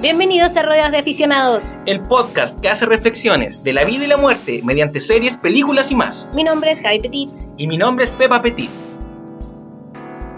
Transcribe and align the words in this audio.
Bienvenidos 0.00 0.58
a 0.58 0.62
Rodeos 0.62 0.90
de 0.90 0.98
Aficionados. 0.98 1.74
El 1.86 2.00
podcast 2.00 2.60
que 2.60 2.68
hace 2.68 2.84
reflexiones 2.84 3.64
de 3.64 3.72
la 3.72 3.84
vida 3.84 4.04
y 4.04 4.06
la 4.06 4.18
muerte 4.18 4.60
mediante 4.62 5.00
series, 5.00 5.38
películas 5.38 5.90
y 5.90 5.96
más. 5.96 6.28
Mi 6.34 6.44
nombre 6.44 6.70
es 6.70 6.82
Javi 6.82 7.00
Petit. 7.00 7.30
Y 7.56 7.66
mi 7.66 7.78
nombre 7.78 8.04
es 8.04 8.14
Pepa 8.14 8.42
Petit. 8.42 8.68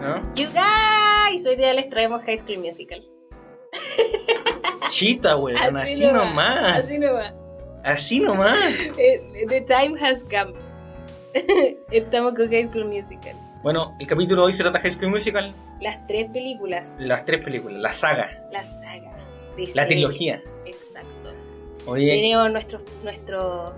¿No? 0.00 0.22
You 0.36 0.46
guys, 0.52 1.44
hoy 1.44 1.56
día 1.56 1.74
les 1.74 1.90
traemos 1.90 2.22
High 2.22 2.38
School 2.38 2.58
Musical. 2.58 3.04
Chita, 4.90 5.37
weón, 5.37 5.77
así, 5.77 6.06
nomás. 6.06 6.85
Así 6.85 6.99
nomás. 7.01 7.35
Así 7.83 8.21
nomás. 8.21 8.75
Eh, 8.97 9.45
the 9.49 9.61
time 9.63 9.99
has 10.01 10.22
come. 10.22 10.53
Estamos 11.90 12.35
con 12.35 12.49
High 12.49 12.67
School 12.67 12.85
Musical. 12.85 13.35
Bueno, 13.65 13.97
el 13.99 14.06
capítulo 14.06 14.43
de 14.43 14.47
hoy 14.47 14.53
se 14.53 14.63
trata 14.63 14.79
de 14.79 14.83
High 14.83 14.99
School 14.99 15.11
Musical. 15.11 15.53
Las 15.81 16.06
tres 16.06 16.30
películas. 16.30 16.98
Las 17.01 17.25
tres 17.25 17.45
películas, 17.45 17.80
la 17.80 17.93
saga. 17.93 18.30
La 18.52 18.62
saga. 18.62 19.08
La 19.75 19.87
trilogía. 19.87 20.43
Exacto. 20.65 21.33
Oye. 21.87 22.07
Tenemos 22.07 22.51
nuestros 22.51 22.83
nuestro 23.03 23.75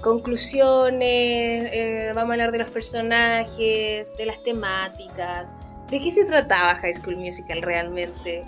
conclusiones, 0.00 1.70
eh, 1.72 2.12
vamos 2.14 2.30
a 2.30 2.32
hablar 2.34 2.52
de 2.52 2.58
los 2.58 2.70
personajes, 2.70 4.16
de 4.16 4.26
las 4.26 4.42
temáticas. 4.42 5.54
¿De 5.90 6.00
qué 6.00 6.10
se 6.10 6.24
trataba 6.24 6.76
High 6.76 6.94
School 6.94 7.16
Musical 7.16 7.62
realmente? 7.62 8.44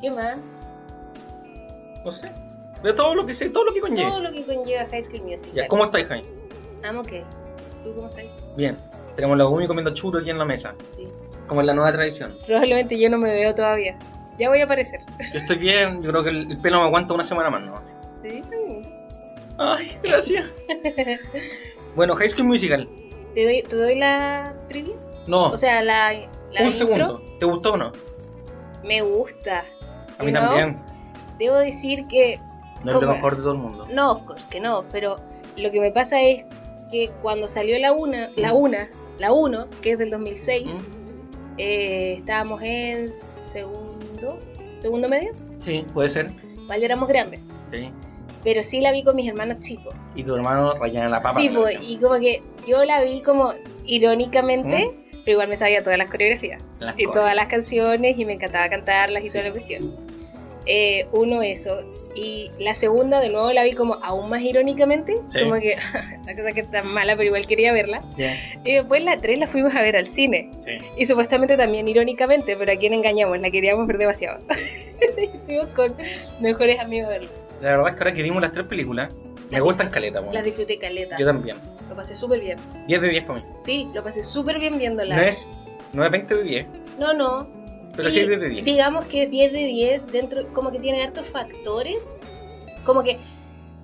¿Qué 0.00 0.10
más? 0.10 0.38
No 2.04 2.12
sé. 2.12 2.28
De 2.82 2.92
todo 2.92 3.14
lo 3.14 3.26
que 3.26 3.34
sé, 3.34 3.50
todo 3.50 3.64
lo 3.64 3.74
que 3.74 3.80
conlleva. 3.80 4.10
Todo 4.10 4.20
lo 4.20 4.32
que 4.32 4.44
conlleva 4.44 4.86
High 4.86 5.02
School 5.02 5.22
Musical. 5.22 5.66
¿Cómo 5.68 5.84
estáis, 5.84 6.06
Jaime? 6.06 6.28
I'm 6.82 6.98
ok. 6.98 7.10
¿Tú 7.84 7.94
cómo 7.94 8.08
estás? 8.08 8.24
Bien. 8.56 8.76
Tenemos 9.16 9.36
la 9.36 9.44
Gumi 9.44 9.66
comiendo 9.66 9.92
churros 9.94 10.22
aquí 10.22 10.30
en 10.30 10.38
la 10.38 10.44
mesa. 10.44 10.74
Sí. 10.96 11.04
Como 11.48 11.60
en 11.60 11.66
la 11.66 11.74
nueva 11.74 11.92
tradición. 11.92 12.36
Probablemente 12.46 12.98
yo 12.98 13.10
no 13.10 13.18
me 13.18 13.32
veo 13.32 13.54
todavía. 13.54 13.98
Ya 14.38 14.48
voy 14.48 14.60
a 14.60 14.64
aparecer. 14.64 15.00
Yo 15.32 15.40
estoy 15.40 15.56
bien, 15.56 16.02
yo 16.02 16.10
creo 16.10 16.22
que 16.24 16.30
el, 16.30 16.58
pelo 16.58 16.78
me 16.78 16.86
aguanta 16.86 17.14
una 17.14 17.24
semana 17.24 17.50
más, 17.50 17.62
¿no? 17.62 17.74
Sí. 18.22 18.42
Ay, 19.58 19.98
gracias. 20.02 20.48
bueno, 21.96 22.14
High 22.14 22.30
School 22.30 22.46
Musical. 22.46 22.88
¿Te 23.34 23.44
doy, 23.44 23.62
¿Te 23.62 23.76
doy 23.76 23.96
la 23.96 24.54
trivia? 24.68 24.94
No. 25.26 25.50
O 25.50 25.56
sea, 25.56 25.82
la. 25.82 26.12
la 26.52 26.62
Un 26.62 26.72
segundo. 26.72 27.22
¿Te 27.38 27.46
gustó 27.46 27.72
o 27.72 27.76
no? 27.76 27.92
Me 28.84 29.02
gusta. 29.02 29.64
A 30.18 30.22
mí 30.22 30.32
también. 30.32 30.78
Debo 31.38 31.56
decir 31.56 32.06
que. 32.06 32.40
No 32.84 32.92
es 32.94 33.02
lo 33.02 33.12
mejor 33.12 33.36
de 33.36 33.42
todo 33.42 33.52
el 33.52 33.58
mundo. 33.58 33.86
No, 33.92 34.12
of 34.12 34.22
course 34.22 34.48
que 34.48 34.60
no, 34.60 34.84
pero 34.92 35.16
lo 35.56 35.70
que 35.70 35.80
me 35.80 35.90
pasa 35.90 36.22
es 36.22 36.44
que 36.90 37.10
cuando 37.22 37.48
salió 37.48 37.78
la 37.78 37.92
una, 37.92 38.30
la 38.36 38.52
una, 38.52 38.88
la 39.18 39.32
1, 39.32 39.66
que 39.82 39.92
es 39.92 39.98
del 39.98 40.10
2006, 40.10 40.80
eh, 41.58 42.14
estábamos 42.18 42.62
en 42.62 43.10
segundo, 43.10 43.97
segundo 44.80 45.08
medio. 45.08 45.32
Sí, 45.60 45.84
puede 45.92 46.08
ser. 46.08 46.30
Igual 46.62 46.82
éramos 46.82 47.08
grandes. 47.08 47.40
Sí. 47.72 47.90
Pero 48.44 48.62
sí 48.62 48.80
la 48.80 48.92
vi 48.92 49.02
con 49.02 49.16
mis 49.16 49.28
hermanos 49.28 49.58
chicos. 49.60 49.94
Y 50.14 50.22
tu 50.22 50.34
hermano 50.34 50.72
en 50.84 51.10
la 51.10 51.20
papa. 51.20 51.34
Sí, 51.34 51.48
pues, 51.48 51.78
y 51.86 51.96
como 51.96 52.18
que 52.18 52.42
yo 52.66 52.84
la 52.84 53.02
vi 53.02 53.20
como 53.20 53.52
irónicamente, 53.84 54.90
pero 55.24 55.32
igual 55.32 55.48
me 55.48 55.56
sabía 55.56 55.82
todas 55.82 55.98
las 55.98 56.10
coreografías. 56.10 56.62
y 56.96 57.06
todas 57.06 57.34
las 57.34 57.48
canciones 57.48 58.18
y 58.18 58.24
me 58.24 58.34
encantaba 58.34 58.68
cantarlas 58.68 59.24
y 59.24 59.28
toda 59.28 59.44
la 59.44 59.50
cuestión. 59.52 59.94
Eh, 60.66 61.06
uno, 61.12 61.42
eso. 61.42 61.80
Y 62.20 62.50
la 62.58 62.74
segunda, 62.74 63.20
de 63.20 63.30
nuevo, 63.30 63.52
la 63.52 63.62
vi 63.62 63.72
como 63.74 63.94
aún 64.02 64.28
más 64.28 64.42
irónicamente. 64.42 65.16
Como 65.40 65.54
que 65.54 65.76
la 66.26 66.34
cosa 66.34 66.52
que 66.52 66.60
está 66.60 66.82
mala, 66.82 67.16
pero 67.16 67.28
igual 67.28 67.46
quería 67.46 67.72
verla. 67.72 68.02
Y 68.64 68.72
después 68.72 69.04
la 69.04 69.16
3 69.18 69.38
la 69.38 69.46
fuimos 69.46 69.74
a 69.76 69.82
ver 69.82 69.96
al 69.96 70.06
cine. 70.06 70.50
Y 70.96 71.06
supuestamente 71.06 71.56
también 71.56 71.86
irónicamente, 71.86 72.56
pero 72.56 72.72
a 72.72 72.76
quién 72.76 72.92
engañamos, 72.92 73.38
la 73.38 73.50
queríamos 73.50 73.86
ver 73.86 73.98
demasiado. 73.98 74.40
fuimos 75.46 75.66
con 75.66 75.94
mejores 76.40 76.80
amigos 76.80 77.08
verla. 77.08 77.30
La 77.62 77.70
verdad 77.70 77.88
es 77.88 77.94
que 77.94 78.00
ahora 78.00 78.14
que 78.14 78.22
vimos 78.22 78.42
las 78.42 78.52
tres 78.52 78.66
películas, 78.66 79.14
me 79.50 79.60
gustan 79.60 79.88
caleta. 79.88 80.20
Las 80.32 80.44
disfruté 80.44 80.78
caleta. 80.78 81.16
Yo 81.18 81.26
también. 81.26 81.56
Lo 81.88 81.94
pasé 81.94 82.16
súper 82.16 82.40
bien. 82.40 82.58
10 82.86 83.00
de 83.00 83.08
10 83.08 83.24
para 83.24 83.38
mí. 83.38 83.46
Sí, 83.60 83.88
lo 83.94 84.02
pasé 84.02 84.22
súper 84.24 84.58
bien 84.58 84.76
viéndolas. 84.76 85.16
No 85.16 85.22
es, 85.22 85.50
no 85.92 86.04
es 86.04 86.10
20 86.10 86.34
de 86.34 86.42
10. 86.42 86.66
No, 86.98 87.14
no. 87.14 87.57
Pero 87.98 88.12
sí 88.12 88.20
es 88.20 88.28
10 88.28 88.40
de 88.40 88.48
10. 88.48 88.64
Digamos 88.64 89.04
que 89.06 89.26
10 89.26 89.52
de 89.52 89.64
10 89.64 90.12
dentro, 90.12 90.46
como 90.54 90.70
que 90.70 90.78
tiene 90.78 91.02
hartos 91.02 91.26
factores, 91.26 92.16
como 92.84 93.02
que 93.02 93.18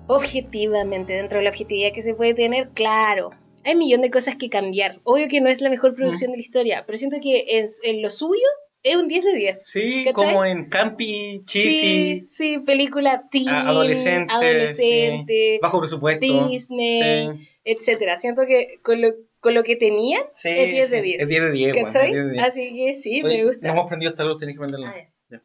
objetivamente, 0.07 1.11
dentro 1.11 1.37
de 1.37 1.43
la 1.43 1.49
objetividad 1.49 1.91
que 1.91 2.01
se 2.01 2.15
puede 2.15 2.33
tener, 2.33 2.69
claro, 2.69 3.31
hay 3.65 3.73
un 3.73 3.79
millón 3.79 4.01
de 4.01 4.11
cosas 4.11 4.37
que 4.37 4.49
cambiar. 4.49 5.01
Obvio 5.03 5.27
que 5.27 5.41
no 5.41 5.49
es 5.49 5.59
la 5.59 5.69
mejor 5.69 5.95
producción 5.95 6.31
de 6.31 6.37
la 6.37 6.41
historia, 6.41 6.83
pero 6.85 6.97
siento 6.97 7.17
que 7.21 7.59
en, 7.83 8.01
lo 8.01 8.09
suyo 8.09 8.47
es 8.83 8.95
un 8.95 9.09
10 9.09 9.25
de 9.25 9.33
10. 9.33 9.63
Sí, 9.65 10.05
como 10.13 10.45
en 10.45 10.69
Campi, 10.69 11.41
Cheesy. 11.45 11.69
Sí, 11.69 12.23
sí, 12.25 12.59
película 12.59 13.27
teen, 13.29 13.49
adolescente, 13.49 14.33
adolescente 14.33 15.59
bajo 15.61 15.79
presupuesto, 15.79 16.47
Disney, 16.47 17.31
etcétera. 17.65 18.17
Siento 18.17 18.45
que 18.45 18.79
con 18.81 19.01
lo 19.01 19.13
con 19.45 19.53
lo 19.53 19.61
que 19.61 19.75
tenía, 19.75 20.17
sí, 20.33 20.49
es 20.49 20.71
10 20.71 20.89
de 20.89 21.01
10. 21.03 21.21
Es 21.21 21.27
10 21.27 21.41
de 21.43 21.51
10, 21.51 21.75
¿Cachai? 21.83 22.39
Así 22.39 22.73
que 22.73 22.95
sí, 22.95 23.21
me 23.21 23.45
gusta. 23.45 23.67
No 23.67 23.73
hemos 23.73 23.85
aprendido 23.85 24.09
hasta 24.09 24.23
luego, 24.23 24.39
tenés 24.39 24.57
que 24.57 24.63
aprenderlo. 24.63 24.87
Ah, 24.87 25.07
ya. 25.29 25.43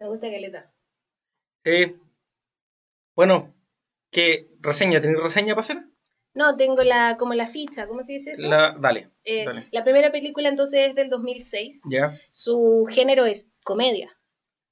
Me 0.00 0.08
gusta 0.08 0.30
Caleta. 0.30 0.70
Sí. 1.64 1.96
Bueno, 3.16 3.54
¿qué 4.10 4.50
reseña? 4.60 5.00
¿Tenés 5.00 5.18
reseña 5.18 5.54
para 5.54 5.60
hacer? 5.60 5.78
No, 6.34 6.58
tengo 6.58 6.82
la 6.82 7.16
como 7.16 7.32
la 7.32 7.46
ficha, 7.46 7.86
¿cómo 7.86 8.02
se 8.02 8.12
dice 8.12 8.32
eso? 8.32 8.46
La, 8.48 8.76
dale, 8.78 9.08
eh, 9.24 9.46
dale. 9.46 9.66
La 9.70 9.82
primera 9.82 10.12
película 10.12 10.50
entonces 10.50 10.90
es 10.90 10.94
del 10.94 11.08
2006. 11.08 11.84
Ya. 11.88 12.14
Su 12.32 12.86
género 12.90 13.24
es 13.24 13.50
comedia. 13.64 14.10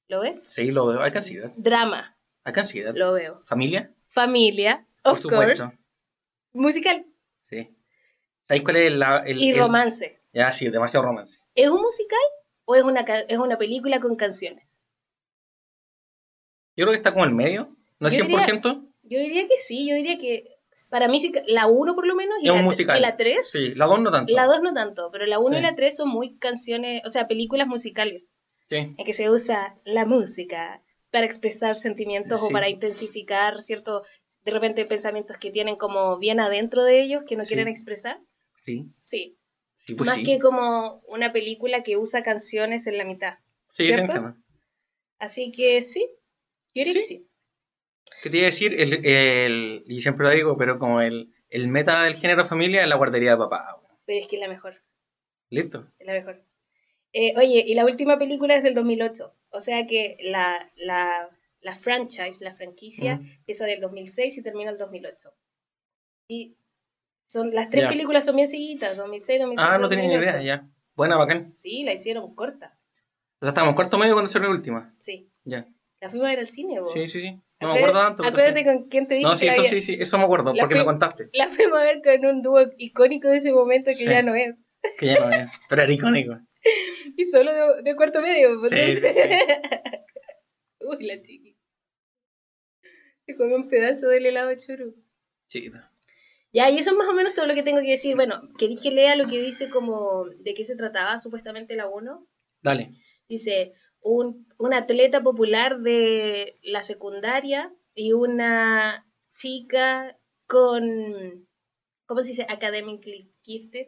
¿Lo 0.07 0.21
ves? 0.21 0.53
Sí, 0.53 0.65
lo 0.65 0.85
veo. 0.85 1.01
Hay 1.01 1.11
see 1.19 1.41
Drama. 1.57 2.15
Hay 2.43 2.53
see 2.63 2.83
Lo 2.93 3.13
veo. 3.13 3.41
¿Familia? 3.47 3.91
Familia, 4.05 4.85
of 5.03 5.23
course. 5.23 5.63
Musical. 6.51 7.07
¿Sabéis 8.47 8.63
cuál 8.63 8.75
es 8.77 8.91
la, 8.91 9.23
el, 9.25 9.41
Y 9.41 9.53
romance. 9.53 10.19
Ya, 10.33 10.51
sí, 10.51 10.69
demasiado 10.69 11.05
romance. 11.05 11.39
¿Es 11.55 11.69
un 11.69 11.81
musical 11.81 12.19
o 12.65 12.75
es 12.75 12.83
una, 12.83 13.01
es 13.01 13.37
una 13.37 13.57
película 13.57 13.99
con 13.99 14.15
canciones? 14.15 14.79
Yo 16.75 16.85
creo 16.85 16.91
que 16.91 16.97
está 16.97 17.13
como 17.13 17.25
en 17.25 17.35
medio, 17.35 17.75
¿no 17.99 18.07
es 18.07 18.19
100%? 18.19 18.87
yo 19.03 19.19
diría 19.19 19.47
que 19.47 19.57
sí, 19.57 19.87
yo 19.87 19.95
diría 19.95 20.17
que 20.17 20.57
para 20.89 21.07
mí 21.07 21.21
la 21.47 21.67
1 21.67 21.95
por 21.95 22.07
lo 22.07 22.15
menos 22.15 22.37
y, 22.41 22.47
es 22.47 22.53
la, 22.53 22.59
un 22.59 22.65
musical. 22.65 22.97
y 22.97 23.01
la 23.01 23.15
3. 23.15 23.47
Sí, 23.47 23.75
la 23.75 23.85
2 23.85 23.99
no 23.99 24.11
tanto. 24.11 24.33
La 24.33 24.47
2 24.47 24.61
no 24.61 24.73
tanto, 24.73 25.09
pero 25.11 25.25
la 25.25 25.39
1 25.39 25.59
y 25.59 25.61
la 25.61 25.75
3 25.75 25.95
son 25.95 26.09
muy 26.09 26.35
canciones, 26.37 27.03
o 27.05 27.09
sea, 27.09 27.27
películas 27.27 27.67
musicales. 27.67 28.33
Sí. 28.69 28.75
En 28.75 29.05
que 29.05 29.13
se 29.13 29.29
usa 29.29 29.75
la 29.83 30.05
música 30.05 30.81
para 31.11 31.27
expresar 31.27 31.75
sentimientos 31.75 32.41
o 32.41 32.49
para 32.49 32.69
intensificar 32.69 33.61
ciertos, 33.61 34.07
de 34.43 34.51
repente, 34.51 34.83
pensamientos 34.85 35.37
que 35.37 35.51
tienen 35.51 35.75
como 35.75 36.17
bien 36.17 36.39
adentro 36.39 36.83
de 36.83 37.01
ellos 37.01 37.23
que 37.27 37.35
no 37.35 37.43
quieren 37.43 37.67
expresar. 37.67 38.19
Sí. 38.63 38.91
Sí. 38.97 39.37
Pues 39.97 40.07
Más 40.07 40.19
que 40.19 40.39
como 40.39 41.01
una 41.07 41.33
película 41.33 41.83
que 41.83 41.97
usa 41.97 42.23
canciones 42.23 42.87
en 42.87 42.97
la 42.97 43.03
mitad. 43.03 43.37
Sí, 43.71 43.85
¿cierto? 43.85 44.35
Así 45.19 45.51
que 45.51 45.81
sí, 45.81 46.07
yo 46.73 46.83
diría 46.83 46.93
que 46.93 47.03
sí. 47.03 47.27
¿Qué 48.21 48.29
te 48.29 48.37
iba 48.37 48.45
a 48.45 48.51
decir? 48.51 48.73
El, 48.79 49.05
el, 49.05 49.83
y 49.87 50.01
siempre 50.01 50.25
lo 50.25 50.33
digo, 50.33 50.57
pero 50.57 50.79
como 50.79 51.01
el, 51.01 51.33
el 51.49 51.67
meta 51.67 52.03
del 52.03 52.15
género 52.15 52.45
familia 52.45 52.83
es 52.83 52.87
la 52.87 52.95
guardería 52.95 53.31
de 53.31 53.37
papá. 53.37 53.81
Pero 54.05 54.19
es 54.19 54.27
que 54.27 54.37
es 54.37 54.41
la 54.41 54.47
mejor. 54.47 54.81
Listo. 55.49 55.87
Es 55.99 56.07
la 56.07 56.13
mejor. 56.13 56.43
Eh, 57.11 57.33
oye, 57.37 57.63
y 57.67 57.73
la 57.73 57.85
última 57.85 58.17
película 58.17 58.55
es 58.55 58.63
del 58.63 58.73
2008. 58.73 59.35
O 59.49 59.59
sea 59.59 59.85
que 59.85 60.17
la, 60.21 60.71
la, 60.75 61.29
la 61.61 61.75
franchise, 61.75 62.43
la 62.43 62.55
franquicia, 62.55 63.21
empieza 63.21 63.65
del 63.65 63.81
2006 63.81 64.37
y 64.37 64.43
termina 64.43 64.71
el 64.71 64.77
2008. 64.77 65.33
Y 66.27 66.57
son, 67.27 67.53
las 67.53 67.69
tres 67.69 67.87
películas 67.87 68.25
son 68.25 68.35
bien 68.35 68.47
seguidas, 68.47 68.97
2006, 68.97 69.39
2007. 69.41 69.73
Ah, 69.75 69.77
no 69.77 69.89
tenía 69.89 70.07
ni 70.07 70.15
idea, 70.15 70.41
ya. 70.41 70.69
Buena, 70.95 71.17
bacán. 71.17 71.53
Sí, 71.53 71.83
la 71.83 71.93
hicieron 71.93 72.35
corta. 72.35 72.77
O 73.39 73.45
sea, 73.45 73.49
estábamos 73.49 73.75
corto 73.75 73.97
medio 73.97 74.13
cuando 74.13 74.29
salió 74.29 74.49
la 74.49 74.55
última. 74.55 74.93
Sí. 74.99 75.29
Ya. 75.43 75.67
La 75.99 76.09
fuimos 76.09 76.27
a 76.27 76.31
ver 76.31 76.39
al 76.39 76.47
cine, 76.47 76.79
vos. 76.79 76.91
Sí, 76.93 77.07
sí, 77.07 77.21
sí. 77.21 77.41
No 77.59 77.73
me 77.73 77.79
acuerdo 77.79 78.01
tanto. 78.01 78.23
Acuérdate 78.25 78.65
con 78.65 78.89
quién 78.89 79.07
te 79.07 79.15
dije. 79.15 79.25
No, 79.25 79.35
sí, 79.35 79.47
eso 79.47 79.63
sí, 79.63 79.81
sí, 79.81 79.97
eso 79.99 80.17
me 80.17 80.25
acuerdo, 80.25 80.53
porque 80.59 80.75
me 80.75 80.85
contaste. 80.85 81.29
La 81.33 81.47
fuimos 81.47 81.79
a 81.79 81.83
ver 81.83 82.01
con 82.03 82.25
un 82.25 82.41
dúo 82.41 82.59
icónico 82.77 83.29
de 83.29 83.37
ese 83.37 83.53
momento 83.53 83.91
que 83.97 84.05
ya 84.05 84.21
no 84.21 84.35
es. 84.35 84.55
Que 84.99 85.07
ya 85.07 85.19
no 85.21 85.29
es, 85.29 85.51
pero 85.69 85.83
era 85.83 85.93
icónico. 85.93 86.37
y 87.17 87.25
solo 87.25 87.51
de, 87.81 87.95
cuarto 87.95 88.21
medio. 88.21 88.59
Pues, 88.59 88.99
sí, 88.99 89.05
Uy, 90.81 91.05
la 91.05 91.21
chiqui. 91.21 91.57
Se 93.25 93.35
comió 93.35 93.55
un 93.55 93.69
pedazo 93.69 94.09
del 94.09 94.25
helado 94.25 94.53
churu. 94.57 94.95
Chiquita. 95.47 95.92
Ya, 96.53 96.69
y 96.69 96.77
eso 96.77 96.91
es 96.91 96.95
más 96.95 97.07
o 97.07 97.13
menos 97.13 97.33
todo 97.33 97.47
lo 97.47 97.55
que 97.55 97.63
tengo 97.63 97.81
que 97.81 97.89
decir. 97.89 98.15
Bueno, 98.15 98.41
¿queréis 98.59 98.79
que 98.79 98.91
lea 98.91 99.15
lo 99.15 99.27
que 99.27 99.41
dice 99.41 99.69
como 99.69 100.25
de 100.25 100.53
qué 100.53 100.63
se 100.63 100.75
trataba 100.75 101.17
supuestamente 101.17 101.75
la 101.75 101.87
1? 101.87 102.27
Dale. 102.61 102.91
Dice, 103.27 103.73
un, 104.01 104.47
un 104.59 104.73
atleta 104.73 105.23
popular 105.23 105.79
de 105.79 106.53
la 106.61 106.83
secundaria 106.83 107.73
y 107.95 108.13
una 108.13 109.07
chica 109.33 110.15
con, 110.45 111.47
¿cómo 112.05 112.21
se 112.21 112.29
dice? 112.29 112.45
Academically 112.47 113.31
gifted. 113.41 113.87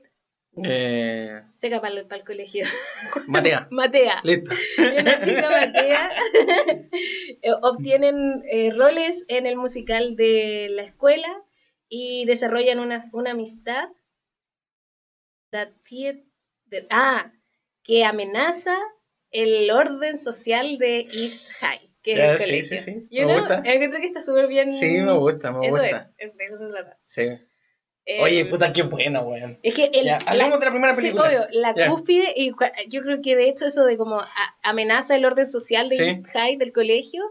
Eh, 0.63 1.41
Seca 1.50 1.81
para 1.81 1.94
el, 1.94 2.23
colegio. 2.25 2.65
Matea. 3.27 3.68
Matea. 3.69 4.21
Listo. 4.23 4.56
Una 4.77 5.19
chica 5.19 5.50
Matea 5.51 6.11
eh, 7.41 7.51
obtienen 7.61 8.41
eh, 8.50 8.71
roles 8.71 9.25
en 9.27 9.45
el 9.45 9.57
musical 9.57 10.15
de 10.15 10.69
la 10.71 10.83
escuela 10.83 11.44
y 11.89 12.25
desarrollan 12.25 12.79
una, 12.79 13.09
una 13.13 13.31
amistad 13.31 13.89
that 15.51 15.69
that- 16.71 16.85
ah, 16.89 17.31
que 17.83 18.03
amenaza 18.03 18.75
el 19.31 19.69
orden 19.71 20.17
social 20.17 20.77
de 20.77 20.99
East 21.01 21.49
High, 21.59 21.91
que 22.01 22.13
es 22.13 22.19
el 22.19 22.37
sí, 22.39 22.45
colegio. 22.45 22.77
sí, 22.77 22.83
sí, 22.83 23.07
You 23.11 23.25
me 23.25 23.33
know, 23.33 23.37
gusta. 23.39 23.61
Encuentro 23.65 23.99
que 23.99 24.07
está 24.07 24.21
súper 24.21 24.47
bien. 24.47 24.73
Sí, 24.73 24.85
me 24.87 25.13
gusta, 25.13 25.51
me 25.51 25.67
Eso 25.67 25.77
gusta. 25.77 25.89
es, 25.97 26.11
es, 26.17 26.37
de 26.37 26.45
eso 26.45 26.57
se 26.57 26.67
trata. 26.67 26.97
Sí. 27.09 27.21
Eh, 28.07 28.21
Oye, 28.21 28.45
puta, 28.45 28.71
qué 28.71 28.83
buena, 28.83 29.21
weón. 29.21 29.59
Es 29.63 29.73
que 29.73 29.85
el, 29.93 30.05
Ya, 30.05 30.17
hablemos 30.27 30.59
de 30.59 30.65
la 30.65 30.71
primera 30.71 30.95
película. 30.95 31.27
Sí, 31.29 31.35
obvio, 31.35 31.47
la 31.61 31.73
Ya. 31.75 31.87
cúspide, 31.87 32.33
y 32.35 32.51
yo 32.87 33.01
creo 33.01 33.19
que 33.21 33.35
de 33.35 33.49
hecho 33.49 33.65
eso 33.65 33.83
de 33.85 33.97
como 33.97 34.19
a- 34.19 34.27
amenaza 34.63 35.15
el 35.15 35.25
orden 35.25 35.47
social 35.47 35.89
de. 35.89 35.97
East 36.07 36.25
High 36.27 36.57
del 36.57 36.71
colegio, 36.71 37.23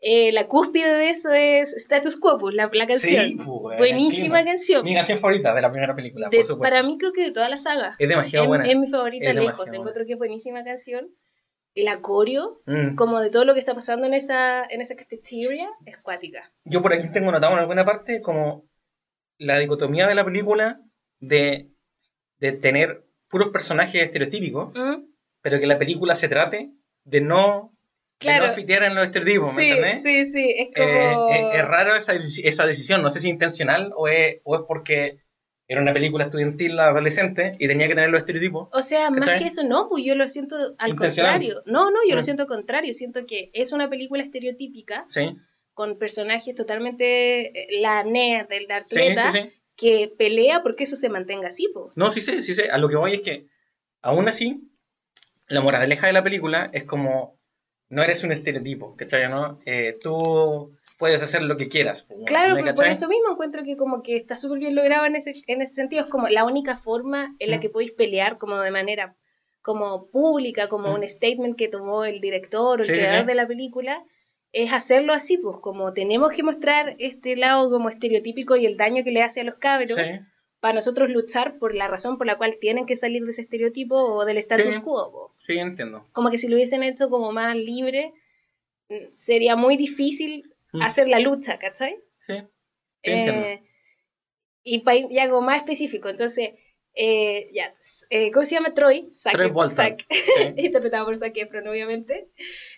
eh, 0.00 0.30
la 0.32 0.46
cúspide 0.46 0.90
de 0.94 1.08
eso 1.10 1.32
es 1.32 1.72
Status 1.74 2.16
Quo, 2.18 2.36
pues, 2.38 2.54
la, 2.54 2.68
la 2.72 2.86
canción. 2.86 3.24
Sí, 3.26 3.36
pues, 3.44 3.78
Buenísima 3.78 4.40
el 4.40 4.46
canción. 4.46 4.84
Mi 4.84 4.94
canción 4.94 5.18
favorita 5.18 5.54
de 5.54 5.62
la 5.62 5.70
primera 5.70 5.94
película, 5.96 6.28
De- 6.30 6.38
por 6.38 6.46
supuesto. 6.46 6.62
para 6.74 6.82
mí 6.82 6.96
creo 6.98 7.12
que 7.12 7.22
de 7.24 7.32
toda 7.32 7.48
la 7.48 7.58
saga. 7.58 7.96
Es 7.98 8.08
demasiado 8.08 8.44
es, 8.44 8.48
buena. 8.48 8.64
es 8.64 8.76
mi 8.76 8.86
favorita 8.88 9.30
Es 9.30 9.34
lejos. 9.34 9.72
Encuentro 9.72 10.04
que 10.06 10.12
es 10.12 10.18
buenísima 10.18 10.62
canción. 10.64 11.08
La 11.74 12.00
coreo, 12.00 12.62
Mm. 12.66 12.94
como 12.94 13.20
de 13.20 13.28
todo 13.30 13.44
lo 13.44 13.52
que 13.52 13.60
está 13.60 13.74
pasando 13.74 14.06
en 14.06 14.14
esa, 14.14 14.64
en 14.64 14.80
esa 14.80 14.96
cafetería, 14.96 15.68
es 15.84 15.98
cuática. 15.98 16.50
Yo 16.64 16.80
por 16.80 16.94
aquí 16.94 17.10
tengo 17.12 17.30
notado 17.32 17.52
en 17.52 17.58
alguna 17.58 17.84
parte 17.84 18.20
como 18.22 18.64
la 19.38 19.58
dicotomía 19.58 20.06
de 20.08 20.14
la 20.14 20.24
película 20.24 20.80
de, 21.20 21.68
de 22.38 22.52
tener 22.52 23.04
puros 23.28 23.48
personajes 23.50 24.02
estereotípicos, 24.02 24.72
¿Mm? 24.74 25.04
pero 25.42 25.58
que 25.60 25.66
la 25.66 25.78
película 25.78 26.14
se 26.14 26.28
trate 26.28 26.70
de 27.04 27.20
no, 27.20 27.75
Claro. 28.18 28.46
no 28.46 28.52
fitear 28.54 28.82
en 28.84 28.94
los 28.94 29.04
estereotipos, 29.06 29.52
¿me 29.54 29.62
Sí, 29.62 29.68
entendés? 29.70 30.02
sí, 30.02 30.32
sí, 30.32 30.54
es 30.58 30.68
Eh, 30.74 31.12
como... 31.14 31.28
es, 31.34 31.60
es 31.60 31.68
raro 31.68 31.96
esa, 31.96 32.12
esa 32.14 32.64
decisión, 32.66 33.02
no 33.02 33.10
sé 33.10 33.20
si 33.20 33.28
intencional 33.28 33.92
o 33.94 34.08
es, 34.08 34.36
o 34.44 34.56
es 34.56 34.62
porque 34.66 35.18
era 35.68 35.82
una 35.82 35.92
película 35.92 36.24
estudiantil 36.24 36.78
adolescente 36.78 37.52
y 37.58 37.66
tenía 37.66 37.88
que 37.88 37.94
tener 37.94 38.08
los 38.10 38.20
estereotipos. 38.20 38.68
O 38.72 38.82
sea, 38.82 39.10
más 39.10 39.28
que 39.30 39.48
eso, 39.48 39.64
no, 39.64 39.86
pues 39.88 40.04
yo 40.04 40.14
lo 40.14 40.28
siento 40.28 40.56
al 40.78 40.94
contrario. 40.96 41.62
No, 41.66 41.90
no, 41.90 41.98
yo 42.08 42.14
lo 42.14 42.20
Mm. 42.20 42.24
siento 42.24 42.42
al 42.44 42.48
contrario. 42.48 42.94
Siento 42.94 43.26
que 43.26 43.50
es 43.52 43.72
una 43.72 43.90
película 43.90 44.22
estereotípica 44.22 45.04
Sí, 45.08 45.36
con 45.74 45.98
personajes 45.98 46.54
totalmente 46.54 47.46
eh, 47.48 47.80
la 47.80 48.02
nerd, 48.04 48.50
el 48.52 48.66
sí, 48.66 48.72
atleta, 48.72 49.30
sí, 49.32 49.40
sí. 49.48 49.60
que 49.76 50.12
pelea 50.16 50.62
porque 50.62 50.84
eso 50.84 50.94
se 50.96 51.08
mantenga 51.08 51.48
así, 51.48 51.68
pues. 51.74 51.86
No, 51.96 52.10
sí 52.12 52.20
sé, 52.20 52.40
sí 52.42 52.54
sé. 52.54 52.70
A 52.70 52.78
lo 52.78 52.88
que 52.88 52.96
voy 52.96 53.14
es 53.14 53.20
que, 53.22 53.46
aún 54.02 54.28
así, 54.28 54.60
la 55.48 55.60
moraleja 55.60 56.06
de 56.06 56.12
la 56.12 56.22
película 56.22 56.70
es 56.72 56.84
como, 56.84 57.35
no 57.88 58.02
eres 58.02 58.24
un 58.24 58.32
estereotipo, 58.32 58.96
¿cachai? 58.96 59.28
¿no? 59.28 59.60
Eh, 59.66 59.98
tú 60.02 60.72
puedes 60.98 61.22
hacer 61.22 61.42
lo 61.42 61.56
que 61.56 61.68
quieras. 61.68 62.02
pues, 62.08 62.20
Claro, 62.26 62.54
¿me 62.54 62.62
pero 62.62 62.74
por 62.74 62.86
eso 62.86 63.06
mismo 63.08 63.30
encuentro 63.32 63.62
que 63.64 63.76
como 63.76 64.02
que 64.02 64.16
está 64.16 64.34
súper 64.34 64.58
bien 64.60 64.74
logrado 64.74 65.04
en 65.06 65.16
ese, 65.16 65.34
en 65.46 65.62
ese 65.62 65.74
sentido. 65.74 66.04
Es 66.04 66.10
como 66.10 66.28
la 66.28 66.44
única 66.44 66.76
forma 66.76 67.34
en 67.38 67.50
la 67.50 67.58
Mm. 67.58 67.60
que 67.60 67.70
podéis 67.70 67.92
pelear 67.92 68.38
como 68.38 68.58
de 68.60 68.70
manera 68.70 69.14
como 69.62 70.08
pública, 70.10 70.68
como 70.68 70.90
Mm. 70.90 70.94
un 70.94 71.08
statement 71.08 71.56
que 71.56 71.68
tomó 71.68 72.04
el 72.04 72.20
director 72.20 72.78
o 72.78 72.82
el 72.82 72.86
sí, 72.86 72.92
creador 72.92 73.22
sí. 73.22 73.26
de 73.26 73.34
la 73.34 73.46
película, 73.46 74.04
es 74.52 74.72
hacerlo 74.72 75.12
así, 75.12 75.36
pues 75.38 75.56
como 75.60 75.92
tenemos 75.92 76.30
que 76.32 76.42
mostrar 76.44 76.94
este 76.98 77.36
lado 77.36 77.68
como 77.68 77.90
estereotípico 77.90 78.56
y 78.56 78.64
el 78.64 78.76
daño 78.76 79.02
que 79.04 79.10
le 79.10 79.22
hace 79.22 79.40
a 79.40 79.44
los 79.44 79.56
cabros 79.56 79.96
Sí, 79.96 80.02
para 80.60 80.74
nosotros 80.74 81.10
luchar 81.10 81.58
por 81.58 81.74
la 81.74 81.86
razón 81.88 82.16
por 82.18 82.26
la 82.26 82.36
cual 82.36 82.56
tienen 82.58 82.86
que 82.86 82.96
salir 82.96 83.22
de 83.24 83.30
ese 83.30 83.42
estereotipo 83.42 83.96
o 83.96 84.24
del 84.24 84.38
status 84.38 84.74
Sí. 84.76 84.80
quo. 84.80 85.10
po. 85.12 85.34
sí, 85.38 85.58
entiendo. 85.58 86.06
Como 86.12 86.30
que 86.30 86.38
si 86.38 86.48
lo 86.48 86.56
hubiesen 86.56 86.82
hecho 86.82 87.08
como 87.10 87.32
más 87.32 87.54
libre, 87.56 88.12
mm, 88.88 89.12
sería 89.12 89.56
muy 89.56 89.76
difícil 89.76 90.52
Mm. 90.72 90.82
hacer 90.82 91.08
la 91.08 91.20
lucha, 91.20 91.58
¿cachai? 91.58 91.96
Sí, 92.26 92.34
sí, 93.04 93.10
entiendo. 93.10 93.46
Eh, 93.46 93.62
y, 94.64 94.80
pa- 94.80 94.94
y 94.96 95.18
algo 95.18 95.40
más 95.42 95.58
específico, 95.58 96.08
entonces, 96.08 96.50
eh, 96.94 97.48
ya, 97.52 97.72
eh, 98.10 98.30
¿cómo 98.32 98.44
se 98.44 98.54
llama 98.56 98.74
Troy? 98.74 99.08
Zac. 99.12 99.36
Zac, 99.68 100.04
Sí, 100.10 100.18
interpretado 100.56 101.04
por 101.04 101.16
Zac 101.16 101.36
Efron, 101.36 101.68
obviamente. 101.68 102.28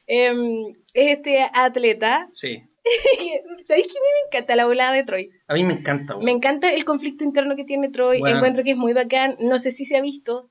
Em, 0.06 0.72
es 0.92 1.16
este 1.16 1.38
atleta. 1.54 2.28
sí. 2.34 2.62
¿Sabéis 3.67 3.87
que 3.87 3.93
a 3.99 4.02
mí 4.02 4.08
me 4.23 4.26
encanta 4.29 4.56
la 4.56 4.67
volada 4.67 4.93
de 4.93 5.05
Troy? 5.05 5.31
A 5.46 5.55
mí 5.55 5.64
me 5.64 5.75
encanta. 5.75 6.14
güey. 6.14 6.25
Me 6.26 6.32
encanta 6.32 6.73
el 6.73 6.85
conflicto 6.85 7.25
interno 7.25 7.56
que 7.56 7.64
tiene 7.64 7.88
Troy, 7.88 8.20
Bueno. 8.20 8.37
encuentro 8.37 8.64
que 8.64 8.73
es 8.73 8.76
muy 8.76 8.93
bacán, 8.93 9.37
no 9.40 9.58
sé 9.58 9.70
si 9.70 9.85
se 9.85 9.96
ha 9.96 10.00
visto, 10.00 10.50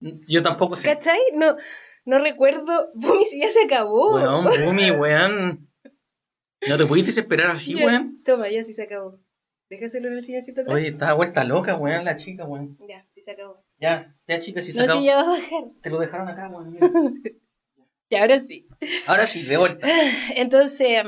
Yo 0.00 0.42
tampoco 0.42 0.76
sé. 0.76 0.88
¿cachai? 0.88 1.18
No, 1.34 1.56
no 2.06 2.18
recuerdo, 2.18 2.90
Bumi, 2.94 3.24
si 3.24 3.40
ya 3.40 3.50
se 3.50 3.62
acabó. 3.64 4.14
Weón, 4.16 4.44
Bumi, 4.64 4.90
weón. 4.90 5.68
No 6.66 6.78
te 6.78 6.86
puedes 6.86 7.04
desesperar 7.06 7.50
así, 7.50 7.74
Ya, 7.74 7.84
weón. 7.86 8.22
Toma, 8.24 8.48
ya 8.48 8.64
sí 8.64 8.72
se 8.72 8.84
acabó. 8.84 9.20
Déjaselo 9.70 10.08
en 10.08 10.14
el 10.14 10.22
silloncito 10.22 10.60
atrás. 10.60 10.76
Oye, 10.76 10.88
estaba 10.88 11.14
vuelta 11.14 11.42
loca, 11.44 11.74
weón, 11.76 12.04
la 12.04 12.16
chica, 12.16 12.44
weón. 12.44 12.76
Ya, 12.88 13.06
sí 13.10 13.22
se 13.22 13.32
acabó. 13.32 13.64
Ya, 13.78 14.14
ya, 14.28 14.38
chica, 14.38 14.62
si 14.62 14.72
se 14.72 14.78
no, 14.78 14.84
acabó. 14.84 15.00
si 15.00 15.06
ya 15.06 15.16
va 15.16 15.22
a 15.22 15.26
bajar. 15.26 15.64
Te 15.82 15.90
lo 15.90 15.98
dejaron 15.98 16.28
acá, 16.28 16.48
weón. 16.48 16.70
mira. 16.72 16.90
Y 18.10 18.16
ahora 18.16 18.38
sí. 18.38 18.68
Ahora 19.06 19.26
sí, 19.26 19.42
de 19.44 19.56
vuelta. 19.56 19.88
Entonces, 20.36 21.02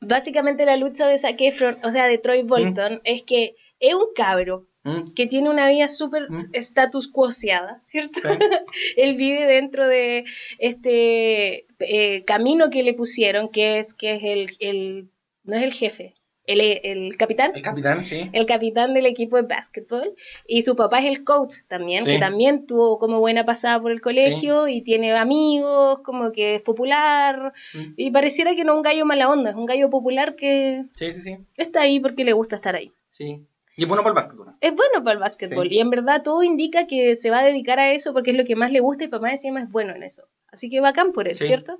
básicamente 0.00 0.64
la 0.66 0.76
lucha 0.76 1.06
de 1.06 1.18
Zac 1.18 1.40
Efron, 1.40 1.76
o 1.84 1.90
sea, 1.90 2.06
de 2.08 2.18
Troy 2.18 2.42
Bolton, 2.42 3.00
es 3.04 3.22
que 3.22 3.54
es 3.78 3.94
un 3.94 4.12
cabro 4.14 4.66
Mm, 4.82 5.12
que 5.14 5.26
tiene 5.26 5.50
una 5.50 5.68
vida 5.68 5.88
súper 5.88 6.30
Mm. 6.30 6.40
status 6.54 7.06
quoseada, 7.08 7.82
¿cierto? 7.84 8.18
sí, 8.22 8.28
Él 8.96 9.14
vive 9.14 9.44
dentro 9.44 9.86
de 9.86 10.24
este 10.58 11.66
eh, 11.80 12.24
camino 12.24 12.70
que 12.70 12.82
le 12.82 12.94
pusieron, 12.94 13.50
que 13.50 13.78
es, 13.78 13.92
que 13.92 14.14
es 14.14 14.22
el, 14.24 14.48
el- 14.60 15.10
no 15.44 15.56
es 15.56 15.62
el 15.64 15.72
jefe, 15.74 16.14
el, 16.50 16.60
el 16.84 17.16
capitán. 17.16 17.52
El 17.54 17.62
capitán, 17.62 18.04
sí. 18.04 18.28
El 18.32 18.46
capitán 18.46 18.94
del 18.94 19.06
equipo 19.06 19.36
de 19.36 19.42
básquetbol 19.42 20.14
y 20.46 20.62
su 20.62 20.76
papá 20.76 20.98
es 21.00 21.06
el 21.06 21.24
coach 21.24 21.54
también, 21.68 22.04
Sí. 22.04 22.12
que 22.12 22.18
también 22.18 22.66
tuvo 22.66 22.98
como 22.98 23.20
buena 23.20 23.44
pasada 23.44 23.80
por 23.80 23.90
el 23.92 24.00
colegio 24.00 24.68
y 24.68 24.82
tiene 24.82 25.12
amigos, 25.16 26.00
como 26.04 26.32
que 26.32 26.56
es 26.56 26.62
popular 26.62 27.52
Mm, 27.74 27.94
y 27.96 28.10
pareciera 28.10 28.54
que 28.54 28.64
no 28.64 28.72
es 28.72 28.76
un 28.76 28.82
gallo 28.82 29.04
mala 29.06 29.28
onda, 29.28 29.50
es 29.50 29.56
un 29.56 29.66
gallo 29.66 29.88
popular 29.90 30.34
que 30.36 30.84
Sí, 30.94 31.12
sí, 31.12 31.20
sí. 31.22 31.36
está 31.56 31.82
ahí 31.82 32.00
porque 32.00 32.24
le 32.24 32.32
gusta 32.32 32.56
estar 32.56 32.74
ahí. 32.74 32.92
Sí. 33.10 33.46
Y 33.76 33.82
es 33.84 33.88
bueno 33.88 34.02
para 34.02 34.10
el 34.10 34.16
básquetbol. 34.16 34.54
Es 34.60 34.74
bueno 34.74 35.02
para 35.04 35.12
el 35.12 35.18
básquetbol 35.20 35.68
Sí. 35.68 35.76
y 35.76 35.80
en 35.80 35.90
verdad 35.90 36.22
todo 36.22 36.42
indica 36.42 36.86
que 36.86 37.16
se 37.16 37.30
va 37.30 37.38
a 37.40 37.44
dedicar 37.44 37.78
a 37.78 37.92
eso 37.92 38.12
porque 38.12 38.30
es 38.32 38.36
lo 38.36 38.44
que 38.44 38.56
más 38.56 38.72
le 38.72 38.80
gusta 38.80 39.04
y 39.04 39.08
papá 39.08 39.30
encima 39.30 39.62
es 39.62 39.70
bueno 39.70 39.94
en 39.94 40.02
eso. 40.02 40.24
Así 40.52 40.68
que 40.68 40.80
bacán 40.80 41.12
por 41.12 41.28
él, 41.28 41.36
Sí. 41.36 41.44
¿cierto? 41.46 41.78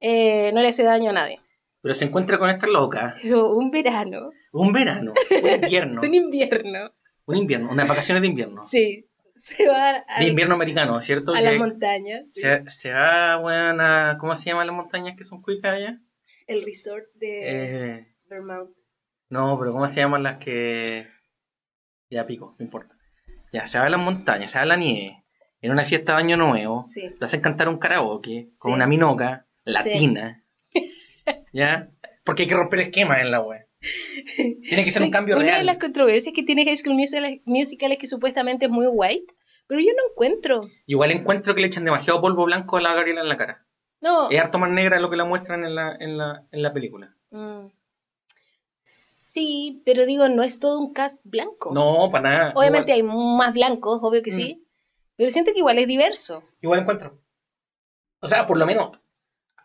Eh, 0.00 0.50
no 0.54 0.60
le 0.62 0.68
hace 0.68 0.82
daño 0.84 1.10
a 1.10 1.14
nadie. 1.14 1.40
Pero 1.82 1.94
se 1.94 2.04
encuentra 2.04 2.38
con 2.38 2.50
esta 2.50 2.66
loca. 2.66 3.14
Pero 3.22 3.54
un 3.54 3.70
verano, 3.70 4.30
Un 4.52 4.72
verano, 4.72 5.12
un 5.30 5.48
invierno. 5.62 6.00
un 6.04 6.14
invierno, 6.14 6.90
Un 7.26 7.36
invierno, 7.36 7.70
unas 7.70 7.88
vacaciones 7.88 8.20
de 8.22 8.28
invierno. 8.28 8.64
sí, 8.64 9.06
se 9.36 9.66
va 9.66 10.04
a, 10.06 10.20
De 10.20 10.26
invierno 10.28 10.54
americano, 10.56 11.00
¿cierto? 11.00 11.32
a 11.34 11.40
las 11.40 11.56
montañas. 11.56 12.24
sí. 12.32 12.40
se, 12.42 12.62
se 12.68 12.92
va, 12.92 13.38
weón, 13.38 13.80
a. 13.80 14.16
¿Cómo 14.20 14.34
se 14.34 14.50
llaman 14.50 14.66
las 14.66 14.76
montañas 14.76 15.16
que 15.16 15.24
son 15.24 15.40
cuicas 15.40 15.72
allá? 15.74 15.98
El 16.46 16.62
resort 16.64 17.06
de 17.14 17.40
Eh, 17.98 18.06
Vermont. 18.28 18.70
no, 19.30 19.56
pero 19.58 19.72
¿cómo 19.72 19.88
se 19.88 20.00
llaman 20.00 20.22
las 20.24 20.36
que. 20.38 21.06
Ya 22.10 22.26
pico, 22.26 22.56
no 22.58 22.64
importa. 22.64 22.94
Ya, 23.52 23.66
se 23.66 23.78
va 23.78 23.86
a 23.86 23.90
las 23.90 24.00
montañas, 24.00 24.50
se 24.50 24.58
va 24.58 24.62
a 24.64 24.66
la 24.66 24.76
nieve, 24.76 25.24
en 25.62 25.70
una 25.72 25.84
fiesta 25.84 26.12
de 26.14 26.18
Año 26.18 26.36
Nuevo, 26.36 26.84
Sí. 26.88 27.14
lo 27.18 27.24
hacen 27.24 27.40
cantar 27.40 27.68
un 27.68 27.78
karaoke 27.78 28.50
con 28.58 28.72
Sí. 28.72 28.74
una 28.74 28.86
minoca 28.86 29.46
latina. 29.64 30.44
¿Ya? 31.52 31.90
Porque 32.24 32.42
hay 32.42 32.48
que 32.48 32.54
romper 32.54 32.80
esquemas 32.80 33.20
en 33.20 33.30
la 33.30 33.40
web. 33.40 33.66
Tiene 34.36 34.84
que 34.84 34.90
ser 34.90 35.02
un 35.02 35.10
cambio 35.10 35.36
Una 35.36 35.44
real. 35.44 35.58
de 35.60 35.64
las 35.64 35.78
controversias 35.78 36.34
que 36.34 36.42
tiene 36.42 36.64
High 36.64 36.76
School 36.76 36.94
Musical, 36.96 37.40
Musical 37.46 37.92
es 37.92 37.98
que 37.98 38.06
supuestamente 38.06 38.66
es 38.66 38.70
muy 38.70 38.86
white, 38.86 39.32
pero 39.66 39.80
yo 39.80 39.88
no 39.96 40.12
encuentro. 40.12 40.68
Igual 40.86 41.12
encuentro 41.12 41.54
que 41.54 41.62
le 41.62 41.68
echan 41.68 41.84
demasiado 41.84 42.20
polvo 42.20 42.44
blanco 42.44 42.76
a 42.76 42.82
la 42.82 42.92
Gabriela 42.94 43.22
en 43.22 43.28
la 43.28 43.36
cara. 43.38 43.66
No. 44.02 44.30
Es 44.30 44.38
harto 44.40 44.58
más 44.58 44.70
negra 44.70 45.00
lo 45.00 45.08
que 45.10 45.16
la 45.16 45.24
muestran 45.24 45.64
en 45.64 45.74
la, 45.74 45.96
en 45.98 46.18
la, 46.18 46.46
en 46.52 46.62
la 46.62 46.72
película. 46.72 47.14
Mm. 47.30 47.66
Sí, 48.82 49.82
pero 49.84 50.06
digo, 50.06 50.28
no 50.28 50.42
es 50.42 50.58
todo 50.58 50.78
un 50.80 50.92
cast 50.92 51.20
blanco. 51.24 51.72
No, 51.72 52.08
para 52.10 52.30
nada. 52.30 52.52
Obviamente 52.56 52.96
igual, 52.96 53.16
hay 53.16 53.36
más 53.38 53.54
blancos, 53.54 54.00
obvio 54.02 54.22
que 54.22 54.30
Mm. 54.30 54.34
sí, 54.34 54.66
pero 55.16 55.30
siento 55.30 55.52
que 55.52 55.58
igual 55.60 55.78
es 55.78 55.86
diverso. 55.86 56.42
igual 56.60 56.80
encuentro. 56.80 57.20
O 58.20 58.26
sea, 58.26 58.46
por 58.46 58.58
lo 58.58 58.66
menos 58.66 58.98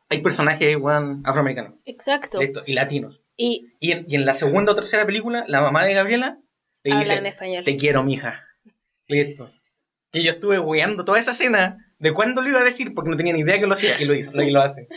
hay 0.09 0.21
personajes 0.21 0.77
afroamericanos 1.23 1.73
Exacto. 1.85 2.39
listo, 2.39 2.63
y 2.65 2.73
latinos. 2.73 3.23
Y 3.37 3.71
Y 3.79 3.91
en, 3.91 4.05
y 4.07 4.15
en 4.15 4.25
la 4.25 4.33
segunda 4.33 4.71
o 4.71 4.75
tercera 4.75 5.05
película, 5.05 5.45
la 5.47 5.61
mamá 5.61 5.85
de 5.85 5.93
Gabriela 5.93 6.39
le 6.83 6.97
dice, 6.97 7.15
en 7.15 7.25
español. 7.25 7.63
te 7.63 7.77
quiero, 7.77 8.03
mija. 8.03 8.43
Listo. 9.07 9.51
Que 10.11 10.23
yo 10.23 10.31
estuve 10.31 10.59
weando 10.59 11.03
toda 11.03 11.19
esa 11.19 11.31
escena 11.31 11.93
de 11.99 12.13
cuándo 12.13 12.41
lo 12.41 12.49
iba 12.49 12.59
a 12.59 12.63
decir, 12.63 12.93
porque 12.93 13.09
no 13.09 13.17
tenía 13.17 13.33
ni 13.33 13.39
idea 13.39 13.59
que 13.59 13.67
lo 13.67 13.73
hacía, 13.73 13.99
y 13.99 14.05
lo 14.05 14.13
hizo, 14.13 14.39
y 14.41 14.51
lo 14.51 14.61
hace. 14.61 14.87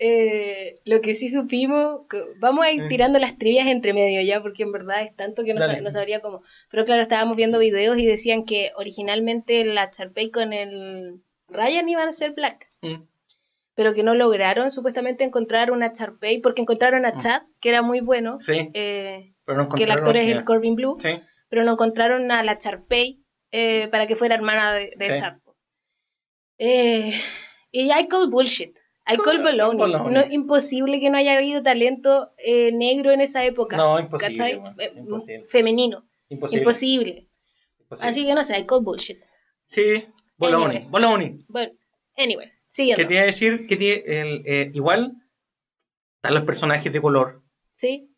Eh, 0.00 0.76
lo 0.84 1.00
que 1.00 1.14
sí 1.14 1.28
supimos, 1.28 2.02
vamos 2.38 2.64
a 2.64 2.70
ir 2.70 2.86
tirando 2.88 3.18
las 3.18 3.36
trivias 3.36 3.66
entre 3.66 3.92
medio 3.92 4.22
ya, 4.22 4.40
porque 4.40 4.62
en 4.62 4.72
verdad 4.72 5.02
es 5.02 5.14
tanto 5.14 5.44
que 5.44 5.54
no, 5.54 5.90
sabría 5.90 6.20
cómo. 6.20 6.42
Pero 6.70 6.84
claro, 6.84 7.02
estábamos 7.02 7.36
viendo 7.36 7.58
videos 7.58 7.98
y 7.98 8.06
decían 8.06 8.44
que 8.44 8.70
originalmente 8.76 9.64
la 9.64 9.90
Charpey 9.90 10.30
con 10.30 10.52
el 10.52 11.20
Ryan 11.48 11.88
iban 11.88 12.08
a 12.08 12.12
ser 12.12 12.32
Black. 12.32 12.70
Mm. 12.80 13.02
Pero 13.78 13.94
que 13.94 14.02
no 14.02 14.12
lograron 14.12 14.72
supuestamente 14.72 15.22
encontrar 15.22 15.70
una 15.70 15.92
Charpey, 15.92 16.40
porque 16.40 16.62
encontraron 16.62 17.06
a 17.06 17.12
mm. 17.12 17.18
Chad, 17.18 17.42
que 17.60 17.68
era 17.68 17.80
muy 17.80 18.00
bueno. 18.00 18.36
Eh, 18.48 19.34
que 19.76 19.84
el 19.84 19.90
actor 19.92 20.16
es 20.16 20.32
el 20.32 20.44
Corbin 20.44 20.74
Blue. 20.74 20.98
Pero 21.48 21.62
no 21.62 21.74
encontraron 21.74 22.28
a 22.32 22.42
la 22.42 22.58
Charpey 22.58 23.22
eh, 23.52 23.86
para 23.92 24.08
que 24.08 24.16
fuera 24.16 24.34
hermana 24.34 24.72
de, 24.72 25.14
Chad. 25.16 25.36
y 26.58 27.90
hay 27.92 28.08
cold 28.08 28.32
bullshit. 28.32 28.76
Hay 29.04 29.16
Cole 29.18 29.38
No, 29.56 30.24
imposible 30.28 30.98
que 30.98 31.10
no 31.10 31.16
haya 31.16 31.36
habido 31.36 31.62
talento 31.62 32.32
eh, 32.38 32.72
negro 32.72 33.12
en 33.12 33.20
esa 33.20 33.44
época. 33.44 33.76
No, 33.76 34.00
imposible. 34.00 34.60
Eh, 34.80 35.44
femenino. 35.46 36.04
Imposible. 36.28 37.28
Así 37.90 38.26
que 38.26 38.34
no 38.34 38.42
sé, 38.42 38.56
hay 38.56 38.66
Cole 38.66 38.82
bullshit. 38.82 39.20
Sí, 39.68 40.04
Bologna. 40.36 40.84
Bologna. 40.90 41.30
Bueno, 41.46 41.70
anyway, 42.16 42.50
siguiendo. 42.78 43.02
¿Qué 43.02 43.06
te 43.06 43.14
iba 43.14 43.22
a 43.22 43.26
decir? 43.26 43.66
Que 43.66 43.76
tiene 43.76 44.02
el, 44.06 44.42
eh, 44.46 44.70
igual 44.74 45.22
están 46.16 46.34
los 46.34 46.44
personajes 46.44 46.92
de 46.92 47.00
color. 47.00 47.42
Sí. 47.72 48.10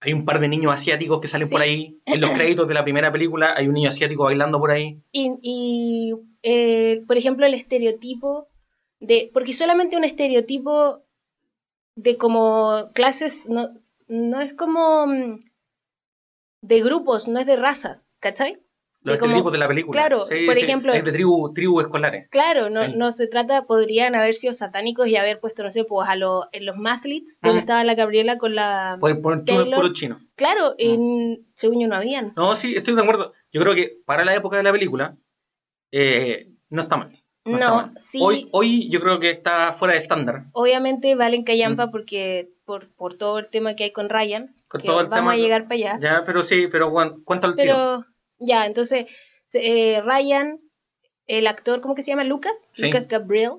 Hay 0.00 0.12
un 0.12 0.24
par 0.24 0.40
de 0.40 0.48
niños 0.48 0.72
asiáticos 0.72 1.20
que 1.20 1.28
salen 1.28 1.48
por 1.50 1.60
ahí. 1.60 2.00
En 2.06 2.20
los 2.20 2.30
créditos 2.30 2.66
de 2.68 2.74
la 2.74 2.84
primera 2.84 3.12
película 3.12 3.54
hay 3.56 3.66
un 3.68 3.74
niño 3.74 3.90
asiático 3.90 4.24
bailando 4.24 4.58
por 4.58 4.70
ahí. 4.70 5.02
Y, 5.12 5.30
y 5.42 6.14
por 7.06 7.16
ejemplo, 7.16 7.44
el 7.44 7.54
estereotipo 7.54 8.48
de, 9.00 9.30
porque 9.32 9.52
solamente 9.52 9.96
un 9.96 10.04
estereotipo 10.04 11.02
de 11.96 12.16
como 12.16 12.90
clases 12.94 13.48
no, 13.50 13.68
no 14.08 14.40
es 14.40 14.54
como 14.54 15.06
mm, 15.06 15.40
de 16.62 16.80
grupos, 16.80 17.28
no 17.28 17.40
es 17.40 17.46
de 17.46 17.56
razas, 17.56 18.10
¿cachai? 18.20 18.62
Los 19.02 19.14
estereotipos 19.14 19.52
de 19.52 19.58
la 19.58 19.68
película. 19.68 19.92
Claro, 19.92 20.24
por 20.46 20.58
ejemplo. 20.58 20.92
Es 20.92 21.04
de 21.04 21.12
tribu, 21.12 21.52
tribu 21.54 21.80
escolares. 21.80 22.28
Claro, 22.30 22.68
no, 22.68 22.88
no 22.88 23.12
se 23.12 23.28
trata, 23.28 23.64
podrían 23.64 24.14
haber 24.14 24.34
sido 24.34 24.52
satánicos 24.52 25.08
y 25.08 25.16
haber 25.16 25.40
puesto, 25.40 25.62
no 25.62 25.70
sé, 25.70 25.84
pues 25.84 26.08
a 26.08 26.16
los 26.16 26.46
en 26.52 26.66
los 26.66 26.76
Mathletes, 26.76 27.40
donde 27.42 27.60
estaba 27.60 27.82
la 27.84 27.94
Gabriela 27.94 28.36
con 28.36 28.54
la. 28.54 28.98
Por, 29.00 29.20
por 29.22 29.44
puro 29.44 29.92
chino. 29.94 30.20
Claro, 30.36 30.74
en 30.78 31.46
según 31.54 31.80
yo 31.80 31.88
no 31.88 31.96
habían. 31.96 32.32
No, 32.36 32.54
sí, 32.56 32.74
estoy 32.76 32.94
de 32.94 33.02
acuerdo. 33.02 33.32
Yo 33.52 33.62
creo 33.62 33.74
que 33.74 33.98
para 34.04 34.24
la 34.24 34.34
época 34.34 34.58
de 34.58 34.64
la 34.64 34.72
película, 34.72 35.16
eh, 35.92 36.50
no 36.68 36.82
está 36.82 36.96
mal. 36.96 37.20
No, 37.44 37.90
sí. 37.96 38.18
Hoy, 38.22 38.48
hoy 38.52 38.90
yo 38.90 39.00
creo 39.00 39.18
que 39.18 39.30
está 39.30 39.72
fuera 39.72 39.94
de 39.94 40.00
estándar. 40.00 40.44
Obviamente 40.52 41.14
valen 41.14 41.42
callampa 41.42 41.86
mm. 41.86 41.90
porque 41.90 42.50
por, 42.64 42.88
por 42.88 43.14
todo 43.14 43.38
el 43.38 43.48
tema 43.48 43.74
que 43.74 43.84
hay 43.84 43.92
con 43.92 44.08
Ryan. 44.08 44.54
Con 44.68 44.82
todo 44.82 45.00
el 45.00 45.08
vamos 45.08 45.32
a 45.32 45.36
llegar 45.36 45.64
para 45.64 45.74
allá. 45.74 45.98
Ya, 46.00 46.22
pero 46.24 46.42
sí, 46.42 46.68
pero 46.70 46.92
cuéntalo 47.24 47.54
Pero, 47.56 48.04
ya, 48.40 48.66
entonces, 48.66 49.06
eh, 49.54 50.00
Ryan, 50.00 50.60
el 51.26 51.46
actor, 51.46 51.80
¿cómo 51.80 51.94
que 51.94 52.02
se 52.02 52.10
llama? 52.10 52.24
Lucas, 52.24 52.70
Lucas 52.76 53.06
Gabriel, 53.06 53.52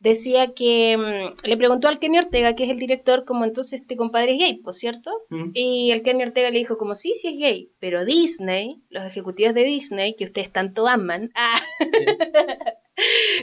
decía 0.00 0.52
que 0.54 0.96
mm, 0.96 1.46
le 1.46 1.56
preguntó 1.56 1.86
al 1.86 2.00
Kenny 2.00 2.18
Ortega, 2.18 2.56
que 2.56 2.64
es 2.64 2.70
el 2.70 2.80
director, 2.80 3.24
como 3.24 3.44
entonces 3.44 3.82
este 3.82 3.96
compadre 3.96 4.32
es 4.32 4.38
gay, 4.40 4.54
¿por 4.54 4.74
cierto? 4.74 5.12
Mm. 5.28 5.50
Y 5.54 5.92
el 5.92 6.02
Kenny 6.02 6.24
Ortega 6.24 6.50
le 6.50 6.58
dijo 6.58 6.76
como 6.76 6.96
sí, 6.96 7.12
sí 7.14 7.28
es 7.28 7.38
gay, 7.38 7.70
pero 7.78 8.04
Disney, 8.04 8.82
los 8.90 9.04
ejecutivos 9.04 9.54
de 9.54 9.62
Disney, 9.62 10.16
que 10.16 10.24
ustedes 10.24 10.50
tanto 10.50 10.88
aman, 10.88 11.30
ah, 11.36 11.60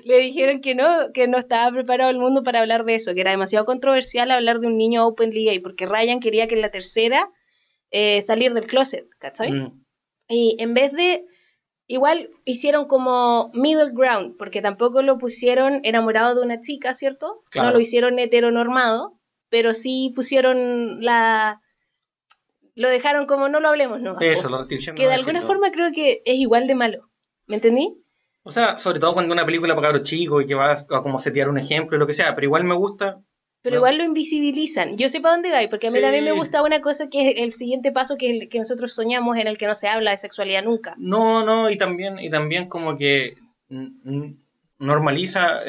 le 0.03 0.19
dijeron 0.19 0.59
que 0.59 0.75
no, 0.75 1.13
que 1.13 1.29
no 1.29 1.37
estaba 1.37 1.71
preparado 1.71 2.11
el 2.11 2.19
mundo 2.19 2.43
para 2.43 2.59
hablar 2.59 2.83
de 2.83 2.95
eso, 2.95 3.13
que 3.13 3.21
era 3.21 3.31
demasiado 3.31 3.65
controversial 3.65 4.29
hablar 4.29 4.59
de 4.59 4.67
un 4.67 4.77
niño 4.77 5.07
openly 5.07 5.45
gay, 5.45 5.59
porque 5.59 5.85
Ryan 5.85 6.19
quería 6.19 6.47
que 6.49 6.55
en 6.55 6.61
la 6.61 6.71
tercera 6.71 7.31
eh, 7.91 8.21
salir 8.21 8.53
del 8.53 8.67
closet, 8.67 9.07
¿cachai? 9.19 9.53
Mm. 9.53 9.85
Y 10.29 10.55
en 10.59 10.73
vez 10.73 10.93
de, 10.93 11.25
igual 11.87 12.29
hicieron 12.45 12.85
como 12.85 13.51
middle 13.53 13.91
ground, 13.91 14.37
porque 14.37 14.61
tampoco 14.61 15.01
lo 15.01 15.17
pusieron 15.17 15.81
enamorado 15.83 16.35
de 16.35 16.45
una 16.45 16.61
chica, 16.61 16.93
¿cierto? 16.93 17.43
No 17.55 17.71
lo 17.71 17.79
hicieron 17.79 18.19
heteronormado, 18.19 19.19
pero 19.49 19.73
sí 19.73 20.13
pusieron 20.15 21.03
la... 21.03 21.61
Lo 22.75 22.87
dejaron 22.89 23.25
como 23.25 23.49
no 23.49 23.59
lo 23.59 23.67
hablemos, 23.67 23.99
¿no? 23.99 24.17
Eso, 24.21 24.47
lo 24.47 24.65
Que 24.67 25.07
de 25.07 25.13
alguna 25.13 25.41
forma 25.41 25.71
creo 25.71 25.91
que 25.91 26.21
es 26.23 26.35
igual 26.35 26.67
de 26.67 26.75
malo. 26.75 27.09
¿Me 27.47 27.55
entendí? 27.55 27.97
O 28.43 28.51
sea, 28.51 28.77
sobre 28.77 28.99
todo 28.99 29.13
cuando 29.13 29.33
una 29.33 29.45
película 29.45 29.75
para 29.75 29.87
cabros 29.87 30.07
chicos 30.07 30.43
y 30.43 30.47
que 30.47 30.55
vas 30.55 30.87
a 30.91 31.01
como 31.01 31.19
setear 31.19 31.49
un 31.49 31.57
ejemplo 31.57 31.97
y 31.97 31.99
lo 31.99 32.07
que 32.07 32.13
sea, 32.13 32.35
pero 32.35 32.45
igual 32.45 32.63
me 32.63 32.75
gusta. 32.75 33.19
Pero 33.61 33.77
igual 33.77 33.97
lo 33.97 34.03
invisibilizan. 34.05 34.95
Yo 34.95 35.09
sé 35.09 35.19
para 35.19 35.35
dónde 35.35 35.51
va, 35.51 35.57
porque 35.69 35.87
a 35.87 35.91
mí 35.91 35.99
también 35.99 36.23
me 36.23 36.31
gusta 36.31 36.63
una 36.63 36.81
cosa 36.81 37.09
que 37.09 37.29
es 37.29 37.37
el 37.39 37.51
siguiente 37.53 37.91
paso 37.91 38.17
que, 38.17 38.47
que 38.47 38.57
nosotros 38.57 38.93
soñamos 38.93 39.37
en 39.37 39.47
el 39.47 39.57
que 39.57 39.67
no 39.67 39.75
se 39.75 39.89
habla 39.89 40.11
de 40.11 40.17
sexualidad 40.17 40.63
nunca. 40.63 40.95
No, 40.97 41.45
no, 41.45 41.69
y 41.69 41.77
también, 41.77 42.19
y 42.19 42.29
también 42.29 42.69
como 42.69 42.97
que 42.97 43.35
normaliza, 44.77 45.59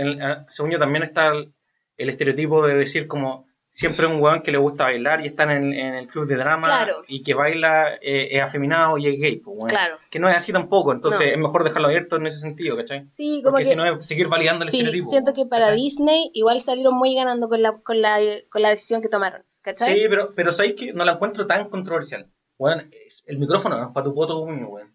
según 0.49 0.71
yo 0.71 0.79
también 0.79 1.03
está 1.03 1.33
el 1.33 2.09
estereotipo 2.09 2.67
de 2.67 2.75
decir 2.75 3.09
como 3.09 3.50
siempre 3.71 4.07
un 4.07 4.21
weón 4.21 4.43
que 4.43 4.53
le 4.53 4.59
gusta 4.59 4.85
bailar 4.85 5.21
y 5.21 5.27
está 5.27 5.45
en, 5.45 5.73
el 5.73 6.07
club 6.07 6.27
de 6.27 6.37
drama 6.37 6.87
y 7.09 7.23
que 7.23 7.35
baila 7.35 7.95
eh, 8.03 8.37
es 8.37 8.43
afeminado 8.43 8.99
y 8.99 9.07
es 9.07 9.19
gay, 9.21 9.37
pues, 9.37 9.73
claro. 9.73 9.99
que 10.11 10.19
no 10.19 10.29
es 10.29 10.37
así 10.37 10.53
tampoco, 10.53 10.93
entonces 10.93 11.29
es 11.33 11.39
mejor 11.39 11.65
dejarlo 11.65 11.89
abierto 11.89 12.17
en 12.17 12.27
ese 12.27 12.39
sentido, 12.39 12.77
¿cachai? 12.77 13.09
Sí, 13.09 13.41
como 13.43 13.53
Porque 13.53 13.65
que, 13.65 13.71
si 13.71 13.77
no 13.77 13.87
es 13.87 14.07
seguir 14.07 14.29
validando 14.29 14.65
el 14.65 14.71
sí, 14.71 14.79
estereotipo. 14.79 15.11
siento 15.11 15.33
que 15.33 15.47
para 15.47 15.73
Disney 15.73 16.31
igual 16.35 16.61
salieron 16.61 16.95
muy 16.95 17.15
ganando 17.15 17.49
con 17.49 17.63
la, 17.63 17.79
con 17.79 18.01
la, 18.03 18.19
con 18.51 18.63
la 18.63 18.71
decisión 18.71 19.01
que 19.01 19.09
tomaron, 19.09 19.45
¿cachai? 19.63 19.95
Sí, 19.95 20.07
pero, 20.09 20.35
pero 20.35 20.53
sabéis 20.53 20.75
que 20.75 20.93
no 20.93 21.05
la 21.05 21.13
encuentro 21.13 21.47
tan 21.47 21.69
controversial. 21.69 22.31
Weón, 22.59 22.91
el 23.25 23.39
micrófono 23.39 23.79
no 23.79 23.87
es 23.87 23.93
para 23.95 24.05
tu 24.05 24.15
poto 24.15 24.43
weón. 24.43 24.95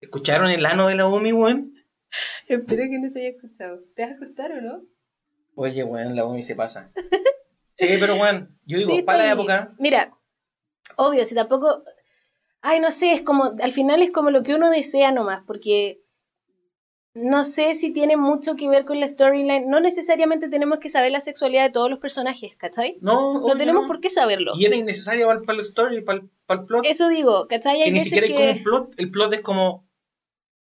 ¿Escucharon 0.00 0.50
el 0.50 0.64
ano 0.66 0.88
de 0.88 0.94
la 0.94 1.08
Umi, 1.08 1.32
weón? 1.32 1.74
Espero 2.46 2.84
que 2.88 2.98
no 2.98 3.10
se 3.10 3.20
haya 3.20 3.30
escuchado. 3.30 3.80
¿Te 3.96 4.02
vas 4.02 4.12
a 4.12 4.14
escuchar 4.14 4.52
o 4.52 4.60
no? 4.60 4.82
Oye, 5.56 5.82
weón, 5.82 6.14
la 6.14 6.24
Umi 6.24 6.44
se 6.44 6.54
pasa. 6.54 6.92
Sí, 7.76 7.86
pero 8.00 8.16
bueno, 8.16 8.48
yo 8.64 8.78
digo, 8.78 9.04
para 9.04 9.18
la 9.18 9.32
época. 9.32 9.74
Mira, 9.78 10.16
obvio, 10.96 11.24
si 11.26 11.34
tampoco. 11.34 11.84
Ay, 12.62 12.80
no 12.80 12.90
sé, 12.90 13.12
es 13.12 13.22
como. 13.22 13.52
Al 13.62 13.72
final 13.72 14.02
es 14.02 14.10
como 14.10 14.30
lo 14.30 14.42
que 14.42 14.54
uno 14.54 14.70
desea 14.70 15.12
nomás, 15.12 15.42
porque. 15.46 16.02
No 17.12 17.44
sé 17.44 17.74
si 17.74 17.94
tiene 17.94 18.18
mucho 18.18 18.56
que 18.56 18.68
ver 18.68 18.84
con 18.84 19.00
la 19.00 19.08
storyline. 19.08 19.70
No 19.70 19.80
necesariamente 19.80 20.50
tenemos 20.50 20.78
que 20.80 20.90
saber 20.90 21.12
la 21.12 21.22
sexualidad 21.22 21.64
de 21.64 21.70
todos 21.70 21.88
los 21.88 21.98
personajes, 21.98 22.54
¿cachai? 22.56 22.98
No, 23.00 23.40
no 23.40 23.56
tenemos 23.56 23.86
por 23.86 24.00
qué 24.00 24.10
saberlo. 24.10 24.52
Y 24.54 24.66
era 24.66 24.76
innecesario 24.76 25.26
para, 25.28 25.56
la 25.56 25.62
story, 25.62 26.02
para, 26.02 26.22
para, 26.44 26.60
el 26.60 26.66
plot. 26.66 26.84
Eso 26.84 27.08
digo, 27.08 27.46
¿cachai? 27.48 27.80
Hay 27.80 27.84
que 27.84 27.92
ni 27.92 28.00
siquiera 28.00 28.26
hay 28.26 28.34
como 28.34 28.50
un 28.50 28.62
plot. 28.64 28.94
El 28.98 29.10
plot 29.10 29.32
es 29.32 29.40
como 29.40 29.88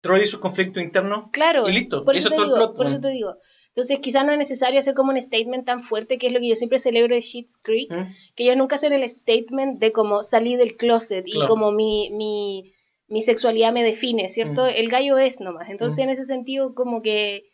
Troy 0.00 0.23
y 0.23 0.27
su 0.27 0.41
conflicto 0.41 0.81
interno. 0.81 1.29
Claro. 1.33 1.69
Y 1.69 1.73
listo. 1.73 2.03
Por 2.05 2.17
eso, 2.17 2.31
te 2.31 2.37
digo, 2.37 2.75
por 2.75 2.87
eso 2.87 2.99
te 2.99 3.09
digo. 3.09 3.37
Entonces, 3.69 4.01
quizás 4.01 4.25
no 4.27 4.33
es 4.33 4.39
necesario 4.39 4.81
hacer 4.81 4.95
como 4.95 5.13
un 5.13 5.23
statement 5.23 5.65
tan 5.65 5.83
fuerte, 5.83 6.19
que 6.19 6.27
es 6.27 6.33
lo 6.33 6.41
que 6.41 6.49
yo 6.49 6.57
siempre 6.57 6.79
celebro 6.79 7.15
de 7.15 7.21
Sheets 7.21 7.59
Creek, 7.59 7.91
que 8.35 8.45
ellos 8.45 8.57
nunca 8.57 8.75
hacen 8.75 8.93
el 8.93 9.09
statement 9.09 9.79
de 9.79 9.93
como 9.93 10.23
salí 10.23 10.57
del 10.57 10.77
closet 10.77 11.25
y 11.29 11.47
como 11.47 11.71
mi, 11.71 12.11
mi, 12.11 12.73
mi, 13.07 13.23
sexualidad 13.23 13.73
me 13.73 13.85
define, 13.85 14.29
¿cierto? 14.29 14.67
El 14.67 14.89
gallo 14.89 15.19
es 15.19 15.41
nomás. 15.41 15.71
Entonces, 15.71 16.01
en 16.01 16.11
ese 16.11 16.25
sentido, 16.25 16.75
como 16.75 17.03
que 17.03 17.51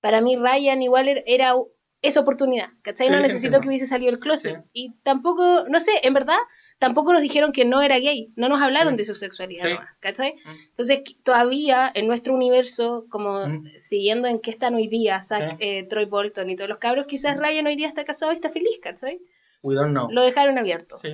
para 0.00 0.20
mí 0.20 0.36
Ryan 0.36 0.82
igual 0.82 1.08
er, 1.08 1.24
era 1.26 1.54
esa 2.02 2.20
oportunidad, 2.20 2.70
¿cachai? 2.82 3.10
no 3.10 3.20
necesito 3.20 3.60
que 3.60 3.68
hubiese 3.68 3.86
salido 3.86 4.10
el 4.10 4.18
closet. 4.18 4.64
Y 4.72 4.94
tampoco, 5.02 5.66
no 5.68 5.80
sé, 5.80 5.92
en 6.02 6.14
verdad, 6.14 6.38
tampoco 6.80 7.12
nos 7.12 7.20
dijeron 7.20 7.52
que 7.52 7.66
no 7.66 7.82
era 7.82 7.98
gay, 7.98 8.32
no 8.36 8.48
nos 8.48 8.60
hablaron 8.62 8.96
de 8.96 9.04
su 9.04 9.14
sexualidad, 9.14 9.68
¿cachai? 10.00 10.36
Mm. 10.44 10.50
Entonces, 10.70 11.02
todavía 11.22 11.92
en 11.94 12.06
nuestro 12.06 12.34
universo, 12.34 13.04
como 13.10 13.46
mm. 13.46 13.66
siguiendo 13.76 14.26
en 14.28 14.40
qué 14.40 14.50
están 14.50 14.74
hoy 14.74 14.88
día 14.88 15.20
Zack, 15.20 15.56
eh, 15.60 15.84
Troy 15.84 16.06
Bolton 16.06 16.48
y 16.48 16.56
todos 16.56 16.70
los 16.70 16.78
cabros, 16.78 17.06
quizás 17.06 17.36
mm. 17.36 17.40
Ryan 17.40 17.66
hoy 17.66 17.76
día 17.76 17.86
está 17.86 18.04
casado 18.04 18.32
y 18.32 18.36
está 18.36 18.48
feliz, 18.48 18.80
¿cachai? 18.82 19.20
We 19.62 19.74
don't 19.74 19.90
know. 19.90 20.10
Lo 20.10 20.22
dejaron 20.22 20.56
abierto. 20.56 20.96
Sí. 20.98 21.10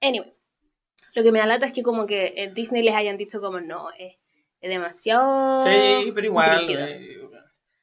Anyway, 0.00 0.32
lo 1.14 1.22
que 1.24 1.32
me 1.32 1.40
da 1.40 1.46
lata 1.46 1.66
es 1.66 1.72
que 1.72 1.82
como 1.82 2.06
que 2.06 2.32
en 2.36 2.54
Disney 2.54 2.84
les 2.84 2.94
hayan 2.94 3.16
dicho 3.16 3.40
como 3.40 3.60
no, 3.60 3.90
es, 3.98 4.14
demasiado... 4.60 5.66
Sí, 5.66 6.12
pero 6.14 6.26
igual... 6.28 6.60
Eh, 6.70 7.18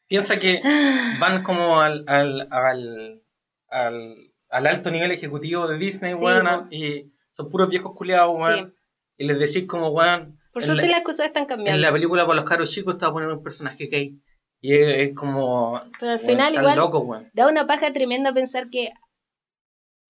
piensa 0.07 0.39
que 0.39 0.61
van 1.19 1.43
como 1.43 1.81
al, 1.81 2.05
al, 2.07 2.47
al, 2.49 3.21
al 3.67 4.30
al 4.51 4.67
alto 4.67 4.91
nivel 4.91 5.11
ejecutivo 5.11 5.67
de 5.67 5.77
Disney, 5.77 6.13
weón, 6.13 6.67
y 6.71 7.11
son 7.31 7.49
puros 7.49 7.69
viejos 7.69 7.93
culiados, 7.95 8.37
weón. 8.37 8.75
Y 9.17 9.25
les 9.25 9.39
decís 9.39 9.67
como, 9.67 9.89
weón. 9.89 10.39
Por 10.51 10.63
suerte 10.63 10.89
las 10.89 11.01
cosas 11.01 11.27
están 11.27 11.45
cambiando. 11.45 11.75
En 11.75 11.81
la 11.81 11.91
película 11.91 12.25
para 12.25 12.41
los 12.41 12.49
caros 12.49 12.71
chicos 12.71 12.95
estaba 12.95 13.13
poniendo 13.13 13.37
un 13.37 13.43
personaje 13.43 13.85
gay. 13.85 14.19
Y 14.59 14.75
es, 14.75 15.15
como. 15.15 15.79
Pero 15.99 16.11
al 16.11 16.19
final, 16.19 16.53
igual. 16.53 17.29
da 17.33 17.47
una 17.47 17.65
paja 17.65 17.93
tremenda 17.93 18.33
pensar 18.33 18.69
que 18.69 18.91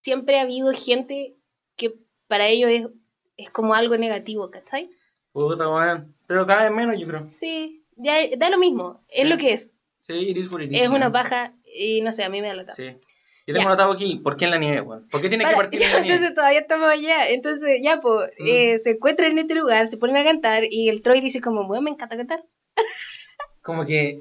siempre 0.01 0.39
ha 0.39 0.41
habido 0.41 0.73
gente 0.73 1.35
que 1.77 1.93
para 2.27 2.47
ellos 2.47 2.69
es, 2.71 2.87
es 3.37 3.49
como 3.51 3.75
algo 3.75 3.95
negativo, 3.97 4.49
¿cachai? 4.49 4.89
Puta, 5.31 5.69
weón. 5.69 6.15
Pero 6.25 6.45
cada 6.47 6.63
vez 6.63 6.71
menos, 6.71 6.99
yo 6.99 7.07
creo. 7.07 7.23
Sí, 7.25 7.85
ya, 7.95 8.13
da 8.37 8.49
lo 8.49 8.57
mismo. 8.57 9.05
Es 9.07 9.29
lo 9.29 9.37
que 9.37 9.53
es. 9.53 9.77
Sí, 10.07 10.13
it 10.13 10.37
is 10.37 10.49
Es 10.71 10.89
una 10.89 11.11
paja 11.11 11.53
y 11.63 12.01
no 12.01 12.11
sé, 12.11 12.23
a 12.23 12.29
mí 12.29 12.41
me 12.41 12.47
da 12.47 12.55
la 12.55 12.75
Sí. 12.75 12.97
Yo 13.51 13.57
tengo 13.57 13.69
notado 13.69 13.91
aquí, 13.91 14.15
¿por 14.17 14.37
qué 14.37 14.45
en 14.45 14.51
la 14.51 14.57
nieve, 14.57 14.81
weón? 14.81 15.07
¿Por 15.09 15.21
qué 15.21 15.29
tiene 15.29 15.45
que 15.45 15.55
partir 15.55 15.81
en 15.81 15.91
la 15.91 15.99
nieve? 15.99 16.15
Entonces 16.15 16.35
todavía 16.35 16.59
estamos 16.59 16.89
allá. 16.89 17.29
Entonces, 17.29 17.81
ya, 17.83 17.99
pues, 17.99 18.31
eh, 18.45 18.79
se 18.79 18.91
encuentran 18.91 19.31
en 19.31 19.39
este 19.39 19.55
lugar, 19.55 19.87
se 19.87 19.97
ponen 19.97 20.17
a 20.17 20.23
cantar 20.23 20.63
y 20.69 20.89
el 20.89 21.01
Troy 21.01 21.21
dice 21.21 21.41
como, 21.41 21.67
bueno, 21.67 21.83
me 21.83 21.91
encanta 21.91 22.17
cantar. 22.17 22.45
Como 23.61 23.85
que... 23.85 24.17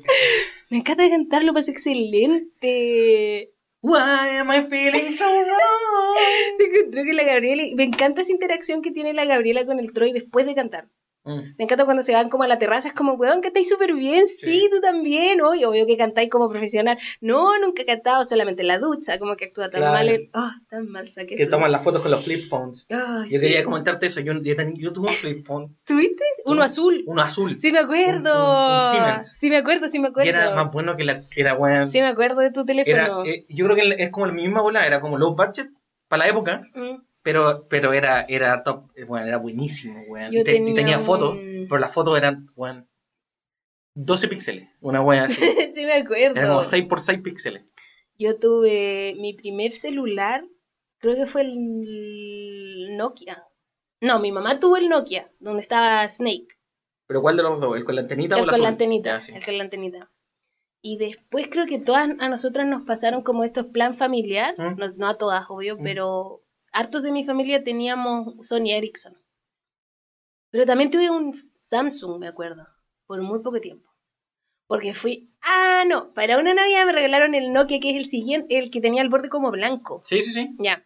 me 0.69 0.79
encanta 0.79 1.09
cantar, 1.09 1.45
lo 1.45 1.55
pasa 1.55 1.73
excelente. 1.73 3.53
Why 3.81 4.37
am 4.39 4.51
I 4.53 4.67
feeling 4.69 5.11
so 5.11 5.25
wrong? 5.25 6.17
Se 6.59 6.65
encontró 6.65 7.05
que 7.05 7.15
la 7.15 7.23
Gabriela... 7.23 7.63
Me 7.75 7.85
encanta 7.85 8.21
esa 8.21 8.33
interacción 8.33 8.83
que 8.83 8.91
tiene 8.91 9.15
la 9.15 9.25
Gabriela 9.25 9.65
con 9.65 9.79
el 9.79 9.95
Troy 9.95 10.13
después 10.13 10.45
de 10.45 10.55
cantar. 10.55 10.89
Mm. 11.25 11.55
Me 11.59 11.65
encanta 11.65 11.85
cuando 11.85 12.03
se 12.03 12.15
van 12.15 12.31
como 12.31 12.45
a 12.45 12.49
la 12.49 12.59
terraza, 12.59 12.89
es 12.89 12.95
como, 12.95 13.15
weón, 13.15 13.41
cantáis 13.41 13.69
súper 13.69 13.95
bien, 13.95 14.27
sí. 14.27 14.69
tú 14.71 14.81
también, 14.81 15.41
oye, 15.43 15.67
obvio 15.67 15.87
que 15.87 15.97
cantáis 15.97 16.31
como 16.31 16.49
profesional. 16.49 16.99
No, 17.21 17.59
nunca 17.59 17.83
he 17.83 17.87
cantado 17.87 18.25
solamente 18.25 18.63
en 18.63 18.69
la 18.69 18.79
ducha, 18.79 19.19
como 19.19 19.37
que 19.37 19.47
actúa 19.47 19.69
tan 19.69 19.83
mal, 19.83 20.31
oh, 20.33 20.51
tan 20.69 20.89
mal 20.89 21.09
saqué. 21.09 21.37
Que 21.37 21.47
toman 21.47 21.73
las 21.73 21.85
fotos 21.85 22.01
con 22.03 22.11
los 22.11 22.25
flip 22.25 22.49
phones. 22.49 22.87
yo 22.89 23.41
quería 23.41 23.65
comentarte 23.65 24.07
eso, 24.07 24.21
yo, 24.21 24.35
yo, 24.41 24.93
tuve 24.93 25.09
un 25.09 25.15
flip 25.15 25.45
phone. 25.45 25.77
¿Tuviste? 25.85 26.25
Uno 26.47 26.63
azul. 26.63 27.05
Uno 27.07 27.23
azul. 27.23 27.59
Sí 27.59 27.71
me 27.73 27.81
acuerdo. 27.81 28.91
Siemens. 28.91 29.39
Sí 29.39 29.51
me 29.51 29.59
acuerdo, 29.59 29.89
sí 29.89 29.99
me 30.01 30.09
acuerdo. 30.09 30.27
Y 30.27 30.31
era 30.31 30.55
más 30.55 30.73
bueno 30.73 30.97
que 30.97 31.05
la 31.05 31.21
que 31.21 31.41
era 31.41 31.55
bueno. 31.55 31.87
Sí 31.87 32.01
me 32.01 32.09
acuerdo 32.09 32.41
de 32.41 32.51
tu 32.51 32.65
teléfono. 32.65 33.25
Eh, 33.25 33.45
yo 33.49 33.67
creo 33.67 33.77
que 33.77 34.03
es 34.03 34.11
como 34.11 34.27
la 34.27 34.33
misma 34.33 34.63
bola, 34.63 34.87
era 34.87 35.01
como 35.01 35.19
low 35.19 35.35
budget 35.37 35.69
para 36.09 36.25
la 36.25 36.31
época. 36.31 36.63
Mm. 36.75 37.10
Pero, 37.31 37.69
pero 37.69 37.93
era, 37.93 38.23
era 38.29 38.65
top, 38.65 38.91
bueno, 39.07 39.29
era 39.29 39.37
buenísimo, 39.37 40.03
weón. 40.09 40.35
Y, 40.35 40.43
tenía, 40.43 40.99
fotos, 40.99 41.39
pero 41.39 41.79
las 41.79 41.93
fotos 41.93 42.19
eran, 42.19 42.49
weón, 42.57 42.89
12 43.95 44.27
píxeles, 44.27 44.69
una 44.81 45.01
weón 45.01 45.27
así. 45.27 45.41
sí, 45.73 45.87
me 45.87 45.95
acuerdo. 45.95 46.41
Era 46.41 46.49
como 46.49 46.63
6 46.65 46.87
por 46.87 47.01
6 47.01 47.21
píxeles. 47.21 47.63
Yo 48.19 48.37
tuve 48.41 49.15
mi 49.21 49.35
primer 49.35 49.71
celular, 49.71 50.45
creo 50.99 51.15
que 51.15 51.27
fue 51.27 51.43
el 51.43 52.97
Nokia. 52.97 53.45
No, 54.01 54.19
mi 54.19 54.33
mamá 54.33 54.59
tuvo 54.59 54.77
el 54.77 54.89
Nokia, 54.89 55.31
donde 55.39 55.63
estaba 55.63 56.09
Snake. 56.09 56.49
¿Pero 57.07 57.23
cuál 57.23 57.37
de 57.37 57.45
los 57.45 57.61
dos? 57.61 57.77
¿El 57.77 57.85
con 57.85 57.95
la 57.95 58.01
antenita 58.01 58.35
el 58.35 58.43
o 58.43 58.47
la 58.47 58.53
con 58.55 58.63
la 58.63 58.69
antenita, 58.71 59.21
El 59.29 59.45
con 59.45 59.57
la 59.57 59.63
antenita. 59.63 60.11
Y 60.83 60.97
después 60.97 61.47
creo 61.49 61.67
que 61.67 61.79
todas 61.79 62.11
a 62.19 62.29
nosotras 62.29 62.67
nos 62.67 62.83
pasaron 62.83 63.23
como 63.23 63.45
estos 63.45 63.67
plan 63.67 63.95
familiar, 63.95 64.57
¿Mm? 64.59 64.81
no, 64.97 65.07
a 65.07 65.17
todas, 65.17 65.47
obvio, 65.49 65.77
¿Mm? 65.77 65.85
pero 65.85 66.43
hartos 66.73 67.03
de 67.03 67.13
mi 67.13 67.25
familia 67.25 67.63
teníamos 67.63 68.47
Sony 68.47 68.73
Ericsson. 68.73 69.17
Pero 70.51 70.67
también 70.67 70.91
tuve 70.91 71.11
un 71.11 71.51
Samsung, 71.55 72.19
me 72.19 72.29
acuerdo, 72.29 72.67
por 73.07 73.23
muy 73.23 73.41
poco 73.41 73.61
tiempo. 73.61 73.89
Porque 74.67 74.95
fui, 74.95 75.33
ah, 75.43 75.85
no, 75.87 76.13
para 76.13 76.39
una 76.39 76.55
Navidad 76.55 76.87
me 76.87 76.93
regalaron 76.93 77.35
el 77.35 77.53
Nokia, 77.53 77.81
que 77.81 77.91
es 77.91 77.97
el 77.97 78.07
siguiente, 78.07 78.59
el 78.59 78.71
que 78.71 78.81
tenía 78.81 79.03
el 79.03 79.09
borde 79.09 79.29
como 79.29 79.51
blanco. 79.51 80.03
Sí, 80.05 80.23
sí, 80.23 80.33
sí. 80.33 80.51
Ya. 80.59 80.85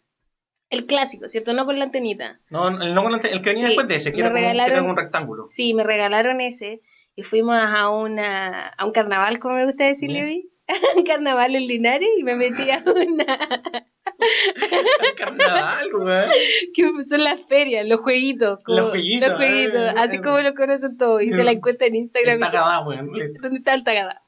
El 0.70 0.86
clásico, 0.86 1.28
¿cierto? 1.28 1.52
No 1.52 1.66
con 1.66 1.78
la 1.78 1.84
antenita. 1.84 2.40
No, 2.48 2.68
el, 2.68 2.94
no 2.94 3.02
con 3.02 3.12
la 3.12 3.18
el 3.18 3.42
que 3.42 3.50
venía 3.50 3.66
después 3.66 3.86
de 3.86 3.96
ese, 3.96 4.12
que 4.12 4.20
era, 4.20 4.82
un 4.82 4.96
rectángulo. 4.96 5.48
Sí, 5.48 5.74
me 5.74 5.84
regalaron 5.84 6.40
ese 6.40 6.80
y 7.14 7.22
fuimos 7.22 7.56
a, 7.56 7.90
una, 7.90 8.68
a 8.68 8.84
un 8.84 8.92
carnaval, 8.92 9.38
como 9.38 9.56
me 9.56 9.66
gusta 9.66 9.84
decirle 9.84 10.22
un 10.22 10.53
carnaval 11.06 11.54
en 11.56 11.66
Linares 11.66 12.08
y 12.16 12.22
me 12.22 12.36
metí 12.36 12.70
a 12.70 12.82
una 12.86 13.26
carnaval, 15.16 15.90
güey. 15.92 16.28
Que 16.74 16.90
son 17.06 17.24
las 17.24 17.42
ferias, 17.42 17.86
los 17.86 18.00
jueguitos. 18.00 18.60
los 18.66 18.90
jueguitos. 18.90 19.28
Los 19.28 19.36
jueguitos, 19.36 19.92
eh, 19.92 19.94
así 19.98 20.18
como 20.18 20.40
lo 20.40 20.54
conocen 20.54 20.96
todos. 20.96 21.22
Y 21.22 21.32
se 21.32 21.44
la 21.44 21.52
encuentra 21.52 21.86
en 21.86 21.96
Instagram. 21.96 22.42
El 22.42 22.50
tagada, 22.50 22.78
güey. 22.78 22.98
¿Dónde 23.40 23.58
está 23.58 23.74
el 23.74 23.84
tagada? 23.84 24.22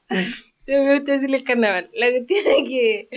me 0.67 0.95
gusta 0.95 1.13
decirle 1.13 1.37
el 1.37 1.43
carnaval. 1.43 1.89
La 1.93 2.09
cuestión 2.09 2.39
es 2.45 2.69
que 2.69 3.09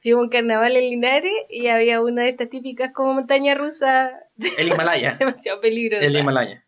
fuimos 0.00 0.20
a 0.20 0.22
un 0.24 0.28
carnaval 0.30 0.76
en 0.76 0.84
Linares 0.84 1.32
y 1.50 1.68
había 1.68 2.00
una 2.00 2.22
de 2.22 2.30
estas 2.30 2.48
típicas 2.48 2.92
como 2.92 3.14
montaña 3.14 3.54
rusa. 3.54 4.12
El 4.58 4.68
Himalaya. 4.68 5.16
demasiado 5.18 5.60
peligrosa. 5.60 6.04
El 6.04 6.16
Himalaya. 6.16 6.66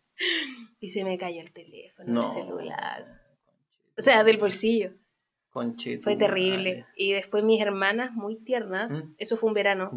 Y 0.79 0.89
se 0.89 1.03
me 1.03 1.17
cayó 1.17 1.41
el 1.41 1.51
teléfono, 1.51 2.21
el 2.21 2.27
celular. 2.27 3.05
O 3.97 4.01
sea, 4.01 4.23
del 4.23 4.37
bolsillo. 4.37 4.91
Fue 6.01 6.15
terrible. 6.15 6.85
Y 6.95 7.13
después 7.13 7.43
mis 7.43 7.61
hermanas, 7.61 8.13
muy 8.13 8.35
tiernas, 8.35 9.05
¿Mm? 9.05 9.13
eso 9.17 9.37
fue 9.37 9.49
un 9.49 9.53
verano. 9.53 9.91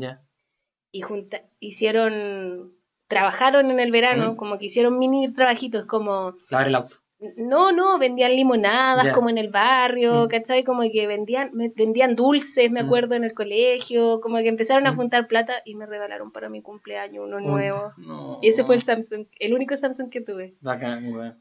Y 0.92 1.02
junta 1.02 1.42
hicieron, 1.60 2.72
trabajaron 3.06 3.70
en 3.70 3.80
el 3.80 3.90
verano, 3.92 4.32
¿Mm? 4.32 4.36
como 4.36 4.58
que 4.58 4.66
hicieron 4.66 4.98
mini 4.98 5.32
trabajitos, 5.32 5.84
como... 5.86 6.34
Lavar 6.50 6.68
el 6.68 6.74
auto. 6.74 6.96
No, 7.36 7.70
no, 7.70 7.98
vendían 7.98 8.34
limonadas 8.34 9.10
como 9.10 9.28
en 9.28 9.36
el 9.36 9.50
barrio, 9.50 10.24
mm. 10.24 10.28
¿cachai? 10.28 10.64
Como 10.64 10.82
que 10.90 11.06
vendían, 11.06 11.50
vendían 11.76 12.16
dulces, 12.16 12.70
me 12.70 12.80
acuerdo, 12.80 13.14
en 13.14 13.24
el 13.24 13.34
colegio, 13.34 14.22
como 14.22 14.38
que 14.38 14.48
empezaron 14.48 14.86
a 14.86 14.94
juntar 14.94 15.28
plata 15.28 15.52
y 15.66 15.74
me 15.74 15.84
regalaron 15.84 16.32
para 16.32 16.48
mi 16.48 16.62
cumpleaños 16.62 17.26
uno 17.26 17.38
nuevo. 17.40 17.92
Y 18.40 18.48
ese 18.48 18.64
fue 18.64 18.76
el 18.76 18.82
Samsung, 18.82 19.26
el 19.38 19.52
único 19.52 19.76
Samsung 19.76 20.08
que 20.08 20.22
tuve. 20.22 20.54
Bacán, 20.62 21.12
güey. 21.12 21.32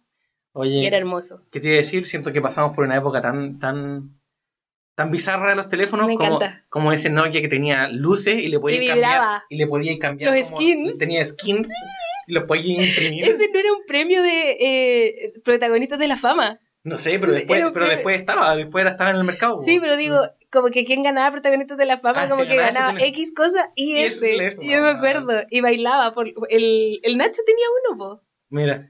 Oye, 0.52 0.80
y 0.80 0.86
era 0.86 0.98
hermoso. 0.98 1.44
¿Qué 1.52 1.62
te 1.62 1.68
iba 1.68 1.76
a 1.76 1.78
decir? 1.78 2.06
Siento 2.06 2.34
que 2.34 2.42
pasamos 2.42 2.76
por 2.76 2.84
una 2.84 2.98
época 2.98 3.22
tan, 3.22 3.60
tan, 3.60 4.19
tan 5.00 5.12
bizarra 5.12 5.52
de 5.52 5.56
los 5.56 5.70
teléfonos 5.70 6.08
Me 6.08 6.16
como, 6.16 6.40
como, 6.68 6.92
ese 6.92 7.10
Nokia 7.10 7.40
que 7.40 7.48
tenía 7.48 7.88
luces 7.88 8.38
y 8.38 8.50
le 8.50 8.60
podías 8.60 8.86
cambiar 8.86 9.44
y 9.48 9.56
le 9.56 9.66
podías 9.66 9.98
cambiar 9.98 10.36
los 10.36 10.48
skins. 10.48 10.98
Tenía 10.98 11.26
skins 11.26 11.70
y 12.28 12.34
los 12.34 12.44
podías 12.44 12.86
imprimir. 12.86 13.24
Ese 13.24 13.50
no 13.50 13.60
era 13.60 13.72
un 13.72 13.86
premio 13.88 14.22
de 14.22 14.58
eh, 14.60 15.34
protagonistas 15.46 16.00
de 16.00 16.10
la 16.10 16.18
fama. 16.18 16.60
No 16.84 16.98
sé, 16.98 17.18
pero 17.18 17.32
después, 17.32 17.64
pero 17.74 17.88
después 17.88 18.20
estaba, 18.20 18.58
después 18.58 18.86
estaba 18.86 19.12
en 19.12 19.16
el 19.16 19.24
mercado. 19.24 19.58
Sí, 19.60 19.80
pero 19.80 19.96
digo, 19.96 20.18
mm. 20.18 20.50
como 20.52 20.68
que 20.68 20.84
quien 20.84 21.02
ganaba 21.02 21.32
protagonistas 21.32 21.78
de 21.78 21.86
la 21.86 21.98
fama, 21.98 22.24
ah, 22.24 22.30
como 22.30 22.46
que 22.46 22.58
ganaba 22.58 23.00
X 23.00 23.34
cosas 23.34 23.70
y, 23.78 24.00
ese. 24.00 24.36
Yo 24.62 24.82
me 24.82 24.90
acuerdo. 24.90 25.44
Y 25.50 25.62
bailaba. 25.62 26.12
Por, 26.12 26.28
el, 26.28 27.00
el 27.04 27.18
Nacho 27.18 27.42
tenía 27.46 27.66
uno, 27.88 27.98
po. 27.98 28.22
Mira. 28.50 28.90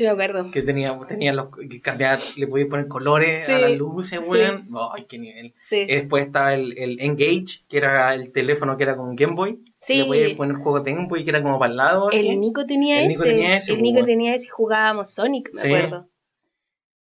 Sí, 0.00 0.06
me 0.06 0.12
acuerdo. 0.12 0.50
Que 0.50 0.62
tenía, 0.62 0.98
tenía 1.06 1.34
los 1.34 1.54
que 1.54 1.82
cambiar, 1.82 2.18
le 2.38 2.46
podías 2.46 2.70
poner 2.70 2.88
colores 2.88 3.46
a 3.50 3.58
las 3.58 3.76
luces, 3.76 4.18
weón. 4.26 4.66
Ay, 4.94 5.04
qué 5.06 5.18
nivel. 5.18 5.52
Sí. 5.60 5.84
Después 5.84 6.24
estaba 6.24 6.54
el, 6.54 6.72
el, 6.78 7.02
Engage, 7.02 7.66
que 7.68 7.76
era 7.76 8.14
el 8.14 8.32
teléfono 8.32 8.78
que 8.78 8.84
era 8.84 8.96
con 8.96 9.14
Game 9.14 9.34
Boy. 9.34 9.60
Sí. 9.76 9.98
Le 9.98 10.04
podías 10.06 10.32
poner 10.32 10.56
juegos 10.56 10.84
de 10.84 10.94
Game 10.94 11.06
Boy 11.06 11.22
que 11.22 11.28
era 11.28 11.42
como 11.42 11.58
para 11.58 11.70
el 11.70 11.76
lado. 11.76 12.10
El 12.12 12.40
Nico 12.40 12.64
tenía 12.64 13.02
el 13.02 13.10
ese. 13.10 13.26
Nico 13.26 13.36
tenía 13.36 13.58
ese. 13.58 13.72
El 13.74 13.82
Nico 13.82 14.04
tenía 14.06 14.34
ese 14.34 14.46
y 14.46 14.48
jugábamos 14.48 15.12
Sonic, 15.12 15.50
me 15.52 15.60
acuerdo. 15.60 16.08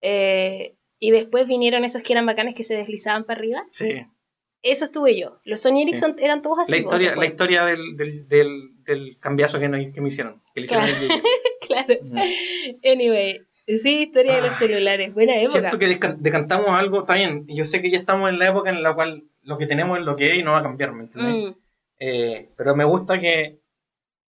Eh, 0.01 0.75
y 0.99 1.11
después 1.11 1.47
vinieron 1.47 1.85
esos 1.85 2.03
que 2.03 2.11
eran 2.11 2.25
bacanes 2.25 2.53
que 2.53 2.63
se 2.63 2.75
deslizaban 2.75 3.23
para 3.23 3.39
arriba. 3.39 3.65
Sí. 3.71 3.93
Eso 4.61 4.83
estuve 4.83 5.17
yo. 5.17 5.39
Los 5.45 5.61
Sony 5.61 5.83
Ericsson 5.83 6.17
eran 6.19 6.41
todos 6.41 6.59
así. 6.59 6.73
La 6.73 6.77
historia, 6.79 7.15
la 7.15 7.25
historia 7.25 7.63
del, 7.63 7.95
del, 7.95 8.27
del, 8.27 8.83
del 8.83 9.17
cambiazo 9.21 9.57
que, 9.57 9.91
que, 9.93 10.01
me 10.01 10.09
hicieron. 10.09 10.41
Que 10.53 10.59
le 10.59 10.65
hicieron 10.65 10.85
el 10.85 11.21
claro. 11.69 11.95
Anyway, 12.83 13.41
sí, 13.67 14.03
historia 14.03 14.35
de 14.35 14.41
los 14.41 14.53
celulares, 14.53 15.13
buena 15.13 15.35
época. 15.35 15.69
Siento 15.69 15.79
que 15.79 16.15
decantamos 16.17 16.67
algo, 16.69 17.01
está 17.01 17.15
bien. 17.15 17.45
Yo 17.47 17.65
sé 17.65 17.81
que 17.81 17.91
ya 17.91 17.99
estamos 17.99 18.29
en 18.29 18.39
la 18.39 18.49
época 18.49 18.69
en 18.69 18.83
la 18.83 18.93
cual 18.93 19.23
lo 19.43 19.57
que 19.57 19.67
tenemos 19.67 19.99
es 19.99 20.05
lo 20.05 20.15
que 20.15 20.33
es 20.33 20.39
y 20.39 20.43
no 20.43 20.51
va 20.51 20.59
a 20.59 20.63
cambiar, 20.63 20.91
¿me 20.91 21.03
entiendes? 21.03 21.45
Mm. 21.45 21.59
Eh, 21.99 22.49
pero 22.55 22.75
me 22.75 22.85
gusta 22.85 23.19
que, 23.19 23.59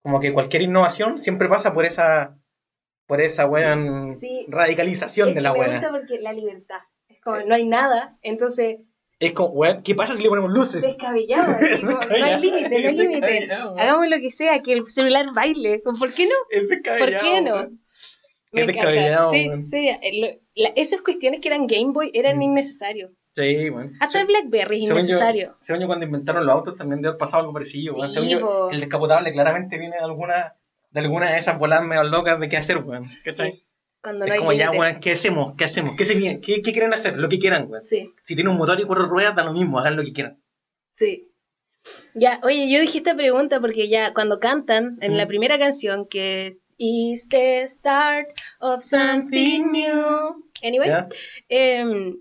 como 0.03 0.21
que 0.21 0.33
cualquier 0.33 0.63
innovación 0.63 1.19
siempre 1.19 1.49
pasa 1.49 1.75
por 1.75 1.85
esa, 1.85 2.39
por 3.07 3.21
esa 3.21 3.45
buena 3.45 3.77
radicalización 4.49 5.35
de 5.35 5.41
la 5.41 5.53
buena. 5.53 5.75
Me 5.75 5.79
gusta 5.79 5.93
porque 5.93 6.21
la 6.21 6.33
libertad. 6.33 6.81
Es 7.09 7.21
como, 7.21 7.41
no 7.41 7.55
hay 7.55 7.69
nada, 7.69 8.17
entonces 8.23 8.79
es 9.19 9.33
como, 9.33 9.55
¿qué 9.83 9.95
pasa 9.95 10.15
si 10.15 10.23
le 10.23 10.29
ponemos 10.29 10.53
luces? 10.53 10.83
Descabellado, 10.83 11.57
no 11.83 12.25
hay 12.25 12.41
límite, 12.41 12.69
no 12.69 12.89
hay 12.89 12.97
límite. 12.97 13.49
Hagamos 13.53 14.09
lo 14.09 14.19
que 14.19 14.31
sea, 14.31 14.61
que 14.61 14.75
el 14.75 14.87
celular 14.89 15.33
baile. 15.33 15.81
¿Por 15.81 16.13
qué 16.13 16.27
no? 16.27 16.35
Es 16.51 16.69
descabellado. 16.69 17.21
¿Por 17.21 17.33
qué 17.33 17.41
no? 17.41 17.79
es 18.53 18.67
descabellado. 18.67 19.31
Sí, 19.31 19.51
sí. 19.65 19.91
esas 20.55 21.01
cuestiones 21.01 21.41
que 21.41 21.49
eran 21.49 21.67
Game 21.67 21.93
Boy 21.93 22.11
eran 22.15 22.39
mm. 22.39 22.43
innecesarios. 22.43 23.11
Sí, 23.33 23.69
bueno. 23.71 23.93
Hasta 24.01 24.21
el 24.21 24.27
Blackberry 24.27 24.85
es 24.85 24.91
innecesario. 24.91 25.57
Ese 25.61 25.75
año 25.75 25.87
cuando 25.87 26.07
inventaron 26.07 26.45
los 26.47 26.55
autos 26.55 26.77
también 26.77 27.01
debe 27.01 27.11
haber 27.11 27.19
pasado 27.19 27.41
algo 27.43 27.53
parecido. 27.53 27.95
Sí, 28.09 28.33
el 28.73 28.81
descapotable 28.81 29.33
claramente 29.33 29.79
viene 29.79 29.97
de 29.97 30.05
alguna, 30.05 30.55
de 30.91 31.01
alguna 31.01 31.33
de 31.33 31.39
esas 31.39 31.59
voladas 31.59 31.87
medio 31.87 32.05
locas 32.05 32.39
de 32.41 32.49
qué 32.49 32.57
hacer, 32.57 32.79
weón. 32.79 33.11
¿Qué 33.25 33.33
sí 33.33 33.66
es 34.03 34.39
como 34.39 34.53
ya, 34.53 34.71
weón, 34.71 35.01
¿qué 35.01 35.13
hacemos? 35.13 35.55
¿Qué 35.57 35.65
hacemos? 35.65 35.97
¿Qué, 35.97 36.05
se 36.05 36.19
¿Qué, 36.19 36.63
¿Qué, 36.63 36.73
quieren 36.73 36.95
hacer? 36.95 37.19
Lo 37.19 37.29
que 37.29 37.39
quieran, 37.39 37.69
weón. 37.69 37.83
Sí. 37.83 38.13
Si 38.23 38.35
tiene 38.35 38.51
un 38.51 38.57
motor 38.57 38.81
y 38.81 38.85
cuatro 38.85 39.07
ruedas, 39.07 39.35
da 39.35 39.45
lo 39.45 39.53
mismo, 39.53 39.79
hagan 39.79 39.97
lo 39.97 40.05
que 40.05 40.13
quieran. 40.13 40.41
Sí. 40.93 41.29
Ya, 42.15 42.41
oye, 42.43 42.71
yo 42.71 42.81
dije 42.81 42.99
esta 42.99 43.15
pregunta 43.15 43.61
porque 43.61 43.89
ya 43.89 44.13
cuando 44.13 44.41
cantan 44.41 44.99
en 45.01 45.17
la 45.17 45.27
primera 45.27 45.59
canción 45.59 46.07
que 46.07 46.49
es 46.49 46.65
Is 46.79 47.29
the 47.29 47.67
start 47.67 48.29
of 48.61 48.83
something 48.83 49.73
new. 49.73 50.45
Anyway, 50.63 50.91
em, 51.49 52.19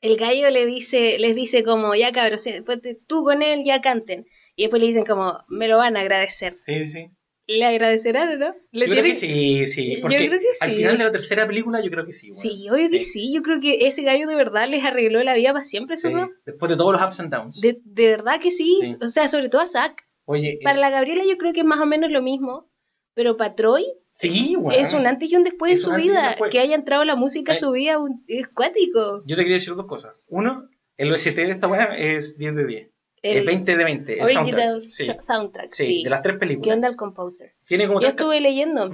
el 0.00 0.16
gallo 0.16 0.50
le 0.50 0.66
dice, 0.66 1.18
les 1.20 1.36
dice 1.36 1.62
como, 1.62 1.94
ya 1.94 2.10
cabros, 2.10 2.44
después 2.44 2.80
tú 3.06 3.24
con 3.24 3.42
él 3.42 3.62
ya 3.64 3.80
canten. 3.80 4.26
Y 4.56 4.62
después 4.62 4.80
le 4.80 4.88
dicen 4.88 5.04
como, 5.04 5.44
me 5.48 5.68
lo 5.68 5.78
van 5.78 5.96
a 5.96 6.00
agradecer. 6.00 6.56
Sí, 6.58 6.86
sí. 6.86 7.10
Le 7.46 7.64
agradecerán, 7.64 8.32
¿o 8.32 8.36
no? 8.36 8.54
yo 8.72 8.86
creo 8.86 9.02
que 9.02 9.14
sí, 9.14 9.66
sí. 9.68 9.98
Porque 10.02 10.18
yo 10.18 10.28
creo 10.28 10.40
que 10.40 10.52
sí. 10.52 10.64
Al 10.64 10.70
final 10.72 10.98
de 10.98 11.04
la 11.04 11.12
tercera 11.12 11.46
película, 11.46 11.80
yo 11.80 11.90
creo 11.90 12.04
que 12.04 12.12
sí. 12.12 12.32
Sí, 12.32 12.68
obvio 12.70 12.90
que 12.90 13.02
sí. 13.02 13.32
Yo 13.32 13.42
creo 13.42 13.60
que 13.60 13.86
ese 13.86 14.02
gallo 14.02 14.26
de 14.26 14.36
verdad 14.36 14.68
les 14.68 14.84
arregló 14.84 15.22
la 15.22 15.34
vida 15.34 15.52
para 15.52 15.62
siempre, 15.62 15.94
eso 15.94 16.10
Después 16.44 16.70
de 16.70 16.76
todos 16.76 16.92
los 16.92 17.02
ups 17.02 17.20
and 17.20 17.32
downs. 17.32 17.60
De, 17.60 17.80
de 17.84 18.08
verdad 18.08 18.40
que 18.40 18.50
sí. 18.50 18.80
O 19.00 19.06
sea, 19.06 19.28
sobre 19.28 19.48
todo 19.48 19.62
a 19.62 19.66
Zack. 19.66 20.06
Oye, 20.24 20.58
para 20.62 20.78
eh, 20.78 20.80
la 20.80 20.90
Gabriela, 20.90 21.22
yo 21.24 21.36
creo 21.38 21.52
que 21.52 21.60
es 21.60 21.66
más 21.66 21.80
o 21.80 21.86
menos 21.86 22.10
lo 22.10 22.20
mismo. 22.20 22.68
Pero 23.14 23.36
para 23.36 23.54
Troy. 23.54 23.84
Sí, 24.12 24.56
Es 24.72 24.94
un 24.94 25.06
antes 25.06 25.30
y 25.30 25.36
un 25.36 25.44
después 25.44 25.72
de 25.72 25.78
su 25.78 25.92
vida. 25.92 26.36
Que 26.50 26.58
haya 26.58 26.74
entrado 26.74 27.04
la 27.04 27.16
música 27.16 27.52
a 27.52 27.56
su 27.56 27.70
vida 27.72 27.98
es 28.26 28.48
cuático. 28.48 29.22
Yo 29.26 29.36
te 29.36 29.42
quería 29.42 29.56
decir 29.56 29.74
dos 29.74 29.86
cosas. 29.86 30.14
Uno, 30.26 30.68
el 30.96 31.12
OST 31.12 31.36
de 31.36 31.50
esta 31.50 31.68
weá 31.68 31.96
es 31.96 32.38
10 32.38 32.56
de 32.56 32.66
10. 32.66 32.90
El, 33.22 33.44
20 33.44 33.76
de 33.76 33.84
20. 33.84 34.12
El 34.14 34.22
original 34.22 34.80
soundtrack, 34.80 35.72
sí, 35.72 36.02
De 36.04 36.10
las 36.10 36.22
tres 36.22 36.38
películas. 36.38 36.64
¿Qué 36.66 36.72
onda 36.72 36.88
el 36.88 36.96
composer? 36.96 37.54
Tiene 37.66 37.86
como 37.88 38.00
Yo 38.00 38.08
estuve 38.08 38.40
leyendo. 38.40 38.90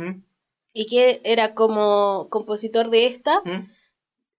Y 0.72 0.86
que 0.86 1.20
era 1.24 1.54
como 1.54 2.28
compositor 2.30 2.90
de 2.90 3.06
esta. 3.06 3.42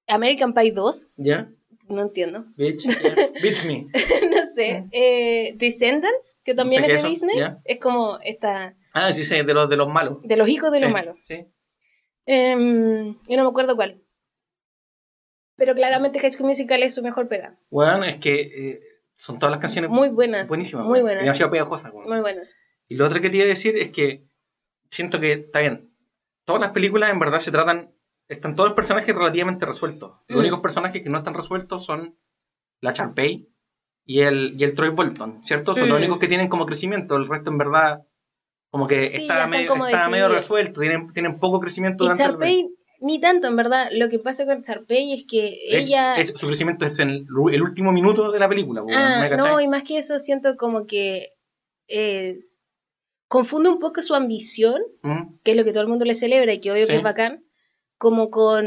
American 0.07 0.53
Pie 0.53 0.71
2. 0.71 1.11
¿Ya? 1.17 1.49
No 1.89 2.01
entiendo. 2.01 2.45
Bitch, 2.55 2.85
Beats 3.41 3.65
me. 3.65 3.87
no 4.31 4.47
sé. 4.53 4.87
Eh, 4.91 5.53
Descendants, 5.57 6.37
que 6.43 6.53
también 6.53 6.83
es 6.83 7.03
de 7.03 7.09
Disney. 7.09 7.35
Es 7.65 7.79
como 7.79 8.19
esta. 8.23 8.75
Ah, 8.93 9.11
sí, 9.11 9.23
sí, 9.23 9.41
de 9.43 9.53
los, 9.53 9.69
de 9.69 9.77
los 9.77 9.89
malos. 9.89 10.19
De 10.23 10.37
los 10.37 10.47
hijos 10.47 10.71
de 10.71 10.79
los 10.79 10.91
malos. 10.91 11.17
Sí. 11.25 11.45
Em, 12.25 13.17
yo 13.27 13.37
no 13.37 13.43
me 13.43 13.49
acuerdo 13.49 13.75
cuál. 13.75 14.01
Pero 15.55 15.75
claramente 15.75 16.19
High 16.19 16.31
School 16.31 16.47
Musical 16.47 16.81
es 16.83 16.95
su 16.95 17.03
mejor 17.03 17.27
pega. 17.27 17.59
Bueno, 17.69 18.03
es 18.05 18.15
que 18.17 18.41
eh, 18.41 18.81
son 19.23 19.39
todas 19.39 19.51
las 19.51 19.61
canciones 19.61 19.89
muy 19.89 20.09
buenas. 20.09 20.49
Buenísimas. 20.49 20.85
Muy 20.85 20.99
buenas. 20.99 21.23
Demasiado 21.23 21.49
pegajosas. 21.49 21.93
Muy 21.93 22.19
buenas. 22.19 22.57
Y 22.89 22.95
lo 22.95 23.05
otro 23.05 23.21
que 23.21 23.29
te 23.29 23.37
iba 23.37 23.45
a 23.45 23.47
decir 23.47 23.77
es 23.77 23.89
que 23.89 24.27
siento 24.91 25.21
que, 25.21 25.31
está 25.31 25.61
bien, 25.61 25.95
todas 26.43 26.61
las 26.61 26.73
películas 26.73 27.09
en 27.09 27.19
verdad 27.19 27.39
se 27.39 27.49
tratan, 27.49 27.95
están 28.27 28.57
todos 28.57 28.71
los 28.71 28.75
personajes 28.75 29.15
relativamente 29.15 29.65
resueltos. 29.65 30.11
Los 30.27 30.35
mm. 30.35 30.39
únicos 30.41 30.59
personajes 30.59 31.01
que 31.01 31.09
no 31.09 31.17
están 31.17 31.35
resueltos 31.35 31.85
son 31.85 32.17
la 32.81 32.91
Charpey 32.91 33.49
y 34.03 34.19
el, 34.19 34.55
y 34.59 34.65
el 34.65 34.75
Troy 34.75 34.89
Bolton, 34.89 35.41
¿cierto? 35.45 35.73
Son 35.73 35.87
los 35.87 35.97
mm. 35.97 36.01
únicos 36.01 36.19
que 36.19 36.27
tienen 36.27 36.49
como 36.49 36.65
crecimiento, 36.65 37.15
el 37.15 37.29
resto 37.29 37.49
en 37.49 37.57
verdad 37.59 38.05
como 38.71 38.87
que 38.87 39.05
está, 39.05 39.47
medio, 39.47 39.73
está 39.85 40.09
medio, 40.09 40.27
resuelto, 40.27 40.81
tienen, 40.81 41.07
tienen 41.13 41.39
poco 41.39 41.61
crecimiento. 41.61 42.03
Y 42.03 42.07
durante 42.07 42.25
ni 43.03 43.19
tanto, 43.19 43.47
en 43.47 43.57
verdad. 43.57 43.89
Lo 43.91 44.07
que 44.07 44.17
pasa 44.17 44.45
con 44.45 44.61
Charpey 44.61 45.11
es 45.11 45.25
que 45.29 45.59
ella. 45.67 46.15
su 46.25 46.47
crecimiento 46.47 46.85
es 46.85 46.99
en 46.99 47.09
el, 47.09 47.61
último 47.61 47.91
minuto 47.91 48.31
de 48.31 48.39
la 48.39 48.47
película. 48.47 48.81
Ah, 48.93 49.29
no, 49.37 49.59
y 49.59 49.67
más 49.67 49.83
que 49.83 49.97
eso, 49.97 50.19
siento 50.19 50.55
como 50.55 50.85
que. 50.85 51.33
Es, 51.87 52.61
confunde 53.27 53.69
un 53.69 53.79
poco 53.79 54.01
su 54.01 54.15
ambición, 54.15 54.81
que 55.43 55.51
es 55.51 55.57
lo 55.57 55.65
que 55.65 55.73
todo 55.73 55.83
el 55.83 55.89
mundo 55.89 56.05
le 56.05 56.15
celebra 56.15 56.53
y 56.53 56.61
que 56.61 56.71
obvio 56.71 56.87
que 56.87 56.95
es 56.95 57.03
bacán, 57.03 57.43
como 57.97 58.29
con. 58.29 58.65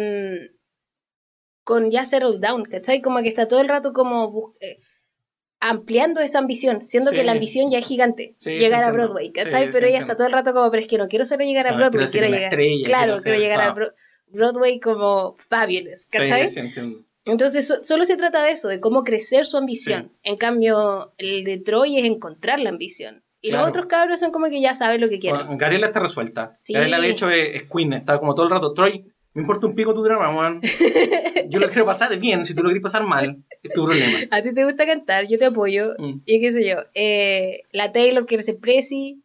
con 1.65 1.91
ya 1.91 2.05
Settle 2.05 2.39
Down, 2.39 2.65
¿cachai? 2.65 3.01
Como 3.01 3.23
que 3.23 3.29
está 3.29 3.49
todo 3.49 3.63
el 3.63 3.69
rato 3.69 3.95
como. 3.95 4.55
Eh, 4.61 4.79
ampliando 5.61 6.21
esa 6.21 6.41
ambición, 6.41 6.85
siendo 6.85 7.11
que 7.13 7.25
la 7.25 7.33
ambición 7.33 7.71
ya 7.71 7.79
es 7.79 7.87
gigante, 7.87 8.37
llegar 8.45 8.85
a 8.85 8.93
Broadway, 8.93 9.33
¿cachai? 9.33 9.71
pero 9.73 9.87
ella 9.87 10.01
está 10.01 10.15
todo 10.15 10.27
el 10.27 10.33
rato 10.35 10.53
como, 10.53 10.71
pero 10.71 10.83
es 10.83 10.87
que 10.87 10.99
no 10.99 11.09
quiero 11.09 11.25
solo 11.25 11.45
llegar 11.45 11.67
a 11.67 11.73
Broadway, 11.75 12.07
quiero, 12.09 12.29
llegar. 12.29 12.55
claro, 12.85 13.17
quiero, 13.23 13.39
llegar 13.39 13.63
a 13.63 13.73
Broadway. 13.73 13.97
Broadway 14.37 14.81
como 14.81 15.37
fabulous, 15.39 16.07
¿cachai? 16.07 16.49
Sí, 16.49 16.61
Entonces 17.25 17.81
solo 17.83 18.05
se 18.05 18.17
trata 18.17 18.45
de 18.45 18.53
eso, 18.53 18.69
de 18.69 18.81
cómo 18.81 19.03
crecer 19.05 19.47
su 19.47 19.57
ambición. 19.57 20.13
En 20.23 20.37
cambio, 20.37 21.13
el 21.19 21.45
de 21.45 21.59
Troy 21.59 21.99
es 21.99 22.05
encontrar 22.05 22.61
la 22.61 22.71
ambición. 22.71 23.23
Y 23.41 23.53
los 23.53 23.69
otros 23.69 23.87
cabros 23.87 24.19
son 24.19 24.33
como 24.33 24.49
que 24.49 24.61
ya 24.61 24.75
saben 24.75 25.01
lo 25.01 25.09
que 25.09 25.19
quieren. 25.19 25.41
Bueno, 25.41 25.57
Gabriela 25.59 25.87
está 25.87 26.01
resuelta. 26.01 26.49
Gabriela 26.69 27.01
de 27.01 27.11
hecho 27.11 27.31
es, 27.31 27.63
Queen, 27.65 27.93
está 27.93 28.19
como 28.19 28.35
todo 28.35 28.47
el 28.47 28.51
rato. 28.51 28.73
Troy, 28.73 29.05
me 29.35 29.43
importa 29.43 29.67
un 29.67 29.75
pico 29.75 29.95
tu 29.95 30.03
drama, 30.03 30.33
man. 30.33 30.61
Yo 31.49 31.61
lo 31.61 31.69
quiero 31.69 31.87
pasar 31.87 32.17
bien, 32.19 32.45
si 32.45 32.55
tú 32.55 32.63
lo 32.63 32.71
quieres 32.71 32.83
pasar 32.83 33.05
mal, 33.05 33.45
es 33.63 33.73
tu 33.73 33.85
problema. 33.85 34.19
A 34.31 34.43
ti 34.43 34.53
te 34.53 34.65
gusta 34.65 34.87
cantar, 34.87 35.27
yo 35.29 35.39
te 35.39 35.45
apoyo. 35.45 35.95
Mm. 35.99 36.23
Y 36.25 36.41
qué 36.41 36.51
sé 36.51 36.67
yo, 36.67 36.79
eh, 36.95 37.61
la 37.71 37.93
Taylor 37.93 38.27
quiere 38.27 38.43
ser 38.43 38.59
presi, 38.59 39.23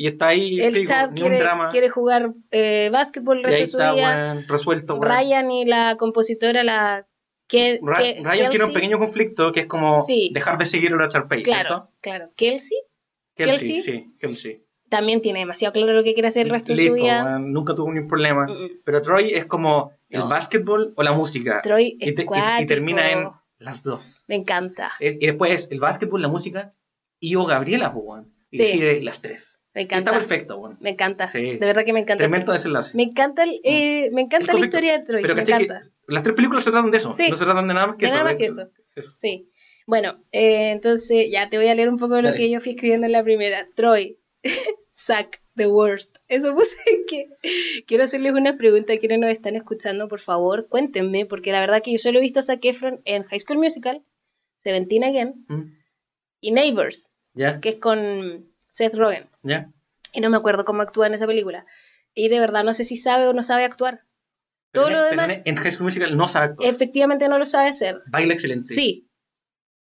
y 0.00 0.06
está 0.06 0.28
ahí, 0.28 0.58
el 0.58 0.86
chat 0.86 1.12
quiere, 1.14 1.42
quiere 1.70 1.90
jugar 1.90 2.32
eh, 2.50 2.88
básquetbol 2.90 3.36
el 3.36 3.44
resto 3.44 3.60
de 3.60 3.66
su 3.66 3.94
vida. 3.94 4.42
resuelto, 4.48 4.98
Ryan 4.98 5.50
y 5.50 5.66
la 5.66 5.96
compositora, 5.98 6.64
la 6.64 7.06
que, 7.46 7.80
Ryan 7.82 8.50
tiene 8.50 8.64
un 8.64 8.72
pequeño 8.72 8.98
conflicto 8.98 9.52
que 9.52 9.60
es 9.60 9.66
como 9.66 10.02
dejar 10.32 10.56
de 10.56 10.64
seguir 10.64 10.94
a 10.94 10.96
la 10.96 11.10
Charpey, 11.10 11.42
claro, 11.42 11.68
¿cierto? 11.68 11.90
Claro, 12.00 12.30
Kelsey. 12.34 12.78
Kelsey, 13.34 13.82
sí, 13.82 14.14
Kelsey. 14.18 14.64
También 14.88 15.20
tiene 15.20 15.40
demasiado 15.40 15.74
claro 15.74 15.92
lo 15.92 16.02
que 16.02 16.14
quiere 16.14 16.28
hacer 16.28 16.46
el 16.46 16.50
resto 16.50 16.72
de 16.74 16.86
su 16.86 16.94
vida. 16.94 17.38
nunca 17.38 17.74
tuvo 17.74 17.92
ningún 17.92 18.08
problema. 18.08 18.46
Pero 18.82 19.02
Troy 19.02 19.34
es 19.34 19.44
como 19.44 19.92
el 20.08 20.22
básquetbol 20.22 20.94
o 20.96 21.02
la 21.02 21.12
música. 21.12 21.60
Troy 21.62 21.98
es 22.00 22.08
y, 22.08 22.62
y, 22.62 22.66
termina 22.66 23.10
en 23.10 23.28
las 23.58 23.82
dos. 23.82 24.24
Me 24.28 24.36
encanta. 24.36 24.92
Y, 24.98 25.26
después 25.26 25.70
el 25.70 25.78
básquetbol, 25.78 26.22
la 26.22 26.28
música 26.28 26.72
y 27.18 27.34
o 27.34 27.44
Gabriela, 27.44 27.92
pues, 27.92 28.24
y 28.50 28.56
decide 28.56 29.02
las 29.02 29.20
tres. 29.20 29.59
Me 29.80 29.84
encanta. 29.84 30.10
Está 30.10 30.20
perfecto, 30.20 30.58
bueno. 30.58 30.76
Me 30.80 30.90
encanta. 30.90 31.26
De 31.32 31.56
verdad 31.58 31.84
que 31.86 31.94
me 31.94 32.00
encanta. 32.00 32.22
Tremendo 32.22 32.52
desenlace. 32.52 32.94
Me 32.96 33.04
encanta, 33.04 33.44
el, 33.44 33.62
eh, 33.64 34.10
me 34.12 34.20
encanta 34.20 34.52
la 34.52 34.60
historia 34.60 34.98
de 34.98 35.04
Troy. 35.06 35.22
Pero 35.22 35.34
me 35.34 35.40
encanta. 35.40 35.82
las 36.06 36.22
tres 36.22 36.36
películas 36.36 36.64
se 36.64 36.70
tratan 36.70 36.90
de 36.90 36.98
eso. 36.98 37.08
No 37.08 37.14
se 37.14 37.44
tratan 37.44 37.66
de 37.66 37.74
nada 37.74 37.86
más 37.86 37.96
que 37.96 38.04
de 38.04 38.08
eso. 38.08 38.16
Nada 38.16 38.30
más 38.30 38.36
que 38.36 38.44
eso. 38.44 38.70
Sí. 39.16 39.50
Bueno, 39.86 40.20
eh, 40.32 40.70
entonces 40.72 41.30
ya 41.30 41.48
te 41.48 41.56
voy 41.56 41.68
a 41.68 41.74
leer 41.74 41.88
un 41.88 41.98
poco 41.98 42.16
de 42.16 42.22
lo 42.22 42.34
que 42.34 42.50
yo 42.50 42.60
fui 42.60 42.72
escribiendo 42.72 43.06
en 43.06 43.12
la 43.12 43.24
primera. 43.24 43.66
Troy, 43.74 44.18
Zack, 44.94 45.40
the 45.56 45.66
worst. 45.66 46.18
Eso 46.28 46.54
puse 46.54 46.76
que 47.08 47.30
quiero 47.86 48.04
hacerles 48.04 48.34
una 48.34 48.58
pregunta 48.58 48.92
a 48.92 48.98
quienes 48.98 49.18
nos 49.18 49.30
están 49.30 49.56
escuchando, 49.56 50.08
por 50.08 50.20
favor, 50.20 50.68
cuéntenme, 50.68 51.24
porque 51.24 51.52
la 51.52 51.60
verdad 51.60 51.82
que 51.82 51.92
yo 51.92 51.98
solo 51.98 52.18
he 52.18 52.22
visto 52.22 52.40
a 52.40 52.42
Zac 52.42 52.62
Efron 52.66 53.00
en 53.06 53.22
High 53.22 53.40
School 53.40 53.58
Musical, 53.58 54.02
Seventeen 54.56 55.04
Again 55.04 55.46
mm. 55.48 55.62
y 56.42 56.50
Neighbors, 56.50 57.10
que 57.34 57.70
es 57.70 57.76
con 57.76 58.49
Seth 58.70 58.94
Rogen. 58.94 59.28
¿Ya? 59.42 59.70
Y 60.12 60.20
no 60.20 60.30
me 60.30 60.38
acuerdo 60.38 60.64
cómo 60.64 60.80
actúa 60.80 61.06
en 61.06 61.14
esa 61.14 61.26
película. 61.26 61.66
Y 62.14 62.28
de 62.28 62.40
verdad 62.40 62.64
no 62.64 62.72
sé 62.72 62.84
si 62.84 62.96
sabe 62.96 63.28
o 63.28 63.34
no 63.34 63.42
sabe 63.42 63.64
actuar. 63.64 64.04
Todo 64.72 64.88
lo 64.88 65.02
demás. 65.02 65.28
En 65.44 65.56
High 65.56 65.72
School 65.72 65.84
Musical 65.84 66.16
no 66.16 66.28
sabe 66.28 66.46
actuar. 66.46 66.68
Efectivamente 66.68 67.28
no 67.28 67.38
lo 67.38 67.44
sabe 67.44 67.68
hacer. 67.68 68.02
Baila 68.06 68.32
excelente. 68.32 68.72
Sí. 68.72 69.06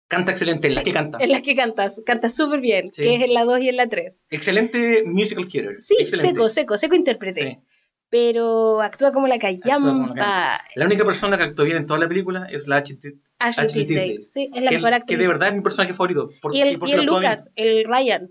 Canta 0.09 0.31
excelente, 0.31 0.69
en 0.69 0.77
las 0.77 0.85
que 0.85 0.93
canta. 0.93 1.19
En 1.21 1.33
las 1.33 1.43
que 1.43 1.57
cantas. 1.57 2.03
Canta 2.07 2.29
súper 2.29 2.61
bien, 2.61 2.93
que 2.93 3.17
es 3.17 3.23
en 3.23 3.35
la 3.35 3.45
2 3.45 3.61
y 3.61 3.69
en 3.69 3.77
la 3.77 3.89
3. 3.89 4.23
Excelente 4.31 5.03
musical 5.05 5.49
theater. 5.49 5.81
Sí, 5.81 6.07
seco, 6.07 6.49
seco, 6.49 6.79
seco 6.79 6.95
intérprete. 6.95 7.61
Pero 8.09 8.81
actúa 8.83 9.13
como 9.13 9.27
la 9.27 9.39
callampa. 9.41 10.63
La 10.77 10.87
única 10.87 11.05
persona 11.05 11.37
que 11.37 11.43
actuó 11.43 11.65
bien 11.65 11.79
en 11.79 11.87
toda 11.87 11.99
la 11.99 12.07
película 12.07 12.47
es 12.53 12.69
la 12.69 12.77
Ashley, 12.77 13.19
Ashley 13.41 13.67
Tisdale. 13.67 14.25
Sí, 14.25 14.49
es 14.55 14.63
la 14.63 14.71
mejor 14.71 14.95
actriz. 14.95 15.19
Que 15.19 15.23
de 15.23 15.29
verdad 15.29 15.49
es 15.49 15.55
mi 15.57 15.63
personaje 15.63 15.93
favorito. 15.93 16.31
y 16.53 16.61
el, 16.61 16.79
y 16.87 16.93
el 16.93 17.05
Lucas, 17.05 17.51
el 17.57 17.85
Ryan. 17.85 18.31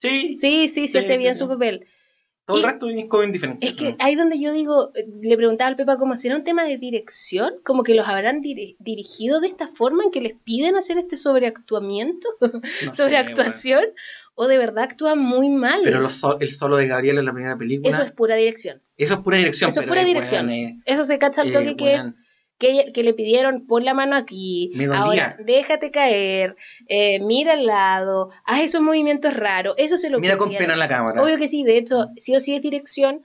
Sí. 0.00 0.34
Sí, 0.34 0.68
sí, 0.68 0.88
se 0.88 0.98
hace 1.00 1.18
bien 1.18 1.34
su 1.34 1.48
papel. 1.48 1.86
Todo 2.48 2.56
el 2.56 2.62
resto 2.62 2.88
es 2.88 3.04
como 3.08 3.24
indiferente. 3.24 3.66
Es 3.66 3.74
que 3.74 3.94
ahí 3.98 4.14
donde 4.14 4.40
yo 4.40 4.54
digo, 4.54 4.90
le 5.22 5.36
preguntaba 5.36 5.68
al 5.68 5.76
Pepa 5.76 5.98
como 5.98 6.16
si 6.16 6.28
era 6.28 6.36
un 6.36 6.44
tema 6.44 6.64
de 6.64 6.78
dirección, 6.78 7.52
como 7.62 7.82
que 7.82 7.94
los 7.94 8.08
habrán 8.08 8.40
dirigido 8.40 9.40
de 9.40 9.48
esta 9.48 9.68
forma 9.68 10.04
en 10.04 10.10
que 10.10 10.22
les 10.22 10.32
piden 10.44 10.74
hacer 10.74 10.96
este 10.96 11.18
sobreactuamiento, 11.18 12.26
sobreactuación, 12.92 13.84
o 14.34 14.46
de 14.46 14.56
verdad 14.56 14.84
actúan 14.84 15.18
muy 15.18 15.50
mal. 15.50 15.80
Pero 15.84 16.08
el 16.40 16.50
solo 16.50 16.76
de 16.78 16.86
Gabriel 16.86 17.18
en 17.18 17.26
la 17.26 17.34
primera 17.34 17.58
película. 17.58 17.90
Eso 17.90 18.00
es 18.00 18.12
pura 18.12 18.34
dirección. 18.36 18.80
Eso 18.96 19.16
es 19.16 19.20
pura 19.20 19.36
dirección. 19.36 19.68
Eso 19.68 19.80
es 19.82 19.86
pura 19.86 20.04
dirección. 20.04 20.50
Eso 20.86 21.04
se 21.04 21.18
cacha 21.18 21.42
al 21.42 21.52
toque 21.52 21.76
que 21.76 21.96
es 21.96 22.12
que, 22.58 23.02
le 23.02 23.14
pidieron, 23.14 23.66
pon 23.66 23.84
la 23.84 23.94
mano 23.94 24.16
aquí, 24.16 24.72
ahora 24.92 25.36
déjate 25.44 25.90
caer, 25.90 26.56
eh, 26.88 27.20
mira 27.20 27.52
al 27.52 27.66
lado, 27.66 28.30
haz 28.44 28.62
esos 28.62 28.82
movimientos 28.82 29.32
raros, 29.34 29.74
eso 29.78 29.96
se 29.96 30.10
lo 30.10 30.18
Mira 30.18 30.36
con 30.36 30.52
pena 30.52 30.76
la 30.76 30.88
cámara. 30.88 31.22
Obvio 31.22 31.38
que 31.38 31.48
sí, 31.48 31.62
de 31.62 31.78
hecho, 31.78 32.08
sí 32.16 32.34
o 32.34 32.40
sí 32.40 32.56
es 32.56 32.62
dirección, 32.62 33.22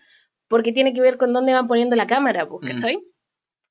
porque 0.47 0.71
tiene 0.71 0.93
que 0.93 1.01
ver 1.01 1.17
con 1.17 1.33
dónde 1.33 1.53
van 1.53 1.67
poniendo 1.67 1.95
la 1.95 2.05
cámara, 2.07 2.47
pues, 2.47 2.71
¿cachai? 2.71 2.99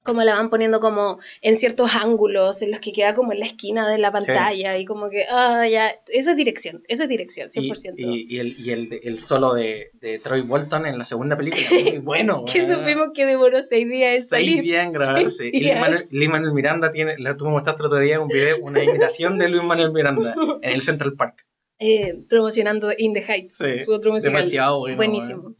Como 0.03 0.23
la 0.23 0.35
van 0.35 0.51
poniendo 0.51 0.81
como 0.81 1.19
en 1.41 1.57
ciertos 1.57 1.95
ángulos, 1.95 2.63
en 2.63 2.71
los 2.71 2.81
que 2.81 2.93
queda 2.93 3.15
como 3.15 3.33
en 3.33 3.39
la 3.39 3.47
esquina 3.47 3.89
de 3.89 3.99
la 3.99 4.11
pantalla 4.11 4.77
y 4.77 4.85
como 4.85 5.11
que, 5.11 5.25
ah, 5.31 5.67
ya, 5.69 5.93
eso 6.09 6.31
es 6.33 6.37
dirección, 6.37 6.83
eso 6.89 7.05
es 7.05 7.09
dirección, 7.09 7.49
100%. 7.49 7.95
Y, 7.97 8.35
y, 8.35 8.39
el, 8.39 8.59
y 8.59 8.71
el, 8.71 9.01
el, 9.03 9.19
solo 9.19 9.55
de, 9.55 9.91
de, 10.01 10.19
Troy 10.19 10.41
Bolton 10.43 10.87
en 10.87 10.99
la 10.99 11.05
segunda 11.05 11.37
película, 11.37 11.63
muy 11.85 11.99
bueno. 11.99 12.45
que 12.51 12.69
supimos 12.69 13.11
que 13.15 13.27
demoró 13.27 13.63
seis 13.63 13.89
días 13.89 14.15
en 14.17 14.27
salir. 14.27 14.49
Seis 14.55 14.63
días 14.63 14.87
en 14.87 14.93
grabarse. 14.93 15.51
Y 15.53 15.65
Luis 16.13 16.29
Manuel, 16.29 16.53
Miranda 16.53 16.91
tiene, 16.91 17.17
la 17.19 17.37
tuvo 17.37 17.51
mostrado 17.51 17.87
otro 17.87 17.99
día 17.99 18.21
un 18.21 18.29
video, 18.29 18.59
una 18.61 18.83
imitación 18.83 19.39
de 19.39 19.49
Luis 19.49 19.63
Manuel 19.63 19.93
Miranda 19.93 20.35
en 20.63 20.73
el 20.73 20.83
Central 20.83 21.15
Park. 21.15 21.47
Eh, 21.79 22.23
promocionando 22.29 22.93
In 22.97 23.13
the 23.13 23.25
Heights, 23.27 23.59
su 23.85 23.93
otro 23.93 24.13
musical. 24.13 24.49
Buenísimo. 24.97 25.57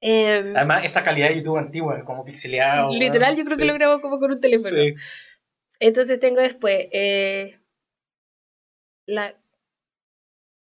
Em, 0.00 0.56
Además, 0.56 0.84
esa 0.84 1.02
calidad 1.04 1.28
de 1.28 1.36
YouTube 1.36 1.58
antigua, 1.58 2.02
como 2.04 2.24
pixeleado. 2.24 2.92
Literal, 2.92 3.36
yo 3.36 3.44
creo 3.44 3.58
que 3.58 3.64
lo 3.66 3.74
grabo 3.74 4.00
como 4.00 4.18
con 4.18 4.32
un 4.32 4.40
teléfono. 4.40 4.76
Entonces 5.78 6.20
tengo 6.20 6.40
después 6.40 6.88
eh, 6.92 7.58
la 9.06 9.34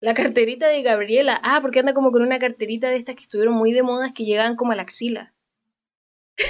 La 0.01 0.15
carterita 0.15 0.69
de 0.69 0.83
Gabriela. 0.83 1.41
Ah, 1.43 1.59
porque 1.63 1.81
anda 1.81 1.95
como 1.95 2.13
con 2.13 2.23
una 2.23 2.39
carterita 2.39 2.91
de 2.91 2.97
estas 2.97 3.17
que 3.17 3.23
estuvieron 3.23 3.55
muy 3.55 3.73
de 3.73 3.83
moda 3.83 4.13
que 4.15 4.25
llegaban 4.25 4.57
como 4.57 4.73
a 4.73 4.77
la 4.77 4.83
axila. 4.83 5.35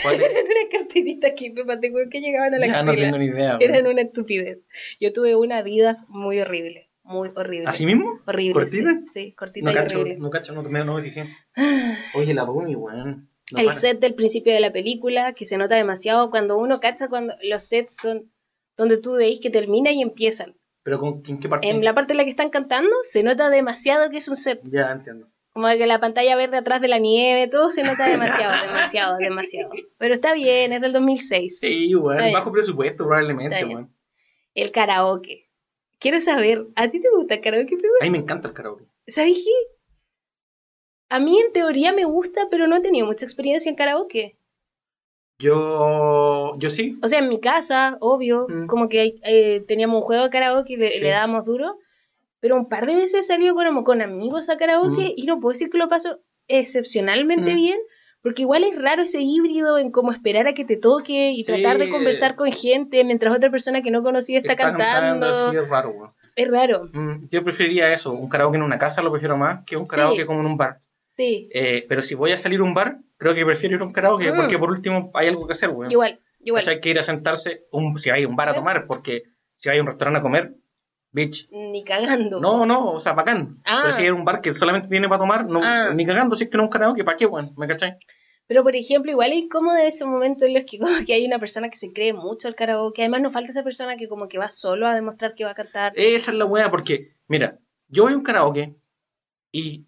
¿Cuál 0.03 0.15
Eran 0.23 0.45
una 0.45 0.69
carterita 0.71 1.35
que 1.35 1.51
me 1.51 1.65
maté 1.65 1.93
que 2.11 2.21
llegaban 2.21 2.55
a 2.55 2.59
la 2.59 2.67
ya, 2.67 2.83
No 2.83 2.95
tengo 2.95 3.19
ni 3.19 3.27
idea. 3.27 3.59
Eran 3.61 3.87
una 3.87 4.03
estupidez. 4.03 4.65
Yo 5.01 5.13
tuve 5.13 5.35
una 5.35 5.59
Adidas 5.59 6.07
muy 6.09 6.41
horrible. 6.41 6.90
Muy 7.11 7.33
horrible. 7.35 7.69
¿Así 7.69 7.85
mismo? 7.87 8.21
Horrible. 8.25 8.53
¿Cortita? 8.53 9.01
Sí, 9.09 9.33
cortita 9.33 9.73
no 9.73 9.73
y 9.73 9.83
horrible. 9.83 10.17
No 10.19 10.31
cacho, 10.31 10.53
no, 10.53 10.63
no 10.63 10.95
me 10.95 11.03
fijé. 11.03 11.25
Oye, 12.15 12.35
la 12.35 12.45
Bumi, 12.45 12.77
weón. 12.77 13.29
el 13.57 13.73
set 13.73 13.99
del 13.99 14.15
principio 14.15 14.55
de 14.55 14.61
la 14.61 14.73
película, 14.73 15.33
que 15.33 15.45
se 15.45 15.59
nota 15.59 15.75
demasiado 15.75 16.31
cuando 16.31 16.57
uno 16.57 16.79
cacha 16.79 17.09
cuando 17.09 17.35
los 17.43 17.65
sets 17.65 17.97
son 17.97 18.31
donde 18.77 18.97
tú 18.97 19.15
veis 19.15 19.41
que 19.41 19.51
termina 19.51 19.91
y 19.91 20.03
empiezan. 20.03 20.55
¿Pero 20.85 21.01
con, 21.01 21.21
en 21.27 21.41
qué 21.41 21.49
parte? 21.49 21.69
En 21.69 21.83
la 21.83 21.97
parte 21.97 22.13
en 22.13 22.19
la 22.19 22.25
que 22.25 22.31
están 22.31 22.51
cantando 22.51 22.95
se 23.03 23.25
nota 23.25 23.51
demasiado 23.51 24.09
que 24.11 24.19
es 24.19 24.29
un 24.29 24.37
set. 24.37 24.61
Ya, 24.71 24.93
entiendo. 24.93 25.27
Como 25.53 25.67
que 25.67 25.89
la 25.89 25.99
pantalla 25.99 26.37
verde 26.37 26.59
atrás 26.59 26.81
de 26.81 26.87
la 26.87 27.01
nieve, 27.01 27.49
todo 27.49 27.71
se 27.71 27.83
nota 27.83 28.07
demasiado, 28.09 28.53
demasiado, 28.69 29.19
demasiado. 29.19 29.73
Pero 29.99 30.15
está 30.15 30.33
bien, 30.33 30.73
es 30.73 30.81
del 30.81 30.93
2006. 30.93 31.59
Sí, 31.59 31.93
bueno, 31.95 32.23
bajo 32.33 32.53
presupuesto 32.53 33.05
probablemente, 33.05 33.65
bueno. 33.65 33.93
El 34.55 34.71
karaoke. 34.71 35.50
Quiero 36.01 36.19
saber, 36.19 36.67
¿a 36.77 36.89
ti 36.89 37.01
te 37.01 37.11
gusta 37.15 37.35
el 37.35 37.41
karaoke, 37.43 37.77
A 38.01 38.05
mí 38.05 38.11
me 38.11 38.19
encanta 38.19 38.49
el 38.49 38.55
karaoke. 38.55 38.87
¿Sabes 39.07 39.37
qué? 39.45 39.77
A 41.11 41.21
mí 41.21 41.39
en 41.39 41.53
teoría 41.53 41.93
me 41.93 42.05
gusta, 42.05 42.49
pero 42.51 42.67
no 42.67 42.77
he 42.77 42.81
tenido 42.81 43.07
mucha 43.07 43.27
experiencia 43.27 43.69
en 43.69 43.77
karaoke. 43.77 44.39
Yo, 45.39 46.55
yo 46.57 46.71
sí. 46.71 46.99
O 47.03 47.09
sea, 47.09 47.19
en 47.19 47.29
mi 47.29 47.39
casa, 47.39 47.99
obvio, 48.01 48.47
mm. 48.49 48.67
como 48.67 48.89
que 48.89 49.15
eh, 49.25 49.65
teníamos 49.69 49.97
un 49.97 50.03
juego 50.03 50.25
de 50.25 50.31
karaoke 50.31 50.73
y 50.73 50.77
le, 50.77 51.09
dábamos 51.09 51.45
duro, 51.45 51.79
pero 52.41 52.57
un 52.57 52.69
par 52.69 52.87
de 52.87 52.95
veces 52.95 53.27
salió 53.27 53.55
como 53.55 53.85
con 53.85 54.01
amigos 54.01 54.49
a 54.49 54.57
karaoke 54.57 55.03
mm. 55.03 55.13
y 55.17 55.27
no 55.27 55.39
puedo 55.39 55.53
decir 55.53 55.69
que 55.69 55.79
lo 55.79 55.89
paso 55.89 56.21
excepcionalmente 56.49 57.53
mm. 57.53 57.57
bien, 57.57 57.79
porque 58.23 58.43
igual 58.43 58.65
es 58.65 58.81
raro 58.81 59.03
ese 59.03 59.21
híbrido 59.21 59.79
en 59.79 59.91
como 59.91 60.13
esperar 60.13 60.47
a 60.47 60.55
que 60.55 60.65
te 60.65 60.77
toque 60.77 61.33
y 61.33 61.43
tratar 61.43 61.79
de 61.79 61.91
conversar 61.91 62.37
con 62.37 62.53
gente 62.53 63.03
mientras 63.05 63.35
otra 63.35 63.51
persona 63.51 63.83
que 63.83 63.91
no 63.91 64.03
conocía 64.03 64.39
está, 64.41 64.57
cantando. 64.57 65.53
es 65.53 65.69
raro, 65.69 66.15
Es 66.37 66.51
raro. 66.51 66.91
yo 67.31 67.43
preferiría 67.43 67.93
eso, 67.93 68.13
un 68.13 68.29
karaoke 68.29 68.57
en 68.57 68.63
una 68.63 68.79
casa 68.79 69.03
lo 69.03 69.11
prefiero 69.11 69.37
más 69.37 69.65
que 69.65 69.77
un 69.77 69.87
karaoke 69.87 70.27
como 70.27 70.41
en 70.41 70.47
un 70.47 70.57
bar. 70.57 70.79
Sí. 71.09 71.49
Eh, 71.53 71.87
pero 71.89 72.03
si 72.03 72.15
voy 72.15 72.33
a 72.33 72.37
salir 72.37 72.61
a 72.61 72.65
un 72.65 72.75
bar, 72.75 72.99
creo 73.17 73.35
que 73.35 73.45
prefiero 73.45 73.77
ir 73.77 73.83
a 73.83 73.85
un 73.85 73.93
karaoke, 73.93 74.33
mm. 74.33 74.37
porque 74.37 74.59
por 74.59 74.71
último 74.71 75.11
hay 75.15 75.29
algo 75.29 75.47
que 75.47 75.53
hacer, 75.53 75.71
güey. 75.71 75.91
Igual, 75.91 76.21
igual. 76.41 76.69
Hay 76.69 76.81
que 76.81 76.91
ir 76.91 76.99
a 76.99 77.03
sentarse, 77.03 77.65
un, 77.73 77.99
si 77.99 78.11
hay 78.11 78.25
un 78.25 78.37
bar 78.37 78.51
a 78.51 78.55
tomar, 78.55 78.87
porque 78.87 79.25
si 79.57 79.69
hay 79.71 79.81
un 79.81 79.87
restaurante 79.87 80.21
a 80.21 80.23
comer, 80.23 80.55
bitch. 81.13 81.49
Ni 81.51 81.85
cagando. 81.85 82.41
No, 82.41 82.67
no, 82.67 82.93
o 82.93 82.99
sea, 82.99 83.13
bacán. 83.13 83.59
Ah. 83.65 83.81
Pero 83.83 83.93
si 83.95 84.03
hay 84.05 84.11
un 84.11 84.25
bar 84.25 84.41
que 84.41 84.53
solamente 84.53 84.89
tiene 84.89 85.09
para 85.09 85.21
tomar, 85.21 85.47
no, 85.47 85.61
ah. 85.63 85.93
ni 85.95 86.07
cagando, 86.07 86.37
si 86.37 86.45
es 86.45 86.51
que 86.51 86.57
no 86.57 86.65
es 86.65 86.67
un 86.69 86.71
karaoke, 86.71 87.05
¿para 87.05 87.17
qué, 87.17 87.27
güey? 87.27 87.47
¿Me 87.57 87.67
cachai? 87.67 87.97
Pero, 88.47 88.65
por 88.65 88.75
ejemplo, 88.75 89.13
igual 89.13 89.31
hay 89.31 89.47
como 89.49 89.73
de 89.73 89.87
ese 89.87 90.05
momento 90.05 90.45
en 90.45 90.55
los 90.55 90.65
que, 90.65 90.79
como 90.81 90.93
que 91.07 91.15
hay 91.15 91.25
una 91.25 91.39
persona 91.39 91.69
que 91.69 91.77
se 91.77 91.93
cree 91.93 92.13
mucho 92.13 92.49
al 92.49 92.57
karaoke. 92.57 93.03
Además, 93.03 93.23
no 93.23 93.31
falta 93.31 93.51
esa 93.51 93.63
persona 93.63 93.97
que 93.97 94.09
como 94.09 94.29
que 94.29 94.39
va 94.39 94.49
solo 94.49 94.87
a 94.87 94.95
demostrar 94.95 95.35
que 95.35 95.45
va 95.45 95.51
a 95.51 95.55
cantar. 95.55 95.93
Esa 95.95 96.31
es 96.31 96.37
la 96.37 96.47
weá, 96.47 96.71
porque, 96.71 97.15
mira, 97.29 97.59
yo 97.89 98.05
voy 98.05 98.13
a 98.13 98.17
un 98.17 98.23
karaoke 98.23 98.75
y 99.53 99.87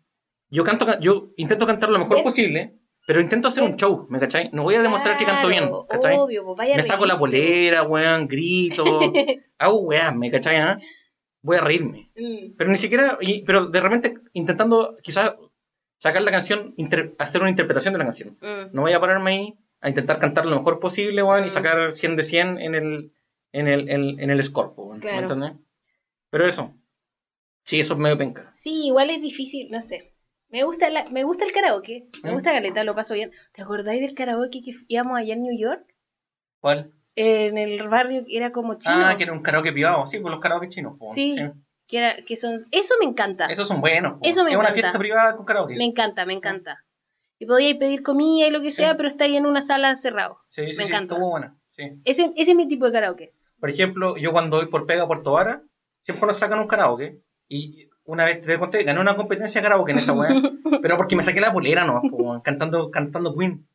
yo 0.48 0.64
canto, 0.64 0.86
yo 1.00 1.32
intento 1.36 1.66
cantar 1.66 1.90
lo 1.90 1.98
mejor 1.98 2.22
posible, 2.22 2.78
pero 3.06 3.20
intento 3.20 3.48
hacer 3.48 3.64
un 3.64 3.76
show, 3.76 4.06
¿me 4.10 4.20
cachai? 4.20 4.50
No 4.52 4.62
voy 4.62 4.74
a 4.74 4.82
demostrar 4.82 5.16
que 5.16 5.24
canto 5.24 5.48
bien, 5.48 5.70
¿cachai? 5.88 6.16
Obvio, 6.16 6.44
pues 6.44 6.76
me 6.76 6.82
saco 6.82 7.06
la 7.06 7.18
polera, 7.18 7.82
weón, 7.82 8.28
grito, 8.28 8.84
hago 9.58 9.80
weón, 9.80 10.18
¿me 10.18 10.30
cachai? 10.30 10.56
Ah? 10.56 10.78
Voy 11.42 11.56
a 11.56 11.60
reírme. 11.60 12.10
Mm. 12.16 12.54
Pero 12.56 12.70
ni 12.70 12.76
siquiera, 12.76 13.18
pero 13.44 13.66
de 13.66 13.80
repente 13.80 14.14
intentando 14.32 14.96
quizás 15.02 15.34
sacar 15.98 16.22
la 16.22 16.30
canción, 16.30 16.74
hacer 17.18 17.40
una 17.40 17.50
interpretación 17.50 17.92
de 17.92 17.98
la 17.98 18.04
canción. 18.04 18.38
Mm. 18.40 18.74
No 18.74 18.82
voy 18.82 18.92
a 18.92 19.00
pararme 19.00 19.30
ahí 19.30 19.58
a 19.80 19.88
intentar 19.88 20.18
cantar 20.18 20.46
lo 20.46 20.56
mejor 20.56 20.78
posible, 20.78 21.22
weón, 21.22 21.44
y 21.44 21.46
mm. 21.46 21.50
sacar 21.50 21.92
100 21.92 22.16
de 22.16 22.22
100 22.22 22.58
en 22.58 22.74
el, 22.74 23.12
en 23.52 23.68
el, 23.68 23.88
en, 23.88 24.30
el 24.30 24.44
score, 24.44 24.72
weón, 24.76 25.00
¿me 25.02 25.16
entiendes? 25.18 25.52
Pero 26.30 26.46
eso, 26.46 26.74
sí, 27.64 27.80
eso 27.80 27.94
es 27.94 28.00
medio 28.00 28.16
penca. 28.16 28.52
Sí, 28.54 28.86
igual 28.86 29.10
es 29.10 29.20
difícil, 29.20 29.70
no 29.70 29.80
sé. 29.80 30.12
Me 30.48 30.64
gusta, 30.64 30.90
la, 30.90 31.08
me 31.08 31.24
gusta 31.24 31.44
el 31.44 31.52
karaoke. 31.52 32.08
Me 32.22 32.30
¿Eh? 32.30 32.32
gusta 32.32 32.52
Galeta, 32.52 32.84
lo 32.84 32.94
paso 32.94 33.14
bien. 33.14 33.32
¿Te 33.52 33.62
acordáis 33.62 34.00
del 34.02 34.14
karaoke 34.14 34.62
que 34.62 34.72
íbamos 34.88 35.18
allá 35.18 35.32
en 35.32 35.42
New 35.42 35.58
York? 35.58 35.84
¿Cuál? 36.60 36.92
En 37.16 37.58
el 37.58 37.88
barrio 37.88 38.24
que 38.26 38.36
era 38.36 38.52
como 38.52 38.74
chino. 38.74 39.06
Ah, 39.06 39.16
que 39.16 39.24
era 39.24 39.32
un 39.32 39.42
karaoke 39.42 39.72
privado. 39.72 40.06
Sí, 40.06 40.18
pues 40.18 40.30
los 40.30 40.40
karaoke 40.40 40.68
chinos. 40.68 40.96
Sí. 41.12 41.36
Que, 41.86 41.98
era, 41.98 42.16
que 42.26 42.36
son, 42.36 42.54
eso 42.70 42.94
me 43.00 43.06
encanta. 43.06 43.46
Esos 43.46 43.68
son 43.68 43.80
buenos. 43.80 44.18
Eso 44.22 44.44
me 44.44 44.52
es 44.52 44.56
una 44.56 44.68
fiesta 44.68 44.98
privada 44.98 45.36
con 45.36 45.44
karaoke. 45.44 45.76
Me 45.76 45.84
encanta, 45.84 46.24
me 46.26 46.32
encanta. 46.32 46.84
Y 47.38 47.46
podíais 47.46 47.76
pedir 47.76 48.02
comida 48.02 48.46
y 48.46 48.50
lo 48.50 48.60
que 48.60 48.70
sea, 48.70 48.96
pero 48.96 49.08
está 49.08 49.24
ahí 49.24 49.36
en 49.36 49.46
una 49.46 49.62
sala 49.62 49.94
cerrado. 49.96 50.38
Sí, 50.50 50.62
sí, 50.70 50.76
me 50.76 50.84
encanta. 50.84 51.14
Estuvo 51.14 51.30
buena. 51.30 51.56
Sí. 51.72 51.82
Ese, 52.04 52.32
ese 52.36 52.52
es 52.52 52.56
mi 52.56 52.68
tipo 52.68 52.86
de 52.86 52.92
karaoke. 52.92 53.34
Por 53.58 53.70
ejemplo, 53.70 54.16
yo 54.16 54.32
cuando 54.32 54.58
voy 54.58 54.66
por 54.66 54.86
pega 54.86 55.04
a 55.04 55.06
Puerto 55.06 55.32
Vara, 55.32 55.62
siempre 56.02 56.26
nos 56.26 56.38
sacan 56.38 56.60
un 56.60 56.68
karaoke. 56.68 57.20
Y 57.48 57.88
una 58.04 58.24
vez 58.24 58.40
te 58.40 58.58
conté, 58.58 58.82
gané 58.84 59.00
una 59.00 59.16
competencia 59.16 59.60
de 59.60 59.64
karaoke 59.64 59.92
en 59.92 59.98
esa 59.98 60.12
weá, 60.12 60.30
pero 60.82 60.96
porque 60.96 61.16
me 61.16 61.22
saqué 61.22 61.40
la 61.40 61.52
polera 61.52 61.84
no 61.84 62.02
cantando, 62.42 62.90
cantando 62.90 63.36
Queen. 63.36 63.66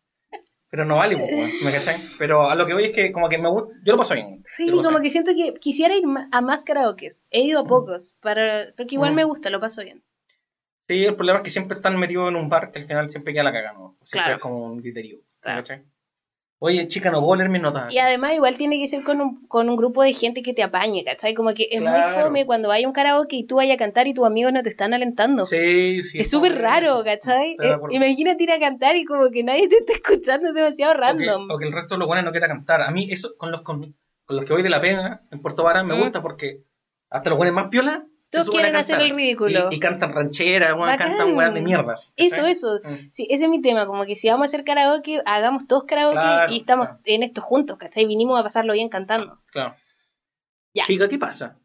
Pero 0.77 0.89
no 0.89 0.97
vale, 0.97 1.15
¿me 1.15 1.71
cachai? 1.71 1.95
Pero 2.19 2.51
a 2.51 2.53
lo 2.53 2.67
que 2.67 2.73
voy 2.73 2.85
es 2.85 2.91
que 2.91 3.11
como 3.11 3.29
que 3.29 3.39
me 3.39 3.49
gusta, 3.49 3.73
yo 3.83 3.93
lo 3.93 3.97
paso 3.97 4.13
bien. 4.13 4.43
Sí, 4.45 4.69
como 4.69 5.01
que 5.01 5.09
siento 5.09 5.31
que 5.33 5.55
quisiera 5.55 5.95
ir 5.95 6.03
a 6.31 6.41
más 6.41 6.63
karaokes. 6.63 7.25
He 7.31 7.41
ido 7.41 7.61
a 7.61 7.63
mm. 7.63 7.67
pocos, 7.67 8.15
para, 8.21 8.67
porque 8.77 8.93
igual 8.93 9.13
mm. 9.13 9.15
me 9.15 9.23
gusta, 9.23 9.49
lo 9.49 9.59
paso 9.59 9.81
bien. 9.81 10.03
Sí, 10.87 11.03
el 11.03 11.15
problema 11.15 11.39
es 11.39 11.43
que 11.45 11.49
siempre 11.49 11.77
están 11.77 11.97
metidos 11.97 12.29
en 12.29 12.35
un 12.35 12.47
bar 12.47 12.69
que 12.69 12.77
al 12.77 12.85
final 12.85 13.09
siempre 13.09 13.33
queda 13.33 13.45
la 13.45 13.53
caga, 13.53 13.73
¿no? 13.73 13.95
Siempre 14.03 14.19
claro. 14.19 14.35
es 14.35 14.39
como 14.39 14.65
un 14.65 14.79
criterio. 14.79 15.17
Claro. 15.39 15.63
Oye, 16.60 16.88
chica, 16.88 17.12
no 17.12 17.22
puedo 17.22 17.36
leer 17.36 17.52
mis 17.52 17.62
notas. 17.62 17.93
Y 17.93 18.00
además 18.00 18.34
igual 18.34 18.58
tiene 18.58 18.80
que 18.80 18.88
ser 18.88 19.04
con 19.04 19.22
un, 19.22 19.48
con 19.48 19.70
un 19.70 19.76
grupo 19.76 20.02
de 20.02 20.13
gente 20.13 20.41
que 20.41 20.56
te 20.56 20.63
apañe, 20.63 21.04
¿cachai? 21.04 21.36
Como 21.36 21.54
que 21.54 21.67
es 21.70 21.82
muy 21.82 22.02
fome 22.15 22.48
cuando 22.48 22.70
vaya 22.70 22.88
un 22.88 22.93
karaoke 22.93 23.36
y 23.36 23.43
tú 23.46 23.58
vayas 23.58 23.76
a 23.76 23.78
cantar 23.78 24.08
y 24.08 24.15
tus 24.15 24.26
amigos 24.26 24.54
no 24.54 24.63
te 24.63 24.70
están 24.70 24.96
alentando. 24.96 25.46
Sí, 25.46 26.04
sí. 26.04 26.20
Es 26.20 26.32
súper 26.32 26.60
raro, 26.60 27.04
¿cachai? 27.04 27.58
Eh, 27.62 27.78
imagínate 27.91 28.43
ir 28.43 28.52
a 28.52 28.60
cantar 28.60 28.96
y 28.96 29.06
como 29.06 29.30
que 29.30 29.43
nadie 29.43 29.67
te 29.70 29.76
está 29.78 29.93
escuchando, 29.93 30.50
es 30.50 30.56
demasiado 30.56 30.96
random. 30.96 31.48
O 31.52 31.60
que, 31.60 31.67
el 31.67 31.74
resto 31.74 31.93
de 31.93 32.00
los 32.00 32.08
buenos 32.08 32.26
no 32.26 32.32
quiera 32.32 32.48
cantar. 32.48 32.82
A 32.82 32.89
mí 32.89 33.08
eso, 33.12 33.36
con 33.38 33.52
los, 33.52 33.62
con, 33.62 33.96
los 34.28 34.46
que 34.46 34.54
voy 34.54 34.63
de 34.63 34.70
la 34.70 34.82
pena 34.82 35.28
en 35.30 35.41
Puerto 35.43 35.63
Vara, 35.63 35.84
me 35.84 35.96
gusta 35.96 36.24
porque 36.24 36.63
hasta 37.12 37.30
los 37.30 37.38
buenos 37.38 37.54
más 37.54 37.67
piola 37.70 38.08
todos 38.29 38.49
quieren 38.49 38.75
hacer 38.75 38.99
el 39.01 39.11
ridículo. 39.11 39.69
Y, 39.71 39.79
cantan 39.79 40.13
rancheras, 40.13 40.75
cantan 40.97 41.35
weas 41.35 41.53
de 41.53 41.61
mierdas. 41.61 42.11
Eso, 42.17 42.45
eso. 42.45 42.79
Mm. 42.83 43.09
Sí, 43.11 43.27
ese 43.29 43.45
es 43.45 43.49
mi 43.49 43.61
tema. 43.61 43.85
Como 43.85 44.05
que 44.05 44.15
si 44.15 44.29
vamos 44.29 44.45
a 44.45 44.47
hacer 44.47 44.65
karaoke, 44.65 45.21
hagamos 45.25 45.67
todos 45.67 45.85
karaoke 45.85 46.53
y 46.53 46.57
estamos 46.57 46.89
en 47.05 47.23
esto 47.23 47.41
juntos, 47.41 47.77
¿cachai? 47.77 48.05
Vinimos 48.05 48.39
a 48.39 48.43
pasarlo 48.43 48.73
bien 48.73 48.89
cantando. 48.89 49.39
Claro. 49.51 49.75
Ya. 50.73 50.83
Chica, 50.83 51.07
¿qué 51.07 51.17
pasa? 51.17 51.57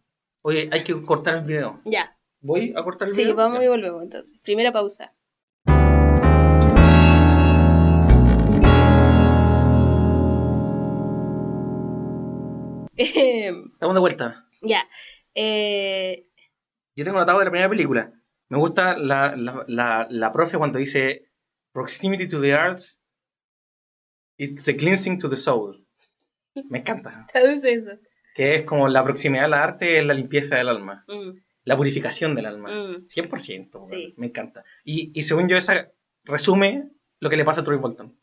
Oye, 0.43 0.69
hay 0.73 0.85
que 0.85 1.01
cortar 1.03 1.37
el 1.37 1.43
video. 1.43 1.81
Ya. 1.85 2.17
¿Voy 2.41 2.73
a 2.77 2.83
cortar 2.83 3.09
el 3.09 3.15
video? 3.15 3.31
Sí, 3.31 3.33
vamos 3.35 3.63
y 3.63 3.69
volvemos 3.69 4.03
entonces. 4.03 4.39
Primera 4.43 4.73
pausa. 4.73 5.13
Estamos 12.97 13.95
de 13.95 14.01
vuelta. 14.01 14.47
Ya. 14.65 14.89
Eh, 15.35 16.29
yo 16.95 17.05
tengo 17.05 17.19
notado 17.19 17.39
de 17.39 17.45
la 17.47 17.51
primera 17.51 17.69
película. 17.69 18.13
Me 18.49 18.59
gusta 18.59 18.97
la, 18.97 19.35
la, 19.37 19.65
la, 19.67 20.07
la 20.11 20.33
profe 20.33 20.59
cuando 20.59 20.79
dice 20.79 21.31
Proximity 21.73 22.29
to 22.29 22.41
the 22.41 22.53
arts 22.53 23.01
is 24.37 24.63
the 24.65 24.77
cleansing 24.77 25.19
to 25.19 25.29
the 25.29 25.37
soul. 25.37 25.87
Me 26.69 26.81
encanta. 26.81 27.27
Traduce 27.33 27.73
eso. 27.73 27.93
Que 28.35 28.57
es 28.57 28.65
como 28.65 28.89
la 28.89 29.05
proximidad 29.05 29.47
al 29.47 29.55
arte 29.55 29.99
es 29.99 30.05
la 30.05 30.15
limpieza 30.15 30.57
del 30.57 30.69
alma. 30.69 31.05
Mm. 31.09 31.39
La 31.65 31.77
purificación 31.77 32.35
del 32.35 32.47
alma. 32.47 32.71
100%. 32.71 33.79
Mm. 33.79 33.83
Sí. 33.83 34.15
me 34.17 34.27
encanta. 34.27 34.65
Y, 34.85 35.19
y 35.19 35.23
según 35.23 35.49
yo, 35.49 35.57
esa 35.57 35.91
resume 36.25 36.91
lo 37.21 37.31
que 37.31 37.37
le 37.37 37.45
pasa 37.45 37.61
a 37.61 37.65
Troy 37.65 37.79
Bolton. 37.79 38.19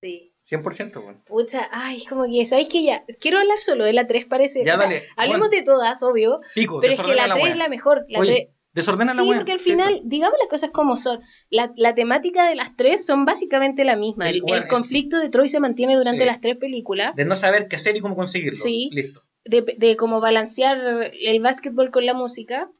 Sí. 0.00 0.34
100%, 0.50 1.02
bueno. 1.02 1.22
Pucha, 1.26 1.68
ay, 1.72 2.04
como 2.06 2.24
que, 2.24 2.46
¿sabéis 2.46 2.68
que 2.68 2.82
ya? 2.82 3.04
Quiero 3.20 3.38
hablar 3.38 3.58
solo 3.58 3.84
de 3.84 3.92
la 3.92 4.06
3, 4.06 4.26
parece. 4.26 4.64
Ya, 4.64 4.76
dale. 4.76 5.02
Hablemos 5.16 5.50
de 5.50 5.62
todas, 5.62 6.02
obvio. 6.02 6.40
Pico, 6.54 6.80
pero 6.80 6.92
es 6.92 7.00
que 7.00 7.14
la, 7.14 7.34
3 7.34 7.48
es 7.48 7.56
la 7.56 7.68
mejor. 7.68 8.04
La 8.08 8.20
Oye, 8.20 8.56
Desordena 8.76 9.14
la 9.14 9.22
Sí, 9.22 9.32
porque 9.34 9.52
al 9.52 9.58
final, 9.58 10.02
digamos 10.04 10.38
las 10.38 10.48
cosas 10.48 10.70
como 10.70 10.98
son. 10.98 11.20
La, 11.48 11.72
la, 11.76 11.94
temática 11.94 12.46
de 12.46 12.54
las 12.54 12.76
tres 12.76 13.06
son 13.06 13.24
básicamente 13.24 13.84
la 13.84 13.96
misma. 13.96 14.28
El, 14.28 14.42
conflicto 14.68 15.18
de 15.18 15.30
Troy 15.30 15.48
se 15.48 15.60
mantiene 15.60 15.96
durante 15.96 16.26
las 16.26 16.42
tres 16.42 16.58
películas. 16.58 17.16
De 17.16 17.24
no 17.24 17.36
saber 17.36 17.68
qué 17.68 17.76
hacer 17.76 17.96
y 17.96 18.00
cómo 18.00 18.14
conseguirlo. 18.14 18.56
Sí. 18.56 18.90
Listo. 18.92 19.22
De, 19.46 19.62
de 19.78 19.96
cómo 19.96 20.20
balancear 20.20 21.10
el 21.18 21.40
básquetbol 21.40 21.90
con 21.90 22.04
la 22.04 22.12
música. 22.12 22.70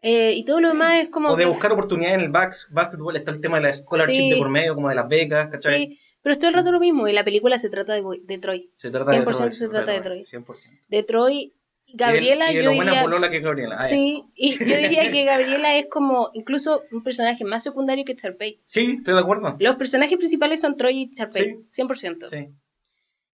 Eh, 0.00 0.32
y 0.34 0.46
todo 0.46 0.62
lo 0.62 0.68
demás 0.68 0.94
es 1.00 1.08
como. 1.10 1.28
O 1.28 1.36
de 1.36 1.44
buscar 1.44 1.72
oportunidades 1.72 2.14
en 2.14 2.24
el 2.24 2.30
básquetbol. 2.30 3.14
Está 3.14 3.30
el 3.30 3.42
tema 3.42 3.58
de 3.58 3.64
la 3.64 3.74
scholarship 3.74 4.30
de 4.30 4.36
por 4.38 4.48
medio, 4.48 4.74
como 4.74 4.88
de 4.88 4.94
las 4.94 5.08
becas, 5.10 5.50
¿cachai? 5.50 5.88
Sí. 5.88 6.00
Pero 6.28 6.34
es 6.34 6.38
todo 6.40 6.50
el 6.50 6.56
rato 6.56 6.72
lo 6.72 6.78
mismo, 6.78 7.08
y 7.08 7.14
la 7.14 7.24
película 7.24 7.58
se 7.58 7.70
trata 7.70 7.94
de, 7.94 8.02
de 8.22 8.36
Troy. 8.36 8.70
Se 8.76 8.90
trata 8.90 9.12
100% 9.12 9.16
de 9.16 9.32
Troy, 9.32 9.52
se 9.52 9.68
trata 9.68 9.92
de 9.92 10.00
Troy. 10.02 10.24
100%. 10.24 10.56
De 10.88 11.02
Troy 11.02 11.54
Gabriela, 11.94 12.52
y 12.52 12.56
de, 12.56 12.62
yo 12.62 12.64
lo 12.64 12.72
diría, 12.72 13.30
que 13.30 13.36
es 13.38 13.42
Gabriela. 13.42 13.76
Ah, 13.78 13.82
sí, 13.82 14.24
y 14.34 14.58
yo 14.58 14.76
diría 14.76 15.10
que 15.10 15.24
Gabriela 15.24 15.78
es 15.78 15.86
como 15.86 16.28
incluso 16.34 16.82
un 16.92 17.02
personaje 17.02 17.46
más 17.46 17.64
secundario 17.64 18.04
que 18.04 18.14
Charpey. 18.14 18.60
Sí, 18.66 18.96
estoy 18.98 19.14
de 19.14 19.20
acuerdo. 19.20 19.56
Los 19.58 19.76
personajes 19.76 20.18
principales 20.18 20.60
son 20.60 20.76
Troy 20.76 20.98
y 20.98 21.10
Charpey, 21.12 21.60
100%. 21.70 22.28
Sí. 22.28 22.48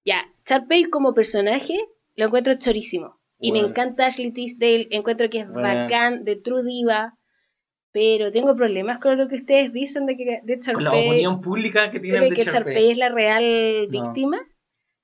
Ya, 0.04 0.24
Charpey 0.44 0.84
como 0.84 1.14
personaje 1.14 1.76
lo 2.14 2.26
encuentro 2.26 2.54
chorísimo. 2.54 3.18
Y 3.40 3.50
me 3.50 3.58
encanta 3.58 4.06
Ashley 4.06 4.30
Tisdale, 4.30 4.86
encuentro 4.92 5.28
que 5.30 5.40
es 5.40 5.48
Bueno. 5.48 5.62
bacán, 5.62 6.22
de 6.22 6.36
True 6.36 6.62
Diva, 6.62 7.18
pero 7.94 8.32
tengo 8.32 8.56
problemas 8.56 8.98
con 8.98 9.16
lo 9.16 9.28
que 9.28 9.36
ustedes 9.36 9.72
dicen 9.72 10.04
de 10.06 10.16
que 10.16 10.40
de 10.42 10.58
Con 10.72 10.82
la 10.82 10.90
Charpey, 10.90 11.08
opinión 11.08 11.40
pública 11.40 11.92
que 11.92 12.00
tienen 12.00 12.22
de 12.22 12.30
de, 12.30 12.34
que. 12.34 12.44
Charpey 12.44 12.90
es 12.90 12.98
la 12.98 13.08
real 13.08 13.88
No. 13.88 14.02
víctima. 14.02 14.38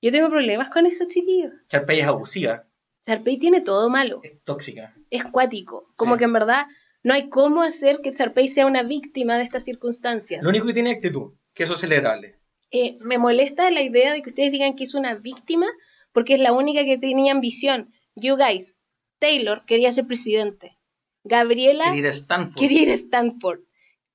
Yo 0.01 0.11
tengo 0.11 0.29
problemas 0.29 0.69
con 0.69 0.85
eso, 0.85 1.05
chiquillos. 1.07 1.53
Sharpay 1.71 2.01
es 2.01 2.05
abusiva, 2.07 2.67
Charpey 3.05 3.37
tiene 3.37 3.61
todo 3.61 3.89
malo, 3.89 4.19
es 4.23 4.43
tóxica. 4.43 4.93
es 5.09 5.23
cuático, 5.23 5.91
como 5.95 6.15
Sí. 6.15 6.19
que 6.19 6.25
en 6.25 6.33
verdad 6.33 6.65
no 7.01 7.13
hay 7.13 7.29
cómo 7.29 7.61
hacer 7.61 7.99
que 8.03 8.13
Charpey 8.13 8.49
sea 8.49 8.65
una 8.65 8.83
víctima 8.83 9.37
de 9.37 9.43
estas 9.43 9.63
circunstancias. 9.63 10.43
Lo 10.43 10.49
único 10.49 10.65
que 10.67 10.73
tiene 10.73 10.91
es 10.91 10.97
actitud, 10.97 11.31
que 11.53 11.63
eso 11.63 11.75
es 11.75 11.79
celebrable. 11.79 12.35
Eh, 12.71 12.97
me 12.99 13.17
molesta 13.17 13.71
la 13.71 13.81
idea 13.81 14.11
de 14.11 14.21
que 14.21 14.29
ustedes 14.31 14.51
digan 14.51 14.75
que 14.75 14.83
es 14.83 14.93
una 14.95 15.15
víctima 15.15 15.67
porque 16.11 16.33
es 16.33 16.39
la 16.41 16.51
única 16.51 16.83
que 16.83 16.97
tenía 16.97 17.31
ambición. 17.31 17.89
You 18.15 18.35
guys, 18.35 18.77
Taylor 19.19 19.63
quería 19.65 19.91
ser 19.93 20.07
presidente. 20.07 20.77
Gabriela 21.23 21.85
Quería 21.85 21.99
ir 21.99 22.07
a 22.07 22.09
Stanford. 22.09 22.59
quería 22.59 22.81
ir 22.81 22.89
a 22.91 22.93
Stanford. 22.93 23.59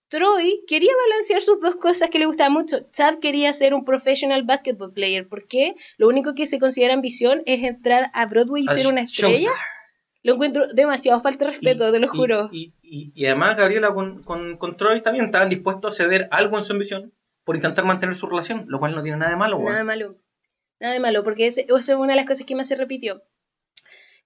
Troy 0.09 0.63
quería 0.69 0.93
balancear 1.09 1.43
sus 1.43 1.61
dos 1.61 1.77
cosas 1.77 2.11
que 2.11 2.19
le 2.21 2.27
gustaban 2.27 2.53
mucho. 2.53 2.77
Chad 2.93 3.19
quería 3.19 3.53
ser 3.53 3.75
un 3.75 3.85
professional 3.85 4.45
basketball 4.45 4.93
player 4.93 5.27
porque 5.29 5.75
lo 5.99 6.07
único 6.09 6.35
que 6.35 6.47
se 6.47 6.61
considera 6.61 6.95
ambición 6.95 7.43
es 7.47 7.65
entrar 7.65 8.11
a 8.15 8.27
Broadway 8.27 8.65
y 8.65 8.71
A 8.71 8.73
ser 8.75 8.87
una 8.87 9.03
Showstar. 9.03 9.31
estrella. 9.31 9.51
Lo 10.23 10.35
encuentro 10.35 10.67
demasiado 10.73 11.21
falta 11.21 11.45
de 11.45 11.51
respeto, 11.53 11.89
Y- 11.89 11.93
te 11.93 11.99
lo 12.01 12.07
y- 12.07 12.17
juro. 12.17 12.49
Y, 12.53 12.73
y- 12.83 13.13
y 13.15 13.27
además 13.27 13.57
Gabriela 13.57 13.93
con, 13.95 14.23
con, 14.23 14.57
con 14.59 14.77
Troy 14.77 15.01
también 15.03 15.25
estaban 15.27 15.49
dispuestos 15.49 15.95
a 15.95 16.05
ceder 16.05 16.29
algo 16.31 16.57
en 16.59 16.65
su 16.65 16.73
ambición 16.73 17.13
por 17.45 17.57
intentar 17.57 17.85
mantener 17.85 18.15
su 18.15 18.27
relación, 18.27 18.65
lo 18.69 18.79
cual 18.79 18.95
no 18.95 19.03
tiene 19.03 19.19
nada 19.19 19.31
de 19.33 19.37
malo. 19.37 19.59
Nada 19.61 19.79
de 19.79 19.85
malo. 19.85 20.17
Nada 20.81 20.93
de 20.95 21.01
malo, 21.01 21.25
porque 21.25 21.47
esa 21.47 21.63
es 21.63 21.89
una 21.91 22.13
de 22.13 22.17
las 22.17 22.27
cosas 22.27 22.45
que 22.47 22.55
más 22.57 22.69
se 22.69 22.75
repitió. 22.77 23.23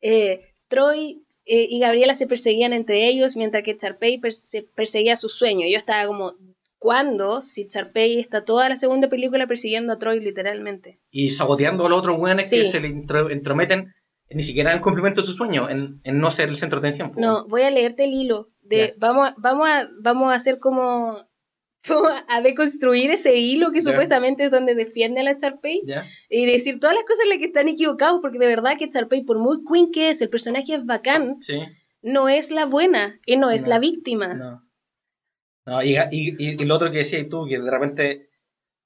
Eh, 0.00 0.52
Troy 0.68 1.22
eh, 1.46 1.66
y 1.68 1.80
Gabriela 1.80 2.14
se 2.14 2.26
perseguían 2.26 2.72
entre 2.72 3.08
ellos, 3.08 3.36
mientras 3.36 3.62
que 3.62 3.76
Charpey 3.76 4.18
per- 4.18 4.32
se 4.32 4.62
perseguía 4.62 5.16
su 5.16 5.28
sueño. 5.28 5.66
Yo 5.68 5.76
estaba 5.78 6.06
como, 6.06 6.34
¿cuándo? 6.78 7.40
Si 7.40 7.66
Charpey 7.68 8.18
está 8.18 8.44
toda 8.44 8.68
la 8.68 8.76
segunda 8.76 9.08
película 9.08 9.46
persiguiendo 9.46 9.92
a 9.92 9.98
Troy, 9.98 10.20
literalmente. 10.20 11.00
Y 11.10 11.30
saboteando 11.30 11.86
a 11.86 11.88
los 11.88 11.98
otros 12.00 12.18
weones 12.18 12.50
que 12.50 12.66
se 12.66 12.80
le 12.80 12.88
entrometen 12.88 13.92
ni 14.32 14.42
siquiera 14.44 14.70
en 14.70 14.76
el 14.76 14.82
cumplimiento 14.82 15.22
de 15.22 15.26
su 15.26 15.32
sueño, 15.32 15.68
en, 15.68 16.00
en 16.04 16.18
no 16.20 16.30
ser 16.30 16.48
el 16.50 16.56
centro 16.56 16.80
de 16.80 16.88
atención. 16.88 17.12
No, 17.16 17.46
voy 17.48 17.62
a 17.62 17.70
leerte 17.70 18.04
el 18.04 18.12
hilo. 18.12 18.48
De, 18.62 18.94
vamos, 18.98 19.28
a, 19.30 19.34
vamos, 19.38 19.68
a, 19.68 19.88
vamos 20.00 20.32
a 20.32 20.36
hacer 20.36 20.60
como... 20.60 21.28
A 22.28 22.42
deconstruir 22.42 23.10
ese 23.10 23.36
hilo 23.36 23.72
que 23.72 23.80
supuestamente 23.80 24.44
es 24.44 24.50
donde 24.50 24.74
defiende 24.74 25.20
a 25.20 25.24
la 25.24 25.36
Charpey. 25.36 25.82
Y 26.28 26.46
decir 26.46 26.78
todas 26.78 26.94
las 26.94 27.04
cosas 27.04 27.20
en 27.24 27.30
las 27.30 27.38
que 27.38 27.46
están 27.46 27.68
equivocados, 27.68 28.20
porque 28.20 28.38
de 28.38 28.46
verdad 28.48 28.76
que 28.78 28.88
Charpey, 28.90 29.22
por 29.24 29.38
muy 29.38 29.64
queen 29.64 29.90
que 29.90 30.10
es, 30.10 30.20
el 30.20 30.28
personaje 30.28 30.74
es 30.74 30.84
bacán, 30.84 31.38
Sí. 31.42 31.58
no 32.02 32.28
es 32.28 32.50
la 32.50 32.66
buena 32.66 33.18
y 33.24 33.36
no 33.38 33.50
es 33.50 33.62
No, 33.64 33.68
la 33.70 33.78
víctima. 33.78 34.34
No. 34.34 34.66
No, 35.66 35.82
y, 35.82 35.96
y, 35.96 36.36
y- 36.38 36.62
y 36.62 36.64
lo 36.64 36.74
otro 36.76 36.90
que 36.90 36.98
decías 36.98 37.28
tú, 37.28 37.46
que 37.46 37.58
de 37.58 37.70
repente 37.70 38.30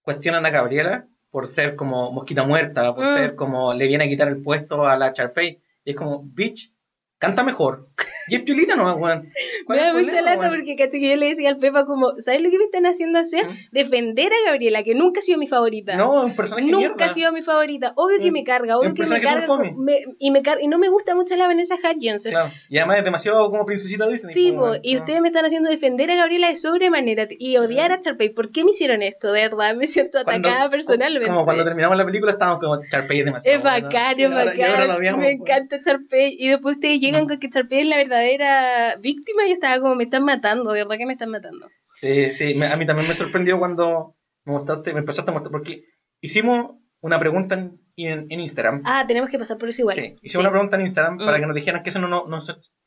cuestionan 0.02 0.44
a 0.46 0.50
Gabriela 0.50 1.08
por 1.30 1.46
ser 1.48 1.74
como 1.76 2.12
mosquita 2.12 2.42
muerta, 2.44 2.94
por 2.94 3.06
Mm. 3.06 3.14
ser 3.14 3.34
como 3.34 3.74
le 3.74 3.86
viene 3.88 4.04
a 4.04 4.08
quitar 4.08 4.28
el 4.28 4.40
puesto 4.42 4.86
a 4.86 4.96
la 4.96 5.12
Charpey. 5.12 5.60
Y 5.84 5.90
es 5.90 5.96
como, 5.96 6.22
bitch, 6.22 6.72
canta 7.18 7.42
mejor. 7.42 7.88
Y 8.28 8.36
es 8.36 8.42
piolita 8.42 8.76
nomás, 8.76 8.96
weón. 8.98 9.20
Me 9.22 9.28
¿Cuál 9.66 9.78
es 9.78 9.84
da 9.86 9.92
mucha 10.00 10.22
lata 10.22 10.48
porque 10.50 10.76
caché 10.76 10.98
que 11.00 11.10
yo 11.10 11.16
le 11.16 11.26
decía 11.28 11.48
al 11.50 11.58
Pepa 11.58 11.84
como, 11.84 12.12
¿sabes 12.20 12.40
lo 12.40 12.50
que 12.50 12.58
me 12.58 12.64
están 12.64 12.86
haciendo 12.86 13.18
hacer? 13.18 13.46
¿Mm? 13.46 13.54
Defender 13.72 14.30
a 14.32 14.50
Gabriela, 14.50 14.82
que 14.82 14.94
nunca 14.94 15.20
ha 15.20 15.22
sido 15.22 15.38
mi 15.38 15.46
favorita. 15.46 15.96
No, 15.96 16.24
un 16.24 16.34
personaje 16.36 16.66
Nunca 16.70 16.78
mierda. 16.88 17.04
ha 17.06 17.10
sido 17.10 17.32
mi 17.32 17.42
favorita. 17.42 17.92
Obvio 17.96 18.18
que 18.20 18.30
Mm. 18.30 18.34
me 18.34 18.44
carga, 18.44 18.78
obvio 18.78 18.94
que 18.94 19.06
me 19.06 19.20
carga. 19.20 19.46
me- 19.76 20.00
y, 20.18 20.30
me 20.30 20.42
car- 20.42 20.58
y 20.60 20.68
no 20.68 20.78
me 20.78 20.88
gusta 20.88 21.14
mucho 21.14 21.36
la 21.36 21.46
Vanessa 21.46 21.76
Hudgens. 21.76 22.24
Claro. 22.28 22.50
Y 22.68 22.78
además 22.78 22.98
es 22.98 23.04
demasiado 23.04 23.50
como 23.50 23.64
princesita 23.66 24.06
Disney. 24.08 24.32
Sí, 24.34 24.52
po, 24.52 24.60
po, 24.60 24.72
y 24.82 24.96
ustedes 24.96 25.20
me 25.20 25.28
están 25.28 25.44
haciendo 25.44 25.68
defender 25.70 26.10
a 26.10 26.16
Gabriela 26.16 26.48
de 26.48 26.56
sobremanera 26.56 27.28
y 27.38 27.56
odiar 27.56 27.92
a 27.92 28.00
Charpey. 28.00 28.30
¿Por 28.30 28.50
qué 28.50 28.64
me 28.64 28.70
hicieron 28.70 29.02
esto? 29.02 29.32
De 29.32 29.42
verdad, 29.48 29.74
me 29.76 29.86
siento 29.86 30.18
Cuando- 30.24 30.48
atacada 30.48 30.70
personalmente. 30.70 31.28
Como 31.28 31.44
cuando 31.44 31.64
terminamos 31.64 31.96
la 31.96 32.04
película 32.04 32.32
estábamos 32.32 32.60
como 32.62 32.80
Charpey 32.90 33.20
es 33.20 33.24
demasiado. 33.26 33.56
Es 33.56 33.62
bueno". 33.62 33.86
bacán, 33.88 34.20
es 34.20 34.30
bacán. 34.30 34.88
me 34.88 34.96
weón. 34.96 35.22
encanta 35.24 35.80
Charpey. 35.82 36.36
Y 36.38 36.48
después 36.48 36.76
ustedes 36.76 37.00
llegan 37.00 37.26
con 37.28 37.38
que 37.38 37.48
Charpey 37.50 37.80
es 37.80 37.88
la 37.88 37.96
verdadera 38.18 38.96
víctima 39.00 39.46
y 39.46 39.52
estaba 39.52 39.78
como, 39.80 39.94
me 39.94 40.04
están 40.04 40.24
matando, 40.24 40.72
de 40.72 40.82
verdad 40.84 40.96
que 40.98 41.06
me 41.06 41.12
están 41.14 41.30
matando. 41.30 41.68
Sí, 42.00 42.32
sí, 42.32 42.62
a 42.62 42.76
mí 42.76 42.86
también 42.86 43.08
me 43.08 43.14
sorprendió 43.14 43.58
cuando 43.58 44.16
me 44.44 44.52
mostraste, 44.52 44.92
me 44.92 45.00
empezaste 45.00 45.30
a 45.30 45.34
mostrar, 45.34 45.52
porque 45.52 45.84
hicimos 46.20 46.76
una 47.00 47.18
pregunta 47.18 47.54
en, 47.54 47.80
en- 47.96 48.26
en 48.30 48.40
Instagram. 48.40 48.82
Ah, 48.84 49.04
tenemos 49.06 49.30
que 49.30 49.38
pasar 49.38 49.58
por 49.58 49.68
eso 49.68 49.82
igual. 49.82 49.96
sí, 49.96 50.02
hicimos 50.22 50.32
Sí. 50.32 50.38
una 50.38 50.50
pregunta 50.50 50.76
en 50.76 50.82
Instagram 50.82 51.18
para 51.18 51.36
Mm. 51.38 51.40
que 51.40 51.46
nos 51.46 51.54
dijeran 51.54 51.82
que 51.82 51.90
eso 51.90 51.98
no, 52.00 52.08
no, 52.26 52.38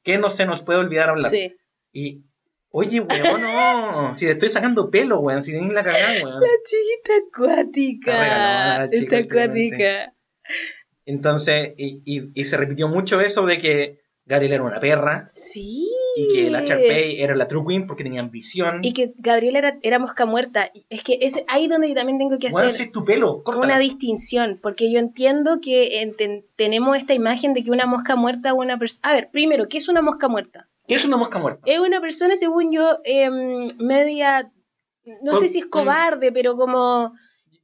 que 0.03 0.17
no 0.17 0.29
se 0.29 0.45
nos 0.45 0.61
puede 0.61 0.79
olvidar 0.79 1.09
hablar. 1.09 1.31
Sí. 1.31 1.55
Y, 1.93 2.23
oye, 2.69 2.99
weón, 3.01 3.41
no, 3.41 4.15
si 4.17 4.25
te 4.25 4.31
estoy 4.33 4.49
sacando 4.49 4.91
pelo, 4.91 5.19
weón, 5.21 5.41
si 5.43 5.51
tenés 5.53 5.71
la 5.73 5.83
cagada, 5.83 6.05
weón. 6.23 6.41
La 6.41 6.47
chiquita 6.65 7.13
acuática. 7.29 8.85
Está 8.91 9.17
acuática. 9.17 10.13
Entonces, 11.05 11.73
y, 11.77 12.01
y, 12.05 12.31
y 12.33 12.45
se 12.45 12.57
repitió 12.57 12.87
mucho 12.89 13.21
eso 13.21 13.45
de 13.45 13.57
que 13.57 13.99
Gabriel 14.27 14.53
era 14.53 14.63
una 14.63 14.79
perra 14.79 15.25
Sí. 15.29 15.89
y 16.17 16.27
que 16.33 16.49
la 16.51 16.63
Charpey 16.65 17.21
era 17.21 17.33
la 17.35 17.47
True 17.47 17.63
Queen 17.65 17.87
porque 17.87 18.03
tenía 18.03 18.19
ambición. 18.21 18.81
Y 18.83 18.91
que 18.93 19.13
Gabriela 19.17 19.59
era, 19.59 19.77
era 19.81 19.99
mosca 19.99 20.25
muerta. 20.25 20.69
Es 20.89 21.01
que 21.03 21.17
es 21.21 21.41
ahí 21.47 21.67
donde 21.67 21.93
también 21.95 22.17
tengo 22.17 22.37
que 22.37 22.47
Weón, 22.47 22.67
hacer 22.67 22.87
es 22.87 22.91
tu 22.91 23.05
pelo, 23.05 23.41
córtala. 23.43 23.65
una 23.67 23.79
distinción, 23.79 24.59
porque 24.61 24.91
yo 24.91 24.99
entiendo 24.99 25.59
que 25.61 26.03
enten- 26.03 26.43
tenemos 26.57 26.97
esta 26.97 27.13
imagen 27.13 27.53
de 27.53 27.63
que 27.63 27.71
una 27.71 27.85
mosca 27.85 28.15
muerta 28.17 28.53
o 28.53 28.57
una 28.57 28.77
persona... 28.77 29.09
A 29.09 29.13
ver, 29.13 29.29
primero, 29.31 29.67
¿qué 29.69 29.77
es 29.77 29.87
una 29.87 30.01
mosca 30.01 30.27
muerta? 30.27 30.67
¿Qué 30.87 30.95
es 30.95 31.05
una 31.05 31.17
mosca 31.17 31.39
muerta? 31.39 31.61
Es 31.65 31.79
una 31.79 32.01
persona, 32.01 32.35
según 32.35 32.71
yo, 32.71 32.99
em, 33.05 33.69
media... 33.79 34.51
No 35.23 35.31
Con- 35.31 35.39
sé 35.39 35.47
si 35.47 35.59
es 35.59 35.65
con- 35.67 35.83
cobarde, 35.85 36.33
pero 36.33 36.57
como... 36.57 37.13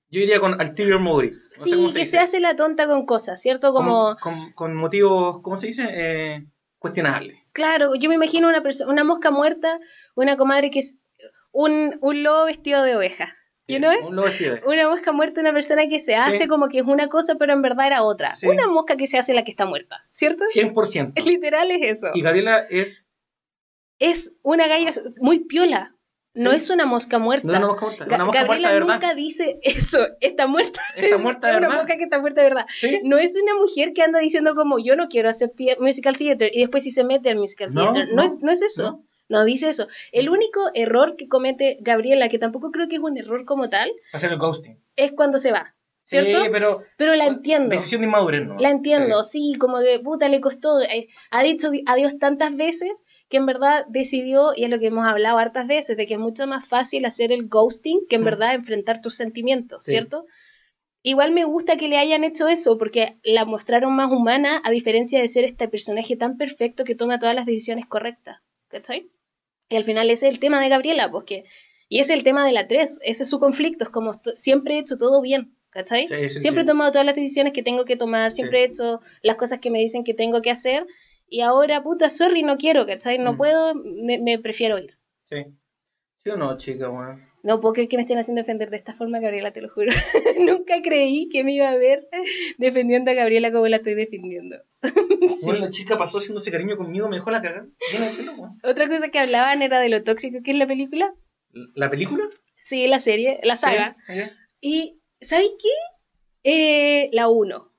Yo 0.09 0.21
iría 0.21 0.39
con 0.39 0.53
Ulterior 0.53 0.99
Motives. 0.99 1.53
No 1.59 1.65
sé 1.65 1.75
sí, 1.93 1.99
que 1.99 2.05
se 2.05 2.19
hace 2.19 2.39
la 2.39 2.55
tonta 2.55 2.87
con 2.87 3.05
cosas, 3.05 3.41
¿cierto? 3.41 3.73
Como... 3.73 4.15
Con, 4.21 4.35
con- 4.35 4.51
con 4.53 4.75
motivos, 4.75 5.41
¿cómo 5.41 5.57
se 5.57 5.67
dice? 5.67 5.87
Eh, 5.89 6.45
cuestionables. 6.83 7.37
Claro, 7.53 7.95
yo 7.95 8.09
me 8.09 8.15
imagino 8.15 8.49
una 8.49 8.61
persona, 8.61 8.91
una 8.91 9.05
mosca 9.05 9.31
muerta, 9.31 9.79
una 10.15 10.35
comadre 10.35 10.69
que 10.69 10.79
es 10.79 10.99
un, 11.53 11.97
un 12.01 12.23
lobo 12.23 12.45
vestido 12.45 12.83
de 12.83 12.97
oveja. 12.97 13.33
Un 13.69 14.15
lobo 14.15 14.25
vestido 14.27 14.55
de- 14.55 14.61
Una 14.65 14.89
mosca 14.89 15.13
muerta, 15.13 15.39
una 15.39 15.53
persona 15.53 15.87
que 15.87 16.01
se 16.01 16.15
hace 16.15 16.39
Sí. 16.39 16.47
como 16.47 16.67
que 16.67 16.79
es 16.79 16.83
una 16.83 17.07
cosa, 17.07 17.35
pero 17.35 17.53
en 17.53 17.61
verdad 17.61 17.87
era 17.87 18.03
otra. 18.03 18.35
Sí. 18.35 18.47
Una 18.47 18.67
mosca 18.67 18.97
que 18.97 19.07
se 19.07 19.17
hace 19.17 19.33
la 19.33 19.45
que 19.45 19.51
está 19.51 19.65
muerta, 19.65 20.03
¿cierto? 20.09 20.43
100%. 20.53 21.13
Literal 21.25 21.71
es 21.71 21.81
eso. 21.99 22.07
Y 22.13 22.21
Gabriela 22.21 22.67
es. 22.69 23.05
Es 23.99 24.33
una 24.41 24.67
galla 24.67 24.91
muy 25.21 25.45
piola. 25.45 25.92
No 26.35 26.49
Sí. 26.51 26.57
es 26.57 26.69
una 26.71 26.85
mosca 26.87 27.19
muerta. 27.19 27.45
No 27.47 27.53
es 27.53 27.59
una 27.59 27.67
mosca 27.67 27.85
muerta. 27.85 28.05
Una 28.15 28.25
mosca 28.25 28.39
Gabriela 28.43 28.67
muerta 28.69 28.73
de 28.73 28.79
verdad. 28.79 28.93
nunca 28.95 29.13
dice 29.13 29.59
eso, 29.61 29.99
está 30.19 30.47
muerta. 30.47 30.79
Está 30.95 31.17
muerta 31.19 31.47
de 31.47 31.53
es 31.53 31.57
una 31.59 31.67
verdad. 31.67 31.83
mosca 31.83 31.97
que 31.97 32.03
está 32.03 32.19
muerta 32.19 32.41
de 32.41 32.49
verdad. 32.49 32.65
Sí. 32.75 32.99
No 33.03 33.17
es 33.19 33.35
una 33.41 33.55
mujer 33.55 33.93
que 33.93 34.01
anda 34.01 34.19
diciendo 34.19 34.55
como 34.55 34.79
yo 34.79 34.95
no 34.95 35.07
quiero 35.09 35.29
hacer 35.29 35.51
musical 35.79 36.17
theater 36.17 36.49
y 36.53 36.61
después 36.61 36.83
si 36.83 36.89
se 36.91 37.03
mete 37.03 37.29
al 37.29 37.37
musical 37.37 37.71
No, 37.73 37.83
theater. 37.91 38.09
No, 38.09 38.15
no, 38.15 38.23
es, 38.23 38.39
no 38.41 38.51
es 38.51 38.61
eso. 38.63 39.03
No. 39.29 39.45
dice 39.45 39.69
eso. 39.69 39.87
El 40.11 40.29
único 40.29 40.59
error 40.73 41.15
que 41.17 41.27
comete 41.27 41.77
Gabriela, 41.81 42.29
que 42.29 42.39
tampoco 42.39 42.71
creo 42.71 42.87
que 42.87 42.95
es 42.95 43.01
un 43.01 43.17
error 43.17 43.45
como 43.45 43.69
tal, 43.69 43.91
Hacer 44.11 44.31
el 44.31 44.37
ghosting. 44.39 44.79
es 44.95 45.11
cuando 45.11 45.37
se 45.39 45.51
va. 45.51 45.75
¿Cierto? 46.05 46.41
Sí, 46.41 46.49
pero. 46.51 46.83
Pero 46.97 47.15
la 47.15 47.25
entiendo. 47.27 47.69
Decisión 47.69 48.01
de 48.01 48.07
inmadurez, 48.07 48.45
¿no? 48.45 48.57
La 48.59 48.71
entiendo, 48.71 49.23
sí, 49.23 49.53
como 49.57 49.79
que 49.79 49.99
puta 49.99 50.27
le 50.27 50.41
costó. 50.41 50.81
eh, 50.81 51.07
ha 51.31 51.41
dicho 51.43 51.69
di- 51.71 51.83
adiós 51.87 52.17
tantas 52.19 52.57
veces 52.57 53.05
que 53.33 53.37
en 53.37 53.47
verdad 53.47 53.85
decidió, 53.89 54.53
y 54.55 54.63
es 54.65 54.69
lo 54.69 54.77
que 54.77 54.85
hemos 54.87 55.07
hablado 55.07 55.39
hartas 55.39 55.65
veces, 55.65 55.97
de 55.97 56.05
que 56.05 56.13
es 56.13 56.19
mucho 56.19 56.45
más 56.45 56.67
fácil 56.67 57.03
hacer 57.05 57.31
el 57.31 57.47
ghosting 57.49 58.05
que 58.07 58.17
en 58.17 58.21
Mm. 58.21 58.25
verdad 58.25 58.53
enfrentar 58.53 59.01
tus 59.01 59.15
sentimientos, 59.15 59.83
Sí. 59.83 59.91
¿cierto? 59.91 60.27
Igual 61.01 61.31
me 61.31 61.43
gusta 61.43 61.75
que 61.75 61.87
le 61.89 61.97
hayan 61.97 62.23
hecho 62.23 62.47
eso 62.47 62.77
porque 62.77 63.17
la 63.23 63.43
mostraron 63.45 63.95
más 63.95 64.11
humana 64.11 64.61
a 64.63 64.69
diferencia 64.69 65.19
de 65.19 65.27
ser 65.27 65.43
este 65.45 65.67
personaje 65.67 66.15
tan 66.15 66.37
perfecto 66.37 66.83
que 66.83 66.93
toma 66.95 67.17
todas 67.17 67.33
las 67.35 67.45
decisiones 67.47 67.87
correctas. 67.87 68.37
¿Cachai? 68.67 69.09
Y 69.69 69.75
al 69.75 69.83
final 69.83 70.09
ese 70.11 70.27
es 70.27 70.33
el 70.33 70.39
tema 70.39 70.61
de 70.61 70.69
Gabriela, 70.69 71.09
porque... 71.11 71.43
Y 71.89 71.99
ese 71.99 72.13
es 72.13 72.17
el 72.19 72.23
tema 72.23 72.45
de 72.45 72.51
la 72.53 72.67
3, 72.67 72.99
ese 73.03 73.23
es 73.23 73.29
su 73.29 73.39
conflicto, 73.39 73.83
es 73.83 73.89
como 73.89 74.11
siempre 74.35 74.75
he 74.75 74.79
hecho 74.79 74.97
todo 74.97 75.21
bien, 75.21 75.57
¿cachai? 75.71 76.07
Sí, 76.07 76.29
sí, 76.29 76.39
siempre 76.39 76.63
he 76.63 76.65
tomado 76.65 76.91
todas 76.91 77.05
las 77.05 77.15
decisiones 77.15 77.53
que 77.53 77.63
tengo 77.63 77.83
que 77.85 77.95
tomar, 77.97 78.31
siempre 78.31 78.61
he 78.61 78.65
hecho 78.65 78.99
las 79.23 79.35
cosas 79.35 79.59
que 79.59 79.69
me 79.71 79.79
dicen 79.79 80.03
que 80.03 80.13
tengo 80.13 80.41
que 80.41 80.51
hacer 80.51 80.85
y 81.33 81.41
ahora, 81.41 81.81
puta, 81.81 82.09
sorry, 82.09 82.43
no 82.43 82.57
quiero, 82.57 82.85
¿cachai? 82.85 83.17
No 83.17 83.33
Mm. 83.33 83.37
puedo, 83.37 83.75
me, 83.75 84.19
me 84.19 84.37
prefiero 84.39 84.77
ir. 84.77 84.97
Sí. 85.29 85.37
¿Sí 86.23 86.29
o 86.29 86.37
no, 86.37 86.57
chica, 86.57 86.89
weón? 86.89 87.21
No 87.43 87.59
puedo 87.59 87.73
creer 87.73 87.89
que 87.89 87.97
me 87.97 88.03
estén 88.03 88.17
haciendo 88.17 88.41
defender 88.41 88.69
de 88.69 88.77
esta 88.77 88.93
forma, 88.93 89.19
Gabriela, 89.19 89.51
te 89.51 89.59
lo 89.61 89.69
juro. 89.69 89.91
Nunca 90.39 90.81
creí 90.81 91.27
que 91.29 91.43
me 91.43 91.53
iba 91.53 91.67
a 91.69 91.75
ver 91.75 92.07
defendiendo 92.57 93.11
a 93.11 93.13
Gabriela 93.15 93.51
como 93.51 93.67
la 93.67 93.77
estoy 93.77 93.95
defendiendo. 93.95 94.57
Bueno, 95.43 95.65
la 95.65 95.69
chica 95.71 95.97
pasó 95.97 96.17
haciéndose 96.19 96.51
cariño 96.51 96.77
conmigo, 96.77 97.09
me 97.09 97.15
dejó 97.17 97.31
la 97.31 97.41
cagada. 97.41 97.65
Otra 98.63 98.87
cosa 98.87 99.09
que 99.09 99.19
hablaban 99.19 99.61
era 99.61 99.79
de 99.79 99.89
lo 99.89 100.03
tóxico 100.03 100.39
que 100.43 100.51
es 100.51 100.57
la 100.57 100.67
película. 100.67 101.13
¿La 101.75 101.89
película? 101.89 102.23
Sí, 102.57 102.87
la 102.87 102.99
serie, 102.99 103.39
la 103.43 103.55
saga. 103.55 103.95
Y, 104.61 104.99
¿sabes 105.21 105.49
qué? 105.59 105.69
Eh, 106.43 107.09
la 107.13 107.27
1. 107.29 107.71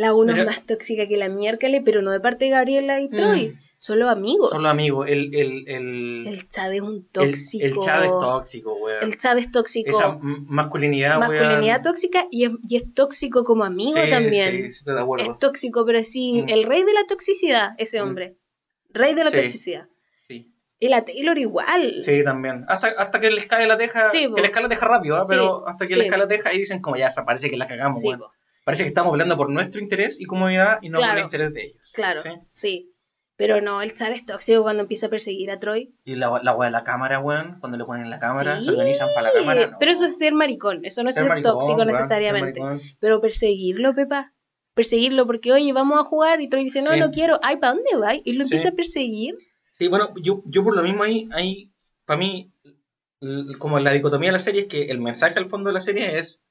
La 0.00 0.14
1 0.14 0.34
es 0.34 0.46
más 0.46 0.64
tóxica 0.64 1.06
que 1.06 1.18
la 1.18 1.28
miércoles, 1.28 1.82
pero 1.84 2.00
no 2.00 2.10
de 2.10 2.20
parte 2.20 2.46
de 2.46 2.52
Gabriela 2.52 3.02
y 3.02 3.10
Troy. 3.10 3.48
Mm. 3.48 3.60
Solo 3.76 4.08
amigos. 4.08 4.48
Solo 4.48 4.68
amigos. 4.68 5.06
El, 5.06 5.34
el, 5.34 5.68
el, 5.68 6.26
el 6.26 6.48
Chad 6.48 6.72
es 6.72 6.80
un 6.80 7.06
tóxico. 7.08 7.66
El, 7.66 7.78
Chad 7.78 8.04
es 8.04 8.10
tóxico, 8.10 8.74
weón. 8.76 9.04
El 9.04 9.18
Chad 9.18 9.36
es 9.36 9.52
tóxico. 9.52 9.90
Esa 9.90 10.18
masculinidad, 10.22 11.18
Masculinidad 11.18 11.82
tóxica 11.82 12.26
y 12.30 12.46
es, 12.46 12.52
y 12.66 12.76
es, 12.76 12.94
tóxico 12.94 13.44
como 13.44 13.64
amigo 13.64 14.00
también. 14.08 14.70
Sí, 14.70 14.84
sí, 14.84 14.84
de 14.86 14.98
acuerdo. 14.98 15.30
Es 15.30 15.38
tóxico, 15.38 15.84
pero 15.84 16.02
sí, 16.02 16.44
mm. 16.44 16.48
el 16.48 16.64
rey 16.64 16.82
de 16.82 16.94
la 16.94 17.04
toxicidad, 17.06 17.74
ese 17.76 18.00
mm. 18.00 18.02
hombre. 18.02 18.36
Rey 18.88 19.14
de 19.14 19.24
la 19.24 19.30
toxicidad. 19.30 19.86
Sí. 20.26 20.54
Y 20.78 20.88
la 20.88 21.04
Taylor 21.04 21.36
igual. 21.36 22.02
Sí, 22.02 22.24
también. 22.24 22.64
Hasta, 22.68 22.86
hasta 22.86 23.20
que 23.20 23.30
les 23.30 23.46
cae 23.46 23.66
la 23.66 23.76
teja. 23.76 24.10
que 24.10 24.40
les 24.40 24.50
cae 24.50 24.62
la 24.62 24.70
teja 24.70 24.86
rápido, 24.86 25.18
¿eh? 25.18 25.22
pero 25.28 25.68
hasta 25.68 25.84
que 25.84 25.96
les 25.96 26.08
cae 26.08 26.18
la 26.18 26.28
teja 26.28 26.54
y 26.54 26.58
dicen 26.58 26.80
como 26.80 26.96
ya, 26.96 27.10
parece 27.26 27.50
que 27.50 27.58
la 27.58 27.66
cagamos, 27.66 28.02
weón. 28.02 28.20
Parece 28.70 28.84
que 28.84 28.88
estamos 28.88 29.10
hablando 29.10 29.36
por 29.36 29.50
nuestro 29.50 29.80
interés 29.80 30.20
y 30.20 30.26
comodidad 30.26 30.78
y 30.80 30.90
no 30.90 31.00
por 31.00 31.18
el 31.18 31.24
interés 31.24 31.52
de 31.52 31.64
ellos. 31.64 31.90
Claro, 31.92 32.22
sí. 32.50 32.94
Pero 33.34 33.60
no, 33.60 33.82
el 33.82 33.94
chat 33.94 34.12
es 34.12 34.24
tóxico 34.24 34.62
cuando 34.62 34.82
empieza 34.82 35.06
a 35.06 35.10
perseguir 35.10 35.50
a 35.50 35.58
Troy. 35.58 35.92
Y 36.04 36.14
la, 36.14 36.40
la 36.40 36.56
de 36.56 36.70
la 36.70 36.84
cámara, 36.84 37.18
weón, 37.18 37.58
cuando 37.58 37.78
le 37.78 37.84
ponen 37.84 38.08
la 38.10 38.18
cámara, 38.18 38.62
se 38.62 38.70
organizan 38.70 39.08
para 39.12 39.32
la 39.32 39.40
cámara. 39.40 39.76
Pero 39.80 39.90
eso 39.90 40.06
es 40.06 40.18
ser 40.18 40.34
maricón, 40.34 40.84
eso 40.84 41.02
no 41.02 41.08
es 41.08 41.16
ser, 41.16 41.42
tóxico 41.42 41.84
necesariamente. 41.84 42.60
Pero 43.00 43.20
perseguirlo, 43.20 43.92
Pepa. 43.92 44.32
Perseguirlo 44.74 45.26
porque, 45.26 45.52
oye, 45.52 45.72
vamos 45.72 45.98
a 45.98 46.04
jugar 46.04 46.40
y 46.40 46.48
Troy 46.48 46.62
dice, 46.62 46.80
no, 46.80 46.94
no 46.94 47.10
quiero. 47.10 47.40
Ay, 47.42 47.56
¿para 47.56 47.74
dónde 47.74 47.96
va? 47.96 48.14
Y 48.14 48.34
lo 48.34 48.44
empieza 48.44 48.68
a 48.68 48.72
perseguir. 48.72 49.36
Sí, 49.72 49.88
bueno, 49.88 50.14
yo, 50.22 50.42
yo 50.44 50.62
por 50.62 50.76
lo 50.76 50.84
mismo 50.84 51.02
ahí, 51.02 51.28
ahí, 51.32 51.72
para 52.04 52.18
mí, 52.18 52.52
como 53.58 53.80
la 53.80 53.90
dicotomía 53.90 54.28
de 54.28 54.34
la 54.34 54.38
serie 54.38 54.60
es 54.60 54.66
que 54.68 54.84
el 54.84 55.00
mensaje 55.00 55.38
al 55.40 55.48
fondo 55.48 55.70
de 55.70 55.74
la 55.74 55.80
serie 55.80 56.18
es 56.18 56.42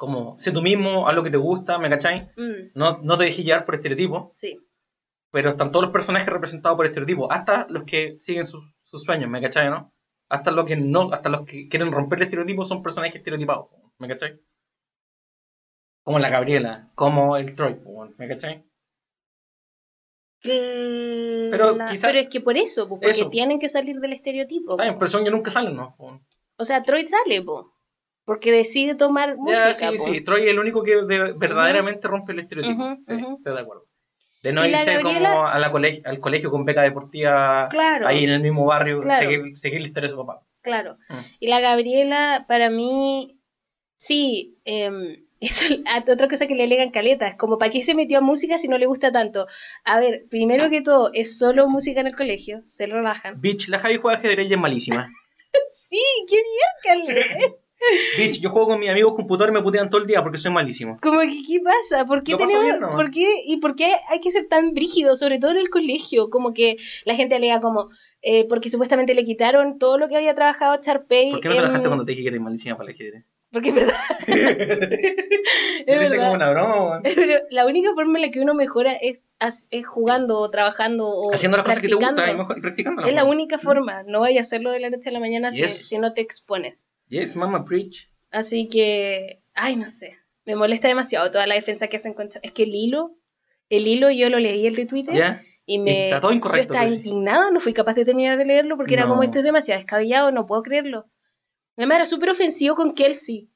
como, 0.00 0.38
sé 0.38 0.50
tú 0.50 0.62
mismo, 0.62 1.06
haz 1.06 1.14
lo 1.14 1.22
que 1.22 1.30
te 1.30 1.36
gusta, 1.36 1.78
¿me 1.78 1.90
cachai? 1.90 2.30
Mm. 2.36 2.72
No, 2.74 2.98
no 3.02 3.18
te 3.18 3.24
dejes 3.24 3.44
llevar 3.44 3.66
por 3.66 3.74
estereotipos. 3.74 4.30
Sí 4.32 4.58
pero 5.30 5.50
están 5.50 5.70
todos 5.70 5.84
los 5.84 5.92
personajes 5.92 6.28
representados 6.28 6.76
por 6.76 6.86
estereotipos, 6.86 7.28
hasta 7.30 7.66
los 7.68 7.84
que 7.84 8.16
siguen 8.20 8.46
sus, 8.46 8.64
sueños, 8.82 9.30
¿me 9.30 9.40
cachai, 9.40 9.70
no? 9.70 9.92
Hasta 10.28 10.50
los 10.50 10.64
que 10.64 10.76
no, 10.76 11.12
hasta 11.12 11.28
los 11.28 11.44
que 11.44 11.68
quieren 11.68 11.92
romper 11.92 12.18
el 12.18 12.24
estereotipo 12.24 12.64
son 12.64 12.82
personajes 12.82 13.16
estereotipados, 13.16 13.68
¿me 13.98 14.08
cachai? 14.08 14.40
Como 16.02 16.18
la 16.18 16.30
Gabriela, 16.30 16.90
como 16.94 17.36
el 17.36 17.54
Troy, 17.54 17.80
¿me 18.16 18.28
cachai? 18.28 18.64
pero, 20.42 21.76
pero 22.00 22.18
es 22.18 22.28
que 22.28 22.40
por 22.40 22.56
eso, 22.56 22.88
porque 22.88 23.26
tienen 23.30 23.58
que 23.58 23.68
salir 23.68 24.00
del 24.00 24.14
estereotipo. 24.14 24.76
pero 24.76 25.08
son 25.08 25.22
que 25.22 25.30
nunca 25.30 25.50
salen, 25.50 25.76
¿no? 25.76 25.94
O 26.56 26.64
sea, 26.64 26.82
Troy 26.82 27.06
sale, 27.06 27.42
po, 27.42 27.74
porque 28.30 28.52
decide 28.52 28.94
tomar 28.94 29.36
música. 29.36 29.74
sí, 29.74 29.98
sí, 29.98 30.20
Troy 30.20 30.44
es 30.44 30.50
el 30.50 30.60
único 30.60 30.84
que 30.84 31.02
verdaderamente 31.02 32.06
rompe 32.06 32.30
el 32.30 32.38
estereotipo. 32.38 32.94
sí, 33.04 33.14
estoy 33.36 33.54
de 33.54 33.60
acuerdo. 33.60 33.88
De 34.40 34.52
no 34.52 34.64
irse 34.64 35.00
como 35.02 35.44
a 35.48 35.58
la 35.58 35.72
colegio, 35.72 36.02
al 36.04 36.20
colegio 36.20 36.48
con 36.48 36.64
beca 36.64 36.82
deportiva 36.82 37.68
ahí 38.06 38.22
en 38.22 38.30
el 38.30 38.40
mismo 38.40 38.66
barrio, 38.66 39.02
seguir, 39.02 39.58
seguir, 39.58 39.80
la 39.80 39.88
historia 39.88 40.08
de 40.08 40.12
su 40.12 40.24
papá. 40.24 40.46
Claro. 40.62 40.96
Mm. 41.08 41.18
Y 41.40 41.48
la 41.48 41.58
Gabriela, 41.58 42.44
para 42.46 42.70
mí, 42.70 43.36
sí, 43.96 44.60
eh, 44.64 45.24
otra 46.06 46.28
cosa 46.28 46.46
que 46.46 46.54
le 46.54 46.62
alegan 46.62 46.92
caleta, 46.92 47.26
es 47.26 47.34
como, 47.34 47.58
¿para 47.58 47.72
qué 47.72 47.82
se 47.82 47.96
metió 47.96 48.18
a 48.18 48.20
música 48.20 48.58
si 48.58 48.68
no 48.68 48.78
le 48.78 48.86
gusta 48.86 49.10
tanto? 49.10 49.48
A 49.84 49.98
ver, 49.98 50.26
primero 50.30 50.70
que 50.70 50.82
todo, 50.82 51.10
es 51.14 51.36
solo 51.36 51.68
música 51.68 52.00
en 52.00 52.06
el 52.06 52.14
colegio, 52.14 52.62
se 52.64 52.86
relajan. 52.86 53.40
Bitch, 53.40 53.66
la 53.66 53.80
Javi 53.80 53.96
juega 53.96 54.18
ajedrez 54.18 54.48
y 54.48 54.54
es 54.54 54.60
malísima. 54.60 55.08
sí, 55.88 56.00
qué 56.28 56.36
bien, 56.36 57.08
Caleta. 57.08 57.56
Bitch, 58.18 58.40
yo 58.40 58.50
juego 58.50 58.68
con 58.68 58.80
mis 58.80 58.90
amigos 58.90 59.14
computadores 59.14 59.52
y 59.52 59.58
me 59.58 59.62
putean 59.62 59.90
todo 59.90 60.00
el 60.00 60.06
día 60.06 60.22
porque 60.22 60.38
soy 60.38 60.52
malísimo. 60.52 60.98
Como 61.00 61.20
que, 61.20 61.42
¿qué 61.46 61.60
pasa? 61.60 62.04
¿Por 62.04 62.22
qué 62.22 62.36
tenemos, 62.36 62.94
¿por 62.94 63.10
qué, 63.10 63.26
y 63.46 63.56
por 63.56 63.74
qué 63.74 63.88
hay 64.10 64.20
que 64.20 64.30
ser 64.30 64.46
tan 64.48 64.74
brígido, 64.74 65.16
sobre 65.16 65.38
todo 65.38 65.52
en 65.52 65.58
el 65.58 65.70
colegio? 65.70 66.30
Como 66.30 66.52
que 66.52 66.76
la 67.04 67.14
gente 67.14 67.36
alega 67.36 67.60
como, 67.60 67.88
eh, 68.22 68.46
porque 68.48 68.68
supuestamente 68.68 69.14
le 69.14 69.24
quitaron 69.24 69.78
todo 69.78 69.98
lo 69.98 70.08
que 70.08 70.16
había 70.16 70.34
trabajado 70.34 70.80
Charpey. 70.80 71.32
¿Por 71.32 71.40
qué 71.40 71.48
no 71.48 71.54
trabajaste 71.54 71.88
cuando 71.88 72.04
te 72.04 72.12
dije 72.12 72.22
que 72.22 72.28
eres 72.28 72.40
malísima 72.40 72.76
para 72.76 72.90
el 72.90 72.94
ajedrez? 72.94 73.24
Porque 73.50 73.70
es 73.70 73.74
verdad. 73.74 73.96
es 75.86 76.14
como 76.14 76.32
una 76.32 76.50
broma. 76.50 77.00
Pero 77.02 77.42
la 77.50 77.66
única 77.66 77.92
forma 77.94 78.18
en 78.18 78.22
la 78.26 78.30
que 78.30 78.40
uno 78.40 78.54
mejora 78.54 78.92
es, 78.92 79.20
es 79.40 79.86
jugando 79.86 80.38
o 80.38 80.50
trabajando 80.50 81.08
o 81.08 81.34
haciendo 81.34 81.56
las 81.56 81.64
cosas 81.64 81.80
que 81.80 81.88
te 81.88 81.94
gustan 81.94 82.40
y, 82.40 82.60
practicando. 82.60 83.02
Es 83.02 83.14
la 83.14 83.24
única 83.24 83.58
forma. 83.58 84.02
No 84.04 84.20
vayas 84.20 84.38
a 84.38 84.46
hacerlo 84.48 84.70
de 84.70 84.80
la 84.80 84.90
noche 84.90 85.08
a 85.08 85.12
la 85.12 85.20
mañana 85.20 85.50
si, 85.50 85.68
si 85.68 85.98
no 85.98 86.12
te 86.12 86.20
expones. 86.20 86.86
Yes, 87.08 87.36
mama, 87.36 87.64
preach. 87.64 88.08
Así 88.30 88.68
que, 88.68 89.42
ay, 89.54 89.76
no 89.76 89.86
sé. 89.86 90.16
Me 90.44 90.56
molesta 90.56 90.88
demasiado 90.88 91.30
toda 91.30 91.46
la 91.46 91.54
defensa 91.54 91.88
que 91.88 91.96
hacen 91.96 92.14
contra. 92.14 92.40
Es 92.42 92.52
que 92.52 92.64
el 92.64 92.74
hilo, 92.74 93.16
el 93.68 93.86
hilo 93.86 94.10
yo 94.10 94.30
lo 94.30 94.38
leí 94.38 94.66
el 94.66 94.76
de 94.76 94.86
Twitter. 94.86 95.42
Y 95.66 95.78
me. 95.78 96.06
Está 96.06 96.20
todo 96.20 96.32
incorrecto. 96.32 96.74
Yo 96.74 96.80
estaba 96.80 96.92
indignada, 96.92 97.50
no 97.50 97.60
fui 97.60 97.72
capaz 97.72 97.94
de 97.94 98.04
terminar 98.04 98.36
de 98.36 98.44
leerlo 98.44 98.76
porque 98.76 98.94
era 98.94 99.06
como 99.06 99.22
esto 99.22 99.38
es 99.38 99.44
demasiado 99.44 99.78
descabellado, 99.78 100.32
no 100.32 100.46
puedo 100.46 100.62
creerlo. 100.62 101.06
Además 101.76 101.96
era 101.96 102.06
súper 102.06 102.30
ofensivo 102.30 102.74
con 102.74 102.94
Kelsey. 102.94 103.48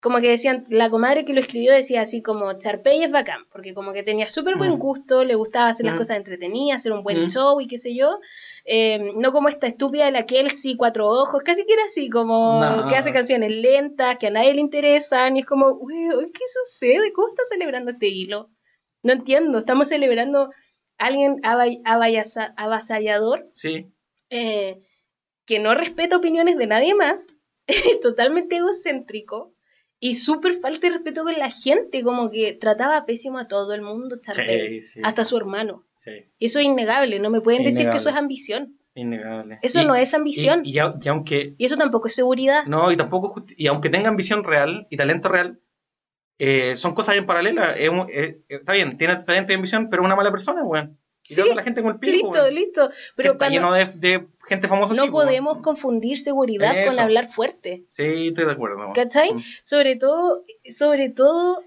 Como 0.00 0.20
que 0.20 0.30
decían, 0.30 0.64
la 0.68 0.90
comadre 0.90 1.24
que 1.24 1.32
lo 1.32 1.40
escribió 1.40 1.72
decía 1.72 2.02
así 2.02 2.22
como, 2.22 2.52
Charpey 2.52 3.02
es 3.02 3.10
bacán, 3.10 3.40
porque 3.50 3.74
como 3.74 3.92
que 3.92 4.04
tenía 4.04 4.30
súper 4.30 4.56
buen 4.56 4.74
mm. 4.74 4.78
gusto, 4.78 5.24
le 5.24 5.34
gustaba 5.34 5.70
hacer 5.70 5.86
las 5.86 5.96
mm. 5.96 5.98
cosas 5.98 6.16
entretenidas, 6.18 6.76
hacer 6.76 6.92
un 6.92 7.02
buen 7.02 7.24
mm. 7.24 7.30
show 7.30 7.60
y 7.60 7.66
qué 7.66 7.78
sé 7.78 7.96
yo. 7.96 8.20
Em, 8.64 9.18
no 9.18 9.32
como 9.32 9.48
esta 9.48 9.66
estúpida 9.66 10.04
de 10.04 10.12
la 10.12 10.26
Kelsey, 10.26 10.76
cuatro 10.76 11.08
ojos, 11.08 11.42
casi 11.42 11.64
que 11.64 11.72
era 11.72 11.84
así, 11.86 12.10
como 12.10 12.60
que 12.88 12.96
hace 12.96 13.12
canciones 13.12 13.50
lentas, 13.50 14.18
que 14.18 14.28
a 14.28 14.30
nadie 14.30 14.54
le 14.54 14.60
interesan, 14.60 15.36
y 15.36 15.40
es 15.40 15.46
como, 15.46 15.80
¿qué 15.88 16.44
sucede? 16.46 17.12
¿Cómo 17.12 17.28
está 17.28 17.42
celebrando 17.48 17.90
este 17.90 18.08
hilo? 18.08 18.50
No 19.02 19.14
entiendo, 19.14 19.58
estamos 19.58 19.88
celebrando 19.88 20.50
a 20.98 21.06
alguien 21.06 21.40
avasallador, 21.44 23.44
sí. 23.54 23.90
Eh, 24.30 24.82
que 25.46 25.58
no 25.58 25.74
respeta 25.74 26.18
opiniones 26.18 26.58
de 26.58 26.66
nadie 26.66 26.94
más, 26.94 27.38
totalmente 28.02 28.56
egocéntrico, 28.56 29.54
y 30.00 30.14
súper 30.14 30.54
falta 30.54 30.86
de 30.86 30.94
respeto 30.94 31.24
con 31.24 31.38
la 31.38 31.50
gente, 31.50 32.02
como 32.02 32.30
que 32.30 32.52
trataba 32.52 33.04
pésimo 33.04 33.38
a 33.38 33.48
todo 33.48 33.74
el 33.74 33.82
mundo, 33.82 34.16
hasta 35.02 35.22
a 35.22 35.24
su 35.24 35.36
hermano. 35.36 35.84
Eso 36.38 36.58
es 36.60 36.64
innegable, 36.64 37.18
no 37.18 37.30
me 37.30 37.40
pueden 37.40 37.64
decir 37.64 37.90
que 37.90 37.96
eso 37.96 38.10
es 38.10 38.16
ambición. 38.16 38.78
Innegable. 38.94 39.58
Eso 39.62 39.82
no 39.84 39.94
es 39.94 40.14
ambición. 40.14 40.62
Y, 40.64 40.78
aunque... 40.78 41.54
Y 41.56 41.64
eso 41.64 41.76
tampoco 41.76 42.08
es 42.08 42.14
seguridad. 42.14 42.64
No, 42.66 42.90
y 42.90 42.96
tampoco... 42.96 43.44
Y 43.56 43.66
aunque 43.66 43.90
tenga 43.90 44.08
ambición 44.08 44.44
real 44.44 44.86
y 44.90 44.96
talento 44.96 45.28
real, 45.28 45.60
eh, 46.38 46.76
son 46.76 46.94
cosas 46.94 47.16
en 47.16 47.26
paralela. 47.26 47.74
está 48.48 48.72
bien, 48.72 48.96
tiene 48.98 49.16
talento 49.16 49.52
y 49.52 49.56
ambición, 49.56 49.88
pero 49.90 50.04
una 50.04 50.16
mala 50.16 50.30
persona, 50.30 50.62
weón. 50.64 50.98
Sí, 51.22 51.42
la 51.54 51.62
gente 51.62 51.82
con 51.82 51.92
el 51.92 51.98
pie, 51.98 52.12
listo, 52.12 52.50
listo. 52.50 52.90
Pero 53.14 53.32
está 53.32 53.50
lleno 53.50 53.72
de, 53.72 54.26
gente 54.48 54.68
famosa. 54.68 54.94
No 54.94 55.10
podemos 55.10 55.58
confundir 55.58 56.18
seguridad 56.18 56.74
con 56.86 56.98
hablar 56.98 57.30
fuerte. 57.30 57.86
Sí, 57.92 58.28
estoy 58.28 58.46
de 58.46 58.52
acuerdo. 58.52 58.92
¿Cachai? 58.94 59.34
Mm. 59.34 59.42
Sobre 59.62 59.96
todo, 59.96 60.44
sobre 60.64 61.10
todo 61.10 61.62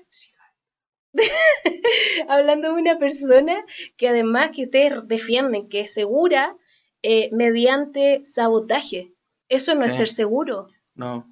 hablando 2.27 2.73
de 2.73 2.81
una 2.81 2.97
persona 2.97 3.65
que 3.97 4.07
además 4.07 4.51
que 4.51 4.63
ustedes 4.63 5.07
defienden 5.07 5.67
que 5.69 5.81
es 5.81 5.93
segura 5.93 6.55
eh, 7.03 7.29
mediante 7.33 8.21
sabotaje. 8.25 9.13
Eso 9.49 9.75
no 9.75 9.83
es 9.83 9.95
ser 9.95 10.07
seguro. 10.07 10.67
No. 10.93 11.27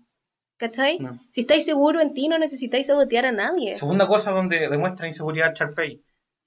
¿Cachai? 0.57 0.99
Si 1.29 1.41
estáis 1.41 1.63
seguro 1.63 2.01
en 2.01 2.13
ti, 2.13 2.27
no 2.27 2.37
necesitáis 2.37 2.87
sabotear 2.87 3.25
a 3.25 3.31
nadie. 3.31 3.75
Segunda 3.75 4.07
cosa 4.07 4.31
donde 4.31 4.67
demuestra 4.67 5.07
inseguridad 5.07 5.53
Charpey. 5.53 6.03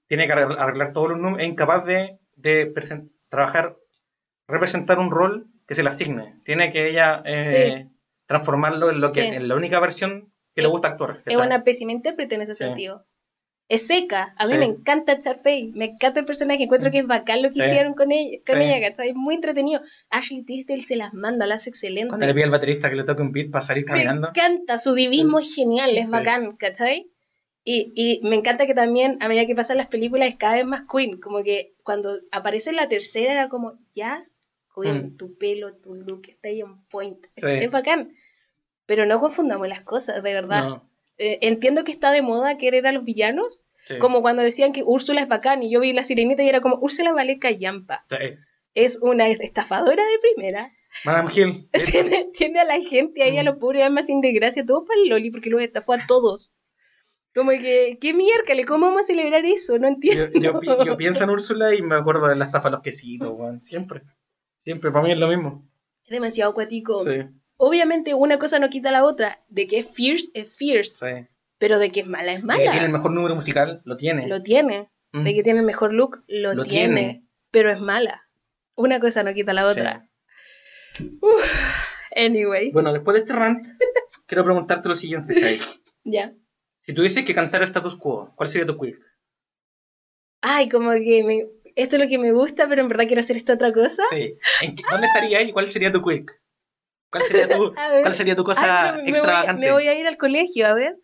Tiene 0.06 0.26
que 0.26 0.32
arreglar 0.34 0.92
todos 0.92 1.10
los 1.10 1.18
números. 1.18 1.40
Es 1.40 1.48
incapaz 1.48 1.86
de, 1.86 2.18
trabajar, 3.30 3.78
representar 4.52 4.98
un 4.98 5.10
rol 5.10 5.48
que 5.66 5.74
se 5.74 5.82
le 5.82 5.88
asigne. 5.88 6.40
Tiene 6.44 6.70
que 6.70 6.88
ella 6.88 7.22
eh, 7.24 7.88
transformarlo 8.26 8.90
en, 8.90 9.00
lo 9.00 9.10
que, 9.10 9.26
en 9.26 9.48
la 9.48 9.56
única 9.56 9.80
versión 9.80 10.32
que 10.54 10.62
le 10.62 10.68
gusta 10.68 10.88
actuar. 10.88 11.22
Es 11.26 11.36
una 11.36 11.64
pésima 11.64 11.92
intérprete 11.92 12.36
en 12.36 12.42
ese 12.42 12.54
sentido 12.54 13.04
es 13.72 13.86
seca. 13.86 14.34
A 14.36 14.46
mí 14.46 14.58
me 14.58 14.66
encanta 14.66 15.18
Charpey, 15.18 15.72
me 15.72 15.86
encanta 15.86 16.20
el 16.20 16.26
personaje, 16.26 16.64
encuentro 16.64 16.90
que 16.90 16.98
es 16.98 17.06
bacán 17.06 17.42
lo 17.42 17.50
que 17.50 17.60
hicieron 17.60 17.94
con 17.94 18.12
ella, 18.12 18.38
con 18.46 18.60
ella, 18.60 18.86
Es 18.86 19.14
muy 19.14 19.36
entretenido. 19.36 19.80
Ashley 20.10 20.44
Tisdale 20.44 20.82
se 20.82 20.96
las 20.96 21.14
manda, 21.14 21.46
las 21.46 21.66
excelente. 21.66 22.08
Cuando 22.08 22.26
le 22.26 22.34
pide 22.34 22.44
al 22.44 22.50
baterista 22.50 22.90
que 22.90 22.96
le 22.96 23.04
toque 23.04 23.22
un 23.22 23.32
beat 23.32 23.50
para 23.50 23.64
salir 23.64 23.86
caminando. 23.86 24.30
Me 24.34 24.42
encanta, 24.42 24.76
su 24.76 24.94
divismo 24.94 25.38
es 25.38 25.54
genial, 25.54 25.96
es 25.96 26.10
bacán, 26.10 26.54
¿cachai? 26.56 27.10
Y, 27.64 27.92
y, 27.94 28.20
me 28.28 28.36
encanta 28.36 28.66
que 28.66 28.74
también, 28.74 29.16
a 29.22 29.28
medida 29.28 29.46
que 29.46 29.54
pasan 29.54 29.78
las 29.78 29.86
películas, 29.86 30.28
es 30.28 30.36
cada 30.36 30.56
vez 30.56 30.66
más 30.66 30.82
Queen. 30.92 31.18
Como 31.18 31.42
que 31.42 31.72
cuando 31.82 32.18
aparece 32.30 32.72
la 32.72 32.90
tercera 32.90 33.32
era 33.32 33.48
como, 33.48 33.78
Jazz, 33.94 34.41
mm. 34.76 35.16
tu 35.16 35.36
pelo, 35.36 35.74
tu 35.74 35.94
look, 35.94 36.22
está 36.28 36.48
ahí 36.48 36.60
en 36.60 36.82
point. 36.84 37.26
Es, 37.36 37.70
bacán. 37.70 38.14
Pero 38.86 39.06
no 39.06 39.20
confundamos 39.20 39.68
las 39.68 39.82
cosas, 39.82 40.22
de 40.22 40.34
verdad. 40.34 40.82
Eh, 41.18 41.38
entiendo 41.42 41.84
que 41.84 41.92
está 41.92 42.10
de 42.10 42.22
moda 42.22 42.56
querer 42.56 42.86
a 42.86 42.92
los 42.92 43.04
villanos, 43.04 43.62
como 44.00 44.22
cuando 44.22 44.42
decían 44.42 44.72
que 44.72 44.82
Úrsula 44.84 45.20
es 45.20 45.28
bacán 45.28 45.62
y 45.62 45.70
yo 45.70 45.80
vi 45.80 45.92
la 45.92 46.04
sirenita 46.04 46.42
y 46.42 46.48
era 46.48 46.60
como 46.60 46.78
Úrsula 46.80 47.12
vale 47.12 47.38
callampa. 47.38 48.04
Es 48.74 49.00
una 49.02 49.28
estafadora 49.28 50.02
de 50.02 50.34
primera. 50.34 50.72
Madame 51.04 51.30
Hill. 51.34 51.68
tiene, 52.34 52.60
a 52.60 52.64
la 52.64 52.80
gente 52.80 53.22
ahí, 53.22 53.38
a 53.38 53.42
los 53.42 53.56
pobres 53.56 53.84
almas 53.84 54.06
sin 54.06 54.20
desgracia, 54.20 54.64
todo 54.64 54.84
para 54.84 55.00
el 55.00 55.08
Loli, 55.08 55.30
porque 55.30 55.50
los 55.50 55.62
estafó 55.62 55.94
a 55.94 56.06
todos. 56.06 56.54
Como 57.34 57.50
que, 57.52 57.98
qué 58.00 58.12
miércoles, 58.12 58.66
¿cómo 58.66 58.86
vamos 58.86 59.02
a 59.02 59.04
celebrar 59.04 59.44
eso? 59.46 59.78
No 59.78 59.88
entiendo. 59.88 60.38
Yo, 60.84 60.96
pienso 60.96 61.24
en 61.24 61.30
Úrsula 61.30 61.74
y 61.74 61.82
me 61.82 61.96
acuerdo 61.96 62.28
de 62.28 62.36
la 62.36 62.44
estafa 62.44 62.68
de 62.68 62.72
los 62.72 62.82
quesitos, 62.82 63.34
Siempre. 63.62 64.02
Siempre, 64.64 64.90
para 64.90 65.04
mí 65.04 65.12
es 65.12 65.18
lo 65.18 65.28
mismo. 65.28 65.68
Es 66.04 66.10
demasiado 66.10 66.52
acuático. 66.52 67.04
Sí. 67.04 67.28
Obviamente 67.56 68.14
una 68.14 68.38
cosa 68.38 68.58
no 68.58 68.70
quita 68.70 68.90
la 68.90 69.04
otra. 69.04 69.42
De 69.48 69.66
que 69.66 69.78
es 69.78 69.92
fierce, 69.92 70.30
es 70.34 70.52
fierce. 70.54 71.06
Sí. 71.06 71.28
Pero 71.58 71.78
de 71.78 71.90
que 71.90 72.00
es 72.00 72.06
mala, 72.06 72.32
es 72.32 72.42
mala. 72.42 72.58
De 72.58 72.64
que 72.64 72.70
tiene 72.70 72.86
el 72.86 72.92
mejor 72.92 73.12
número 73.12 73.34
musical, 73.34 73.82
lo 73.84 73.96
tiene. 73.96 74.26
Lo 74.26 74.42
tiene. 74.42 74.90
De 75.12 75.34
que 75.34 75.42
tiene 75.42 75.60
el 75.60 75.66
mejor 75.66 75.92
look, 75.92 76.24
lo, 76.26 76.64
tiene. 76.64 77.26
Pero 77.50 77.70
es 77.70 77.78
mala. 77.80 78.26
Una 78.74 78.98
cosa 78.98 79.22
no 79.22 79.34
quita 79.34 79.52
la 79.52 79.66
otra. 79.66 80.08
anyway. 82.16 82.72
Bueno, 82.72 82.92
después 82.92 83.14
de 83.14 83.20
este 83.20 83.32
rant, 83.34 83.64
quiero 84.26 84.44
preguntarte 84.44 84.88
lo 84.88 84.94
siguiente, 84.94 85.58
Ya. 86.04 86.34
Si 86.80 86.94
tuvieses 86.94 87.24
que 87.24 87.34
cantar 87.34 87.62
status 87.62 87.96
quo, 87.96 88.32
¿cuál 88.34 88.48
sería 88.48 88.66
tu 88.66 88.76
quirk? 88.78 89.00
Ay, 90.40 90.68
como 90.68 90.90
que 90.92 91.22
me, 91.22 91.46
esto 91.76 91.96
es 91.96 92.02
lo 92.02 92.08
que 92.08 92.18
me 92.18 92.32
gusta, 92.32 92.68
pero 92.68 92.82
en 92.82 92.88
verdad 92.88 93.06
quiero 93.06 93.20
hacer 93.20 93.36
esta 93.36 93.54
otra 93.54 93.72
cosa. 93.72 94.02
Sí. 94.10 94.34
¿Dónde 94.90 95.06
estarías 95.06 95.48
y 95.48 95.52
cuál 95.52 95.68
sería 95.68 95.92
tu 95.92 96.02
quirk? 96.02 96.40
¿Cuál 97.10 97.22
sería 97.24 97.48
tu, 97.48 97.72
¿cuál 98.02 98.14
sería 98.14 98.36
tu 98.36 98.44
cosa 98.44 98.98
extravagante? 99.04 99.60
Me 99.60 99.72
voy, 99.72 99.88
a 99.88 99.98
ir 99.98 100.06
al 100.06 100.16
colegio, 100.16 100.66
a 100.66 100.74
ver. 100.74 100.96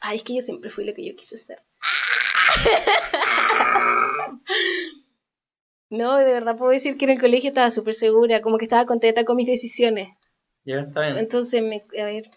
Ay, 0.00 0.18
es 0.18 0.22
que 0.22 0.34
yo 0.34 0.42
siempre 0.42 0.70
fui 0.70 0.84
lo 0.84 0.94
que 0.94 1.06
yo 1.06 1.16
quise 1.16 1.36
ser. 1.36 1.62
no, 5.90 6.18
de 6.18 6.32
verdad 6.32 6.56
puedo 6.56 6.70
decir 6.70 6.96
que 6.96 7.06
en 7.06 7.12
el 7.12 7.20
colegio 7.20 7.48
estaba 7.48 7.70
súper 7.70 7.94
segura, 7.94 8.42
como 8.42 8.58
que 8.58 8.66
estaba 8.66 8.86
contenta 8.86 9.24
con 9.24 9.36
mis 9.36 9.46
decisiones. 9.46 10.08
Ya, 10.64 10.80
está 10.80 11.00
bien. 11.00 11.18
Entonces, 11.18 11.62
me, 11.62 11.84
a 12.00 12.04
ver, 12.04 12.30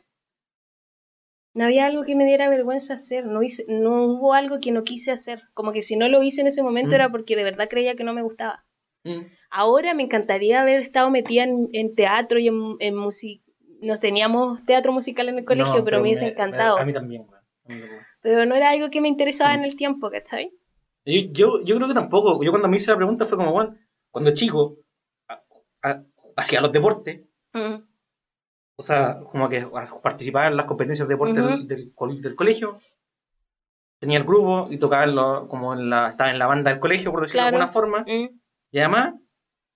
no 1.53 1.65
había 1.65 1.85
algo 1.85 2.03
que 2.03 2.15
me 2.15 2.25
diera 2.25 2.49
vergüenza 2.49 2.93
hacer, 2.93 3.25
no, 3.25 3.43
hice, 3.43 3.65
no 3.67 4.05
hubo 4.05 4.33
algo 4.33 4.59
que 4.59 4.71
no 4.71 4.83
quise 4.83 5.11
hacer, 5.11 5.43
como 5.53 5.73
que 5.73 5.81
si 5.81 5.97
no 5.97 6.07
lo 6.07 6.23
hice 6.23 6.41
en 6.41 6.47
ese 6.47 6.63
momento 6.63 6.91
mm. 6.91 6.95
era 6.95 7.11
porque 7.11 7.35
de 7.35 7.43
verdad 7.43 7.67
creía 7.69 7.95
que 7.95 8.03
no 8.03 8.13
me 8.13 8.21
gustaba. 8.21 8.63
Mm. 9.03 9.21
Ahora 9.49 9.93
me 9.93 10.03
encantaría 10.03 10.61
haber 10.61 10.79
estado 10.79 11.09
metida 11.09 11.43
en, 11.43 11.95
teatro 11.95 12.39
y 12.39 12.47
en, 12.47 12.75
en 12.79 12.95
música. 12.95 13.43
Nos 13.81 13.99
teníamos 13.99 14.63
teatro 14.65 14.93
musical 14.93 15.27
en 15.27 15.39
el 15.39 15.45
colegio, 15.45 15.83
pero, 15.83 15.97
me 15.97 16.03
hubiese 16.03 16.27
encantado. 16.27 16.77
a 16.77 16.85
mí 16.85 16.93
también, 16.93 17.25
Pero 18.21 18.45
no 18.45 18.55
era 18.55 18.69
algo 18.69 18.89
que 18.89 19.01
me 19.01 19.07
interesaba 19.07 19.53
en 19.55 19.65
el 19.65 19.75
tiempo, 19.75 20.09
¿cachai? 20.09 20.53
Yo, 21.03 21.61
yo, 21.63 21.75
creo 21.75 21.87
que 21.87 21.95
tampoco. 21.95 22.43
Yo 22.43 22.51
cuando 22.51 22.67
me 22.67 22.77
hice 22.77 22.91
la 22.91 22.97
pregunta 22.97 23.25
fue 23.25 23.39
como, 23.39 23.51
bueno, 23.51 23.75
cuando 24.11 24.33
chico 24.33 24.77
hacía 26.35 26.61
los 26.61 26.71
deportes, 26.71 27.21
mm 27.53 27.90
o 28.82 28.84
sea, 28.84 29.19
como 29.32 29.47
que 29.47 29.67
participaba 30.01 30.47
en 30.47 30.57
las 30.57 30.65
competencias 30.65 31.07
de 31.07 31.13
deporte 31.13 31.39
del, 31.39 31.67
del, 31.67 32.36
colegio, 32.36 32.73
tenía 33.99 34.17
el 34.17 34.23
grupo 34.23 34.67
y 34.71 34.79
tocaba 34.79 35.47
como 35.47 35.75
en 35.75 35.91
la, 35.91 36.09
estaba 36.09 36.32
en 36.32 36.39
la 36.39 36.47
banda 36.47 36.71
del 36.71 36.79
colegio, 36.79 37.11
por 37.11 37.21
decirlo 37.21 37.43
de 37.43 37.49
alguna 37.49 37.67
forma, 37.67 37.99
mm. 38.01 38.39
y 38.71 38.79
además 38.79 39.13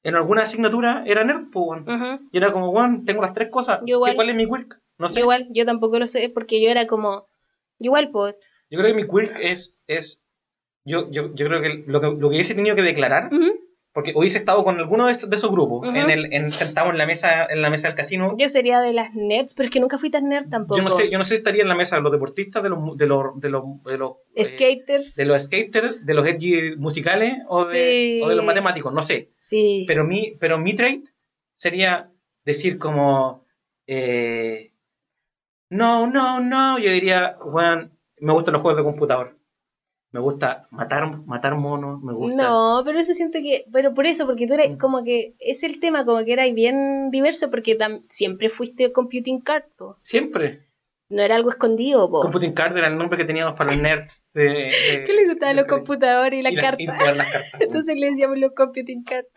en 0.01 0.15
alguna 0.15 0.41
asignatura 0.41 1.03
era 1.05 1.23
nerd, 1.23 1.51
pues, 1.51 1.83
y 2.31 2.37
era 2.37 2.51
como, 2.51 2.71
bueno, 2.71 3.03
tengo 3.05 3.21
las 3.21 3.33
tres 3.33 3.49
cosas, 3.51 3.83
¿cuál 4.15 4.29
es 4.29 4.35
mi 4.35 4.47
quirk? 4.47 4.81
No 4.97 5.09
sé. 5.09 5.19
Yo 5.19 5.25
igual, 5.25 5.47
yo 5.51 5.65
tampoco 5.65 5.99
lo 5.99 6.07
sé, 6.07 6.31
porque 6.33 6.59
yo 6.59 6.71
era 6.71 6.87
como, 6.87 7.27
igual, 7.77 8.09
pues. 8.09 8.35
Yo 8.71 8.79
creo 8.79 8.95
que 8.95 9.03
mi 9.03 9.07
quirk 9.07 9.37
es, 9.39 9.77
es 9.85 10.19
yo, 10.83 11.11
yo, 11.11 11.35
yo 11.35 11.45
creo 11.45 11.61
que 11.61 11.83
lo 11.85 12.01
que, 12.01 12.07
lo 12.07 12.17
que 12.17 12.25
hubiese 12.25 12.55
tenido 12.55 12.75
que 12.75 12.81
declarar 12.81 13.29
porque 13.95 14.11
hubiese 14.13 14.37
estado 14.39 14.65
con 14.65 14.77
alguno 14.77 15.07
de, 15.07 15.13
esos 15.13 15.49
grupos, 15.49 15.87
en 15.87 15.95
el, 15.95 16.33
en, 16.33 16.51
sentado 16.51 16.89
en 16.89 16.97
la 16.97 17.05
mesa 17.05 17.45
en 17.45 17.61
la 17.61 17.69
mesa 17.69 17.87
del 17.87 17.95
casino. 17.95 18.35
Yo 18.37 18.49
sería 18.49 18.81
de 18.81 18.91
las 18.91 19.15
nerds, 19.15 19.53
pero 19.53 19.67
es 19.67 19.71
que 19.71 19.79
nunca 19.79 19.97
fui 19.97 20.09
tan 20.09 20.27
nerd 20.27 20.49
tampoco. 20.49 20.77
Yo 20.77 20.83
no 20.83 20.89
sé, 20.89 21.09
yo 21.09 21.17
no 21.17 21.23
sé 21.23 21.29
si 21.29 21.35
estaría 21.35 21.61
en 21.61 21.69
la 21.69 21.75
mesa 21.75 21.95
de 21.95 22.01
los 22.01 22.11
deportistas, 22.11 22.61
de 22.61 22.67
los 22.67 22.97
de 22.97 23.07
los 23.07 23.39
de 23.39 23.49
los, 23.49 23.63
de 23.85 23.97
los 23.97 24.17
eh, 24.35 24.43
skaters, 24.43 25.15
de 25.15 25.23
los 25.23 25.43
skaters, 25.43 26.05
de 26.05 26.13
los 26.13 26.27
edgy 26.27 26.75
musicales 26.75 27.37
o 27.47 27.63
de, 27.63 28.19
o 28.21 28.27
de 28.27 28.35
los 28.35 28.43
matemáticos, 28.43 28.91
no 28.91 29.01
sé. 29.01 29.31
Sí. 29.39 29.85
Pero 29.87 30.03
mi 30.03 30.35
pero 30.41 30.59
mi 30.59 30.75
trade 30.75 31.03
sería 31.55 32.11
decir 32.43 32.77
como 32.77 33.45
eh, 33.87 34.73
no, 35.69 36.05
no, 36.05 36.41
no, 36.41 36.79
yo 36.79 36.91
diría, 36.91 37.37
bueno, 37.45 37.91
me 38.19 38.33
gustan 38.33 38.55
los 38.55 38.61
juegos 38.61 38.77
de 38.77 38.83
computador 38.83 39.37
me 40.15 40.21
gusta 40.21 40.65
matar, 40.71 41.25
matar 41.25 41.55
monos, 41.55 42.01
me 42.01 42.13
gusta... 42.13 42.41
No, 42.41 42.83
pero 42.85 42.99
eso 42.99 43.13
siento 43.13 43.39
que, 43.39 43.65
pero 43.69 43.93
por 43.93 44.05
eso, 44.05 44.25
porque 44.25 44.47
tú 44.47 44.53
eres 44.53 44.71
mm. 44.71 44.77
como 44.77 45.03
que, 45.03 45.35
es 45.39 45.61
el 45.63 45.81
tema 45.81 46.05
como 46.05 46.23
que 46.23 46.31
era 46.31 46.45
bien 46.53 47.11
diverso, 47.11 47.49
porque 47.49 47.77
siempre 48.07 48.47
fuiste 48.47 48.93
computing 48.93 49.41
card, 49.41 49.65
po. 49.75 49.97
Siempre. 50.03 50.69
No 51.09 51.21
era 51.21 51.35
algo 51.35 51.49
escondido, 51.49 52.09
po. 52.09 52.21
Computing 52.21 52.53
card 52.53 52.77
era 52.77 52.87
el 52.87 52.97
nombre 52.97 53.17
que 53.17 53.25
teníamos 53.25 53.55
para 53.57 53.73
los 53.73 53.81
nerds. 53.81 54.23
De, 54.33 54.69
¿Qué 55.05 55.13
les 55.13 55.27
gustaban 55.27 55.57
los 55.57 55.65
computadores 55.65 56.39
y 56.39 56.43
las 56.43 56.55
cartas? 56.55 56.97
Entonces 57.59 57.97
le 57.97 58.11
decíamos 58.11 58.37
los 58.37 58.53
computing 58.53 59.03
cards. 59.03 59.27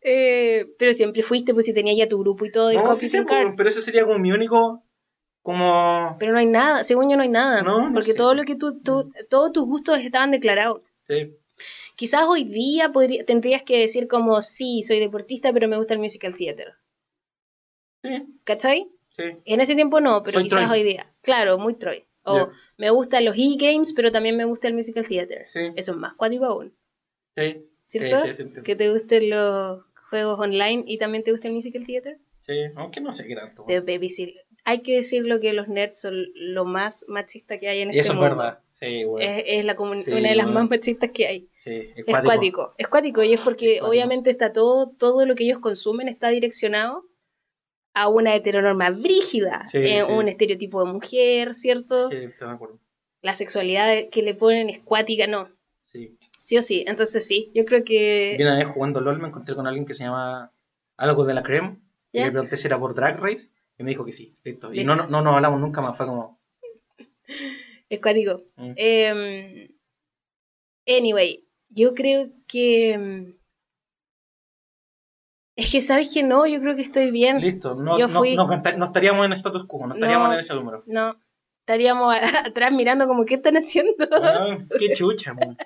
Eh, 0.00 0.66
pero 0.80 0.94
siempre 0.94 1.22
fuiste, 1.22 1.54
pues 1.54 1.66
si 1.66 1.72
tenías 1.72 1.96
ya 1.96 2.08
tu 2.08 2.18
grupo 2.18 2.44
y 2.44 2.50
todo 2.50 2.72
computing 2.74 3.24
cards. 3.24 3.54
Pero 3.56 3.70
eso 3.70 3.80
sería 3.80 4.04
como 4.04 4.18
mi 4.18 4.32
único 4.32 4.82
como... 5.42 6.16
Pero 6.18 6.32
no 6.32 6.38
hay 6.38 6.46
nada, 6.46 6.84
según 6.84 7.10
yo 7.10 7.16
no 7.16 7.22
hay 7.22 7.28
nada. 7.28 7.64
porque 7.92 8.14
todo 8.14 8.34
lo 8.34 8.44
que 8.44 8.56
tú, 8.56 8.80
todos 9.28 9.52
tus 9.52 9.64
gustos 9.64 9.98
estaban 9.98 10.30
declarados. 10.30 10.82
Sí. 11.06 11.36
Quizás 11.96 12.24
hoy 12.26 12.44
día 12.44 12.90
podría, 12.90 13.24
tendrías 13.24 13.62
que 13.62 13.78
decir 13.78 14.08
como, 14.08 14.40
sí, 14.40 14.82
soy 14.82 14.98
deportista, 15.00 15.52
pero 15.52 15.68
me 15.68 15.76
gusta 15.76 15.94
el 15.94 16.00
musical 16.00 16.36
theater. 16.36 16.74
Sí. 18.02 18.10
¿Cachai? 18.44 18.88
Sí. 19.10 19.24
En 19.44 19.60
ese 19.60 19.74
tiempo 19.74 20.00
no, 20.00 20.22
pero 20.22 20.40
quizás 20.40 20.70
hoy 20.70 20.82
día. 20.82 21.12
Claro, 21.20 21.58
muy 21.58 21.74
Troy. 21.74 22.04
O 22.24 22.50
me 22.76 22.90
gustan 22.90 23.24
los 23.24 23.36
e-games, 23.36 23.92
pero 23.92 24.12
también 24.12 24.36
me 24.36 24.44
gusta 24.44 24.68
el 24.68 24.74
musical 24.74 25.06
theater. 25.06 25.46
Sí. 25.46 25.72
Eso 25.76 25.92
es 25.92 25.98
más 25.98 26.14
cuático 26.14 26.44
aún. 26.46 26.74
Sí. 27.34 27.66
¿Cierto? 27.82 28.62
que 28.62 28.76
te 28.76 28.90
gusten 28.90 29.28
los 29.28 29.82
juegos 30.08 30.38
online 30.38 30.84
y 30.86 30.98
también 30.98 31.24
te 31.24 31.32
gusta 31.32 31.48
el 31.48 31.54
musical 31.54 31.84
theater. 31.84 32.18
Sí, 32.38 32.54
aunque 32.76 33.00
no 33.00 33.12
sé 33.12 33.26
qué 33.26 33.34
tanto. 33.34 33.64
De 33.66 33.80
Baby 33.80 34.08
hay 34.64 34.82
que 34.82 34.96
decirlo 34.96 35.40
que 35.40 35.52
los 35.52 35.68
nerds 35.68 36.00
son 36.00 36.26
lo 36.34 36.64
más 36.64 37.04
machista 37.08 37.58
que 37.58 37.68
hay 37.68 37.80
en 37.80 37.88
y 37.88 37.98
este 37.98 38.00
eso 38.00 38.14
mundo. 38.14 38.26
es 38.26 38.36
verdad. 38.36 38.58
Sí, 38.74 39.04
bueno. 39.04 39.24
es, 39.46 39.64
la 39.64 39.76
una 39.78 40.28
de 40.28 40.34
las 40.34 40.48
más 40.48 40.68
machistas 40.68 41.10
que 41.10 41.26
hay. 41.26 41.48
Sí, 41.56 41.92
es 41.94 42.04
cuático. 42.04 42.74
Es 42.78 42.88
cuático 42.88 43.22
y 43.22 43.32
es 43.32 43.40
porque 43.40 43.80
obviamente 43.80 44.30
está 44.30 44.52
todo, 44.52 44.90
todo 44.90 45.24
lo 45.24 45.36
que 45.36 45.44
ellos 45.44 45.60
consumen 45.60 46.08
está 46.08 46.28
direccionado 46.30 47.04
a 47.94 48.08
una 48.08 48.34
heteronorma 48.34 48.90
brígida, 48.90 49.66
eh, 49.72 50.02
un 50.02 50.28
estereotipo 50.28 50.84
de 50.84 50.92
mujer, 50.92 51.54
¿cierto? 51.54 52.08
Sí, 52.08 52.16
estoy 52.16 52.48
de 52.48 52.54
acuerdo. 52.54 52.80
La 53.20 53.34
sexualidad 53.34 54.08
que 54.10 54.22
le 54.22 54.34
ponen 54.34 54.68
es 54.68 54.80
cuática, 54.80 55.26
no. 55.26 55.48
Sí. 55.84 56.18
Sí 56.40 56.58
o 56.58 56.62
sí, 56.62 56.84
entonces 56.88 57.24
sí, 57.24 57.52
yo 57.54 57.64
creo 57.64 57.84
que... 57.84 58.36
Yo 58.36 58.44
una 58.44 58.56
vez 58.56 58.66
jugando 58.66 59.00
LOL 59.00 59.20
me 59.20 59.28
encontré 59.28 59.54
con 59.54 59.68
alguien 59.68 59.86
que 59.86 59.94
se 59.94 60.02
llama 60.02 60.52
algo 60.96 61.24
de 61.24 61.34
la 61.34 61.44
creme, 61.44 61.78
y 62.10 62.18
le 62.18 62.32
pregunté 62.32 62.56
si 62.56 62.66
era 62.66 62.80
por 62.80 62.94
Drag 62.94 63.20
Race, 63.20 63.50
y 63.78 63.84
me 63.84 63.90
dijo 63.90 64.04
que 64.04 64.12
sí, 64.12 64.36
listo. 64.44 64.72
Y 64.72 64.84
no, 64.84 64.94
no, 64.94 65.06
no 65.06 65.22
nos 65.22 65.34
hablamos 65.34 65.60
nunca 65.60 65.80
más, 65.80 65.96
fue 65.96 66.06
como... 66.06 66.40
Es 67.88 68.00
cuático. 68.00 68.44
Mm. 68.56 68.72
Em, 68.76 69.68
anyway, 70.86 71.46
yo 71.68 71.94
creo 71.94 72.30
que... 72.46 72.92
Em, 72.92 73.38
es 75.56 75.70
que 75.70 75.82
sabes 75.82 76.10
que 76.12 76.22
no, 76.22 76.46
yo 76.46 76.60
creo 76.60 76.74
que 76.74 76.82
estoy 76.82 77.10
bien. 77.10 77.40
Listo, 77.40 77.74
no, 77.74 77.98
no, 77.98 78.84
estaríamos 78.84 79.26
en 79.26 79.32
status 79.32 79.66
quo, 79.66 79.86
no 79.86 79.94
estaríamos 79.94 80.32
en 80.32 80.38
ese 80.38 80.54
número. 80.54 80.82
No, 80.86 81.20
estaríamos 81.60 82.14
atrás 82.46 82.72
mirando 82.72 83.06
como 83.06 83.26
qué 83.26 83.34
están 83.34 83.56
haciendo. 83.56 84.08
qué 84.78 84.92
chucha, 84.92 85.34
man. 85.34 85.56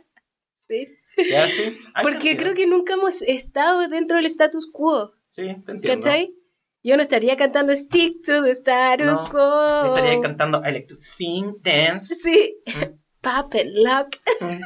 Sí. 0.69 0.99
¿Ya, 1.31 1.49
sí? 1.49 1.79
Porque 2.03 2.37
creo 2.37 2.55
que 2.55 2.67
nunca 2.67 2.95
hemos 2.95 3.23
estado 3.23 3.89
dentro 3.89 4.17
del 4.17 4.27
status 4.27 4.69
quo. 4.71 5.13
Sí, 5.31 5.45
te 5.65 5.73
entiendo. 5.73 6.05
¿Cachai? 6.05 6.35
Yo 6.87 6.97
no 6.97 7.03
estaría 7.03 7.37
cantando 7.37 7.75
Stick 7.75 8.25
to 8.25 8.45
the 8.45 8.51
Status 8.51 9.25
Quo. 9.25 9.97
Estaría 9.97 10.21
cantando 10.21 10.63
sing, 11.01 11.57
dance. 11.61 12.15
Sí. 12.15 12.63
Mm. 12.65 12.95
Pop 13.23 13.53
and 13.55 13.73
lock. 13.75 14.17
Mm. 14.41 14.63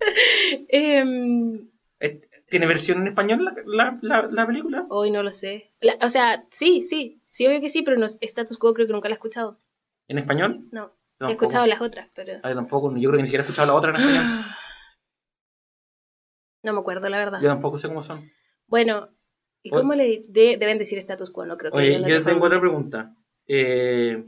Em, 0.68 1.70
eh, 2.00 2.20
¿Tiene 2.50 2.66
versión 2.66 3.02
en 3.02 3.06
español 3.06 3.44
la, 3.64 3.96
la, 4.02 4.22
la, 4.28 4.46
película? 4.48 4.86
Hoy 4.90 5.12
no 5.12 5.22
lo 5.22 5.30
sé. 5.30 5.70
o 6.00 6.08
sea, 6.08 6.44
sí, 6.50 6.82
sí. 6.82 7.22
Sí, 7.28 7.46
obvio 7.46 7.60
que 7.60 7.68
sí, 7.68 7.82
pero 7.82 7.96
no, 7.96 8.06
Status 8.06 8.58
Quo 8.58 8.74
creo 8.74 8.88
que 8.88 8.92
nunca 8.92 9.08
la 9.08 9.14
he 9.14 9.18
escuchado. 9.18 9.60
¿En 10.08 10.18
español? 10.18 10.66
No. 10.72 10.96
He 11.20 11.30
escuchado 11.30 11.68
las 11.68 11.80
otras, 11.80 12.08
pero. 12.12 12.40
Ah, 12.42 12.52
tampoco. 12.52 12.92
Yo 12.96 13.10
creo 13.10 13.18
que 13.18 13.22
ni 13.22 13.28
siquiera 13.28 13.44
he 13.44 13.46
escuchado 13.46 13.68
la 13.68 13.74
otra 13.74 13.90
en 13.90 13.96
español. 14.00 14.24
No 16.64 16.72
me 16.72 16.78
acuerdo, 16.78 17.08
la 17.08 17.18
verdad. 17.18 17.40
Yo 17.40 17.48
tampoco 17.48 17.76
sé 17.76 17.88
cómo 17.88 18.04
son. 18.04 18.30
Bueno, 18.68 19.08
¿y 19.62 19.70
cómo 19.70 19.94
le 19.94 20.24
deben 20.28 20.78
decir 20.78 20.98
status 20.98 21.30
quo? 21.30 21.46
No 21.46 21.56
creo 21.56 21.72
que 21.72 21.78
Oye, 21.78 22.02
yo 22.06 22.22
tengo 22.22 22.46
otra 22.46 22.60
pregunta. 22.60 23.14
Eh, 23.46 24.24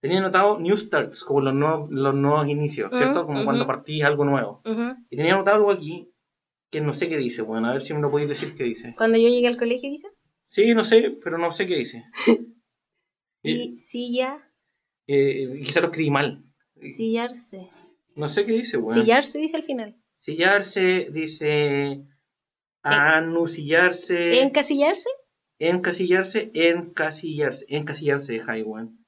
tenía 0.00 0.20
notado 0.20 0.58
New 0.58 0.76
Starts, 0.76 1.24
como 1.24 1.40
los 1.40 1.54
nuevos, 1.54 1.90
los 1.90 2.14
nuevos 2.14 2.48
inicios, 2.48 2.94
¿cierto? 2.94 3.26
Como 3.26 3.44
cuando 3.44 3.66
partís 3.66 4.04
algo 4.04 4.24
nuevo. 4.24 4.62
Y 5.10 5.16
tenía 5.16 5.36
notado 5.36 5.58
algo 5.58 5.70
aquí 5.70 6.10
que 6.70 6.80
no 6.80 6.92
sé 6.92 7.08
qué 7.08 7.16
dice. 7.16 7.42
Bueno, 7.42 7.68
a 7.68 7.72
ver 7.72 7.82
si 7.82 7.94
me 7.94 8.00
lo 8.00 8.10
podéis 8.10 8.28
decir 8.28 8.54
qué 8.54 8.64
dice. 8.64 8.94
¿Cuando 8.96 9.16
yo 9.16 9.28
llegué 9.28 9.46
al 9.46 9.56
colegio 9.56 9.90
dice? 9.90 10.08
Sí, 10.46 10.74
no 10.74 10.84
sé, 10.84 11.18
pero 11.22 11.38
no 11.38 11.50
sé 11.50 11.66
qué 11.66 11.76
dice. 11.76 12.04
sí, 13.42 13.78
silla. 13.78 14.50
Eh, 15.06 15.60
quizá 15.64 15.80
lo 15.80 15.86
escribí 15.86 16.10
mal. 16.10 16.44
Sillarse. 16.76 17.70
No 18.16 18.28
sé 18.28 18.44
qué 18.44 18.52
dice, 18.52 18.76
bueno. 18.76 19.00
Sillarse 19.00 19.38
dice 19.38 19.56
al 19.56 19.62
final. 19.62 19.96
Sillarse 20.18 21.08
dice. 21.10 22.04
Anusillarse. 22.84 24.42
¿Encasillarse? 24.42 25.08
Encasillarse, 25.58 26.50
encasillarse, 26.54 27.64
encasillarse, 27.68 28.42
Haiwan. 28.46 28.98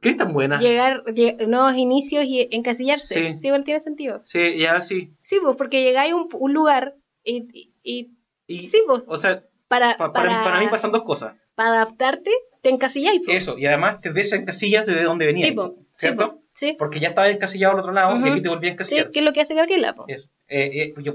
¿Qué 0.00 0.10
es 0.10 0.16
tan 0.16 0.32
buena? 0.32 0.60
Llegar, 0.60 1.04
nuevos 1.46 1.74
inicios 1.76 2.24
y 2.24 2.48
encasillarse. 2.50 3.14
Sí. 3.14 3.36
sí, 3.36 3.46
igual 3.46 3.64
tiene 3.64 3.80
sentido. 3.80 4.20
Sí, 4.24 4.58
ya, 4.58 4.80
sí. 4.80 5.14
Sí, 5.22 5.38
pues 5.40 5.56
porque 5.56 5.84
llegáis 5.84 6.12
a 6.12 6.16
un, 6.16 6.28
un 6.32 6.52
lugar 6.52 6.96
y, 7.24 7.72
y, 7.82 8.10
Sí, 8.48 8.82
pues. 8.86 9.02
O 9.06 9.16
sea, 9.16 9.44
para, 9.68 9.96
para, 9.96 10.12
para, 10.12 10.58
mí 10.58 10.66
pasan 10.68 10.90
dos 10.90 11.04
cosas. 11.04 11.34
Para 11.54 11.70
adaptarte, 11.70 12.30
te 12.62 12.70
encasilláis. 12.70 13.22
Pues. 13.24 13.36
Eso, 13.38 13.56
y 13.58 13.66
además 13.66 14.00
te 14.00 14.12
desencasillas 14.12 14.86
de 14.86 15.02
donde 15.02 15.26
venías. 15.26 15.48
Sí, 15.50 15.54
pues. 15.54 15.70
¿Cierto? 15.92 16.42
Sí, 16.54 16.76
Porque 16.78 17.00
ya 17.00 17.08
estabas 17.08 17.30
encasillado 17.30 17.72
al 17.72 17.80
otro 17.80 17.92
lado 17.92 18.18
y 18.18 18.28
aquí 18.28 18.42
te 18.42 18.48
volví 18.48 18.68
a 18.68 18.72
encasillar. 18.72 19.06
Sí, 19.06 19.12
que 19.12 19.20
es 19.20 19.24
lo 19.24 19.32
que 19.32 19.40
hace 19.40 19.54
Gabriela. 19.54 19.94
Pues. 19.94 20.20
Eso. 20.20 20.30
Eh, 20.48 20.82
eh, 20.82 20.94
yo, 20.98 21.14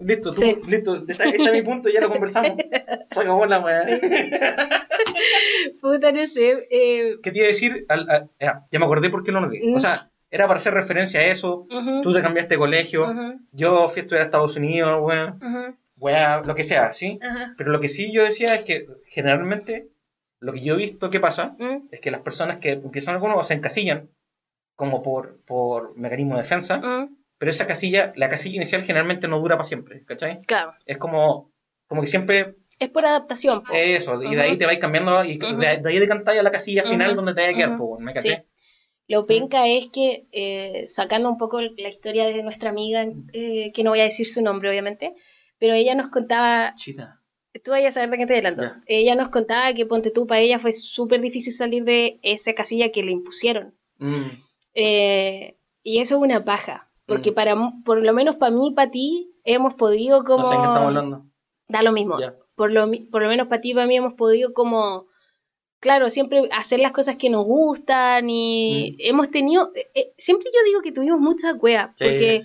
Listo, 0.00 0.30
tú, 0.30 0.40
listo, 0.68 1.04
está, 1.08 1.24
está 1.24 1.50
mi 1.50 1.62
punto, 1.62 1.88
ya 1.88 2.00
lo 2.00 2.08
conversamos. 2.12 2.52
Se 3.10 3.20
acabó 3.20 3.46
la 3.46 3.58
weá. 3.58 3.82
Puta, 5.80 6.12
no 6.12 6.26
sé. 6.26 6.66
Eh... 6.70 7.16
¿Qué 7.22 7.32
te 7.32 7.38
iba 7.38 7.46
a 7.46 7.48
decir? 7.48 7.86
ya, 8.40 8.66
me 8.70 8.84
acordé 8.84 9.10
por 9.10 9.24
qué 9.24 9.32
no 9.32 9.40
lo 9.40 9.48
di. 9.48 9.74
O 9.74 9.80
sea, 9.80 10.10
era 10.30 10.46
para 10.46 10.58
hacer 10.58 10.74
referencia 10.74 11.20
a 11.20 11.24
eso. 11.24 11.66
Tú 12.02 12.12
te 12.12 12.22
cambiaste 12.22 12.54
de 12.54 12.58
colegio. 12.58 13.12
Yo 13.52 13.88
fui 13.88 14.00
a 14.00 14.02
estudiar 14.02 14.22
a 14.22 14.26
Estados 14.26 14.56
Unidos, 14.56 15.02
weá. 15.96 16.42
lo 16.42 16.54
que 16.54 16.64
sea, 16.64 16.92
¿sí? 16.92 17.18
Pero 17.56 17.72
lo 17.72 17.80
que 17.80 17.88
sí 17.88 18.12
yo 18.12 18.22
decía 18.22 18.54
es 18.54 18.62
que 18.62 18.86
generalmente 19.06 19.88
lo 20.40 20.52
que 20.52 20.60
yo 20.60 20.74
he 20.74 20.78
visto 20.78 21.10
que 21.10 21.18
pasa 21.18 21.56
mm. 21.58 21.88
es 21.90 22.00
que 22.00 22.12
las 22.12 22.20
personas 22.20 22.58
que 22.58 22.72
empiezan 22.72 23.18
nuevo 23.18 23.42
se 23.42 23.54
encasillan 23.54 24.08
como 24.76 25.02
por, 25.02 25.40
por 25.44 25.96
mecanismo 25.96 26.36
de 26.36 26.42
defensa. 26.42 26.80
Pero 27.38 27.50
esa 27.50 27.66
casilla, 27.66 28.12
la 28.16 28.28
casilla 28.28 28.56
inicial 28.56 28.82
generalmente 28.82 29.28
no 29.28 29.38
dura 29.38 29.56
para 29.56 29.66
siempre, 29.66 30.04
¿cachai? 30.04 30.42
Claro. 30.42 30.74
Es 30.86 30.98
como, 30.98 31.52
como 31.86 32.00
que 32.00 32.08
siempre... 32.08 32.56
Es 32.80 32.88
por 32.90 33.06
adaptación. 33.06 33.62
Po. 33.62 33.72
Eso, 33.74 34.22
y 34.22 34.34
de 34.34 34.42
ahí 34.42 34.58
te 34.58 34.66
vais 34.66 34.78
cambiando, 34.80 35.24
y 35.24 35.38
de, 35.38 35.66
ahí 35.84 35.98
decantáis 35.98 36.40
a 36.40 36.42
la 36.42 36.50
casilla 36.50 36.84
final 36.84 37.16
donde 37.16 37.34
te 37.34 37.40
vaya 37.40 37.52
a 37.52 37.56
quedar, 37.56 37.78
¿me 37.98 38.12
caché? 38.12 38.44
Lo 39.08 39.24
penca 39.24 39.66
es 39.66 39.88
que, 39.88 40.26
eh, 40.32 40.84
sacando 40.86 41.30
un 41.30 41.38
poco 41.38 41.62
la 41.62 41.88
historia 41.88 42.26
de 42.26 42.42
nuestra 42.42 42.70
amiga, 42.70 43.06
eh, 43.32 43.72
que 43.72 43.82
no 43.82 43.90
voy 43.90 44.00
a 44.00 44.04
decir 44.04 44.26
su 44.26 44.42
nombre, 44.42 44.68
obviamente, 44.68 45.14
pero 45.58 45.74
ella 45.74 45.94
nos 45.94 46.10
contaba... 46.10 46.74
Chita. 46.74 47.20
Tú 47.64 47.70
vayas 47.70 47.88
a 47.88 48.00
saber 48.00 48.10
de 48.10 48.16
qué 48.18 48.22
estoy 48.24 48.36
hablando. 48.36 48.70
Ella 48.86 49.14
nos 49.14 49.30
contaba 49.30 49.72
que, 49.72 49.86
ponte 49.86 50.10
tú, 50.10 50.26
para 50.26 50.42
ella 50.42 50.58
fue 50.58 50.72
súper 50.72 51.20
difícil 51.20 51.52
salir 51.52 51.84
de 51.84 52.20
esa 52.22 52.52
casilla 52.52 52.92
que 52.92 53.02
le 53.02 53.10
impusieron. 53.10 53.74
Mm. 53.96 54.28
Eh, 54.74 55.56
y 55.82 56.00
eso 56.00 56.16
es 56.16 56.22
una 56.22 56.44
paja. 56.44 56.87
Porque 57.08 57.30
mm. 57.30 57.34
para, 57.34 57.56
por 57.84 58.04
lo 58.04 58.12
menos 58.12 58.36
para 58.36 58.54
mí 58.54 58.68
y 58.68 58.74
para 58.74 58.90
ti, 58.90 59.34
hemos 59.44 59.74
podido 59.74 60.24
como... 60.24 60.42
No 60.42 60.48
sé 60.50 60.56
qué 60.56 60.62
estamos 60.62 60.86
hablando. 60.88 61.26
Da 61.66 61.82
lo 61.82 61.90
mismo. 61.90 62.18
Por, 62.54 62.70
lo, 62.70 62.88
por 63.10 63.22
lo 63.22 63.28
menos 63.28 63.48
para 63.48 63.62
ti 63.62 63.70
y 63.70 63.74
para 63.74 63.86
mí 63.86 63.96
hemos 63.96 64.12
podido 64.12 64.52
como... 64.52 65.06
Claro, 65.80 66.10
siempre 66.10 66.48
hacer 66.52 66.80
las 66.80 66.92
cosas 66.92 67.16
que 67.16 67.30
nos 67.30 67.46
gustan 67.46 68.28
y 68.28 68.96
mm. 68.98 69.08
hemos 69.08 69.30
tenido... 69.30 69.72
Eh, 69.74 69.86
eh, 69.94 70.12
siempre 70.18 70.50
yo 70.54 70.64
digo 70.66 70.82
que 70.82 70.92
tuvimos 70.92 71.18
muchas 71.18 71.56
weas, 71.58 71.90
porque... 71.98 72.42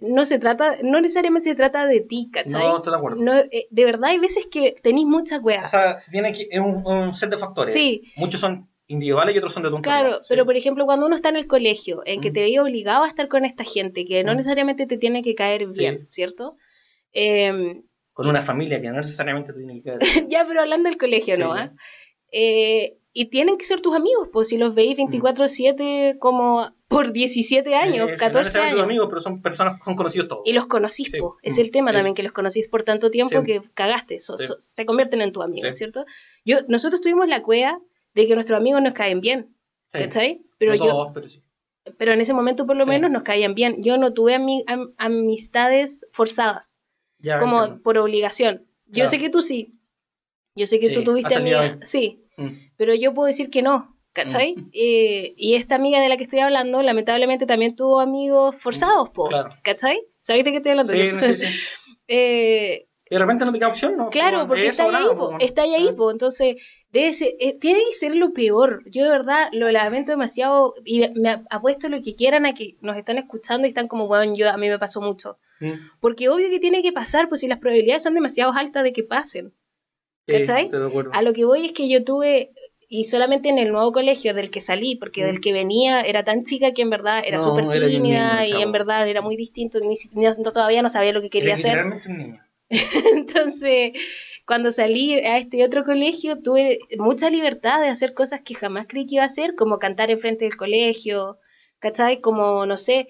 no 0.00 0.24
se 0.24 0.38
trata, 0.38 0.76
no 0.84 1.00
necesariamente 1.00 1.48
se 1.48 1.56
trata 1.56 1.86
de 1.86 2.00
ti, 2.00 2.30
¿cachai? 2.32 2.62
No, 2.62 2.76
estoy 2.76 2.92
de 2.92 2.98
acuerdo. 2.98 3.22
No, 3.22 3.34
eh, 3.34 3.66
de 3.70 3.84
verdad 3.84 4.10
hay 4.10 4.18
veces 4.18 4.46
que 4.46 4.76
tenéis 4.82 5.06
muchas 5.06 5.42
weas. 5.42 5.64
O 5.64 5.68
sea, 5.68 5.96
tiene 6.12 6.30
que, 6.30 6.46
es 6.50 6.60
un, 6.60 6.86
un, 6.86 7.12
set 7.12 7.30
de 7.30 7.38
factores. 7.38 7.72
Sí. 7.72 8.04
Muchos 8.16 8.40
son 8.40 8.68
individuales 8.88 9.34
y 9.34 9.38
otros 9.38 9.52
son 9.52 9.62
de 9.62 9.70
tu 9.70 9.80
Claro, 9.82 10.20
pero 10.28 10.44
por 10.44 10.56
ejemplo, 10.56 10.86
cuando 10.86 11.06
uno 11.06 11.16
está 11.16 11.28
en 11.28 11.36
el 11.36 11.46
colegio, 11.46 12.02
en 12.06 12.20
que 12.20 12.30
te 12.30 12.40
veía 12.40 12.62
obligado 12.62 13.04
a 13.04 13.08
estar 13.08 13.28
con 13.28 13.44
esta 13.44 13.64
gente, 13.64 14.04
que 14.04 14.24
no 14.24 14.34
necesariamente 14.34 14.86
te 14.86 14.98
tiene 14.98 15.22
que 15.22 15.34
caer 15.34 15.66
bien, 15.66 16.06
¿cierto? 16.06 16.56
Em, 17.12 17.82
con 18.12 18.28
una 18.28 18.42
familia 18.42 18.80
que 18.80 18.88
no 18.88 19.00
necesariamente 19.00 19.52
te 19.52 19.58
tiene 19.58 19.82
que 19.82 19.82
caer 19.82 19.98
bien. 19.98 20.28
ya, 20.30 20.46
pero 20.46 20.60
hablando 20.60 20.88
del 20.88 20.98
colegio, 20.98 21.36
¿no? 21.36 21.52
¿Ah? 21.52 21.72
Eh, 22.32 22.98
y 23.12 23.30
tienen 23.30 23.56
que 23.56 23.64
ser 23.64 23.80
tus 23.80 23.96
amigos, 23.96 24.28
pues 24.30 24.48
si 24.48 24.58
los 24.58 24.74
veis 24.74 24.96
24/7 24.96 26.18
como 26.18 26.70
por 26.86 27.12
17 27.12 27.74
años, 27.74 28.10
14 28.18 28.58
años. 28.58 28.80
amigos, 28.80 29.06
pero 29.08 29.20
son 29.22 29.40
personas 29.40 29.82
son 29.82 29.96
conocidos 29.96 30.28
todos. 30.28 30.42
Y 30.44 30.52
los 30.52 30.66
conocís, 30.66 31.12
pues. 31.18 31.32
es 31.42 31.58
el 31.58 31.70
tema 31.70 31.92
también, 31.92 32.14
que 32.14 32.22
los 32.22 32.32
conocís 32.32 32.68
por 32.68 32.82
tanto 32.82 33.10
tiempo 33.10 33.42
que 33.42 33.62
cagaste, 33.74 34.18
se 34.20 34.86
convierten 34.86 35.22
en 35.22 35.32
tu 35.32 35.42
amigo, 35.42 35.72
¿cierto? 35.72 36.04
Yo, 36.44 36.58
nosotros 36.68 37.00
tuvimos 37.00 37.26
la 37.26 37.42
cueva 37.42 37.80
de 38.16 38.26
que 38.26 38.34
nuestros 38.34 38.58
amigos 38.58 38.82
nos 38.82 38.94
caen 38.94 39.20
bien. 39.20 39.54
¿Cachai? 39.92 40.42
Pero 40.58 40.74
yo. 40.74 41.12
pero, 41.98 42.12
en 42.12 42.20
ese 42.20 42.32
momento, 42.32 42.66
por 42.66 42.76
lo 42.76 42.86
menos, 42.86 43.10
nos 43.10 43.22
caían 43.22 43.54
bien. 43.54 43.82
Yo 43.82 43.98
no 43.98 44.14
tuve 44.14 44.34
amistades 44.96 46.08
forzadas. 46.12 46.76
como 47.38 47.78
por 47.82 47.98
obligación. 47.98 48.66
Yo 48.86 49.06
sé 49.06 49.18
que 49.18 49.28
tú 49.28 49.42
sí. 49.42 49.78
Yo 50.54 50.66
sé 50.66 50.80
que 50.80 50.90
tú 50.90 51.04
tuviste 51.04 51.34
amigas. 51.34 51.78
Sí. 51.82 52.24
Mm. 52.38 52.48
Pero 52.76 52.94
yo 52.94 53.12
puedo 53.12 53.26
decir 53.26 53.50
que 53.50 53.62
no. 53.62 53.94
¿Cachai? 54.14 54.56
Mm. 54.56 54.70
Eh, 54.72 55.34
y 55.36 55.54
esta 55.56 55.74
amiga 55.74 56.00
de 56.00 56.08
la 56.08 56.16
que 56.16 56.22
estoy 56.22 56.38
hablando, 56.38 56.82
lamentablemente 56.82 57.44
también 57.44 57.76
tuvo 57.76 58.00
amigos 58.00 58.56
forzados, 58.58 59.10
po, 59.10 59.28
¿cachai? 59.62 60.00
¿Sabéis 60.22 60.46
de 60.46 60.52
qué 60.52 60.56
estoy 60.56 60.70
hablando? 60.70 60.94
Sí, 60.94 61.10
sí, 61.36 61.44
eh, 62.08 62.88
y 63.08 63.14
de 63.14 63.18
repente 63.20 63.44
no 63.44 63.52
te 63.52 63.58
queda 63.58 63.68
opción, 63.68 63.96
¿no? 63.96 64.10
Claro, 64.10 64.48
porque 64.48 64.66
está 64.66 64.84
ahí, 64.84 65.04
po, 65.16 65.36
está 65.38 65.62
ahí, 65.62 65.90
po. 65.96 66.10
Entonces, 66.10 66.56
eh, 66.92 67.58
tiene 67.58 67.80
que 67.80 67.94
ser 67.94 68.16
lo 68.16 68.32
peor. 68.32 68.82
Yo 68.86 69.04
de 69.04 69.10
verdad 69.10 69.48
lo 69.52 69.70
lamento 69.70 70.12
demasiado 70.12 70.74
y 70.84 71.08
me 71.14 71.42
apuesto 71.50 71.88
lo 71.88 72.00
que 72.00 72.14
quieran 72.14 72.46
a 72.46 72.54
que 72.54 72.76
nos 72.80 72.96
están 72.96 73.18
escuchando 73.18 73.66
y 73.66 73.70
están 73.70 73.88
como, 73.88 74.06
bueno, 74.06 74.32
yo 74.36 74.50
a 74.50 74.56
mí 74.56 74.68
me 74.68 74.78
pasó 74.78 75.00
mucho. 75.00 75.38
Mm. 75.60 75.72
Porque 76.00 76.28
obvio 76.28 76.50
que 76.50 76.58
tiene 76.58 76.82
que 76.82 76.92
pasar, 76.92 77.28
pues 77.28 77.40
si 77.40 77.48
las 77.48 77.58
probabilidades 77.58 78.02
son 78.02 78.14
demasiado 78.14 78.52
altas 78.52 78.82
de 78.82 78.92
que 78.92 79.02
pasen. 79.02 79.52
¿Cachai? 80.26 80.70
a 81.12 81.22
lo 81.22 81.32
que 81.32 81.44
voy 81.44 81.66
es 81.66 81.72
que 81.72 81.88
yo 81.88 82.02
tuve, 82.02 82.50
y 82.88 83.04
solamente 83.04 83.48
en 83.48 83.58
el 83.58 83.70
nuevo 83.70 83.92
colegio 83.92 84.34
del 84.34 84.50
que 84.50 84.60
salí, 84.60 84.96
porque 84.96 85.24
del 85.24 85.38
mm. 85.38 85.40
que 85.40 85.52
venía 85.52 86.00
era 86.00 86.24
tan 86.24 86.42
chica 86.42 86.72
que 86.72 86.82
en 86.82 86.90
verdad 86.90 87.22
era 87.24 87.40
súper 87.40 87.66
tímida 87.88 88.44
y 88.44 88.60
en 88.60 88.72
verdad 88.72 89.08
era 89.08 89.22
muy 89.22 89.36
distinto, 89.36 89.78
ni, 89.80 89.94
todavía 90.42 90.82
no 90.82 90.88
sabía 90.88 91.12
lo 91.12 91.20
que 91.20 91.30
quería 91.30 91.54
hacer. 91.54 91.78
Entonces, 93.14 93.92
cuando 94.46 94.70
salí 94.70 95.14
a 95.14 95.38
este 95.38 95.64
otro 95.64 95.84
colegio 95.84 96.40
tuve 96.40 96.78
mucha 96.98 97.30
libertad 97.30 97.80
de 97.80 97.88
hacer 97.88 98.14
cosas 98.14 98.40
que 98.42 98.54
jamás 98.54 98.86
creí 98.88 99.06
que 99.06 99.16
iba 99.16 99.24
a 99.24 99.26
hacer, 99.26 99.56
como 99.56 99.78
cantar 99.78 100.10
en 100.10 100.20
frente 100.20 100.44
del 100.44 100.56
colegio, 100.56 101.38
¿cachai? 101.80 102.20
Como, 102.20 102.64
no 102.64 102.76
sé, 102.76 103.08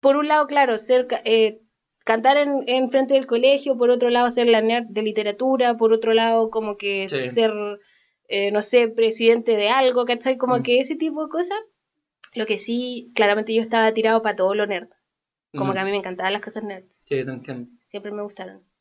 por 0.00 0.16
un 0.16 0.26
lado, 0.26 0.48
claro, 0.48 0.78
ser, 0.78 1.06
eh, 1.24 1.60
cantar 2.04 2.36
en, 2.36 2.64
en, 2.66 2.90
frente 2.90 3.14
del 3.14 3.26
colegio, 3.26 3.78
por 3.78 3.90
otro 3.90 4.10
lado, 4.10 4.30
ser 4.32 4.48
la 4.48 4.60
nerd 4.60 4.86
de 4.88 5.02
literatura, 5.02 5.76
por 5.76 5.92
otro 5.92 6.12
lado, 6.12 6.50
como 6.50 6.76
que 6.76 7.08
ser, 7.08 7.52
eh, 8.26 8.50
no 8.50 8.62
sé, 8.62 8.88
presidente 8.88 9.56
de 9.56 9.68
algo, 9.68 10.04
¿cachai? 10.04 10.36
Como 10.36 10.58
mm. 10.58 10.62
que 10.64 10.80
ese 10.80 10.96
tipo 10.96 11.22
de 11.22 11.30
cosas. 11.30 11.58
Lo 12.34 12.46
que 12.46 12.56
sí, 12.56 13.12
claramente 13.14 13.54
yo 13.54 13.60
estaba 13.60 13.92
tirado 13.92 14.22
para 14.22 14.34
todo 14.34 14.54
lo 14.54 14.66
nerd. 14.66 14.88
Como 15.54 15.70
mm. 15.70 15.74
que 15.74 15.78
a 15.78 15.84
mí 15.84 15.90
me 15.90 15.98
encantaban 15.98 16.32
las 16.32 16.42
cosas 16.42 16.64
nerds. 16.64 17.04
Sí, 17.06 17.24
te 17.24 17.30
entiendo. 17.30 17.70
Siempre 17.86 18.10
me 18.10 18.22
gustaron. 18.22 18.71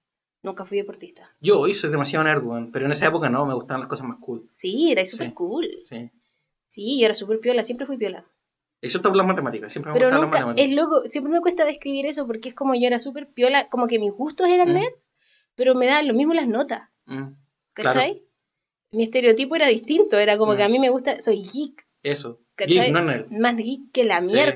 Nunca 0.43 0.65
fui 0.65 0.77
deportista. 0.77 1.31
Yo 1.39 1.67
hice 1.67 1.89
demasiado 1.89 2.23
nerd, 2.25 2.71
pero 2.71 2.85
en 2.85 2.91
esa 2.91 3.07
época 3.07 3.29
no, 3.29 3.45
me 3.45 3.53
gustaban 3.53 3.81
las 3.81 3.89
cosas 3.89 4.07
más 4.07 4.17
cool. 4.19 4.47
Sí, 4.51 4.91
era 4.91 5.05
súper 5.05 5.33
cool. 5.33 5.67
Sí. 5.83 6.09
Sí, 6.63 6.99
yo 6.99 7.05
era 7.05 7.13
súper 7.13 7.39
piola, 7.39 7.63
siempre 7.63 7.85
fui 7.85 7.97
piola. 7.97 8.25
Excepto 8.81 9.13
las 9.13 9.27
matemáticas, 9.27 9.71
siempre 9.71 9.91
me 9.91 9.99
Pero 9.99 10.09
nunca, 10.09 10.21
las 10.21 10.31
matemáticas. 10.31 10.69
Es 10.69 10.75
loco, 10.75 11.01
siempre 11.07 11.33
me 11.33 11.41
cuesta 11.41 11.65
describir 11.65 12.07
eso 12.07 12.25
porque 12.25 12.49
es 12.49 12.55
como 12.55 12.73
yo 12.73 12.87
era 12.87 12.97
súper 12.97 13.27
piola, 13.27 13.69
como 13.69 13.85
que 13.85 13.99
mis 13.99 14.11
gustos 14.11 14.47
eran 14.47 14.69
mm. 14.69 14.73
nerds, 14.73 15.13
pero 15.53 15.75
me 15.75 15.85
daban 15.85 16.07
lo 16.07 16.15
mismo 16.15 16.33
las 16.33 16.47
notas. 16.47 16.89
Mm. 17.05 17.33
¿Cachai? 17.73 18.23
Mi 18.91 19.03
estereotipo 19.03 19.55
era 19.55 19.67
distinto, 19.67 20.17
era 20.17 20.37
como 20.37 20.55
que 20.55 20.63
a 20.63 20.69
mm. 20.69 20.71
mí 20.71 20.79
me 20.79 20.89
gusta, 20.89 21.21
soy 21.21 21.43
geek. 21.43 21.85
Eso. 22.01 22.39
Geek, 22.57 22.91
no 22.91 23.03
nerd. 23.03 23.29
Más 23.29 23.55
geek 23.57 23.91
que 23.91 24.03
la 24.03 24.21
mierda, 24.21 24.55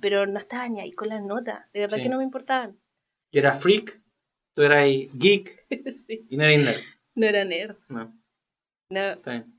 pero 0.00 0.26
no 0.26 0.38
estaba 0.38 0.68
ni 0.68 0.80
ahí 0.80 0.92
con 0.92 1.08
las 1.08 1.22
notas, 1.22 1.60
de 1.72 1.80
verdad 1.80 1.96
que 1.96 2.10
no 2.10 2.18
me 2.18 2.24
importaban. 2.24 2.76
Yo 3.32 3.40
era 3.40 3.54
freak, 3.54 4.00
Tú 4.54 4.62
eras 4.62 4.88
geek 5.14 5.66
y 6.30 6.36
no 6.36 6.44
eras 6.44 6.64
nerd. 6.64 6.80
No 7.14 7.26
era 7.26 7.44
nerd. 7.44 7.76
No. 7.88 8.16
No. 8.88 9.12
Está 9.12 9.32
bien. 9.32 9.54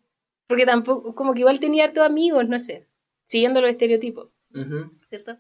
Porque 0.48 0.66
tampoco, 0.66 1.16
como 1.16 1.34
que 1.34 1.40
igual 1.40 1.60
tenía 1.60 1.86
hartos 1.86 2.06
amigos, 2.06 2.48
no 2.48 2.60
sé, 2.60 2.88
siguiendo 3.26 3.62
los 3.62 3.72
estereotipos. 3.72 4.30
¿Cierto? 5.06 5.38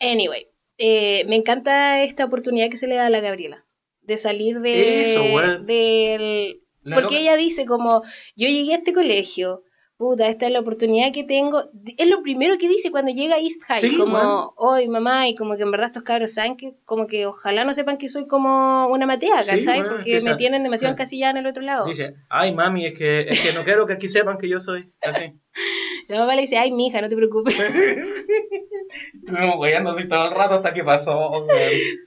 Anyway, 0.00 0.48
eh, 0.78 1.24
me 1.28 1.36
encanta 1.36 2.02
esta 2.02 2.24
oportunidad 2.24 2.70
que 2.70 2.76
se 2.76 2.88
le 2.88 2.96
da 2.96 3.06
a 3.06 3.10
la 3.10 3.20
Gabriela 3.20 3.64
de 4.06 4.16
salir 4.16 4.60
de, 4.60 5.02
Eso, 5.02 5.62
del... 5.64 6.62
Porque 6.94 7.18
ella 7.18 7.36
dice 7.36 7.66
como, 7.66 8.02
yo 8.36 8.48
llegué 8.48 8.74
a 8.74 8.76
este 8.76 8.92
colegio, 8.92 9.64
puta, 9.96 10.28
esta 10.28 10.46
es 10.46 10.52
la 10.52 10.60
oportunidad 10.60 11.12
que 11.12 11.24
tengo. 11.24 11.62
Es 11.96 12.08
lo 12.08 12.22
primero 12.22 12.58
que 12.58 12.68
dice 12.68 12.90
cuando 12.90 13.12
llega 13.12 13.38
East 13.38 13.62
High, 13.64 13.96
como, 13.96 14.52
hoy 14.56 14.88
mamá, 14.88 15.28
y 15.28 15.34
como 15.34 15.56
que 15.56 15.62
en 15.62 15.70
verdad 15.70 15.88
estos 15.88 16.02
cabros 16.02 16.34
saben 16.34 16.56
que, 16.56 16.74
como 16.84 17.06
que 17.06 17.26
ojalá 17.26 17.64
no 17.64 17.74
sepan 17.74 17.98
que 17.98 18.08
soy 18.08 18.26
como 18.26 18.88
una 18.88 19.06
matea, 19.06 19.44
¿cachai? 19.44 19.82
Porque 19.82 20.20
me 20.20 20.36
tienen 20.36 20.62
demasiado 20.62 20.92
encasillada 20.92 21.32
en 21.32 21.38
el 21.38 21.46
otro 21.46 21.62
lado. 21.62 21.86
Dice, 21.86 22.14
ay 22.28 22.54
mami, 22.54 22.86
es 22.86 22.98
que, 22.98 23.20
es 23.28 23.40
que 23.40 23.52
no 23.52 23.64
quiero 23.64 23.86
que 23.86 23.94
aquí 23.94 24.08
sepan 24.08 24.38
que 24.38 24.48
yo 24.48 24.60
soy 24.60 24.92
así. 25.02 25.32
La 26.08 26.20
mamá 26.20 26.36
le 26.36 26.42
dice, 26.42 26.58
ay 26.58 26.72
mija, 26.72 27.00
no 27.00 27.08
te 27.08 27.16
preocupes. 27.16 27.56
Estuvimos 29.14 29.56
guayando 29.56 29.90
así 29.90 30.06
todo 30.06 30.28
el 30.28 30.34
rato 30.34 30.54
hasta 30.54 30.72
que 30.72 30.84
pasó. 30.84 31.46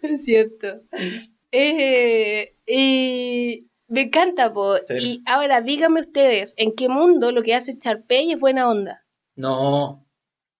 Es 0.01 0.23
cierto. 0.23 0.81
Eh, 1.51 2.55
y 2.65 3.68
me 3.89 4.01
encanta, 4.01 4.53
po. 4.53 4.75
Y 4.99 5.21
ahora 5.25 5.61
díganme 5.61 5.99
ustedes, 5.99 6.55
¿en 6.57 6.73
qué 6.73 6.89
mundo 6.89 7.31
lo 7.31 7.43
que 7.43 7.55
hace 7.55 7.77
Charpey 7.77 8.31
es 8.31 8.39
buena 8.39 8.69
onda? 8.69 9.03
No. 9.35 10.05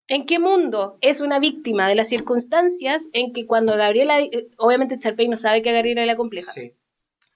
¿En 0.08 0.26
qué 0.26 0.40
mundo 0.40 0.98
es 1.02 1.22
una 1.22 1.38
víctima 1.40 1.88
de 1.88 1.96
las 1.96 2.10
circunstancias 2.10 3.10
en 3.14 3.32
que 3.32 3.46
cuando 3.46 3.78
Gabriela, 3.78 4.20
eh, 4.20 4.50
obviamente 4.58 4.98
Charpey 4.98 5.28
no 5.28 5.38
sabe 5.38 5.62
que 5.62 5.72
Gabriela 5.72 6.06
la 6.06 6.16
compleja? 6.16 6.52
Sí. 6.52 6.74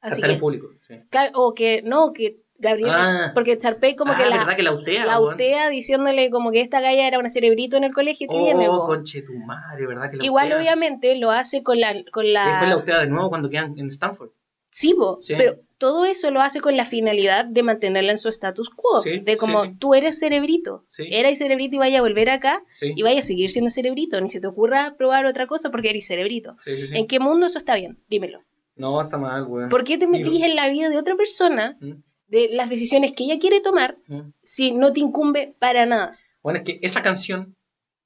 Así 0.01 0.21
que, 0.21 0.31
en 0.31 0.39
público. 0.39 0.69
Sí. 0.87 0.95
Claro, 1.09 1.31
o 1.35 1.53
que 1.53 1.83
no, 1.83 2.11
que 2.11 2.41
Gabriela, 2.57 3.27
ah. 3.27 3.31
porque 3.35 3.57
Charpey 3.59 3.95
como 3.95 4.15
que, 4.15 4.23
ah, 4.23 4.45
la, 4.47 4.55
que 4.55 4.63
la 4.63 4.73
utea, 4.73 5.05
la 5.05 5.19
utea 5.21 5.69
diciéndole 5.69 6.31
como 6.31 6.51
que 6.51 6.61
esta 6.61 6.81
galla 6.81 7.07
era 7.07 7.19
una 7.19 7.29
cerebrito 7.29 7.77
en 7.77 7.83
el 7.83 7.93
colegio 7.93 8.27
que 8.27 8.37
viene. 8.37 8.67
Oh, 8.67 8.85
conche 8.85 9.21
tu 9.21 9.33
madre, 9.33 9.85
¿verdad 9.85 10.09
que 10.09 10.17
la 10.17 10.25
Igual 10.25 10.51
obviamente 10.53 11.15
lo 11.17 11.29
hace 11.29 11.61
con 11.61 11.79
la, 11.79 11.93
con 12.11 12.33
la... 12.33 12.43
Y 12.43 12.49
después 12.49 12.69
la 12.69 12.77
utea 12.77 12.99
de 12.99 13.07
nuevo 13.07 13.29
cuando 13.29 13.49
quedan 13.49 13.77
en 13.77 13.89
Stanford. 13.89 14.31
Sí, 14.71 14.95
bo, 14.97 15.19
pero 15.27 15.59
todo 15.83 16.05
eso 16.05 16.31
lo 16.31 16.39
hace 16.39 16.61
con 16.61 16.77
la 16.77 16.85
finalidad 16.85 17.43
de 17.43 17.61
mantenerla 17.61 18.11
en 18.11 18.17
su 18.17 18.29
status 18.29 18.69
quo, 18.69 19.01
de 19.01 19.35
como 19.35 19.77
tú 19.79 19.95
eres 19.95 20.17
cerebrito, 20.17 20.85
eres 20.97 21.39
cerebrito 21.39 21.75
y 21.75 21.79
vaya 21.79 21.99
a 21.99 22.01
volver 22.01 22.29
acá 22.29 22.63
y 22.79 23.01
vaya 23.03 23.19
a 23.19 23.21
seguir 23.21 23.51
siendo 23.51 23.69
cerebrito, 23.69 24.21
ni 24.21 24.29
se 24.29 24.39
te 24.39 24.47
ocurra 24.47 24.95
probar 24.97 25.25
otra 25.25 25.45
cosa 25.45 25.71
porque 25.71 25.89
eres 25.89 26.07
cerebrito. 26.07 26.55
¿En 26.65 27.05
qué 27.05 27.19
mundo 27.19 27.47
eso 27.47 27.59
está 27.59 27.75
bien? 27.75 27.99
Dímelo. 28.07 28.39
No, 28.77 29.01
está 29.01 29.17
mal, 29.17 29.43
güey. 29.43 29.67
¿Por 29.67 29.83
qué 29.83 29.97
te 29.97 30.07
metís 30.07 30.41
en 30.43 30.55
la 30.55 30.69
vida 30.69 30.87
de 30.87 30.97
otra 30.97 31.17
persona, 31.17 31.75
¿Mm? 31.81 31.95
de 32.27 32.49
las 32.53 32.69
decisiones 32.69 33.11
que 33.11 33.25
ella 33.25 33.37
quiere 33.37 33.59
tomar, 33.59 33.97
¿Mm? 34.07 34.31
si 34.39 34.71
no 34.71 34.93
te 34.93 35.01
incumbe 35.01 35.53
para 35.59 35.85
nada? 35.85 36.17
Bueno, 36.41 36.59
es 36.59 36.63
que 36.63 36.79
esa 36.81 37.01
canción 37.01 37.57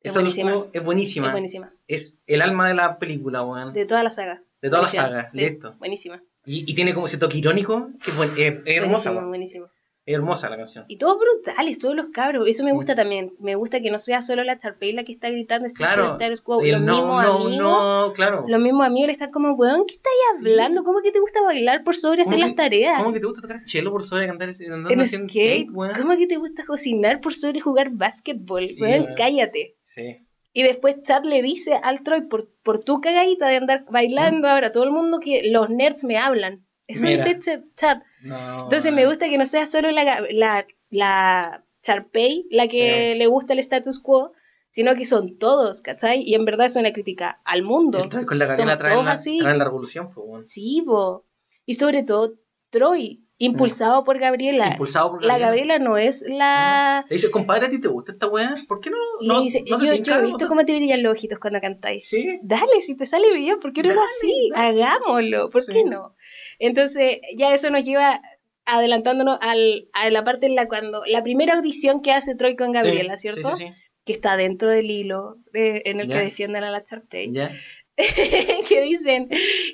es 0.02 0.16
buenísima. 0.16 0.66
es 0.74 0.84
buenísima. 0.84 1.28
Es 1.28 1.32
buenísima. 1.32 1.74
Es 1.88 2.18
el 2.26 2.42
alma 2.42 2.70
de 2.70 2.74
la 2.74 2.98
película, 2.98 3.42
güey. 3.42 3.72
De 3.72 3.86
toda 3.86 4.02
la 4.02 4.10
saga. 4.10 4.42
De 4.64 4.70
toda 4.72 4.82
la 4.82 4.88
saga, 4.88 5.28
listo. 5.32 5.76
Buenísima. 5.78 6.24
Y, 6.50 6.74
tiene 6.76 6.94
como 6.94 7.08
ese 7.08 7.18
toque 7.18 7.40
irónico, 7.40 7.90
que 8.36 8.48
es, 8.48 8.64
hermosa. 8.66 9.12
Buenísimo, 9.12 9.66
Es 10.06 10.16
hermosa 10.16 10.50
la 10.50 10.56
canción. 10.56 10.86
Y 10.88 10.98
todos 10.98 11.18
brutales, 11.20 11.78
todos 11.78 11.94
los 11.94 12.06
cabros. 12.14 12.48
Eso 12.48 12.64
me 12.64 12.72
gusta 12.72 12.96
también. 12.96 13.34
Me 13.42 13.56
gusta 13.56 13.82
que 13.82 13.92
no 13.92 13.98
sea 13.98 14.22
solo 14.22 14.46
la 14.46 14.58
Charpey 14.58 14.94
la 14.94 15.04
que 15.04 15.12
está 15.12 15.30
gritando 15.30 15.68
claro, 15.76 16.06
Status 16.06 16.42
Quo. 16.42 16.64
Los 16.64 16.82
no, 16.82 16.94
mismos 16.94 17.24
no, 17.26 17.34
amigos. 17.34 17.58
No, 17.58 18.14
claro. 18.14 18.46
Los 18.48 18.62
mismos 18.62 18.88
amigos 18.88 19.08
le 19.08 19.14
están 19.14 19.32
como, 19.32 19.56
weón, 19.56 19.86
¿qué 19.88 19.96
estás 19.96 20.14
hablando? 20.40 20.86
¿Cómo 20.86 21.02
que 21.02 21.12
te 21.12 21.20
gusta 21.20 21.42
bailar 21.42 21.84
por 21.84 21.98
sobre 21.98 22.22
hacer 22.22 22.40
las 22.40 22.56
tareas? 22.56 22.98
¿Cómo 22.98 23.12
que 23.12 23.20
te 23.20 23.26
gusta 23.26 23.42
tocar 23.42 23.66
chelo 23.66 23.92
por 23.92 24.06
sobre 24.06 24.28
cantar 24.28 24.48
en 24.48 25.06
skate? 25.06 25.68
¿Cómo 25.68 26.18
que 26.18 26.28
te 26.28 26.38
gusta 26.38 26.64
cocinar 26.66 27.20
por 27.20 27.34
sobre 27.34 27.60
jugar 27.60 27.90
básquetbol? 27.92 28.64
weón, 28.80 29.08
cállate. 29.18 29.76
Sí. 29.84 30.27
Y 30.58 30.64
después 30.64 31.04
Chad 31.04 31.24
le 31.24 31.44
dice 31.44 31.80
al 31.84 32.02
Troy, 32.02 32.22
por, 32.22 32.50
por 32.64 32.80
tu 32.80 33.00
cagadita 33.00 33.48
de 33.48 33.58
andar 33.58 33.86
bailando 33.92 34.48
ahora, 34.48 34.72
todo 34.72 34.86
el 34.86 34.92
mundo 34.92 35.20
que 35.20 35.52
los 35.52 35.70
nerds 35.70 36.04
me 36.04 36.18
hablan. 36.18 36.66
Eso 36.88 37.06
dice 37.06 37.40
Chad. 37.76 38.00
Entonces 38.24 38.92
me 38.92 39.06
gusta 39.06 39.30
que 39.30 39.38
no 39.38 39.46
sea 39.46 39.68
solo 39.68 39.92
la, 39.92 40.26
la, 40.32 40.66
la 40.90 41.64
Charpey 41.84 42.48
la 42.50 42.68
que 42.68 43.14
le 43.16 43.28
gusta 43.28 43.54
el 43.54 43.60
status 43.60 44.00
quo, 44.00 44.34
sino 44.72 44.96
que 44.96 45.06
son 45.06 45.38
todos, 45.38 45.84
¿cachai? 45.84 46.24
Y 46.24 46.34
en 46.34 46.44
verdad 46.46 46.66
es 46.66 46.76
una 46.76 46.92
crítica 46.92 47.40
al 47.46 47.62
mundo. 47.62 48.00
con 48.26 48.40
la 48.40 48.56
Somos 48.56 48.80
todos 48.80 49.06
la, 49.06 49.12
así. 49.12 49.40
la 49.40 49.64
revolución, 49.64 50.12
pues, 50.12 50.50
Sí, 50.50 50.82
bo. 50.84 51.28
Y 51.68 51.76
sobre 51.76 52.02
todo 52.02 52.34
Troy, 52.72 53.27
Impulsado 53.40 54.04
por 54.04 54.18
Gabriela. 54.18 54.70
Impulsado 54.72 55.12
por 55.12 55.22
Gabriela. 55.22 55.38
La 55.38 55.46
Gabriela 55.46 55.80
no 55.80 55.98
es 55.98 56.26
la. 56.28 57.06
Le 57.08 57.16
dice, 57.16 57.30
compadre, 57.30 57.68
¿a 57.68 57.70
ti 57.70 57.80
te 57.80 57.88
gusta 57.88 58.12
esta 58.12 58.28
weá? 58.28 58.56
¿Por 58.68 58.82
qué 58.82 58.90
no? 58.90 58.98
no 59.22 59.42
dice, 59.42 59.64
yo, 59.66 59.78
he 59.78 60.22
visto 60.22 60.48
cómo 60.48 60.66
te 60.66 60.76
brillan 60.76 61.04
los 61.04 61.14
ojitos 61.14 61.38
cuando 61.40 61.62
cantáis. 61.62 62.10
Sí. 62.10 62.40
Dale, 62.42 62.82
si 62.82 62.98
te 62.98 63.06
sale 63.06 63.34
bien, 63.34 63.60
¿por 63.60 63.74
qué 63.74 63.84
no 63.84 63.94
lo 63.94 64.02
así? 64.02 64.52
Hagámoslo, 64.56 65.50
¿por 65.50 65.66
qué 65.66 65.84
no? 65.84 66.16
Entonces, 66.58 67.20
ya 67.36 67.54
eso 67.54 67.70
nos 67.70 67.84
lleva 67.84 68.22
adelantándonos 68.66 69.38
al, 69.42 69.88
a 69.94 70.10
la 70.10 70.24
parte 70.24 70.48
en 70.48 70.56
la 70.56 70.68
cuando. 70.68 71.04
La 71.06 71.24
primera 71.24 71.56
audición 71.56 72.02
que 72.02 72.14
hace 72.14 72.36
Troy 72.36 72.56
con 72.56 72.72
Gabriela, 72.72 73.18
¿cierto? 73.18 73.56
Sí, 73.56 73.68
que 74.04 74.14
está 74.14 74.38
dentro 74.38 74.70
del 74.70 74.90
hilo 74.90 75.38
en 75.54 76.00
el 76.00 76.08
que 76.08 76.18
defienden 76.18 76.64
a 76.64 76.72
la 76.72 76.84
Chartey. 76.84 77.32
Ya. 77.32 77.52
que 78.68 78.82
dicen 78.82 79.30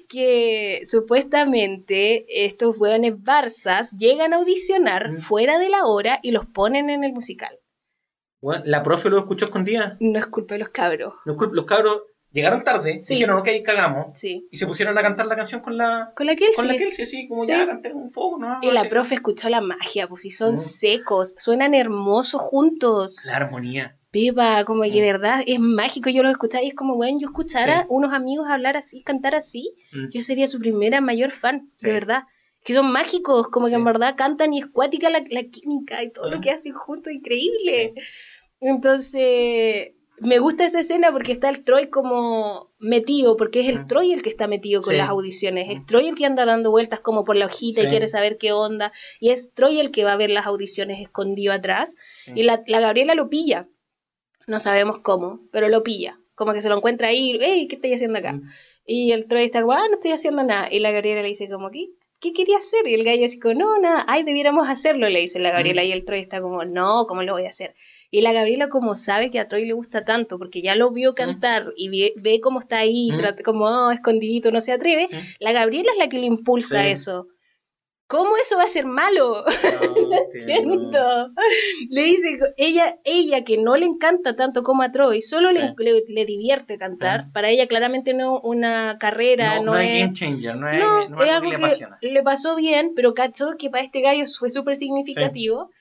que 0.07 0.83
supuestamente 0.85 2.25
estos 2.45 2.77
hueones 2.77 3.21
Barzas 3.21 3.95
llegan 3.97 4.33
a 4.33 4.37
audicionar 4.37 5.11
mm. 5.11 5.17
fuera 5.19 5.59
de 5.59 5.69
la 5.69 5.85
hora 5.85 6.19
y 6.23 6.31
los 6.31 6.45
ponen 6.45 6.89
en 6.89 7.03
el 7.03 7.11
musical. 7.11 7.59
¿La 8.65 8.83
profe 8.83 9.09
lo 9.09 9.19
escuchó 9.19 9.45
escondida? 9.45 9.95
No 10.01 10.19
es 10.19 10.27
culpa 10.27 10.55
de 10.55 10.59
los 10.59 10.69
cabros. 10.69 11.13
los 11.25 11.65
cabros 11.65 12.01
llegaron 12.33 12.61
tarde, 12.63 13.01
sí. 13.01 13.13
dijeron, 13.13 13.39
ok, 13.39 13.47
cagamos. 13.63 14.13
Sí. 14.13 14.47
Y 14.51 14.57
se 14.57 14.67
pusieron 14.67 14.97
a 14.97 15.01
cantar 15.01 15.27
la 15.27 15.35
canción 15.35 15.61
con 15.61 15.77
la... 15.77 16.11
Con 16.15 16.25
la 16.25 16.35
Kelsey. 16.35 16.55
Con 16.55 16.67
la 16.67 16.75
Kelsey, 16.75 17.05
sí, 17.05 17.27
como 17.27 17.45
ya 17.45 17.65
canté 17.65 17.93
un 17.93 18.11
poco, 18.11 18.39
¿no? 18.39 18.59
Y 18.61 18.71
la 18.71 18.89
profe 18.89 19.15
escuchó 19.15 19.49
la 19.49 19.61
magia, 19.61 20.07
pues 20.07 20.23
si 20.23 20.31
son 20.31 20.53
mm. 20.53 20.57
secos, 20.57 21.35
suenan 21.37 21.75
hermosos 21.75 22.41
juntos. 22.41 23.23
La 23.25 23.37
armonía. 23.37 23.97
Beba, 24.11 24.65
como 24.65 24.83
que 24.83 24.91
de 24.91 25.01
mm. 25.01 25.11
verdad 25.13 25.43
es 25.45 25.59
mágico. 25.59 26.09
Yo 26.09 26.23
lo 26.23 26.29
escuchaba 26.29 26.63
y 26.63 26.69
es 26.69 26.75
como, 26.75 26.95
bueno, 26.95 27.17
yo 27.19 27.27
escuchara 27.27 27.85
unos 27.89 28.13
amigos 28.13 28.47
hablar 28.49 28.77
así, 28.77 29.03
cantar 29.03 29.35
así, 29.35 29.73
mm. 29.91 30.09
yo 30.11 30.21
sería 30.21 30.47
su 30.47 30.59
primera 30.59 31.01
mayor 31.01 31.31
fan, 31.31 31.71
de 31.79 31.91
verdad. 31.91 32.23
Que 32.63 32.73
son 32.73 32.91
mágicos, 32.91 33.49
como 33.49 33.67
que 33.67 33.73
en 33.73 33.83
verdad 33.83 34.15
cantan 34.15 34.53
y 34.53 34.59
es 34.59 34.67
cuática 34.67 35.09
la, 35.09 35.21
química 35.21 36.01
y 36.01 36.11
todo 36.11 36.29
lo 36.29 36.39
que 36.39 36.49
hacen 36.49 36.73
juntos, 36.73 37.11
increíble. 37.11 37.93
Entonces, 38.61 39.91
me 40.19 40.39
gusta 40.39 40.65
esa 40.65 40.79
escena 40.79 41.11
porque 41.11 41.31
está 41.31 41.49
el 41.49 41.63
Troy 41.63 41.89
como 41.89 42.71
metido, 42.79 43.35
porque 43.35 43.61
es 43.61 43.69
el 43.69 43.81
mm. 43.81 43.87
Troy 43.87 44.13
el 44.13 44.21
que 44.21 44.29
está 44.29 44.47
metido 44.47 44.81
con 44.81 44.97
las 44.97 45.09
audiciones, 45.09 45.69
es 45.69 45.85
Troy 45.85 46.07
el 46.07 46.15
que 46.15 46.25
anda 46.25 46.45
dando 46.45 46.71
vueltas 46.71 46.99
como 46.99 47.23
por 47.23 47.35
la 47.35 47.47
hojita 47.47 47.81
y 47.81 47.87
quiere 47.87 48.07
saber 48.07 48.37
qué 48.37 48.51
onda, 48.51 48.91
y 49.19 49.29
es 49.29 49.53
Troy 49.53 49.79
el 49.79 49.91
que 49.91 50.03
va 50.03 50.13
a 50.13 50.17
ver 50.17 50.29
las 50.29 50.45
audiciones 50.45 51.01
escondido 51.01 51.53
atrás, 51.53 51.95
y 52.27 52.43
la, 52.43 52.63
la 52.67 52.79
Gabriela 52.79 53.15
lo 53.15 53.29
pilla 53.29 53.67
no 54.47 54.59
sabemos 54.59 54.99
cómo, 54.99 55.41
pero 55.51 55.69
lo 55.69 55.83
pilla. 55.83 56.19
Como 56.35 56.53
que 56.53 56.61
se 56.61 56.69
lo 56.69 56.77
encuentra 56.77 57.09
ahí, 57.09 57.37
hey, 57.39 57.67
¿qué 57.67 57.75
estoy 57.75 57.93
haciendo 57.93 58.19
acá? 58.19 58.33
Mm. 58.33 58.49
Y 58.85 59.11
el 59.11 59.27
Troy 59.27 59.43
está 59.43 59.61
como, 59.61 59.73
ah, 59.73 59.87
no 59.89 59.95
estoy 59.95 60.11
haciendo 60.11 60.43
nada. 60.43 60.67
Y 60.71 60.79
la 60.79 60.91
Gabriela 60.91 61.21
le 61.21 61.29
dice 61.29 61.49
como, 61.49 61.71
¿qué? 61.71 61.89
¿Qué 62.19 62.33
quería 62.33 62.57
hacer? 62.57 62.87
Y 62.87 62.93
el 62.93 63.03
gallo 63.03 63.25
así 63.25 63.39
como, 63.39 63.53
no, 63.53 63.79
nada, 63.79 64.05
ay, 64.07 64.23
debiéramos 64.23 64.69
hacerlo, 64.69 65.09
le 65.09 65.19
dice 65.19 65.39
la 65.39 65.51
Gabriela. 65.51 65.83
Mm. 65.83 65.85
Y 65.85 65.91
el 65.91 66.05
Troy 66.05 66.19
está 66.19 66.41
como, 66.41 66.65
no, 66.65 67.05
¿cómo 67.07 67.21
lo 67.23 67.33
voy 67.33 67.45
a 67.45 67.49
hacer? 67.49 67.75
Y 68.13 68.21
la 68.21 68.31
Gabriela 68.31 68.69
como 68.69 68.93
sabe 68.93 69.31
que 69.31 69.39
a 69.39 69.47
Troy 69.47 69.65
le 69.65 69.73
gusta 69.73 70.05
tanto, 70.05 70.37
porque 70.37 70.61
ya 70.61 70.75
lo 70.75 70.91
vio 70.91 71.13
mm. 71.13 71.15
cantar 71.15 71.73
y 71.75 72.13
ve, 72.15 72.39
cómo 72.43 72.59
está 72.59 72.77
ahí, 72.77 73.09
como 73.43 73.65
oh, 73.65 73.89
escondidito, 73.89 74.51
no 74.51 74.61
se 74.61 74.71
atreve, 74.71 75.07
la 75.39 75.51
Gabriela 75.51 75.89
es 75.91 75.97
la 75.97 76.09
que 76.09 76.19
le 76.19 76.27
impulsa 76.27 76.85
eso. 76.85 77.25
¿Cómo 78.05 78.37
eso 78.37 78.55
va 78.55 78.65
a 78.65 78.67
ser 78.67 78.85
malo? 78.85 79.43
No, 80.63 81.33
Le 81.89 82.03
dice, 82.03 82.37
ella, 82.57 82.99
ella 83.03 83.43
que 83.43 83.57
no 83.57 83.77
le 83.77 83.87
encanta 83.87 84.35
tanto 84.35 84.61
como 84.61 84.83
a 84.83 84.91
Troy, 84.91 85.23
solo 85.23 85.51
le, 85.51 85.73
le, 85.79 86.25
divierte 86.25 86.77
cantar. 86.77 87.31
Para 87.33 87.49
ella 87.49 87.65
claramente 87.65 88.13
no 88.13 88.39
una 88.41 88.99
carrera, 88.99 89.59
no, 89.59 89.75
es... 89.75 90.01
Game 90.01 90.13
changer, 90.13 90.55
no 90.55 90.69
es, 90.69 91.31
algo 91.31 91.49
que, 91.49 92.07
le, 92.07 92.21
pasó 92.21 92.55
bien, 92.55 92.91
pero 92.95 93.15
cachó 93.15 93.57
que 93.57 93.71
para 93.71 93.83
este 93.83 94.01
gallo 94.01 94.25
fue 94.27 94.51
súper 94.51 94.75
significativo. 94.75 95.71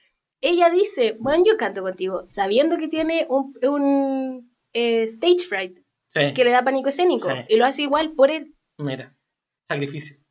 Ella 0.42 0.68
dice, 0.68 1.16
bueno, 1.18 1.44
yo 1.46 1.56
canto 1.56 1.80
contigo, 1.80 2.20
sabiendo 2.24 2.76
que 2.76 2.88
tiene 2.88 3.26
un, 3.30 3.56
un 3.62 4.54
eh, 4.74 5.04
stage 5.04 5.46
fright, 5.48 5.78
que 6.12 6.44
le 6.44 6.50
da 6.50 6.62
pánico 6.62 6.90
escénico, 6.90 7.30
y 7.48 7.56
lo 7.56 7.64
hace 7.64 7.82
igual 7.82 8.12
por 8.12 8.30
él. 8.30 8.54
Mira, 8.76 9.16
sacrificio 9.66 10.22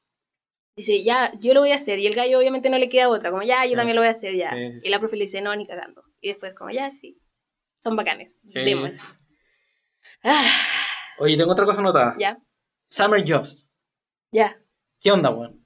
dice, 0.75 1.03
ya, 1.03 1.31
yo 1.39 1.53
lo 1.53 1.61
voy 1.61 1.71
a 1.71 1.75
hacer. 1.75 1.99
Y 1.99 2.07
el 2.07 2.15
gallo 2.15 2.39
obviamente 2.39 2.69
no 2.69 2.77
le 2.77 2.89
queda 2.89 3.09
otra, 3.09 3.31
como, 3.31 3.43
ya, 3.43 3.65
yo 3.65 3.75
también 3.75 3.95
lo 3.95 4.01
voy 4.01 4.07
a 4.07 4.11
hacer, 4.11 4.35
ya. 4.35 4.53
y 4.55 4.89
la 4.89 4.99
profe 4.99 5.17
le 5.17 5.25
dice, 5.25 5.41
no, 5.41 5.55
ni 5.55 5.65
cagando. 5.65 6.03
Y 6.19 6.29
después, 6.29 6.53
como, 6.53 6.69
ya, 6.71 6.91
sí. 6.91 7.19
Son 7.77 7.95
bacanes. 7.95 8.37
Ah. 10.23 10.47
Oye, 11.17 11.37
tengo 11.37 11.51
otra 11.51 11.65
cosa 11.65 11.79
anotada. 11.81 12.15
Ya. 12.17 12.37
Summer 12.87 13.23
Jobs. 13.27 13.67
Ya. 14.31 14.59
¿Qué 14.99 15.11
onda, 15.11 15.31
weón? 15.31 15.65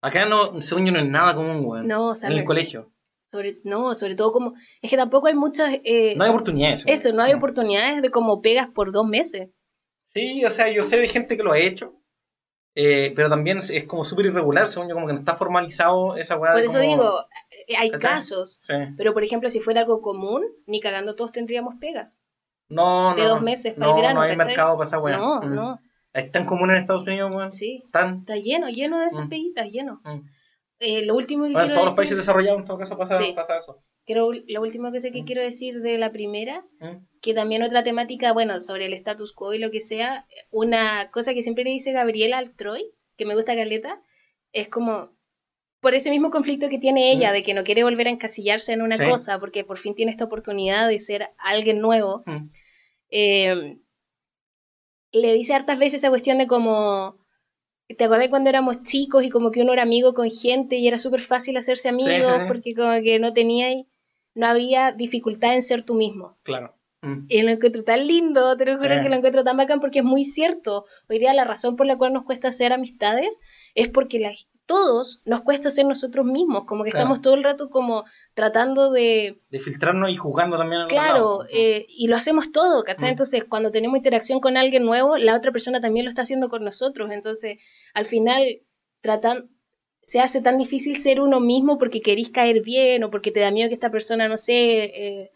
Acá 0.00 0.26
no, 0.26 0.60
según 0.60 0.86
yo, 0.86 0.92
no 0.92 0.98
es 0.98 1.06
nada 1.06 1.34
común, 1.34 1.64
weón. 1.64 1.86
No, 1.86 2.14
En 2.20 2.32
el 2.32 2.44
colegio. 2.44 2.92
Sobre, 3.34 3.58
no, 3.64 3.96
sobre 3.96 4.14
todo 4.14 4.30
como. 4.30 4.54
Es 4.80 4.88
que 4.88 4.96
tampoco 4.96 5.26
hay 5.26 5.34
muchas. 5.34 5.80
Eh, 5.82 6.14
no 6.16 6.22
hay 6.22 6.30
oportunidades. 6.30 6.84
Eso, 6.86 7.12
no 7.12 7.24
hay 7.24 7.32
oportunidades 7.32 8.00
de 8.00 8.10
como 8.12 8.40
pegas 8.40 8.68
por 8.68 8.92
dos 8.92 9.08
meses. 9.08 9.50
Sí, 10.12 10.44
o 10.44 10.50
sea, 10.50 10.70
yo 10.70 10.84
sé 10.84 10.98
de 10.98 11.08
gente 11.08 11.36
que 11.36 11.42
lo 11.42 11.50
ha 11.50 11.58
hecho 11.58 11.94
Eh, 12.76 13.12
pero 13.16 13.28
también 13.28 13.58
es 13.58 13.84
como 13.86 14.04
súper 14.04 14.26
irregular, 14.26 14.68
según 14.68 14.88
yo, 14.88 14.94
como 14.94 15.08
que 15.08 15.14
no 15.14 15.18
está 15.18 15.34
formalizado 15.34 16.16
esa 16.16 16.36
weá. 16.36 16.52
Por 16.52 16.62
eso 16.62 16.78
digo, 16.78 17.24
eh, 17.66 17.74
hay 17.76 17.90
casos. 17.90 18.62
Pero 18.96 19.12
por 19.12 19.24
ejemplo, 19.24 19.50
si 19.50 19.58
fuera 19.58 19.80
algo 19.80 20.00
común, 20.00 20.44
ni 20.66 20.78
cagando 20.78 21.16
todos 21.16 21.32
tendríamos 21.32 21.74
pegas. 21.80 22.22
No, 22.68 23.16
de 23.16 23.22
no. 23.22 23.28
dos 23.30 23.42
meses 23.42 23.74
para 23.74 23.90
el 23.90 23.96
verano. 23.96 24.20
No 24.20 24.26
hay 24.26 24.36
mercado 24.36 24.76
para 24.76 24.86
esa 24.86 25.00
weá. 25.00 25.16
No, 25.16 25.42
mm. 25.42 25.54
no. 25.56 25.80
Es 26.12 26.30
tan 26.30 26.46
común 26.46 26.70
en 26.70 26.76
Estados 26.76 27.04
Unidos, 27.04 27.32
weón. 27.34 27.50
Sí. 27.50 27.82
Está 27.84 28.36
lleno, 28.36 28.68
lleno 28.68 29.00
de 29.00 29.06
esas 29.06 29.26
mm. 29.26 29.28
peguitas, 29.28 29.68
lleno. 29.70 30.00
Mm. 30.04 30.20
Eh, 30.80 31.04
lo 31.04 31.14
último 31.14 31.44
que 31.44 31.52
bueno, 31.52 31.66
quiero 31.66 31.74
todos 31.74 31.86
los 31.86 31.96
países 31.96 32.16
desarrollados 32.16 32.60
en 32.60 32.66
todo 32.66 32.78
caso 32.78 32.98
pasa, 32.98 33.20
pasa 33.34 33.58
eso. 33.58 33.82
Creo, 34.06 34.32
lo 34.32 34.60
último 34.60 34.92
que 34.92 35.00
sé 35.00 35.12
que 35.12 35.24
quiero 35.24 35.40
decir 35.40 35.80
de 35.80 35.96
la 35.96 36.12
primera, 36.12 36.64
que 37.22 37.32
también 37.32 37.62
otra 37.62 37.84
temática, 37.84 38.32
bueno, 38.32 38.60
sobre 38.60 38.86
el 38.86 38.92
status 38.92 39.32
quo 39.32 39.54
y 39.54 39.58
lo 39.58 39.70
que 39.70 39.80
sea, 39.80 40.26
una 40.50 41.10
cosa 41.10 41.32
que 41.32 41.42
siempre 41.42 41.64
le 41.64 41.70
dice 41.70 41.92
Gabriela 41.92 42.38
al 42.38 42.54
Troy, 42.54 42.92
que 43.16 43.24
me 43.24 43.34
gusta 43.34 43.54
Caleta, 43.54 44.02
es 44.52 44.68
como 44.68 45.10
por 45.80 45.94
ese 45.94 46.10
mismo 46.10 46.30
conflicto 46.30 46.68
que 46.68 46.78
tiene 46.78 47.12
ella, 47.12 47.32
de 47.32 47.42
que 47.42 47.54
no 47.54 47.62
quiere 47.62 47.84
volver 47.84 48.06
a 48.06 48.10
encasillarse 48.10 48.72
en 48.72 48.82
una 48.82 48.98
cosa, 48.98 49.38
porque 49.38 49.64
por 49.64 49.78
fin 49.78 49.94
tiene 49.94 50.12
esta 50.12 50.24
oportunidad 50.24 50.88
de 50.88 51.00
ser 51.00 51.30
alguien 51.38 51.80
nuevo. 51.80 52.24
Eh, 53.10 53.78
le 55.12 55.32
dice 55.32 55.54
hartas 55.54 55.78
veces 55.78 56.00
esa 56.00 56.08
cuestión 56.08 56.38
de 56.38 56.46
como, 56.46 57.23
¿te 57.88 58.04
acordás 58.04 58.28
cuando 58.28 58.50
éramos 58.50 58.82
chicos 58.82 59.24
y 59.24 59.30
como 59.30 59.50
que 59.50 59.62
uno 59.62 59.72
era 59.72 59.82
amigo 59.82 60.14
con 60.14 60.30
gente 60.30 60.76
y 60.76 60.88
era 60.88 60.98
súper 60.98 61.20
fácil 61.20 61.56
hacerse 61.56 61.88
amigos 61.88 62.42
porque 62.46 62.74
como 62.74 63.02
que 63.02 63.18
no 63.18 63.32
tenía, 63.32 63.84
no 64.34 64.46
había 64.46 64.92
dificultad 64.92 65.54
en 65.54 65.62
ser 65.62 65.84
tú 65.84 65.94
mismo? 65.94 66.36
Claro. 66.42 66.74
Mm. 67.02 67.26
Y 67.28 67.42
lo 67.42 67.50
encuentro 67.50 67.84
tan 67.84 68.06
lindo, 68.06 68.56
te 68.56 68.64
lo 68.64 68.78
juro 68.78 69.02
que 69.02 69.08
lo 69.08 69.16
encuentro 69.16 69.44
tan 69.44 69.56
bacán 69.56 69.80
porque 69.80 69.98
es 69.98 70.04
muy 70.04 70.24
cierto. 70.24 70.86
Hoy 71.08 71.18
día 71.18 71.34
la 71.34 71.44
razón 71.44 71.76
por 71.76 71.86
la 71.86 71.98
cual 71.98 72.14
nos 72.14 72.24
cuesta 72.24 72.48
hacer 72.48 72.72
amistades 72.72 73.42
es 73.74 73.88
porque 73.88 74.18
la, 74.18 74.32
todos 74.66 75.22
nos 75.24 75.42
cuesta 75.42 75.70
ser 75.70 75.86
nosotros 75.86 76.24
mismos, 76.24 76.64
como 76.64 76.84
que 76.84 76.90
estamos 76.90 77.20
todo 77.20 77.34
el 77.34 77.44
rato 77.44 77.68
como 77.68 78.04
tratando 78.34 78.90
de... 78.90 79.40
De 79.50 79.60
filtrarnos 79.60 80.10
y 80.10 80.16
jugando 80.16 80.56
también. 80.56 80.82
A 80.82 80.86
claro, 80.86 81.40
eh, 81.50 81.86
y 81.88 82.08
lo 82.08 82.16
hacemos 82.16 82.50
todo, 82.50 82.82
¿cachai? 82.82 83.08
Mm. 83.08 83.12
Entonces, 83.12 83.44
cuando 83.44 83.70
tenemos 83.70 83.96
interacción 83.96 84.40
con 84.40 84.56
alguien 84.56 84.84
nuevo, 84.84 85.18
la 85.18 85.36
otra 85.36 85.52
persona 85.52 85.80
también 85.80 86.04
lo 86.04 86.10
está 86.10 86.22
haciendo 86.22 86.48
con 86.48 86.64
nosotros. 86.64 87.10
Entonces, 87.12 87.58
al 87.92 88.06
final, 88.06 88.62
tratan, 89.00 89.50
se 90.02 90.20
hace 90.20 90.40
tan 90.40 90.56
difícil 90.56 90.96
ser 90.96 91.20
uno 91.20 91.40
mismo 91.40 91.78
porque 91.78 92.00
querís 92.00 92.30
caer 92.30 92.62
bien 92.62 93.04
o 93.04 93.10
porque 93.10 93.30
te 93.30 93.40
da 93.40 93.50
miedo 93.50 93.68
que 93.68 93.74
esta 93.74 93.90
persona, 93.90 94.28
no 94.28 94.36
sé, 94.36 94.84
eh, 94.84 95.30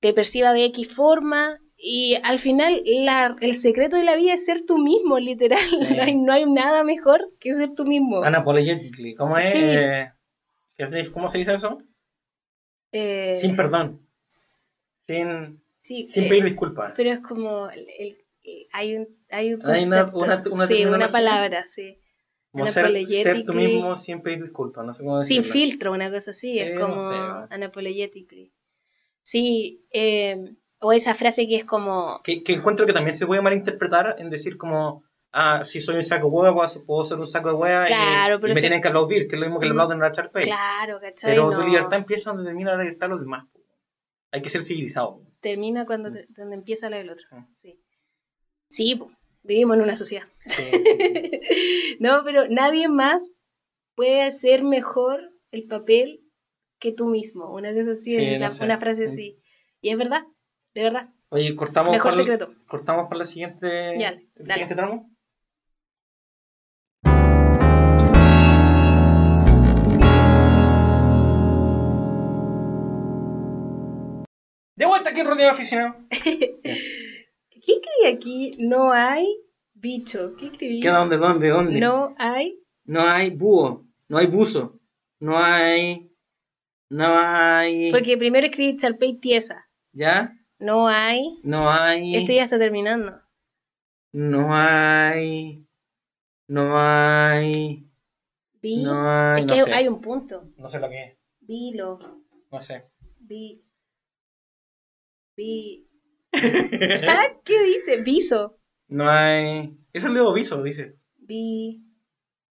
te 0.00 0.12
perciba 0.12 0.52
de 0.52 0.64
X 0.64 0.92
forma 0.94 1.60
y 1.78 2.16
al 2.24 2.38
final 2.38 2.82
el 2.84 3.54
secreto 3.54 3.96
de 3.96 4.04
la 4.04 4.16
vida 4.16 4.34
es 4.34 4.46
ser 4.46 4.64
tú 4.64 4.78
mismo, 4.78 5.18
literal. 5.18 5.60
No, 6.16 6.32
hay, 6.32 6.46
nada 6.46 6.84
mejor 6.84 7.32
que 7.38 7.54
ser 7.54 7.74
tú 7.74 7.84
mismo. 7.84 8.20
Unapologetically. 8.20 9.14
¿Cómo 9.14 9.36
es? 9.36 9.54
Eh, 9.54 10.10
¿Cómo 11.12 11.28
se 11.28 11.38
dice 11.38 11.54
eso? 11.54 11.78
Eh, 12.92 13.36
sin 13.38 13.56
perdón. 13.56 14.00
Sin, 14.22 15.62
sin 15.74 16.24
eh, 16.24 16.28
pedir 16.28 16.44
disculpas. 16.44 16.94
Pero 16.96 17.10
es 17.10 17.20
como... 17.20 17.68
El, 17.68 18.16
hay 18.72 18.96
un, 18.96 19.08
hay 19.30 19.54
un 19.54 19.60
concepto. 19.60 20.18
una, 20.18 20.66
sí, 20.66 20.84
una 20.86 21.10
palabra, 21.10 21.66
sí. 21.66 21.98
Como 22.52 22.66
ser, 22.68 23.06
ser, 23.06 23.44
tú 23.44 23.52
mismo 23.52 23.96
sin 23.96 24.22
pedir 24.22 24.42
disculpas. 24.42 24.86
No 24.86 24.94
sé 24.94 25.02
cómo 25.02 25.20
sin 25.20 25.44
filtro, 25.44 25.92
una 25.92 26.10
cosa 26.10 26.30
así. 26.30 26.58
es 26.58 26.78
como 26.78 26.96
no 26.96 27.48
Sí, 29.22 29.84
eh, 29.90 30.54
o 30.80 30.92
esa 30.92 31.14
frase 31.14 31.46
que 31.46 31.56
es 31.56 31.64
como... 31.64 32.20
Que, 32.22 32.42
encuentro 32.48 32.86
que 32.86 32.92
también 32.92 33.16
se 33.16 33.26
puede 33.26 33.42
malinterpretar 33.42 34.16
en 34.18 34.30
decir 34.30 34.56
como, 34.56 35.04
ah, 35.32 35.64
si 35.64 35.80
soy 35.80 35.96
un 35.96 36.04
saco 36.04 36.26
de 36.44 36.50
hueá, 36.50 36.68
puedo 36.86 37.04
ser 37.04 37.18
un 37.18 37.26
saco 37.26 37.48
de 37.48 37.54
hueá 37.54 37.84
claro, 37.86 38.38
y, 38.38 38.52
me 38.52 38.54
tienen 38.54 38.80
que 38.80 38.88
aplaudir, 38.88 39.26
que 39.28 39.36
es 39.36 39.40
lo 39.40 39.46
mismo 39.46 39.60
que 39.60 39.66
le 39.66 39.72
mm, 39.72 39.76
aplauden 39.80 40.02
a 40.02 40.08
la 40.08 40.12
Charpey. 40.12 40.44
Claro, 40.44 41.00
¿cachai? 41.00 41.30
Pero 41.30 41.50
tu 41.50 41.62
libertad 41.62 41.98
empieza 41.98 42.30
donde 42.30 42.44
termina 42.44 42.72
la 42.72 42.82
libertad 42.82 43.06
de 43.06 43.10
los 43.10 43.20
demás. 43.20 43.46
Hay 44.32 44.42
que 44.42 44.50
ser 44.50 44.62
civilizado. 44.62 45.22
Termina 45.40 45.86
cuando 45.86 46.10
mm. 46.10 46.34
donde 46.36 46.56
empieza 46.56 46.90
la 46.90 46.98
del 46.98 47.10
otro. 47.10 47.26
Mm. 47.30 47.44
Sí. 47.54 47.80
Sí, 48.68 49.00
vivimos 49.42 49.76
en 49.76 49.82
una 49.82 49.96
sociedad. 49.96 50.26
no, 52.00 52.22
pero 52.24 52.48
nadie 52.48 52.88
más 52.88 53.34
puede 53.94 54.22
hacer 54.22 54.64
mejor 54.64 55.30
el 55.52 55.66
papel 55.66 56.20
que 56.78 56.92
tú 56.92 57.08
mismo. 57.08 57.50
Una 57.54 57.72
cosa 57.72 57.92
así, 57.92 58.16
una 58.60 58.78
frase 58.78 59.04
así. 59.04 59.38
Y 59.80 59.90
es 59.90 59.96
verdad 59.96 60.24
de 60.76 60.82
verdad. 60.82 61.08
Oye, 61.30 61.56
cortamos 61.56 61.90
Mejor 61.90 62.12
secreto. 62.12 62.54
cortamos 62.66 63.06
para 63.06 63.20
la 63.20 63.24
siguiente, 63.24 63.94
ya, 63.96 64.10
el 64.10 64.46
siguiente 64.46 64.74
tramo. 64.74 65.10
De 74.76 74.84
vuelta 74.84 75.10
aquí 75.10 75.20
en 75.20 75.26
Radio 75.26 75.50
Aficionado. 75.50 75.96
¿Qué 76.10 76.52
escribí 77.50 78.06
aquí? 78.12 78.52
No 78.58 78.92
hay 78.92 79.26
bicho. 79.72 80.36
¿Qué 80.36 80.48
escribí? 80.48 80.80
¿Qué 80.80 80.90
dónde, 80.90 81.16
dónde, 81.16 81.48
dónde? 81.48 81.80
No 81.80 82.14
hay. 82.18 82.60
No 82.84 83.08
hay 83.08 83.30
búho. 83.30 83.86
No 84.08 84.18
hay 84.18 84.26
buzo. 84.26 84.78
No 85.20 85.38
hay. 85.42 86.12
No 86.90 87.06
hay. 87.18 87.90
Porque 87.90 88.18
primero 88.18 88.46
escribí 88.46 88.76
charpey 88.76 89.18
tiesa. 89.18 89.66
¿Ya? 89.92 90.34
No 90.58 90.88
hay. 90.88 91.40
No 91.42 91.70
hay. 91.70 92.16
Esto 92.16 92.32
ya 92.32 92.44
está 92.44 92.58
terminando. 92.58 93.20
No 94.12 94.48
hay. 94.54 95.66
No 96.48 96.78
hay. 96.78 97.86
Vi. 98.62 98.84
No 98.84 99.10
hay. 99.10 99.44
Es 99.44 99.64
que 99.64 99.74
hay, 99.74 99.88
un 99.88 100.00
punto. 100.00 100.48
No 100.56 100.68
sé 100.68 100.80
lo 100.80 100.88
que 100.88 101.04
es. 101.04 101.18
Vilo. 101.40 101.98
No 102.50 102.62
sé. 102.62 102.86
Vi. 103.18 103.62
Vi. 105.36 105.88
¿Ah? 106.32 107.26
¿Qué 107.44 107.62
dice? 107.64 108.02
Viso. 108.02 108.58
No 108.88 109.10
hay. 109.10 109.76
Eso 109.92 110.08
leo 110.08 110.32
viso, 110.32 110.62
dice. 110.62 110.96
Vi. 111.18 111.84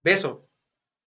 Beso. 0.04 0.48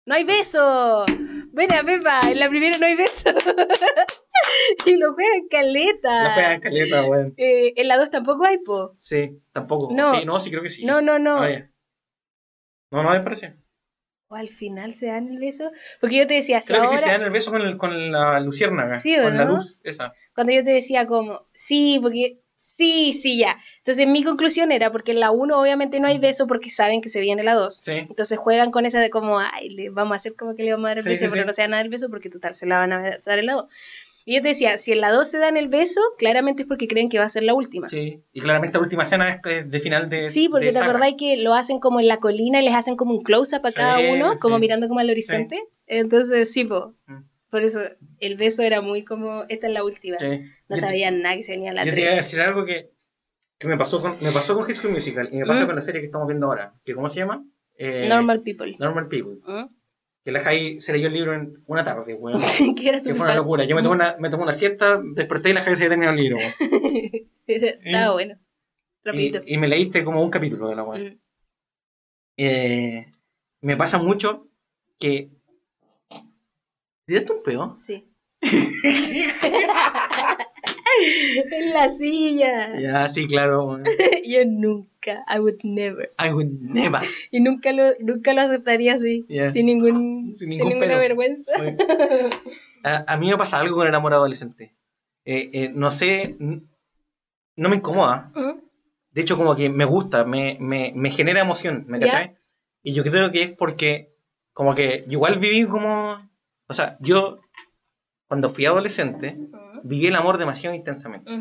No 0.06 0.16
hay 0.16 0.24
beso. 0.24 1.06
Buena, 1.52 1.84
Pepa. 1.84 2.32
En 2.32 2.40
la 2.40 2.50
primera 2.50 2.78
no 2.78 2.86
hay 2.86 2.96
beso. 2.96 3.30
y 4.86 4.98
lo 4.98 5.14
juegan 5.14 5.48
caleta. 5.50 6.24
Lo 6.30 6.34
juegan 6.34 6.60
caleta, 6.62 7.06
weón. 7.06 7.34
Eh, 7.38 7.74
en 7.76 7.88
la 7.88 7.98
2 7.98 8.10
tampoco 8.10 8.46
hay, 8.46 8.60
po. 8.60 8.96
Sí, 9.00 9.40
tampoco. 9.52 9.90
No. 9.94 10.16
Sí, 10.16 10.26
no, 10.26 10.40
sí, 10.40 10.50
creo 10.50 10.64
que 10.64 10.70
sí. 10.70 10.86
No, 10.86 11.02
no, 11.02 11.20
no. 11.20 11.42
Ah, 11.42 11.50
no, 12.92 13.04
no 13.04 13.12
me 13.12 13.22
parece. 13.22 13.56
O 14.30 14.36
al 14.36 14.50
final 14.50 14.94
se 14.94 15.08
dan 15.08 15.30
el 15.30 15.40
beso. 15.40 15.72
Porque 16.02 16.18
yo 16.18 16.28
te 16.28 16.34
decía, 16.36 16.62
si 16.62 16.68
Creo 16.68 16.82
que 16.82 16.90
sí 16.90 16.98
se 16.98 17.10
dan 17.10 17.24
el 17.24 17.30
beso 17.30 17.52
con, 17.52 17.62
el, 17.62 17.78
con 17.78 18.12
la 18.12 18.40
luciérnaga. 18.40 18.98
Sí, 18.98 19.18
¿o 19.18 19.24
Con 19.24 19.38
la 19.38 19.46
luz, 19.46 19.80
esa. 19.84 20.14
Cuando 20.36 20.54
yo 20.54 20.64
te 20.64 20.72
decía 20.72 21.08
como, 21.08 21.48
sí, 21.54 22.00
porque 22.02 22.42
sí, 22.58 23.14
sí, 23.14 23.38
ya. 23.38 23.58
Entonces 23.78 24.06
mi 24.08 24.24
conclusión 24.24 24.72
era, 24.74 24.92
porque 24.92 25.12
en 25.12 25.22
la 25.22 25.32
1 25.32 25.58
obviamente 25.58 26.00
no 26.02 26.08
hay 26.08 26.20
beso 26.20 26.46
porque 26.48 26.70
saben 26.70 27.02
que 27.02 27.08
se 27.08 27.22
viene 27.22 27.44
la 27.44 27.54
2. 27.54 27.78
Sí. 27.78 27.92
Entonces 27.94 28.38
juegan 28.38 28.72
con 28.72 28.86
esa 28.86 29.00
de 29.00 29.10
como, 29.10 29.40
ay, 29.40 29.70
le 29.70 29.90
vamos 29.90 30.14
a 30.14 30.16
hacer 30.18 30.36
como 30.36 30.56
que 30.56 30.64
le 30.64 30.74
vamos 30.74 30.86
a 30.86 30.90
dar 30.90 30.98
el 30.98 31.06
beso, 31.06 31.28
pero 31.32 31.46
no 31.46 31.54
se 31.54 31.62
dan 31.62 31.74
el 31.76 31.90
beso 31.90 32.10
porque 32.10 32.30
total 32.30 32.54
se 32.56 32.66
la 32.66 32.80
van 32.80 32.92
a 32.92 33.18
dar 33.26 33.40
en 33.40 33.46
la 33.46 33.54
2. 33.54 33.66
Y 34.30 34.36
yo 34.36 34.42
te 34.42 34.50
decía, 34.50 34.78
si 34.78 34.92
en 34.92 35.00
la 35.00 35.14
2 35.14 35.32
se 35.32 35.38
dan 35.38 35.56
el 35.56 35.70
beso, 35.70 36.02
claramente 36.18 36.64
es 36.64 36.68
porque 36.68 36.90
creen 36.90 37.08
que 37.08 37.18
va 37.18 37.24
a 37.24 37.30
ser 37.30 37.44
la 37.44 37.54
última. 37.54 37.88
Sí, 37.88 38.22
y 38.34 38.42
claramente 38.42 38.78
la 38.78 38.84
última 38.84 39.04
escena 39.04 39.30
es 39.30 39.72
de 39.72 39.80
final 39.80 40.10
de. 40.10 40.20
Sí, 40.20 40.50
porque 40.50 40.74
te 40.74 40.80
acordáis 40.80 41.16
que 41.18 41.38
lo 41.38 41.54
hacen 41.54 41.80
como 41.80 42.02
en 42.02 42.10
la 42.10 42.18
colina 42.18 42.62
y 42.62 42.66
les 42.66 42.76
hacen 42.76 42.98
como 42.98 43.14
un 43.14 43.24
close-up 43.24 43.66
a 43.66 43.72
cada 43.72 44.00
uno, 44.00 44.36
como 44.42 44.60
mirando 44.60 44.90
como 44.90 45.00
al 45.00 45.10
horizonte. 45.10 45.64
Entonces, 45.86 46.52
sí, 46.52 46.66
po. 46.66 46.94
Mm. 47.06 47.22
Por 47.50 47.64
eso 47.64 47.80
el 48.20 48.36
beso 48.36 48.64
era 48.64 48.82
muy 48.82 49.06
como, 49.06 49.46
esta 49.48 49.68
es 49.68 49.74
la 49.74 49.86
última. 49.86 50.18
No 50.68 50.76
sabían 50.76 51.22
nada 51.22 51.38
que 51.38 51.44
se 51.44 51.54
venía 51.54 51.72
la 51.72 51.86
Yo 51.86 51.94
te 51.94 52.02
iba 52.02 52.12
a 52.12 52.16
decir 52.16 52.42
algo 52.42 52.66
que, 52.66 52.92
que 53.58 53.70
me 53.70 53.78
pasó 53.78 54.02
con, 54.02 54.18
me 54.22 54.34
pasó 54.34 54.56
con 54.56 54.66
High 54.66 54.76
School 54.76 54.92
Musical 54.92 55.30
y 55.32 55.38
me 55.38 55.46
pasó 55.46 55.64
mm. 55.64 55.68
con 55.68 55.76
la 55.76 55.82
serie 55.82 56.02
que 56.02 56.08
estamos 56.08 56.28
viendo 56.28 56.48
ahora. 56.48 56.74
que 56.84 56.94
¿Cómo 56.94 57.08
se 57.08 57.22
llama? 57.22 57.46
Eh, 57.78 58.08
Normal 58.10 58.42
People. 58.42 58.76
Normal 58.78 59.08
People. 59.08 59.38
¿Mm? 59.46 59.77
Que 60.28 60.34
la 60.34 60.42
Jai 60.42 60.78
se 60.82 60.92
leyó 60.92 61.08
el 61.08 61.14
libro 61.14 61.34
en 61.34 61.64
una 61.68 61.86
tarde, 61.86 62.14
weón. 62.14 62.42
que, 62.76 63.00
fue 63.16 63.28
una 63.28 63.34
locura. 63.34 63.64
Yo 63.64 63.78
me 63.78 63.82
tomé 63.82 63.96
una, 63.96 64.18
me 64.20 64.30
tomé 64.30 64.44
una 64.44 64.52
siesta, 64.52 65.00
desperté 65.02 65.52
y 65.52 65.54
la 65.54 65.62
Jai 65.62 65.74
se 65.78 65.84
había 65.84 65.92
terminado 65.92 66.18
el 66.18 66.22
libro, 66.22 66.38
weón. 66.38 66.52
Estaba 67.48 68.12
bueno. 68.12 68.38
Rapidito. 69.06 69.42
Y, 69.46 69.58
me 69.58 69.70
leíste 69.70 70.04
como 70.04 70.22
un 70.22 70.30
capítulo 70.30 70.68
de 70.68 70.76
la 70.76 70.84
weón. 70.84 71.02
Mm. 71.02 71.20
Eh, 72.36 73.12
me 73.62 73.78
pasa 73.78 74.00
mucho 74.00 74.50
que. 75.00 75.30
¿Tiraste 77.06 77.32
un 77.32 77.44
peo? 77.44 77.78
Sí. 77.78 78.12
en 81.52 81.74
la 81.74 81.90
silla. 81.90 82.80
Ya, 82.80 83.10
sí, 83.10 83.28
claro. 83.28 83.80
Yo 84.26 84.46
nunca, 84.46 85.24
I 85.28 85.40
would 85.40 85.60
never. 85.64 86.12
I 86.20 86.32
would 86.32 86.50
never. 86.62 87.02
Y 87.32 87.40
nunca 87.40 87.72
lo, 87.72 87.92
nunca 88.00 88.34
lo 88.34 88.42
aceptaría 88.42 88.94
así, 88.94 89.26
sin, 89.52 89.66
ningún, 89.66 90.36
sin, 90.36 90.50
ninguna 90.50 90.98
vergüenza. 90.98 91.52
A, 92.84 93.18
mí 93.18 93.30
me 93.30 93.38
pasa 93.38 93.60
algo 93.60 93.76
con 93.76 93.88
el 93.88 93.96
amor 93.96 94.14
adolescente. 94.14 94.76
Eh, 95.26 95.50
eh, 95.52 95.70
no 95.74 95.92
sé, 95.92 96.36
no 96.40 97.70
me 97.70 97.76
incomoda. 97.76 98.32
De 99.12 99.22
hecho, 99.22 99.36
como 99.36 99.56
que 99.56 99.70
me 99.70 99.86
gusta, 99.86 100.24
me, 100.24 100.58
me, 100.60 100.94
me 100.96 101.10
genera 101.10 101.42
emoción, 101.42 101.86
¿me 101.88 102.00
cachai? 102.00 102.38
Y 102.84 102.94
yo 102.94 103.04
creo 103.04 103.32
que 103.32 103.42
es 103.42 103.52
porque, 103.52 104.14
como 104.54 104.76
que 104.76 105.04
igual 105.10 105.40
viví 105.40 105.66
como. 105.66 106.30
O 106.68 106.74
sea, 106.74 106.98
yo, 107.02 107.40
cuando 108.28 108.50
fui 108.50 108.66
adolescente, 108.66 109.38
viví 109.88 110.08
el 110.08 110.16
amor 110.16 110.38
demasiado 110.38 110.76
intensamente. 110.76 111.32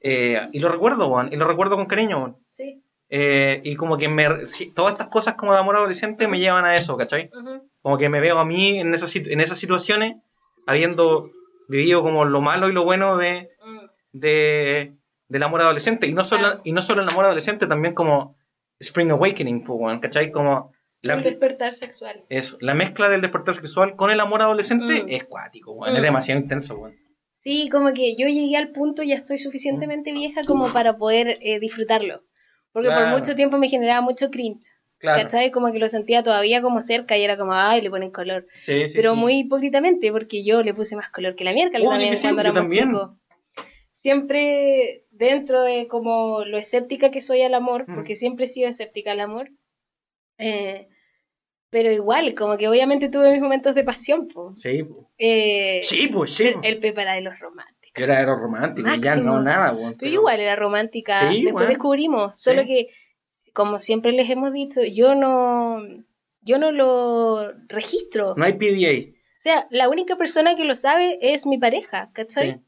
Eh, 0.00 0.38
y 0.52 0.58
lo 0.60 0.68
recuerdo, 0.68 1.08
Juan, 1.08 1.32
y 1.32 1.36
lo 1.36 1.46
recuerdo 1.46 1.76
con 1.76 1.86
cariño, 1.86 2.20
Juan. 2.20 2.36
Sí. 2.50 2.82
Eh, 3.10 3.60
y 3.64 3.76
como 3.76 3.96
que 3.96 4.08
me, 4.08 4.26
todas 4.74 4.92
estas 4.92 5.08
cosas 5.08 5.34
como 5.34 5.52
de 5.52 5.58
amor 5.58 5.76
adolescente 5.76 6.28
me 6.28 6.38
llevan 6.38 6.66
a 6.66 6.74
eso, 6.74 6.96
¿cachai? 6.96 7.30
Como 7.80 7.96
que 7.96 8.08
me 8.08 8.20
veo 8.20 8.38
a 8.38 8.44
mí 8.44 8.80
en, 8.80 8.92
esas, 8.92 9.14
en 9.16 9.40
esas 9.40 9.58
situaciones, 9.58 10.20
habiendo 10.66 11.30
vivido 11.68 12.02
como 12.02 12.24
lo 12.24 12.40
malo 12.40 12.68
y 12.68 12.72
lo 12.72 12.84
bueno 12.84 13.16
de, 13.16 13.48
mm. 13.64 14.18
de 14.18 14.92
del 15.28 15.42
amor 15.42 15.62
adolescente. 15.62 16.06
Y 16.06 16.14
no, 16.14 16.24
solo, 16.24 16.60
y 16.64 16.72
no 16.72 16.82
solo 16.82 17.02
el 17.02 17.08
amor 17.08 17.26
adolescente, 17.26 17.66
también 17.66 17.94
como 17.94 18.36
Spring 18.80 19.10
Awakening, 19.10 19.64
¿cachai? 20.00 20.30
Como 20.30 20.72
el 21.02 21.22
despertar 21.22 21.74
sexual. 21.74 22.24
Eso, 22.28 22.56
la 22.60 22.74
mezcla 22.74 23.08
del 23.08 23.20
despertar 23.20 23.54
sexual 23.54 23.94
con 23.94 24.10
el 24.10 24.20
amor 24.20 24.42
adolescente 24.42 25.04
mm. 25.04 25.06
es 25.10 25.24
cuático, 25.24 25.86
es 25.86 25.98
mm. 25.98 26.02
demasiado 26.02 26.40
intenso, 26.40 26.90
Sí, 27.48 27.70
como 27.70 27.94
que 27.94 28.14
yo 28.14 28.28
llegué 28.28 28.58
al 28.58 28.72
punto, 28.72 29.02
ya 29.02 29.14
estoy 29.14 29.38
suficientemente 29.38 30.12
vieja 30.12 30.42
como 30.46 30.70
para 30.70 30.98
poder 30.98 31.32
eh, 31.40 31.58
disfrutarlo. 31.58 32.22
Porque 32.72 32.90
por 32.90 33.06
mucho 33.06 33.34
tiempo 33.36 33.56
me 33.56 33.70
generaba 33.70 34.02
mucho 34.02 34.30
cringe. 34.30 34.74
Claro. 34.98 35.22
¿Cachai? 35.22 35.50
Como 35.50 35.72
que 35.72 35.78
lo 35.78 35.88
sentía 35.88 36.22
todavía 36.22 36.60
como 36.60 36.82
cerca 36.82 37.16
y 37.16 37.22
era 37.22 37.38
como, 37.38 37.54
ay, 37.54 37.80
le 37.80 37.88
ponen 37.88 38.10
color. 38.10 38.46
Sí, 38.60 38.90
sí, 38.90 38.94
Pero 38.94 39.16
muy 39.16 39.38
hipócritamente, 39.38 40.12
porque 40.12 40.44
yo 40.44 40.62
le 40.62 40.74
puse 40.74 40.94
más 40.94 41.08
color 41.08 41.36
que 41.36 41.44
la 41.44 41.54
miércoles 41.54 41.88
también 41.88 42.14
cuando 42.20 42.40
era 42.42 42.52
muy 42.52 42.70
chico. 42.70 43.16
Siempre 43.92 45.04
dentro 45.10 45.62
de 45.62 45.88
como 45.88 46.44
lo 46.44 46.58
escéptica 46.58 47.10
que 47.10 47.22
soy 47.22 47.40
al 47.40 47.54
amor, 47.54 47.88
mm. 47.88 47.94
porque 47.94 48.14
siempre 48.14 48.44
he 48.44 48.48
sido 48.48 48.68
escéptica 48.68 49.12
al 49.12 49.20
amor, 49.20 49.48
eh, 50.36 50.88
pero 51.70 51.92
igual, 51.92 52.34
como 52.34 52.56
que 52.56 52.68
obviamente 52.68 53.08
tuve 53.08 53.32
mis 53.32 53.40
momentos 53.40 53.74
de 53.74 53.84
pasión, 53.84 54.28
pues. 54.28 54.60
Sí, 54.60 54.82
pues. 54.82 55.88
sí, 55.88 56.08
pues, 56.08 56.34
sí. 56.34 56.52
El, 56.62 56.78
Pepe 56.78 57.02
era 57.02 57.14
de 57.14 57.22
los 57.22 57.38
románticos. 57.38 57.92
Yo 57.96 58.04
era 58.04 58.20
de 58.20 58.26
los 58.26 58.38
románticos, 58.38 59.00
ya 59.00 59.16
no 59.16 59.42
nada, 59.42 59.76
pero... 59.98 60.12
igual 60.12 60.40
era 60.40 60.56
romántica. 60.56 61.30
Después 61.30 61.68
descubrimos, 61.68 62.40
solo 62.40 62.64
que, 62.64 62.88
como 63.52 63.78
siempre 63.78 64.12
les 64.12 64.30
hemos 64.30 64.52
dicho, 64.52 64.82
yo 64.84 65.14
no, 65.14 65.82
yo 66.42 66.58
no 66.58 66.70
lo 66.72 67.52
registro. 67.68 68.34
No 68.36 68.44
hay 68.44 68.54
PDA. 68.54 69.12
O 69.12 69.40
sea, 69.40 69.66
la 69.70 69.88
única 69.88 70.16
persona 70.16 70.56
que 70.56 70.64
lo 70.64 70.74
sabe 70.74 71.18
es 71.20 71.46
mi 71.46 71.58
pareja, 71.58 72.10
¿cachai? 72.12 72.60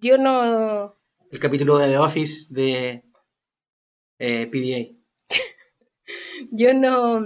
Yo 0.00 0.18
no 0.18 0.96
el 1.30 1.38
capítulo 1.40 1.78
de 1.78 1.88
The 1.88 1.98
Office 1.98 2.46
de 2.50 3.02
eh, 4.18 4.46
PDA. 4.46 4.96
Yo 6.50 6.74
no. 6.74 7.24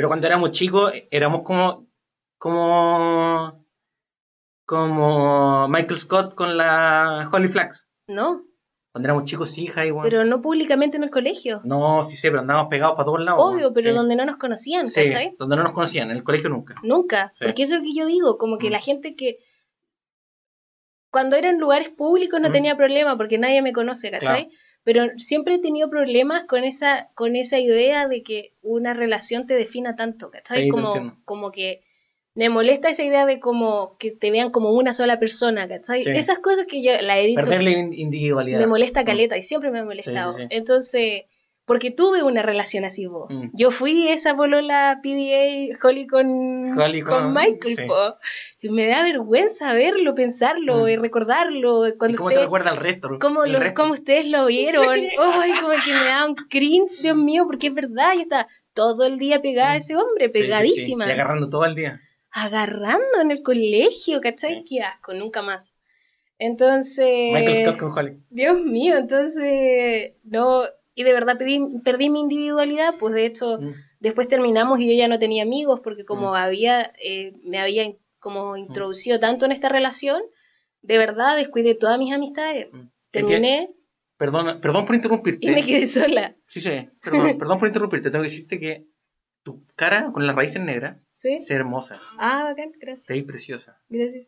Mm, 0.00 0.02
Pero 0.02 0.08
cuando 0.08 0.26
éramos 0.26 0.50
chicos, 0.52 0.92
éramos 1.10 1.42
como. 1.42 1.86
como. 2.38 3.64
como 4.64 5.68
Michael 5.68 5.96
Scott 5.96 6.34
con 6.34 6.56
la 6.56 7.28
Holly 7.30 7.48
Flax. 7.48 7.86
No. 8.06 8.44
Cuando 8.92 9.06
éramos 9.06 9.24
chicos, 9.24 9.50
sí, 9.50 9.64
hija, 9.64 9.86
igual. 9.86 10.08
Pero 10.08 10.24
no 10.24 10.42
públicamente 10.42 10.96
en 10.96 11.04
el 11.04 11.10
colegio. 11.10 11.60
No, 11.64 12.02
sí 12.02 12.16
sé, 12.16 12.28
pero 12.28 12.40
andábamos 12.40 12.70
pegados 12.70 12.96
para 12.96 13.04
todos 13.04 13.20
lados. 13.20 13.40
Obvio, 13.40 13.72
pero 13.72 13.94
donde 13.94 14.16
no 14.16 14.24
nos 14.24 14.36
conocían, 14.36 14.90
sí, 14.90 15.08
donde 15.38 15.56
no 15.56 15.62
nos 15.62 15.72
conocían, 15.72 16.10
en 16.10 16.16
el 16.16 16.24
colegio 16.24 16.50
nunca. 16.50 16.74
Nunca, 16.82 17.32
porque 17.38 17.62
eso 17.62 17.74
es 17.74 17.80
lo 17.80 17.84
que 17.84 17.94
yo 17.94 18.06
digo, 18.06 18.36
como 18.36 18.58
que 18.58 18.68
mm. 18.68 18.72
la 18.72 18.80
gente 18.80 19.14
que 19.14 19.38
cuando 21.10 21.36
eran 21.36 21.58
lugares 21.58 21.90
públicos 21.90 22.40
no 22.40 22.50
tenía 22.50 22.76
problema 22.76 23.16
porque 23.16 23.38
nadie 23.38 23.62
me 23.62 23.72
conoce, 23.72 24.10
¿cachai? 24.10 24.50
Pero 24.82 25.06
siempre 25.16 25.56
he 25.56 25.58
tenido 25.58 25.90
problemas 25.90 26.44
con 26.44 26.64
esa, 26.64 27.10
con 27.14 27.36
esa 27.36 27.58
idea 27.58 28.08
de 28.08 28.22
que 28.22 28.54
una 28.62 28.94
relación 28.94 29.46
te 29.46 29.54
defina 29.54 29.94
tanto, 29.94 30.30
¿cachai? 30.30 30.68
como, 30.68 31.18
como 31.24 31.52
que 31.52 31.82
me 32.34 32.48
molesta 32.48 32.88
esa 32.88 33.02
idea 33.02 33.26
de 33.26 33.40
como 33.40 33.96
que 33.98 34.10
te 34.10 34.30
vean 34.30 34.50
como 34.50 34.72
una 34.72 34.92
sola 34.92 35.18
persona, 35.18 35.68
¿cachai? 35.68 36.02
Esas 36.06 36.38
cosas 36.38 36.66
que 36.66 36.82
yo 36.82 36.92
la 37.02 37.18
he 37.18 37.26
dicho. 37.26 37.40
Perderle 37.40 37.72
individualidad. 37.72 38.60
Me 38.60 38.66
molesta 38.66 39.02
mm. 39.02 39.04
caleta 39.04 39.36
y 39.36 39.42
siempre 39.42 39.70
me 39.70 39.80
ha 39.80 39.84
molestado. 39.84 40.36
Entonces, 40.48 41.24
porque 41.70 41.92
tuve 41.92 42.24
una 42.24 42.42
relación 42.42 42.84
así, 42.84 43.06
vos. 43.06 43.30
Mm. 43.30 43.50
Yo 43.52 43.70
fui 43.70 44.08
esa 44.08 44.34
polola 44.34 44.98
PDA 45.04 45.78
Holly 45.80 46.08
con, 46.08 46.74
con, 46.74 47.32
Michael, 47.32 47.86
po. 47.86 48.16
Y 48.60 48.70
me 48.70 48.88
da 48.88 49.04
vergüenza 49.04 49.72
verlo, 49.72 50.16
pensarlo 50.16 50.82
mm. 50.82 50.88
y 50.88 50.96
recordarlo. 50.96 51.84
Cuando 51.96 52.18
cómo 52.18 52.30
te 52.30 52.40
recuerda 52.40 52.72
el 52.72 52.76
resto? 52.76 53.10
Cómo, 53.20 53.92
ustedes 53.92 54.26
lo 54.26 54.46
vieron. 54.46 54.84
Ay, 55.20 55.52
como 55.60 55.72
que 55.84 55.92
me 55.92 56.06
da 56.06 56.26
un 56.26 56.34
cringe, 56.34 57.02
Dios 57.02 57.16
mío, 57.16 57.44
porque 57.46 57.68
es 57.68 57.74
verdad, 57.74 58.14
yo 58.16 58.22
estaba 58.22 58.48
todo 58.74 59.06
el 59.06 59.20
día 59.20 59.40
pegada 59.40 59.70
a 59.70 59.74
mm. 59.76 59.78
ese 59.78 59.96
hombre, 59.96 60.28
pegadísima. 60.28 61.06
y 61.06 61.12
agarrando 61.12 61.48
todo 61.48 61.66
el 61.66 61.76
día. 61.76 62.00
Agarrando 62.32 63.20
en 63.22 63.30
el 63.30 63.44
colegio, 63.44 64.20
¿cachai? 64.20 64.64
Qué 64.64 64.80
asco, 64.80 65.14
nunca 65.14 65.40
más. 65.40 65.76
Entonces. 66.36 67.32
Michael 67.32 67.64
Scott 67.64 67.78
con 67.78 67.96
Holly. 67.96 68.18
Dios 68.28 68.60
mío, 68.60 68.96
entonces. 68.96 70.14
No, 70.24 70.64
y 70.94 71.04
de 71.04 71.12
verdad 71.12 71.38
perdí 71.38 72.10
mi 72.10 72.20
individualidad, 72.20 72.94
pues 72.98 73.14
de 73.14 73.26
hecho 73.26 73.58
mm. 73.60 73.74
después 74.00 74.28
terminamos 74.28 74.80
y 74.80 74.88
yo 74.88 74.94
ya 74.98 75.08
no 75.08 75.18
tenía 75.18 75.42
amigos 75.42 75.80
porque 75.82 76.04
como 76.04 76.32
mm. 76.32 76.34
había, 76.34 76.92
eh, 77.02 77.34
me 77.44 77.58
había 77.58 77.92
como 78.18 78.54
mm. 78.54 78.58
introducido 78.58 79.20
tanto 79.20 79.46
en 79.46 79.52
esta 79.52 79.68
relación, 79.68 80.22
de 80.82 80.98
verdad 80.98 81.36
descuidé 81.36 81.74
todas 81.74 81.98
mis 81.98 82.12
amistades. 82.12 82.68
Terminé... 83.10 83.70
Perdón, 84.16 84.60
perdón 84.60 84.84
por 84.84 84.94
interrumpirte. 84.94 85.46
Y 85.46 85.50
me 85.50 85.64
quedé 85.64 85.86
sola. 85.86 86.34
Sí, 86.46 86.60
sí, 86.60 86.88
perdón, 87.02 87.38
perdón 87.38 87.58
por 87.58 87.68
interrumpirte. 87.68 88.10
Tengo 88.10 88.22
que 88.22 88.28
decirte 88.28 88.60
que 88.60 88.86
tu 89.42 89.64
cara 89.76 90.10
con 90.12 90.26
las 90.26 90.36
raíces 90.36 90.62
negras 90.62 90.98
¿Sí? 91.20 91.34
es 91.34 91.50
hermosa. 91.50 92.00
Ah, 92.16 92.44
bacán, 92.44 92.72
gracias. 92.80 93.04
Te 93.04 93.22
preciosa. 93.24 93.78
Gracias. 93.90 94.26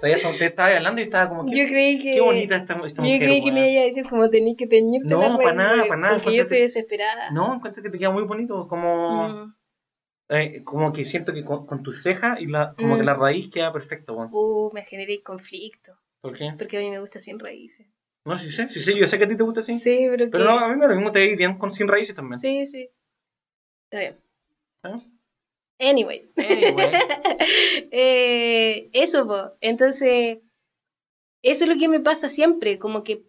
Todavía 0.00 0.38
te 0.38 0.46
estaba 0.46 0.74
hablando 0.74 1.02
y 1.02 1.04
estaba 1.04 1.28
como 1.28 1.44
que. 1.44 1.54
Yo 1.54 1.66
creí 1.66 1.98
que. 1.98 2.14
Qué 2.14 2.20
bonita 2.22 2.56
esta, 2.56 2.80
esta 2.86 3.02
mujer. 3.02 3.20
Yo 3.20 3.26
creí 3.26 3.44
que 3.44 3.52
me 3.52 3.70
iba 3.72 3.82
a 3.82 3.84
decir 3.84 4.08
como 4.08 4.30
tenías 4.30 4.56
que 4.56 4.66
teñirte 4.66 5.06
No, 5.06 5.36
para 5.36 5.54
nada, 5.54 5.84
para 5.86 6.00
nada. 6.00 6.16
Porque 6.16 6.34
yo 6.34 6.44
estoy 6.44 6.60
desesperada. 6.60 7.30
No, 7.30 7.54
encuentro 7.54 7.82
que 7.82 7.90
te 7.90 7.98
queda 7.98 8.08
muy 8.08 8.24
bonito. 8.24 8.66
Como. 8.68 9.28
Mm. 9.28 9.54
Eh, 10.30 10.64
como 10.64 10.94
que 10.94 11.04
siento 11.04 11.34
que 11.34 11.44
con, 11.44 11.66
con 11.66 11.82
tu 11.82 11.92
ceja 11.92 12.40
y 12.40 12.46
la, 12.46 12.72
como 12.74 12.96
que 12.96 13.02
mm. 13.02 13.06
la 13.06 13.14
raíz 13.14 13.50
queda 13.50 13.70
perfecto. 13.70 14.14
Bueno. 14.14 14.30
Uh, 14.32 14.72
me 14.72 14.82
generé 14.82 15.22
conflicto. 15.22 15.92
¿Por 16.22 16.38
qué? 16.38 16.54
Porque 16.56 16.78
a 16.78 16.80
mí 16.80 16.88
me 16.88 17.00
gusta 17.00 17.20
sin 17.20 17.38
raíces. 17.38 17.86
No, 18.24 18.38
sí 18.38 18.50
sé, 18.50 18.66
sí 18.70 18.80
sé, 18.80 18.96
yo 18.96 19.06
sé 19.06 19.18
que 19.18 19.24
a 19.24 19.28
ti 19.28 19.36
te 19.36 19.42
gusta 19.42 19.60
así. 19.60 19.78
Sí, 19.78 20.06
pero 20.08 20.30
Pero 20.30 20.44
no, 20.44 20.58
a 20.58 20.68
mí 20.68 20.76
me 20.76 20.88
lo 20.88 20.94
mismo 20.94 21.12
te 21.12 21.20
ve 21.20 21.36
bien 21.36 21.58
con 21.58 21.70
sin 21.70 21.86
raíces 21.86 22.16
también. 22.16 22.38
Sí, 22.38 22.66
sí. 22.66 22.88
Está 23.90 23.98
bien. 23.98 25.12
Anyway. 25.78 26.30
Eh, 27.98 28.90
eso, 28.92 29.56
entonces, 29.60 30.38
eso 31.42 31.64
es 31.64 31.70
lo 31.70 31.78
que 31.78 31.88
me 31.88 32.00
pasa 32.00 32.28
siempre, 32.28 32.78
como 32.78 33.02
que, 33.02 33.22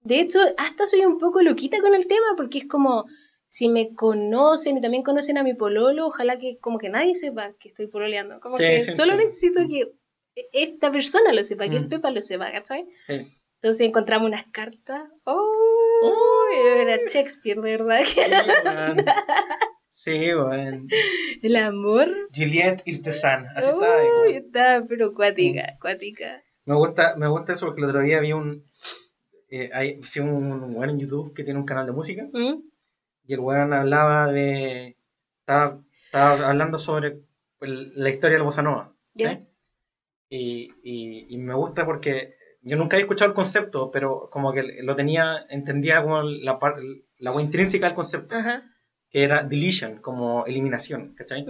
de 0.00 0.20
hecho, 0.20 0.38
hasta 0.56 0.86
soy 0.86 1.04
un 1.04 1.18
poco 1.18 1.42
loquita 1.42 1.80
con 1.80 1.94
el 1.94 2.06
tema, 2.06 2.26
porque 2.36 2.58
es 2.58 2.66
como, 2.66 3.06
si 3.48 3.68
me 3.68 3.94
conocen 3.94 4.78
y 4.78 4.80
también 4.80 5.02
conocen 5.02 5.38
a 5.38 5.42
mi 5.42 5.54
pololo, 5.54 6.06
ojalá 6.06 6.38
que 6.38 6.58
como 6.58 6.78
que 6.78 6.88
nadie 6.88 7.14
sepa 7.14 7.52
que 7.58 7.68
estoy 7.68 7.88
pololeando, 7.88 8.40
como 8.40 8.56
que 8.56 8.84
solo 8.84 9.16
necesito 9.16 9.66
que 9.66 9.92
esta 10.52 10.92
persona 10.92 11.32
lo 11.32 11.42
sepa, 11.44 11.68
que 11.68 11.76
el 11.76 11.86
mm. 11.86 11.88
Pepa 11.88 12.10
lo 12.10 12.22
sepa, 12.22 12.52
¿cachai? 12.52 12.86
Entonces 13.08 13.80
encontramos 13.86 14.28
unas 14.28 14.46
cartas. 14.46 15.02
¡Oh! 15.24 16.48
era 16.78 16.98
Shakespeare, 17.06 17.60
¿verdad? 17.60 18.00
Sí, 19.98 20.32
bueno. 20.32 20.86
El 21.42 21.56
amor. 21.56 22.08
Juliet 22.32 22.82
is 22.84 23.02
the 23.02 23.12
sun. 23.12 23.48
Así 23.56 23.68
está. 23.68 24.26
está, 24.28 24.86
pero 24.88 25.12
cuática, 25.12 25.74
mm. 25.74 25.78
cuática. 25.80 26.42
Me 26.66 26.76
gusta, 26.76 27.16
me 27.16 27.26
gusta 27.26 27.54
eso 27.54 27.66
porque 27.66 27.82
el 27.82 27.88
otro 27.88 28.02
día 28.02 28.20
vi 28.20 28.32
un. 28.32 28.64
Eh, 29.50 29.70
hay 29.72 30.00
un 30.20 30.76
weón 30.76 30.90
en 30.90 31.00
YouTube 31.00 31.34
que 31.34 31.42
tiene 31.42 31.58
un 31.58 31.66
canal 31.66 31.86
de 31.86 31.92
música. 31.92 32.28
¿Mm? 32.32 32.62
Y 33.26 33.34
el 33.34 33.40
weón 33.40 33.72
hablaba 33.72 34.30
de. 34.30 34.96
Estaba, 35.40 35.80
estaba 36.04 36.48
hablando 36.48 36.78
sobre 36.78 37.18
la 37.60 38.08
historia 38.08 38.36
del 38.36 38.44
bossa 38.44 38.62
nova. 38.62 38.94
Y, 40.30 40.70
y, 40.84 41.26
y, 41.34 41.38
me 41.38 41.54
gusta 41.54 41.84
porque 41.84 42.34
yo 42.60 42.76
nunca 42.76 42.98
he 42.98 43.00
escuchado 43.00 43.30
el 43.30 43.34
concepto, 43.34 43.90
pero 43.90 44.28
como 44.30 44.52
que 44.52 44.62
lo 44.62 44.94
tenía, 44.94 45.44
entendía 45.48 46.02
como 46.02 46.22
la, 46.22 46.56
la, 47.18 47.42
intrínseca 47.42 47.86
del 47.86 47.96
concepto. 47.96 48.36
Ajá 48.36 48.62
era 49.10 49.42
deletion, 49.42 49.98
como 49.98 50.44
eliminación, 50.46 51.14
¿cachai? 51.14 51.46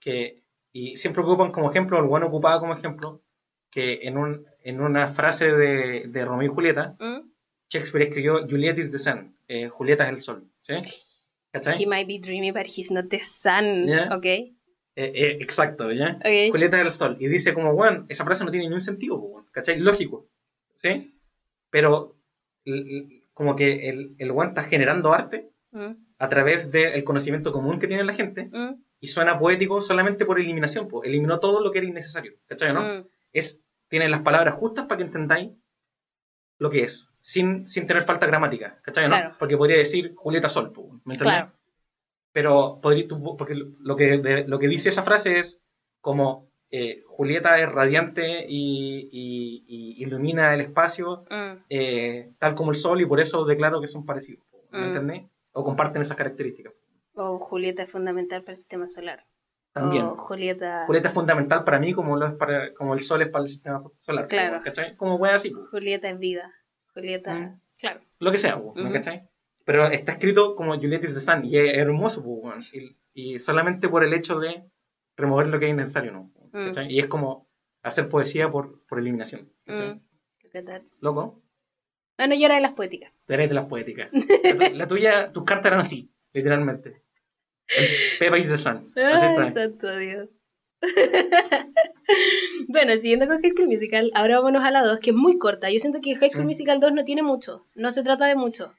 que, 0.00 0.42
y 0.72 0.96
siempre 0.96 1.22
ocupan 1.22 1.50
como 1.50 1.70
ejemplo, 1.70 1.98
el 1.98 2.06
bueno 2.06 2.26
ocupaba 2.26 2.60
como 2.60 2.74
ejemplo, 2.74 3.22
que 3.70 4.00
en, 4.02 4.16
un, 4.16 4.46
en 4.62 4.80
una 4.80 5.08
frase 5.08 5.52
de, 5.52 6.04
de 6.06 6.24
Romeo 6.24 6.50
y 6.50 6.54
Julieta, 6.54 6.96
¿Mm? 6.98 7.30
Shakespeare 7.68 8.06
escribió 8.06 8.46
Juliet 8.48 8.78
is 8.78 8.90
the 8.90 8.98
sun, 8.98 9.36
eh, 9.48 9.68
Julieta 9.68 10.04
es 10.04 10.10
el 10.10 10.22
sol, 10.22 10.50
¿sí? 10.62 10.74
¿cachai? 11.50 11.82
He 11.82 11.86
might 11.86 12.06
be 12.06 12.18
dreamy, 12.18 12.52
but 12.52 12.66
he's 12.66 12.90
not 12.90 13.08
the 13.08 13.20
sun, 13.20 13.90
¿ok? 14.12 14.24
Eh, 14.24 14.52
eh, 14.96 15.38
exacto, 15.40 15.92
¿ya? 15.92 16.18
Julieta 16.50 16.78
es 16.78 16.84
el 16.84 16.90
sol. 16.90 17.16
Y 17.20 17.28
dice 17.28 17.52
como, 17.52 17.74
bueno, 17.74 18.06
esa 18.08 18.24
frase 18.24 18.44
no 18.44 18.50
tiene 18.50 18.66
ningún 18.66 18.80
sentido, 18.80 19.44
¿cachai? 19.50 19.78
Lógico, 19.78 20.28
¿sí? 20.76 21.20
Pero 21.68 22.16
como 23.34 23.54
que 23.54 23.88
el, 23.88 24.16
el 24.18 24.32
está 24.48 24.62
generando 24.62 25.12
arte 25.12 25.50
mm. 25.72 26.05
A 26.18 26.28
través 26.28 26.70
del 26.70 27.04
conocimiento 27.04 27.52
común 27.52 27.78
que 27.78 27.88
tiene 27.88 28.04
la 28.04 28.14
gente 28.14 28.48
mm. 28.52 28.82
y 29.00 29.08
suena 29.08 29.38
poético 29.38 29.80
solamente 29.80 30.24
por 30.24 30.40
eliminación. 30.40 30.88
Pues. 30.88 31.08
Eliminó 31.08 31.40
todo 31.40 31.60
lo 31.60 31.70
que 31.70 31.78
era 31.78 31.86
innecesario. 31.86 32.34
¿Cachai, 32.46 32.72
no? 32.72 32.82
Mm. 32.82 33.06
Es, 33.32 33.62
tiene 33.88 34.08
las 34.08 34.22
palabras 34.22 34.54
justas 34.54 34.86
para 34.86 34.98
que 34.98 35.04
entendáis 35.04 35.50
lo 36.58 36.70
que 36.70 36.84
es, 36.84 37.10
sin, 37.20 37.68
sin 37.68 37.86
tener 37.86 38.02
falta 38.02 38.26
gramática. 38.26 38.80
¿Cachai, 38.82 39.08
no? 39.08 39.36
Porque 39.38 39.56
podría 39.56 39.76
decir 39.76 40.14
Julieta 40.16 40.48
Sol, 40.48 40.72
¿me 41.04 41.14
entendés? 41.14 41.44
Pero 42.32 42.80
podría, 42.82 43.06
porque 43.38 43.54
lo 43.54 43.96
que, 43.96 44.44
lo 44.46 44.58
que 44.58 44.68
dice 44.68 44.88
esa 44.90 45.02
frase 45.02 45.38
es 45.38 45.62
como 46.00 46.50
eh, 46.70 47.02
Julieta 47.06 47.58
es 47.58 47.70
radiante 47.70 48.44
y, 48.48 49.94
ilumina 49.98 50.54
el 50.54 50.60
espacio 50.60 51.24
mm. 51.30 51.64
eh, 51.70 52.32
tal 52.38 52.54
como 52.54 52.70
el 52.70 52.76
sol 52.76 53.00
y 53.00 53.06
por 53.06 53.18
eso 53.18 53.44
declaro 53.44 53.80
que 53.80 53.86
son 53.86 54.04
parecidos. 54.04 54.44
¿Me 54.70 54.80
mm. 54.80 54.84
entendés? 54.84 55.22
O 55.58 55.64
comparten 55.64 56.02
esas 56.02 56.18
características. 56.18 56.74
O 57.14 57.38
Julieta 57.38 57.82
es 57.82 57.90
fundamental 57.90 58.42
para 58.42 58.52
el 58.52 58.56
sistema 58.58 58.86
solar. 58.86 59.24
También. 59.72 60.06
Julieta... 60.10 60.84
Julieta 60.86 61.08
es 61.08 61.14
fundamental 61.14 61.64
para 61.64 61.78
mí 61.78 61.94
como, 61.94 62.16
lo 62.16 62.26
es 62.26 62.34
para, 62.34 62.74
como 62.74 62.92
el 62.92 63.00
sol 63.00 63.22
es 63.22 63.28
para 63.28 63.44
el 63.44 63.48
sistema 63.48 63.82
solar. 64.00 64.28
Claro. 64.28 64.60
¿Cachai? 64.62 64.96
Como 64.96 65.16
wea 65.16 65.34
así. 65.34 65.50
Julieta 65.70 66.10
es 66.10 66.18
vida. 66.18 66.52
Julieta, 66.92 67.34
mm. 67.34 67.60
claro. 67.78 68.00
Lo 68.18 68.30
que 68.32 68.38
sea, 68.38 68.60
¿me 68.74 68.92
cachai? 68.92 69.28
Pero 69.64 69.86
está 69.86 70.12
escrito 70.12 70.54
como 70.56 70.74
Julieta 70.74 71.06
is 71.06 71.14
the 71.14 71.20
sun 71.20 71.44
y 71.44 71.58
es 71.58 71.76
hermoso, 71.76 72.22
y, 72.72 72.96
y 73.14 73.38
solamente 73.38 73.88
por 73.88 74.04
el 74.04 74.12
hecho 74.12 74.38
de 74.38 74.62
remover 75.16 75.48
lo 75.48 75.58
que 75.58 75.66
es 75.66 75.72
innecesario, 75.72 76.12
¿no? 76.12 76.32
Mm. 76.52 76.90
Y 76.90 77.00
es 77.00 77.06
como 77.06 77.48
hacer 77.82 78.08
poesía 78.08 78.50
por, 78.50 78.84
por 78.86 78.98
eliminación. 78.98 79.50
Mm. 79.66 80.00
¿Loco? 81.00 81.42
Bueno, 82.18 82.34
yo 82.34 82.46
era 82.46 82.54
de 82.54 82.60
las 82.60 82.72
poéticas. 82.72 83.12
Eres 83.28 83.48
de 83.48 83.54
las 83.54 83.66
poéticas. 83.66 84.08
la, 84.72 84.88
tuya, 84.88 85.32
tus 85.32 85.44
cartas 85.44 85.66
eran 85.66 85.80
así, 85.80 86.10
literalmente. 86.32 87.02
Pepa 88.18 88.38
is 88.38 88.48
the 88.48 88.56
sun. 88.56 88.92
Ay, 88.96 89.50
santo 89.52 89.96
Dios. 89.96 90.28
bueno, 92.68 92.92
siguiendo 92.94 93.26
con 93.26 93.40
High 93.42 93.50
School 93.50 93.68
Musical, 93.68 94.10
ahora 94.14 94.38
vámonos 94.38 94.62
a 94.62 94.70
la 94.70 94.84
2, 94.84 95.00
que 95.00 95.10
es 95.10 95.16
muy 95.16 95.38
corta. 95.38 95.70
Yo 95.70 95.78
siento 95.78 96.00
que 96.00 96.14
High 96.14 96.30
School 96.30 96.44
mm. 96.44 96.48
Musical 96.48 96.80
2 96.80 96.92
no 96.92 97.04
tiene 97.04 97.22
mucho, 97.22 97.66
no 97.74 97.90
se 97.90 98.02
trata 98.02 98.26
de 98.26 98.36
mucho. 98.36 98.72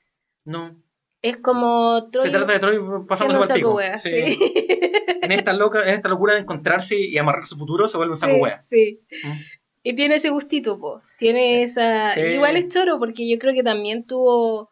No. 0.45 0.75
Es 1.21 1.38
como 1.38 2.09
Troy. 2.11 2.27
Se 2.27 2.31
trata 2.31 2.53
de 2.53 2.59
Troy, 2.59 2.79
pasamos 3.07 3.49
el 3.49 3.55
pico. 3.55 3.79
sí. 3.99 4.38
en, 5.21 5.31
esta 5.31 5.51
loca, 5.53 5.83
en 5.88 5.95
esta 5.95 6.09
locura 6.09 6.35
de 6.35 6.41
encontrarse 6.41 6.95
y 6.97 7.17
amarrar 7.17 7.47
su 7.47 7.57
futuro, 7.57 7.88
se 7.88 7.97
vuelve 7.97 8.13
un 8.13 8.19
saco 8.19 8.33
sí, 8.33 8.39
wea. 8.39 8.59
Sí. 8.61 9.01
¿Mm? 9.23 9.31
Y 9.88 9.95
tiene 9.95 10.15
ese 10.15 10.31
gustito, 10.31 10.77
po. 10.77 11.01
Tiene 11.17 11.63
esa. 11.63 12.19
Igual 12.19 12.57
es 12.57 12.67
choro, 12.67 12.99
porque 12.99 13.25
yo 13.29 13.39
creo 13.39 13.53
que 13.53 13.63
también 13.63 14.03
tuvo. 14.03 14.69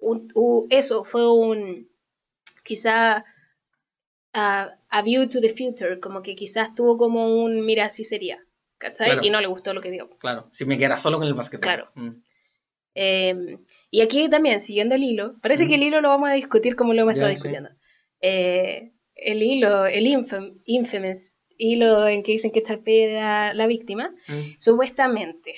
Un, 0.00 0.66
eso, 0.70 1.04
fue 1.04 1.32
un. 1.32 1.88
Quizá. 2.64 3.24
a 4.32 5.02
view 5.04 5.28
to 5.28 5.40
the 5.40 5.50
future, 5.50 6.00
como 6.00 6.20
que 6.20 6.34
quizás 6.34 6.74
tuvo 6.74 6.98
como 6.98 7.44
un. 7.44 7.64
Mira, 7.64 7.84
así 7.84 8.02
sería. 8.02 8.44
¿Cachai? 8.78 9.20
Y 9.22 9.30
no 9.30 9.40
le 9.40 9.46
gustó 9.46 9.72
lo 9.72 9.80
que 9.80 9.90
vio. 9.90 10.10
Claro, 10.18 10.48
si 10.50 10.64
me 10.64 10.76
quedara 10.76 10.96
solo 10.96 11.18
con 11.18 11.28
el 11.28 11.34
basquetbol. 11.34 11.60
Claro. 11.60 11.90
Mm. 11.94 12.10
Eh, 12.96 13.58
y 13.92 14.00
aquí 14.00 14.28
también, 14.28 14.60
siguiendo 14.60 14.96
el 14.96 15.04
hilo, 15.04 15.34
parece 15.42 15.68
que 15.68 15.76
el 15.76 15.84
hilo 15.84 16.00
lo 16.00 16.08
vamos 16.08 16.28
a 16.28 16.32
discutir 16.32 16.74
como 16.74 16.92
lo 16.92 17.02
hemos 17.02 17.14
estado 17.14 17.30
discutiendo. 17.30 17.70
Eh, 18.20 18.90
el 19.14 19.44
hilo, 19.44 19.86
el 19.86 20.08
infamous 20.08 21.38
hilo 21.58 22.06
en 22.08 22.22
que 22.22 22.32
dicen 22.32 22.50
que 22.50 22.62
Charpey 22.62 23.00
era 23.00 23.54
la 23.54 23.66
víctima, 23.66 24.14
mm. 24.28 24.56
supuestamente. 24.58 25.56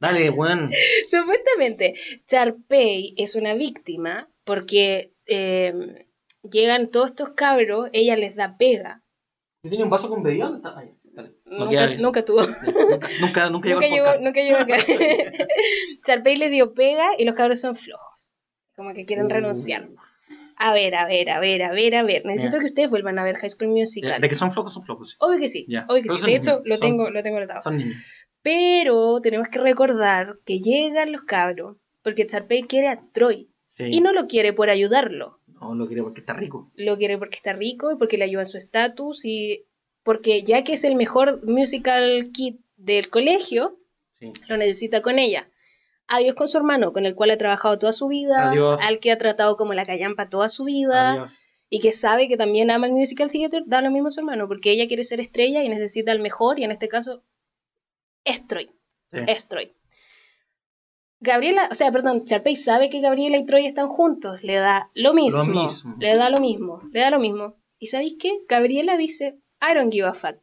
Dale, 0.00 0.30
Juan. 0.30 0.70
supuestamente, 1.08 1.94
Charpey 2.26 3.14
es 3.16 3.36
una 3.36 3.54
víctima 3.54 4.28
porque 4.44 5.12
em, 5.26 5.94
llegan 6.42 6.90
todos 6.90 7.10
estos 7.10 7.30
cabros, 7.30 7.88
ella 7.92 8.16
les 8.16 8.34
da 8.34 8.56
pega. 8.56 9.02
¿Yo 9.62 9.70
tenía 9.70 9.84
un 9.84 9.90
vaso 9.90 10.08
con 10.08 10.22
bebida? 10.22 10.60
Ahí. 10.76 10.92
Nunca, 11.44 11.96
nunca, 11.96 12.24
tuvo. 12.24 12.40
Nunca, 13.20 13.50
nunca, 13.50 13.68
llegó, 13.68 13.80
llegó, 13.80 14.18
nunca 14.20 14.40
llegó 14.40 14.58
acá. 14.58 14.76
Charpey 16.04 16.36
le 16.36 16.48
dio 16.48 16.72
pega 16.72 17.06
y 17.18 17.24
los 17.24 17.34
cabros 17.34 17.60
son 17.60 17.76
flojos. 17.76 18.34
Como 18.74 18.94
que 18.94 19.04
quieren 19.04 19.26
uh. 19.26 19.28
renunciar. 19.28 19.88
A 20.64 20.72
ver, 20.72 20.94
a 20.94 21.06
ver, 21.06 21.28
a 21.28 21.40
ver, 21.40 21.62
a 21.64 21.72
ver, 21.72 21.94
a 21.96 22.02
ver. 22.04 22.24
Necesito 22.24 22.60
que 22.60 22.66
ustedes 22.66 22.88
vuelvan 22.88 23.18
a 23.18 23.24
ver 23.24 23.36
High 23.36 23.50
School 23.50 23.70
Musical. 23.70 24.20
De 24.20 24.28
que 24.28 24.36
son 24.36 24.52
flojos, 24.52 24.72
son 24.72 24.84
flojos. 24.84 25.16
Obvio 25.18 25.40
que 25.40 25.48
sí. 25.48 25.66
Obvio 25.88 26.02
que 26.04 26.08
sí. 26.10 26.24
De 26.24 26.36
hecho, 26.36 26.62
lo 26.64 26.78
tengo, 26.78 27.10
lo 27.10 27.20
tengo 27.24 27.40
notado. 27.40 27.60
Son 27.60 27.76
niños. 27.76 27.96
Pero 28.42 29.20
tenemos 29.20 29.48
que 29.48 29.58
recordar 29.58 30.38
que 30.44 30.60
llegan 30.60 31.10
los 31.10 31.22
cabros 31.22 31.78
porque 32.02 32.28
Charpey 32.28 32.62
quiere 32.62 32.86
a 32.88 33.02
Troy. 33.12 33.50
Y 33.78 34.00
no 34.00 34.12
lo 34.12 34.28
quiere 34.28 34.52
por 34.52 34.70
ayudarlo. 34.70 35.40
No, 35.46 35.74
lo 35.74 35.88
quiere 35.88 36.02
porque 36.04 36.20
está 36.20 36.32
rico. 36.32 36.70
Lo 36.76 36.96
quiere 36.96 37.18
porque 37.18 37.36
está 37.36 37.54
rico 37.54 37.90
y 37.90 37.96
porque 37.96 38.18
le 38.18 38.24
ayuda 38.24 38.42
a 38.42 38.44
su 38.44 38.56
estatus 38.56 39.24
y 39.24 39.64
porque 40.04 40.44
ya 40.44 40.62
que 40.62 40.74
es 40.74 40.84
el 40.84 40.94
mejor 40.94 41.44
musical 41.44 42.30
kit 42.32 42.60
del 42.76 43.10
colegio, 43.10 43.78
lo 44.48 44.56
necesita 44.56 45.02
con 45.02 45.18
ella. 45.18 45.48
Adiós 46.14 46.34
con 46.34 46.46
su 46.46 46.58
hermano, 46.58 46.92
con 46.92 47.06
el 47.06 47.14
cual 47.14 47.30
ha 47.30 47.38
trabajado 47.38 47.78
toda 47.78 47.92
su 47.94 48.06
vida, 48.06 48.52
al 48.86 49.00
que 49.00 49.10
ha 49.12 49.16
tratado 49.16 49.56
como 49.56 49.72
la 49.72 49.86
callampa 49.86 50.28
toda 50.28 50.50
su 50.50 50.64
vida, 50.64 51.24
y 51.70 51.80
que 51.80 51.92
sabe 51.92 52.28
que 52.28 52.36
también 52.36 52.70
ama 52.70 52.86
el 52.86 52.92
musical 52.92 53.30
theater, 53.30 53.62
da 53.64 53.80
lo 53.80 53.90
mismo 53.90 54.08
a 54.08 54.10
su 54.10 54.20
hermano, 54.20 54.46
porque 54.46 54.72
ella 54.72 54.86
quiere 54.88 55.04
ser 55.04 55.20
estrella 55.20 55.62
y 55.62 55.70
necesita 55.70 56.12
el 56.12 56.20
mejor, 56.20 56.58
y 56.58 56.64
en 56.64 56.70
este 56.70 56.88
caso, 56.88 57.22
es 58.24 58.46
Troy. 58.46 58.70
Gabriela, 61.20 61.68
o 61.70 61.74
sea, 61.74 61.90
perdón, 61.92 62.26
Charpey 62.26 62.56
sabe 62.56 62.90
que 62.90 63.00
Gabriela 63.00 63.38
y 63.38 63.46
Troy 63.46 63.64
están 63.64 63.88
juntos, 63.88 64.42
le 64.42 64.56
da 64.56 64.90
lo 64.94 65.14
mismo, 65.14 65.44
lo 65.44 65.64
mismo, 65.64 65.96
le 65.98 66.16
da 66.16 66.28
lo 66.28 66.40
mismo, 66.40 66.82
le 66.92 67.00
da 67.00 67.10
lo 67.10 67.20
mismo. 67.20 67.56
¿Y 67.78 67.86
sabéis 67.86 68.16
qué? 68.20 68.40
Gabriela 68.48 68.98
dice, 68.98 69.38
I 69.62 69.74
don't 69.74 69.92
give 69.92 70.06
a 70.06 70.14
fuck. 70.14 70.36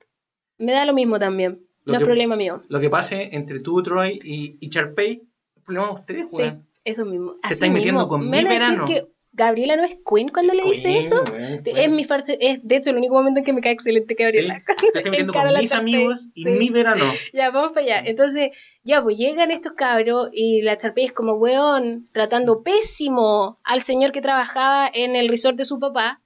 Me 0.57 0.71
da 0.71 0.85
lo 0.85 0.93
mismo 0.93 1.19
también. 1.19 1.67
no 1.85 1.93
es 1.93 2.03
problema 2.03 2.35
mío. 2.35 2.63
Lo 2.69 2.79
que 2.79 2.89
pase 2.89 3.29
entre 3.33 3.59
tú, 3.59 3.83
Troy 3.83 4.19
y, 4.23 4.57
y 4.59 4.69
Charpey, 4.69 5.28
de 5.69 5.93
ustedes, 5.93 6.25
Sí, 6.29 6.43
eso 6.83 7.05
mismo. 7.05 7.35
Te 7.47 7.53
estáis 7.53 7.71
metiendo 7.71 8.07
con 8.07 8.29
mi 8.29 8.43
verano. 8.43 8.85
Que 8.85 9.07
Gabriela 9.31 9.77
no 9.77 9.83
es 9.83 9.97
Queen 10.05 10.29
cuando 10.29 10.53
le 10.53 10.63
dice 10.63 10.97
eso. 10.97 11.23
Es 11.63 11.89
mi 11.89 12.05
es 12.39 12.59
de 12.63 12.75
hecho 12.75 12.89
el 12.89 12.97
único 12.97 13.13
momento 13.13 13.39
en 13.39 13.45
que 13.45 13.53
me 13.53 13.61
cae 13.61 13.71
excelente 13.71 14.15
Gabriela. 14.15 14.63
Sí, 14.67 14.87
te 14.91 14.99
estoy 14.99 15.03
metiendo 15.11 15.33
con 15.33 15.53
mis 15.53 15.71
amigos 15.71 16.27
y 16.33 16.45
mi 16.45 16.69
verano. 16.69 17.05
Ya, 17.31 17.51
vamos 17.51 17.71
para 17.73 17.85
allá. 17.85 18.03
Entonces, 18.05 18.49
ya, 18.83 19.01
pues 19.01 19.17
llegan 19.17 19.51
estos 19.51 19.73
cabros 19.73 20.29
y 20.33 20.61
la 20.61 20.77
Charpey 20.77 21.05
es 21.05 21.13
como 21.13 21.33
weón, 21.33 22.09
tratando 22.11 22.63
pésimo 22.63 23.59
al 23.63 23.81
señor 23.81 24.11
que 24.11 24.21
trabajaba 24.21 24.89
en 24.93 25.15
el 25.15 25.29
resort 25.29 25.57
de 25.57 25.65
su 25.65 25.79
papá 25.79 26.21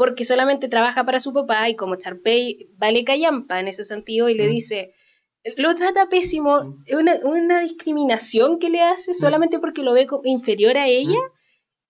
porque 0.00 0.24
solamente 0.24 0.68
trabaja 0.68 1.04
para 1.04 1.20
su 1.20 1.34
papá 1.34 1.68
y 1.68 1.76
como 1.76 1.96
Charpey 1.96 2.70
vale 2.78 3.04
callampa 3.04 3.60
en 3.60 3.68
ese 3.68 3.84
sentido 3.84 4.30
y 4.30 4.34
le 4.34 4.48
mm. 4.48 4.50
dice, 4.50 4.92
lo 5.56 5.74
trata 5.74 6.08
pésimo, 6.08 6.64
mm. 6.64 6.96
una, 6.98 7.14
una 7.22 7.60
discriminación 7.60 8.58
que 8.58 8.70
le 8.70 8.82
hace 8.82 9.14
solamente 9.14 9.58
porque 9.58 9.82
lo 9.82 9.92
ve 9.92 10.06
inferior 10.24 10.76
a 10.76 10.86
ella. 10.86 11.18
Mm. 11.18 11.40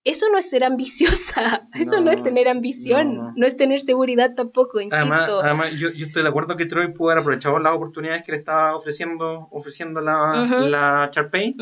Eso 0.02 0.26
no 0.32 0.38
es 0.38 0.48
ser 0.48 0.64
ambiciosa, 0.64 1.68
eso 1.74 2.00
no, 2.00 2.10
es 2.10 2.22
tener 2.22 2.48
ambición, 2.48 3.34
no, 3.36 3.46
es 3.46 3.58
tener 3.58 3.80
seguridad 3.80 4.34
tampoco, 4.34 4.80
insisto. 4.80 5.42
Además, 5.42 5.72
yo, 5.72 5.90
yo, 5.90 6.06
estoy 6.06 6.22
de 6.22 6.28
acuerdo 6.30 6.56
que 6.56 6.64
Troy 6.64 6.94
pudo 6.94 7.10
haber 7.10 7.20
aprovechado 7.20 7.58
las 7.58 7.74
oportunidades 7.74 8.22
que 8.22 8.32
le 8.32 8.38
estaba 8.38 8.74
ofreciendo, 8.74 9.48
ofreciendo 9.50 10.00
la, 10.00 10.48
la 10.62 11.10
Charpey 11.10 11.54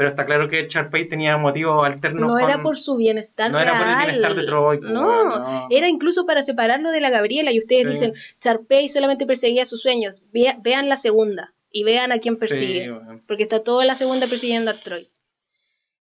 pero 0.00 0.08
está 0.08 0.24
claro 0.24 0.48
que 0.48 0.66
Charpey 0.66 1.06
tenía 1.10 1.36
motivos 1.36 1.84
alternos. 1.84 2.26
No 2.26 2.38
era 2.38 2.62
por 2.62 2.78
su 2.78 2.96
bienestar. 2.96 3.50
No 3.50 3.60
era 3.60 3.76
por 3.76 3.86
el 3.86 3.96
bienestar 3.98 4.34
de 4.34 4.44
Troy. 4.46 4.78
Pues, 4.78 4.90
no, 4.90 5.68
era 5.68 5.88
incluso 5.90 6.24
para 6.24 6.42
separarlo 6.42 6.90
de 6.90 7.02
la 7.02 7.10
Gabriela. 7.10 7.52
Y 7.52 7.58
ustedes 7.58 7.86
dicen, 7.86 8.14
Charpey 8.40 8.88
solamente 8.88 9.26
perseguía 9.26 9.66
sus 9.66 9.82
sueños. 9.82 10.24
vean 10.32 10.88
la 10.88 10.96
segunda 10.96 11.52
y 11.70 11.84
vean 11.84 12.12
a 12.12 12.18
quién 12.18 12.38
persigue. 12.38 12.90
Porque 13.26 13.42
está 13.42 13.62
toda 13.62 13.84
la 13.84 13.94
segunda 13.94 14.26
persiguiendo 14.26 14.70
a 14.70 14.80
Troy. 14.80 15.10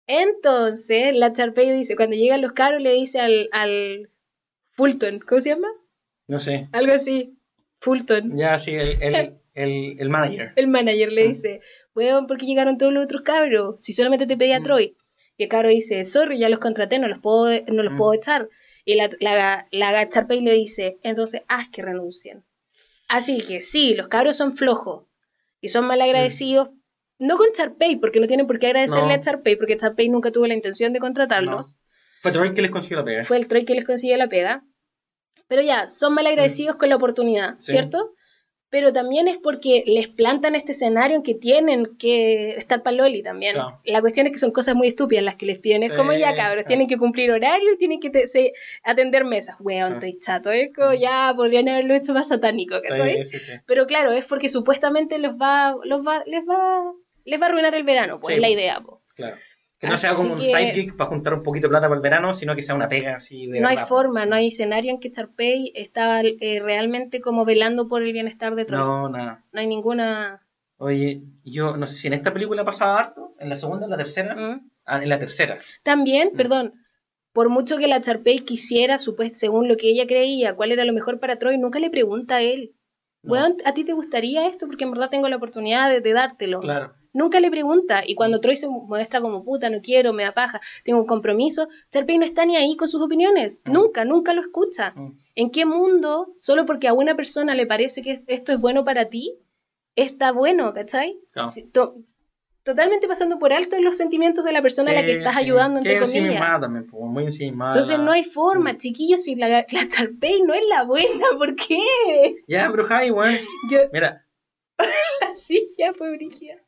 Entonces, 0.06 1.12
la 1.16 1.32
Charpey 1.32 1.68
dice, 1.72 1.96
cuando 1.96 2.14
llegan 2.14 2.40
los 2.40 2.52
caros, 2.52 2.80
le 2.80 2.92
dice 2.92 3.18
al, 3.18 3.48
al 3.50 4.10
Fulton, 4.70 5.18
¿cómo 5.18 5.40
se 5.40 5.50
llama? 5.50 5.72
No 6.28 6.38
sé. 6.38 6.68
Algo 6.70 6.92
así. 6.92 7.36
Fulton. 7.80 8.36
Ya, 8.36 8.60
sí, 8.60 8.76
el, 8.76 9.02
el, 9.02 9.34
el 9.59 10.09
manager. 10.09 10.52
El 10.56 10.68
manager 10.68 11.12
le 11.12 11.24
mm. 11.24 11.28
dice, 11.28 11.60
weón, 11.94 12.26
¿por 12.26 12.39
qué 12.39 12.47
llegaron 12.47 12.78
todos 12.78 12.93
los 12.93 13.05
otros 13.05 13.22
cabros? 13.22 13.82
Si 13.82 13.93
solamente 13.93 14.26
te 14.26 14.36
pedía 14.36 14.60
mm. 14.60 14.62
Troy. 14.62 14.97
Y 15.36 15.44
el 15.44 15.48
cabro 15.48 15.70
dice, 15.70 16.05
sorry, 16.05 16.39
ya 16.39 16.48
los 16.48 16.59
contraté, 16.59 16.98
no 16.98 17.09
los 17.09 17.20
puedo, 17.20 17.48
no 17.68 17.82
los 17.82 17.93
mm. 17.93 17.97
puedo 17.97 18.14
echar. 18.14 18.48
Y 18.85 18.97
la, 18.97 19.10
la, 19.20 19.68
la 19.70 20.09
Charpey 20.09 20.40
le 20.40 20.52
dice, 20.52 20.98
entonces 21.02 21.43
haz 21.48 21.68
que 21.68 21.82
renuncien. 21.82 22.44
Así 23.09 23.40
que 23.40 23.60
sí, 23.60 23.94
los 23.94 24.09
cabros 24.09 24.36
son 24.36 24.56
flojos 24.56 25.05
y 25.60 25.68
son 25.68 25.86
mal 25.86 26.01
agradecidos, 26.01 26.70
no 27.18 27.36
con 27.36 27.52
Charpey, 27.52 27.97
porque 27.97 28.20
no 28.20 28.26
tienen 28.26 28.47
por 28.47 28.59
qué 28.59 28.66
agradecerle 28.68 29.14
a 29.14 29.20
Charpey, 29.20 29.56
porque 29.56 29.76
Charpey 29.76 30.09
nunca 30.09 30.30
tuvo 30.30 30.47
la 30.47 30.55
intención 30.55 30.93
de 30.93 31.01
contratarlos. 31.01 31.78
Fue 32.22 32.32
Troy 32.32 32.55
que 32.55 32.62
les 32.62 32.70
consiguió 32.70 32.98
la 32.98 33.05
pega. 33.05 33.24
Fue 33.24 33.36
el 33.39 33.48
Troy 33.48 33.64
que 33.64 33.74
les 33.74 33.85
consiguió 33.85 34.16
la 34.16 34.28
pega. 34.28 34.64
Pero 35.48 35.62
ya, 35.62 35.86
son 35.89 36.14
mal 36.14 36.26
agradecidos 36.26 36.76
con 36.76 36.90
la 36.90 36.97
oportunidad, 36.97 37.56
¿cierto? 37.59 38.14
Pero 38.70 38.92
también 38.92 39.28
es 39.28 39.38
porque 39.38 39.82
les 39.86 40.08
plantan 40.08 40.54
este 40.54 40.72
escenario 40.72 41.16
en 41.16 41.22
que 41.22 41.34
tienen 41.34 41.96
que 41.98 42.50
estar 42.50 42.82
para 42.82 42.96
Loli 42.96 43.22
también. 43.22 43.56
La 43.84 44.00
cuestión 44.00 44.26
es 44.26 44.32
que 44.32 44.38
son 44.38 44.50
cosas 44.50 44.74
muy 44.74 44.88
estúpidas 44.88 45.24
las 45.24 45.36
que 45.36 45.46
les 45.46 45.58
piden. 45.58 45.82
Es 45.82 45.92
como 45.92 46.12
ya, 46.12 46.34
cabros, 46.34 46.66
tienen 46.66 46.86
que 46.86 46.98
cumplir 46.98 47.30
horario 47.30 47.72
y 47.72 47.78
tienen 47.78 48.00
que 48.00 48.10
atender 48.84 49.24
mesas. 49.24 49.56
Weón, 49.60 49.94
estoy 49.94 50.18
chato, 50.18 50.50
es 50.50 50.74
como 50.74 50.92
ya 50.92 51.32
podrían 51.34 51.68
haberlo 51.68 51.94
hecho 51.94 52.12
más 52.12 52.28
satánico, 52.28 52.76
Pero 53.66 53.86
claro, 53.86 54.12
es 54.12 54.26
porque 54.26 54.48
supuestamente 54.48 55.18
los 55.18 55.36
va, 55.36 55.74
los 55.84 56.06
va, 56.06 56.22
les 56.26 56.40
va, 56.40 56.92
les 57.24 57.40
va 57.40 57.46
a 57.46 57.48
arruinar 57.48 57.74
el 57.74 57.84
verano, 57.84 58.20
pues 58.20 58.36
es 58.36 58.40
la 58.40 58.50
idea, 58.50 58.80
pues. 58.80 58.98
Claro. 59.14 59.36
Que 59.78 59.86
no 59.86 59.96
sea 59.96 60.14
como 60.14 60.34
un 60.34 60.42
sidekick 60.42 60.96
para 60.96 61.09
juntar 61.09 61.34
un 61.34 61.42
poquito 61.44 61.66
de 61.66 61.70
plata 61.70 61.86
para 61.86 61.96
el 61.96 62.02
verano, 62.02 62.34
sino 62.34 62.56
que 62.56 62.62
sea 62.62 62.74
una 62.74 62.88
pega 62.88 63.16
así 63.16 63.46
de 63.46 63.60
No 63.60 63.68
hay 63.68 63.76
forma, 63.76 64.26
no 64.26 64.34
hay 64.34 64.48
escenario 64.48 64.90
en 64.90 64.98
que 64.98 65.10
Charpey 65.10 65.70
estaba 65.74 66.20
eh, 66.22 66.60
realmente 66.60 67.20
como 67.20 67.44
velando 67.44 67.86
por 67.86 68.02
el 68.02 68.12
bienestar 68.12 68.56
de 68.56 68.64
Troy. 68.64 68.80
No, 68.80 69.09
nada. 69.09 69.44
No 69.52 69.60
hay 69.60 69.68
ninguna... 69.68 70.44
Oye, 70.78 71.22
yo 71.44 71.76
no 71.76 71.86
sé 71.86 71.94
si 71.94 72.06
en 72.09 72.14
esta 72.14 72.32
película 72.32 72.64
pasaba 72.64 72.98
harto, 72.98 73.34
en 73.38 73.48
la 73.48 73.56
segunda, 73.56 73.86
en 73.86 73.90
la 73.90 73.96
tercera. 73.96 74.34
¿Mm? 74.34 74.70
Ah, 74.84 75.02
en 75.02 75.09
la 75.09 75.18
tercera. 75.18 75.59
También, 75.84 76.30
mm. 76.32 76.36
perdón, 76.36 76.74
por 77.32 77.48
mucho 77.48 77.76
que 77.76 77.86
la 77.86 78.00
Charpey 78.00 78.40
quisiera, 78.40 78.96
según 78.98 79.68
lo 79.68 79.76
que 79.76 79.90
ella 79.90 80.09
creía, 80.09 80.56
cuál 80.56 80.72
era 80.72 80.84
lo 80.84 80.92
mejor 80.92 81.20
para 81.20 81.36
Troy, 81.36 81.56
nunca 81.59 81.78
le 81.78 81.90
pregunta 81.90 82.36
a 82.36 82.42
él. 82.42 82.74
Bueno, 83.22 83.56
¿a 83.64 83.74
ti 83.74 83.84
te 83.84 83.92
gustaría 83.92 84.46
esto? 84.46 84.66
Porque 84.66 84.84
en 84.84 84.92
verdad 84.92 85.10
tengo 85.10 85.28
la 85.28 85.36
oportunidad 85.36 85.90
de, 85.90 86.00
de 86.00 86.12
dártelo. 86.12 86.60
Claro. 86.60 86.94
Nunca 87.12 87.40
le 87.40 87.50
pregunta. 87.50 88.02
Y 88.06 88.14
cuando 88.14 88.40
Troy 88.40 88.56
se 88.56 88.68
muestra 88.68 89.20
como 89.20 89.42
puta, 89.42 89.70
no 89.70 89.80
quiero, 89.80 90.12
me 90.12 90.24
da 90.24 90.32
paja, 90.32 90.60
tengo 90.84 91.00
un 91.00 91.06
compromiso, 91.06 91.68
Charpey 91.90 92.18
no 92.18 92.24
está 92.24 92.44
ni 92.46 92.56
ahí 92.56 92.76
con 92.76 92.88
sus 92.88 93.02
opiniones. 93.02 93.62
Mm. 93.64 93.72
Nunca, 93.72 94.04
nunca 94.04 94.34
lo 94.34 94.40
escucha. 94.40 94.92
Mm. 94.94 95.18
¿En 95.34 95.50
qué 95.50 95.66
mundo, 95.66 96.34
solo 96.38 96.64
porque 96.66 96.88
a 96.88 96.92
una 96.92 97.16
persona 97.16 97.54
le 97.54 97.66
parece 97.66 98.02
que 98.02 98.22
esto 98.26 98.52
es 98.52 98.60
bueno 98.60 98.84
para 98.84 99.08
ti, 99.08 99.38
está 99.96 100.32
bueno, 100.32 100.72
¿cachai? 100.74 101.18
Totalmente 102.68 103.08
pasando 103.08 103.38
por 103.38 103.50
alto 103.54 103.80
los 103.80 103.96
sentimientos 103.96 104.44
de 104.44 104.52
la 104.52 104.60
persona 104.60 104.90
a 104.90 104.94
la 104.94 105.02
que 105.02 105.12
estás 105.12 105.36
ayudando, 105.36 105.78
entre 105.78 106.00
comillas. 106.00 106.60
También, 106.60 106.86
muy 106.92 107.24
Entonces 107.24 107.98
no 107.98 108.12
hay 108.12 108.24
forma, 108.24 108.74
mm. 108.74 108.76
chiquillos, 108.76 109.22
si 109.22 109.36
la, 109.36 109.48
la 109.48 109.88
Charpey 109.88 110.42
no 110.42 110.52
es 110.52 110.66
la 110.68 110.84
buena, 110.84 111.26
¿por 111.38 111.56
qué? 111.56 111.78
Ya, 112.46 112.68
pero 112.70 112.84
Javi, 112.84 113.10
bueno. 113.10 113.38
Mira. 113.90 114.26
sí, 115.34 115.68
ya 115.78 115.94
fue 115.94 116.14
Brigia. 116.14 116.62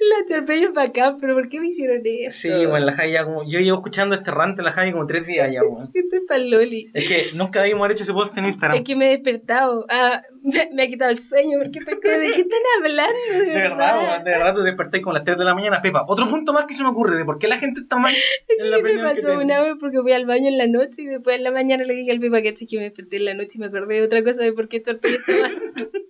La 0.00 0.26
Charpey 0.28 0.64
es 0.64 0.72
bacán, 0.72 1.16
pero 1.20 1.34
¿por 1.34 1.48
qué 1.48 1.60
me 1.60 1.68
hicieron 1.68 2.02
eso? 2.04 2.36
Sí, 2.36 2.66
bueno, 2.66 2.86
la 2.86 2.92
Javi 2.92 3.12
ya 3.12 3.24
como. 3.24 3.48
Yo 3.48 3.60
llevo 3.60 3.78
escuchando 3.78 4.14
este 4.14 4.30
rante 4.30 4.62
la 4.62 4.72
Javi 4.72 4.92
como 4.92 5.06
tres 5.06 5.26
días 5.26 5.50
ya, 5.52 5.62
weón. 5.62 5.90
Estoy 5.94 6.20
pa'l 6.26 6.50
Loli. 6.50 6.90
Es 6.92 7.08
que 7.08 7.28
nunca 7.34 7.60
habíamos 7.60 7.88
hecho 7.90 8.02
ese 8.02 8.12
post 8.12 8.36
en 8.36 8.46
Instagram. 8.46 8.78
Es 8.78 8.84
que 8.84 8.96
me 8.96 9.06
he 9.06 9.10
despertado. 9.10 9.86
Ah, 9.88 10.20
me, 10.72 10.82
ha 10.82 10.88
quitado 10.88 11.10
el 11.10 11.18
sueño. 11.18 11.58
porque 11.58 11.80
¿De 11.80 12.30
qué 12.32 12.40
están 12.40 12.60
hablando? 12.78 13.14
De, 13.32 13.44
de 13.44 13.54
verdad, 13.54 13.98
weón. 13.98 14.24
De 14.24 14.30
verdad, 14.30 14.54
te 14.54 14.62
desperté 14.62 15.00
como 15.00 15.12
a 15.12 15.18
las 15.18 15.24
3 15.24 15.38
de 15.38 15.44
la 15.44 15.54
mañana. 15.54 15.80
Pepa, 15.80 16.04
otro 16.08 16.28
punto 16.28 16.52
más 16.52 16.66
que 16.66 16.74
se 16.74 16.82
me 16.82 16.90
ocurre 16.90 17.16
de 17.16 17.24
por 17.24 17.38
qué 17.38 17.46
la 17.48 17.58
gente 17.58 17.80
está 17.80 17.96
mal 17.96 18.14
en 18.58 18.70
la 18.70 18.78
me 18.80 18.98
pasó 18.98 19.38
una 19.38 19.60
vez 19.62 19.74
porque 19.78 20.00
fui 20.00 20.12
al 20.12 20.26
baño 20.26 20.48
en 20.48 20.58
la 20.58 20.66
noche 20.66 21.02
y 21.02 21.06
después 21.06 21.36
en 21.36 21.44
la 21.44 21.50
mañana 21.50 21.84
le 21.84 21.94
dije 21.94 22.10
al 22.10 22.20
Pepa 22.20 22.42
que, 22.42 22.54
que 22.54 22.76
me 22.76 22.84
desperté 22.84 23.16
en 23.16 23.24
la 23.26 23.34
noche 23.34 23.52
y 23.54 23.58
me 23.58 23.66
acordé 23.66 23.94
de 23.94 24.02
otra 24.02 24.24
cosa 24.24 24.42
de 24.42 24.52
por 24.52 24.68
qué 24.68 24.78
está 24.78 24.92
mal. 24.92 25.00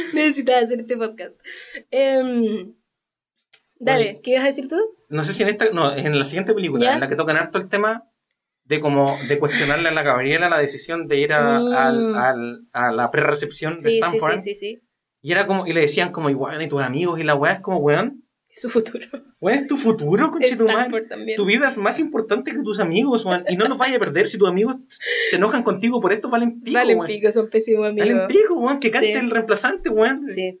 Necesitaba 0.14 0.60
hacer 0.60 0.80
este 0.80 0.96
podcast. 0.96 1.38
Em, 1.90 2.74
dale, 3.78 4.20
¿qué 4.22 4.32
ibas 4.32 4.44
a 4.44 4.46
decir 4.46 4.68
tú? 4.68 4.76
No 5.08 5.24
sé 5.24 5.32
si 5.34 5.42
en 5.42 5.48
esta, 5.48 5.70
no, 5.70 5.94
en 5.94 6.18
la 6.18 6.24
siguiente 6.24 6.54
película, 6.54 6.94
en 6.94 7.00
la 7.00 7.08
que 7.08 7.16
tocan 7.16 7.36
harto 7.36 7.58
el 7.58 7.68
tema 7.68 8.04
de 8.64 8.80
como 8.80 9.16
de 9.28 9.38
cuestionarle 9.40 9.88
a 9.88 9.92
la 9.92 10.04
Gabriela 10.04 10.48
la 10.48 10.58
decisión 10.58 11.08
de 11.08 11.18
ir 11.18 11.32
a, 11.32 11.58
mm. 11.58 12.66
a 12.72 12.92
la 12.92 13.10
pre-recepción 13.10 13.72
de 13.72 13.98
Stanford. 13.98 14.38
Sí, 14.38 14.54
sí, 14.54 14.54
sí, 14.54 14.82
Y 15.22 15.32
era 15.32 15.46
como, 15.46 15.66
y 15.66 15.72
le 15.72 15.80
decían 15.80 16.12
como, 16.12 16.30
igual, 16.30 16.62
y 16.62 16.68
tus 16.68 16.80
amigos, 16.80 17.18
y 17.18 17.24
la 17.24 17.34
weá 17.34 17.54
es 17.54 17.60
como, 17.60 17.78
weón, 17.78 18.24
su 18.54 18.68
futuro. 18.68 19.06
Bueno, 19.40 19.62
es 19.62 19.66
tu 19.66 19.76
futuro, 19.76 20.30
conchetumar. 20.30 20.90
Tu 21.36 21.44
vida 21.44 21.68
es 21.68 21.78
más 21.78 21.98
importante 21.98 22.52
que 22.52 22.62
tus 22.62 22.80
amigos, 22.80 23.24
man. 23.24 23.44
Y 23.48 23.56
no 23.56 23.68
los 23.68 23.78
vayas 23.78 23.96
a 23.96 24.00
perder. 24.00 24.28
Si 24.28 24.38
tus 24.38 24.48
amigos 24.48 24.76
se 24.88 25.36
enojan 25.36 25.62
contigo 25.62 26.00
por 26.00 26.12
esto, 26.12 26.28
valen 26.28 26.60
pico, 26.60 26.74
Valen 26.74 27.00
pico, 27.04 27.30
son 27.30 27.48
pésimos 27.48 27.88
amigos. 27.88 28.08
Valen 28.08 28.28
pico, 28.28 28.54
weón. 28.54 28.80
Que 28.80 28.90
cante 28.90 29.12
el 29.12 29.30
reemplazante, 29.30 29.90
weón. 29.90 30.22
Sí. 30.24 30.60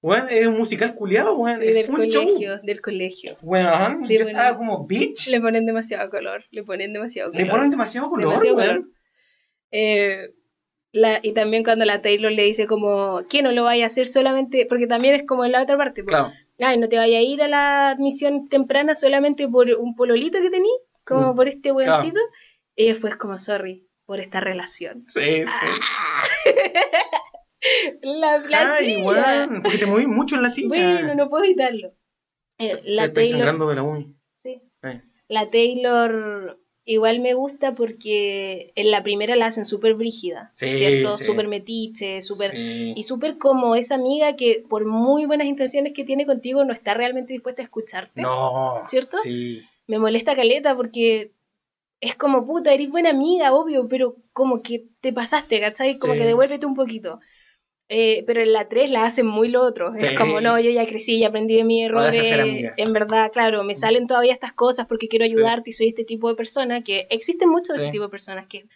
Weón, 0.00 0.28
es 0.30 0.46
un 0.46 0.58
musical 0.58 0.94
culiado, 0.94 1.36
weón. 1.36 1.60
Sí, 1.60 1.68
es 1.68 1.74
del 1.74 1.86
colegio, 1.86 2.58
del 2.58 2.80
colegio. 2.80 3.36
Weón, 3.42 4.04
yo 4.04 4.20
estaba 4.20 4.56
como 4.56 4.86
bitch. 4.86 5.28
Le 5.28 5.40
ponen 5.40 5.66
demasiado 5.66 6.08
color, 6.10 6.44
le 6.50 6.62
ponen 6.62 6.92
demasiado 6.92 7.30
color. 7.32 7.44
Le 7.44 7.50
ponen 7.50 7.70
demasiado 7.70 8.08
color, 8.08 8.28
demasiado 8.28 8.56
Color. 8.56 8.84
Eh, 9.70 10.34
la, 10.92 11.18
y 11.20 11.32
también 11.32 11.64
cuando 11.64 11.84
la 11.84 12.00
Taylor 12.00 12.30
le 12.30 12.44
dice 12.44 12.68
como, 12.68 13.26
que 13.28 13.42
no 13.42 13.50
lo 13.50 13.64
vaya 13.64 13.84
a 13.84 13.86
hacer 13.88 14.06
solamente, 14.06 14.66
porque 14.68 14.86
también 14.86 15.16
es 15.16 15.24
como 15.24 15.44
en 15.44 15.50
la 15.50 15.62
otra 15.62 15.76
parte, 15.76 16.04
claro 16.04 16.32
ay, 16.60 16.78
no 16.78 16.88
te 16.88 16.98
vaya 16.98 17.18
a 17.18 17.22
ir 17.22 17.42
a 17.42 17.48
la 17.48 17.88
admisión 17.90 18.48
temprana 18.48 18.94
solamente 18.94 19.48
por 19.48 19.70
un 19.70 19.94
pololito 19.94 20.40
que 20.40 20.50
tení, 20.50 20.70
como 21.04 21.32
mm, 21.32 21.36
por 21.36 21.48
este 21.48 21.72
buencito. 21.72 22.20
Y 22.76 22.88
después 22.88 23.16
como, 23.16 23.38
sorry, 23.38 23.88
por 24.04 24.20
esta 24.20 24.40
relación. 24.40 25.06
Sí, 25.08 25.44
sí. 25.46 26.50
la, 28.02 28.38
la 28.38 28.74
Ay, 28.76 29.02
bueno, 29.02 29.60
porque 29.62 29.78
te 29.78 29.86
moví 29.86 30.06
mucho 30.06 30.36
en 30.36 30.42
la 30.42 30.50
silla. 30.50 30.68
Bueno, 30.68 31.14
no 31.14 31.28
puedo 31.28 31.44
evitarlo. 31.44 31.94
Eh, 32.58 32.80
la 32.84 33.12
Taylor... 33.12 33.58
de 33.58 33.74
la 33.74 34.04
Sí. 34.36 34.62
La 35.28 35.50
Taylor 35.50 36.60
igual 36.86 37.20
me 37.20 37.34
gusta 37.34 37.74
porque 37.74 38.72
en 38.74 38.90
la 38.90 39.02
primera 39.02 39.36
la 39.36 39.46
hacen 39.46 39.64
súper 39.64 39.94
brígida, 39.94 40.52
¿cierto? 40.54 41.16
Súper 41.16 41.48
metiche, 41.48 42.22
súper... 42.22 42.54
Y 42.54 43.02
súper 43.04 43.38
como 43.38 43.74
esa 43.74 43.94
amiga 43.94 44.36
que 44.36 44.62
por 44.68 44.84
muy 44.84 45.26
buenas 45.26 45.46
intenciones 45.46 45.92
que 45.92 46.04
tiene 46.04 46.26
contigo 46.26 46.64
no 46.64 46.72
está 46.72 46.94
realmente 46.94 47.32
dispuesta 47.32 47.62
a 47.62 47.64
escucharte. 47.64 48.20
No. 48.20 48.82
¿Cierto? 48.86 49.16
Sí. 49.22 49.62
Me 49.86 49.98
molesta 49.98 50.36
Caleta 50.36 50.76
porque 50.76 51.30
es 52.00 52.14
como, 52.14 52.44
puta, 52.44 52.72
eres 52.72 52.90
buena 52.90 53.10
amiga, 53.10 53.54
obvio, 53.54 53.88
pero 53.88 54.16
como 54.32 54.60
que 54.62 54.84
te 55.00 55.12
pasaste, 55.12 55.60
¿cachai? 55.60 55.98
Como 55.98 56.12
que 56.12 56.24
devuélvete 56.24 56.66
un 56.66 56.74
poquito. 56.74 57.20
Eh, 57.88 58.24
pero 58.26 58.40
en 58.40 58.52
la 58.52 58.66
3 58.68 58.90
la 58.90 59.04
hacen 59.04 59.26
muy 59.26 59.48
lo 59.48 59.62
otro. 59.62 59.94
Es 59.94 60.18
como, 60.18 60.40
no, 60.40 60.58
yo 60.58 60.70
ya 60.70 60.86
crecí, 60.86 61.18
ya 61.18 61.28
aprendí 61.28 61.56
de 61.56 61.64
mi 61.64 61.84
error. 61.84 62.12
En 62.14 62.92
verdad, 62.92 63.30
claro, 63.30 63.62
me 63.62 63.74
salen 63.74 64.06
todavía 64.06 64.32
estas 64.32 64.52
cosas 64.52 64.86
porque 64.86 65.08
quiero 65.08 65.24
ayudarte 65.24 65.70
y 65.70 65.72
soy 65.72 65.88
este 65.88 66.04
tipo 66.04 66.28
de 66.28 66.34
persona. 66.34 66.82
Que 66.82 67.06
existen 67.10 67.50
muchos 67.50 67.76
de 67.76 67.82
ese 67.82 67.90
tipo 67.90 68.04
de 68.04 68.10
personas 68.10 68.46
que, 68.48 68.66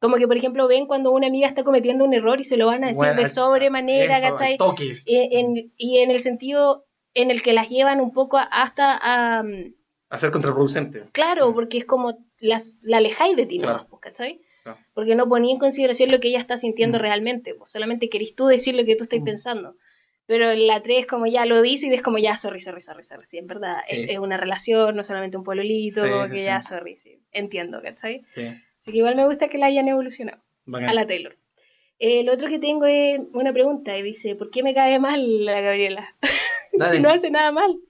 como 0.00 0.16
que, 0.16 0.26
por 0.26 0.36
ejemplo, 0.36 0.68
ven 0.68 0.86
cuando 0.86 1.12
una 1.12 1.26
amiga 1.26 1.48
está 1.48 1.64
cometiendo 1.64 2.04
un 2.04 2.14
error 2.14 2.40
y 2.40 2.44
se 2.44 2.56
lo 2.56 2.66
van 2.66 2.84
a 2.84 2.88
decir 2.88 3.14
de 3.14 3.28
sobremanera, 3.28 4.20
¿cachai? 4.20 4.56
Y 5.04 5.36
en, 5.36 5.72
y 5.76 5.98
en 5.98 6.10
el 6.10 6.20
sentido 6.20 6.86
en 7.12 7.30
el 7.30 7.42
que 7.42 7.52
las 7.52 7.68
llevan 7.68 8.00
un 8.00 8.12
poco 8.12 8.38
hasta 8.38 8.98
a. 9.02 9.44
a 10.08 10.18
ser 10.18 10.30
contraproducente. 10.30 11.04
Claro, 11.12 11.52
porque 11.54 11.78
es 11.78 11.84
como 11.84 12.18
las, 12.38 12.78
la 12.82 12.98
alejáis 12.98 13.36
de 13.36 13.46
ti, 13.46 13.58
¿no? 13.58 13.86
¿cachai? 14.00 14.40
Porque 14.94 15.14
no 15.14 15.28
ponía 15.28 15.52
en 15.52 15.58
consideración 15.58 16.10
lo 16.10 16.20
que 16.20 16.28
ella 16.28 16.38
está 16.38 16.56
sintiendo 16.56 16.98
mm. 16.98 17.00
realmente, 17.00 17.54
pues 17.54 17.70
solamente 17.70 18.08
querís 18.08 18.34
tú 18.34 18.46
decir 18.46 18.74
lo 18.74 18.84
que 18.84 18.96
tú 18.96 19.04
estás 19.04 19.20
mm. 19.20 19.24
pensando. 19.24 19.76
Pero 20.26 20.52
la 20.54 20.82
3 20.82 21.06
como 21.06 21.26
ya 21.26 21.46
lo 21.46 21.62
dice 21.62 21.86
y 21.86 21.94
es 21.94 22.02
como 22.02 22.18
ya, 22.18 22.36
sorry, 22.36 22.58
sorry, 22.60 22.80
sorry, 22.80 23.04
sorry. 23.04 23.26
Sí, 23.26 23.38
en 23.38 23.46
verdad, 23.46 23.78
Es, 23.86 24.18
una 24.18 24.36
relación, 24.36 24.96
no 24.96 25.04
solamente 25.04 25.36
un 25.36 25.44
pololito, 25.44 26.02
que 26.30 26.42
ya, 26.42 26.62
sorry, 26.62 26.96
sí. 26.96 27.20
Entiendo, 27.32 27.80
¿cachai? 27.80 28.24
Así 28.32 28.92
que 28.92 28.98
igual 28.98 29.16
me 29.16 29.24
gusta 29.24 29.48
que 29.48 29.58
la 29.58 29.66
hayan 29.66 29.88
evolucionado 29.88 30.42
a 30.72 30.94
la 30.94 31.06
Taylor. 31.06 31.36
El 31.98 32.28
otro 32.28 32.48
que 32.48 32.58
tengo 32.58 32.86
es 32.86 33.20
una 33.32 33.52
pregunta 33.52 33.96
y 33.96 34.02
dice, 34.02 34.34
¿por 34.34 34.50
qué 34.50 34.62
me 34.62 34.74
cae 34.74 34.98
mal 34.98 35.44
la 35.44 35.60
Gabriela? 35.60 36.14
si 36.90 37.00
no 37.00 37.08
hace 37.10 37.30
nada 37.30 37.52
mal. 37.52 37.80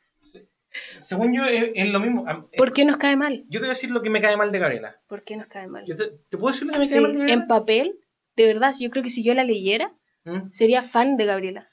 Según 1.01 1.33
yo, 1.33 1.45
es, 1.45 1.89
lo 1.89 2.01
mismo. 2.01 2.25
¿Por 2.57 2.73
qué 2.73 2.85
nos 2.85 2.97
cae 2.97 3.17
mal? 3.17 3.45
Yo 3.49 3.61
te 3.61 3.67
voy 3.67 3.69
a 3.69 3.71
decir 3.71 3.91
lo 3.91 4.03
que 4.03 4.11
me 4.11 4.21
cae 4.21 4.37
mal 4.37 4.53
de 4.53 4.59
Gabriela. 4.59 5.01
¿Por 5.07 5.23
qué 5.23 5.37
nos 5.37 5.47
cae 5.47 5.69
mal? 5.69 5.85
te, 5.85 6.39
puedo 6.39 6.53
decir 6.53 6.67
lo 6.67 6.73
que 6.73 6.79
me 6.79 6.89
cae 6.89 7.01
mal 7.01 7.13
de 7.13 7.19
Gabriela? 7.19 7.43
En 7.43 7.47
papel, 7.47 7.99
de 8.37 8.47
verdad, 8.47 8.75
yo 8.79 8.91
creo 8.91 9.03
que 9.03 9.11
si 9.11 9.25
yo 9.25 9.35
la 9.35 9.45
leyera, 9.45 9.93
¿Mm? 10.25 10.51
sería 10.51 10.83
fan 10.83 11.17
de 11.17 11.25
Gabriela. 11.25 11.71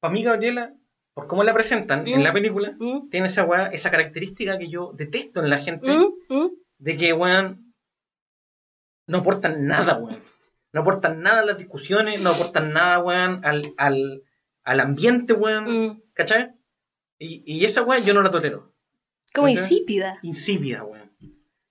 Para 0.00 0.12
mí, 0.12 0.22
Gabriela, 0.22 0.74
por 1.14 1.26
cómo 1.26 1.44
la 1.44 1.54
presentan 1.54 2.06
en 2.06 2.20
¿Mm? 2.20 2.22
la 2.22 2.32
película, 2.32 2.76
¿Mm? 2.78 3.08
tiene 3.08 3.26
esa 3.26 3.46
esa 3.72 3.90
característica 3.90 4.58
que 4.58 4.68
yo 4.68 4.92
detesto 4.94 5.40
en 5.40 5.50
la 5.50 5.58
gente, 5.58 5.96
de 6.78 6.96
que, 6.96 7.12
weón, 7.12 7.74
no 9.06 9.18
aportan 9.18 9.66
nada, 9.66 9.98
weón. 9.98 10.22
No 10.72 10.80
aportan 10.80 11.20
nada 11.20 11.40
a 11.40 11.44
las 11.44 11.58
discusiones, 11.58 12.22
no 12.22 12.30
aportan 12.30 12.72
nada, 12.72 12.98
weón, 12.98 13.44
al, 13.44 13.74
al, 13.76 14.22
al 14.64 14.80
ambiente, 14.80 15.34
weón. 15.34 16.02
¿Cachai? 16.14 16.50
Y, 17.22 17.64
esa 17.64 17.82
weá 17.82 18.00
yo 18.00 18.14
no 18.14 18.22
la 18.22 18.30
tolero. 18.30 18.72
Como 19.32 19.48
insípida. 19.48 20.18
Insípida, 20.22 20.84
weón. 20.84 21.10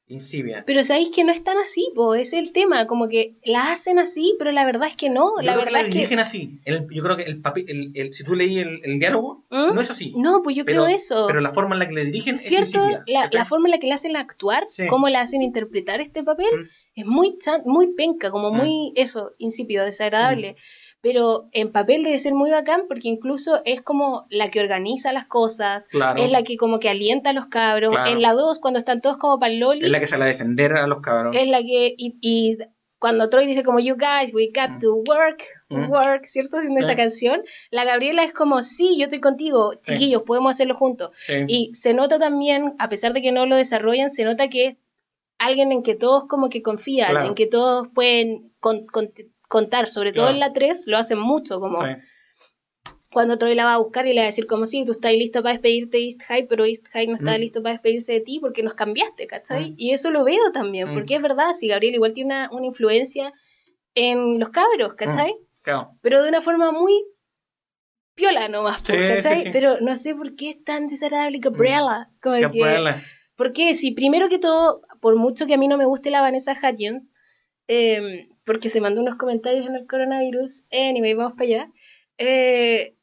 insibia. 0.07 0.63
Pero 0.65 0.83
sabéis 0.83 1.11
que 1.11 1.23
no 1.23 1.31
es 1.31 1.43
tan 1.43 1.57
así, 1.57 1.91
po, 1.93 2.15
es 2.15 2.33
el 2.33 2.53
tema, 2.53 2.87
como 2.87 3.07
que 3.07 3.37
la 3.45 3.71
hacen 3.71 3.99
así, 3.99 4.35
pero 4.39 4.51
la 4.51 4.65
verdad 4.65 4.87
es 4.87 4.95
que 4.95 5.09
no, 5.09 5.33
la 5.41 5.55
verdad 5.55 5.85
es 5.85 6.09
que... 6.09 6.15
así, 6.15 6.59
yo 6.65 7.03
creo 7.03 7.17
que 7.17 7.23
el 7.23 7.39
papel, 7.41 7.91
el, 7.93 8.13
si 8.13 8.23
tú 8.23 8.35
leí 8.35 8.59
el, 8.59 8.99
diálogo, 8.99 9.45
¿Mm? 9.49 9.75
no 9.75 9.81
es 9.81 9.91
así. 9.91 10.13
No, 10.17 10.41
pues 10.41 10.55
yo 10.55 10.65
creo 10.65 10.87
eso. 10.87 11.27
Pero 11.27 11.39
la 11.39 11.53
forma 11.53 11.75
en 11.75 11.79
la 11.79 11.87
que 11.87 11.93
le 11.93 12.05
dirigen 12.05 12.37
¿Cierto? 12.37 12.79
es 12.79 12.91
insípida. 12.93 13.03
La, 13.07 13.29
la, 13.31 13.45
forma 13.45 13.67
en 13.67 13.71
la 13.71 13.79
que 13.79 13.87
le 13.87 13.93
hacen 13.93 14.15
actuar, 14.15 14.65
cómo 14.89 15.07
la 15.09 15.21
hacen 15.21 15.41
interpretar 15.41 16.01
este 16.01 16.23
papel, 16.23 16.47
mm. 16.51 16.69
es 16.95 17.05
muy, 17.05 17.37
muy 17.65 17.93
penca, 17.93 18.31
como 18.31 18.51
mm. 18.51 18.57
muy, 18.57 18.93
eso, 18.95 19.33
insípido, 19.37 19.85
desagradable 19.85 20.55
pero 21.01 21.49
en 21.51 21.71
papel 21.71 22.03
debe 22.03 22.19
ser 22.19 22.33
muy 22.33 22.51
bacán 22.51 22.83
porque 22.87 23.07
incluso 23.07 23.61
es 23.65 23.81
como 23.81 24.27
la 24.29 24.51
que 24.51 24.59
organiza 24.59 25.11
las 25.11 25.25
cosas, 25.25 25.89
es 26.17 26.31
la 26.31 26.43
que 26.43 26.57
como 26.57 26.79
que 26.79 26.89
alienta 26.89 27.31
a 27.31 27.33
los 27.33 27.47
cabros. 27.47 27.93
En 28.05 28.21
la 28.21 28.33
2, 28.33 28.59
cuando 28.59 28.79
están 28.79 29.01
todos 29.01 29.17
como 29.17 29.39
para 29.39 29.53
loli. 29.53 29.85
Es 29.85 29.91
la 29.91 29.99
que 29.99 30.07
sale 30.07 30.25
a 30.25 30.27
defender 30.27 30.73
a 30.73 30.87
los 30.87 31.01
cabros. 31.01 31.35
Es 31.35 31.47
la 31.47 31.59
que. 31.59 31.95
Y, 31.97 32.57
cuando 32.99 33.29
Troy 33.29 33.47
dice 33.47 33.63
como, 33.63 33.79
you 33.79 33.95
guys, 33.95 34.31
we 34.31 34.51
got 34.53 34.75
mm. 34.75 34.79
to 34.79 34.93
work, 34.93 35.43
mm. 35.69 35.89
work, 35.89 36.25
¿cierto? 36.25 36.57
Haciendo 36.57 36.81
esa 36.81 36.95
canción, 36.95 37.41
la 37.71 37.83
Gabriela 37.83 38.23
es 38.23 38.31
como, 38.31 38.61
sí, 38.61 38.95
yo 38.99 39.05
estoy 39.05 39.19
contigo, 39.19 39.73
chiquillos, 39.81 40.21
podemos 40.21 40.51
hacerlo 40.51 40.75
juntos. 40.75 41.09
Y 41.47 41.71
se 41.73 41.95
nota 41.95 42.19
también, 42.19 42.75
a 42.77 42.89
pesar 42.89 43.13
de 43.13 43.23
que 43.23 43.31
no 43.31 43.47
lo 43.47 43.55
desarrollan, 43.55 44.11
se 44.11 44.23
nota 44.23 44.49
que 44.49 44.65
es 44.67 44.77
alguien 45.39 45.71
en 45.71 45.81
que 45.81 45.95
todos 45.95 46.25
como 46.27 46.49
que 46.49 46.61
confían, 46.61 47.25
en 47.25 47.33
que 47.33 47.47
todos 47.47 47.87
pueden 47.87 48.51
con, 48.59 48.85
contar, 49.51 49.89
sobre 49.89 50.13
todo 50.13 50.29
en 50.29 50.39
la 50.39 50.53
3, 50.53 50.87
lo 50.87 50.97
hacen 50.97 51.19
mucho, 51.19 51.59
como 51.59 51.83
cuando 53.11 53.37
Troy 53.37 53.55
la 53.55 53.65
va 53.65 53.73
a 53.73 53.77
buscar 53.77 54.07
y 54.07 54.13
le 54.13 54.21
va 54.21 54.23
a 54.23 54.27
decir 54.27 54.47
como 54.47 54.65
sí, 54.65 54.85
tú 54.85 54.93
estás 54.93 55.11
listo 55.11 55.43
para 55.43 55.51
despedirte 55.51 55.97
de 55.97 56.05
East 56.05 56.21
High, 56.23 56.47
pero 56.47 56.63
East 56.63 56.87
High 56.93 57.07
no 57.07 57.15
está 57.15 57.37
mm. 57.37 57.41
listo 57.41 57.61
para 57.61 57.73
despedirse 57.73 58.13
de 58.13 58.21
ti 58.21 58.39
porque 58.39 58.63
nos 58.63 58.73
cambiaste, 58.73 59.27
¿cachai? 59.27 59.71
Mm. 59.71 59.75
Y 59.77 59.91
eso 59.91 60.11
lo 60.11 60.23
veo 60.23 60.53
también, 60.53 60.89
mm. 60.89 60.93
porque 60.93 61.15
es 61.15 61.21
verdad, 61.21 61.51
si 61.53 61.67
Gabriel 61.67 61.95
igual 61.95 62.13
tiene 62.13 62.47
una, 62.51 62.65
influencia 62.65 63.33
en 63.95 64.39
los 64.39 64.49
cabros, 64.49 64.93
¿cachai? 64.93 65.35
Pero 66.01 66.23
de 66.23 66.29
una 66.29 66.41
forma 66.41 66.71
muy 66.71 66.93
piola 68.15 68.47
nomás, 68.47 68.81
¿cachai? 68.81 69.51
Pero 69.51 69.81
no 69.81 69.93
sé 69.95 70.15
por 70.15 70.33
qué 70.35 70.51
es 70.51 70.63
tan 70.63 70.87
desagradable 70.87 71.39
Gabriela. 71.39 72.09
Como 72.21 72.39
Gabriela. 72.39 73.03
porque 73.35 73.73
si 73.73 73.91
primero 73.91 74.29
que 74.29 74.39
todo, 74.39 74.81
por 75.01 75.17
mucho 75.17 75.47
que 75.47 75.55
a 75.55 75.57
mí 75.57 75.67
no 75.67 75.77
me 75.77 75.85
guste 75.85 76.11
la 76.11 76.21
Vanessa 76.21 76.53
Hudgens, 76.53 77.13
eh, 77.67 78.29
porque 78.45 78.69
se 78.69 78.81
mandó 78.81 79.01
unos 79.01 79.17
comentarios 79.17 79.67
en 79.67 79.75
el 79.75 79.87
coronavirus. 79.87 80.63
Anyway, 80.71 81.13
vamos 81.13 81.33
para 81.33 81.45
allá. 81.45 81.71
Eh, 82.17 82.95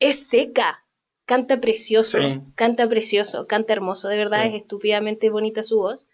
es 0.00 0.28
seca, 0.28 0.84
canta 1.24 1.60
precioso, 1.60 2.18
canta 2.54 2.88
precioso, 2.88 3.46
canta 3.46 3.72
hermoso, 3.72 4.08
de 4.08 4.18
verdad 4.18 4.46
es 4.46 4.54
estúpidamente 4.54 5.30
bonita 5.30 5.62
su 5.62 5.78
voz. 5.78 6.08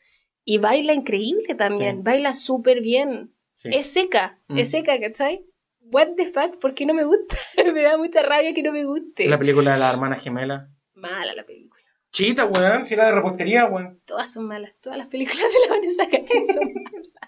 Y 0.44 0.58
baila 0.58 0.92
increíble 0.92 1.54
también, 1.54 2.02
baila 2.02 2.34
súper 2.34 2.80
bien. 2.80 3.32
Es 3.64 3.92
seca, 3.92 4.40
es 4.48 4.68
mm. 4.68 4.70
seca, 4.70 5.00
¿cachai? 5.00 5.46
What 5.80 6.14
the 6.16 6.26
fuck, 6.26 6.58
¿por 6.58 6.74
qué 6.74 6.84
no 6.84 6.94
me 6.94 7.04
gusta? 7.04 7.36
me 7.74 7.82
da 7.82 7.96
mucha 7.96 8.22
rabia 8.22 8.52
que 8.54 8.62
no 8.62 8.72
me 8.72 8.84
guste. 8.84 9.28
La 9.28 9.38
película 9.38 9.74
de 9.74 9.78
la 9.78 9.92
hermana 9.92 10.16
gemela. 10.16 10.68
Mala 10.94 11.34
la 11.34 11.44
película. 11.44 11.82
Chita, 12.10 12.44
weón, 12.46 12.84
si 12.84 12.94
era 12.94 13.06
de 13.06 13.12
repostería, 13.12 13.66
weón. 13.66 14.00
Todas 14.04 14.32
son 14.32 14.46
malas, 14.46 14.72
todas 14.80 14.98
las 14.98 15.06
películas 15.06 15.42
de 15.42 15.68
la 15.68 15.74
Vanessa 15.74 16.08
Cachín 16.08 16.44
son 16.44 16.72
malas 16.74 17.21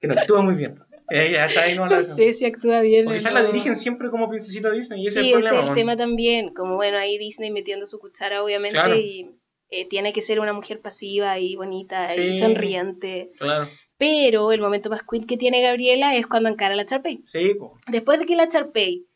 que 0.00 0.08
no 0.08 0.14
actúa 0.14 0.42
muy 0.42 0.54
bien. 0.54 0.78
Ella 1.10 1.46
está 1.46 1.62
ahí, 1.62 1.76
no, 1.76 1.86
no 1.86 2.02
sé 2.02 2.34
si 2.34 2.44
actúa 2.44 2.80
bien. 2.80 3.08
O 3.08 3.12
quizás 3.12 3.32
la 3.32 3.42
dirigen 3.42 3.76
siempre 3.76 4.10
como 4.10 4.28
princesita 4.28 4.70
Disney. 4.70 5.02
Y 5.02 5.06
ese 5.06 5.22
sí, 5.22 5.32
es 5.32 5.36
el, 5.36 5.40
ese 5.40 5.60
es 5.60 5.68
el 5.68 5.74
tema 5.74 5.96
también. 5.96 6.52
Como 6.52 6.76
bueno, 6.76 6.98
ahí 6.98 7.16
Disney 7.16 7.50
metiendo 7.50 7.86
su 7.86 7.98
cuchara, 7.98 8.42
obviamente, 8.42 9.00
y 9.00 9.30
eh, 9.70 9.86
tiene 9.88 10.12
que 10.12 10.20
ser 10.20 10.38
una 10.38 10.52
mujer 10.52 10.80
pasiva 10.80 11.38
y 11.38 11.56
bonita 11.56 12.14
y 12.14 12.34
sonriente. 12.34 13.32
Claro. 13.38 13.68
Pero 13.96 14.52
el 14.52 14.60
momento 14.60 14.90
más 14.90 15.02
queen 15.02 15.26
que 15.26 15.36
tiene 15.36 15.60
Gabriela 15.60 16.14
es 16.14 16.26
cuando 16.26 16.48
encara 16.48 16.74
a 16.74 16.76
la 16.76 16.86
Charpey. 16.86 17.24
Sí, 17.26 17.56
Después 17.88 18.20
de 18.20 18.26
que 18.26 18.36
la 18.36 18.48
Charpey, 18.48 19.06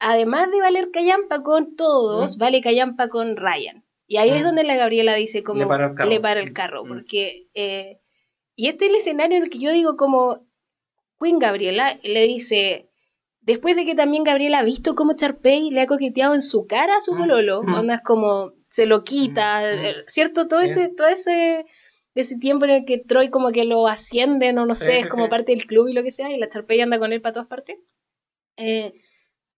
además 0.00 0.50
de 0.50 0.60
valer 0.60 0.90
callampa 0.90 1.42
con 1.42 1.76
todos, 1.76 2.38
vale 2.38 2.60
callampa 2.60 3.08
con 3.08 3.36
Ryan. 3.36 3.84
Y 4.06 4.16
ahí 4.16 4.30
es 4.30 4.42
donde 4.42 4.64
la 4.64 4.76
Gabriela 4.76 5.14
dice 5.14 5.42
como 5.42 5.60
le 5.60 5.66
para 6.20 6.40
el 6.40 6.52
carro, 6.52 6.84
porque 6.86 7.48
eh, 7.54 8.01
y 8.56 8.68
este 8.68 8.86
es 8.86 8.90
el 8.90 8.96
escenario 8.96 9.36
en 9.38 9.44
el 9.44 9.50
que 9.50 9.58
yo 9.58 9.72
digo 9.72 9.96
como 9.96 10.46
Queen 11.20 11.38
Gabriela 11.38 11.98
le 12.02 12.26
dice, 12.26 12.90
después 13.40 13.76
de 13.76 13.84
que 13.84 13.94
también 13.94 14.24
Gabriela 14.24 14.58
ha 14.58 14.64
visto 14.64 14.94
cómo 14.94 15.14
Charpey 15.14 15.70
le 15.70 15.82
ha 15.82 15.86
coqueteado 15.86 16.34
en 16.34 16.42
su 16.42 16.66
cara 16.66 16.96
a 16.96 17.00
su 17.00 17.16
pololo, 17.16 17.62
mm, 17.62 17.86
mm. 17.86 18.00
como 18.04 18.54
se 18.68 18.86
lo 18.86 19.04
quita, 19.04 19.60
mm, 19.60 19.84
eh, 19.84 19.94
¿cierto? 20.06 20.48
Todo 20.48 20.60
ese, 20.60 20.88
todo 20.88 21.08
ese, 21.08 21.66
ese 22.14 22.38
tiempo 22.38 22.64
en 22.64 22.70
el 22.70 22.84
que 22.84 22.98
Troy 22.98 23.30
como 23.30 23.52
que 23.52 23.64
lo 23.64 23.86
asciende, 23.86 24.52
no, 24.52 24.66
no 24.66 24.74
sé, 24.74 25.00
es 25.00 25.06
como 25.06 25.28
parte 25.28 25.52
del 25.52 25.66
club 25.66 25.88
y 25.88 25.92
lo 25.92 26.02
que 26.02 26.10
sea, 26.10 26.30
y 26.30 26.38
la 26.38 26.48
Charpey 26.48 26.80
anda 26.80 26.98
con 26.98 27.12
él 27.12 27.20
para 27.20 27.34
todas 27.34 27.48
partes. 27.48 27.76
Eh, 28.56 28.92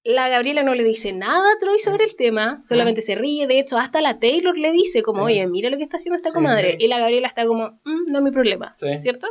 la 0.05 0.29
Gabriela 0.29 0.63
no 0.63 0.75
le 0.75 0.85
dice 0.85 1.13
nada 1.13 1.51
a 1.51 1.59
Troy 1.59 1.79
sobre 1.79 2.05
el 2.05 2.15
tema, 2.15 2.63
solamente 2.63 3.01
se 3.01 3.15
ríe. 3.15 3.47
De 3.47 3.59
hecho, 3.59 3.79
hasta 3.79 4.03
la 4.03 4.19
Taylor 4.19 4.57
le 4.57 4.71
dice 4.71 5.03
como, 5.03 5.25
oye, 5.25 5.47
mira 5.47 5.71
lo 5.71 5.79
que 5.79 5.83
está 5.83 5.97
haciendo 5.97 6.17
esta 6.17 6.33
comadre. 6.33 6.77
Y 6.79 6.89
la 6.89 6.99
Gabriela 6.99 7.27
está 7.27 7.47
como, 7.47 7.81
mm, 7.85 8.13
no 8.13 8.19
es 8.19 8.23
mi 8.23 8.31
problema, 8.31 8.77
¿cierto? 8.97 9.27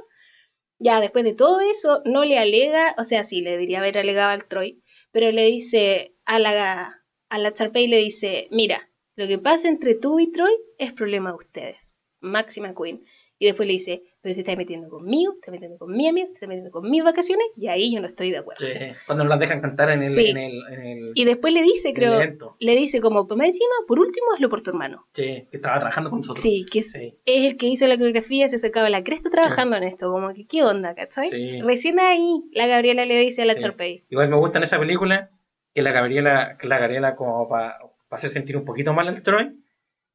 Ya, 0.80 1.00
después 1.00 1.24
de 1.24 1.34
todo 1.34 1.62
eso, 1.62 2.02
no 2.06 2.26
le 2.26 2.40
alega, 2.40 2.96
o 2.98 3.04
sea, 3.04 3.24
sí, 3.24 3.42
le 3.42 3.58
diría 3.58 3.80
haber 3.80 4.00
alegado 4.00 4.32
al 4.32 4.46
Troy, 4.46 4.84
pero 5.12 5.32
le 5.32 5.46
dice 5.46 6.16
a 6.26 6.40
la, 6.40 7.04
a 7.30 7.38
la 7.38 7.54
Charpey, 7.54 7.88
le 7.88 7.98
dice, 7.98 8.48
mira, 8.50 8.90
lo 9.16 9.28
que 9.28 9.38
pasa 9.38 9.70
entre 9.70 9.94
tú 9.94 10.20
y 10.20 10.32
Troy 10.32 10.54
es 10.80 10.92
problema 10.92 11.30
de 11.30 11.36
ustedes. 11.36 12.00
Máxima 12.20 12.74
Queen. 12.74 13.06
Y 13.44 13.48
después 13.48 13.68
le 13.68 13.74
dice, 13.74 14.04
pero 14.22 14.36
te 14.36 14.40
estás 14.40 14.56
metiendo 14.56 14.88
conmigo, 14.88 15.34
te 15.34 15.40
estás 15.40 15.52
metiendo 15.52 15.78
con 15.78 15.92
mi 15.92 16.08
amigo, 16.08 16.28
te 16.28 16.36
estás 16.36 16.48
metiendo 16.48 16.72
con 16.72 16.90
mis 16.90 17.04
vacaciones, 17.04 17.46
y 17.58 17.68
ahí 17.68 17.94
yo 17.94 18.00
no 18.00 18.08
estoy 18.08 18.32
de 18.32 18.38
acuerdo. 18.38 18.66
Sí, 18.66 18.72
cuando 19.06 19.26
no 19.26 19.32
las 19.32 19.40
dejan 19.42 19.60
cantar 19.60 19.90
en 19.90 20.02
el, 20.02 20.18
en 20.18 20.38
el, 20.38 21.12
Y 21.14 21.26
después 21.26 21.54
le 21.54 21.62
dice, 21.62 21.94
creo, 21.94 22.22
le 22.58 22.76
dice 22.78 23.02
como, 23.02 23.28
pues 23.28 23.42
encima, 23.42 23.74
por 23.86 24.00
último, 24.00 24.28
hazlo 24.34 24.48
por 24.48 24.62
tu 24.62 24.70
hermano. 24.70 25.06
Sí, 25.12 25.46
que 25.52 25.58
estaba 25.58 25.78
trabajando 25.78 26.10
con 26.10 26.20
nosotros. 26.20 26.42
Sí, 26.42 26.66
que 26.72 26.80
es, 26.80 26.96
el 27.26 27.58
que 27.58 27.66
hizo 27.66 27.86
la 27.86 27.98
coreografía, 27.98 28.48
se 28.48 28.58
sacaba 28.58 28.90
la 28.90 29.04
cresta 29.04 29.30
trabajando 29.30 29.76
en 29.76 29.84
esto, 29.84 30.10
como 30.10 30.34
que, 30.34 30.46
¿qué 30.46 30.64
onda, 30.64 30.96
cachai? 30.96 31.60
Recién 31.64 32.00
ahí, 32.00 32.46
la 32.54 32.68
Gabriela 32.68 33.06
le 33.06 33.18
dice 33.18 33.42
a 33.42 33.46
la 33.46 33.58
Charpey. 33.58 34.06
Igual 34.10 34.30
me 34.30 34.38
gusta 34.38 34.60
en 34.60 34.64
esa 34.64 34.80
película 34.80 35.32
que 35.74 35.82
la 35.82 35.92
Gabriela, 35.92 36.56
que 36.58 36.70
la 36.70 36.80
Gabriela 36.80 37.18
como 37.18 37.50
para 37.50 37.78
hacer 38.10 38.30
sentir 38.30 38.56
un 38.56 38.64
poquito 38.64 38.94
mal 38.94 39.10
al 39.10 39.22
Troy, 39.22 39.52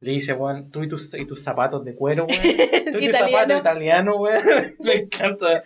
le 0.01 0.13
dice, 0.13 0.33
weón, 0.33 0.71
tú 0.71 0.83
y 0.83 0.89
tus, 0.89 1.13
y 1.15 1.27
tus 1.27 1.43
zapatos 1.43 1.85
de 1.85 1.95
cuero, 1.95 2.27
weón. 2.27 2.41
Tú 2.93 2.99
y 2.99 3.09
tus 3.09 3.17
zapatos 3.17 3.61
italianos, 3.61 4.17
weón. 4.19 4.77
Me 4.79 4.95
encanta. 4.95 5.65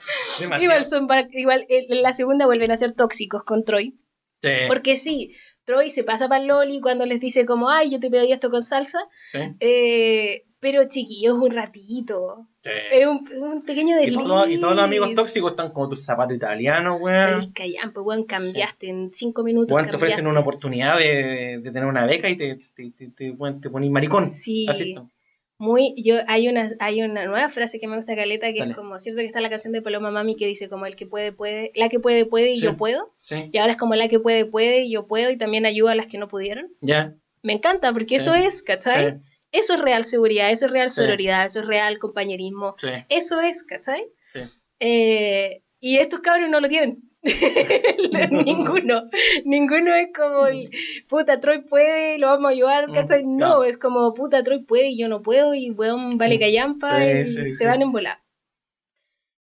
Igual, 0.60 0.84
son 0.86 1.08
igual 1.32 1.66
en 1.68 2.02
la 2.02 2.12
segunda 2.12 2.46
vuelven 2.46 2.70
a 2.70 2.76
ser 2.76 2.92
tóxicos 2.92 3.44
con 3.44 3.64
Troy. 3.64 3.94
Sí. 4.40 4.50
Porque 4.68 4.96
sí, 4.96 5.36
Troy 5.64 5.90
se 5.90 6.02
pasa 6.02 6.28
para 6.28 6.44
Loli 6.44 6.80
cuando 6.80 7.06
les 7.06 7.20
dice 7.20 7.46
como, 7.46 7.70
ay, 7.70 7.90
yo 7.90 8.00
te 8.00 8.10
pedí 8.10 8.32
esto 8.32 8.50
con 8.50 8.62
salsa. 8.62 9.00
Sí. 9.30 9.38
Eh, 9.60 10.46
pero 10.62 10.84
chiquillos, 10.84 11.34
un 11.34 11.50
ratito. 11.50 12.46
Es 12.92 13.04
un, 13.04 13.62
pequeño 13.62 13.96
desliz. 13.96 14.16
Y, 14.16 14.54
y, 14.54 14.60
todos 14.60 14.76
los 14.76 14.84
amigos 14.84 15.12
tóxicos 15.16 15.50
están 15.50 15.72
como 15.72 15.88
tus 15.88 16.04
zapatos 16.04 16.36
italianos, 16.36 17.00
weón. 17.00 17.52
Callampa, 17.52 18.00
weón, 18.00 18.22
cambiaste 18.22 18.88
en 18.88 19.10
cinco 19.12 19.42
minutos. 19.42 19.74
Weón, 19.74 19.90
te 19.90 19.96
ofrecen 19.96 20.28
una 20.28 20.38
oportunidad 20.38 20.98
de, 20.98 21.58
de, 21.60 21.70
tener 21.72 21.84
una 21.84 22.06
beca 22.06 22.30
y 22.30 22.36
te, 22.36 22.60
te, 22.76 22.92
te, 22.92 23.08
te, 23.08 23.32
te 23.32 23.70
pones 23.70 23.90
maricón. 23.90 24.32
Sí. 24.32 24.66
Muy, 25.58 25.96
yo, 25.96 26.18
hay 26.28 26.48
una, 26.48 26.68
hay 26.78 27.02
una 27.02 27.26
nueva 27.26 27.48
frase 27.48 27.80
que 27.80 27.88
me 27.88 27.96
gusta 27.96 28.14
caleta 28.14 28.52
que 28.52 28.60
es 28.60 28.74
como, 28.76 29.00
cierto 29.00 29.18
que 29.18 29.26
está 29.26 29.40
la 29.40 29.50
canción 29.50 29.72
de 29.72 29.82
Paloma 29.82 30.12
Mami 30.12 30.36
que 30.36 30.46
dice 30.46 30.68
como 30.68 30.86
el 30.86 30.94
que 30.94 31.06
puede, 31.06 31.32
puede, 31.32 31.72
la 31.74 31.88
que 31.88 31.98
puede, 31.98 32.24
puede 32.24 32.52
y 32.52 32.60
yo 32.60 32.76
puedo. 32.76 33.12
Sí. 33.20 33.50
Y 33.52 33.58
ahora 33.58 33.72
es 33.72 33.78
como 33.78 33.96
la 33.96 34.06
que 34.06 34.20
puede, 34.20 34.44
puede 34.44 34.82
y 34.82 34.92
yo 34.92 35.08
puedo 35.08 35.32
y 35.32 35.36
también 35.36 35.66
ayuda 35.66 35.90
a 35.92 35.96
las 35.96 36.06
que 36.06 36.18
no 36.18 36.28
pudieron. 36.28 36.68
Ya. 36.80 37.16
Me 37.42 37.52
encanta 37.52 37.92
porque 37.92 38.14
eso 38.14 38.32
es, 38.34 38.62
¿cachai? 38.62 39.20
Eso 39.52 39.74
es 39.74 39.80
real 39.80 40.04
seguridad, 40.04 40.50
eso 40.50 40.66
es 40.66 40.72
real 40.72 40.90
sororidad, 40.90 41.44
eso 41.44 41.60
es 41.60 41.66
real 41.66 41.98
compañerismo. 41.98 42.74
Eso 43.08 43.40
es, 43.40 43.62
¿cachai? 43.62 44.06
Sí. 44.26 44.40
Eh, 44.80 45.62
y 45.78 45.98
estos 45.98 46.20
cabros 46.20 46.48
no 46.48 46.60
lo 46.60 46.68
tienen. 46.68 47.12
ninguno. 48.30 49.08
Ninguno 49.44 49.94
es 49.94 50.08
como 50.12 50.46
puta 51.08 51.38
Troy 51.38 51.62
puede 51.62 52.16
y 52.16 52.18
lo 52.18 52.28
vamos 52.28 52.48
a 52.48 52.52
ayudar, 52.52 52.88
mm, 52.88 52.92
¿cachai? 52.94 53.24
No, 53.24 53.62
es 53.62 53.78
como 53.78 54.12
puta 54.14 54.42
Troy 54.42 54.64
puede 54.64 54.88
y 54.88 54.98
yo 54.98 55.08
no 55.08 55.22
puedo 55.22 55.54
y 55.54 55.70
weón 55.70 56.18
vale 56.18 56.36
mm. 56.36 56.40
callampa 56.40 57.06
y 57.06 57.50
se 57.52 57.66
van 57.66 57.82
en 57.82 57.92
volar. 57.92 58.18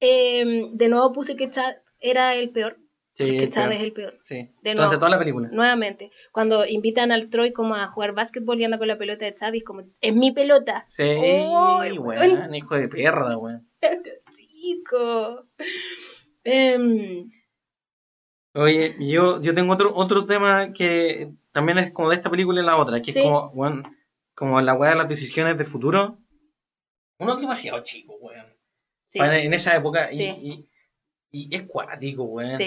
Em, 0.01 0.77
de 0.77 0.89
nuevo 0.89 1.13
puse 1.13 1.37
que 1.37 1.51
Chad 1.51 1.77
era 2.01 2.35
el 2.35 2.51
peor. 2.51 2.79
Sí, 3.17 3.39
que 3.39 3.49
Chad 3.49 3.73
es 3.73 3.81
el 3.81 3.95
peor. 3.95 4.19
Sí. 4.25 4.51
De 4.61 4.75
Durante 4.75 4.97
toda 4.97 5.09
la 5.09 5.19
película. 5.19 5.49
Nuevamente. 5.51 6.11
Cuando 6.33 6.67
invitan 6.67 7.13
al 7.13 7.31
Troy 7.31 7.55
como 7.55 7.75
a 7.75 7.87
jugar 7.87 8.13
básquetbol 8.13 8.61
y 8.61 8.65
anda 8.65 8.77
con 8.77 8.89
la 8.89 8.99
pelota 8.99 9.25
de 9.25 9.33
Chad 9.33 9.55
y 9.55 9.59
es 9.59 9.65
como, 9.65 9.85
es 10.03 10.15
mi 10.15 10.33
pelota. 10.33 10.85
Sí, 10.91 11.05
oh, 11.19 11.81
weón, 11.99 12.55
hijo 12.55 12.77
de 12.77 12.89
perra, 12.89 13.39
weón. 13.39 13.67
Chico. 14.31 15.47
Em, 16.45 17.27
Oye, 18.57 18.97
yo, 19.01 19.41
yo 19.43 19.55
tengo 19.55 19.73
otro, 19.73 19.95
otro 19.95 20.25
tema 20.25 20.73
que 20.73 21.33
también 21.53 21.79
es 21.79 21.93
como 21.93 22.11
de 22.11 22.17
esta 22.17 22.31
película 22.31 22.61
y 22.61 22.65
la 22.65 22.79
otra, 22.79 23.01
que 23.01 23.11
es 23.11 23.19
como, 23.23 23.53
como 24.35 24.61
la 24.61 24.75
weá 24.75 24.91
de 24.91 24.97
las 24.97 25.09
decisiones 25.09 25.59
del 25.59 25.67
futuro. 25.67 26.19
Uno 27.19 27.35
es 27.35 27.41
demasiado 27.41 27.83
chico, 27.83 28.15
weón. 28.21 28.47
En 29.15 29.55
esa 29.55 29.75
época. 29.75 30.13
Y, 30.13 30.69
y, 31.31 31.55
es 31.55 31.65
cuático, 31.65 32.25
weón. 32.25 32.59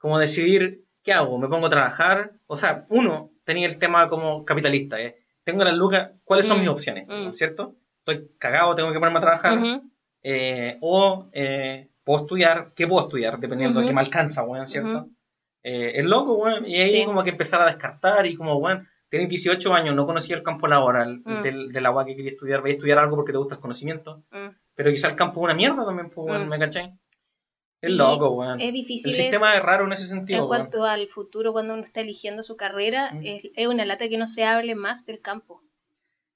Como 0.00 0.18
decidir, 0.18 0.86
¿qué 1.02 1.12
hago? 1.12 1.38
¿Me 1.38 1.46
pongo 1.46 1.66
a 1.66 1.70
trabajar? 1.70 2.32
O 2.46 2.56
sea, 2.56 2.86
uno 2.88 3.32
tenía 3.44 3.66
el 3.66 3.78
tema 3.78 4.08
como 4.08 4.46
capitalista, 4.46 4.98
¿eh? 4.98 5.18
Tengo 5.44 5.62
las 5.62 5.74
lucas, 5.74 6.12
¿cuáles 6.24 6.46
son 6.46 6.56
mm, 6.56 6.60
mis 6.60 6.68
opciones? 6.70 7.06
Mm. 7.06 7.32
¿Cierto? 7.34 7.76
Estoy 7.98 8.30
cagado, 8.38 8.74
tengo 8.74 8.92
que 8.92 8.98
ponerme 8.98 9.18
a 9.18 9.22
trabajar. 9.22 9.58
Eh, 10.22 10.78
o 10.80 11.28
eh, 11.32 11.90
puedo 12.02 12.22
estudiar, 12.22 12.72
¿qué 12.74 12.86
puedo 12.86 13.02
estudiar? 13.06 13.38
Dependiendo 13.38 13.80
de 13.80 13.86
qué 13.86 13.92
me 13.92 14.00
alcanza, 14.00 14.42
weón, 14.42 14.66
¿cierto? 14.66 15.08
Eh, 15.62 15.92
es 15.96 16.04
loco, 16.06 16.34
weón. 16.34 16.64
Y 16.66 16.76
ahí 16.80 17.04
como 17.04 17.22
que 17.22 17.30
empezar 17.30 17.60
a 17.60 17.66
descartar 17.66 18.24
y 18.24 18.36
como, 18.36 18.56
weón, 18.56 18.88
tenés 19.10 19.28
18 19.28 19.74
años, 19.74 19.94
no 19.94 20.06
conocía 20.06 20.34
el 20.34 20.42
campo 20.42 20.66
laboral 20.66 21.20
mm. 21.24 21.42
del, 21.42 21.72
del, 21.72 21.86
agua 21.86 22.06
que 22.06 22.16
quería 22.16 22.30
estudiar, 22.30 22.62
voy 22.62 22.70
a 22.70 22.74
estudiar 22.74 22.98
algo 22.98 23.16
porque 23.16 23.32
te 23.32 23.38
gusta 23.38 23.56
el 23.56 23.60
conocimiento. 23.60 24.22
Mm. 24.30 24.48
Pero 24.74 24.90
quizá 24.90 25.08
el 25.08 25.16
campo 25.16 25.40
es 25.40 25.44
una 25.44 25.54
mierda 25.54 25.84
también, 25.84 26.08
pues, 26.08 26.26
weón, 26.26 26.46
mm. 26.46 26.48
¿me 26.48 26.58
caché? 27.80 27.92
es 27.92 27.98
loco, 27.98 28.30
weón. 28.30 28.60
Es 28.60 28.72
difícil. 28.72 29.12
El 29.12 29.16
sistema 29.16 29.56
es 29.56 29.62
raro 29.62 29.86
en 29.86 29.92
ese 29.92 30.06
sentido. 30.06 30.42
En 30.42 30.48
cuanto 30.48 30.84
al 30.84 31.06
futuro, 31.08 31.52
cuando 31.52 31.74
uno 31.74 31.82
está 31.82 32.00
eligiendo 32.00 32.42
su 32.42 32.56
carrera, 32.56 33.12
es, 33.22 33.50
es, 33.54 33.66
una 33.66 33.84
lata 33.84 34.08
que 34.08 34.18
no 34.18 34.26
se 34.26 34.44
hable 34.44 34.74
más 34.74 35.06
del 35.06 35.20
campo. 35.20 35.62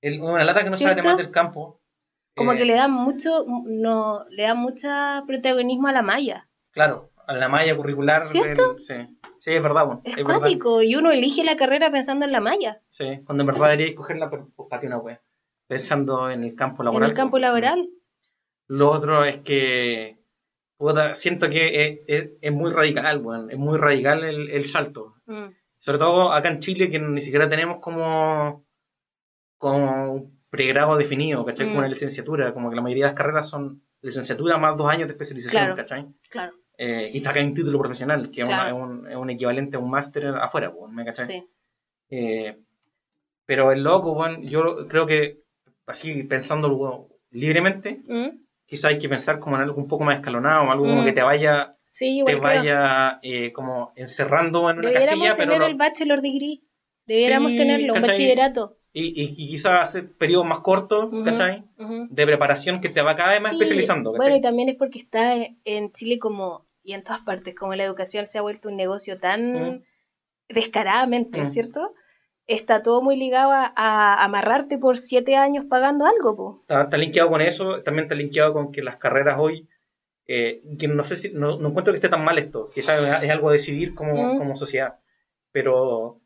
El, 0.00 0.20
una 0.20 0.44
lata 0.44 0.60
que 0.60 0.70
no 0.70 0.76
se 0.76 0.86
hable 0.86 1.02
más 1.02 1.16
del 1.16 1.30
campo. 1.30 1.80
Como 2.34 2.52
que 2.52 2.62
eh, 2.62 2.66
le 2.66 2.74
da 2.74 2.88
mucho, 2.88 3.46
no, 3.46 4.24
le 4.30 4.42
da 4.42 4.54
mucho 4.54 4.88
protagonismo 5.26 5.88
a 5.88 5.92
la 5.92 6.02
malla. 6.02 6.48
Claro, 6.72 7.10
a 7.26 7.34
la 7.34 7.48
malla 7.48 7.76
curricular. 7.76 8.22
¿Cierto? 8.22 8.76
sí. 8.78 8.94
sí, 9.38 9.52
es 9.52 9.62
verdad. 9.62 9.86
Bueno, 9.86 10.02
es, 10.04 10.22
cuático, 10.24 10.82
y 10.82 10.96
uno 10.96 11.12
elige 11.12 11.44
la 11.44 11.56
carrera 11.56 11.90
pensando 11.90 12.24
en 12.24 12.32
la 12.32 12.40
malla. 12.40 12.80
Sí, 12.90 13.20
cuando 13.24 13.42
en 13.42 13.46
verdad 13.46 13.68
debería 13.68 13.86
escogerla, 13.88 14.30
pero 14.30 14.48
pues, 14.56 14.68
una. 14.68 15.20
Pensando 15.66 16.30
en 16.30 16.44
el 16.44 16.54
campo 16.54 16.82
laboral. 16.82 17.04
En 17.04 17.10
el 17.10 17.16
campo 17.16 17.38
laboral. 17.38 17.88
Lo 18.66 18.90
otro 18.90 19.24
es 19.24 19.38
que 19.38 20.18
siento 21.14 21.48
que 21.48 22.02
es, 22.06 22.30
es, 22.40 22.52
muy 22.52 22.72
radical, 22.72 23.20
bueno, 23.20 23.48
es 23.48 23.58
muy 23.58 23.78
radical 23.78 24.24
el, 24.24 24.50
el 24.50 24.66
salto. 24.66 25.14
Mm. 25.26 25.46
Sobre 25.78 25.98
todo 25.98 26.32
acá 26.32 26.48
en 26.48 26.60
Chile, 26.60 26.90
que 26.90 26.98
ni 26.98 27.20
siquiera 27.20 27.48
tenemos 27.48 27.78
como, 27.80 28.64
como 29.58 30.30
pregrado 30.50 30.96
definido, 30.96 31.44
¿cachai? 31.44 31.66
Como 31.66 31.78
una 31.78 31.88
mm. 31.88 31.90
licenciatura, 31.90 32.54
como 32.54 32.70
que 32.70 32.76
la 32.76 32.82
mayoría 32.82 33.04
de 33.04 33.10
las 33.10 33.16
carreras 33.16 33.48
son 33.48 33.82
licenciatura 34.00 34.56
más 34.56 34.76
dos 34.76 34.88
años 34.90 35.08
de 35.08 35.12
especialización, 35.12 35.62
claro, 35.62 35.76
¿cachai? 35.76 36.06
Claro. 36.30 36.54
Eh, 36.76 37.10
y 37.12 37.20
saca 37.20 37.40
un 37.40 37.54
título 37.54 37.78
profesional, 37.78 38.30
que 38.30 38.42
es, 38.42 38.46
un, 38.46 39.06
es, 39.08 39.16
un, 39.16 39.30
equivalente 39.30 39.76
a 39.76 39.80
un 39.80 39.90
máster 39.90 40.26
afuera, 40.26 40.72
¿me 40.90 41.04
cachai? 41.04 41.26
Sí. 41.26 41.46
Eh, 42.10 42.58
pero 43.46 43.72
el 43.72 43.82
loco, 43.82 44.14
bueno, 44.14 44.38
yo 44.42 44.86
creo 44.88 45.06
que, 45.06 45.42
así 45.86 46.22
pensándolo 46.24 47.08
libremente, 47.30 48.00
mm. 48.06 48.43
Quizá 48.66 48.88
hay 48.88 48.98
que 48.98 49.08
pensar 49.08 49.40
como 49.40 49.56
en 49.56 49.62
algo 49.62 49.76
un 49.76 49.88
poco 49.88 50.04
más 50.04 50.16
escalonado, 50.16 50.70
algo 50.70 50.84
como 50.84 51.02
mm. 51.02 51.04
que 51.04 51.12
te 51.12 51.22
vaya, 51.22 51.70
sí, 51.86 52.22
te 52.24 52.36
vaya 52.36 53.18
eh, 53.22 53.52
como 53.52 53.92
encerrando 53.96 54.70
en 54.70 54.78
una 54.78 54.92
casilla. 54.92 55.10
Deberíamos 55.10 55.38
tener 55.38 55.62
el 55.62 55.74
bachelor 55.74 56.22
degree, 56.22 56.62
deberíamos 57.06 57.56
tenerlo, 57.56 57.94
un 57.94 58.02
bachillerato. 58.02 58.78
Y, 58.96 59.20
y, 59.20 59.48
quizás 59.48 59.72
hacer 59.82 60.12
periodos 60.12 60.46
más 60.46 60.60
cortos, 60.60 61.10
¿cachai? 61.24 61.64
De 62.10 62.26
preparación 62.26 62.76
que 62.80 62.88
te 62.88 63.02
va 63.02 63.16
cada 63.16 63.32
vez 63.32 63.42
más 63.42 63.52
especializando. 63.52 64.12
Bueno, 64.12 64.36
y 64.36 64.40
también 64.40 64.68
es 64.68 64.76
porque 64.76 65.00
está 65.00 65.34
en 65.64 65.90
Chile 65.90 66.20
como, 66.20 66.68
y 66.84 66.92
en 66.92 67.02
todas 67.02 67.20
partes, 67.20 67.56
como 67.56 67.74
la 67.74 67.82
educación 67.82 68.28
se 68.28 68.38
ha 68.38 68.42
vuelto 68.42 68.68
un 68.68 68.76
negocio 68.76 69.18
tan 69.18 69.84
descaradamente, 70.48 71.48
¿cierto? 71.48 71.92
Está 72.46 72.82
todo 72.82 73.02
muy 73.02 73.16
ligado 73.16 73.52
a, 73.52 74.24
amarrarte 74.24 74.78
por 74.78 74.98
siete 74.98 75.36
años 75.36 75.64
pagando 75.64 76.04
algo, 76.04 76.36
po. 76.36 76.58
Está, 76.62 76.82
está, 76.82 76.96
linkeado 76.96 77.30
con 77.30 77.40
eso, 77.40 77.82
también 77.82 78.04
está 78.04 78.14
linkeado 78.14 78.52
con 78.52 78.70
que 78.70 78.82
las 78.82 78.96
carreras 78.96 79.36
hoy, 79.38 79.68
eh, 80.26 80.62
que 80.78 80.88
no 80.88 81.04
sé 81.04 81.16
si, 81.16 81.32
no, 81.32 81.58
no, 81.58 81.68
encuentro 81.68 81.92
que 81.92 81.96
esté 81.96 82.08
tan 82.08 82.24
mal 82.24 82.38
esto, 82.38 82.68
quizás 82.74 83.22
es 83.22 83.30
algo 83.30 83.48
a 83.48 83.52
decidir 83.52 83.94
como, 83.94 84.38
como 84.38 84.56
sociedad, 84.56 84.98
pero 85.52 86.20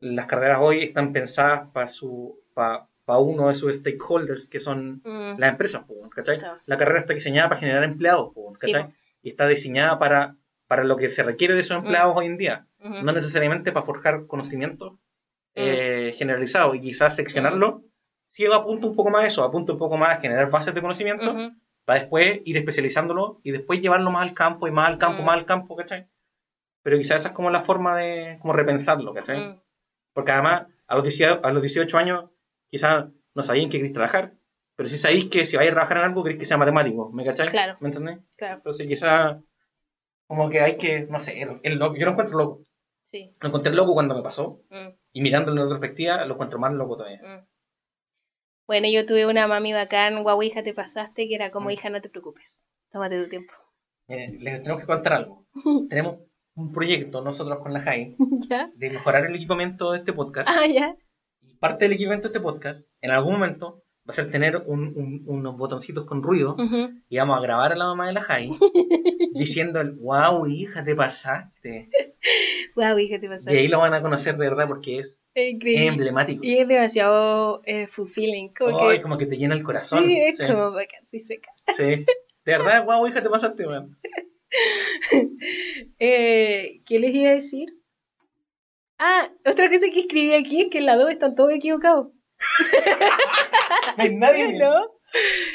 las 0.00 0.26
carreras 0.26 0.58
hoy 0.60 0.82
están 0.82 1.12
pensadas 1.12 1.68
para 1.72 1.86
su 1.86 2.38
para 2.54 3.18
uno 3.18 3.48
de 3.48 3.54
sus 3.54 3.74
stakeholders, 3.74 4.46
que 4.46 4.60
son 4.60 5.02
mm. 5.04 5.38
las 5.38 5.50
empresas, 5.50 5.84
¿cachai? 6.14 6.38
La 6.66 6.76
carrera 6.76 7.00
está 7.00 7.14
diseñada 7.14 7.48
para 7.48 7.60
generar 7.60 7.84
empleados, 7.84 8.32
¿cachai? 8.60 8.94
Y 9.22 9.30
está 9.30 9.46
diseñada 9.46 9.98
para, 9.98 10.36
para 10.66 10.84
lo 10.84 10.96
que 10.96 11.08
se 11.08 11.22
requiere 11.22 11.54
de 11.54 11.60
esos 11.60 11.76
mm. 11.76 11.80
empleados 11.80 12.14
hoy 12.16 12.26
en 12.26 12.36
día, 12.36 12.66
no 12.78 13.12
necesariamente 13.12 13.72
para 13.72 13.86
forjar 13.86 14.26
conocimiento 14.26 14.92
mm. 14.92 14.98
Eh, 15.54 16.14
generalizado 16.16 16.74
y 16.74 16.80
quizás 16.80 17.16
seccionarlo, 17.16 17.84
si 18.30 18.46
apunta 18.46 18.86
un 18.86 18.96
poco 18.96 19.10
más 19.10 19.24
a 19.24 19.26
eso, 19.26 19.44
apunta 19.44 19.72
un 19.72 19.78
poco 19.78 19.96
más 19.96 20.16
a 20.16 20.20
generar 20.20 20.50
bases 20.50 20.74
de 20.74 20.80
conocimiento, 20.80 21.34
para 21.84 22.00
después 22.00 22.40
ir 22.44 22.56
especializándolo 22.56 23.40
y 23.42 23.50
después 23.50 23.80
llevarlo 23.80 24.10
más 24.10 24.22
al 24.22 24.34
campo 24.34 24.66
y 24.66 24.70
más 24.70 24.88
al 24.88 24.98
campo, 24.98 25.22
más 25.22 25.36
al 25.36 25.44
campo, 25.44 25.76
¿cachai? 25.76 26.08
Pero 26.82 26.96
quizás 26.96 27.20
esa 27.20 27.28
es 27.28 27.34
como 27.34 27.50
la 27.50 27.60
forma 27.60 27.96
de 27.96 28.38
como 28.40 28.54
repensarlo, 28.54 29.12
¿cachai? 29.12 29.60
Porque 30.12 30.32
además, 30.32 30.66
a 30.86 30.94
los 30.94 31.04
18, 31.04 31.40
a 31.44 31.52
los 31.52 31.62
18 31.62 31.98
años, 31.98 32.30
quizás 32.68 33.06
no 33.34 33.42
sabían 33.42 33.68
que 33.68 33.78
queréis 33.78 33.92
trabajar, 33.92 34.34
pero 34.76 34.88
si 34.88 34.96
sabéis 34.96 35.26
que 35.26 35.44
si 35.44 35.56
vais 35.56 35.68
a 35.68 35.74
trabajar 35.74 35.98
en 35.98 36.04
algo, 36.04 36.22
queréis 36.22 36.40
que 36.40 36.46
sea 36.46 36.56
matemático, 36.56 37.10
¿me 37.12 37.24
cacháis? 37.24 37.50
Claro. 37.50 37.76
¿Me 37.80 37.88
entendés? 37.88 38.18
Claro. 38.36 38.56
Entonces, 38.56 38.86
quizás, 38.86 39.36
como 40.26 40.48
que 40.48 40.60
hay 40.60 40.76
que, 40.76 41.02
no 41.02 41.20
sé, 41.20 41.40
el, 41.62 41.78
loco, 41.78 41.96
yo 41.96 42.06
lo 42.06 42.12
encuentro 42.12 42.38
loco. 42.38 42.64
Sí. 43.02 43.34
Lo 43.40 43.48
encontré 43.48 43.72
loco 43.74 43.94
cuando 43.94 44.14
me 44.14 44.22
pasó, 44.22 44.62
mm. 44.70 44.88
Y 45.12 45.22
mirándolo 45.22 45.62
en 45.62 45.68
perspectiva, 45.68 46.24
lo 46.24 46.34
encuentro 46.34 46.58
más 46.58 46.72
loco 46.72 46.96
todavía. 46.96 47.20
Mm. 47.22 47.46
Bueno, 48.66 48.88
yo 48.90 49.04
tuve 49.04 49.26
una 49.26 49.46
mami 49.46 49.72
bacán, 49.72 50.22
guau, 50.22 50.42
hija, 50.42 50.62
te 50.62 50.72
pasaste, 50.72 51.28
que 51.28 51.34
era 51.34 51.50
como, 51.50 51.68
mm. 51.68 51.72
hija, 51.72 51.90
no 51.90 52.00
te 52.00 52.08
preocupes, 52.08 52.68
tómate 52.90 53.22
tu 53.22 53.28
tiempo. 53.28 53.52
les 54.08 54.62
tenemos 54.62 54.80
que 54.80 54.86
contar 54.86 55.14
algo. 55.14 55.46
Tenemos 55.88 56.18
un 56.54 56.72
proyecto 56.72 57.22
nosotros 57.22 57.60
con 57.60 57.72
la 57.72 57.80
JAI 57.80 58.16
de 58.76 58.90
mejorar 58.90 59.26
el 59.26 59.34
equipamiento 59.34 59.92
de 59.92 59.98
este 59.98 60.12
podcast. 60.12 60.48
Ah, 60.50 60.66
ya. 60.66 60.96
Y 61.40 61.54
parte 61.56 61.84
del 61.84 61.94
equipamiento 61.94 62.28
de 62.28 62.32
este 62.34 62.40
podcast, 62.40 62.86
en 63.00 63.10
algún 63.10 63.34
momento, 63.34 63.82
va 64.08 64.10
a 64.10 64.12
ser 64.14 64.30
tener 64.30 64.56
un, 64.66 65.22
unos 65.26 65.56
botoncitos 65.56 66.04
con 66.04 66.22
ruido 66.22 66.56
y 67.08 67.18
vamos 67.18 67.38
a 67.38 67.40
grabar 67.40 67.72
a 67.72 67.76
la 67.76 67.84
mamá 67.86 68.08
de 68.08 68.14
la 68.14 68.20
Jai 68.20 68.50
diciendo 69.34 69.80
wow, 70.00 70.46
hija, 70.46 70.84
te 70.84 70.96
pasaste. 70.96 71.88
Wow, 72.74 72.98
hija, 72.98 73.20
te 73.20 73.28
pasaste. 73.28 73.54
Y 73.54 73.58
ahí 73.58 73.68
lo 73.68 73.78
van 73.78 73.94
a 73.94 74.02
conocer 74.02 74.36
de 74.36 74.48
verdad 74.48 74.68
porque 74.68 74.98
es 74.98 75.20
emblemático. 75.34 76.40
Y 76.44 76.58
es 76.58 76.68
demasiado 76.68 77.62
eh, 77.64 77.86
fulfilling. 77.86 78.52
Como, 78.54 78.90
que... 78.90 79.02
como 79.02 79.18
que 79.18 79.26
te 79.26 79.36
llena 79.36 79.54
el 79.54 79.62
corazón. 79.62 80.04
Sí, 80.04 80.20
es 80.20 80.40
como 80.40 80.74
casi 80.74 81.18
seca. 81.20 81.50
Sí. 81.76 82.04
De 82.44 82.58
verdad, 82.58 82.84
wow, 82.84 83.06
hija, 83.06 83.22
te 83.22 83.30
pasaste, 83.30 83.66
man. 83.66 83.96
Eh, 85.98 86.82
¿Qué 86.84 86.98
les 86.98 87.14
iba 87.14 87.30
a 87.30 87.34
decir? 87.34 87.74
Ah, 88.98 89.32
otra 89.46 89.70
cosa 89.70 89.86
que 89.92 90.00
escribí 90.00 90.34
aquí 90.34 90.60
es 90.60 90.68
que 90.68 90.78
en 90.78 90.86
la 90.86 90.96
2 90.96 91.10
están 91.10 91.34
todos 91.34 91.52
equivocados. 91.52 92.08
nadie. 93.96 94.58
¿No? 94.58 94.74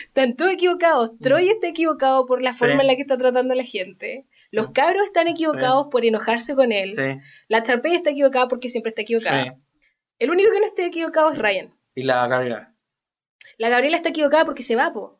Están 0.06 0.35
todos 0.35 0.52
equivocados. 0.52 1.14
Mm. 1.14 1.18
Troy 1.19 1.49
está 1.49 1.68
equivocado 1.68 2.26
por 2.26 2.41
la 2.41 2.53
forma 2.53 2.81
en 2.81 2.88
la 2.88 2.95
que 2.95 3.02
está 3.03 3.18
tratando 3.18 3.53
a 3.53 3.57
la 3.57 3.64
gente. 3.64 4.26
Los 4.52 4.72
cabros 4.72 5.06
están 5.06 5.28
equivocados 5.28 5.88
por 5.91 6.06
enojarse 6.06 6.56
con 6.56 6.72
él. 6.72 6.94
La 7.48 7.64
Charpey 7.64 7.94
está 7.94 8.11
equivocada 8.11 8.48
porque 8.48 8.69
siempre 8.69 8.90
está 8.90 9.02
equivocada. 9.02 9.57
El 10.19 10.32
único 10.32 10.52
que 10.52 10.60
no 10.60 10.65
está 10.65 10.86
equivocado 10.86 11.32
es 11.32 11.38
Ryan. 11.38 11.74
Y 11.95 12.03
la 12.03 12.28
Gabriela. 12.28 12.74
La 13.57 13.69
Gabriela 13.69 13.98
está 13.98 14.10
equivocada 14.10 14.45
porque 14.45 14.64
se 14.64 14.76
va, 14.76 14.94
po. 14.94 15.19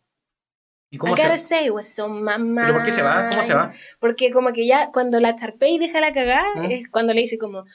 ¿Y 0.90 0.98
cómo 0.98 1.16
I 1.16 1.18
gotta 1.18 1.38
say 1.38 1.70
what's 1.70 2.00
on 2.00 2.24
my 2.24 2.62
¿Pero 2.62 2.74
por 2.76 2.86
qué 2.86 2.92
se 2.92 3.02
va? 3.02 3.30
¿Cómo 3.30 3.44
se 3.44 3.54
va? 3.54 3.74
Porque 4.00 4.32
como 4.32 4.54
que 4.54 4.66
ya 4.66 4.92
cuando 4.92 5.20
la 5.20 5.36
Charpey 5.36 5.78
deja 5.80 6.00
la 6.00 6.14
cagada, 6.14 6.48
¿Mm? 6.56 6.72
es 6.72 6.90
cuando 6.90 7.14
le 7.14 7.22
dice 7.22 7.38
como 7.38 7.66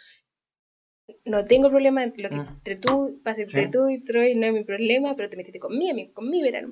no 1.25 1.45
tengo 1.45 1.69
problema 1.69 2.03
entre, 2.03 2.23
lo 2.23 2.31
que, 2.31 2.37
¿Mm? 2.37 2.49
entre 2.49 2.77
tú, 2.77 3.21
pasa 3.23 3.43
entre 3.43 3.69
tú 3.69 3.89
y 3.89 4.03
Troy, 4.03 4.35
no 4.35 4.47
es 4.47 4.53
mi 4.53 4.65
problema, 4.65 5.15
pero 5.15 5.29
te 5.29 5.37
metiste 5.37 5.61
conmigo, 5.61 6.13
con 6.15 6.31
mi 6.31 6.43
verano. 6.43 6.71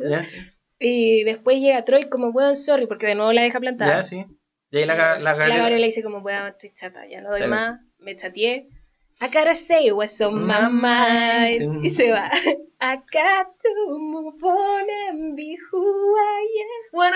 Y 0.78 1.24
después 1.24 1.60
llega 1.60 1.84
Troy 1.84 2.04
como, 2.04 2.32
bueno, 2.32 2.54
sorry, 2.54 2.86
porque 2.86 3.06
de 3.06 3.14
nuevo 3.14 3.32
la 3.32 3.42
deja 3.42 3.60
plantada. 3.60 3.96
Ya, 3.96 4.02
sí. 4.02 4.24
Y 4.70 4.78
ahí 4.78 4.84
la, 4.84 4.94
la, 4.94 5.18
la, 5.18 5.48
la, 5.48 5.70
le 5.70 5.86
dice 5.86 6.02
como, 6.02 6.20
bueno, 6.20 6.46
estoy 6.46 6.70
chata, 6.70 7.06
ya 7.08 7.20
no 7.20 7.30
doy 7.30 7.46
más, 7.48 7.80
me 7.98 8.14
chateé. 8.14 8.68
I 9.22 9.26
gotta 9.26 9.54
say 9.54 9.90
what's 9.90 10.20
on 10.20 10.46
my 10.46 10.68
mind. 10.70 11.84
Y 11.84 11.90
se 11.90 12.10
va. 12.10 12.30
I 12.80 12.96
got 12.96 13.48
to 13.62 13.98
move 13.98 14.42
on 14.42 14.86
and 15.08 15.36
be 15.36 15.58
who 15.70 16.16
I 16.16 16.46
am. 16.62 16.88
What 16.92 17.12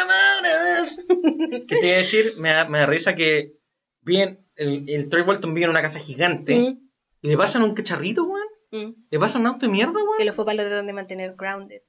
¿Qué 1.66 1.76
te 1.80 1.86
iba 1.86 1.94
a 1.94 1.98
decir? 1.98 2.34
Me 2.38 2.50
da, 2.50 2.68
me 2.68 2.80
da 2.80 2.86
risa 2.86 3.14
que 3.14 3.54
bien, 4.02 4.46
el, 4.56 4.84
el 4.88 5.08
Troy 5.08 5.22
Bolton 5.22 5.54
vive 5.54 5.64
en 5.64 5.70
una 5.70 5.80
casa 5.80 5.98
gigante 5.98 6.58
mm. 6.58 6.90
y 7.22 7.28
le 7.28 7.36
pasan 7.38 7.62
un 7.62 7.74
cacharrito, 7.74 8.24
weón. 8.24 8.46
Mm. 8.72 9.06
Le 9.10 9.18
pasan 9.18 9.42
un 9.42 9.46
auto 9.46 9.64
de 9.66 9.72
mierda, 9.72 9.94
weón. 9.94 10.18
Que 10.18 10.26
los 10.26 10.36
papás 10.36 10.56
lo 10.56 10.64
tratan 10.64 10.86
de 10.86 10.92
mantener 10.92 11.34
grounded. 11.36 11.80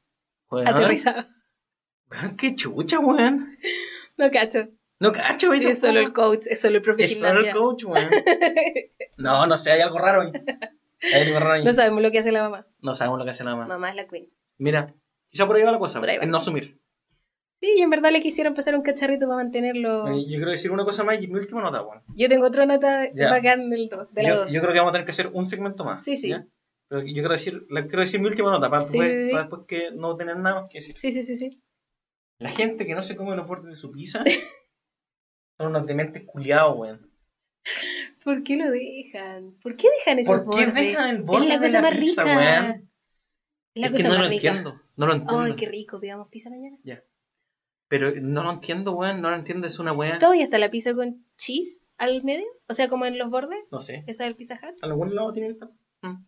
Aterrizado. 0.50 1.26
Qué 2.38 2.56
chucha, 2.56 3.00
weón. 3.00 3.58
No 4.18 4.32
cacho. 4.32 4.70
No 5.06 5.11
cacho, 5.11 5.48
güey. 5.48 5.65
Es 5.65 5.80
solo 5.80 5.99
el 5.99 6.14
coach, 6.14 6.48
es 6.49 6.61
solo 6.61 6.77
el 6.77 6.82
profe 6.82 7.03
Es 7.03 7.19
solo 7.19 7.40
el 7.40 7.53
coach, 7.53 7.86
weón. 7.86 8.10
no, 9.18 9.45
no 9.45 9.57
sé, 9.57 9.72
hay 9.72 9.82
algo 9.82 9.99
raro 9.99 10.22
ahí. 10.22 10.32
Hay 11.14 11.27
algo 11.27 11.40
raro. 11.40 11.64
No 11.64 11.73
sabemos 11.73 12.02
lo 12.02 12.11
que 12.11 12.19
hace 12.19 12.32
la 12.32 12.44
mamá. 12.44 12.68
No 12.82 12.95
sabemos 12.95 13.19
lo 13.19 13.26
que 13.26 13.32
hace 13.32 13.44
la 13.44 13.52
mamá. 13.52 13.68
Mamá 13.68 13.90
es 13.90 13.95
la 13.95 14.07
queen. 14.07 14.30
Mira, 14.57 14.94
quizá 15.30 15.45
por 15.45 15.56
ahí 15.56 15.64
va 15.64 15.72
la 15.72 15.80
cosa, 15.80 16.02
en 16.03 16.30
no 16.30 16.38
asumir. 16.40 16.80
Sí, 17.61 17.73
y 17.77 17.82
en 17.82 17.90
verdad 17.90 18.11
le 18.11 18.22
quisieron 18.22 18.53
pasar 18.53 18.76
un 18.76 18.82
cacharrito 18.82 19.27
para 19.27 19.38
mantenerlo. 19.38 20.07
Yo 20.07 20.26
quiero 20.27 20.52
decir 20.52 20.72
una 20.72 20.84
cosa 20.84 21.03
más 21.03 21.22
y 21.22 21.27
mi 21.27 21.36
última 21.36 21.61
nota, 21.61 21.82
bueno. 21.82 22.03
Yo 22.15 22.27
tengo 22.27 22.48
otra 22.48 22.65
nota 22.65 23.07
bacán 23.30 23.69
del 23.69 23.88
2, 23.90 24.14
de 24.14 24.23
la 24.23 24.36
2. 24.36 24.53
Yo, 24.53 24.61
creo 24.61 24.73
que 24.73 24.80
vamos 24.80 24.90
a 24.90 24.94
tener 24.94 25.06
que 25.06 25.11
hacer 25.11 25.30
un 25.32 25.45
segmento 25.45 25.86
más. 25.86 26.03
Sí, 26.03 26.18
sí. 26.18 26.34
Pero 26.88 27.02
yo 27.02 27.14
quiero 27.14 27.30
decir, 27.30 27.65
quiero 27.68 28.02
decir 28.02 28.19
mi 28.19 28.27
última 28.27 28.52
nota 28.52 28.69
para, 28.69 28.84
después, 28.84 29.61
que 29.68 29.91
no 29.91 30.15
tener 30.15 30.38
nada 30.38 30.61
más 30.61 30.69
que 30.69 30.80
decir. 30.80 30.95
Sí, 30.95 31.11
sí, 31.11 31.23
sí, 31.23 31.36
sí. 31.38 31.49
La 32.38 32.49
gente 32.49 32.86
que 32.86 32.95
no 32.95 33.02
se 33.02 33.15
come 33.15 33.36
los 33.36 33.48
bordes 33.48 33.72
de 33.72 33.76
su 33.77 33.91
pizza 33.91 34.23
son 35.57 35.68
unos 35.68 35.86
dementes 35.86 36.23
culiados, 36.23 36.77
weón. 36.77 37.11
¿Por 38.23 38.44
qué 38.44 38.57
lo 38.57 38.69
dejan? 38.72 39.56
¿Por 39.61 39.76
qué 39.76 39.88
dejan 39.99 40.19
esos 40.19 40.41
¿Por 40.41 40.56
qué 40.56 40.72
dejan 40.72 41.10
el 41.10 41.22
borde 41.23 41.45
es 41.45 41.49
la 41.49 41.60
cosa 41.60 41.77
de 41.77 41.84
la 41.84 41.90
más 41.90 41.99
pizza, 41.99 42.23
rica. 42.23 42.38
weón? 42.38 42.91
Es 43.73 43.82
la 43.82 43.91
cosa 43.91 44.03
que 44.03 44.10
no 44.10 44.15
más 44.15 44.19
lo 44.27 44.34
entiendo. 44.34 44.82
No 44.95 45.07
lo 45.07 45.14
entiendo. 45.14 45.40
Ay, 45.40 45.56
qué 45.56 45.68
rico, 45.68 45.99
pidamos 45.99 46.27
pizza 46.30 46.49
mañana. 46.49 46.77
Ya. 46.84 47.03
Pero 47.88 48.11
no 48.19 48.44
lo 48.44 48.52
entiendo, 48.52 48.94
weón, 48.94 49.22
no 49.22 49.30
lo 49.30 49.36
entiendo, 49.36 49.68
es 49.68 49.77
una 49.80 49.94
weá. 49.94 50.18
¿Todavía 50.18 50.44
está 50.44 50.57
la 50.57 50.72
pizza 50.72 50.95
con 50.95 51.26
cheese 51.38 51.86
al 51.98 52.23
medio? 52.23 52.48
O 52.68 52.73
sea, 52.73 52.90
como 52.90 53.06
en 53.06 53.18
los 53.18 53.30
bordes. 53.30 53.64
No 53.72 53.80
sé. 53.80 54.03
¿Esa 54.07 54.23
del 54.23 54.36
Pizza 54.36 54.56
Hut? 54.56 54.84
A 54.84 54.88
algún 54.88 55.14
lado 55.14 55.34
tiene 55.34 55.49
que 55.49 55.53
estar. 55.53 55.69
Mm. 56.02 56.26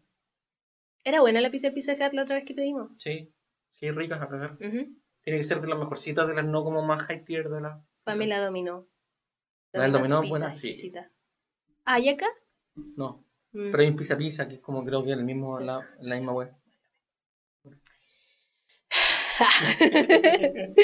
Era 1.03 1.21
buena 1.21 1.41
la 1.41 1.49
pizza 1.49 1.67
del 1.67 1.73
Pizza 1.73 1.93
Hut 1.93 2.13
la 2.13 2.23
otra 2.23 2.35
vez 2.35 2.45
que 2.45 2.53
pedimos. 2.53 2.91
Sí, 2.97 3.33
sí, 3.71 3.89
rica, 3.91 4.15
a 4.15 4.29
pesar. 4.29 4.57
Tiene 4.57 5.39
que 5.39 5.43
ser 5.43 5.61
de 5.61 5.67
las 5.67 5.79
mejorcitas, 5.79 6.27
de 6.27 6.35
las 6.35 6.45
no 6.45 6.63
como 6.63 6.83
más 6.83 7.03
high 7.03 7.25
tier 7.25 7.49
de 7.49 7.61
la. 7.61 7.81
Pamela 8.03 8.39
dominó. 8.39 8.87
La 9.73 9.83
del 9.83 9.91
dominó, 9.91 10.27
buena, 10.27 10.55
sí. 10.55 10.73
¿Hay 11.85 12.09
acá? 12.09 12.27
No. 12.75 13.25
Mm. 13.51 13.71
Pero 13.71 13.83
hay 13.83 13.89
un 13.89 13.95
pizza 13.95 14.17
pizza 14.17 14.47
que 14.47 14.55
es 14.55 14.61
como 14.61 14.83
creo 14.85 15.03
que 15.03 15.11
el 15.11 15.23
mismo, 15.23 15.59
la, 15.59 15.87
la 15.99 16.15
misma 16.15 16.33
web. 16.33 16.53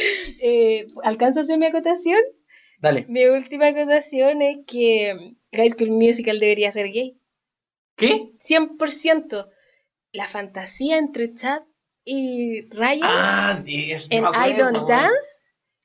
eh, 0.42 0.86
¿Alcanzo 1.04 1.40
a 1.40 1.44
hacer 1.44 1.58
mi 1.58 1.66
acotación? 1.66 2.20
Dale. 2.80 3.06
Mi 3.08 3.26
última 3.28 3.68
acotación 3.68 4.42
es 4.42 4.58
que 4.68 5.36
High 5.54 5.72
School 5.72 5.92
Musical 5.92 6.40
debería 6.40 6.72
ser 6.72 6.92
gay. 6.92 7.20
¿Qué? 7.96 8.32
100%. 8.40 9.50
La 10.12 10.28
fantasía 10.28 10.98
entre 10.98 11.34
Chad 11.34 11.64
y 12.06 12.70
Ryan 12.70 13.02
ah, 13.04 13.64
en 13.66 14.24
I 14.24 14.54
Don't 14.58 14.88
Dance. 14.88 15.43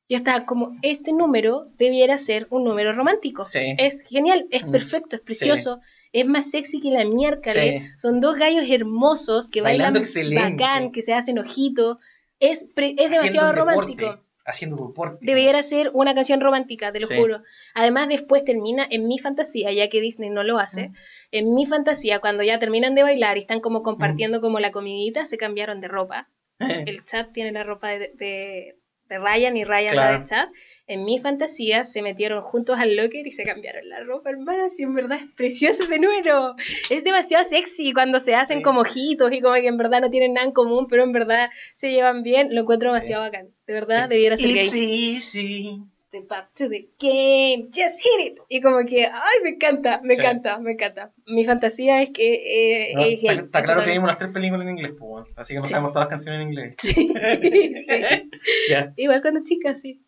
Yo 0.08 0.16
estaba 0.16 0.46
como, 0.46 0.76
este 0.82 1.12
número 1.12 1.68
debiera 1.78 2.16
ser 2.18 2.46
un 2.50 2.64
número 2.64 2.92
romántico. 2.92 3.46
Es 3.52 4.02
genial, 4.02 4.46
es 4.50 4.66
mm. 4.66 4.70
perfecto, 4.70 5.16
es 5.16 5.22
precioso. 5.22 5.80
Es 6.12 6.26
más 6.26 6.50
sexy 6.50 6.80
que 6.80 6.90
la 6.90 7.04
miércoles. 7.04 7.84
Son 7.98 8.20
dos 8.20 8.36
gallos 8.36 8.64
hermosos 8.68 9.48
que 9.48 9.60
bailan 9.60 9.94
bacán, 10.34 10.92
que 10.92 11.02
se 11.02 11.12
hacen 11.12 11.38
ojitos 11.38 11.98
es, 12.40 12.68
es 12.76 13.10
demasiado 13.10 13.52
romántico. 13.52 14.20
Haciendo 14.44 14.76
deporte. 14.76 15.18
Debería 15.20 15.62
ser 15.62 15.90
una 15.92 16.14
canción 16.14 16.40
romántica, 16.40 16.90
te 16.90 17.00
lo 17.00 17.06
juro. 17.06 17.42
Además, 17.74 18.08
después 18.08 18.46
termina 18.46 18.86
en 18.88 19.06
mi 19.06 19.18
fantasía, 19.18 19.70
ya 19.72 19.90
que 19.90 20.00
Disney 20.00 20.30
no 20.30 20.42
lo 20.42 20.58
hace. 20.58 20.88
Mm. 20.88 20.94
En 21.32 21.54
mi 21.54 21.66
fantasía, 21.66 22.20
cuando 22.20 22.42
ya 22.42 22.58
terminan 22.58 22.94
de 22.94 23.02
bailar 23.02 23.36
y 23.36 23.40
están 23.40 23.60
como 23.60 23.82
compartiendo 23.82 24.38
mm. 24.38 24.40
como 24.40 24.58
la 24.58 24.72
comidita, 24.72 25.26
se 25.26 25.36
cambiaron 25.36 25.82
de 25.82 25.88
ropa. 25.88 26.30
El 26.60 27.04
chat 27.04 27.30
tiene 27.30 27.52
la 27.52 27.62
ropa 27.62 27.88
de, 27.88 28.12
de 28.14 28.77
Ryan 29.08 29.56
y 29.56 29.64
Ryan 29.64 29.96
la 29.96 30.18
de 30.18 30.24
Chad, 30.24 30.48
en 30.86 31.04
mi 31.04 31.18
fantasía 31.18 31.84
se 31.84 32.02
metieron 32.02 32.42
juntos 32.42 32.78
al 32.78 32.96
locker 32.96 33.26
y 33.26 33.30
se 33.30 33.42
cambiaron 33.42 33.88
la 33.88 34.02
ropa, 34.04 34.30
hermano. 34.30 34.68
Si 34.68 34.82
en 34.82 34.94
verdad 34.94 35.18
es 35.20 35.28
precioso 35.34 35.82
ese 35.84 35.98
número. 35.98 36.54
Es 36.90 37.04
demasiado 37.04 37.44
sexy 37.44 37.92
cuando 37.92 38.20
se 38.20 38.34
hacen 38.34 38.62
como 38.62 38.80
ojitos 38.80 39.32
y 39.32 39.40
como 39.40 39.54
que 39.54 39.66
en 39.66 39.76
verdad 39.76 40.00
no 40.00 40.10
tienen 40.10 40.34
nada 40.34 40.46
en 40.46 40.52
común, 40.52 40.86
pero 40.88 41.04
en 41.04 41.12
verdad 41.12 41.50
se 41.72 41.90
llevan 41.90 42.22
bien. 42.22 42.54
Lo 42.54 42.62
encuentro 42.62 42.90
demasiado 42.90 43.22
bacán. 43.22 43.48
De 43.66 43.72
verdad, 43.72 44.08
debiera 44.08 44.36
ser 44.36 44.52
gay. 44.52 44.68
Sí, 44.68 45.20
sí. 45.20 45.80
Step 46.08 46.32
up 46.32 46.48
to 46.54 46.70
the 46.70 46.88
game, 46.98 47.68
just 47.70 48.00
hit 48.02 48.32
it. 48.32 48.38
Y 48.48 48.62
como 48.62 48.78
que, 48.86 49.04
ay, 49.04 49.42
me 49.44 49.50
encanta, 49.50 50.00
me 50.02 50.14
encanta, 50.14 50.58
me 50.58 50.72
encanta. 50.72 51.12
Mi 51.26 51.44
fantasía 51.44 52.00
es 52.00 52.08
que 52.12 52.32
eh, 52.32 52.92
es 52.92 53.20
gay. 53.20 53.36
Está, 53.36 53.62
claro 53.62 53.82
que 53.82 53.90
vimos 53.90 54.08
las 54.08 54.16
tres 54.16 54.30
películas 54.30 54.66
en 54.66 54.70
inglés, 54.70 54.92
pues, 54.98 55.26
así 55.36 55.52
que 55.52 55.60
no 55.60 55.66
sabemos 55.66 55.92
todas 55.92 56.06
las 56.06 56.08
canciones 56.08 56.40
en 56.40 56.48
inglés. 56.48 56.74
Sí, 56.78 57.12
sí. 57.86 58.74
Igual 58.96 59.20
cuando 59.20 59.42
chicas, 59.44 59.82
sí. 59.82 60.00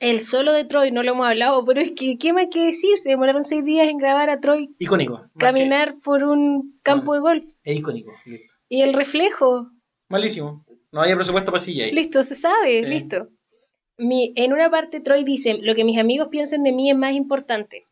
El 0.00 0.20
solo 0.20 0.52
de 0.52 0.66
Troy, 0.66 0.92
no 0.92 1.02
lo 1.02 1.12
hemos 1.12 1.26
hablado, 1.26 1.64
pero 1.64 1.80
es 1.80 1.92
que, 1.92 2.18
¿qué 2.18 2.34
más 2.34 2.48
que 2.52 2.66
decir? 2.66 2.98
Se 2.98 3.08
demoraron 3.08 3.42
seis 3.42 3.64
días 3.64 3.88
en 3.88 3.96
grabar 3.96 4.28
a 4.28 4.38
Troy. 4.38 4.76
Icónico. 4.78 5.30
Caminar 5.38 5.94
por 6.04 6.24
un 6.24 6.78
campo 6.82 7.14
de 7.14 7.20
golf. 7.20 7.53
Es 7.64 7.78
icónico, 7.78 8.12
listo. 8.26 8.54
Y 8.68 8.82
el 8.82 8.92
reflejo. 8.92 9.70
Malísimo. 10.08 10.64
No 10.92 11.00
había 11.00 11.16
presupuesto 11.16 11.50
para 11.50 11.64
CGI. 11.64 11.90
Listo, 11.92 12.22
se 12.22 12.34
sabe, 12.34 12.82
listo. 12.82 13.28
Mi, 13.96 14.32
en 14.36 14.52
una 14.52 14.70
parte 14.70 15.00
Troy 15.00 15.24
dice, 15.24 15.58
lo 15.60 15.74
que 15.74 15.84
mis 15.84 15.98
amigos 15.98 16.28
piensen 16.28 16.62
de 16.62 16.72
mí 16.72 16.90
es 16.90 16.96
más 16.96 17.14
importante. 17.14 17.86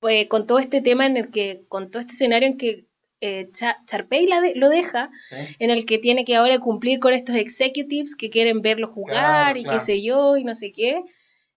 Pues 0.00 0.28
con 0.28 0.46
todo 0.46 0.58
este 0.58 0.80
tema 0.80 1.06
en 1.06 1.16
el 1.16 1.30
que, 1.30 1.64
con 1.68 1.90
todo 1.90 2.00
este 2.00 2.12
escenario 2.14 2.48
en 2.48 2.56
que 2.56 2.86
eh, 3.20 3.50
Charpey 3.52 4.28
lo 4.54 4.68
deja, 4.68 5.10
en 5.58 5.70
el 5.70 5.84
que 5.84 5.98
tiene 5.98 6.24
que 6.24 6.36
ahora 6.36 6.60
cumplir 6.60 7.00
con 7.00 7.12
estos 7.12 7.34
executives 7.34 8.14
que 8.14 8.30
quieren 8.30 8.62
verlo 8.62 8.88
jugar 8.88 9.56
y 9.56 9.64
qué 9.64 9.80
sé 9.80 10.02
yo, 10.02 10.36
y 10.36 10.44
no 10.44 10.54
sé 10.54 10.72
qué. 10.72 11.02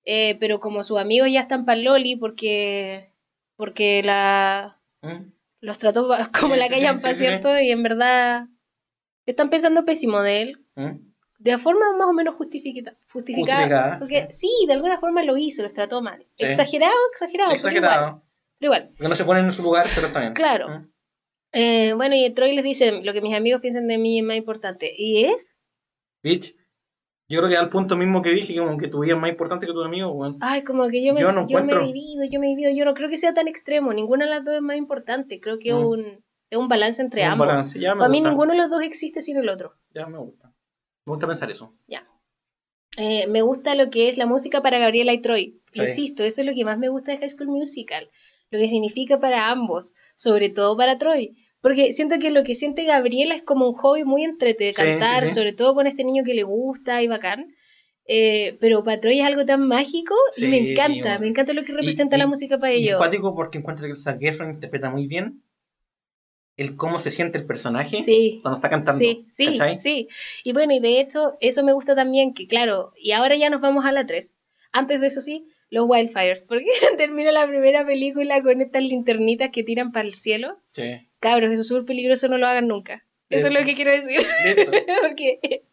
Eh, 0.03 0.35
pero 0.39 0.59
como 0.59 0.83
sus 0.83 0.97
amigos 0.97 1.31
ya 1.31 1.41
están 1.41 1.63
para 1.63 1.79
Loli 1.79 2.15
porque, 2.15 3.13
porque 3.55 4.01
la, 4.03 4.81
¿Mm? 5.03 5.31
Los 5.61 5.79
trató 5.79 6.09
como 6.39 6.55
la 6.55 6.67
que 6.67 6.75
sí, 6.75 7.15
¿cierto? 7.15 7.57
Y 7.59 7.71
en 7.71 7.83
verdad 7.83 8.47
están 9.25 9.49
pensando 9.49 9.85
pésimo 9.85 10.21
de 10.21 10.41
él. 10.41 10.65
¿Mm? 10.75 11.11
De 11.39 11.57
forma 11.57 11.97
más 11.97 12.07
o 12.07 12.13
menos 12.13 12.35
justificada. 12.35 12.95
justificada, 13.11 13.97
porque 13.97 14.27
sí. 14.29 14.49
de 14.67 14.73
alguna 14.73 14.99
forma 14.99 15.23
lo 15.23 15.38
hizo, 15.38 15.63
los 15.63 15.73
trató 15.73 16.01
mal. 16.01 16.27
Exagerado, 16.38 16.93
exagerado, 17.11 17.51
exagerado. 17.51 18.23
Pero 18.59 18.73
igual. 18.73 18.89
Porque 18.89 19.07
no 19.07 19.15
se 19.15 19.25
ponen 19.25 19.45
en 19.45 19.51
su 19.51 19.63
lugar, 19.63 19.88
pero 19.95 20.09
también. 20.09 20.33
Claro. 20.33 20.69
¿Mm? 20.69 20.91
Eh, 21.53 21.93
bueno, 21.93 22.15
y 22.15 22.29
Troy 22.29 22.53
les 22.53 22.63
dice, 22.63 23.01
lo 23.01 23.11
que 23.13 23.21
mis 23.21 23.35
amigos 23.35 23.59
piensan 23.59 23.88
de 23.88 23.97
mí 23.97 24.19
es 24.19 24.25
más 24.25 24.38
importante. 24.38 24.93
¿Y 24.95 25.25
es? 25.25 25.57
Bitch. 26.21 26.55
Yo 27.32 27.40
creo 27.40 27.49
que 27.49 27.56
al 27.56 27.70
punto 27.70 27.95
mismo 27.95 28.22
que 28.22 28.32
dije, 28.32 28.58
como 28.58 28.78
que 28.78 28.90
tu 28.90 28.99
vida 28.99 29.14
es 29.16 29.22
más 29.22 29.30
importante 29.30 29.66
que 29.66 29.72
tu 29.72 29.82
amigo, 29.82 30.12
weón. 30.12 30.38
Ay, 30.41 30.66
como 30.66 30.90
que 30.90 31.02
yo 31.02 31.14
me, 31.14 31.22
yo, 31.22 31.64
me 31.64 31.74
he 31.74 31.80
vivido, 31.80 32.26
yo 32.30 32.41
me 32.41 32.48
he 32.48 32.56
vivido. 32.56 32.72
Yo 32.76 32.84
no 32.84 32.94
creo 32.94 33.10
que 33.10 33.18
sea 33.18 33.34
tan 33.34 33.48
extremo. 33.48 33.94
Ninguna 33.94 34.26
de 34.26 34.32
las 34.32 34.44
dos 34.44 34.56
es 34.56 34.62
más 34.62 34.76
importante. 34.76 35.40
Creo 35.40 35.58
que 35.58 35.70
es, 35.70 35.76
mm. 35.76 35.86
un, 35.86 36.26
es 36.49 36.60
un 36.60 36.68
balance 36.68 37.02
entre 37.02 37.24
ambos. 37.24 37.48
Para 37.48 38.10
mí 38.10 38.20
ninguno 38.20 38.52
de 38.52 38.58
los 38.58 38.70
dos 38.70 38.82
existe 38.82 39.22
sin 39.22 39.38
el 39.38 39.48
otro. 39.48 39.76
Ya 39.94 40.08
me 40.08 40.18
gusta. 40.18 40.53
Me 41.06 41.14
gusta 41.14 41.26
pensar 41.26 41.49
eso. 41.49 41.74
Ya. 41.88 42.06
Eh, 42.98 43.28
me 43.28 43.41
gusta 43.41 43.76
lo 43.76 43.90
que 43.90 44.10
es 44.10 44.18
la 44.18 44.26
música 44.26 44.62
para 44.62 44.78
Gabriela 44.78 45.14
y 45.14 45.22
Troy. 45.22 45.62
Insisto, 45.74 46.24
eso 46.24 46.41
es 46.41 46.48
lo 46.48 46.53
que 46.53 46.66
más 46.66 46.78
me 46.78 46.90
gusta 46.90 47.14
de 47.14 47.20
High 47.20 47.30
School 47.30 47.48
Musical. 47.48 48.10
Lo 48.49 48.60
que 48.60 48.68
significa 48.68 49.22
para 49.22 49.49
ambos, 49.49 49.95
sobre 50.16 50.49
todo 50.49 50.76
para 50.76 50.98
Troy. 50.98 51.34
Porque 51.61 51.93
siento 51.93 52.17
que 52.19 52.31
lo 52.31 52.43
que 52.43 52.55
siente 52.55 52.85
Gabriela 52.85 53.35
es 53.35 53.43
como 53.43 53.69
un 53.69 53.75
hobby 53.75 54.03
muy 54.03 54.23
entrete 54.23 54.65
de 54.65 54.73
cantar, 54.73 55.29
sobre 55.29 55.53
todo 55.53 55.75
con 55.75 55.88
este 55.88 56.03
niño 56.03 56.23
que 56.23 56.33
le 56.33 56.43
gusta 56.43 57.01
y 57.03 57.07
bacán. 57.07 57.55
Eh, 58.07 58.57
pero 58.59 58.83
para 58.83 58.99
Troy 58.99 59.19
es 59.19 59.25
algo 59.25 59.45
tan 59.45 59.67
mágico 59.67 60.15
y 60.35 60.47
me 60.47 60.71
encanta, 60.71 61.19
me 61.19 61.27
encanta 61.27 61.53
lo 61.53 61.63
que 61.63 61.71
representa 61.71 62.17
la 62.17 62.27
música 62.27 62.57
para 62.57 62.73
ellos. 62.73 62.93
Es 62.93 62.97
cuático 62.97 63.35
porque 63.35 63.59
encuentro 63.59 63.88
que 63.88 63.95
Zac 63.95 64.17
Efron 64.21 64.49
interpreta 64.49 64.89
muy 64.89 65.07
bien 65.07 65.43
el 66.57 66.75
cómo 66.75 66.99
se 66.99 67.11
siente 67.11 67.38
el 67.38 67.45
personaje 67.45 67.97
cuando 68.41 68.57
está 68.57 68.69
cantando. 68.69 68.99
Sí, 68.99 69.25
sí, 69.29 69.57
sí. 69.77 70.07
Y 70.43 70.53
bueno, 70.53 70.73
y 70.73 70.79
de 70.79 70.99
hecho, 70.99 71.38
eso 71.39 71.63
me 71.63 71.73
gusta 71.73 71.95
también, 71.95 72.33
que 72.33 72.47
claro, 72.47 72.91
y 72.97 73.11
ahora 73.11 73.35
ya 73.35 73.49
nos 73.49 73.61
vamos 73.61 73.85
a 73.85 73.91
la 73.91 74.05
3. 74.05 74.38
Antes 74.73 75.01
de 75.01 75.07
eso 75.07 75.21
sí, 75.21 75.47
los 75.69 75.85
wildfires, 75.88 76.43
porque 76.43 76.65
termina 76.97 77.31
la 77.31 77.47
primera 77.47 77.85
película 77.85 78.41
con 78.41 78.61
estas 78.61 78.83
linternitas 78.83 79.51
que 79.51 79.63
tiran 79.63 79.91
para 79.91 80.07
el 80.07 80.13
cielo. 80.13 80.57
Sí. 80.73 81.07
Cabros, 81.22 81.52
eso 81.52 81.61
es 81.61 81.68
súper 81.68 81.85
peligroso, 81.85 82.27
no 82.27 82.38
lo 82.38 82.48
hagan 82.48 82.68
nunca. 82.68 83.06
Eso, 83.30 83.48
es 83.48 83.53
lo 83.53 83.64
que 83.64 83.76
quiero 83.76 83.91
decir. 83.91 84.19
Porque 85.02 85.64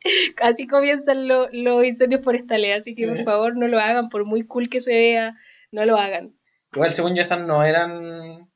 así 0.41 0.69
comienzan 0.69 1.27
los 1.27 1.85
incendios 1.85 2.23
forestales, 2.23 2.79
así 2.79 2.95
que 2.95 3.09
por 3.09 3.25
favor 3.25 3.57
no 3.57 3.67
lo 3.67 3.81
hagan, 3.81 4.11
por 4.11 4.25
muy 4.25 4.47
cool 4.47 4.69
que 4.69 4.81
se 4.81 4.93
vea, 4.93 5.37
no 5.73 5.85
lo 5.85 5.97
hagan. 5.97 6.39
Igual 6.73 6.93
según 6.93 7.17
yo 7.17 7.23
esas 7.23 7.41
no 7.41 7.65
eran... 7.65 8.49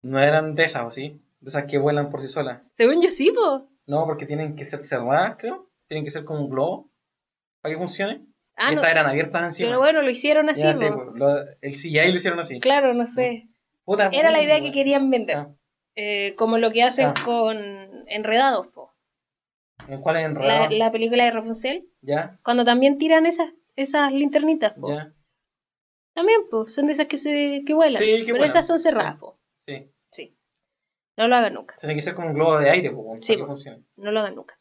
No 0.00 0.22
eran 0.22 0.54
de 0.54 0.64
esas, 0.64 0.84
¿o 0.84 0.90
sí? 0.92 1.20
De 1.40 1.50
esas 1.50 1.64
que 1.64 1.76
vuelan 1.76 2.08
por 2.08 2.22
sí 2.22 2.28
solas. 2.28 2.62
Según 2.70 3.02
yo 3.02 3.10
sí, 3.10 3.32
po. 3.32 3.68
No, 3.86 4.06
porque 4.06 4.26
tienen 4.26 4.54
que 4.54 4.64
ser 4.64 4.84
cerradas, 4.84 5.36
creo. 5.38 5.68
Tienen 5.88 6.04
que 6.04 6.12
ser 6.12 6.24
como 6.24 6.44
un 6.44 6.50
globo 6.50 6.90
para 7.60 7.74
que 7.74 7.78
funcione. 7.78 8.24
Ah, 8.54 8.70
y 8.70 8.74
estas 8.76 8.90
eran 8.92 9.06
abiertas 9.06 9.44
encima. 9.44 9.68
Pero 9.68 9.80
bueno, 9.80 10.02
lo 10.02 10.10
hicieron 10.10 10.48
así, 10.48 10.62
sí, 10.74 10.84
El 11.60 11.72
CGI 11.72 12.10
lo 12.10 12.16
hicieron 12.16 12.38
así. 12.38 12.60
Claro, 12.60 12.94
no 12.94 13.06
sé. 13.06 13.48
Era 14.12 14.30
la 14.30 14.42
idea 14.42 14.60
que 14.60 14.72
querían 14.72 15.10
vender. 15.10 15.36
Ah. 15.36 15.54
Eh, 15.94 16.34
como 16.36 16.58
lo 16.58 16.70
que 16.70 16.82
hacen 16.82 17.08
ah. 17.08 17.14
con 17.24 17.58
Enredados, 18.06 18.68
po. 18.68 18.94
¿Cuál 20.02 20.16
es 20.16 20.24
Enredados? 20.26 20.74
La, 20.74 20.92
película 20.92 21.24
de 21.24 21.30
Rapunzel. 21.30 21.88
Ya. 22.02 22.38
Cuando 22.42 22.64
también 22.64 22.98
tiran 22.98 23.26
esas, 23.26 23.54
esas 23.76 24.12
linternitas, 24.12 24.74
po. 24.74 24.90
Ya. 24.90 25.12
También, 26.14 26.48
po. 26.50 26.66
Son 26.66 26.86
de 26.86 26.92
esas 26.92 27.06
que 27.06 27.16
se 27.16 27.62
que 27.66 27.74
vuelan. 27.74 28.02
Sí, 28.02 28.24
que 28.26 28.32
Pero 28.32 28.44
esas 28.44 28.66
son 28.66 28.78
cerradas, 28.78 29.16
po. 29.16 29.38
Sí. 29.60 29.90
Sí. 30.10 30.36
No 31.16 31.26
lo 31.28 31.36
hagan 31.36 31.54
nunca. 31.54 31.76
Tiene 31.80 31.94
que 31.94 32.02
ser 32.02 32.14
como 32.14 32.28
un 32.28 32.34
globo 32.34 32.58
de 32.58 32.70
aire, 32.70 32.90
pues, 32.90 33.26
sí, 33.26 33.36
no 33.96 34.12
lo 34.12 34.20
hagan 34.20 34.34
nunca. 34.34 34.58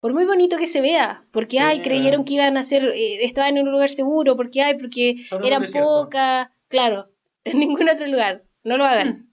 Por 0.00 0.12
muy 0.12 0.26
bonito 0.26 0.58
que 0.58 0.66
se 0.66 0.82
vea, 0.82 1.26
porque 1.30 1.60
ay, 1.60 1.80
creyeron 1.80 2.26
que 2.26 2.34
iban 2.34 2.58
a 2.58 2.62
ser, 2.62 2.84
eh, 2.94 3.24
estaban 3.24 3.56
en 3.56 3.66
un 3.66 3.72
lugar 3.72 3.88
seguro, 3.88 4.36
porque 4.36 4.60
ay, 4.60 4.74
porque 4.74 5.16
eran 5.42 5.64
pocas, 5.72 6.50
claro, 6.68 7.13
en 7.44 7.58
ningún 7.58 7.88
otro 7.88 8.06
lugar. 8.06 8.44
No 8.62 8.76
lo 8.76 8.84
hagan. 8.84 9.30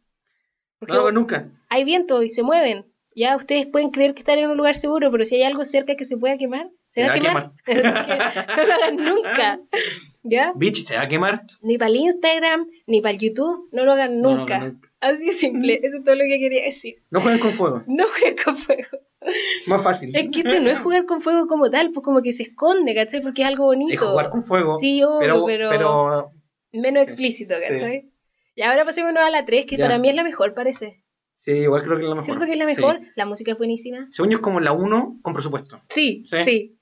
no 0.81 0.93
lo 0.93 1.01
hagan 1.01 1.15
nunca. 1.15 1.49
Hay 1.69 1.83
viento 1.83 2.21
y 2.23 2.29
se 2.29 2.43
mueven. 2.43 2.85
Ya 3.13 3.35
ustedes 3.35 3.65
pueden 3.67 3.89
creer 3.89 4.13
que 4.13 4.21
están 4.21 4.39
en 4.39 4.49
un 4.49 4.57
lugar 4.57 4.75
seguro, 4.75 5.11
pero 5.11 5.25
si 5.25 5.35
hay 5.35 5.43
algo 5.43 5.65
cerca 5.65 5.95
que 5.95 6.05
se 6.05 6.17
pueda 6.17 6.37
quemar, 6.37 6.69
se, 6.87 7.03
va, 7.03 7.13
a 7.13 7.19
quemar. 7.19 7.51
no 7.67 8.63
lo 8.63 8.73
hagan 8.73 8.95
nunca. 8.95 9.59
¿Ya? 10.23 10.53
Bitch, 10.55 10.81
se 10.81 10.95
va 10.95 11.03
a 11.03 11.07
quemar. 11.07 11.43
Ni 11.61 11.77
para 11.77 11.91
el 11.91 11.97
Instagram, 11.97 12.67
ni 12.87 13.01
para 13.01 13.13
el 13.13 13.19
YouTube, 13.19 13.67
no 13.73 13.83
lo 13.83 13.93
hagan 13.93 14.21
nunca. 14.21 14.75
Así 15.01 15.25
de 15.25 15.31
simple, 15.33 15.79
eso 15.83 15.97
es 15.97 16.03
todo 16.03 16.15
lo 16.15 16.23
que 16.23 16.39
quería 16.39 16.63
decir. 16.63 17.01
No 17.09 17.21
jueguen 17.21 17.39
con 17.41 17.53
fuego. 17.53 17.83
No 17.87 18.05
jueguen 18.07 18.35
con 18.43 18.57
fuego. 18.57 18.99
Más 19.67 19.83
fácil. 19.83 20.15
Es 20.15 20.29
que 20.29 20.41
esto 20.41 20.59
no 20.59 20.69
es 20.69 20.79
jugar 20.79 21.05
con 21.05 21.21
fuego 21.21 21.47
como 21.47 21.69
tal, 21.69 21.91
pues 21.91 22.03
como 22.03 22.21
que 22.21 22.31
se 22.31 22.43
esconde, 22.43 22.95
¿cachai? 22.95 23.21
Porque 23.21 23.41
es 23.41 23.47
algo 23.47 23.65
bonito. 23.65 23.93
Es 23.93 23.99
jugar 23.99 24.29
con 24.29 24.43
fuego. 24.43 24.77
Sí, 24.77 25.03
obvio, 25.03 25.45
pero, 25.45 26.31
menos 26.79 27.03
explícito, 27.03 27.55
¿cachai? 27.55 28.11
Y 28.55 28.61
ahora 28.63 28.85
pasémonos 28.85 29.23
a 29.23 29.29
la 29.29 29.45
3, 29.45 29.65
que 29.65 29.77
para 29.77 29.97
mí 29.97 30.09
es 30.09 30.15
la 30.15 30.23
mejor, 30.23 30.53
parece. 30.53 31.03
Sí, 31.37 31.51
igual 31.53 31.81
creo 31.83 31.97
que 31.97 32.03
es 32.03 32.09
la 32.09 32.15
mejor. 32.15 32.25
¿Cierto 32.25 32.45
que 32.45 32.51
es 32.51 32.57
la 32.57 32.65
mejor? 32.65 32.99
La 33.15 33.25
música 33.25 33.51
es 33.51 33.57
buenísima. 33.57 34.07
Según 34.11 34.31
yo 34.31 34.37
es 34.37 34.43
como 34.43 34.59
la 34.59 34.73
1 34.73 35.19
con 35.21 35.33
presupuesto. 35.33 35.81
Sí, 35.89 36.23
sí, 36.25 36.77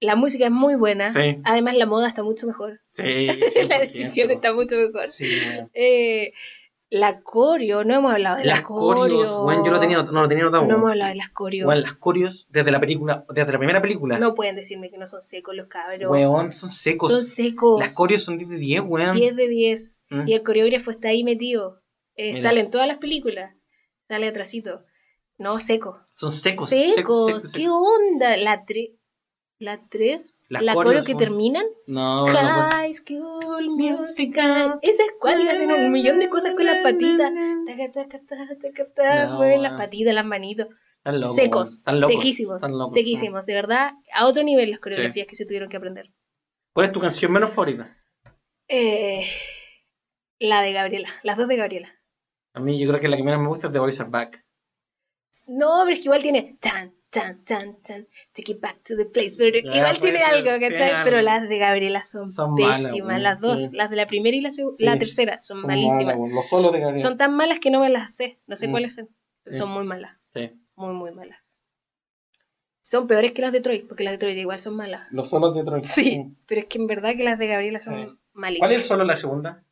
La 0.00 0.16
música 0.16 0.44
es 0.44 0.50
muy 0.50 0.74
buena. 0.74 1.10
Sí. 1.10 1.38
Además, 1.44 1.76
la 1.76 1.86
moda 1.86 2.08
está 2.08 2.22
mucho 2.22 2.46
mejor. 2.46 2.80
Sí. 2.90 3.28
la 3.68 3.78
decisión 3.78 4.30
está 4.30 4.52
mucho 4.52 4.76
mejor. 4.76 5.08
Sí. 5.10 5.30
Eh, 5.72 6.32
la 6.94 7.22
coreo, 7.22 7.82
no 7.82 7.92
hemos 7.92 8.12
hablado 8.12 8.36
de 8.36 8.44
las 8.44 8.60
la 8.60 8.62
corios. 8.62 9.42
Bueno, 9.42 9.64
yo 9.64 9.72
lo 9.72 9.80
tenía, 9.80 10.00
no 10.04 10.22
lo 10.22 10.28
tenía 10.28 10.44
notado. 10.44 10.64
No 10.64 10.76
hemos 10.76 10.90
hablado 10.92 11.10
de 11.10 11.16
las 11.16 11.30
corios. 11.30 11.66
Bueno, 11.66 11.80
las 11.80 11.94
corios 11.94 12.46
desde 12.50 12.70
la 12.70 12.78
película, 12.78 13.24
desde 13.30 13.50
la 13.52 13.58
primera 13.58 13.82
película. 13.82 14.16
No 14.20 14.36
pueden 14.36 14.54
decirme 14.54 14.90
que 14.90 14.96
no 14.96 15.08
son 15.08 15.20
secos 15.20 15.56
los 15.56 15.66
cabros. 15.66 16.08
Weón, 16.08 16.52
son 16.52 16.70
secos. 16.70 17.10
Son 17.10 17.22
secos. 17.22 17.80
Las 17.80 17.96
corios 17.96 18.22
son 18.22 18.38
10 18.38 18.48
de 18.48 18.56
10, 18.58 18.82
weón. 18.86 19.16
10 19.16 19.34
de 19.34 19.48
10. 19.48 20.02
Mm. 20.10 20.28
Y 20.28 20.34
el 20.34 20.44
coreógrafo 20.44 20.92
está 20.92 21.08
ahí 21.08 21.24
metido. 21.24 21.82
Eh, 22.14 22.40
sale 22.40 22.60
en 22.60 22.70
todas 22.70 22.86
las 22.86 22.98
películas. 22.98 23.56
Sale 24.02 24.28
atrásito. 24.28 24.84
No, 25.36 25.58
seco. 25.58 25.98
Son 26.12 26.30
secos. 26.30 26.70
Secos. 26.70 27.52
¿Qué 27.52 27.68
onda? 27.68 28.36
La 28.36 28.64
3. 28.64 28.90
La 29.58 29.78
3. 29.88 30.40
La 30.48 30.74
coreo 30.74 31.04
que 31.04 31.14
terminan. 31.14 31.64
No, 31.86 32.26
High 32.26 32.88
no, 32.88 32.94
School 32.94 33.70
Musical. 33.70 34.78
Esa 34.82 35.04
es 35.04 35.14
cuál 35.20 35.46
hacen 35.48 35.70
un 35.70 35.90
millón 35.90 36.18
de 36.18 36.28
cosas 36.28 36.54
con 36.54 36.66
las 36.66 36.82
patitas. 36.82 37.32
Mueven 39.30 39.62
las 39.62 39.72
patitas, 39.74 40.14
las 40.14 40.26
manitos. 40.26 40.68
secos, 41.34 41.84
sequísimos, 42.06 42.62
sequísimos, 42.92 43.46
de 43.46 43.54
verdad, 43.54 43.92
a 44.12 44.26
otro 44.26 44.42
nivel 44.42 44.70
las 44.70 44.80
coreografías 44.80 45.26
que 45.26 45.36
se 45.36 45.46
tuvieron 45.46 45.68
que 45.68 45.76
aprender. 45.76 46.10
¿Cuál 46.72 46.86
es 46.86 46.92
tu 46.92 47.00
canción 47.00 47.30
menos 47.30 47.50
favorita? 47.50 47.96
Eh, 48.68 49.24
la 50.40 50.62
de 50.62 50.72
Gabriela, 50.72 51.08
las 51.22 51.36
dos 51.36 51.46
de 51.46 51.56
Gabriela. 51.56 51.94
A 52.54 52.60
mí 52.60 52.78
yo 52.80 52.88
creo 52.88 53.00
que 53.00 53.08
la 53.08 53.16
que 53.16 53.22
menos 53.22 53.40
me 53.40 53.48
gusta 53.48 53.68
es 53.68 53.72
The 53.72 53.78
Voice 53.78 54.02
Are 54.02 54.10
Back. 54.10 54.43
No, 55.48 55.82
pero 55.84 55.94
es 55.94 55.98
que 56.00 56.04
igual 56.04 56.22
tiene 56.22 56.56
tan, 56.60 56.92
tan, 57.10 57.44
tan, 57.44 57.80
tan, 57.82 58.06
take 58.32 58.52
it 58.52 58.60
back 58.60 58.82
to 58.84 58.96
the 58.96 59.04
place. 59.04 59.32
Pero 59.38 59.56
igual 59.56 59.98
tiene 59.98 60.22
algo, 60.22 60.50
¿cachai? 60.60 61.04
Pero 61.04 61.22
las 61.22 61.48
de 61.48 61.58
Gabriela 61.58 62.02
son, 62.02 62.28
pésimas. 62.56 63.20
las 63.20 63.40
dos, 63.40 63.72
las 63.72 63.90
de 63.90 63.96
la 63.96 64.06
primera 64.06 64.36
y 64.36 64.40
la, 64.40 64.50
la 64.78 64.98
tercera 64.98 65.40
son 65.40 65.62
malísimas. 65.62 66.16
los 66.16 66.48
solos 66.48 66.72
de 66.72 66.80
Gabriela. 66.80 67.02
Son 67.02 67.16
tan 67.18 67.34
malas 67.34 67.60
que 67.60 67.70
no 67.70 67.80
me 67.80 67.88
las 67.88 68.14
sé. 68.14 68.38
No 68.46 68.56
sé 68.56 68.68
mm. 68.68 68.70
cuáles 68.70 68.94
son. 68.94 69.08
Son 69.50 69.70
muy 69.70 69.84
malas. 69.84 70.16
Sí. 70.32 70.50
Muy, 70.76 70.94
muy 70.94 71.12
malas. 71.12 71.60
Son 72.80 73.06
peores 73.06 73.32
que 73.32 73.40
las 73.40 73.52
de 73.52 73.60
Troy, 73.60 73.80
porque 73.80 74.04
las 74.04 74.12
de 74.12 74.18
Troy 74.18 74.38
igual 74.38 74.58
son 74.58 74.76
malas. 74.76 75.08
Los 75.10 75.30
solos 75.30 75.54
de 75.54 75.64
Troy. 75.64 75.82
Sí, 75.84 76.36
pero 76.46 76.62
es 76.62 76.66
que 76.66 76.78
en 76.78 76.86
verdad 76.86 77.16
que 77.16 77.24
las 77.24 77.38
de 77.38 77.46
Gabriela 77.46 77.80
son 77.80 78.20
malísimas. 78.34 78.68
¿Cuál 78.68 78.72
es 78.72 78.82
el 78.84 78.88
solo 78.88 79.04
la 79.04 79.16
segunda? 79.16 79.64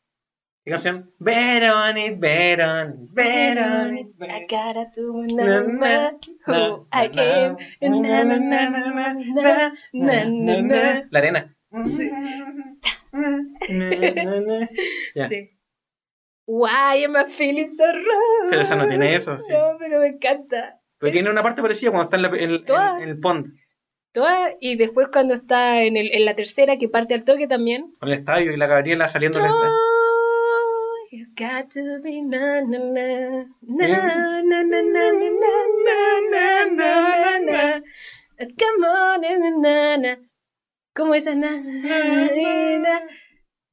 ¿Qué 0.65 0.71
canción? 0.71 1.13
Bet 1.19 1.65
on 1.65 1.99
it, 1.99 2.21
bet 2.21 2.61
on 2.61 2.91
it, 2.91 3.13
bet 3.13 3.59
on 3.59 3.99
it. 3.99 4.07
I 4.21 4.47
gotta 4.49 4.91
do 4.95 5.13
who 5.13 5.27
I 6.93 7.11
am. 7.17 7.57
Na, 7.81 8.23
na, 8.23 8.39
na, 8.39 8.71
na, 8.71 8.81
na, 8.91 9.73
na, 9.93 10.25
na, 10.25 10.61
na. 10.61 11.07
La 11.11 11.19
arena. 11.19 11.57
Sí. 11.85 12.11
sí. 15.29 15.51
Why 16.47 17.05
am 17.05 17.17
I 17.17 17.25
feeling 17.29 17.71
so 17.71 17.85
wrong? 17.85 18.51
Pero 18.51 18.63
esa 18.63 18.77
no 18.77 18.87
tiene 18.87 19.17
eso, 19.17 19.39
sí. 19.41 19.53
No, 19.53 19.77
pero 19.81 19.99
me 19.99 20.09
encanta. 20.09 20.81
Pero 20.99 21.13
tiene 21.13 21.31
una 21.31 21.43
parte 21.43 21.61
parecida 21.61 21.91
cuando 21.91 22.05
está 22.05 22.17
en, 22.17 22.23
la, 22.23 22.29
en, 22.29 23.03
en 23.03 23.09
el 23.09 23.21
pond. 23.21 23.49
Toda, 24.13 24.51
y 24.61 24.77
después 24.77 25.09
cuando 25.09 25.35
está 25.35 25.83
en, 25.83 25.97
el, 25.97 26.15
en 26.15 26.25
la 26.25 26.35
tercera 26.35 26.77
que 26.77 26.89
parte 26.89 27.15
al 27.15 27.25
toque 27.25 27.49
también. 27.49 27.95
Con 27.99 28.11
el 28.11 28.19
estadio 28.19 28.53
y 28.53 28.57
la 28.57 28.67
Gabriela 28.69 29.09
saliendo 29.09 29.39
del 29.39 29.47
estadio. 29.49 29.92
You 31.13 31.27
got 31.37 31.71
to 31.73 32.01
be 32.01 32.23
na 32.23 32.65
na 32.65 32.79
na 32.79 33.45
na 33.61 33.87
na 34.49 34.63
na 34.65 34.81
na 34.81 35.03
na 35.03 35.51
na 36.33 36.45
na 36.73 37.39
na 37.39 37.81
Come 38.57 38.85
on 38.85 39.21
na 39.61 39.97
na 39.97 40.17
¿Cómo 40.97 41.15
es 41.15 41.27
na 41.27 41.35
na 41.37 43.01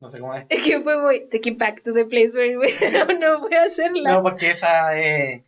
No 0.01 0.09
sé 0.09 0.19
cómo 0.19 0.33
es. 0.35 0.47
Es 0.49 0.65
que 0.65 0.81
fue 0.81 1.01
muy 1.01 1.29
Take 1.31 1.51
it 1.51 1.57
back 1.57 1.81
to 1.83 1.93
the 1.93 2.03
place 2.03 2.35
where 2.35 2.59
we 2.59 2.73
no, 3.21 3.39
voy 3.39 3.53
a 3.53 3.63
hacerla. 3.63 4.15
No, 4.15 4.21
porque 4.21 4.51
esa 4.51 4.99
eh, 4.99 5.45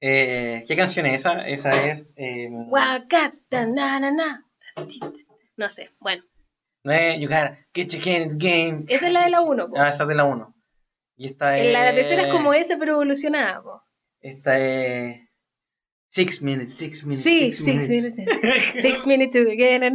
eh, 0.00 0.64
¿Qué 0.66 0.74
canción 0.74 1.06
es 1.06 1.20
esa? 1.20 1.46
Esa 1.46 1.70
es 1.88 2.14
eh, 2.16 2.48
Wow 2.50 3.06
Cats 3.08 3.46
na 3.52 4.00
na 4.00 4.10
na 4.10 4.44
No 5.56 5.68
sé, 5.68 5.88
bueno. 6.00 6.24
No 6.82 6.92
es 6.92 7.20
You 7.20 7.28
gotta 7.28 7.58
get 7.72 7.92
your 7.92 8.36
game. 8.36 8.86
Esa 8.88 9.06
es 9.06 9.12
la 9.12 9.22
de 9.22 9.30
la 9.30 9.42
1. 9.42 9.68
Ah, 9.76 9.90
esa 9.90 10.02
es 10.02 10.08
de 10.08 10.16
la 10.16 10.24
1. 10.24 10.52
Y 11.22 11.26
esta 11.26 11.56
es... 11.56 11.72
La, 11.72 11.94
tercera 11.94 12.22
es 12.22 12.32
como 12.32 12.52
esa, 12.52 12.76
pero 12.78 12.94
evolucionada. 12.94 13.62
Esta 14.20 14.58
es... 14.58 15.20
Six 16.08 16.42
minutes, 16.42 16.74
six 16.74 17.04
minutes. 17.04 17.22
Sí, 17.22 17.52
six, 17.52 17.88
minutes. 17.88 18.16
six 18.82 19.06
minutes 19.06 19.30
to 19.30 19.44
the 19.44 19.56
game. 19.56 19.88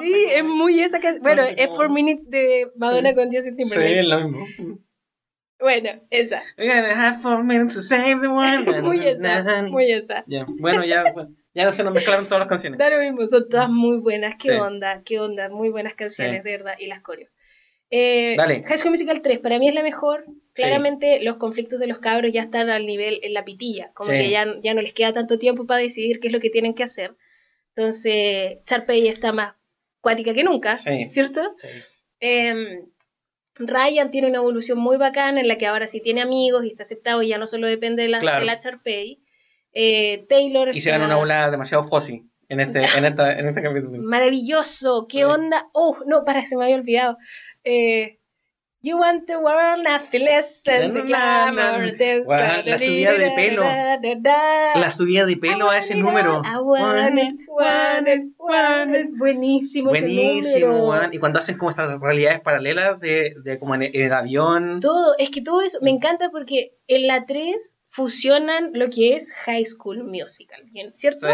sí, 0.00 0.26
es 0.34 0.42
muy 0.42 0.80
esa 0.80 0.98
que. 0.98 1.20
Bueno, 1.20 1.42
es 1.42 1.68
four 1.68 1.88
minutes 1.88 2.28
de 2.28 2.72
Madonna 2.74 3.14
con 3.14 3.30
10 3.30 3.44
centímetros. 3.44 3.84
Sí, 3.84 3.92
es 3.92 4.04
lo 4.04 4.28
mismo. 4.28 4.46
Bueno, 5.60 5.90
esa. 6.10 6.42
We're 6.58 6.74
gonna 6.74 6.94
have 6.96 7.22
four 7.22 7.44
minutes 7.44 7.74
to 7.74 7.82
save 7.82 8.20
the 8.20 8.28
world. 8.28 8.66
muy 8.82 9.06
esa, 9.06 9.62
muy 9.62 9.92
esa. 9.92 10.24
Bueno, 10.58 10.84
ya, 10.84 11.04
ya 11.54 11.72
se 11.72 11.84
nos 11.84 11.94
mezclaron 11.94 12.24
todas 12.24 12.40
las 12.40 12.48
canciones. 12.48 12.78
Da 12.78 12.90
lo 12.90 12.98
mismo, 12.98 13.24
son 13.28 13.48
todas 13.48 13.68
muy 13.68 13.98
buenas. 13.98 14.34
Qué 14.42 14.56
onda, 14.56 15.02
qué 15.04 15.20
onda. 15.20 15.48
Muy 15.48 15.68
buenas 15.68 15.94
canciones, 15.94 16.42
de 16.42 16.50
verdad. 16.50 16.74
Y 16.80 16.86
las 16.86 17.02
coreos. 17.02 17.30
Eh, 17.88 18.36
High 18.38 18.78
School 18.78 18.92
Musical 18.92 19.22
3 19.22 19.38
para 19.38 19.60
mí 19.60 19.68
es 19.68 19.74
la 19.74 19.82
mejor. 19.82 20.24
Claramente 20.54 21.22
los 21.22 21.36
conflictos 21.36 21.80
de 21.80 21.86
los 21.86 21.98
cabros 21.98 22.30
ya 22.32 22.42
están 22.42 22.68
al 22.68 22.84
nivel 22.84 23.20
en 23.22 23.32
la 23.32 23.44
pitilla, 23.44 23.90
como 23.94 24.10
que 24.10 24.28
ya, 24.28 24.46
ya 24.60 24.74
no 24.74 24.82
les 24.82 24.92
queda 24.92 25.12
tanto 25.12 25.38
tiempo 25.38 25.66
para 25.66 25.80
decidir 25.80 26.20
qué 26.20 26.28
es 26.28 26.32
lo 26.32 26.40
que 26.40 26.50
tienen 26.50 26.74
que 26.74 26.82
hacer. 26.82 27.16
Entonces, 27.74 28.58
Charpey 28.66 29.08
está 29.08 29.32
más 29.32 29.54
cuática 30.02 30.34
que 30.34 30.44
nunca, 30.44 30.76
¿cierto? 30.76 31.56
Em, 32.20 32.86
Ryan 33.54 34.10
tiene 34.10 34.28
una 34.28 34.38
evolución 34.38 34.78
muy 34.78 34.98
bacana 34.98 35.40
en 35.40 35.48
la 35.48 35.56
que 35.56 35.66
ahora 35.66 35.86
sí 35.86 36.00
tiene 36.00 36.20
amigos 36.20 36.64
y 36.64 36.68
está 36.68 36.82
aceptado 36.82 37.22
y 37.22 37.28
ya 37.28 37.38
no 37.38 37.46
solo 37.46 37.66
depende 37.66 38.02
de 38.02 38.08
la, 38.08 38.18
de 38.20 38.44
la 38.44 38.58
Charpey. 38.58 39.22
Eh, 39.72 40.26
Taylor. 40.28 40.74
Hicieron 40.76 41.02
una 41.02 41.18
ola 41.18 41.50
demasiado 41.50 41.84
fósil 41.84 42.30
en 42.48 42.60
este, 42.60 42.80
en 42.98 43.06
esta, 43.06 43.32
en 43.38 43.48
este 43.48 43.62
capítulo. 43.62 44.02
Maravilloso, 44.02 45.06
qué 45.08 45.24
onda. 45.24 45.70
Oh, 45.72 45.96
no, 46.06 46.24
para, 46.24 46.44
se 46.44 46.56
me 46.56 46.64
había 46.64 46.76
olvidado. 46.76 47.16
Eh, 47.64 48.18
you 48.82 48.98
want 48.98 49.26
the 49.26 49.38
world, 49.38 49.84
nothing 49.84 50.24
less 50.24 50.62
than 50.64 50.92
the 50.92 51.02
glamour. 51.02 51.86
la 52.64 52.78
subida 52.78 53.12
de 53.14 53.30
pelo. 53.36 53.62
La 53.62 54.90
subida 54.90 55.24
de 55.24 55.36
pelo 55.36 55.70
a 55.70 55.78
ese 55.78 55.94
número. 55.94 56.42
Buenísimo, 59.16 59.90
Buenísimo, 59.90 60.94
Y 61.12 61.18
cuando 61.18 61.38
hacen 61.38 61.56
como 61.56 61.70
esas 61.70 62.00
realidades 62.00 62.40
paralelas 62.40 62.98
de, 63.00 63.34
de 63.42 63.58
como 63.58 63.74
en 63.76 63.82
el 63.82 64.12
avión. 64.12 64.80
Todo, 64.80 65.14
es 65.18 65.30
que 65.30 65.42
todo 65.42 65.62
eso 65.62 65.78
me 65.80 65.90
encanta 65.90 66.30
porque 66.30 66.74
en 66.88 67.06
la 67.06 67.24
3 67.24 67.78
fusionan 67.88 68.70
lo 68.72 68.90
que 68.90 69.14
es 69.14 69.32
High 69.32 69.66
School 69.66 70.02
Musical, 70.02 70.62
¿cierto? 70.94 71.26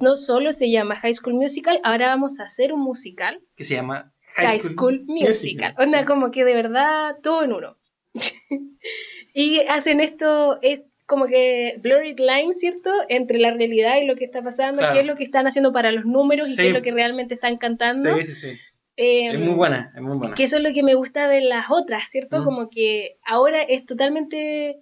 No 0.00 0.16
solo 0.16 0.52
se 0.52 0.70
llama 0.70 0.96
High 0.96 1.14
School 1.14 1.34
Musical, 1.34 1.80
ahora 1.84 2.08
vamos 2.08 2.40
a 2.40 2.44
hacer 2.44 2.72
un 2.72 2.80
musical. 2.80 3.40
Que 3.54 3.64
se 3.64 3.74
llama 3.74 4.12
High, 4.34 4.60
School, 4.60 5.04
Musical. 5.06 5.74
Onda 5.78 6.04
como 6.04 6.30
que 6.30 6.44
de 6.44 6.54
verdad 6.54 7.16
todo 7.22 7.44
en 7.44 7.52
uno. 7.52 7.76
y 9.34 9.60
hacen 9.60 10.00
esto, 10.00 10.58
es 10.62 10.82
como 11.06 11.26
que 11.26 11.78
blurred 11.82 12.18
line, 12.18 12.54
¿cierto? 12.54 12.90
Entre 13.08 13.38
la 13.38 13.52
realidad 13.52 13.96
y 14.00 14.06
lo 14.06 14.14
que 14.14 14.24
está 14.24 14.42
pasando, 14.42 14.82
qué 14.92 15.00
es 15.00 15.06
lo 15.06 15.16
que 15.16 15.24
están 15.24 15.46
haciendo 15.46 15.72
para 15.72 15.90
los 15.92 16.04
números 16.04 16.48
y 16.48 16.56
qué 16.56 16.68
es 16.68 16.72
lo 16.72 16.82
que 16.82 16.92
realmente 16.92 17.34
están 17.34 17.56
cantando. 17.56 18.14
Sí, 18.16 18.24
sí, 18.24 18.34
sí. 18.34 18.58
es 18.96 19.38
muy 19.38 19.54
buena, 19.54 19.92
es 19.94 20.02
muy 20.02 20.16
buena. 20.16 20.34
Que 20.34 20.44
eso 20.44 20.58
es 20.58 20.62
lo 20.62 20.72
que 20.72 20.84
me 20.84 20.94
gusta 20.94 21.26
de 21.28 21.40
las 21.40 21.66
otras, 21.70 22.04
¿cierto? 22.08 22.40
Mm. 22.40 22.44
Como 22.44 22.70
que 22.70 23.18
ahora 23.24 23.60
es 23.62 23.84
totalmente 23.86 24.80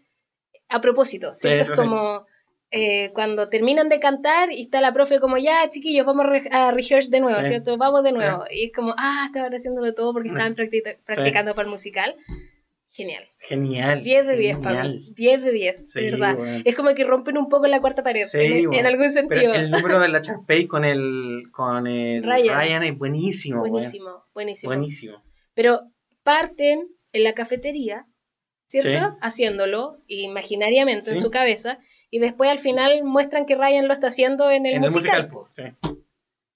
a 0.69 0.81
propósito, 0.81 1.35
¿cierto? 1.35 1.73
es 1.73 1.81
como 1.81 2.27
eh, 2.70 3.11
cuando 3.15 3.49
terminan 3.49 3.89
de 3.89 3.99
cantar 3.99 4.53
y 4.53 4.62
está 4.62 4.81
la 4.81 4.93
profe 4.93 5.20
como, 5.20 5.39
ya 5.39 5.69
chiquillos, 5.70 6.05
vamos 6.05 6.27
a, 6.51 6.70
rehearse 6.70 7.11
de 7.11 7.20
nuevo, 7.20 7.43
¿cierto? 7.43 7.78
Vamos 7.78 8.05
de 8.05 8.12
nuevo. 8.12 8.45
Y 8.51 8.66
es 8.66 8.73
como, 8.73 8.95
ah, 8.99 9.24
estaban 9.27 9.55
haciéndolo 9.55 9.95
todo 9.95 10.12
porque 10.12 10.28
estaban 10.28 10.55
practicando 10.55 11.55
para 11.55 11.66
el 11.66 11.70
musical. 11.70 12.15
Genial. 12.90 13.24
Genial. 13.39 14.03
10 14.03 14.27
de 14.27 14.36
10 14.36 14.59
para 14.59 14.85
mí. 14.85 15.12
10 15.15 15.43
de 15.43 15.53
10, 15.53 15.95
verdad. 15.95 16.36
Es 16.65 16.74
como 16.74 16.95
que 16.95 17.05
rompen 17.05 17.39
un 17.39 17.49
poco 17.49 17.66
la 17.69 17.81
cuarta 17.81 18.03
pared, 18.03 18.27
en, 18.32 18.86
algún 18.86 19.12
sentido. 19.12 19.55
el 19.55 19.70
número 19.70 20.01
de 20.01 20.09
la 20.09 20.20
Charpey 20.23 20.66
con 20.66 20.85
el, 20.85 21.45
con 21.53 21.86
el 21.86 22.23
Ryan. 22.23 22.82
es 22.82 22.99
buenísimo. 22.99 23.61
Buenísimo, 23.61 24.24
buenísimo. 24.35 24.70
Buenísimo. 24.70 25.23
Pero 25.55 25.82
parten 26.23 26.89
en 27.12 27.24
la 27.24 27.35
cafetería, 27.35 28.07
¿cierto? 28.65 29.16
Haciéndolo 29.20 29.99
imaginariamente 30.07 31.11
en 31.11 31.19
su 31.19 31.31
cabeza 31.31 31.78
y 32.11 32.19
después 32.19 32.51
al 32.51 32.59
final 32.59 33.03
muestran 33.05 33.47
que 33.47 33.57
Ryan 33.57 33.87
lo 33.87 33.95
está 33.95 34.09
haciendo 34.09 34.51
en 34.51 34.67
el 34.67 34.81
musical. 34.81 35.31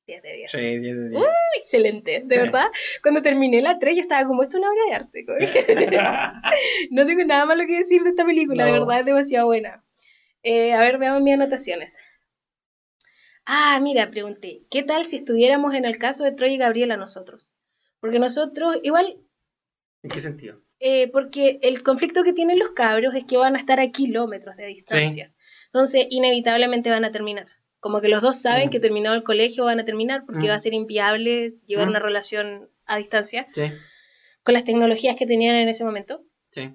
10 0.07 0.23
de 0.23 0.33
10. 0.33 0.51
Sí, 0.51 0.79
10 0.79 0.97
de 0.97 1.09
10. 1.11 1.23
Uh, 1.23 1.27
excelente, 1.57 2.23
de 2.25 2.39
verdad. 2.39 2.67
Cuando 3.03 3.23
terminé 3.23 3.63
la 3.63 3.79
3 3.79 3.97
yo 3.97 4.03
estaba 4.03 4.27
como, 4.27 4.43
esto 4.43 4.57
es 4.57 4.63
una 4.63 4.71
obra 4.71 4.85
de 4.89 4.95
arte. 4.95 5.27
no 6.91 7.07
tengo 7.07 7.25
nada 7.25 7.47
malo 7.47 7.67
que 7.67 7.77
decir 7.77 8.03
de 8.03 8.11
esta 8.11 8.25
película, 8.25 8.65
de 8.65 8.73
verdad 8.73 9.01
es 9.01 9.07
demasiado 9.07 9.47
buena. 9.47 9.85
Eh, 10.43 10.73
a 10.73 10.81
ver, 10.81 10.99
veamos 10.99 11.23
mis 11.23 11.35
anotaciones. 11.35 12.01
Ah, 13.45 13.79
mira, 13.81 14.11
pregunté, 14.11 14.63
¿qué 14.71 14.83
tal 14.83 15.05
si 15.05 15.17
estuviéramos 15.17 15.75
en 15.75 15.85
el 15.85 15.99
caso 15.99 16.25
de 16.25 16.33
Troy 16.33 16.55
y 16.55 16.59
Gabriela 16.59 16.97
nosotros? 16.97 17.53
Porque 18.01 18.19
nosotros, 18.19 18.79
igual... 18.83 19.19
¿En 20.03 20.11
qué 20.11 20.21
sentido? 20.21 20.61
Eh, 20.85 21.09
porque 21.13 21.61
el 21.63 21.85
conflicto 21.85 22.25
que 22.25 22.33
tienen 22.33 22.59
los 22.59 22.71
cabros 22.71 23.15
es 23.15 23.25
que 23.25 23.37
van 23.37 23.55
a 23.55 23.59
estar 23.59 23.79
a 23.79 23.91
kilómetros 23.91 24.57
de 24.57 24.67
distancias. 24.67 25.39
Entonces, 25.73 26.07
inevitablemente 26.11 26.91
van 26.91 27.05
a 27.05 27.13
terminar. 27.13 27.49
Como 27.81 28.01
que 28.01 28.09
los 28.09 28.23
dos 28.23 28.41
saben 28.41 28.69
mm. 28.69 28.71
que 28.71 28.81
terminado 28.81 29.17
el 29.17 29.23
colegio 29.23 29.65
van 29.65 29.81
a 29.81 29.85
terminar 29.85 30.25
porque 30.27 30.49
va 30.49 30.55
a 30.55 30.59
mm. 30.59 30.61
ser 30.61 30.75
inviable 30.75 31.55
llevar 31.67 31.87
mm. 31.87 31.91
una 31.91 31.99
relación 31.99 32.69
a 32.87 32.99
distancia 32.99 33.49
con 34.43 34.55
las 34.55 34.65
tecnologías 34.65 35.17
que 35.17 35.27
tenían 35.27 35.57
en 35.57 35.69
ese 35.69 35.85
momento. 35.85 36.25
Sí. 36.51 36.71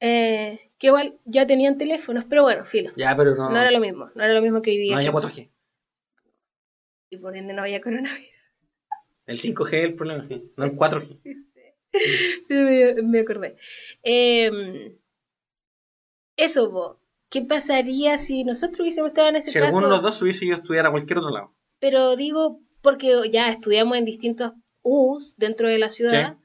Eh, 0.00 0.70
que 0.78 0.86
igual 0.86 1.18
ya 1.24 1.46
tenían 1.46 1.76
teléfonos, 1.76 2.24
pero 2.28 2.42
bueno, 2.44 2.64
filo. 2.64 2.92
Ya, 2.96 3.16
pero 3.16 3.34
no. 3.34 3.50
No 3.50 3.60
era 3.60 3.70
lo 3.70 3.80
mismo, 3.80 4.10
no 4.14 4.24
era 4.24 4.32
lo 4.32 4.40
mismo 4.40 4.62
que 4.62 4.70
hoy 4.70 4.78
día. 4.78 4.92
No 4.92 4.98
había 4.98 5.12
4G. 5.12 5.50
Y 7.10 7.16
por 7.16 7.36
ende 7.36 7.52
no 7.52 7.62
había 7.62 7.80
coronavirus. 7.80 8.28
El 9.26 9.38
5G 9.38 9.66
es 9.66 9.84
el 9.84 9.94
problema, 9.94 10.22
sí. 10.22 10.40
No 10.56 10.64
el 10.64 10.76
4G. 10.76 11.12
sí, 11.14 11.34
sí 11.34 11.58
me, 12.48 13.20
acordé. 13.20 13.56
Em, 14.02 14.96
eso, 16.36 16.70
vos. 16.70 16.96
¿Qué 17.30 17.42
pasaría 17.42 18.16
si 18.18 18.44
nosotros 18.44 18.80
hubiésemos 18.80 19.10
estado 19.10 19.28
en 19.28 19.36
ese 19.36 19.52
caso? 19.52 19.64
Si 19.64 19.66
alguno 19.66 19.86
de 19.86 19.92
los 19.92 20.02
dos 20.02 20.22
hubiese 20.22 20.46
ido 20.46 20.54
a 20.54 20.58
estudiar 20.58 20.86
a 20.86 20.90
cualquier 20.90 21.18
otro 21.18 21.30
lado. 21.30 21.54
Pero 21.78 22.16
digo, 22.16 22.60
porque 22.80 23.14
ya 23.30 23.50
estudiamos 23.50 23.96
en 23.98 24.04
distintos 24.04 24.52
U's 24.82 25.34
dentro 25.36 25.68
de 25.68 25.78
la 25.78 25.90
ciudad, 25.90 26.38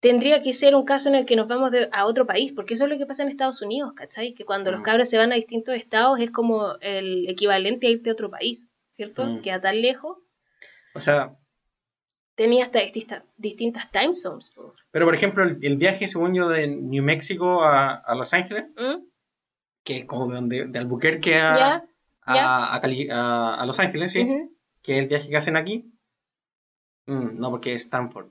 tendría 0.00 0.42
que 0.42 0.52
ser 0.52 0.74
un 0.74 0.84
caso 0.84 1.08
en 1.08 1.14
el 1.14 1.26
que 1.26 1.36
nos 1.36 1.48
vamos 1.48 1.72
a 1.92 2.06
otro 2.06 2.26
país, 2.26 2.52
porque 2.52 2.74
eso 2.74 2.84
es 2.84 2.90
lo 2.90 2.98
que 2.98 3.06
pasa 3.06 3.22
en 3.22 3.28
Estados 3.28 3.62
Unidos, 3.62 3.92
¿cachai? 3.94 4.34
Que 4.34 4.44
cuando 4.44 4.70
los 4.70 4.80
mm. 4.80 4.84
cabros 4.84 5.08
se 5.08 5.18
van 5.18 5.32
a 5.32 5.36
distintos 5.36 5.74
estados 5.74 6.20
es 6.20 6.30
como 6.30 6.76
el 6.80 7.28
equivalente 7.28 7.86
a 7.86 7.90
irte 7.90 8.10
a 8.10 8.12
otro 8.12 8.30
país, 8.30 8.70
¿cierto? 8.86 9.24
Mm. 9.24 9.40
Queda 9.40 9.60
tan 9.60 9.80
lejos. 9.80 10.18
O 10.94 11.00
sea, 11.00 11.36
tenía 12.34 12.64
hasta 12.64 12.80
distintas, 12.80 13.22
distintas 13.36 13.90
time 13.90 14.12
zones. 14.12 14.52
Pero, 14.90 15.06
por 15.06 15.14
ejemplo, 15.14 15.44
el, 15.44 15.76
viaje, 15.76 16.06
según 16.06 16.34
yo, 16.34 16.48
de 16.48 16.68
New 16.68 17.02
Mexico 17.02 17.64
a, 17.64 18.14
Los 18.14 18.32
Ángeles, 18.32 18.66
¿Mm? 18.76 19.02
Que 19.86 19.98
es 19.98 20.04
como 20.04 20.28
de, 20.28 20.66
de 20.66 20.78
Albuquerque 20.78 21.36
a, 21.38 21.82
a, 22.22 23.66
Los 23.66 23.78
Ángeles, 23.78 24.12
¿sí? 24.12 24.50
Que 24.82 24.96
es 24.96 24.98
el 24.98 25.08
viaje 25.08 25.30
que 25.30 25.36
hacen 25.36 25.56
aquí. 25.56 25.92
Mm, 27.06 27.38
no, 27.38 27.50
porque 27.50 27.72
es 27.72 27.84
Stanford. 27.84 28.26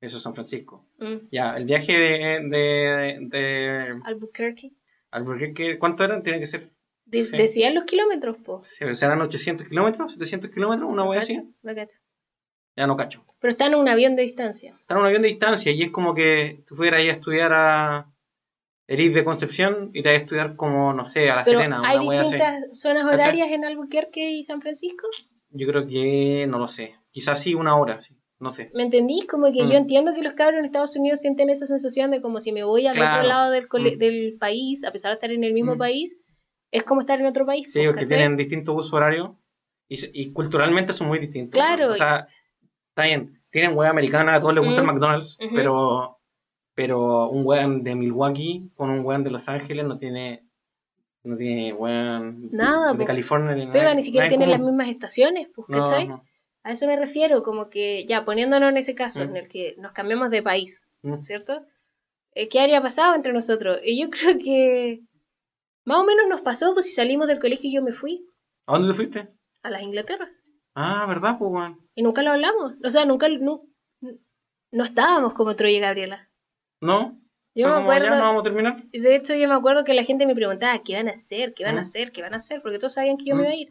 Eso 0.00 0.16
es 0.16 0.22
San 0.22 0.34
Francisco. 0.34 0.84
Mm. 0.98 1.28
Ya, 1.30 1.56
el 1.56 1.64
viaje 1.64 1.92
de, 1.92 3.18
de, 3.20 4.00
Albuquerque. 4.04 4.72
Albuquerque, 5.12 5.78
¿cuánto 5.78 6.04
eran? 6.04 6.22
Tiene 6.22 6.40
que 6.40 6.46
ser. 6.48 6.70
Decían 7.06 7.74
los 7.76 7.84
kilómetros, 7.84 8.36
pues. 8.44 8.76
serán 8.98 9.20
800 9.20 9.68
kilómetros, 9.68 10.12
700 10.14 10.50
kilómetros, 10.50 10.90
una 10.90 11.08
vez 11.08 11.22
así. 11.22 11.54
Ya 12.76 12.86
no 12.86 12.96
cacho. 12.96 13.24
Pero 13.40 13.50
están 13.50 13.72
en 13.72 13.78
un 13.78 13.88
avión 13.88 14.14
de 14.16 14.22
distancia. 14.22 14.76
Están 14.80 14.98
en 14.98 15.00
un 15.02 15.06
avión 15.06 15.22
de 15.22 15.28
distancia 15.28 15.72
y 15.72 15.82
es 15.82 15.90
como 15.90 16.14
que 16.14 16.62
tú 16.66 16.74
fueras 16.74 17.00
ahí 17.00 17.08
a 17.08 17.12
estudiar 17.12 17.52
a 17.52 18.12
Eris 18.88 19.12
de 19.12 19.22
Concepción 19.22 19.90
y 19.92 20.02
te 20.02 20.08
vas 20.08 20.18
a 20.18 20.22
estudiar 20.22 20.56
como, 20.56 20.94
no 20.94 21.04
sé, 21.04 21.30
a 21.30 21.36
La 21.36 21.44
Serena. 21.44 21.82
¿Hay 21.84 21.98
distintas 22.00 22.64
zonas 22.72 23.04
horarias 23.04 23.50
en 23.50 23.66
Albuquerque 23.66 24.30
y 24.30 24.42
San 24.42 24.62
Francisco? 24.62 25.06
Yo 25.50 25.66
creo 25.66 25.86
que 25.86 26.46
no 26.48 26.58
lo 26.58 26.66
sé. 26.66 26.94
Quizás 27.10 27.40
sí 27.40 27.54
una 27.54 27.76
hora, 27.76 28.00
sí. 28.00 28.16
No 28.40 28.50
sé. 28.50 28.70
¿Me 28.72 28.84
entendís? 28.84 29.26
Como 29.26 29.52
que 29.52 29.58
yo 29.58 29.66
mm. 29.66 29.82
entiendo 29.82 30.14
que 30.14 30.22
los 30.22 30.34
cabros 30.34 30.60
en 30.60 30.64
Estados 30.64 30.96
Unidos 30.96 31.20
sienten 31.20 31.50
esa 31.50 31.66
sensación 31.66 32.10
de 32.10 32.22
como 32.22 32.40
si 32.40 32.52
me 32.52 32.62
voy 32.62 32.86
al 32.86 32.98
otro 32.98 33.22
lado 33.24 33.50
del, 33.50 33.66
mm. 33.70 33.98
del, 33.98 34.36
país, 34.38 34.84
a 34.84 34.92
pesar 34.92 35.10
de 35.10 35.14
estar 35.14 35.32
en 35.32 35.44
el 35.44 35.52
mismo 35.52 35.74
mm. 35.74 35.78
país, 35.78 36.22
es 36.70 36.84
como 36.84 37.00
estar 37.00 37.20
en 37.20 37.26
otro 37.26 37.44
país. 37.44 37.70
Sí, 37.72 37.80
porque 37.86 38.06
tienen 38.06 38.36
distintos 38.36 38.74
usos 38.76 38.92
horarios 38.92 39.30
y, 39.88 39.98
y, 40.22 40.32
culturalmente 40.32 40.92
son 40.92 41.08
muy 41.08 41.18
distintos. 41.18 41.58
Claro. 41.58 41.90
O 41.90 41.94
sea, 41.94 42.28
está 42.90 43.02
bien, 43.02 43.42
tienen 43.50 43.74
web 43.74 43.90
americana, 43.90 44.36
a 44.36 44.40
todos 44.40 44.54
les 44.54 44.64
gusta 44.64 44.80
el 44.80 44.86
mm, 44.86 44.90
McDonald's, 44.90 45.36
pero, 45.52 46.17
pero 46.78 47.28
un 47.28 47.44
weón 47.44 47.82
de 47.82 47.96
Milwaukee 47.96 48.70
con 48.76 48.88
un 48.90 49.04
weón 49.04 49.24
de 49.24 49.32
Los 49.32 49.48
Ángeles 49.48 49.84
no 49.84 49.98
tiene 49.98 50.46
no 51.24 51.36
tiene 51.36 51.72
weón 51.72 52.50
nada 52.52 52.94
de, 52.94 53.04
California 53.04 53.52
ni 53.56 53.66
nada. 53.66 53.94
ni 53.94 54.02
siquiera 54.04 54.28
tienen 54.28 54.48
las 54.48 54.60
mismas 54.60 54.86
estaciones, 54.86 55.48
pues, 55.52 55.66
¿cachai? 55.66 56.08
A 56.62 56.70
eso 56.70 56.86
me 56.86 56.96
refiero, 56.96 57.42
como 57.42 57.68
que 57.68 58.06
ya 58.06 58.24
poniéndonos 58.24 58.70
en 58.70 58.76
ese 58.76 58.94
caso 58.94 59.24
en 59.24 59.32
mm. 59.32 59.36
el 59.38 59.48
que 59.48 59.74
nos 59.78 59.90
cambiamos 59.90 60.30
de 60.30 60.40
país, 60.40 60.88
mm. 61.02 61.16
¿cierto? 61.16 61.66
Eh, 62.34 62.48
¿Qué 62.48 62.60
habría 62.60 62.80
pasado 62.80 63.16
entre 63.16 63.32
nosotros? 63.32 63.80
Y 63.82 64.00
yo 64.00 64.08
creo 64.10 64.38
que 64.38 65.00
más 65.84 65.98
o 65.98 66.04
menos 66.04 66.28
nos 66.28 66.42
pasó, 66.42 66.74
pues 66.74 66.86
si 66.86 66.92
salimos 66.92 67.26
del 67.26 67.40
colegio 67.40 67.70
y 67.70 67.74
yo 67.74 67.82
me 67.82 67.92
fui. 67.92 68.24
¿A 68.66 68.74
dónde 68.74 68.90
te 68.90 68.94
fuiste? 68.94 69.28
A 69.64 69.70
las 69.70 69.82
Inglaterras. 69.82 70.44
Ah, 70.76 71.06
¿verdad, 71.08 71.38
pues, 71.40 71.50
weón? 71.50 71.88
Y 71.96 72.04
nunca 72.04 72.22
lo 72.22 72.30
hablamos. 72.30 72.74
O 72.84 72.90
sea, 72.92 73.04
nunca. 73.04 73.28
No, 73.28 73.64
no 74.70 74.84
estábamos 74.84 75.34
como 75.34 75.56
Troy 75.56 75.74
y 75.74 75.80
Gabriela. 75.80 76.27
¿No? 76.80 77.20
Yo 77.54 77.66
me 77.68 77.74
acuerdo. 77.74 78.10
no 78.10 78.22
vamos 78.22 78.40
a 78.40 78.44
terminar. 78.44 78.82
De 78.92 79.16
hecho, 79.16 79.34
yo 79.34 79.48
me 79.48 79.54
acuerdo 79.54 79.84
que 79.84 79.94
la 79.94 80.04
gente 80.04 80.26
me 80.26 80.34
preguntaba 80.34 80.80
qué 80.82 80.94
van 80.94 81.08
a 81.08 81.12
hacer, 81.12 81.54
qué 81.54 81.64
van 81.64 81.76
a 81.76 81.80
hacer, 81.80 82.12
qué 82.12 82.22
van 82.22 82.34
a 82.34 82.36
hacer, 82.36 82.62
porque 82.62 82.78
todos 82.78 82.94
sabían 82.94 83.16
que 83.16 83.24
yo 83.24 83.34
me 83.34 83.42
iba 83.42 83.50
a 83.50 83.56
ir. 83.56 83.68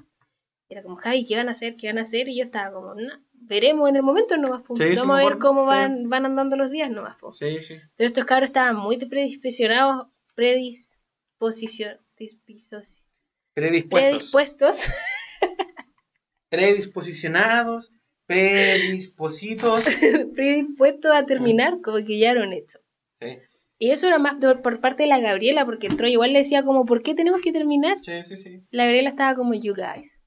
Era 0.69 0.84
como, 0.84 0.97
Javi, 0.97 1.25
¿qué 1.25 1.38
van 1.38 1.47
a 1.47 1.51
hacer? 1.51 1.77
¿Qué 1.77 1.88
van 1.88 1.97
a 1.97 2.01
hacer? 2.01 2.27
Y 2.27 2.38
yo 2.38 2.43
estaba 2.43 2.73
como, 2.73 2.95
no, 2.95 3.13
veremos 3.31 3.88
en 3.88 3.95
el 3.95 4.03
momento 4.03 4.35
nomás, 4.35 4.63
pues. 4.67 4.79
Vamos 4.97 5.21
a 5.21 5.23
ver 5.23 5.38
cómo 5.38 5.65
van, 5.65 6.09
van 6.09 6.25
andando 6.25 6.57
los 6.57 6.69
días 6.69 6.91
nomás. 6.91 7.15
Sí, 7.31 7.61
sí. 7.61 7.77
Pero 7.95 8.07
estos 8.07 8.25
cabros 8.25 8.49
estaban 8.49 8.75
muy 8.75 8.97
predisposicionados, 8.97 10.07
predisposición, 10.35 11.97
predispuestos. 12.15 13.05
predispuestos 13.53 14.81
predisposicionados, 16.49 17.93
predispositos. 18.25 19.85
predispuestos 20.35 21.11
a 21.13 21.25
terminar, 21.25 21.81
como 21.81 22.03
que 22.03 22.19
ya 22.19 22.34
lo 22.34 22.43
han 22.43 22.53
hecho. 22.53 22.79
Sí. 23.22 23.38
Y 23.80 23.91
eso 23.91 24.07
era 24.07 24.18
más 24.18 24.35
por, 24.35 24.81
parte 24.81 25.03
de 25.03 25.10
la 25.10 25.19
Gabriela, 25.19 25.65
porque 25.65 25.88
el 25.88 25.98
Troy 25.98 26.11
igual 26.11 26.34
le 26.34 26.39
decía 26.39 26.64
como, 26.64 26.85
¿por 26.85 27.03
qué 27.03 27.14
tenemos 27.14 27.41
que 27.41 27.52
terminar? 27.52 27.98
Sí, 28.02 28.23
sí, 28.23 28.35
sí. 28.35 28.64
La 28.72 28.85
Gabriela 28.85 29.10
estaba 29.10 29.35
como, 29.35 29.53
you 29.53 29.76
guys. 29.76 30.19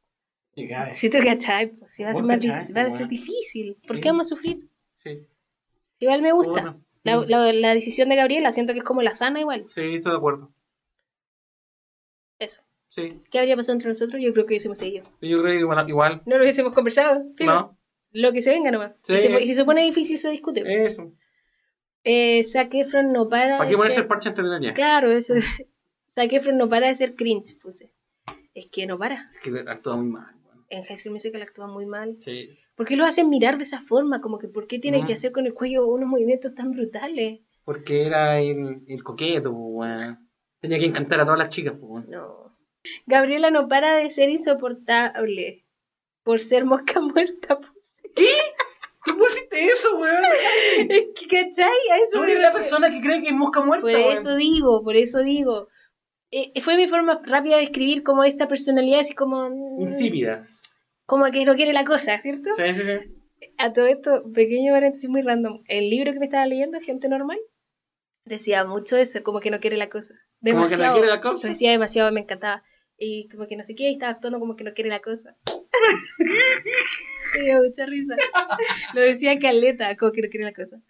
You 0.54 0.66
guys. 0.66 0.96
Si, 0.96 1.10
tú 1.10 1.18
cachai, 1.24 1.68
pues, 1.68 1.92
si 1.92 2.04
va 2.04 2.10
a 2.10 2.14
ser, 2.14 2.24
más 2.24 2.38
difícil, 2.38 2.76
va 2.76 2.82
a 2.82 2.92
ser 2.92 3.08
difícil. 3.08 3.76
¿Por 3.86 4.00
qué 4.00 4.10
vamos 4.10 4.28
a 4.28 4.36
sufrir? 4.36 4.68
Sí. 4.94 5.26
igual 5.98 6.22
me 6.22 6.32
gusta. 6.32 6.76
La, 7.02 7.16
la, 7.26 7.52
la, 7.52 7.74
decisión 7.74 8.10
de 8.10 8.16
Gabriela, 8.16 8.52
siento 8.52 8.72
que 8.72 8.80
es 8.80 8.84
como 8.84 9.02
la 9.02 9.14
sana 9.14 9.40
igual. 9.40 9.64
Sí, 9.68 9.94
estoy 9.94 10.12
de 10.12 10.18
acuerdo. 10.18 10.52
Eso. 12.38 12.62
Sí. 12.90 13.20
¿Qué 13.30 13.38
habría 13.38 13.56
pasado 13.56 13.74
entre 13.74 13.88
nosotros? 13.88 14.22
Yo 14.22 14.32
creo 14.32 14.44
que 14.44 14.52
hubiésemos 14.52 14.78
seguido. 14.78 15.04
Yo 15.20 15.40
creo 15.40 15.52
que 15.52 15.60
igual. 15.60 15.88
igual. 15.88 16.22
No 16.26 16.36
lo 16.36 16.42
hubiésemos 16.42 16.72
conversado. 16.72 17.24
No. 17.40 17.76
Lo 18.12 18.32
que 18.32 18.42
se 18.42 18.50
venga 18.50 18.70
nomás. 18.70 18.92
Y, 19.08 19.18
si 19.18 19.54
se 19.54 19.64
pone 19.64 19.82
difícil, 19.82 20.18
se 20.18 20.30
discute. 20.30 20.64
Eso. 20.84 21.12
Eh, 22.04 22.42
Zac 22.44 22.74
Efron 22.74 23.12
no 23.12 23.28
para. 23.28 23.58
¿Para 23.58 23.70
qué 23.70 23.76
ponerse 23.76 24.00
el 24.00 24.06
parche 24.06 24.30
antes 24.30 24.44
de 24.44 24.60
la 24.60 24.72
Claro, 24.72 25.10
eso. 25.10 25.34
Zac 26.08 26.32
Efron 26.32 26.58
no 26.58 26.68
para 26.68 26.88
de 26.88 26.94
ser 26.94 27.14
cringe, 27.14 27.58
puse. 27.58 27.92
Es 28.54 28.66
que 28.66 28.86
no 28.86 28.98
para. 28.98 29.30
Es 29.34 29.40
que 29.40 29.70
actúa 29.70 29.96
muy 29.96 30.10
mal. 30.10 30.34
En 30.68 30.84
High 30.84 30.96
School 30.96 31.14
Musical 31.14 31.42
actúa 31.42 31.66
muy 31.66 31.86
mal. 31.86 32.16
Sí. 32.20 32.50
¿Por 32.76 32.86
qué 32.86 32.96
lo 32.96 33.04
hacen 33.04 33.28
mirar 33.28 33.58
de 33.58 33.64
esa 33.64 33.80
forma? 33.80 34.20
Como 34.20 34.38
que, 34.38 34.48
¿por 34.48 34.66
qué 34.66 34.78
tiene 34.78 35.04
que 35.04 35.12
hacer 35.12 35.32
con 35.32 35.46
el 35.46 35.52
cuello 35.52 35.86
unos 35.86 36.08
movimientos 36.08 36.54
tan 36.54 36.70
brutales? 36.70 37.40
Porque 37.64 38.06
era 38.06 38.40
el, 38.40 38.82
el 38.86 39.02
coqueto, 39.02 39.52
pues, 39.52 40.14
Tenía 40.60 40.78
que 40.78 40.86
encantar 40.86 41.20
a 41.20 41.24
todas 41.24 41.38
las 41.38 41.50
chicas, 41.50 41.74
pues. 41.80 42.06
No. 42.06 42.56
Gabriela 43.06 43.50
no 43.50 43.68
para 43.68 43.96
de 43.96 44.10
ser 44.10 44.30
insoportable 44.30 45.64
por 46.22 46.40
ser 46.40 46.64
mosca 46.64 47.00
muerta. 47.00 47.58
Pues. 47.58 48.00
¿Qué? 48.14 48.26
¿Cómo 49.04 49.26
hiciste 49.26 49.64
eso, 49.64 49.96
weón? 49.98 50.24
Es 50.90 51.06
que, 51.14 51.26
¿cachai? 51.26 51.66
A 51.92 51.96
eso 51.98 52.18
¿Tú 52.18 52.24
eres 52.24 52.38
la 52.40 52.52
persona 52.52 52.90
que 52.90 53.00
cree 53.00 53.20
que 53.20 53.28
es 53.28 53.34
mosca 53.34 53.60
muerta, 53.62 53.82
Por 53.82 53.90
eso 53.92 54.36
digo, 54.36 54.82
por 54.82 54.96
eso 54.96 55.20
digo. 55.22 55.68
eh, 56.30 56.60
fue 56.60 56.76
mi 56.76 56.86
forma 56.86 57.20
rápida 57.24 57.56
de 57.56 57.64
escribir 57.64 58.02
como 58.02 58.24
esta 58.24 58.46
personalidad 58.48 59.00
así 59.00 59.14
como... 59.14 59.48
Mm, 59.50 59.82
Insípida. 59.82 60.46
Como 61.06 61.24
que 61.30 61.44
no 61.44 61.54
quiere 61.56 61.72
la 61.72 61.84
cosa, 61.84 62.20
¿cierto? 62.20 62.50
Sí, 62.54 62.62
sí, 62.74 62.82
sí. 62.82 63.52
A 63.58 63.72
todo 63.72 63.86
esto, 63.86 64.22
pequeño 64.34 64.72
paréntesis 64.74 65.08
muy 65.08 65.22
random. 65.22 65.62
El 65.66 65.88
libro 65.88 66.12
que 66.12 66.18
me 66.18 66.26
estaba 66.26 66.46
leyendo, 66.46 66.78
Gente 66.80 67.08
Normal, 67.08 67.38
decía 68.24 68.64
mucho 68.64 68.96
eso, 68.96 69.22
como 69.22 69.40
que 69.40 69.50
no 69.50 69.60
quiere 69.60 69.76
la 69.76 69.88
cosa. 69.88 70.14
Demasiado. 70.40 70.70
Como 70.70 70.82
que 70.82 70.86
no 70.86 70.92
quiere 70.92 71.08
la 71.08 71.20
cosa. 71.20 71.48
Decía 71.48 71.70
demasiado, 71.70 72.12
me 72.12 72.20
encantaba. 72.20 72.62
Y 73.02 73.28
como 73.28 73.46
que 73.46 73.56
no 73.56 73.62
sé 73.62 73.74
qué, 73.74 73.88
y 73.88 73.94
estaba 73.94 74.12
actuando 74.12 74.38
como 74.38 74.56
que 74.56 74.64
no 74.64 74.74
quiere 74.74 74.90
la 74.90 75.00
cosa. 75.00 75.34
me 77.34 77.42
dio 77.42 77.62
mucha 77.62 77.86
risa. 77.86 78.14
Lo 78.94 79.00
decía 79.00 79.38
Caleta, 79.38 79.96
como 79.96 80.12
que 80.12 80.20
no 80.20 80.28
quiere 80.28 80.44
la 80.44 80.52
cosa. 80.52 80.82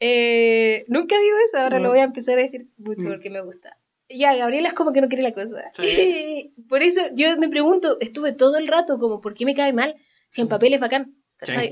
Eh, 0.00 0.86
nunca 0.88 1.18
digo 1.20 1.36
eso, 1.46 1.58
ahora 1.58 1.78
lo 1.78 1.90
voy 1.90 2.00
a 2.00 2.04
empezar 2.04 2.38
a 2.38 2.42
decir 2.42 2.68
mucho 2.78 3.08
mm. 3.08 3.10
porque 3.10 3.30
me 3.30 3.42
gusta. 3.42 3.78
Ya, 4.08 4.34
Gabriela 4.34 4.68
es 4.68 4.74
como 4.74 4.92
que 4.92 5.00
no 5.00 5.08
quiere 5.08 5.22
la 5.22 5.32
cosa. 5.32 5.62
Por 6.68 6.82
eso 6.82 7.02
yo 7.14 7.36
me 7.36 7.48
pregunto, 7.48 7.98
estuve 8.00 8.32
todo 8.32 8.56
el 8.56 8.66
rato 8.66 8.98
como, 8.98 9.20
¿por 9.20 9.34
qué 9.34 9.44
me 9.44 9.54
cae 9.54 9.72
mal? 9.72 9.96
Si 10.28 10.40
en 10.40 10.48
papel 10.48 10.74
es 10.74 10.80
bacán, 10.80 11.14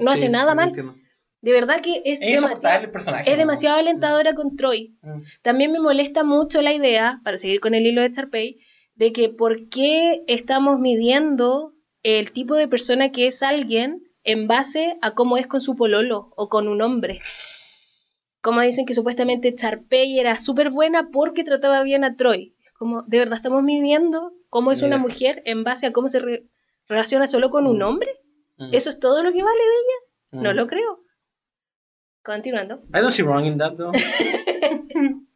no 0.00 0.10
hace 0.10 0.28
nada 0.28 0.54
mal. 0.54 0.72
De 1.40 1.50
verdad 1.50 1.80
que 1.80 2.02
es, 2.04 2.20
demasiado, 2.20 2.88
es 3.26 3.36
demasiado 3.36 3.78
alentadora 3.78 4.34
con 4.34 4.54
Troy. 4.54 4.96
Mm. 5.02 5.20
También 5.42 5.72
me 5.72 5.80
molesta 5.80 6.22
mucho 6.22 6.62
la 6.62 6.72
idea, 6.72 7.20
para 7.24 7.36
seguir 7.36 7.58
con 7.58 7.74
el 7.74 7.84
hilo 7.84 8.00
de 8.00 8.12
Charpey, 8.12 8.58
de 9.02 9.12
que 9.12 9.28
por 9.28 9.68
qué 9.68 10.22
estamos 10.28 10.78
midiendo 10.78 11.74
el 12.04 12.30
tipo 12.30 12.54
de 12.54 12.68
persona 12.68 13.10
que 13.10 13.26
es 13.26 13.42
alguien 13.42 14.04
en 14.22 14.46
base 14.46 14.96
a 15.02 15.10
cómo 15.10 15.36
es 15.38 15.48
con 15.48 15.60
su 15.60 15.74
pololo 15.74 16.32
o 16.36 16.48
con 16.48 16.68
un 16.68 16.82
hombre 16.82 17.18
como 18.42 18.60
dicen 18.60 18.84
que 18.86 18.94
supuestamente 18.94 19.54
Charpey 19.54 20.18
era 20.18 20.36
súper 20.36 20.70
buena 20.70 21.10
porque 21.10 21.44
trataba 21.44 21.82
bien 21.84 22.04
a 22.04 22.16
Troy. 22.16 22.54
Como, 22.74 23.02
¿de 23.02 23.18
verdad 23.18 23.36
estamos 23.36 23.62
midiendo 23.62 24.32
cómo 24.50 24.72
es 24.72 24.82
una 24.82 24.98
mujer 24.98 25.42
en 25.46 25.62
base 25.62 25.86
a 25.86 25.92
cómo 25.92 26.08
se 26.08 26.44
relaciona 26.88 27.28
solo 27.28 27.50
con 27.50 27.68
un 27.68 27.78
mm. 27.78 27.82
hombre? 27.82 28.10
Mm. 28.58 28.70
¿Eso 28.72 28.90
es 28.90 28.98
todo 28.98 29.22
lo 29.22 29.32
que 29.32 29.44
vale 29.44 29.62
de 29.62 29.70
ella? 29.70 30.42
No 30.42 30.52
mm. 30.52 30.56
lo 30.56 30.66
creo. 30.66 31.04
Continuando. 32.24 32.82
I 32.92 33.00
don't 33.00 33.12
see 33.12 33.22
wrong 33.22 33.46
in 33.46 33.58
that, 33.58 33.76
though. 33.76 33.92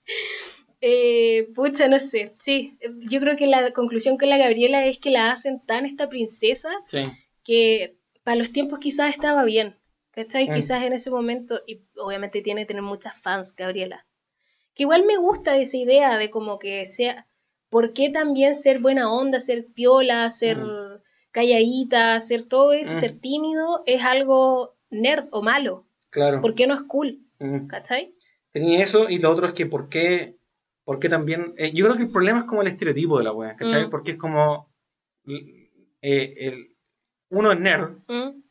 eh, 0.88 1.48
pucha, 1.52 1.88
no 1.88 1.98
sé. 1.98 2.36
Sí, 2.38 2.78
yo 3.00 3.18
creo 3.18 3.34
que 3.34 3.48
la 3.48 3.72
conclusión 3.72 4.16
con 4.16 4.28
la 4.28 4.38
Gabriela 4.38 4.86
es 4.86 5.00
que 5.00 5.10
la 5.10 5.32
hacen 5.32 5.58
tan 5.58 5.84
esta 5.84 6.08
princesa 6.08 6.70
que 7.42 7.96
para 8.22 8.36
los 8.36 8.52
tiempos 8.52 8.78
quizás 8.78 9.10
estaba 9.10 9.42
bien. 9.44 9.76
¿Cachai? 10.12 10.48
Mm. 10.48 10.54
Quizás 10.54 10.84
en 10.84 10.92
ese 10.92 11.10
momento, 11.10 11.60
y 11.66 11.82
obviamente 11.98 12.40
tiene 12.40 12.62
que 12.62 12.66
tener 12.66 12.84
muchas 12.84 13.20
fans, 13.20 13.56
Gabriela. 13.56 14.06
Que 14.74 14.84
igual 14.84 15.04
me 15.04 15.16
gusta 15.16 15.56
esa 15.56 15.76
idea 15.76 16.18
de 16.18 16.30
como 16.30 16.60
que 16.60 16.86
sea, 16.86 17.26
¿por 17.68 17.92
qué 17.92 18.08
también 18.08 18.54
ser 18.54 18.78
buena 18.78 19.12
onda, 19.12 19.40
ser 19.40 19.66
piola, 19.66 20.30
ser 20.30 20.58
mm. 20.58 21.02
calladita, 21.32 22.20
ser 22.20 22.44
todo 22.44 22.72
eso, 22.72 22.94
mm. 22.94 22.96
ser 22.96 23.18
tímido, 23.18 23.82
es 23.86 24.04
algo 24.04 24.76
nerd 24.88 25.26
o 25.32 25.42
malo? 25.42 25.84
Claro. 26.10 26.40
¿Por 26.40 26.54
qué 26.54 26.68
no 26.68 26.74
es 26.74 26.82
cool? 26.82 27.26
¿Cachai? 27.68 28.14
Tenía 28.52 28.84
eso, 28.84 29.08
y 29.08 29.18
lo 29.18 29.32
otro 29.32 29.48
es 29.48 29.52
que 29.52 29.66
¿por 29.66 29.88
qué, 29.88 30.35
por 30.86 31.00
qué 31.00 31.08
también... 31.08 31.52
Eh, 31.58 31.72
yo 31.74 31.84
creo 31.84 31.96
que 31.96 32.04
el 32.04 32.10
problema 32.10 32.38
es 32.38 32.44
como 32.44 32.62
el 32.62 32.68
estereotipo 32.68 33.18
de 33.18 33.24
la 33.24 33.32
wea, 33.32 33.56
¿cachai? 33.56 33.90
Porque 33.90 34.12
es 34.12 34.16
como... 34.16 34.72
Eh, 35.26 35.68
el, 36.00 36.76
uno 37.30 37.50
es 37.50 37.58
nerd, 37.58 37.96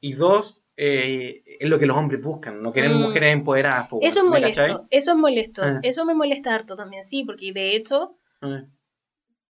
y 0.01 0.13
dos 0.13 0.65
eh, 0.75 1.43
es 1.59 1.69
lo 1.69 1.79
que 1.79 1.85
los 1.85 1.95
hombres 1.95 2.21
buscan, 2.21 2.61
no 2.61 2.73
quieren 2.73 2.97
mm. 2.97 3.01
mujeres 3.01 3.33
empoderadas. 3.33 3.87
eso 4.01 4.19
es 4.19 4.25
molesto, 4.25 4.87
eso 4.89 5.11
es 5.11 5.17
molesto, 5.17 5.61
ah. 5.63 5.79
eso 5.81 6.03
me 6.03 6.13
molesta 6.13 6.53
harto 6.53 6.75
también, 6.75 7.05
sí, 7.05 7.23
porque 7.23 7.53
de 7.53 7.77
hecho 7.77 8.17
ah. 8.41 8.65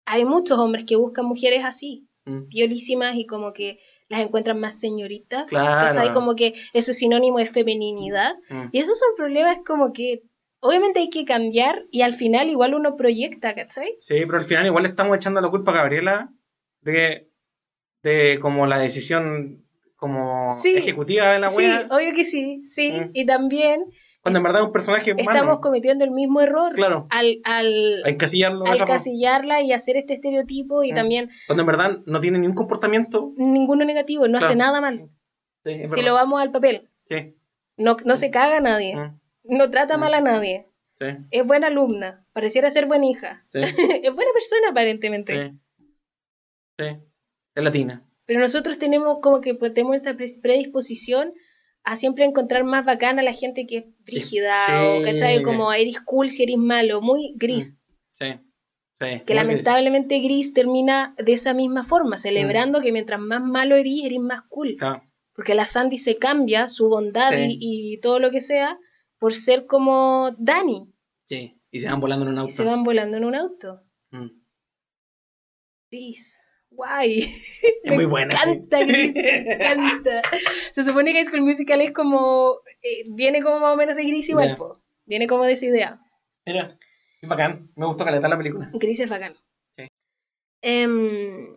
hay 0.04 0.26
muchos 0.26 0.58
hombres 0.58 0.84
que 0.84 0.96
buscan 0.96 1.24
mujeres 1.24 1.62
así, 1.64 2.06
mm. 2.26 2.48
piolísimas 2.48 3.16
y 3.16 3.24
como 3.24 3.54
que 3.54 3.78
las 4.10 4.20
encuentran 4.20 4.60
más 4.60 4.78
señoritas, 4.78 5.48
claro. 5.48 6.12
como 6.12 6.36
que 6.36 6.52
eso 6.74 6.90
es 6.90 6.98
sinónimo 6.98 7.38
de 7.38 7.46
femeninidad, 7.46 8.34
mm. 8.50 8.66
y 8.72 8.78
esos 8.80 8.98
son 8.98 9.16
problemas 9.16 9.60
como 9.64 9.94
que 9.94 10.24
obviamente 10.64 11.00
hay 11.00 11.10
que 11.10 11.26
cambiar 11.26 11.84
y 11.90 12.00
al 12.00 12.14
final 12.14 12.48
igual 12.48 12.74
uno 12.74 12.96
proyecta, 12.96 13.54
¿cachai? 13.54 13.96
Sí, 14.00 14.14
pero 14.24 14.38
al 14.38 14.44
final 14.44 14.64
igual 14.64 14.86
estamos 14.86 15.14
echando 15.14 15.42
la 15.42 15.50
culpa 15.50 15.72
a 15.72 15.74
Gabriela 15.74 16.32
de, 16.80 17.28
de 18.02 18.38
como 18.40 18.66
la 18.66 18.78
decisión 18.78 19.62
como 19.96 20.48
ejecutiva 20.64 21.32
de 21.32 21.38
la 21.40 21.50
wea. 21.50 21.82
Sí, 21.82 21.86
obvio 21.90 22.14
que 22.14 22.24
sí, 22.24 22.62
sí. 22.64 22.92
Mm. 22.92 23.10
Y 23.12 23.26
también. 23.26 23.84
Cuando 24.22 24.38
en 24.38 24.42
verdad 24.42 24.62
es 24.62 24.66
un 24.66 24.72
personaje 24.72 25.12
humano. 25.12 25.30
Estamos 25.30 25.58
cometiendo 25.60 26.02
el 26.02 26.12
mismo 26.12 26.40
error. 26.40 26.72
Claro. 26.72 27.08
Al, 27.10 27.40
al, 27.44 28.02
al 28.02 28.16
casillarla 28.16 29.60
y 29.60 29.72
hacer 29.72 29.96
este 29.98 30.14
estereotipo 30.14 30.82
y 30.82 30.92
mm. 30.92 30.94
también. 30.94 31.30
Cuando 31.46 31.60
en 31.62 31.66
verdad 31.66 31.98
no 32.06 32.22
tiene 32.22 32.38
ningún 32.38 32.56
comportamiento. 32.56 33.34
Ninguno 33.36 33.84
negativo, 33.84 34.28
no 34.28 34.38
hace 34.38 34.56
nada 34.56 34.80
mal. 34.80 35.10
si 35.62 36.00
lo 36.00 36.14
vamos 36.14 36.40
al 36.40 36.52
papel. 36.52 36.88
Sí. 37.06 37.36
No, 37.76 37.98
no 38.06 38.16
se 38.16 38.30
caga 38.30 38.56
a 38.56 38.60
nadie. 38.60 38.96
Mm. 38.96 39.20
No 39.44 39.70
trata 39.70 39.96
mal 39.96 40.14
a 40.14 40.20
nadie. 40.20 40.68
Sí. 40.98 41.06
Es 41.30 41.46
buena 41.46 41.68
alumna. 41.68 42.26
Pareciera 42.32 42.70
ser 42.70 42.86
buena 42.86 43.06
hija. 43.06 43.46
Sí. 43.50 43.60
es 44.02 44.14
buena 44.14 44.32
persona, 44.32 44.70
aparentemente. 44.70 45.34
Sí. 45.34 45.58
Sí. 46.78 46.84
Es 47.54 47.62
latina. 47.62 48.04
Pero 48.26 48.40
nosotros 48.40 48.78
tenemos 48.78 49.18
como 49.20 49.40
que 49.40 49.54
pues, 49.54 49.74
tenemos 49.74 49.96
esta 49.96 50.14
predisposición 50.14 51.34
a 51.84 51.96
siempre 51.96 52.24
encontrar 52.24 52.64
más 52.64 52.84
bacana 52.84 53.20
a 53.20 53.24
la 53.24 53.34
gente 53.34 53.66
que 53.66 53.76
es 53.76 53.84
frígida 54.04 54.56
o 54.84 55.02
¿cachai? 55.02 55.42
como 55.42 55.70
eres 55.72 56.00
cool 56.00 56.30
si 56.30 56.44
eres 56.44 56.56
malo, 56.56 57.02
muy 57.02 57.34
gris. 57.36 57.78
Mm, 57.78 57.92
sí. 58.12 58.26
Sí, 59.00 59.22
que 59.26 59.34
lamentablemente 59.34 60.20
gris. 60.20 60.54
termina 60.54 61.14
de 61.18 61.32
esa 61.32 61.52
misma 61.52 61.84
forma, 61.84 62.16
celebrando 62.16 62.80
que 62.80 62.92
mientras 62.92 63.20
más 63.20 63.42
malo 63.42 63.74
eres, 63.74 64.04
eres 64.04 64.20
más 64.20 64.42
cool. 64.48 64.76
Porque 65.34 65.54
la 65.54 65.66
Sandy 65.66 65.98
se 65.98 66.16
cambia 66.16 66.68
su 66.68 66.88
bondad 66.88 67.32
y, 67.36 67.98
todo 67.98 68.20
lo 68.20 68.30
que 68.30 68.40
sea 68.40 68.78
por 69.24 69.32
ser 69.32 69.64
como 69.64 70.36
Dani. 70.36 70.86
Sí, 71.24 71.58
y 71.70 71.80
se 71.80 71.88
van 71.88 71.98
volando 71.98 72.26
en 72.26 72.32
un 72.32 72.38
auto. 72.40 72.52
se 72.52 72.62
van 72.62 72.82
volando 72.82 73.16
en 73.16 73.24
un 73.24 73.34
auto. 73.34 73.82
Mm. 74.10 74.28
Gris 75.90 76.42
guay. 76.68 77.20
Es 77.20 77.94
muy 77.94 78.04
buena. 78.04 78.38
Me 78.44 78.52
encanta, 78.52 78.80
me 78.86 79.04
encanta. 79.06 80.20
Se 80.72 80.84
supone 80.84 81.12
que 81.12 81.20
High 81.20 81.24
School 81.24 81.40
Musical 81.40 81.80
es 81.80 81.92
como. 81.92 82.58
Eh, 82.82 83.06
viene 83.12 83.42
como 83.42 83.60
más 83.60 83.72
o 83.72 83.76
menos 83.78 83.96
de 83.96 84.02
Gris 84.02 84.28
igual, 84.28 84.58
Viene 85.06 85.26
como 85.26 85.44
de 85.44 85.52
esa 85.52 85.64
idea. 85.64 86.00
Mira, 86.44 86.78
es 87.22 87.26
bacán. 87.26 87.70
Me 87.76 87.86
gustó 87.86 88.04
calentar 88.04 88.28
la 88.28 88.36
película. 88.36 88.70
Gris 88.74 89.00
es 89.00 89.08
bacán. 89.08 89.38
Sí. 89.74 89.88
Em, 90.60 91.56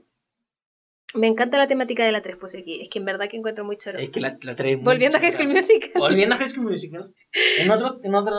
me 1.18 1.27
encanta 1.27 1.57
la 1.57 1.68
temática 1.68 2.06
de 2.06 2.11
la 2.11 2.22
3, 2.22 2.38
pues 2.39 2.56
aquí. 2.56 2.81
Es 2.81 2.89
que 2.89 2.99
en 2.99 3.06
verdad 3.06 3.27
que 3.27 3.38
encuentro 3.38 3.65
muy 3.65 3.77
choro. 3.77 3.99
Es 3.99 4.10
que 4.10 4.19
la, 4.19 4.38
la 4.41 4.56
3 4.56 4.81
Volviendo 4.81 5.18
a 5.18 5.19
High 5.19 5.31
School 5.31 5.49
Musical. 5.49 5.91
Volviendo 5.95 6.35
a 6.35 6.38
High 6.38 6.49
School 6.49 6.72
Musical. 6.72 7.14
En 7.60 7.72
otro, 7.72 7.99
en 8.03 8.15
otro... 8.15 8.35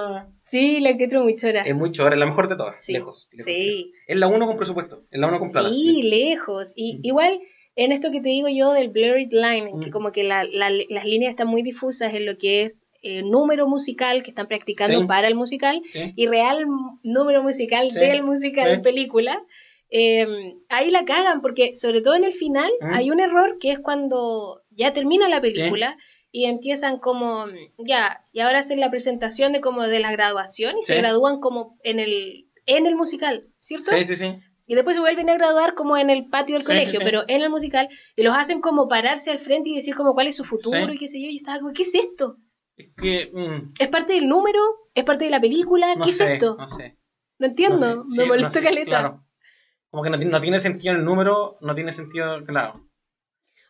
Sí, 0.47 0.81
la 0.81 0.91
encuentro 0.91 1.23
muy 1.23 1.37
chora. 1.37 1.63
Es 1.63 1.75
muy 1.75 1.91
chora, 1.91 2.15
es 2.15 2.19
la 2.19 2.27
mejor 2.27 2.49
de 2.49 2.57
todas. 2.57 2.89
Lejos, 2.89 3.29
sí. 3.37 3.93
Es 4.07 4.17
la 4.17 4.29
1 4.29 4.47
con 4.47 4.57
presupuesto. 4.57 5.05
Es 5.11 5.21
la 5.21 5.29
1 5.29 5.39
con 5.39 5.53
plata. 5.53 5.69
Sí, 5.69 6.03
lejos. 6.05 6.73
Y 6.75 7.01
igual, 7.03 7.41
en 7.77 7.93
esto 7.93 8.11
que 8.11 8.21
te 8.21 8.31
digo 8.31 8.49
yo 8.49 8.73
del 8.73 8.89
blurred 8.89 9.31
line, 9.31 9.71
que 9.83 9.91
como 9.91 10.13
que 10.13 10.25
la, 10.25 10.45
las 10.45 11.05
líneas 11.05 11.31
están 11.31 11.49
muy 11.49 11.63
difusas 11.63 12.15
en 12.15 12.27
lo 12.27 12.39
que 12.39 12.63
es 12.63 12.89
eh, 13.01 13.23
número 13.23 13.69
musical 13.69 14.25
que 14.25 14.31
están 14.31 14.49
practicando 14.49 15.07
para 15.07 15.29
el 15.29 15.37
musical 15.37 15.83
y 15.95 16.27
real 16.27 16.67
número 17.05 17.45
musical 17.45 17.91
del 17.93 18.25
musical 18.25 18.81
película. 18.83 19.41
Em, 19.91 20.59
ahí 20.69 20.91
la 20.91 21.05
cagan, 21.05 21.41
porque 21.41 21.75
sobre 21.75 22.03
todo 22.03 22.15
en 22.15 22.25
el 22.25 22.33
final 22.33 22.71
ah. 22.83 22.97
hay 22.97 23.11
un 23.11 23.21
error 23.21 23.59
que 23.59 23.73
es 23.73 23.79
cuando 23.79 24.63
ya 24.71 24.93
termina 24.93 25.29
la 25.29 25.41
película 25.41 25.97
y 26.31 26.45
empiezan 26.45 26.99
como, 26.99 27.47
ya, 27.79 28.23
y 28.33 28.41
ahora 28.41 28.59
hacen 28.59 28.81
la 28.81 28.91
presentación 28.91 29.53
de 29.53 29.61
como 29.61 29.85
de 29.85 30.01
la 30.01 30.13
graduación 30.13 30.79
y 30.79 30.83
se 30.83 30.97
gradúan 30.97 31.41
como 31.41 31.79
en 31.85 32.01
el, 32.01 32.49
en 32.67 32.87
el 32.87 32.97
musical, 32.97 33.49
¿cierto? 33.57 33.91
Sí, 33.93 34.05
sí, 34.05 34.17
sí. 34.17 34.27
Y 34.67 34.75
después 34.75 34.97
se 34.97 35.01
vuelven 35.01 35.31
a 35.31 35.35
graduar 35.35 35.75
como 35.75 35.97
en 35.97 36.11
el 36.11 36.29
patio 36.29 36.57
del 36.57 36.67
colegio, 36.67 37.01
pero 37.03 37.25
en 37.27 37.41
el 37.41 37.49
musical, 37.49 37.89
y 38.15 38.23
los 38.23 38.37
hacen 38.37 38.61
como 38.61 38.89
pararse 38.89 39.31
al 39.31 39.39
frente 39.39 39.71
y 39.71 39.77
decir 39.77 39.97
como 39.97 40.13
cuál 40.13 40.27
es 40.27 40.37
su 40.37 40.45
futuro 40.45 40.93
y 40.93 40.99
qué 40.99 41.09
sé 41.09 41.23
yo, 41.23 41.31
y 41.31 41.37
estaba 41.37 41.61
como, 41.61 41.73
¿qué 41.73 41.83
es 41.83 41.95
esto? 41.95 42.37
Es 42.77 42.89
que... 42.95 43.31
Mm. 43.33 43.73
¿Es 43.79 43.89
parte 43.89 44.13
del 44.13 44.29
número? 44.29 44.61
¿Es 44.95 45.05
parte 45.05 45.25
de 45.25 45.31
la 45.31 45.41
película? 45.41 45.95
¿Qué 46.05 46.11
es 46.11 46.21
esto? 46.21 46.57
No 46.59 46.69
sé. 46.69 46.99
No 47.39 47.47
entiendo, 47.47 48.05
me 48.05 48.27
molestó 48.27 48.61
caleta. 48.61 49.23
Como 49.91 50.03
que 50.03 50.11
no, 50.11 50.41
tiene 50.41 50.61
sentido 50.61 50.95
el 50.95 51.05
número, 51.05 51.57
no 51.61 51.75
tiene 51.75 51.93
sentido, 51.93 52.45
claro. 52.45 52.85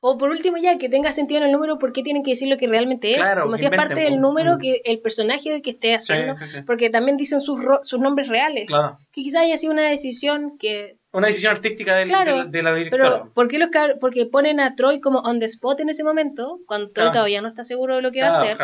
O 0.00 0.16
por 0.16 0.30
último 0.30 0.58
ya, 0.58 0.78
que 0.78 0.88
tenga 0.88 1.12
sentido 1.12 1.40
en 1.40 1.46
el 1.46 1.52
número, 1.52 1.78
¿por 1.78 1.92
qué 1.92 2.02
tienen 2.02 2.22
que 2.22 2.30
decir 2.30 2.48
lo 2.48 2.56
que 2.56 2.68
realmente 2.68 3.14
es? 3.14 3.36
Como 3.40 3.56
si 3.56 3.64
es 3.64 3.70
parte 3.70 4.00
del 4.00 4.20
número 4.20 4.56
mm. 4.56 4.58
que 4.58 4.80
el 4.84 5.00
personaje 5.00 5.60
que 5.60 5.70
esté 5.70 5.94
haciendo, 5.94 6.36
porque 6.66 6.88
también 6.88 7.16
dicen 7.16 7.40
sus, 7.40 7.60
sus 7.82 8.00
nombres 8.00 8.28
reales. 8.28 8.66
Claro. 8.66 8.98
Que 9.12 9.22
quizás 9.22 9.42
haya 9.42 9.58
sido 9.58 9.72
una 9.72 9.88
decisión 9.88 10.56
que... 10.56 10.98
Una 11.10 11.28
decisión 11.28 11.52
artística 11.52 11.96
del, 11.96 12.08
de, 12.50 12.62
la 12.62 12.74
directora. 12.74 13.10
Pero 13.10 13.32
¿por 13.32 13.48
qué 13.48 13.58
los 13.58 13.70
porque 13.98 14.26
ponen 14.26 14.60
a 14.60 14.76
Troy 14.76 15.00
como 15.00 15.20
on 15.20 15.40
the 15.40 15.46
spot 15.46 15.80
en 15.80 15.88
ese 15.88 16.04
momento, 16.04 16.60
cuando 16.66 16.90
Troy 16.90 17.10
todavía 17.10 17.42
no 17.42 17.48
está 17.48 17.64
seguro 17.64 17.96
de 17.96 18.02
lo 18.02 18.12
que 18.12 18.20
va 18.20 18.28
a 18.28 18.30
hacer? 18.30 18.58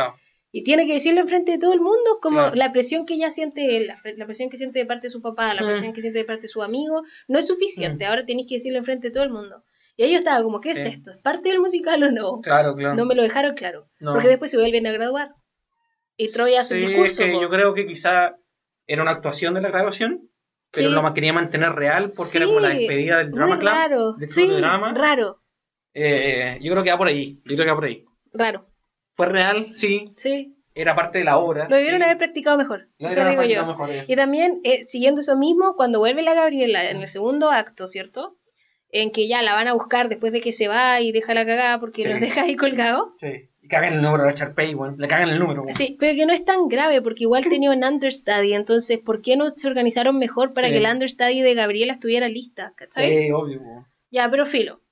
Y 0.57 0.63
tiene 0.63 0.87
que 0.87 0.93
decirlo 0.93 1.21
enfrente 1.21 1.51
de 1.51 1.59
todo 1.59 1.73
el 1.73 1.81
mundo, 1.81 2.21
como 2.23 2.51
la 2.55 2.71
presión 2.71 3.07
que 3.07 3.15
ella 3.15 3.33
siente 3.33 3.77
él, 3.77 3.89
la, 3.89 4.25
presión 4.25 4.51
que 4.51 4.57
siente 4.57 4.79
de 4.79 4.87
parte 4.87 5.09
de 5.09 5.11
su 5.11 5.21
papá, 5.21 5.53
la 5.53 5.63
mm. 5.63 5.67
presión 5.67 5.93
que 5.93 6.01
siente 6.01 6.21
de 6.21 6.25
parte 6.25 6.43
de 6.43 6.49
su 6.49 6.63
amigo, 6.63 7.03
no 7.27 7.41
es 7.41 7.49
suficiente. 7.49 8.05
Mm. 8.05 8.09
Ahora 8.09 8.25
tenéis 8.25 8.47
que 8.49 8.55
decirlo 8.55 8.79
enfrente 8.79 9.09
de 9.09 9.13
todo 9.13 9.25
el 9.25 9.31
mundo. 9.31 9.65
Y 9.97 10.05
ellos 10.05 10.21
estaba 10.21 10.45
como, 10.45 10.61
¿qué 10.61 10.71
es 10.71 10.85
esto? 10.85 11.11
¿Es 11.11 11.19
parte 11.19 11.49
del 11.49 11.59
musical 11.59 12.01
o 12.05 12.13
no? 12.13 12.41
Claro, 12.41 12.77
claro. 12.77 12.95
No 12.95 13.05
me 13.05 13.17
lo 13.17 13.25
dejaron 13.25 13.57
claro. 13.57 13.89
Porque 13.99 14.29
después 14.29 14.53
se 14.53 14.57
vuelven 14.57 14.87
a 14.87 14.93
graduar. 14.93 15.35
Y 16.17 16.31
Troy 16.31 16.55
hace 16.55 16.77
el 16.77 16.87
discurso. 16.87 17.27
yo 17.27 17.51
creo 17.51 17.75
que 17.75 17.85
quizá 17.85 18.37
era 18.87 19.03
una 19.03 19.11
actuación 19.11 19.55
de 19.55 19.61
la 19.61 19.71
graduación, 19.71 20.31
pero 20.71 20.91
lo 20.91 21.15
quería 21.15 21.33
mantener 21.33 21.73
real 21.73 22.11
porque 22.17 22.39
era 22.39 22.47
como 22.47 22.61
la 22.61 22.69
despedida 22.69 23.19
del 23.19 23.33
drama 23.33 23.59
club. 23.59 23.73
Raro. 23.73 24.17
sí, 24.21 24.47
raro. 24.61 25.43
Eh, 25.95 26.59
yo 26.63 26.71
creo 26.71 26.85
que 26.85 26.91
va 26.93 26.99
por 26.99 27.09
ahí. 27.09 27.41
Yo 27.45 27.57
creo 27.57 27.65
que 27.65 27.71
va 27.71 27.77
por 27.77 27.87
ahí. 27.87 28.05
Raro. 28.33 28.69
Fue 29.15 29.27
real, 29.27 29.69
sí. 29.73 30.13
Sí. 30.17 30.57
Era 30.75 30.97
parte 30.97 31.19
de 31.19 31.25
la 31.25 31.39
obra. 31.39 31.69
Lo 31.69 31.77
debieron 31.77 32.03
haber 32.03 32.19
practicado 32.19 32.59
mejor. 32.59 32.89
eso 32.99 33.25
digo 33.29 33.45
yo. 33.45 33.77
y 34.09 34.17
también, 34.17 34.61
eh, 34.65 34.85
siguiendo 34.85 35.21
eso 35.21 35.37
mismo, 35.37 35.77
cuando 35.77 36.01
vuelve 36.01 36.23
la 36.23 36.35
Gabriela 36.35 36.91
en 36.91 37.01
el 37.01 37.09
segundo 37.09 37.51
acto, 37.51 37.87
¿cierto? 37.87 38.37
En 38.91 39.11
que 39.11 39.29
ya 39.29 39.43
la 39.43 39.55
van 39.55 39.69
a 39.69 39.73
buscar 39.73 40.09
después 40.09 40.33
de 40.33 40.41
que 40.41 40.53
se 40.53 40.67
va 40.69 41.01
y 41.01 41.13
deja 41.13 41.35
la 41.35 41.47
cagada 41.47 41.79
porque 41.79 42.09
los 42.09 42.21
deja 42.21 42.43
ahí 42.43 42.57
colgados. 42.57 43.11
Sí. 43.19 43.51
Y 43.65 43.69
cagan 43.69 43.95
el 43.95 44.03
número 44.03 44.25
de 44.25 44.31
Richard 44.31 44.55
Pay, 44.55 44.77
Le 44.99 45.09
cagan 45.09 45.31
el 45.31 45.39
número, 45.39 45.65
Sí, 45.71 45.97
pero 45.99 46.15
que 46.15 46.27
no 46.27 46.35
es 46.35 46.45
tan 46.45 46.69
grave 46.69 47.01
porque 47.01 47.23
igual 47.23 47.45
tenía 47.49 47.71
un 47.71 47.83
understudy. 47.83 48.53
Entonces, 48.53 48.99
¿por 48.99 49.23
qué 49.23 49.37
no 49.37 49.49
se 49.51 49.69
organizaron 49.69 50.19
mejor 50.19 50.53
para 50.53 50.69
que 50.69 50.77
el 50.79 50.87
understudy 50.87 51.41
de 51.41 51.55
Gabriela 51.55 51.95
estuviera 51.95 52.29
lista? 52.29 52.75
¿Cachai? 52.77 53.09
Sí, 53.09 53.31
obvio. 53.31 53.63
Ya, 54.11 54.29
pero 54.31 54.45
filo. 54.45 54.83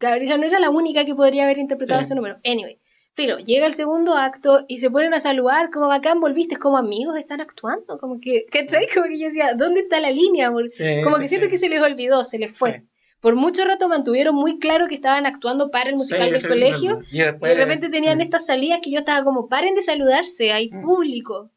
Gabriela 0.00 0.36
no 0.36 0.46
era 0.46 0.58
la 0.58 0.70
única 0.70 1.04
que 1.04 1.14
podría 1.14 1.44
haber 1.44 1.58
interpretado 1.58 2.00
ese 2.00 2.16
número. 2.16 2.38
Anyway. 2.44 2.80
Filo, 3.14 3.38
llega 3.38 3.66
el 3.66 3.74
segundo 3.74 4.14
acto 4.16 4.64
y 4.68 4.78
se 4.78 4.90
ponen 4.90 5.12
a 5.12 5.20
saludar, 5.20 5.70
como 5.70 5.86
bacán, 5.86 6.20
volviste, 6.20 6.56
como 6.56 6.78
amigos 6.78 7.18
están 7.18 7.42
actuando, 7.42 7.98
como 7.98 8.20
que, 8.20 8.46
¿cachai? 8.50 8.86
Como 8.92 9.06
que 9.06 9.18
yo 9.18 9.26
decía, 9.26 9.54
¿dónde 9.54 9.80
está 9.80 10.00
la 10.00 10.10
línea? 10.10 10.50
como 10.50 11.18
que 11.18 11.28
siento 11.28 11.48
que 11.48 11.58
se 11.58 11.68
les 11.68 11.82
olvidó, 11.82 12.24
se 12.24 12.38
les 12.38 12.50
fue. 12.50 12.84
Por 13.20 13.36
mucho 13.36 13.64
rato 13.64 13.88
mantuvieron 13.88 14.34
muy 14.34 14.58
claro 14.58 14.88
que 14.88 14.96
estaban 14.96 15.26
actuando 15.26 15.70
para 15.70 15.90
el 15.90 15.96
musical 15.96 16.32
del 16.32 16.46
colegio 16.46 17.02
y, 17.10 17.18
de 17.18 17.54
repente 17.54 17.88
tenían 17.88 18.20
estas 18.20 18.46
salidas 18.46 18.80
que 18.82 18.90
yo 18.90 18.98
estaba 18.98 19.22
como, 19.22 19.46
paren 19.48 19.74
de 19.74 19.82
saludarse, 19.82 20.52
hay 20.52 20.70
mm. 20.72 20.82
público. 20.82 21.50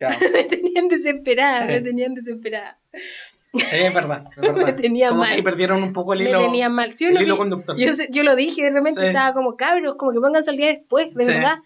me 0.32 0.44
tenían 0.44 0.88
desesperada, 0.88 1.66
me 1.66 1.80
tenían 1.80 2.14
desesperada. 2.14 2.80
Sí, 3.52 3.76
es 3.76 3.94
verdad. 3.94 4.24
me 4.36 4.72
tenía 4.74 5.08
como 5.08 5.22
mal. 5.22 5.34
que 5.34 5.42
perdieron 5.42 5.82
un 5.82 5.92
poco 5.92 6.12
el 6.12 6.22
hilo, 6.22 6.38
me 6.38 6.44
tenía 6.46 6.68
mal. 6.68 6.94
Sí, 6.94 7.06
el 7.06 7.20
hilo 7.20 7.36
conductor. 7.36 7.76
Yo, 7.76 7.92
yo, 8.10 8.22
lo 8.22 8.36
dije, 8.36 8.62
de 8.62 8.70
repente 8.70 9.06
estaba 9.06 9.34
como 9.34 9.56
cabros, 9.56 9.96
como 9.96 10.12
que 10.12 10.20
pónganse 10.20 10.50
al 10.50 10.56
día 10.56 10.68
después, 10.68 11.12
de 11.14 11.24
verdad. 11.24 11.58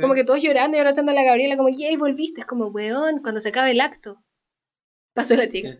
Como 0.00 0.14
que 0.14 0.24
todos 0.24 0.42
llorando 0.42 0.76
y 0.76 0.80
abrazando 0.80 1.12
a 1.12 1.14
la 1.14 1.22
Gabriela, 1.22 1.56
como, 1.56 1.68
y 1.68 1.96
volviste. 1.96 2.40
Es 2.40 2.46
como, 2.46 2.66
weón, 2.68 3.22
cuando 3.22 3.40
se 3.40 3.50
acabe 3.50 3.70
el 3.70 3.80
acto. 3.80 4.20
Pasó 5.14 5.36
la 5.36 5.48
chica. 5.48 5.78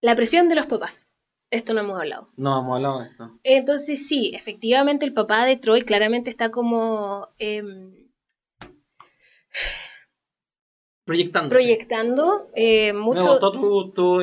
La 0.00 0.14
presión 0.16 0.48
de 0.48 0.54
los 0.54 0.66
papás. 0.66 1.18
Esto 1.50 1.74
no 1.74 1.80
hemos 1.80 2.00
hablado. 2.00 2.30
No 2.36 2.60
hemos 2.60 2.76
hablado 2.76 3.00
de 3.00 3.08
esto. 3.08 3.38
Entonces, 3.42 4.06
sí, 4.06 4.32
efectivamente, 4.34 5.04
el 5.04 5.12
papá 5.12 5.44
de 5.44 5.56
Troy 5.56 5.82
claramente 5.82 6.30
está 6.30 6.50
como. 6.50 7.28
Eh, 7.38 7.62
proyectando. 11.10 11.48
Proyectando 11.48 12.50
eh, 12.54 12.92
mucho. 12.92 13.18
Me 13.18 13.30
gustó 13.30 13.50
tu, 13.50 13.90
tu, 13.90 14.22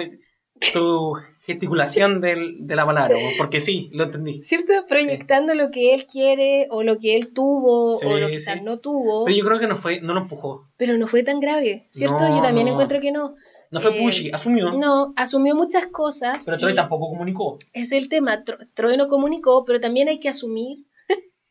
tu 0.71 1.13
gesticulación 1.45 2.21
del, 2.21 2.65
de 2.65 2.75
la 2.77 2.85
palabra, 2.85 3.17
porque 3.37 3.59
sí, 3.59 3.89
lo 3.91 4.05
entendí. 4.05 4.41
¿Cierto? 4.41 4.71
Proyectando 4.87 5.53
lo 5.53 5.69
que 5.69 5.93
él 5.93 6.05
quiere 6.05 6.67
o 6.69 6.83
lo 6.83 6.97
que 6.97 7.17
él 7.17 7.33
tuvo 7.33 7.97
o 7.97 8.17
lo 8.17 8.27
que 8.27 8.33
quizás 8.37 8.61
no 8.63 8.79
tuvo. 8.79 9.25
Pero 9.25 9.37
yo 9.37 9.45
creo 9.45 9.59
que 9.59 9.67
no 9.67 9.75
fue, 9.75 9.99
no 9.99 10.13
lo 10.13 10.21
empujó. 10.21 10.69
Pero 10.77 10.97
no 10.97 11.07
fue 11.07 11.23
tan 11.23 11.41
grave, 11.41 11.85
¿cierto? 11.89 12.19
yo 12.19 12.41
también 12.41 12.69
encuentro 12.69 13.01
que 13.01 13.11
no. 13.11 13.35
No 13.69 13.81
fue 13.81 13.97
eh, 13.97 13.99
pushy, 14.01 14.31
asumió. 14.31 14.71
No, 14.71 15.13
asumió 15.17 15.53
muchas 15.53 15.87
cosas. 15.87 16.45
Pero 16.45 16.57
Troy 16.57 16.73
tampoco 16.73 17.09
comunicó. 17.09 17.57
Es 17.73 17.91
el 17.91 18.07
tema. 18.07 18.45
Troy 18.75 18.95
no 18.95 19.09
comunicó, 19.09 19.65
pero 19.65 19.81
también 19.81 20.07
hay 20.07 20.19
que 20.19 20.29
asumir 20.29 20.86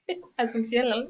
Asunción, 0.37 1.09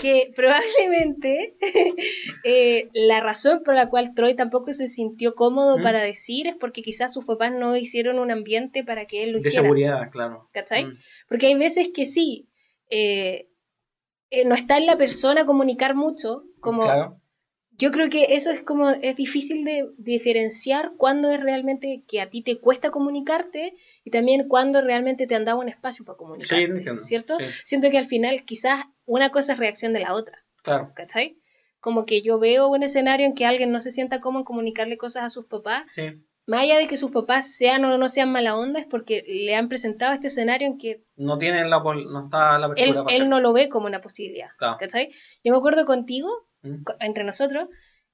que 0.00 0.32
probablemente 0.34 1.56
eh, 2.44 2.88
la 2.94 3.20
razón 3.20 3.62
por 3.64 3.74
la 3.74 3.88
cual 3.88 4.14
Troy 4.14 4.34
tampoco 4.34 4.72
se 4.72 4.88
sintió 4.88 5.34
cómodo 5.34 5.82
para 5.82 6.02
decir 6.02 6.46
es 6.46 6.56
porque 6.56 6.82
quizás 6.82 7.12
sus 7.12 7.24
papás 7.24 7.52
no 7.52 7.76
hicieron 7.76 8.18
un 8.18 8.30
ambiente 8.30 8.84
para 8.84 9.06
que 9.06 9.24
él 9.24 9.32
lo 9.32 9.38
hiciera. 9.38 9.62
De 9.62 9.64
seguridad, 9.64 10.10
claro. 10.10 10.48
¿Cachai? 10.52 10.84
Mm. 10.84 10.98
Porque 11.28 11.46
hay 11.46 11.54
veces 11.54 11.88
que 11.94 12.06
sí, 12.06 12.48
eh, 12.90 13.48
eh, 14.30 14.44
no 14.44 14.54
está 14.54 14.76
en 14.76 14.86
la 14.86 14.96
persona 14.96 15.46
comunicar 15.46 15.94
mucho, 15.94 16.44
como 16.60 17.20
yo 17.78 17.90
creo 17.90 18.08
que 18.08 18.36
eso 18.36 18.50
es 18.50 18.62
como, 18.62 18.90
es 18.90 19.16
difícil 19.16 19.64
de, 19.64 19.90
diferenciar 19.98 20.92
cuándo 20.96 21.30
es 21.30 21.40
realmente 21.40 22.04
que 22.08 22.20
a 22.20 22.30
ti 22.30 22.42
te 22.42 22.58
cuesta 22.58 22.90
comunicarte 22.90 23.74
y 24.06 24.10
también 24.10 24.46
cuándo 24.46 24.80
realmente 24.82 25.26
te 25.26 25.34
han 25.34 25.44
dado 25.44 25.58
un 25.58 25.68
espacio 25.68 26.04
para 26.04 26.16
comunicarte, 26.16 26.96
¿cierto? 26.96 27.38
Siento 27.64 27.90
que 27.90 27.98
al 27.98 28.06
final 28.06 28.44
quizás 28.44 28.84
una 29.04 29.30
cosa 29.30 29.54
es 29.54 29.58
reacción 29.58 29.92
de 29.92 29.98
la 29.98 30.14
otra, 30.14 30.44
claro. 30.62 30.92
¿cachai? 30.94 31.40
Como 31.80 32.06
que 32.06 32.22
yo 32.22 32.38
veo 32.38 32.68
un 32.68 32.84
escenario 32.84 33.26
en 33.26 33.34
que 33.34 33.46
alguien 33.46 33.72
no 33.72 33.80
se 33.80 33.90
sienta 33.90 34.20
cómodo 34.20 34.42
en 34.42 34.44
comunicarle 34.44 34.96
cosas 34.96 35.24
a 35.24 35.30
sus 35.30 35.46
papás, 35.46 35.86
más 36.46 36.60
allá 36.60 36.78
de 36.78 36.86
que 36.86 36.96
sus 36.96 37.10
papás 37.10 37.56
sean 37.56 37.84
o 37.84 37.98
no 37.98 38.08
sean 38.08 38.30
mala 38.30 38.56
onda, 38.56 38.78
es 38.78 38.86
porque 38.86 39.24
le 39.26 39.56
han 39.56 39.68
presentado 39.68 40.12
este 40.12 40.28
escenario 40.28 40.68
en 40.68 40.78
que... 40.78 41.02
No 41.16 41.36
tienen 41.36 41.68
la, 41.68 41.80
no 41.80 42.26
está 42.26 42.60
la 42.60 42.66
apertura 42.66 43.04
Él, 43.08 43.22
él 43.22 43.28
no 43.28 43.40
lo 43.40 43.52
ve 43.52 43.68
como 43.68 43.86
una 43.86 44.00
posibilidad, 44.00 44.50
¿cachai? 44.78 45.10
Yo 45.42 45.50
me 45.50 45.58
acuerdo 45.58 45.84
contigo 45.84 46.28
entre 47.00 47.24
nosotros, 47.24 47.68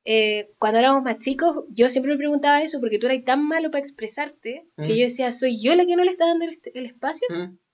eh, 0.05 0.51
cuando 0.59 0.81
éramos 0.81 1.03
más 1.03 1.19
chicos, 1.19 1.65
yo 1.69 1.89
siempre 1.89 2.13
me 2.13 2.19
preguntaba 2.19 2.63
eso 2.63 2.81
porque 2.81 2.99
tú 2.99 3.07
eras 3.07 3.25
tan 3.25 3.47
malo 3.47 3.71
para 3.71 3.81
expresarte 3.81 4.67
que 4.77 4.97
yo 4.97 5.05
decía, 5.05 5.31
¿soy 5.33 5.61
yo 5.61 5.75
la 5.77 5.87
que 5.87 5.97
no 5.97 6.05
le 6.05 6.11
está 6.11 6.27
dando 6.27 6.45
el, 6.45 6.87
espacio? 6.87 7.29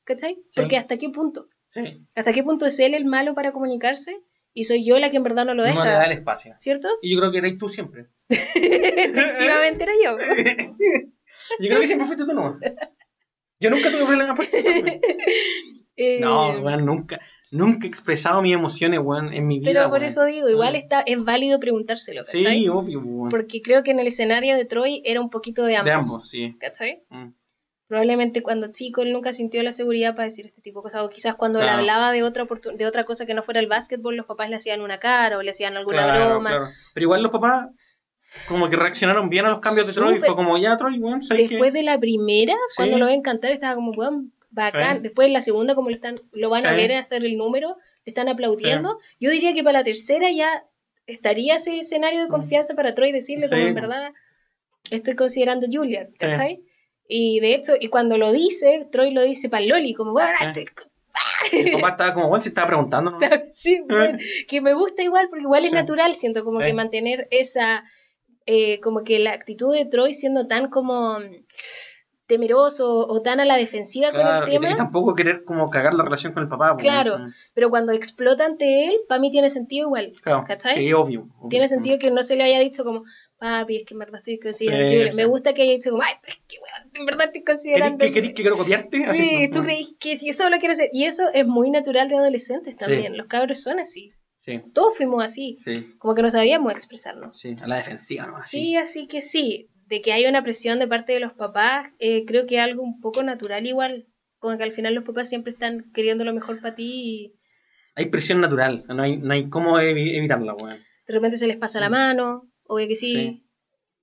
¿Cachai? 0.04 0.38
Porque 0.54 0.76
¿hasta 0.76 0.98
qué 0.98 1.08
punto? 1.10 1.48
¿Hasta 2.14 2.32
qué 2.32 2.42
punto 2.42 2.66
es 2.66 2.78
él 2.80 2.94
el 2.94 3.04
malo 3.04 3.34
para 3.34 3.52
comunicarse? 3.52 4.20
Y 4.52 4.64
soy 4.64 4.84
yo 4.84 4.98
la 4.98 5.10
que 5.10 5.18
en 5.18 5.22
verdad 5.22 5.46
no 5.46 5.54
lo 5.54 5.62
deja. 5.62 5.74
No 5.74 5.84
le 5.84 5.90
da 5.90 6.04
el 6.04 6.12
espacio. 6.12 6.52
¿Cierto? 6.56 6.88
Y 7.00 7.14
yo 7.14 7.20
creo 7.20 7.30
que 7.30 7.38
eras 7.38 7.52
tú 7.58 7.68
siempre. 7.68 8.08
Efectivamente 8.28 9.84
era 9.84 9.92
yo. 10.04 10.18
yo 11.60 11.68
creo 11.68 11.80
que 11.80 11.86
siempre 11.86 12.06
fuiste 12.06 12.26
tú 12.26 12.34
no. 12.34 12.58
Yo 13.60 13.70
nunca 13.70 13.90
tuve 13.90 14.04
problemas 14.04 14.36
por 14.36 14.46
eh... 15.96 16.20
No, 16.20 16.60
bueno, 16.60 16.84
nunca. 16.84 17.20
Nunca 17.50 17.86
he 17.86 17.88
expresado 17.88 18.42
mis 18.42 18.54
emociones, 18.54 19.00
weón, 19.02 19.32
en 19.32 19.46
mi 19.46 19.58
vida. 19.58 19.70
Pero 19.72 19.90
por 19.90 20.04
eso 20.04 20.24
digo, 20.24 20.48
igual 20.48 20.76
está, 20.76 21.00
es 21.00 21.24
válido 21.24 21.58
preguntárselo, 21.58 22.24
¿cachai? 22.24 22.58
Sí, 22.58 22.68
obvio, 22.68 23.00
weón. 23.00 23.30
Porque 23.30 23.62
creo 23.62 23.82
que 23.82 23.90
en 23.90 24.00
el 24.00 24.06
escenario 24.06 24.56
de 24.56 24.64
Troy 24.64 25.02
era 25.04 25.20
un 25.20 25.30
poquito 25.30 25.64
de 25.64 25.76
ambos. 25.76 25.84
De 25.86 25.92
ambos, 25.92 26.28
sí. 26.28 26.56
¿Cachai? 26.60 27.04
Mm. 27.08 27.28
Probablemente 27.86 28.42
cuando 28.42 28.70
chico 28.70 29.00
él 29.00 29.14
nunca 29.14 29.32
sintió 29.32 29.62
la 29.62 29.72
seguridad 29.72 30.14
para 30.14 30.24
decir 30.24 30.44
este 30.44 30.60
tipo 30.60 30.80
de 30.80 30.82
cosas. 30.82 31.02
O 31.02 31.08
quizás 31.08 31.36
cuando 31.36 31.62
él 31.62 31.68
hablaba 31.70 32.12
de 32.12 32.22
otra, 32.22 32.46
de 32.74 32.86
otra 32.86 33.04
cosa 33.04 33.24
que 33.24 33.32
no 33.32 33.42
fuera 33.42 33.60
el 33.60 33.66
básquetbol, 33.66 34.14
los 34.14 34.26
papás 34.26 34.50
le 34.50 34.56
hacían 34.56 34.82
una 34.82 34.98
cara 34.98 35.38
o 35.38 35.42
le 35.42 35.52
hacían 35.52 35.74
alguna 35.74 36.06
broma. 36.06 36.50
Claro. 36.50 36.68
Pero 36.92 37.04
igual 37.04 37.22
los 37.22 37.32
papás 37.32 37.68
como 38.46 38.68
que 38.68 38.76
reaccionaron 38.76 39.30
bien 39.30 39.46
a 39.46 39.50
los 39.50 39.60
cambios 39.60 39.86
de 39.86 39.94
Troy. 39.94 40.20
Fue 40.20 40.36
como, 40.36 40.58
ya, 40.58 40.76
Troy, 40.76 40.98
weón, 40.98 41.20
Después 41.20 41.72
de 41.72 41.82
la 41.82 41.98
primera, 41.98 42.54
cuando 42.76 42.98
lo 42.98 43.06
ven 43.06 43.22
cantar, 43.22 43.52
estaba 43.52 43.74
como, 43.74 43.92
weón, 43.92 44.32
bacán. 44.50 45.02
Después 45.02 45.26
en 45.26 45.34
la 45.34 45.40
segunda, 45.40 45.74
como 45.74 45.90
le 45.90 45.96
están, 45.96 46.14
lo 46.32 46.50
van 46.50 46.66
a 46.66 46.72
ver 46.72 46.92
hacer 46.92 47.24
el 47.24 47.36
número, 47.36 47.76
le 48.04 48.10
están 48.10 48.28
aplaudiendo. 48.28 48.98
Yo 49.20 49.30
diría 49.30 49.54
que 49.54 49.62
para 49.62 49.80
la 49.80 49.84
tercera 49.84 50.30
ya 50.30 50.64
estaría 51.06 51.56
ese 51.56 51.80
escenario 51.80 52.20
de 52.20 52.26
mm. 52.26 52.30
confianza 52.30 52.74
para 52.74 52.94
Troy 52.94 53.12
decirle 53.12 53.48
como 53.48 53.62
en 53.62 53.74
verdad 53.74 54.12
estoy 54.90 55.14
considerando 55.14 55.66
Juliet, 55.70 56.10
¿cachai? 56.18 56.62
Y 57.08 57.40
de 57.40 57.54
hecho, 57.54 57.72
y 57.80 57.88
cuando 57.88 58.18
lo 58.18 58.32
dice, 58.32 58.86
Troy 58.92 59.12
lo 59.12 59.22
dice 59.22 59.48
para 59.48 59.64
Loli, 59.64 59.94
como, 59.94 60.12
bueno, 60.12 60.30
el 61.52 61.72
papá 61.72 61.88
estaba 61.90 62.14
como, 62.14 62.28
bueno, 62.28 62.42
si 62.42 62.50
estaba 62.50 62.66
preguntando, 62.66 63.12
¿no? 63.12 63.18
Sí, 63.52 63.82
que 64.46 64.60
me 64.60 64.74
gusta 64.74 65.02
igual, 65.02 65.28
porque 65.30 65.44
igual 65.44 65.64
es 65.64 65.72
natural, 65.72 66.14
siento 66.16 66.44
como 66.44 66.60
que 66.60 66.74
mantener 66.74 67.26
esa, 67.30 67.84
eh, 68.44 68.80
como 68.80 69.04
que 69.04 69.18
la 69.18 69.32
actitud 69.32 69.74
de 69.74 69.86
Troy 69.86 70.12
siendo 70.12 70.46
tan 70.46 70.68
como 70.68 71.18
temeroso 72.28 73.08
o 73.08 73.22
tan 73.22 73.40
a 73.40 73.44
la 73.46 73.56
defensiva 73.56 74.12
con 74.12 74.20
el 74.20 74.44
tema. 74.44 74.70
Y, 74.70 74.76
tampoco 74.76 75.14
querer 75.14 75.44
como 75.44 75.70
cagar 75.70 75.94
la 75.94 76.04
relación 76.04 76.34
con 76.34 76.42
el 76.42 76.48
papá. 76.48 76.74
Pues, 76.74 76.84
claro, 76.84 77.18
pero 77.54 77.70
cuando 77.70 77.92
explota 77.92 78.44
ante 78.44 78.84
él, 78.84 78.92
para 79.08 79.20
mí 79.20 79.32
tiene 79.32 79.50
sentido 79.50 79.86
igual. 79.86 80.12
Claro, 80.22 80.44
¿cachai? 80.46 80.76
Sí, 80.76 80.92
obvio, 80.92 81.26
Tiene 81.48 81.68
sentido 81.68 81.98
que 81.98 82.10
no 82.10 82.22
se 82.22 82.36
le 82.36 82.44
haya 82.44 82.60
dicho 82.60 82.84
como, 82.84 83.02
papi, 83.38 83.78
es 83.78 83.84
que 83.86 83.94
en 83.94 84.00
verdad 84.00 84.18
estoy 84.18 84.38
considerando. 84.38 85.16
Me 85.16 85.24
gusta 85.24 85.54
que 85.54 85.62
haya 85.62 85.72
dicho 85.72 85.90
como, 85.90 86.02
ay, 86.02 86.12
pero 86.20 86.34
es 86.34 86.42
que 86.46 86.58
weón, 86.58 86.90
en 86.94 87.06
verdad 87.06 87.26
estoy 87.26 87.42
considerando. 87.42 87.98
¿Querés 87.98 88.14
que, 88.14 88.22
que, 88.22 88.34
quiero 88.34 88.58
copiarte? 88.58 89.06
Sí, 89.14 89.50
tú 89.52 89.62
crees 89.62 89.96
que 89.98 90.18
si 90.18 90.26
yo 90.26 90.34
solo 90.34 90.58
quiero 90.58 90.74
hacer. 90.74 90.90
Y 90.92 91.04
eso 91.04 91.24
es 91.32 91.46
muy 91.46 91.70
natural 91.70 92.08
de 92.08 92.16
adolescentes 92.16 92.76
también. 92.76 93.16
Los 93.16 93.26
cabros 93.26 93.62
son 93.62 93.80
así. 93.80 94.12
Sí. 94.38 94.62
Todos 94.74 94.96
fuimos 94.96 95.24
así. 95.24 95.56
Sí. 95.64 95.94
Como 95.98 96.14
que 96.14 96.22
no 96.22 96.30
sabíamos 96.30 96.72
expresarnos. 96.72 97.38
Sí, 97.38 97.56
a 97.60 97.66
la 97.66 97.76
defensiva, 97.76 98.26
¿no? 98.26 98.38
Sí, 98.38 98.76
así 98.76 99.06
que 99.06 99.20
sí 99.22 99.68
de 99.88 100.02
que 100.02 100.12
haya 100.12 100.28
una 100.28 100.42
presión 100.42 100.78
de 100.78 100.88
parte 100.88 101.12
de 101.12 101.20
los 101.20 101.32
papás, 101.32 101.92
eh, 101.98 102.24
creo 102.26 102.46
que 102.46 102.56
es 102.56 102.62
algo 102.62 102.82
un 102.82 103.00
poco 103.00 103.22
natural 103.22 103.66
igual, 103.66 104.06
como 104.38 104.56
que 104.56 104.64
al 104.64 104.72
final 104.72 104.94
los 104.94 105.04
papás 105.04 105.28
siempre 105.28 105.52
están 105.52 105.90
queriendo 105.92 106.24
lo 106.24 106.32
mejor 106.32 106.60
para 106.60 106.74
ti 106.74 107.38
hay 107.98 108.06
presión 108.10 108.40
natural, 108.40 108.84
no 108.86 109.02
hay, 109.02 109.16
no 109.16 109.34
hay 109.34 109.48
cómo 109.48 109.80
evitarla, 109.80 110.54
weón. 110.54 110.78
De 111.08 111.14
repente 111.14 111.36
se 111.36 111.48
les 111.48 111.56
pasa 111.56 111.80
la 111.80 111.88
mm. 111.88 111.92
mano, 111.92 112.48
obvio 112.62 112.86
que 112.86 112.94
sí. 112.94 113.44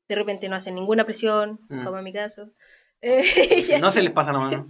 De 0.09 0.15
repente 0.15 0.49
no 0.49 0.57
hacen 0.57 0.75
ninguna 0.75 1.05
presión, 1.05 1.61
mm. 1.69 1.85
como 1.85 1.97
en 1.97 2.03
mi 2.03 2.11
caso. 2.11 2.51
no 3.79 3.91
se 3.91 4.01
les 4.01 4.11
pasa 4.11 4.33
la 4.33 4.39
mano. 4.39 4.69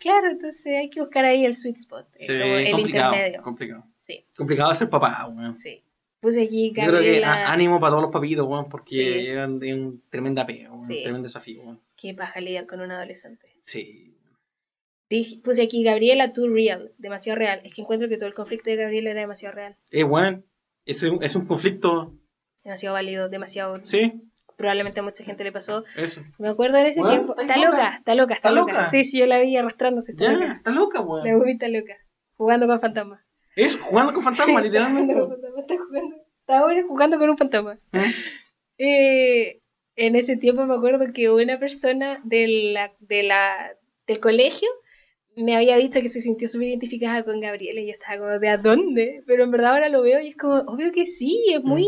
claro, 0.00 0.30
entonces 0.30 0.74
hay 0.74 0.88
que 0.88 1.02
buscar 1.02 1.26
ahí 1.26 1.44
el 1.44 1.54
sweet 1.54 1.76
spot, 1.76 2.08
sí, 2.14 2.32
el 2.32 2.80
intermedio. 2.80 3.42
Complicado. 3.42 3.84
Sí. 3.98 4.26
Complicado 4.34 4.72
ser 4.72 4.88
papá, 4.88 5.26
weón. 5.26 5.54
Sí. 5.54 5.84
Puse 6.22 6.44
aquí 6.44 6.70
Gabriela... 6.70 7.00
Yo 7.00 7.08
creo 7.10 7.20
que 7.20 7.24
ánimo 7.24 7.80
para 7.80 7.90
todos 7.90 8.02
los 8.02 8.12
papitos, 8.12 8.46
weón, 8.46 8.68
porque 8.68 9.24
llegan 9.24 9.58
de 9.58 9.74
un 9.74 10.04
tremenda 10.08 10.46
pega, 10.46 10.70
un 10.70 10.86
tremendo 10.86 11.24
desafío, 11.24 11.62
weón. 11.62 11.80
Qué 11.96 12.14
paja 12.14 12.40
lidiar 12.40 12.66
con 12.68 12.80
un 12.80 12.92
adolescente. 12.92 13.48
Sí. 13.62 14.16
puse 15.42 15.62
aquí 15.62 15.82
Gabriela 15.82 16.32
too 16.32 16.46
real, 16.46 16.92
demasiado 16.96 17.40
real. 17.40 17.60
Es 17.64 17.74
que 17.74 17.82
encuentro 17.82 18.08
que 18.08 18.18
todo 18.18 18.28
el 18.28 18.34
conflicto 18.34 18.70
de 18.70 18.76
Gabriela 18.76 19.10
era 19.10 19.22
demasiado 19.22 19.56
real. 19.56 19.76
Eh, 19.90 20.04
bueno, 20.04 20.44
es 20.86 21.02
un, 21.02 21.20
es 21.24 21.34
un 21.34 21.46
conflicto... 21.46 22.14
Demasiado 22.62 22.94
válido, 22.94 23.28
demasiado... 23.28 23.84
Sí. 23.84 24.12
Probablemente 24.56 25.00
a 25.00 25.02
mucha 25.02 25.24
gente 25.24 25.42
le 25.42 25.50
pasó. 25.50 25.82
Eso. 25.96 26.22
Me 26.38 26.50
acuerdo 26.50 26.78
en 26.78 26.86
ese 26.86 27.02
tiempo. 27.02 27.34
Está 27.36 27.56
loca? 27.56 27.96
está 27.96 28.14
loca, 28.14 28.34
está, 28.34 28.52
loca? 28.52 28.88
Sí, 28.88 29.02
sí, 29.02 29.18
yo 29.18 29.26
la 29.26 29.40
vi 29.40 29.56
arrastrándose. 29.56 30.12
Está 30.12 30.26
ya, 30.26 30.32
loca. 30.34 30.52
está 30.52 30.70
loca, 30.70 31.00
weón. 31.00 31.26
La 31.26 31.44
vi 31.44 31.50
está 31.50 31.66
loca. 31.66 31.96
Jugando 32.36 32.68
con 32.68 32.80
fantasmas. 32.80 33.22
Es 33.56 33.76
jugando 33.78 34.14
con 34.14 34.22
fantasmas, 34.24 34.62
literalmente. 34.62 35.12
está 35.12 35.76
jugando. 35.76 36.11
Está 36.11 36.11
ahora 36.46 36.82
jugando 36.86 37.18
con 37.18 37.30
un 37.30 37.38
fantasma. 37.38 37.78
¿Eh? 37.92 38.12
Eh, 38.78 39.60
en 39.96 40.16
ese 40.16 40.36
tiempo 40.36 40.66
me 40.66 40.74
acuerdo 40.74 41.12
que 41.12 41.30
una 41.30 41.58
persona 41.58 42.18
de 42.24 42.72
la, 42.72 42.92
de 43.00 43.22
la, 43.22 43.76
del 44.06 44.20
colegio 44.20 44.68
me 45.36 45.56
había 45.56 45.76
dicho 45.76 46.00
que 46.00 46.08
se 46.08 46.20
sintió 46.20 46.48
súper 46.48 46.68
identificada 46.68 47.24
con 47.24 47.40
Gabriela 47.40 47.80
y 47.80 47.86
yo 47.86 47.92
estaba 47.92 48.18
como, 48.18 48.38
¿de 48.38 48.48
a 48.48 48.58
dónde? 48.58 49.22
Pero 49.26 49.44
en 49.44 49.50
verdad 49.50 49.72
ahora 49.72 49.88
lo 49.88 50.02
veo 50.02 50.20
y 50.20 50.28
es 50.28 50.36
como, 50.36 50.56
obvio 50.60 50.92
que 50.92 51.06
sí, 51.06 51.46
es 51.52 51.62
muy... 51.62 51.86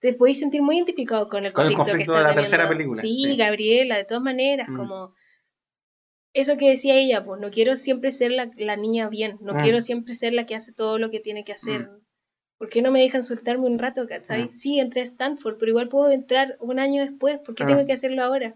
Te 0.00 0.14
podéis 0.14 0.40
sentir 0.40 0.62
muy 0.62 0.76
identificado 0.76 1.28
con 1.28 1.44
el 1.44 1.52
conflicto, 1.52 1.84
que 1.84 2.02
está 2.02 2.18
de 2.18 2.24
la 2.24 2.34
tercera 2.34 2.66
película. 2.66 3.02
Sí, 3.02 3.36
Gabriela, 3.36 3.98
de 3.98 4.04
todas 4.04 4.22
maneras, 4.22 4.68
mm. 4.68 4.76
como... 4.76 5.14
Eso 6.32 6.56
que 6.56 6.70
decía 6.70 6.94
ella, 6.94 7.24
pues 7.24 7.40
no 7.40 7.50
quiero 7.50 7.76
siempre 7.76 8.12
ser 8.12 8.30
la, 8.30 8.50
la 8.56 8.76
niña 8.76 9.08
bien, 9.08 9.36
no 9.40 9.54
mm. 9.54 9.62
quiero 9.62 9.80
siempre 9.80 10.14
ser 10.14 10.32
la 10.32 10.46
que 10.46 10.54
hace 10.54 10.72
todo 10.72 10.98
lo 10.98 11.10
que 11.10 11.20
tiene 11.20 11.44
que 11.44 11.52
hacer. 11.52 11.90
Mm. 12.60 12.64
¿Por 12.64 12.68
qué 12.68 12.82
no 12.82 12.90
me 12.90 13.00
dejan 13.00 13.22
soltarme 13.22 13.66
un 13.66 13.78
rato, 13.78 14.06
cachai? 14.06 14.50
Sí, 14.52 14.78
entré 14.78 15.00
a 15.00 15.04
Stanford, 15.04 15.56
pero 15.58 15.70
igual 15.70 15.88
puedo 15.88 16.10
entrar 16.10 16.56
un 16.60 16.78
año 16.78 17.02
después. 17.02 17.38
¿Por 17.38 17.54
qué 17.54 17.64
tengo 17.64 17.86
que 17.86 17.94
hacerlo 17.94 18.22
ahora? 18.22 18.54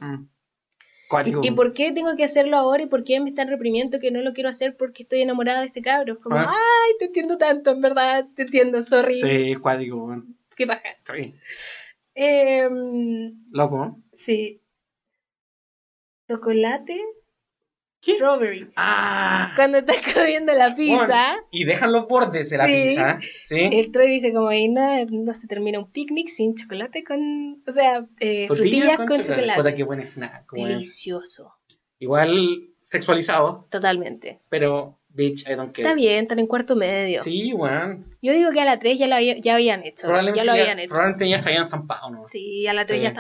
¿Y, 1.43 1.51
por 1.53 1.73
qué 1.73 1.93
tengo 1.93 2.17
que 2.17 2.25
hacerlo 2.25 2.57
ahora 2.57 2.83
y 2.83 2.87
por 2.87 3.05
qué 3.05 3.21
me 3.21 3.31
están 3.31 3.49
reprimiendo 3.49 4.01
que 4.01 4.11
no 4.11 4.21
lo 4.21 4.33
quiero 4.33 4.49
hacer 4.49 4.77
porque 4.77 5.05
estoy 5.05 5.23
enamorada 5.23 5.61
de 5.61 5.67
este 5.67 5.81
cabro? 5.81 6.21
Como, 6.21 6.37
ah. 6.37 6.51
ay, 6.51 6.93
te 6.99 7.07
entiendo 7.07 7.39
tanto, 7.39 7.71
en 7.71 7.81
verdad, 7.81 8.27
te 8.35 8.43
entiendo, 8.43 8.83
sorry. 8.83 9.21
Sí, 9.21 9.55
cuático, 9.57 10.23
Qué 10.57 10.67
paja. 10.67 10.97
Sí. 11.13 11.35
Eh, 12.15 12.69
Loco. 13.51 14.01
Sí. 14.13 14.61
Chocolate. 16.29 17.01
Strawberry. 18.13 18.71
Ah. 18.77 19.53
Cuando 19.57 19.79
estás 19.79 19.97
comiendo 20.15 20.53
la 20.53 20.75
pizza. 20.75 21.37
y 21.51 21.65
dejan 21.65 21.93
los 21.93 22.07
bordes 22.07 22.51
de 22.51 22.59
la 22.59 22.65
pizza. 22.67 23.19
¿sí? 23.43 23.69
El 23.73 23.91
Troy 23.91 24.09
dice 24.09 24.33
como 24.33 24.49
ahí 24.49 24.69
no, 24.69 25.05
no 25.07 25.35
se 25.35 25.47
termina 25.47 25.79
un 25.79 25.91
picnic 25.91 26.29
sin 26.29 26.55
chocolate 26.55 27.05
con. 27.05 27.63
O 27.67 27.73
sea, 27.73 28.07
eh, 28.21 28.47
frutillas 28.47 28.97
con, 28.99 29.23
chocolate. 29.23 29.61
Puta, 29.61 29.75
qué 29.75 29.83
buen 29.85 30.05
snack. 30.05 30.51
Delicioso. 30.53 31.55
Igual 31.99 32.71
sexualizado. 32.83 33.67
Totalmente. 33.71 34.41
Pero 34.49 34.99
Bitch, 35.15 35.47
I 35.49 35.55
don't 35.55 35.73
care. 35.73 35.83
Está 35.83 35.95
bien, 35.95 36.25
están 36.25 36.41
en 36.41 36.49
cuarto 36.49 36.75
medio. 36.75 37.21
Sí, 37.21 37.53
weón. 37.53 38.01
Yo 38.21 38.33
digo 38.33 38.51
que 38.51 38.61
a 38.61 38.65
la 38.65 38.81
3 38.81 38.99
ya 38.99 39.07
lo 39.07 39.21
ya 39.21 39.55
habían 39.55 39.85
hecho. 39.85 40.09
ya 40.09 40.45
lo 40.45 40.53
habían 40.53 40.81
hecho. 40.81 40.89
Probablemente 40.89 41.29
ya 41.29 41.39
se 41.39 41.51
habían 41.51 41.65
zampado, 41.65 42.11
¿no? 42.11 42.27
Sí, 42.27 42.67
a 42.67 42.75
la 42.75 42.85
3 42.85 43.01
ya 43.01 43.15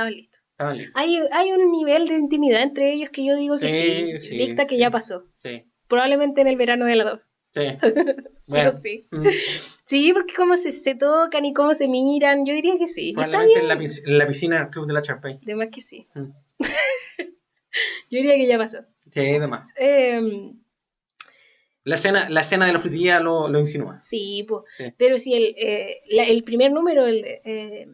Hay, 0.56 1.20
hay 1.32 1.52
un 1.52 1.72
nivel 1.72 2.06
de 2.06 2.14
intimidad 2.14 2.62
entre 2.62 2.93
ellos 2.93 3.10
que 3.10 3.24
yo 3.24 3.36
digo 3.36 3.59
que 3.59 3.68
sí, 3.68 4.20
sí 4.20 4.36
dicta 4.36 4.66
que 4.66 4.78
ya 4.78 4.90
pasó. 4.90 5.26
Sí. 5.39 5.64
Probablemente 5.89 6.40
en 6.40 6.47
el 6.47 6.56
verano 6.56 6.86
de 6.86 6.97
la 6.97 7.05
2. 7.05 7.31
Sí. 7.52 7.62
sí 8.43 8.60
sí. 8.76 9.09
Mm. 9.10 9.26
Sí, 9.86 10.12
porque 10.12 10.35
cómo 10.35 10.56
se, 10.56 10.72
se, 10.72 10.94
tocan 10.94 11.44
y 11.44 11.52
cómo 11.52 11.74
se 11.74 11.89
miran, 11.89 12.44
yo 12.44 12.55
diría 12.55 12.78
que 12.78 12.89
sí. 12.89 13.12
Probablemente 13.12 13.60
en 13.60 13.68
la, 13.68 13.74
en 13.74 14.18
la, 14.18 14.26
piscina 14.26 14.59
del 14.59 14.70
Club 14.70 14.86
de 14.86 14.94
la 14.94 15.02
Charpey. 15.02 15.39
De 15.43 15.55
más 15.55 15.68
que 15.70 15.81
sí. 15.81 16.06
Mm. 16.14 16.31
yo 17.18 17.26
diría 18.10 18.36
que 18.36 18.47
ya 18.47 18.59
pasó. 18.59 18.78
Sí, 19.10 19.20
de 19.20 19.47
más. 19.47 19.68
Eh, 19.76 20.52
la 21.85 21.97
escena, 21.97 22.31
la 22.31 22.40
escena 22.40 22.66
de 22.66 22.72
la 22.72 22.78
frutilla 22.78 23.20
lo, 23.20 23.48
lo 23.48 23.60
insinúa. 23.60 23.98
Sí, 23.98 24.47
pues. 24.48 24.64
Pero 24.97 25.18
si 25.18 25.35
el, 25.35 25.55
eh, 25.59 26.01
el 26.09 26.43
primer 26.43 26.72
número, 26.72 27.06
el. 27.06 27.24
Eh, 27.44 27.89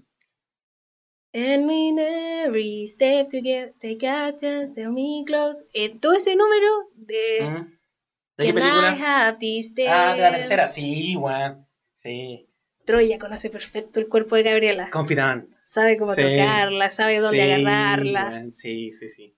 And 1.33 1.69
we 1.69 1.97
every 1.97 2.89
step 2.89 3.31
together, 3.31 3.73
take 3.79 4.03
a 4.03 4.33
chance, 4.37 4.75
tell 4.75 4.91
me 4.91 5.23
close. 5.25 5.65
Eh, 5.73 5.89
todo 6.01 6.15
ese 6.15 6.35
número 6.35 6.89
de. 6.95 7.67
¿De 8.37 8.47
qué 8.47 8.53
película? 8.53 8.97
I 8.97 9.01
have 9.01 9.39
these 9.39 9.73
ah, 9.89 10.17
de 10.17 10.23
la 10.23 10.33
tercera, 10.33 10.67
sí, 10.67 11.15
weón. 11.17 11.67
Sí. 11.95 12.49
Troya 12.85 13.19
conoce 13.19 13.49
perfecto 13.49 14.01
el 14.01 14.09
cuerpo 14.09 14.35
de 14.35 14.43
Gabriela. 14.43 14.91
Confidante. 14.91 15.57
Sabe 15.63 15.97
cómo 15.97 16.17
tocarla, 16.17 16.91
sabe 16.91 17.21
dónde 17.21 17.43
agarrarla. 17.43 18.47
Sí, 18.51 18.91
sí, 18.91 19.09
sí. 19.09 19.37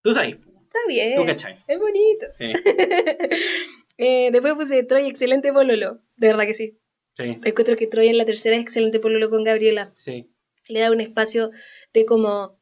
Tú 0.00 0.14
sabes. 0.14 0.36
Está 0.36 0.78
bien. 0.88 1.16
Tú 1.16 1.26
cachai. 1.26 1.62
Es 1.66 1.78
bonito. 1.78 2.26
Sí. 2.30 2.50
eh, 3.98 4.30
después 4.32 4.54
puse 4.54 4.82
Troy, 4.84 5.06
excelente 5.06 5.52
pololo. 5.52 6.00
De 6.16 6.28
verdad 6.28 6.46
que 6.46 6.54
sí. 6.54 6.78
Sí. 7.14 7.38
Encuentro 7.44 7.76
que 7.76 7.86
Troy 7.86 8.08
en 8.08 8.16
la 8.16 8.24
tercera 8.24 8.56
es 8.56 8.62
excelente 8.62 9.00
pololo 9.00 9.28
con 9.28 9.44
Gabriela. 9.44 9.90
Sí 9.94 10.30
le 10.68 10.80
da 10.80 10.90
un 10.90 11.00
espacio 11.00 11.50
de 11.92 12.06
como 12.06 12.56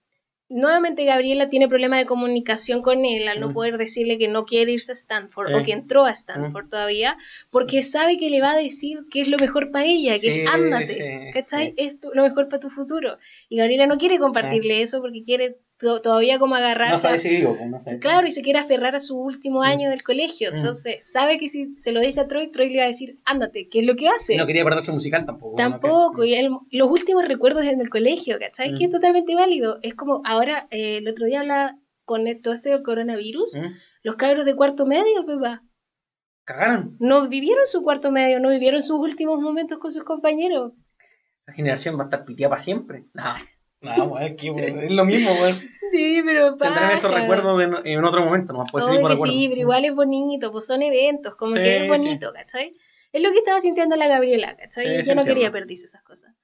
nuevamente 0.49 1.05
Gabriela 1.05 1.49
tiene 1.49 1.69
problemas 1.69 1.99
de 1.99 2.07
comunicación 2.07 2.83
con 2.83 3.05
él 3.05 3.29
al 3.29 3.41
no 3.41 3.49
mm. 3.49 3.55
poder 3.55 3.79
decirle 3.79 4.19
que 4.19 4.29
no 4.29 4.45
quiere 4.45 4.73
irse 4.73 4.93
a 4.93 4.95
Stanford 4.95 5.55
o 5.55 5.63
que 5.63 5.73
entró 5.73 6.05
a 6.05 6.11
Stanford 6.11 6.67
mm. 6.67 6.69
todavía, 6.69 7.17
porque 7.51 7.83
sabe 7.83 8.19
que 8.19 8.31
le 8.31 8.41
va 8.41 8.53
a 8.53 8.57
decir 8.57 9.01
que 9.11 9.23
es 9.23 9.29
lo 9.29 9.39
mejor 9.39 9.71
para 9.71 9.87
ella, 9.87 10.19
que 10.19 10.45
ándate, 10.47 11.31
¿cachai? 11.33 11.75
Es 11.77 12.01
lo 12.13 12.23
mejor 12.23 12.49
para 12.49 12.61
tu 12.61 12.71
futuro. 12.71 13.19
Y 13.49 13.57
Gabriela 13.57 13.87
no 13.87 13.99
quiere 13.99 14.19
compartirle 14.19 14.83
eso 14.83 15.01
porque 15.01 15.23
quiere 15.23 15.59
todavía 16.01 16.39
como 16.39 16.55
agarrarse. 16.55 17.09
No 17.09 17.79
pues, 17.79 17.99
Claro, 18.01 18.27
y 18.27 18.33
se 18.33 18.43
quiere 18.43 18.59
aferrar 18.59 18.95
a 18.95 19.01
su 19.01 19.19
último 19.19 19.61
mm. 19.61 19.65
año 19.65 19.91
del 19.91 20.03
colegio. 20.03 20.51
Mm. 20.51 20.57
Entonces, 20.57 20.99
sabe 21.03 21.39
que 21.39 21.49
si 21.49 21.77
se 21.81 21.93
lo 21.93 22.01
dice 22.01 22.21
a 22.21 22.29
Troy, 22.29 22.49
Troy 22.51 22.71
le 22.71 22.79
va 22.79 22.85
a 22.85 22.89
decir, 22.89 23.19
ándate, 23.25 23.69
¿qué 23.69 23.81
es 23.81 23.87
lo 23.87 23.97
que 23.97 24.09
hace? 24.09 24.37
no 24.37 24.47
quería 24.47 24.65
perder 24.65 24.85
su 24.85 24.93
musical 24.93 25.25
tampoco. 25.27 25.57
Tampoco, 25.57 26.25
y 26.25 26.37
los 26.73 26.91
últimos 26.91 27.27
recuerdos 27.27 27.65
en 27.65 27.81
el 27.81 27.91
colegio, 27.91 28.39
¿cachai? 28.39 28.73
Mm. 28.73 28.79
Que 28.79 28.85
es 28.85 28.91
totalmente 28.91 29.35
válido. 29.35 29.79
Es 29.83 29.95
como 29.95 30.23
ahora, 30.25 30.67
eh, 30.71 30.99
el 30.99 31.09
otro 31.09 31.27
día 31.27 31.41
hablaba 31.41 31.79
con 32.05 32.25
todo 32.43 32.55
este 32.55 32.71
del 32.71 32.83
coronavirus, 32.83 33.59
los 34.03 34.17
cabros 34.17 34.45
de 34.45 34.55
cuarto 34.55 34.87
medio, 34.87 35.25
Pepa. 35.27 35.63
Cagaron. 36.45 36.97
No 37.01 37.27
vivieron 37.29 37.67
su 37.67 37.83
cuarto 37.83 38.11
medio, 38.11 38.39
no 38.41 38.51
vivieron 38.51 38.83
sus 38.83 38.99
últimos 38.99 39.41
momentos 39.41 39.79
con 39.79 39.91
sus 39.91 40.05
compañeros. 40.05 40.75
Esa 41.47 41.55
generación 41.55 41.99
va 41.99 42.03
a 42.03 42.05
estar 42.05 42.25
pitiada 42.25 42.51
para 42.51 42.63
siempre. 42.63 43.05
No. 43.85 43.97
No, 43.97 44.19
es 44.19 44.93
lo 44.93 45.05
mismo, 45.05 45.31
weón. 45.31 45.55
Sí, 45.93 46.23
pero 46.25 46.57
Tendrán 46.57 46.93
esos 46.93 47.13
recuerdos 47.13 47.63
en, 47.85 48.05
otro 48.05 48.25
momento, 48.25 48.53
no 48.53 48.65
puede 48.65 48.87
ser 48.87 49.01
por 49.01 49.17
Sí, 49.17 49.47
pero 49.49 49.61
igual 49.61 49.85
es 49.85 49.95
bonito, 49.95 50.51
pues 50.51 50.67
son 50.67 50.83
eventos, 50.83 51.37
como 51.37 51.55
que 51.55 51.85
es 51.85 51.89
bonito, 51.89 52.33
¿cachai? 52.33 52.75
Es 53.13 53.23
lo 53.23 53.31
que 53.31 53.39
estaba 53.39 53.61
sintiendo 53.61 53.95
la 53.95 54.09
Gabriela, 54.09 54.57
¿cachai? 54.57 55.03
Yo 55.05 55.15
no 55.15 55.23
quería 55.23 55.53
perderse 55.53 55.85
esas 55.85 56.03
cosas. 56.03 56.35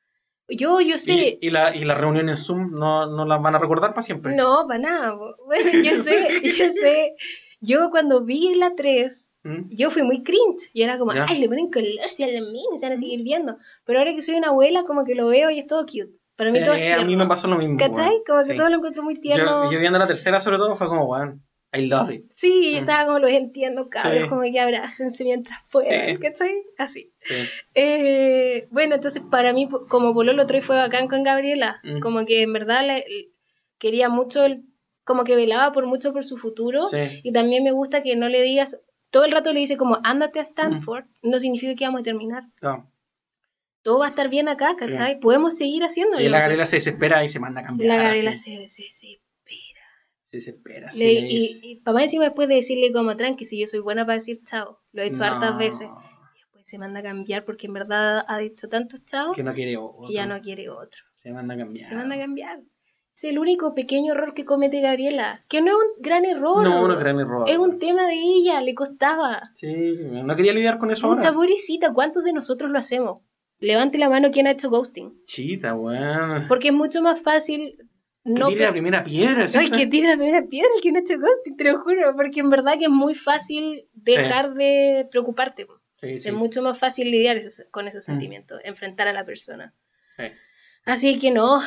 Yo, 0.48 0.80
yo 0.80 0.98
sé. 0.98 1.38
¿Y, 1.40 1.50
la, 1.50 1.74
y 1.74 1.84
la 1.84 1.94
reunión 1.94 2.28
en 2.28 2.36
Zoom 2.36 2.72
no, 2.72 3.06
no 3.06 3.24
las 3.24 3.40
van 3.40 3.54
a 3.54 3.58
recordar 3.58 3.90
para 3.90 4.02
siempre? 4.02 4.34
No, 4.34 4.66
para 4.66 4.80
nada. 4.80 5.14
Bueno, 5.46 5.70
yo 5.82 6.02
sé, 6.02 6.40
yo 6.42 6.72
sé. 6.72 7.14
Yo 7.60 7.90
cuando 7.90 8.24
vi 8.24 8.54
la 8.54 8.74
3, 8.74 9.36
¿Mm? 9.44 9.68
yo 9.70 9.90
fui 9.90 10.02
muy 10.02 10.22
cringe. 10.22 10.70
Y 10.72 10.82
era 10.82 10.98
como, 10.98 11.12
ay, 11.12 11.38
le 11.38 11.48
ponen 11.48 11.70
color 11.70 12.08
si 12.08 12.24
a 12.24 12.26
la 12.26 12.40
mina 12.40 12.76
se 12.76 12.86
van 12.86 12.94
a 12.94 12.96
seguir 12.96 13.22
viendo. 13.22 13.58
Pero 13.84 13.98
ahora 13.98 14.12
que 14.12 14.22
soy 14.22 14.36
una 14.36 14.48
abuela, 14.48 14.84
como 14.84 15.04
que 15.04 15.14
lo 15.14 15.28
veo 15.28 15.50
y 15.50 15.58
es 15.58 15.66
todo 15.66 15.84
cute. 15.84 16.19
Para 16.40 16.52
mí 16.52 16.64
todo 16.64 16.72
es 16.72 16.98
A 16.98 17.04
mí 17.04 17.16
me 17.16 17.26
pasó 17.26 17.48
lo 17.48 17.58
mismo. 17.58 17.76
¿Cachai? 17.76 18.22
Como 18.26 18.42
que 18.42 18.54
todo 18.54 18.70
lo 18.70 18.76
encuentro 18.76 19.02
muy 19.02 19.20
tierno. 19.20 19.70
Yo, 19.70 19.78
viendo 19.78 19.98
la 19.98 20.06
tercera, 20.06 20.40
sobre 20.40 20.56
todo, 20.56 20.74
fue 20.74 20.88
como, 20.88 21.04
bueno, 21.06 21.38
I 21.70 21.82
love 21.82 22.10
it. 22.12 22.24
Sí, 22.32 22.72
yo 22.72 22.78
mm. 22.78 22.80
estaba 22.80 23.04
como, 23.04 23.18
los 23.18 23.30
entiendo, 23.30 23.90
cabros, 23.90 24.26
como 24.30 24.40
que 24.40 24.58
abrácense 24.58 25.22
mientras 25.24 25.60
fueran, 25.66 26.16
¿cachai? 26.16 26.62
Así. 26.78 27.12
Eh, 27.74 28.68
bueno, 28.70 28.94
entonces 28.94 29.22
para 29.30 29.52
mí, 29.52 29.68
como 29.68 30.14
Pololo 30.14 30.46
Troy 30.46 30.62
fue 30.62 30.76
bacán 30.76 31.08
con 31.08 31.24
Gabriela, 31.24 31.78
mm. 31.84 32.00
como 32.00 32.24
que 32.24 32.40
en 32.40 32.54
verdad 32.54 32.86
le, 32.86 33.04
quería 33.76 34.08
mucho, 34.08 34.46
como 35.04 35.24
que 35.24 35.36
velaba 35.36 35.72
por 35.72 35.84
mucho 35.84 36.14
por 36.14 36.24
su 36.24 36.38
futuro, 36.38 36.86
y 37.22 37.32
también 37.32 37.64
me 37.64 37.72
gusta 37.72 38.02
que 38.02 38.16
no 38.16 38.30
le 38.30 38.40
digas, 38.40 38.80
todo 39.10 39.26
el 39.26 39.32
rato 39.32 39.52
le 39.52 39.60
dice 39.60 39.76
como, 39.76 39.98
ándate 40.04 40.38
a 40.38 40.42
Stanford, 40.42 41.04
no 41.20 41.38
significa 41.38 41.74
que 41.74 41.84
vamos 41.84 42.00
a 42.00 42.04
terminar. 42.04 42.44
No 42.62 42.90
todo 43.82 44.00
va 44.00 44.06
a 44.06 44.08
estar 44.10 44.28
bien 44.28 44.48
acá, 44.48 44.76
¿cachai? 44.76 45.20
Podemos 45.20 45.56
seguir 45.56 45.82
haciéndolo. 45.82 46.22
Y 46.22 46.28
la 46.28 46.40
Gabriela 46.40 46.66
se 46.66 46.76
desespera 46.76 47.24
y 47.24 47.28
se 47.28 47.40
manda 47.40 47.62
a 47.62 47.64
cambiar. 47.64 47.96
La 47.96 48.02
Gabriela 48.02 48.34
se 48.34 48.52
desespera. 48.52 49.20
Se 50.28 50.36
desespera. 50.36 50.90
y, 50.94 51.80
papá 51.84 52.02
encima 52.02 52.24
después 52.24 52.48
de 52.48 52.56
decirle 52.56 52.92
como 52.92 53.16
tranqui, 53.16 53.44
si 53.44 53.58
yo 53.58 53.66
soy 53.66 53.80
buena 53.80 54.04
para 54.04 54.14
decir 54.14 54.40
chao, 54.44 54.78
lo 54.92 55.02
he 55.02 55.06
hecho 55.06 55.24
hartas 55.24 55.58
veces. 55.58 55.88
después 56.34 56.68
se 56.68 56.78
manda 56.78 57.00
a 57.00 57.02
cambiar 57.02 57.44
porque 57.44 57.66
en 57.66 57.72
verdad 57.72 58.24
ha 58.28 58.38
dicho 58.38 58.68
tantos 58.68 59.04
chavos 59.04 59.34
que, 59.34 59.42
no 59.42 59.52
quiere 59.54 59.76
otro. 59.76 60.06
que 60.06 60.14
ya 60.14 60.26
no 60.26 60.40
quiere 60.40 60.68
otro. 60.68 61.00
Se 61.16 61.32
manda 61.32 61.54
a 61.54 61.58
cambiar. 61.58 61.86
Se 61.86 61.94
manda 61.96 62.14
a 62.14 62.18
cambiar. 62.18 62.60
Es 63.12 63.24
el 63.24 63.38
único 63.38 63.74
pequeño 63.74 64.14
error 64.14 64.34
que 64.34 64.44
comete 64.44 64.80
Gabriela. 64.80 65.44
Que 65.48 65.60
no 65.60 65.72
es 65.72 65.74
un 65.74 66.02
gran 66.02 66.24
error. 66.24 66.62
No, 66.62 66.86
no 66.86 66.94
es 66.94 67.00
gran 67.00 67.18
error. 67.18 67.44
Es 67.48 67.58
un 67.58 67.78
tema 67.78 68.06
de 68.06 68.14
ella, 68.14 68.62
le 68.62 68.74
costaba. 68.74 69.42
Sí, 69.56 69.66
no 69.66 70.36
quería 70.36 70.52
lidiar 70.52 70.78
con 70.78 70.90
eso. 70.90 71.08
Mucha 71.08 71.32
pobrecita, 71.32 71.92
¿cuántos 71.92 72.24
de 72.24 72.32
nosotros 72.32 72.70
lo 72.70 72.78
hacemos? 72.78 73.22
Levante 73.60 73.98
la 73.98 74.08
mano 74.08 74.30
quien 74.30 74.46
ha 74.46 74.52
hecho 74.52 74.70
ghosting. 74.70 75.22
Chita, 75.24 75.74
weón. 75.74 76.48
Porque 76.48 76.68
es 76.68 76.74
mucho 76.74 77.02
más 77.02 77.22
fácil. 77.22 77.76
No 78.24 78.48
que 78.48 78.54
tire 78.54 78.66
la 78.66 78.72
primera 78.72 79.04
piedra. 79.04 79.46
No, 79.54 79.60
es 79.60 79.70
que 79.70 79.86
tire 79.86 80.08
la 80.08 80.16
primera 80.16 80.46
piedra 80.46 80.70
el 80.74 80.82
que 80.82 80.92
no 80.92 80.98
ha 80.98 81.02
hecho 81.02 81.18
ghosting, 81.18 81.56
te 81.56 81.64
lo 81.64 81.80
juro. 81.80 82.16
Porque 82.16 82.40
en 82.40 82.50
verdad 82.50 82.78
que 82.78 82.84
es 82.84 82.90
muy 82.90 83.14
fácil 83.14 83.86
dejar 83.92 84.54
de 84.54 85.06
preocuparte. 85.10 85.66
Es 86.02 86.32
mucho 86.32 86.62
más 86.62 86.78
fácil 86.78 87.10
lidiar 87.10 87.40
con 87.70 87.86
esos 87.86 88.04
mm. 88.04 88.10
sentimientos, 88.10 88.60
enfrentar 88.64 89.08
a 89.08 89.12
la 89.12 89.24
persona. 89.24 89.74
Así 90.84 91.18
que 91.18 91.30
no, 91.30 91.62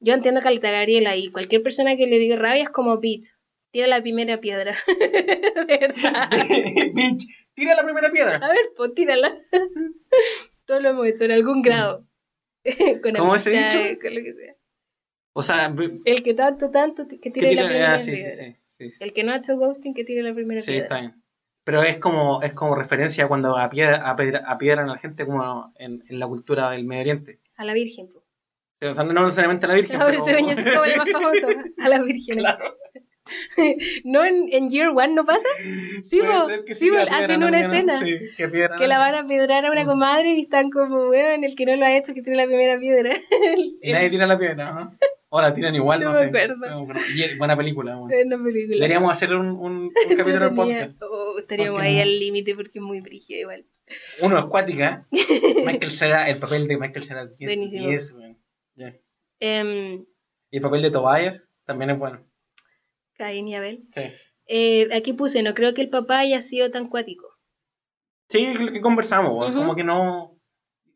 yo 0.00 0.14
entiendo 0.14 0.40
a 0.40 0.42
Gabriela 0.42 1.16
y 1.16 1.30
cualquier 1.30 1.62
persona 1.62 1.96
que 1.96 2.06
le 2.06 2.18
diga 2.18 2.36
rabia 2.36 2.64
es 2.64 2.70
como 2.70 2.98
bitch, 2.98 3.34
tira 3.70 3.86
la 3.86 4.00
primera 4.00 4.40
piedra. 4.40 4.76
¿Verdad? 5.66 6.30
bitch, 6.94 7.26
tira 7.54 7.74
la 7.74 7.84
primera 7.84 8.10
piedra. 8.10 8.36
A 8.36 8.48
ver, 8.48 8.72
pues 8.76 8.94
tírala. 8.94 9.32
Todos 10.68 10.82
lo 10.82 10.90
hemos 10.90 11.06
hecho 11.06 11.24
en 11.24 11.30
algún 11.30 11.62
grado. 11.62 12.04
con 13.02 13.14
¿Cómo 13.14 13.34
ese 13.34 13.50
dicho? 13.50 14.00
Con 14.02 14.14
lo 14.14 14.20
que 14.22 14.34
sea. 14.34 14.54
O 15.32 15.40
sea, 15.40 15.74
el 16.04 16.22
que 16.22 16.34
tanto, 16.34 16.70
tanto, 16.70 17.08
que 17.08 17.30
tire 17.30 17.54
la 17.54 17.64
primera 17.64 17.94
ah. 17.94 17.98
Sí, 17.98 18.18
sí, 18.18 18.30
sí, 18.30 18.56
el 19.00 19.14
que 19.14 19.24
no 19.24 19.32
ha 19.32 19.36
hecho 19.36 19.56
ghosting, 19.56 19.94
que 19.94 20.04
tire 20.04 20.22
la 20.22 20.34
primera 20.34 20.60
piedra. 20.60 20.78
Sí, 20.78 20.82
está 20.82 21.00
bien. 21.00 21.22
Pero 21.64 21.82
es 21.82 21.96
como, 21.96 22.42
es 22.42 22.52
como 22.52 22.74
referencia 22.74 23.28
cuando 23.28 23.56
a 23.56 23.70
piedra, 23.70 24.10
a 24.10 24.14
piedra, 24.58 24.82
a 24.82 24.86
la 24.86 24.98
gente 24.98 25.24
como 25.24 25.72
en, 25.78 26.04
en, 26.06 26.18
la 26.18 26.26
cultura 26.26 26.70
del 26.70 26.84
Medio 26.84 27.00
Oriente. 27.00 27.40
A 27.56 27.64
la 27.64 27.72
Virgen. 27.72 28.10
O 28.82 28.94
sea, 28.94 29.04
no 29.04 29.24
necesariamente 29.24 29.64
a 29.64 29.68
la 29.70 29.74
Virgen. 29.74 29.98
pero... 29.98 30.22
se 30.22 30.32
es 30.32 30.38
como 30.38 30.84
el 30.84 30.96
más 30.98 31.08
famoso, 31.12 31.48
a 31.78 31.88
la 31.88 32.02
Virgen. 32.02 32.38
Claro. 32.40 32.76
¿No 34.04 34.24
en, 34.24 34.48
en, 34.52 34.70
Year 34.70 34.88
One 34.88 35.14
no 35.14 35.24
pasa? 35.24 35.48
Sí, 36.02 36.20
sí, 36.74 36.90
hacen 37.10 37.42
una 37.42 37.60
escena 37.60 37.98
sí, 38.00 38.18
que, 38.36 38.50
que, 38.50 38.86
la 38.86 38.98
van 38.98 39.14
a 39.14 39.26
piedrar 39.26 39.66
a 39.66 39.70
una 39.70 39.84
comadre 39.84 40.34
y 40.34 40.40
están 40.42 40.70
como, 40.70 41.08
weón, 41.08 41.44
el 41.44 41.54
que 41.56 41.66
no 41.66 41.76
lo 41.76 41.84
ha 41.84 41.96
hecho 41.96 42.14
que 42.14 42.22
tiene 42.22 42.36
la 42.38 42.46
primera 42.46 42.78
piedra. 42.78 43.12
y 43.82 43.92
nadie 43.92 44.10
tira 44.10 44.26
la 44.26 44.38
piedra, 44.38 44.72
¿no? 44.72 44.96
O 45.30 45.42
la 45.42 45.52
tiran 45.52 45.74
igual, 45.74 46.00
no, 46.04 46.12
no 46.12 46.18
sé. 46.18 46.30
No, 46.30 46.86
buena 47.38 47.56
película. 47.56 47.96
Buena 47.96 48.42
película. 48.42 48.76
Deberíamos 48.76 49.14
hacer 49.14 49.34
un, 49.34 49.48
un, 49.48 49.72
un 50.10 50.16
capítulo 50.16 50.46
del 50.46 50.54
podcast. 50.54 51.02
Oh, 51.02 51.38
estaríamos 51.38 51.80
ahí 51.80 52.00
al 52.00 52.18
límite 52.18 52.54
porque 52.54 52.78
es 52.78 52.82
muy 52.82 53.00
brígido 53.00 53.40
igual. 53.40 53.66
Uno, 54.20 54.38
acuática. 54.38 55.06
Michael 55.10 55.92
será 55.92 56.28
el 56.28 56.38
papel 56.38 56.68
de 56.68 56.78
Michael 56.78 57.04
10. 57.04 57.38
Buenísimo. 57.40 57.88
10, 58.76 58.98
Em, 59.40 60.04
y 60.50 60.56
el 60.56 60.62
papel 60.62 60.82
de 60.82 60.90
Tobias 60.90 61.52
también 61.64 61.90
es 61.90 61.98
bueno. 61.98 62.27
Caín 63.18 63.48
y 63.48 63.56
Abel. 63.56 63.84
Sí. 63.92 64.02
Eh, 64.46 64.88
aquí 64.94 65.12
puse, 65.12 65.42
no 65.42 65.52
creo 65.52 65.74
que 65.74 65.82
el 65.82 65.90
papá 65.90 66.20
haya 66.20 66.40
sido 66.40 66.70
tan 66.70 66.88
cuático. 66.88 67.28
Sí, 68.28 68.44
es 68.44 68.60
lo 68.60 68.72
que 68.72 68.80
conversamos, 68.80 69.54
como 69.54 69.74
que 69.74 69.84
no... 69.84 70.34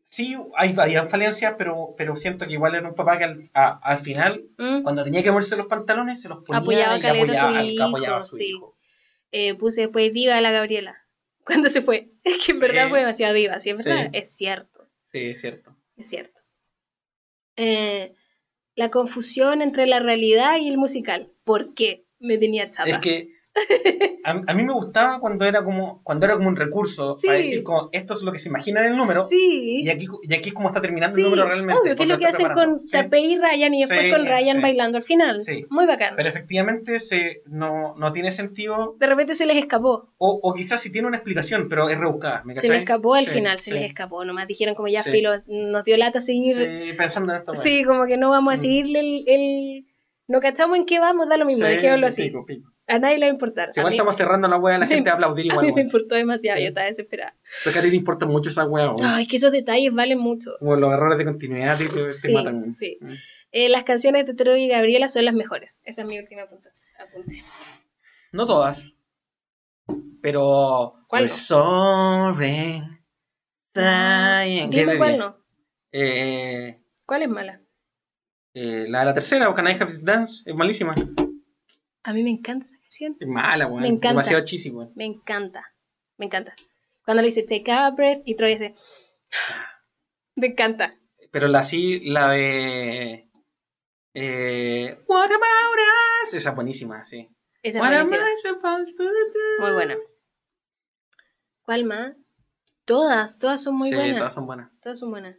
Sí, 0.09 0.35
hay, 0.55 0.75
falencias, 0.75 1.55
pero, 1.57 1.95
pero 1.97 2.15
siento 2.15 2.45
que 2.45 2.53
igual 2.53 2.75
era 2.75 2.87
un 2.87 2.93
papá 2.93 3.17
que 3.17 3.23
al, 3.23 3.49
al 3.53 3.97
final, 3.97 4.45
mm. 4.59 4.83
cuando 4.83 5.03
tenía 5.03 5.23
que 5.23 5.31
ponerse 5.31 5.57
los 5.57 5.65
pantalones, 5.65 6.21
se 6.21 6.29
los 6.29 6.43
ponía 6.43 6.59
apoyaba 6.59 6.97
y 6.99 7.05
apoyaba, 7.05 7.59
a 7.59 7.63
su 7.63 7.67
hijo, 7.67 7.83
apoyaba 7.83 8.17
a 8.17 8.23
su 8.23 8.35
sí. 8.35 8.45
hijo. 8.49 8.77
Eh, 9.31 9.55
puse 9.55 9.81
después 9.81 10.13
viva 10.13 10.39
la 10.39 10.51
Gabriela. 10.51 10.95
Cuando 11.45 11.69
se 11.69 11.81
fue. 11.81 12.11
Es 12.23 12.45
que 12.45 12.51
en 12.51 12.59
verdad 12.59 12.89
fue 12.89 12.99
demasiado 12.99 13.33
viva, 13.33 13.59
¿sí 13.59 13.71
es 13.71 13.77
verdad? 13.77 14.09
Es 14.13 14.35
cierto. 14.35 14.87
Sí, 15.05 15.31
es 15.31 15.41
cierto. 15.41 15.75
Es 15.97 16.07
cierto. 16.07 16.43
Eh, 17.55 18.13
la 18.75 18.89
confusión 18.89 19.61
entre 19.63 19.87
la 19.87 19.99
realidad 19.99 20.57
y 20.59 20.69
el 20.69 20.77
musical. 20.77 21.31
¿Por 21.43 21.73
qué? 21.73 22.02
Me 22.23 22.39
tenía 22.39 22.69
chata. 22.69 22.89
Es 22.89 22.97
que 22.97 23.29
a, 24.23 24.53
mí 24.53 24.63
me 24.63 24.73
gustaba 24.73 25.19
cuando 25.19 25.45
era 25.45 25.63
como 25.63 26.01
cuando 26.03 26.25
era 26.25 26.35
como 26.35 26.47
un 26.47 26.55
recurso 26.55 27.15
para 27.23 27.37
decir 27.37 27.61
como 27.61 27.89
esto 27.91 28.13
es 28.15 28.23
lo 28.23 28.31
que 28.31 28.39
se 28.39 28.49
imagina 28.49 28.79
en 28.79 28.93
el 28.93 28.97
número 28.97 29.27
y 29.29 29.87
aquí 29.89 30.07
y 30.23 30.33
aquí 30.33 30.49
es 30.49 30.55
como 30.55 30.69
está 30.69 30.81
terminando 30.81 31.17
el 31.17 31.23
número 31.23 31.45
realmente 31.45 31.79
obvio 31.79 31.95
que 31.95 32.03
es 32.03 32.09
lo 32.09 32.17
que 32.17 32.25
hacen 32.25 32.49
con 32.51 32.87
Charpey 32.87 33.33
y 33.33 33.37
Ryan 33.37 33.73
y 33.73 33.81
después 33.81 34.11
con 34.11 34.25
Ryan 34.25 34.61
bailando 34.61 34.97
al 34.97 35.03
final. 35.03 35.41
Muy 35.69 35.85
bacán. 35.85 36.15
Pero 36.15 36.29
efectivamente 36.29 36.99
se 36.99 37.41
no, 37.45 37.95
no 37.95 38.11
tiene 38.11 38.31
sentido. 38.31 38.95
De 38.97 39.07
repente 39.07 39.35
se 39.35 39.45
les 39.45 39.57
escapó. 39.57 40.09
O, 40.17 40.39
o 40.41 40.53
quizás 40.53 40.81
sí 40.81 40.91
tiene 40.91 41.07
una 41.07 41.17
explicación 41.17 41.67
pero 41.69 41.89
es 41.89 41.99
rebuscada 41.99 42.43
se 42.55 42.69
les 42.69 42.79
escapó 42.79 43.15
al 43.15 43.27
final 43.27 43.59
se 43.59 43.71
les 43.71 43.83
escapó. 43.83 44.25
Nomás 44.25 44.47
dijeron 44.47 44.73
como 44.73 44.87
ya 44.87 45.03
filo 45.03 45.31
nos 45.47 45.83
dio 45.83 45.97
lata 45.97 46.21
seguir 46.21 46.55
sí 46.55 46.93
pensando 46.97 47.33
en 47.33 47.39
esto 47.39 47.55
sí 47.55 47.83
como 47.83 48.07
que 48.07 48.17
no 48.17 48.29
vamos 48.29 48.53
a 48.53 48.57
mm. 48.57 48.59
seguirle 48.59 48.99
el, 48.99 49.23
el... 49.27 49.85
no 50.27 50.39
cachamos 50.39 50.77
en 50.77 50.85
qué 50.85 50.99
vamos 50.99 51.27
da 51.27 51.37
lo 51.37 51.45
mismo 51.45 51.65
dejémoslo 51.65 52.07
así 52.07 52.23
pico, 52.23 52.45
pico. 52.45 52.73
A 52.87 52.99
nadie 52.99 53.17
le 53.17 53.27
va 53.27 53.31
a 53.31 53.33
importar. 53.33 53.73
Si 53.73 53.79
igual 53.79 53.93
estamos 53.93 54.15
cerrando 54.17 54.47
la 54.47 54.57
wea, 54.57 54.77
la 54.77 54.87
gente 54.87 55.09
va 55.09 55.13
a 55.13 55.15
aplaudir 55.15 55.45
igual. 55.45 55.65
A 55.65 55.67
mí 55.69 55.73
me 55.73 55.81
importó 55.81 56.15
demasiado, 56.15 56.59
yo 56.59 56.67
estaba 56.67 56.87
desesperada. 56.87 57.35
Porque 57.63 57.79
a 57.79 57.81
ti 57.81 57.89
te 57.89 57.95
importa 57.95 58.25
mucho 58.25 58.49
esa 58.49 58.65
wea. 58.65 58.93
No, 58.99 59.17
es 59.17 59.27
que 59.27 59.37
esos 59.37 59.51
detalles 59.51 59.93
valen 59.93 60.19
mucho. 60.19 60.51
Como 60.59 60.75
los 60.75 60.91
errores 60.91 61.17
de 61.17 61.25
continuidad 61.25 61.79
y 61.79 61.87
te, 61.87 62.13
sí, 62.13 62.33
matan. 62.33 62.67
Sí. 62.67 62.97
Mm. 62.99 63.11
Eh, 63.51 63.69
las 63.69 63.83
canciones 63.83 64.25
de 64.25 64.33
Troy 64.33 64.63
y 64.63 64.67
Gabriela 64.67 65.07
son 65.07 65.25
las 65.25 65.33
mejores. 65.33 65.81
Esa 65.85 66.01
es 66.01 66.07
mi 66.07 66.19
última 66.19 66.43
apunte. 66.43 66.69
No 68.31 68.45
todas. 68.45 68.93
Pero. 70.21 70.95
¿Cuál? 71.07 71.29
No? 71.29 71.29
Dime 74.69 74.97
cuál 74.97 75.17
no. 75.17 75.37
Eh, 75.91 76.79
¿Cuál 77.05 77.23
es 77.23 77.29
mala? 77.29 77.62
Eh, 78.53 78.85
la 78.87 78.99
de 78.99 79.05
la 79.05 79.13
tercera, 79.13 79.49
o 79.49 79.55
Can 79.55 79.67
I 79.67 79.71
Have 79.73 79.91
Dance, 80.01 80.43
es 80.45 80.55
malísima. 80.55 80.93
A 82.03 82.13
mí 82.13 82.21
me 82.21 82.29
encanta 82.29 82.65
esa 82.65 82.77
canción. 82.77 83.17
Es 83.19 83.27
mala, 83.27 83.67
weón. 83.67 83.81
Me 83.81 83.87
encanta. 83.87 84.09
Demasiado 84.09 84.43
cheesy, 84.43 84.69
weón. 84.69 84.91
Me 84.95 85.05
encanta. 85.05 85.63
Me 86.17 86.25
encanta. 86.25 86.53
Cuando 87.03 87.21
le 87.21 87.27
dice 87.27 87.43
Take 87.43 87.71
a 87.71 87.89
breath 87.91 88.21
y 88.25 88.35
Troy 88.35 88.51
dice. 88.51 88.73
me 90.35 90.47
encanta. 90.47 90.93
Pero 91.31 91.47
la 91.47 91.63
sí, 91.63 91.99
la 92.01 92.29
de. 92.29 93.27
Eh, 94.13 95.03
What 95.07 95.25
about 95.25 95.79
us? 96.23 96.33
Esa 96.33 96.49
es 96.49 96.55
buenísima, 96.55 97.03
sí. 97.05 97.27
Esa 97.63 97.79
es 97.79 98.09
buenísima. 98.09 98.25
Muy 99.59 99.71
buena. 99.71 99.97
¿Cuál 101.63 101.85
más? 101.85 102.15
Todas, 102.85 103.39
todas 103.39 103.63
son 103.63 103.75
muy 103.75 103.89
sí, 103.89 103.95
buenas. 103.95 104.17
Todas 104.17 104.33
son 104.33 104.45
buenas. 104.45 104.71
Todas 104.81 104.99
son 104.99 105.11
buenas. 105.11 105.37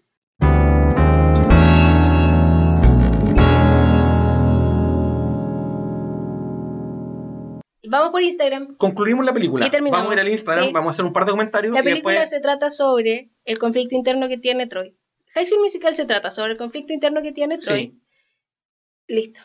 Vamos 7.95 8.11
por 8.11 8.23
Instagram. 8.23 8.75
Concluimos 8.77 9.25
la 9.25 9.33
película. 9.33 9.71
Vamos 9.71 10.11
a 10.11 10.15
ir 10.15 10.21
al 10.21 10.29
Instagram, 10.29 10.73
vamos 10.73 10.89
a 10.89 10.93
hacer 10.93 11.05
un 11.05 11.13
par 11.13 11.27
de 11.27 11.31
comentarios. 11.31 11.73
La 11.73 11.83
película 11.83 12.27
se 12.27 12.41
trata 12.41 12.69
sobre 12.69 13.31
el 13.45 13.59
conflicto 13.59 13.95
interno 13.95 14.29
que 14.29 14.37
tiene 14.37 14.67
Troy. 14.67 14.97
High 15.35 15.47
School 15.47 15.61
Musical 15.61 15.95
se 15.95 16.05
trata 16.05 16.33
sobre 16.33 16.53
el 16.53 16.59
conflicto 16.59 16.93
interno 16.93 17.23
que 17.23 17.31
tiene 17.31 17.59
Troy. 17.59 17.97
Listo. 19.07 19.43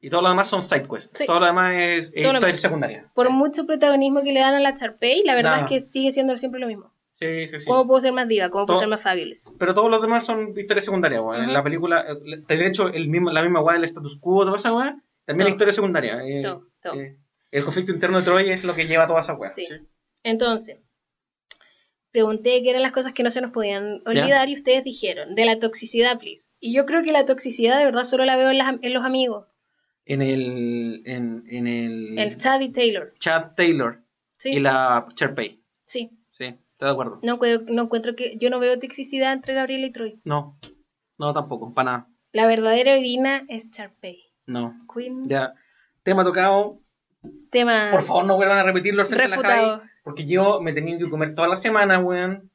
Y 0.00 0.10
todo 0.10 0.22
lo 0.22 0.30
demás 0.30 0.48
son 0.48 0.62
side 0.62 0.88
quests. 0.88 1.24
Todo 1.26 1.38
lo 1.38 1.46
demás 1.46 1.74
es, 1.76 2.06
historia 2.12 2.56
secundaria. 2.56 3.10
Por 3.14 3.30
mucho 3.30 3.66
protagonismo 3.66 4.22
que 4.24 4.32
le 4.32 4.40
dan 4.40 4.54
a 4.54 4.60
la 4.60 4.74
Charpey, 4.74 5.22
la 5.24 5.36
verdad 5.36 5.60
es 5.60 5.64
que 5.66 5.80
sigue 5.80 6.10
siendo 6.10 6.36
siempre 6.36 6.60
lo 6.60 6.66
mismo. 6.66 6.92
Sí, 7.12 7.46
sí, 7.46 7.60
sí. 7.60 7.66
¿Cómo 7.66 7.86
puedo 7.86 8.00
ser 8.00 8.12
más 8.12 8.26
diva? 8.26 8.48
¿Cómo 8.50 8.66
puedo 8.66 8.80
ser 8.80 8.88
más 8.88 9.00
fabulous? 9.00 9.52
Pero 9.60 9.74
todos 9.74 9.88
los 9.88 10.02
demás 10.02 10.26
son 10.26 10.58
historias 10.58 10.86
secundarias, 10.86 11.22
En 11.36 11.52
la 11.52 11.62
película, 11.62 12.04
eh, 12.08 12.42
de 12.48 12.66
hecho, 12.66 12.88
el 12.88 13.06
mismo, 13.06 13.30
la 13.30 13.42
misma 13.42 13.60
weá 13.60 13.74
del 13.74 13.84
status 13.84 14.18
quo, 14.18 14.44
toda 14.44 14.56
esa 14.56 14.72
weá, 14.72 14.96
también 15.24 15.46
es 15.46 15.52
historia 15.52 15.72
secundaria. 15.72 16.20
Eh, 16.24 16.42
todo, 16.42 16.66
todo. 16.82 16.94
Eh, 16.94 17.16
el 17.52 17.64
conflicto 17.64 17.92
interno 17.92 18.18
de 18.18 18.24
Troy 18.24 18.50
es 18.50 18.64
lo 18.64 18.74
que 18.74 18.86
lleva 18.86 19.04
a 19.04 19.06
toda 19.06 19.20
esa 19.20 19.34
weá. 19.34 19.50
Sí. 19.50 19.68
Entonces, 20.24 20.78
pregunté 22.10 22.62
qué 22.62 22.70
eran 22.70 22.82
las 22.82 22.92
cosas 22.92 23.12
que 23.12 23.22
no 23.22 23.30
se 23.30 23.42
nos 23.42 23.50
podían 23.50 24.02
olvidar 24.06 24.48
y 24.48 24.54
ustedes 24.54 24.82
dijeron, 24.82 25.34
de 25.34 25.44
la 25.44 25.58
toxicidad, 25.58 26.18
please. 26.18 26.50
Y 26.60 26.74
yo 26.74 26.86
creo 26.86 27.02
que 27.02 27.12
la 27.12 27.26
toxicidad 27.26 27.78
de 27.78 27.84
verdad 27.84 28.04
solo 28.04 28.24
la 28.24 28.36
veo 28.36 28.50
en, 28.50 28.92
los 28.92 29.04
amigos. 29.04 29.46
En 30.06 30.22
el, 30.22 31.02
en, 31.04 31.44
en 31.48 31.66
el... 31.66 32.18
El 32.18 32.36
Chad 32.38 32.60
y 32.60 32.70
Taylor. 32.70 33.14
Chad 33.18 33.52
Taylor. 33.54 34.02
Sí. 34.38 34.54
Y 34.54 34.60
la 34.60 35.06
Cherpey. 35.14 35.62
Sí. 35.84 36.10
Sí, 36.30 36.46
estoy 36.46 36.86
de 36.86 36.90
acuerdo. 36.90 37.20
No, 37.22 37.38
no 37.68 37.82
encuentro 37.82 38.16
que... 38.16 38.38
Yo 38.38 38.48
no 38.48 38.60
veo 38.60 38.78
toxicidad 38.78 39.34
entre 39.34 39.52
Gabriel 39.52 39.84
y 39.84 39.92
Troy. 39.92 40.20
No, 40.24 40.58
no 41.18 41.34
tampoco, 41.34 41.74
para 41.74 41.90
nada. 41.90 42.08
La 42.32 42.46
verdadera 42.46 42.92
heroína 42.92 43.44
es 43.48 43.70
Cherpey. 43.70 44.24
No. 44.46 44.74
Queen. 44.92 45.28
Ya. 45.28 45.54
Tema 46.02 46.24
tocado, 46.24 46.80
Tema. 47.50 47.88
Por 47.90 48.02
favor, 48.02 48.24
no 48.24 48.36
vuelvan 48.36 48.58
a 48.58 48.64
repetirlo 48.64 49.02
al 49.02 49.08
frente 49.08 49.28
de 49.28 49.36
la 49.36 49.42
calle. 49.42 49.78
Porque 50.04 50.26
yo 50.26 50.60
me 50.60 50.72
tenía 50.72 50.98
que 50.98 51.08
comer 51.08 51.34
toda 51.34 51.48
la 51.48 51.56
semana, 51.56 51.98
weón. 52.00 52.50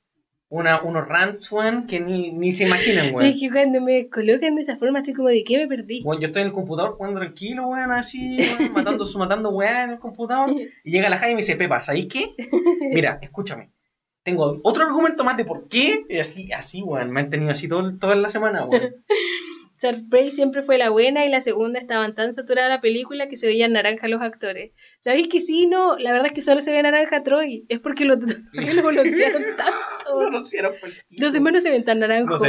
Una, 0.50 0.82
unos 0.82 1.06
rants, 1.06 1.52
weón, 1.52 1.88
que 1.88 2.00
ni, 2.00 2.32
ni 2.32 2.54
se 2.54 2.66
imaginan, 2.66 3.14
weón. 3.14 3.30
Es 3.30 3.40
que 3.40 3.52
cuando 3.52 3.82
me 3.82 4.08
colocan 4.10 4.56
de 4.56 4.62
esa 4.62 4.78
forma 4.78 5.00
estoy 5.00 5.14
como 5.14 5.28
de 5.28 5.44
qué 5.44 5.58
me 5.58 5.68
perdí. 5.68 6.02
Weón, 6.04 6.22
yo 6.22 6.28
estoy 6.28 6.42
en 6.42 6.48
el 6.48 6.54
computador 6.54 6.96
jugando 6.96 7.20
tranquilo, 7.20 7.68
weón, 7.68 7.92
así, 7.92 8.38
weón, 8.60 8.74
matando, 8.74 9.06
matando 9.18 9.50
weón 9.50 9.76
en 9.76 9.90
el 9.92 10.00
computador. 10.00 10.50
Y 10.84 10.92
llega 10.92 11.10
la 11.10 11.18
Jaime 11.18 11.34
y 11.34 11.36
me 11.36 11.42
dice, 11.42 11.58
Pepa, 11.58 11.82
¿sabes 11.82 12.08
qué? 12.08 12.34
Mira, 12.94 13.20
escúchame. 13.22 13.72
tengo 14.24 14.60
otro 14.64 14.86
argumento 14.86 15.24
más 15.24 15.38
de 15.38 15.46
por 15.46 15.68
qué. 15.68 16.06
Y 16.10 16.20
así, 16.20 16.52
así, 16.54 16.82
weón. 16.82 17.12
Me 17.12 17.22
han 17.22 17.30
tenido 17.30 17.52
así 17.52 17.68
todo, 17.68 17.98
toda 17.98 18.16
la 18.16 18.30
semana, 18.30 18.66
weón. 18.66 18.96
Prey 20.10 20.32
siempre 20.32 20.64
fue 20.64 20.78
la 20.78 20.90
buena 20.90 21.26
y 21.26 21.30
la 21.30 21.42
segunda 21.42 21.80
estaban 21.80 22.16
tan 22.16 22.34
saturada 22.34 22.70
la 22.70 22.82
película 22.82 23.28
que 23.28 23.36
se 23.36 23.48
veían 23.48 23.74
naranja 23.74 24.08
los 24.08 24.22
actores. 24.22 24.72
¿Sabéis 25.00 25.28
que 25.28 25.40
sí? 25.40 25.68
No, 25.68 25.98
la 25.98 26.12
verdad 26.12 26.28
es 26.28 26.34
que 26.34 26.42
solo 26.42 26.62
se 26.62 26.72
ve 26.72 26.82
naranja 26.82 27.24
Troy. 27.24 27.66
Es 27.70 27.80
porque 27.80 28.06
lo, 28.06 28.16
lo 28.54 28.84
balancearon 28.84 29.44
tanto. 29.56 30.32
los 31.20 31.34
demás 31.34 31.54
no 31.54 31.62
se 31.62 31.70
ven 31.70 31.84
tan 31.84 32.00
naranjos. 32.00 32.42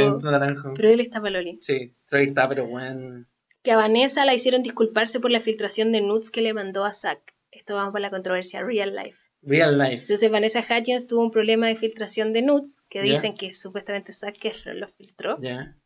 Pero 0.75 0.89
él 0.89 0.99
está 0.99 1.21
paloli. 1.21 1.59
Sí, 1.61 1.95
Troy 2.07 2.29
está, 2.29 2.49
pero 2.49 2.67
bueno. 2.67 3.25
Que 3.61 3.71
a 3.71 3.77
Vanessa 3.77 4.25
la 4.25 4.33
hicieron 4.33 4.63
disculparse 4.63 5.19
por 5.19 5.31
la 5.31 5.39
filtración 5.39 5.91
de 5.91 6.01
nudes 6.01 6.31
que 6.31 6.41
le 6.41 6.53
mandó 6.53 6.85
a 6.85 6.91
Zack. 6.91 7.35
Esto 7.51 7.75
vamos 7.75 7.91
por 7.91 8.01
la 8.01 8.09
controversia 8.09 8.63
Real 8.63 8.95
Life. 8.95 9.19
Real 9.41 9.77
Life. 9.77 10.01
Entonces 10.03 10.31
Vanessa 10.31 10.61
Hudgens 10.61 11.07
tuvo 11.07 11.21
un 11.21 11.31
problema 11.31 11.67
de 11.67 11.75
filtración 11.75 12.33
de 12.33 12.41
nudes 12.41 12.85
que 12.89 13.01
dicen 13.01 13.35
que 13.35 13.53
supuestamente 13.53 14.13
Zack 14.13 14.43
Efron 14.45 14.79
los 14.79 14.91
filtró. 14.93 15.37
Ya 15.41 15.78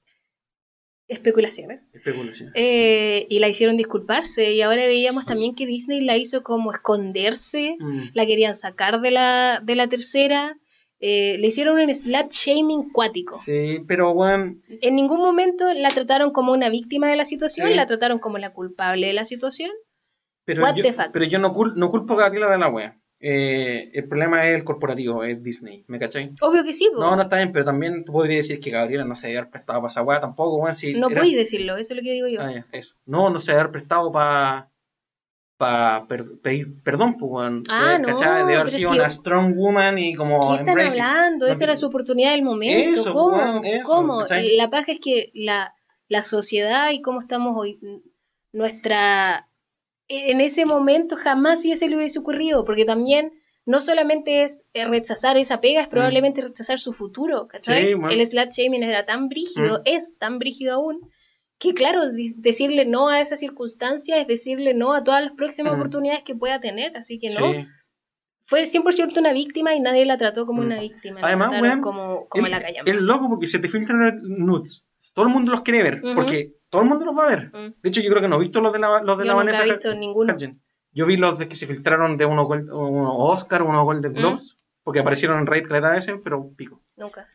especulaciones. 1.07 1.89
Eh, 2.55 3.27
y 3.29 3.39
la 3.39 3.47
hicieron 3.49 3.77
disculparse. 3.77 4.53
Y 4.53 4.61
ahora 4.61 4.85
veíamos 4.85 5.25
también 5.25 5.55
que 5.55 5.65
Disney 5.65 6.01
la 6.01 6.17
hizo 6.17 6.43
como 6.43 6.71
esconderse, 6.71 7.75
mm. 7.79 8.09
la 8.13 8.25
querían 8.25 8.55
sacar 8.55 9.01
de 9.01 9.11
la, 9.11 9.61
de 9.63 9.75
la 9.75 9.87
tercera. 9.87 10.57
Eh, 10.99 11.37
le 11.37 11.47
hicieron 11.47 11.77
un 11.77 11.93
slut 11.93 12.31
shaming 12.31 12.91
cuático. 12.91 13.37
Sí, 13.43 13.79
pero 13.87 14.13
bueno. 14.13 14.55
En 14.81 14.95
ningún 14.95 15.19
momento 15.19 15.65
la 15.73 15.89
trataron 15.89 16.31
como 16.31 16.53
una 16.53 16.69
víctima 16.69 17.09
de 17.09 17.17
la 17.17 17.25
situación, 17.25 17.75
la 17.75 17.85
trataron 17.85 18.19
como 18.19 18.37
la 18.37 18.53
culpable 18.53 19.07
de 19.07 19.13
la 19.13 19.25
situación. 19.25 19.71
Pero 20.45 20.65
yo, 20.75 20.83
Pero 21.11 21.25
yo 21.25 21.39
no, 21.39 21.53
no 21.75 21.89
culpo 21.89 22.13
a 22.13 22.17
Gabriela 22.17 22.49
de 22.49 22.57
la 22.57 22.69
wea. 22.69 22.99
Eh, 23.25 23.89
el 23.93 24.09
problema 24.09 24.45
es 24.49 24.53
el 24.53 24.65
corporativo, 24.65 25.23
es 25.23 25.41
Disney, 25.41 25.85
¿me 25.87 25.97
cachai? 25.97 26.33
Obvio 26.41 26.61
que 26.65 26.73
sí, 26.73 26.91
No, 26.93 27.15
no 27.15 27.21
está 27.21 27.37
bien, 27.37 27.53
pero 27.53 27.63
también 27.63 28.03
tú 28.03 28.11
podrías 28.11 28.45
decir 28.45 28.59
que 28.59 28.69
Gabriela 28.69 29.05
no 29.05 29.15
se 29.15 29.27
debe 29.27 29.39
haber 29.39 29.49
prestado 29.49 29.79
para 29.79 29.89
esa 29.89 30.01
weá 30.01 30.19
tampoco, 30.19 30.57
weón. 30.57 30.75
Si 30.75 30.93
no 30.95 31.07
puedes 31.09 31.33
decirlo, 31.33 31.77
eso 31.77 31.93
es 31.93 31.97
lo 31.97 32.03
que 32.03 32.11
digo 32.11 32.27
yo. 32.27 32.41
Ah, 32.41 32.65
eso. 32.73 32.95
No, 33.05 33.29
no 33.29 33.39
se 33.39 33.51
debe 33.51 33.61
haber 33.61 33.71
prestado 33.71 34.11
para 34.11 34.69
para 35.55 36.05
pedir 36.05 36.83
perdón, 36.83 37.15
pues, 37.15 37.31
weón. 37.31 37.63
Ah, 37.69 37.97
no. 37.97 38.09
¿cachai? 38.09 38.45
De 38.45 38.55
haber 38.55 38.69
sido 38.69 38.91
una 38.91 39.09
strong 39.09 39.55
woman 39.55 39.97
y 39.99 40.15
como. 40.15 40.41
¿Qué 40.41 40.69
están 40.69 40.81
hablando? 40.81 41.47
Esa 41.47 41.63
era 41.63 41.77
su 41.77 41.85
oportunidad 41.85 42.31
del 42.31 42.43
momento. 42.43 42.99
Eso, 42.99 43.13
¿Cómo? 43.13 43.61
¿Cómo? 43.85 44.25
La 44.57 44.69
paja 44.69 44.91
es 44.91 44.99
que 44.99 45.31
la, 45.33 45.73
la 46.09 46.23
sociedad 46.23 46.91
y 46.91 47.01
cómo 47.01 47.19
estamos 47.19 47.55
hoy, 47.57 47.79
nuestra 48.51 49.47
en 50.29 50.41
ese 50.41 50.65
momento 50.65 51.15
jamás 51.15 51.61
se 51.61 51.89
le 51.89 51.95
hubiese 51.95 52.19
ocurrido, 52.19 52.65
porque 52.65 52.85
también 52.85 53.33
no 53.65 53.79
solamente 53.79 54.43
es 54.43 54.67
eh, 54.73 54.85
rechazar 54.85 55.37
esa 55.37 55.61
pega, 55.61 55.81
es 55.81 55.87
mm. 55.87 55.91
probablemente 55.91 56.41
rechazar 56.41 56.79
su 56.79 56.93
futuro, 56.93 57.47
¿cachai? 57.47 57.93
El 57.93 58.25
slut 58.25 58.51
shaming 58.51 58.83
era 58.83 59.05
tan 59.05 59.29
brígido, 59.29 59.79
mm. 59.79 59.81
es 59.85 60.17
tan 60.17 60.39
brígido 60.39 60.75
aún, 60.75 61.09
que 61.59 61.73
claro, 61.73 62.01
decirle 62.37 62.85
no 62.85 63.07
a 63.07 63.21
esa 63.21 63.37
circunstancia 63.37 64.19
es 64.19 64.27
decirle 64.27 64.73
no 64.73 64.93
a 64.93 65.03
todas 65.03 65.23
las 65.23 65.33
próximas 65.33 65.73
mm. 65.73 65.75
oportunidades 65.75 66.23
que 66.23 66.35
pueda 66.35 66.59
tener, 66.59 66.97
así 66.97 67.19
que 67.19 67.29
no. 67.29 67.53
Fue 68.45 68.63
100% 68.63 69.17
una 69.17 69.31
víctima 69.31 69.73
y 69.73 69.79
nadie 69.79 70.05
la 70.05 70.17
trató 70.17 70.45
como 70.45 70.61
una 70.61 70.81
víctima. 70.81 71.21
Además, 71.23 71.79
como, 71.81 72.27
como 72.27 72.47
la 72.47 72.57
Es 72.57 72.95
loco 72.95 73.29
porque 73.29 73.47
se 73.47 73.59
te 73.59 73.69
filtran 73.69 74.19
nudes. 74.21 74.85
Todo 75.13 75.27
el 75.27 75.31
mundo 75.31 75.53
los 75.53 75.61
quiere 75.61 75.81
ver, 75.81 76.01
porque 76.13 76.51
todo 76.73 76.81
el 76.81 76.89
mundo 76.89 77.05
los 77.05 77.15
va 77.15 77.27
a 77.27 77.29
ver. 77.29 77.51
Mm. 77.53 77.81
De 77.83 77.89
hecho, 77.89 78.01
yo 78.01 78.09
creo 78.09 78.23
que 78.23 78.27
no 78.27 78.37
he 78.37 78.39
visto 78.39 78.59
los 78.59 78.73
de 78.73 78.79
la, 78.79 79.03
los 79.03 79.15
de 79.19 79.25
yo 79.25 79.27
la 79.27 79.35
Vanessa. 79.35 79.59
No 79.59 79.65
he 79.65 79.75
visto 79.75 79.93
ninguno. 79.93 80.35
Yo 80.91 81.05
vi 81.05 81.17
los 81.17 81.37
de 81.37 81.47
que 81.47 81.55
se 81.55 81.67
filtraron 81.67 82.17
de 82.17 82.25
unos 82.25 82.47
uno 82.49 83.15
Oscar, 83.15 83.61
unos 83.61 83.85
Golden 83.85 84.11
mm. 84.11 84.15
Globes, 84.15 84.57
porque 84.81 85.01
aparecieron 85.01 85.37
en 85.37 85.45
Raid 85.45 85.67
cada 85.67 85.91
vez, 85.91 86.07
pero 86.23 86.49
pico. 86.57 86.81
Nunca. 86.95 87.29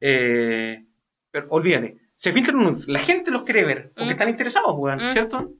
Eh, 0.00 0.86
pero 1.32 1.48
olvídate, 1.50 1.98
se 2.14 2.30
filtran 2.30 2.58
unos, 2.58 2.86
la 2.86 3.00
gente 3.00 3.32
los 3.32 3.42
quiere 3.42 3.64
ver, 3.64 3.90
porque 3.96 4.10
mm. 4.10 4.12
están 4.12 4.28
interesados, 4.28 4.76
weón, 4.76 5.00
¿cierto? 5.12 5.50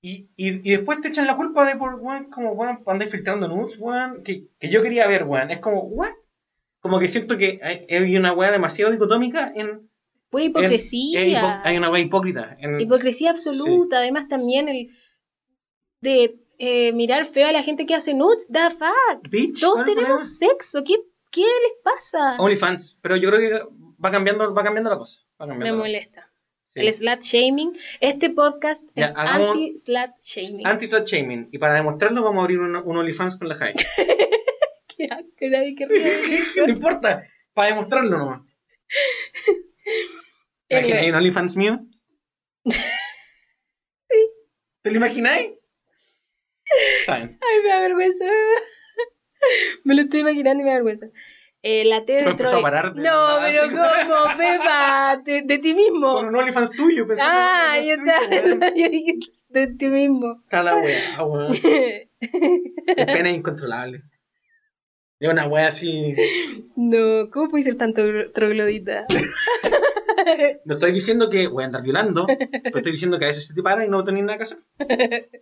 Y, 0.00 0.30
y, 0.34 0.66
y, 0.66 0.74
después 0.74 1.02
te 1.02 1.08
echan 1.08 1.26
la 1.26 1.36
culpa 1.36 1.66
de 1.66 1.76
por, 1.76 1.96
weón, 1.96 2.30
como, 2.30 2.52
weón, 2.52 2.82
andáis 2.86 3.10
filtrando 3.10 3.46
nudes, 3.46 3.76
weón, 3.78 4.22
que, 4.22 4.46
que 4.58 4.70
yo 4.70 4.82
quería 4.82 5.06
ver, 5.06 5.24
weón. 5.24 5.50
Es 5.50 5.58
como, 5.58 5.82
¿what? 5.82 6.12
Como 6.80 6.98
que 6.98 7.08
siento 7.08 7.36
que 7.36 7.60
hay, 7.62 7.86
hay 7.90 8.16
una 8.16 8.32
weá 8.32 8.50
demasiado 8.50 8.90
dicotómica 8.90 9.52
en 9.54 9.89
Pura 10.30 10.44
hipocresía. 10.44 11.60
hay 11.64 11.76
una 11.76 11.90
wea 11.90 12.02
hipócrita. 12.02 12.56
Hipocresía 12.78 13.30
absoluta. 13.30 13.98
Además, 13.98 14.28
también 14.28 14.68
el 14.68 14.90
de 16.00 16.36
eh, 16.58 16.92
mirar 16.92 17.26
feo 17.26 17.48
a 17.48 17.52
la 17.52 17.62
gente 17.62 17.84
que 17.84 17.94
hace 17.94 18.14
nudes. 18.14 18.46
Da 18.50 18.70
fuck. 18.70 19.28
Todos 19.60 19.84
tenemos 19.84 20.38
sexo. 20.38 20.84
¿Qué, 20.84 20.94
¿Qué, 21.30 21.42
les 21.42 21.82
pasa? 21.82 22.36
OnlyFans. 22.38 22.98
Pero 23.02 23.16
yo 23.16 23.30
creo 23.30 23.40
que 23.40 23.68
va 24.02 24.10
cambiando, 24.10 24.54
va 24.54 24.62
cambiando 24.62 24.90
la 24.90 24.98
cosa. 24.98 25.20
Me 25.38 25.72
molesta. 25.72 26.30
El 26.74 26.94
slut 26.94 27.20
shaming. 27.22 27.76
Este 27.98 28.30
podcast 28.30 28.88
es 28.94 29.16
anti-slut 29.16 30.12
shaming. 30.22 30.66
Anti-slut 30.66 31.04
shaming. 31.06 31.48
Y 31.50 31.58
para 31.58 31.74
demostrarlo, 31.74 32.22
vamos 32.22 32.38
a 32.38 32.42
abrir 32.42 32.60
un, 32.60 32.76
OnlyFans 32.76 33.36
con 33.36 33.48
la 33.48 33.56
Jai. 33.56 33.74
Qué 34.96 35.06
asco, 35.06 35.48
nadie 35.48 35.74
que 35.74 35.86
No 36.56 36.68
importa. 36.68 37.26
Para 37.52 37.70
demostrarlo 37.70 38.16
nomás. 38.16 38.42
¿Imagináis 40.70 41.10
un 41.10 41.14
OnlyFans 41.16 41.56
mío? 41.56 41.78
sí. 42.64 44.20
¿Te 44.82 44.90
lo 44.90 44.96
imagináis? 44.98 45.50
Ay, 47.08 47.36
me 47.64 47.68
da 47.68 47.80
vergüenza. 47.80 48.24
me 49.84 49.94
lo 49.94 50.02
estoy 50.02 50.20
imaginando 50.20 50.62
y 50.62 50.64
me 50.64 50.70
da 50.70 50.76
vergüenza. 50.76 51.06
Eh, 51.62 51.84
la 51.84 52.04
T 52.06 52.12
de 52.12 52.34
Troy. 52.34 52.62
no, 52.94 53.38
pero 53.42 53.62
¿cómo, 53.68 54.36
Pepa? 54.38 55.20
De, 55.24 55.42
de, 55.42 55.58
ti 55.58 55.74
mismo. 55.74 56.14
Con 56.14 56.28
un 56.28 56.36
OnlyFans 56.36 56.70
tuyo, 56.70 57.06
Ah, 57.20 57.76
ya 57.84 57.94
está. 57.94 58.28
de 59.48 59.66
ti 59.76 59.86
mismo. 59.88 60.40
Está 60.44 60.62
la 60.62 60.76
wea, 60.76 61.22
weón. 61.24 61.52
Es 61.52 63.06
pena 63.06 63.30
incontrolable. 63.32 64.02
Es 65.18 65.28
una 65.28 65.46
wea 65.48 65.66
así. 65.66 66.14
No, 66.76 67.28
¿cómo 67.30 67.48
puede 67.48 67.64
ser 67.64 67.76
tanto 67.76 68.02
troglodita? 68.32 69.04
No 70.64 70.74
estoy 70.74 70.92
diciendo 70.92 71.30
que 71.30 71.48
voy 71.48 71.62
a 71.62 71.66
andar 71.66 71.82
violando, 71.82 72.26
pero 72.26 72.78
estoy 72.78 72.92
diciendo 72.92 73.18
que 73.18 73.24
a 73.26 73.28
veces 73.28 73.46
se 73.46 73.54
te 73.54 73.62
para 73.62 73.84
y 73.84 73.88
no 73.88 74.04
tenés 74.04 74.24
nada 74.24 74.38
que 74.38 74.44
hacer. 74.44 74.58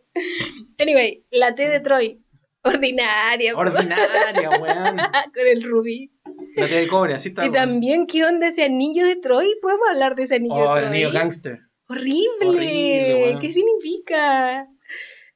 Anyway, 0.78 1.26
la 1.30 1.54
T 1.54 1.68
de 1.68 1.80
Troy. 1.80 2.22
Ordinaria. 2.62 3.56
Ordinaria, 3.56 4.50
weón. 4.50 4.96
Con 5.34 5.46
el 5.46 5.62
rubí. 5.62 6.12
La 6.56 6.68
T 6.68 6.74
de 6.74 6.88
cobre, 6.88 7.14
así 7.14 7.30
está. 7.30 7.46
Y 7.46 7.52
también, 7.52 8.06
¿qué 8.06 8.24
onda 8.24 8.48
ese 8.48 8.64
anillo 8.64 9.06
de 9.06 9.16
Troy? 9.16 9.46
¿Podemos 9.62 9.88
hablar 9.88 10.16
de 10.16 10.24
ese 10.24 10.36
anillo 10.36 10.54
de 10.54 10.62
Troy? 10.62 10.74
Oh, 10.74 10.78
el 10.78 10.86
anillo 10.86 11.12
gangster. 11.12 11.58
Horrible. 11.88 13.38
¿Qué 13.40 13.52
significa? 13.52 14.68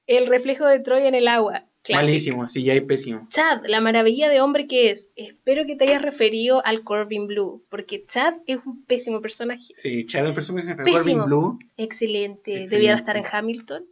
El 0.06 0.26
reflejo 0.26 0.66
de 0.66 0.80
Troy 0.80 1.06
en 1.06 1.14
el 1.14 1.28
agua. 1.28 1.66
Malísimo, 1.90 2.46
sí, 2.46 2.62
ya 2.62 2.74
hay 2.74 2.80
pésimo. 2.82 3.26
Chad, 3.28 3.66
la 3.66 3.80
maravilla 3.80 4.28
de 4.28 4.40
hombre 4.40 4.66
que 4.66 4.90
es. 4.90 5.10
Espero 5.16 5.66
que 5.66 5.74
te 5.74 5.84
hayas 5.84 6.02
referido 6.02 6.64
al 6.64 6.84
Corbin 6.84 7.26
Blue, 7.26 7.64
porque 7.68 8.04
Chad 8.06 8.34
es 8.46 8.58
un 8.64 8.84
pésimo 8.84 9.20
personaje. 9.20 9.74
Sí, 9.74 10.06
Chad 10.06 10.24
es 10.24 10.28
un 10.28 10.34
personaje. 10.34 10.76
Corbin 10.76 11.24
Blue. 11.24 11.58
Excelente. 11.76 12.68
Debía 12.68 12.94
estar 12.94 13.16
en 13.16 13.24
Hamilton. 13.30 13.84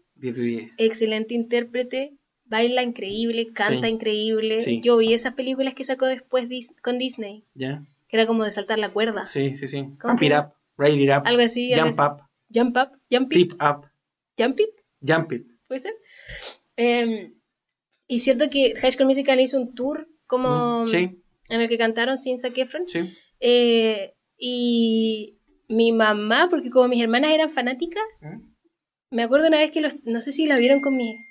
Excelente 0.76 1.34
intérprete. 1.34 2.14
Baila 2.44 2.82
increíble, 2.82 3.52
canta 3.52 3.88
increíble. 3.88 4.80
Yo 4.80 4.96
vi 4.96 5.14
esas 5.14 5.34
películas 5.34 5.74
que 5.74 5.84
sacó 5.84 6.06
después 6.06 6.46
con 6.82 6.98
Disney. 6.98 7.44
Ya. 7.54 7.84
Que 8.08 8.16
era 8.16 8.26
como 8.26 8.44
de 8.44 8.50
saltar 8.50 8.80
la 8.80 8.88
cuerda. 8.88 9.28
Sí, 9.28 9.54
sí, 9.54 9.68
sí. 9.68 9.88
Jump 10.00 10.20
it 10.22 10.32
up, 10.32 10.52
ride 10.76 11.00
it 11.00 11.10
up. 11.16 11.22
Algo 11.26 11.42
así. 11.42 11.72
Jump 11.72 11.94
up. 12.00 12.22
Jump 12.52 12.76
up, 12.76 12.90
jump 13.08 13.32
it. 13.32 13.50
Tip 13.50 13.62
up. 13.62 13.86
Jump 14.36 14.58
it. 14.58 14.70
Jump 15.00 15.32
it. 15.32 15.46
¿Puede 15.68 15.80
ser? 15.80 15.94
Eh, 16.76 17.32
y 18.10 18.18
cierto 18.18 18.50
que 18.50 18.74
High 18.74 18.92
School 18.92 19.06
Musical 19.06 19.40
hizo 19.40 19.56
un 19.56 19.72
tour 19.72 20.08
como 20.26 20.84
mm, 20.84 20.94
en 21.48 21.60
el 21.60 21.68
que 21.68 21.78
cantaron 21.78 22.18
sin 22.18 22.40
Zac 22.40 22.58
Efron. 22.58 22.88
Sí. 22.88 23.08
Eh, 23.38 24.16
y 24.36 25.38
mi 25.68 25.92
mamá, 25.92 26.48
porque 26.50 26.70
como 26.70 26.88
mis 26.88 27.00
hermanas 27.00 27.30
eran 27.30 27.50
fanáticas, 27.50 28.02
¿Mm? 28.20 28.40
me 29.10 29.22
acuerdo 29.22 29.46
una 29.46 29.58
vez 29.58 29.70
que 29.70 29.80
los, 29.80 30.04
no 30.04 30.20
sé 30.20 30.32
si 30.32 30.48
la 30.48 30.56
vieron 30.56 30.80
con 30.80 30.96
mi... 30.96 31.24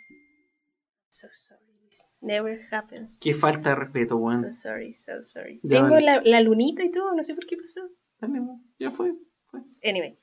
So 1.09 1.27
sorry, 1.33 1.89
never 2.21 2.61
happens. 2.71 3.17
Qué 3.19 3.33
falta 3.33 3.71
de 3.71 3.75
respeto, 3.75 4.15
weón. 4.15 4.41
So 4.41 4.51
sorry, 4.51 4.93
so 4.93 5.21
sorry. 5.21 5.59
Tengo 5.67 5.99
la, 5.99 6.21
la, 6.23 6.39
lunita 6.39 6.85
y 6.85 6.91
todo, 6.91 7.13
no 7.13 7.23
sé 7.23 7.35
por 7.35 7.45
qué 7.45 7.57
pasó. 7.57 7.81
También, 8.21 8.47
ya 8.79 8.91
fue, 8.91 9.15
fue. 9.47 9.59
Anyway, 9.83 10.17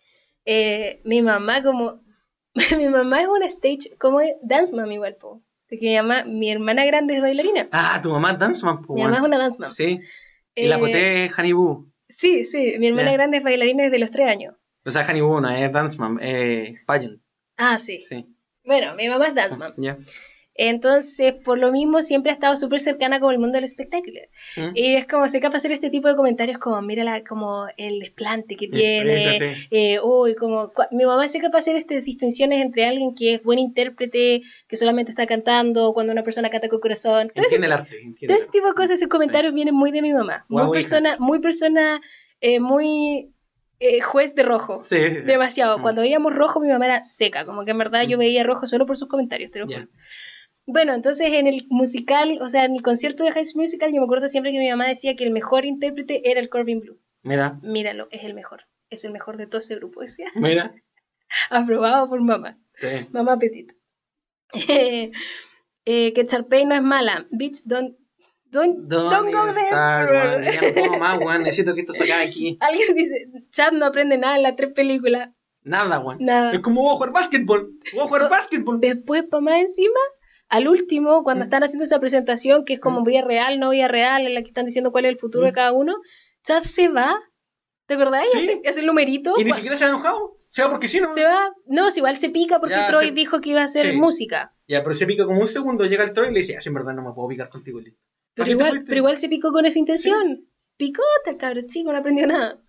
eh, 0.46 1.02
mi 1.04 1.20
mamá 1.20 1.62
como... 1.62 2.02
mi 2.78 2.88
mamá 2.88 3.20
es 3.20 3.28
una 3.28 3.44
stage, 3.44 3.94
como 3.98 4.20
dance 4.42 4.74
mom 4.74 4.90
igual, 4.90 5.16
po 5.16 5.42
que 5.68 5.78
mi 5.80 5.93
llama, 5.93 6.24
mi 6.24 6.51
hermana 6.51 6.84
grande 6.84 7.14
es 7.14 7.20
bailarina. 7.20 7.68
Ah, 7.72 8.01
tu 8.02 8.10
mamá 8.10 8.32
es 8.32 8.38
danceman, 8.38 8.80
Mi 8.88 9.02
mamá 9.02 9.16
es 9.16 9.22
una 9.22 9.38
danceman. 9.38 9.70
Sí. 9.70 10.01
Y 10.55 10.66
la 10.68 10.78
coté 10.78 11.26
es 11.26 11.32
Hanniboo. 11.32 11.86
Sí, 12.09 12.44
sí, 12.44 12.76
mi 12.78 12.88
hermana 12.88 13.12
grande 13.12 13.38
es 13.38 13.43
bailarina 13.43 13.84
desde 13.84 13.98
los 13.98 14.10
tres 14.10 14.28
años. 14.28 14.55
O 14.84 14.90
sea, 14.90 15.05
Hanniboo 15.05 15.40
no 15.40 15.51
es 15.51 15.72
danceman, 15.72 16.18
eh, 16.22 16.76
pageant. 16.86 17.20
Ah, 17.56 17.78
sí. 17.78 18.02
Sí. 18.02 18.26
Bueno, 18.64 18.94
mi 18.94 19.09
mamá 19.09 19.28
es 19.28 19.34
danceman. 19.34 19.74
Ya. 19.76 19.98
Entonces, 20.58 21.34
por 21.34 21.58
lo 21.58 21.70
mismo, 21.70 22.02
siempre 22.02 22.30
ha 22.30 22.34
estado 22.34 22.56
súper 22.56 22.80
cercana 22.80 23.20
con 23.20 23.32
el 23.32 23.38
mundo 23.38 23.56
del 23.56 23.64
espectáculo. 23.64 24.20
¿Mm? 24.56 24.70
Y 24.74 24.94
es 24.94 25.06
como, 25.06 25.28
se 25.28 25.40
capaz 25.40 25.58
hacer 25.58 25.72
este 25.72 25.90
tipo 25.90 26.08
de 26.08 26.16
comentarios 26.16 26.58
como, 26.58 26.80
mira 26.82 27.22
como 27.24 27.66
el 27.76 28.00
desplante 28.00 28.56
que 28.56 28.68
tiene, 28.68 29.66
eh, 29.70 30.00
uy, 30.02 30.34
como, 30.34 30.72
mi 30.90 31.04
mamá 31.04 31.28
se 31.28 31.40
capaz 31.40 31.58
hacer 31.58 31.76
estas 31.76 32.04
distinciones 32.04 32.62
entre 32.62 32.86
alguien 32.86 33.14
que 33.14 33.34
es 33.34 33.42
buen 33.42 33.58
intérprete, 33.58 34.42
que 34.66 34.76
solamente 34.76 35.10
está 35.10 35.26
cantando, 35.26 35.92
cuando 35.92 36.12
una 36.12 36.22
persona 36.22 36.50
canta 36.50 36.68
con 36.68 36.80
corazón. 36.80 37.30
Todo 37.34 37.44
entiende 37.44 37.66
ese, 37.66 37.74
el 37.74 37.80
arte. 37.80 38.26
todo 38.26 38.36
ese 38.36 38.50
tipo 38.50 38.66
de 38.68 38.74
cosas, 38.74 38.92
esos 38.92 39.08
comentarios 39.08 39.54
vienen 39.54 39.74
muy 39.74 39.90
de 39.90 40.02
mi 40.02 40.12
mamá. 40.12 40.44
Muy 40.48 40.70
persona, 40.70 41.16
muy 41.18 41.40
persona, 41.40 42.00
eh, 42.40 42.60
muy 42.60 43.30
eh, 43.78 44.00
juez 44.00 44.34
de 44.34 44.42
rojo. 44.42 44.82
Sí, 44.84 45.10
sí, 45.10 45.18
Demasiado. 45.18 45.78
Mm. 45.78 45.82
Cuando 45.82 46.02
veíamos 46.02 46.34
rojo, 46.34 46.60
mi 46.60 46.68
mamá 46.68 46.86
era 46.86 47.02
seca. 47.02 47.44
Como 47.44 47.64
que 47.64 47.72
en 47.72 47.78
verdad 47.78 48.04
yo 48.04 48.16
mm. 48.16 48.20
veía 48.20 48.44
rojo 48.44 48.66
solo 48.66 48.86
por 48.86 48.96
sus 48.96 49.08
comentarios, 49.08 49.50
te 49.50 49.58
lo 49.58 49.66
juro. 49.66 49.88
Bueno, 50.66 50.94
entonces 50.94 51.32
en 51.32 51.47
el 51.47 51.64
musical, 51.70 52.38
o 52.43 52.48
sea, 52.48 52.64
en 52.64 52.74
el 52.74 52.82
concierto 52.82 53.22
de 53.22 53.30
High 53.30 53.47
School 53.47 53.62
Musical, 53.62 53.93
yo 53.93 54.01
me 54.01 54.05
acuerdo 54.05 54.26
siempre 54.28 54.51
que 54.51 54.59
mi 54.59 54.68
mamá 54.68 54.88
decía 54.88 55.14
que 55.14 55.24
el 55.24 55.30
mejor 55.30 55.64
intérprete 55.64 56.28
era 56.28 56.40
el 56.40 56.48
Corbin 56.48 56.80
Blue. 56.80 56.98
Mira. 57.22 57.59
Míralo, 57.62 58.09
es 58.10 58.24
el 58.24 58.34
mejor. 58.34 58.62
Es 58.90 59.05
el 59.05 59.12
mejor 59.12 59.36
de 59.36 59.47
todo 59.47 59.60
ese 59.60 59.76
grupo, 59.76 60.01
decía. 60.01 60.26
Mira. 60.34 60.74
Aprobado 61.51 62.09
por 62.09 62.20
mamá. 62.20 62.59
Sí. 62.78 63.06
Mamá 63.10 63.38
Petita. 63.38 63.74
eh, 64.52 65.12
que 65.84 66.26
Charpey 66.26 66.64
no 66.64 66.74
es 66.74 66.82
mala. 66.82 67.26
Bitch, 67.30 67.62
don't. 67.64 67.97
Don't, 68.48 68.86
don't 68.86 69.32
go 69.32 69.52
there. 69.52 69.70
Ya 69.70 70.86
no 70.86 70.98
más, 70.98 71.18
Juan. 71.18 71.43
Necesito 71.43 71.74
que 71.74 71.80
esto 71.80 71.94
salga 71.94 72.20
aquí. 72.20 72.56
Alguien 72.60 72.94
dice: 72.94 73.28
Chad 73.51 73.72
no 73.72 73.86
aprende 73.86 74.18
nada 74.18 74.36
en 74.36 74.44
las 74.44 74.55
tres 74.55 74.72
películas. 74.72 75.30
Nada, 75.62 75.98
Juan. 75.98 76.18
Nada. 76.20 76.52
Es 76.52 76.60
como 76.60 76.82
voy 76.82 76.93
a 76.93 76.94
jugar 76.94 77.12
básquetbol. 77.12 77.72
Voy 77.93 78.05
a 78.05 78.06
jugar 78.06 78.30
básquetbol. 78.30 78.80
Después, 78.80 79.24
para 79.24 79.40
más 79.40 79.56
encima, 79.56 79.98
al 80.48 80.68
último, 80.68 81.23
cuando 81.23 81.43
mm. 81.43 81.47
están 81.47 81.64
haciendo 81.64 81.85
esa 81.85 82.01
presentación, 82.01 82.64
que 82.64 82.74
es 82.74 82.81
como 82.81 83.01
mm. 83.01 83.05
vida 83.05 83.23
real, 83.23 83.59
no 83.59 83.70
vida 83.70 83.89
real, 83.89 84.27
en 84.27 84.35
la 84.35 84.43
que 84.43 84.48
están 84.48 84.66
diciendo 84.66 84.93
cuál 84.93 85.05
es 85.05 85.10
el 85.12 85.18
futuro 85.18 85.44
de 85.44 85.52
mm. 85.52 85.55
cada 85.55 85.73
uno, 85.73 85.97
Chad 86.44 86.64
se 86.64 86.89
va. 86.89 87.16
¿Te 87.86 87.94
acordás? 87.94 88.24
¿Sí? 88.32 88.60
Hace, 88.66 88.81
el 88.81 88.86
numerito. 88.86 89.35
Y 89.39 89.44
ni 89.44 89.52
siquiera 89.52 89.77
se 89.77 89.85
ha 89.85 89.89
enojado. 89.89 90.39
Se 90.48 90.62
va 90.62 90.70
porque 90.70 90.89
sí, 90.89 91.01
¿no? 91.01 91.12
Se 91.12 91.24
va. 91.24 91.52
No, 91.66 91.90
si 91.90 92.01
igual 92.01 92.16
se 92.18 92.31
pica 92.31 92.59
porque 92.60 92.78
Troy 92.86 93.10
dijo 93.10 93.40
que 93.40 93.51
iba 93.51 93.60
a 93.60 93.64
hacer 93.64 93.94
música. 93.94 94.55
Ya, 94.66 94.82
pero 94.82 94.94
se 94.94 95.06
pica 95.06 95.24
como 95.24 95.40
un 95.40 95.47
segundo, 95.47 95.85
llega 95.85 96.02
el 96.02 96.12
Troy 96.12 96.31
y 96.31 96.32
le 96.32 96.40
dice, 96.40 96.56
así 96.56 96.68
en 96.68 96.74
verdad 96.74 96.94
no 96.94 97.02
me 97.02 97.12
puedo 97.12 97.28
picar 97.28 97.48
contigo. 97.48 97.81
Pero 98.35 98.51
igual, 98.51 98.85
pero 98.85 98.98
igual 98.98 99.16
se 99.18 99.28
picó 99.28 99.52
con 99.52 99.66
esa 99.66 99.78
intención. 99.78 100.48
Picota, 100.77 101.36
cabrón, 101.39 101.66
chico, 101.68 101.93
no 101.93 101.98
aprendió 101.98 102.27
nada. 102.27 102.62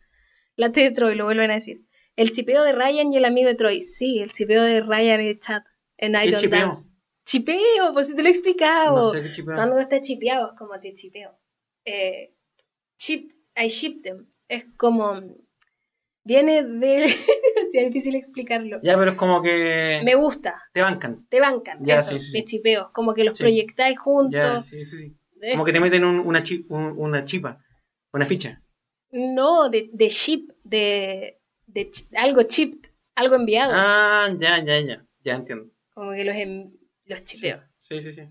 La 0.55 0.71
T 0.71 0.81
de 0.81 0.91
Troy, 0.91 1.15
lo 1.15 1.25
vuelven 1.25 1.51
a 1.51 1.55
decir. 1.55 1.85
El 2.15 2.31
chipeo 2.31 2.63
de 2.63 2.73
Ryan 2.73 3.11
y 3.11 3.17
el 3.17 3.25
amigo 3.25 3.47
de 3.47 3.55
Troy. 3.55 3.81
Sí, 3.81 4.19
el 4.19 4.31
chipeo 4.31 4.63
de 4.63 4.81
Ryan 4.81 5.21
y 5.21 5.39
Chad 5.39 5.61
en 5.97 6.15
I 6.15 6.31
Don't 6.31 6.45
Dance. 6.45 6.96
Chipeo, 7.27 7.91
pues 7.91 8.07
si 8.07 8.15
te 8.15 8.21
lo 8.21 8.29
he 8.29 8.31
explicado. 8.31 8.95
No 8.95 9.11
sé 9.11 9.43
Cuando 9.43 9.77
está 9.77 9.99
chipeado, 9.99 10.51
es 10.51 10.57
como 10.57 10.79
te 10.79 10.93
chipeo. 10.93 11.37
Eh, 11.83 12.33
chip, 12.97 13.33
I 13.53 13.67
ship 13.67 14.01
them. 14.01 14.31
Es 14.47 14.65
como. 14.77 15.21
Viene 16.23 16.63
de. 16.63 17.07
si 17.71 17.79
es 17.79 17.87
difícil 17.87 18.15
explicarlo. 18.15 18.79
Ya, 18.81 18.97
pero 18.97 19.11
es 19.11 19.17
como 19.17 19.41
que. 19.41 20.01
Me 20.05 20.15
gusta. 20.15 20.63
Te 20.71 20.81
bancan. 20.81 21.27
Te 21.27 21.41
bancan. 21.41 21.83
Ya, 21.83 21.97
eso, 21.97 22.17
sí, 22.17 22.45
chipeo. 22.45 22.91
Como 22.93 23.13
que 23.13 23.25
los 23.25 23.37
proyectáis 23.37 23.99
juntos. 23.99 24.31
Ya, 24.31 24.61
sí, 24.61 24.85
sí, 24.85 24.97
sí. 24.97 25.17
Como 25.51 25.65
que 25.65 25.73
te 25.73 25.81
meten 25.81 26.05
una, 26.05 26.41
chip, 26.43 26.71
una 26.71 27.23
chipa, 27.23 27.61
una 28.13 28.25
ficha. 28.25 28.63
No, 29.11 29.69
de, 29.69 29.89
de 29.91 30.07
ship, 30.07 30.49
de, 30.63 31.41
de 31.65 31.91
algo 32.15 32.43
chipped, 32.43 32.89
algo 33.15 33.35
enviado. 33.35 33.73
Ah, 33.75 34.29
ya, 34.39 34.63
ya, 34.63 34.79
ya. 34.79 35.05
Ya 35.23 35.35
entiendo. 35.35 35.69
Como 35.93 36.13
que 36.13 36.23
los, 36.23 36.35
los 37.07 37.23
chipeo. 37.23 37.63
Sí, 37.77 38.01
sí, 38.01 38.13
sí. 38.13 38.29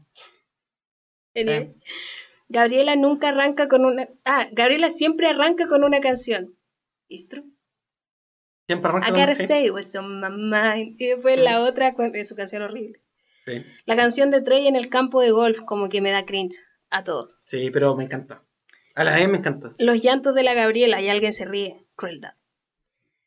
Gabriela 2.49 2.97
nunca 2.97 3.29
arranca 3.29 3.69
con 3.69 3.85
una. 3.85 4.09
Ah, 4.25 4.47
Gabriela 4.53 4.91
siempre 4.91 5.29
arranca 5.29 5.67
con 5.67 5.85
una 5.85 6.01
canción. 6.01 6.57
¿Listo? 7.09 7.43
Siempre 8.67 8.89
arranca 8.89 9.09
con 9.09 9.17
una 9.17 9.27
canción. 9.27 9.49
say 9.49 9.71
what's 9.71 9.95
on 9.97 10.21
my 10.21 10.31
mind. 10.31 11.01
Y 11.01 11.07
después 11.07 11.39
la 11.39 11.63
otra 11.63 11.93
de 11.93 12.25
su 12.25 12.37
canción 12.37 12.63
horrible. 12.63 13.01
Sí. 13.45 13.65
La 13.85 13.97
canción 13.97 14.31
de 14.31 14.41
Trey 14.41 14.67
en 14.67 14.77
el 14.77 14.89
campo 14.89 15.21
de 15.21 15.31
golf, 15.31 15.61
como 15.61 15.89
que 15.89 16.01
me 16.01 16.11
da 16.11 16.25
cringe 16.25 16.59
a 16.91 17.05
todos. 17.05 17.39
Sí, 17.45 17.71
pero 17.71 17.95
me 17.97 18.05
encanta. 18.05 18.43
A 18.95 19.05
la 19.05 19.17
vez 19.17 19.29
me 19.29 19.39
encanta. 19.39 19.75
Los 19.79 20.03
llantos 20.03 20.35
de 20.35 20.43
la 20.43 20.55
Gabriela 20.55 21.01
y 21.01 21.09
alguien 21.09 21.33
se 21.33 21.45
ríe. 21.45 21.85
Crueldad. 21.95 22.35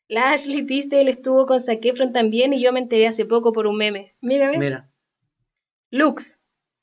La 0.08 0.32
Ashley 0.32 0.66
Tisdale 0.66 1.10
estuvo 1.10 1.46
con 1.46 1.60
Zac 1.60 1.84
Efron 1.84 2.12
también 2.12 2.52
y 2.52 2.60
yo 2.60 2.72
me 2.72 2.80
enteré 2.80 3.06
hace 3.06 3.24
poco 3.24 3.52
por 3.52 3.68
un 3.68 3.76
meme. 3.76 4.16
Mira, 4.20 4.50
mira. 4.50 4.89
Lux. 5.90 6.40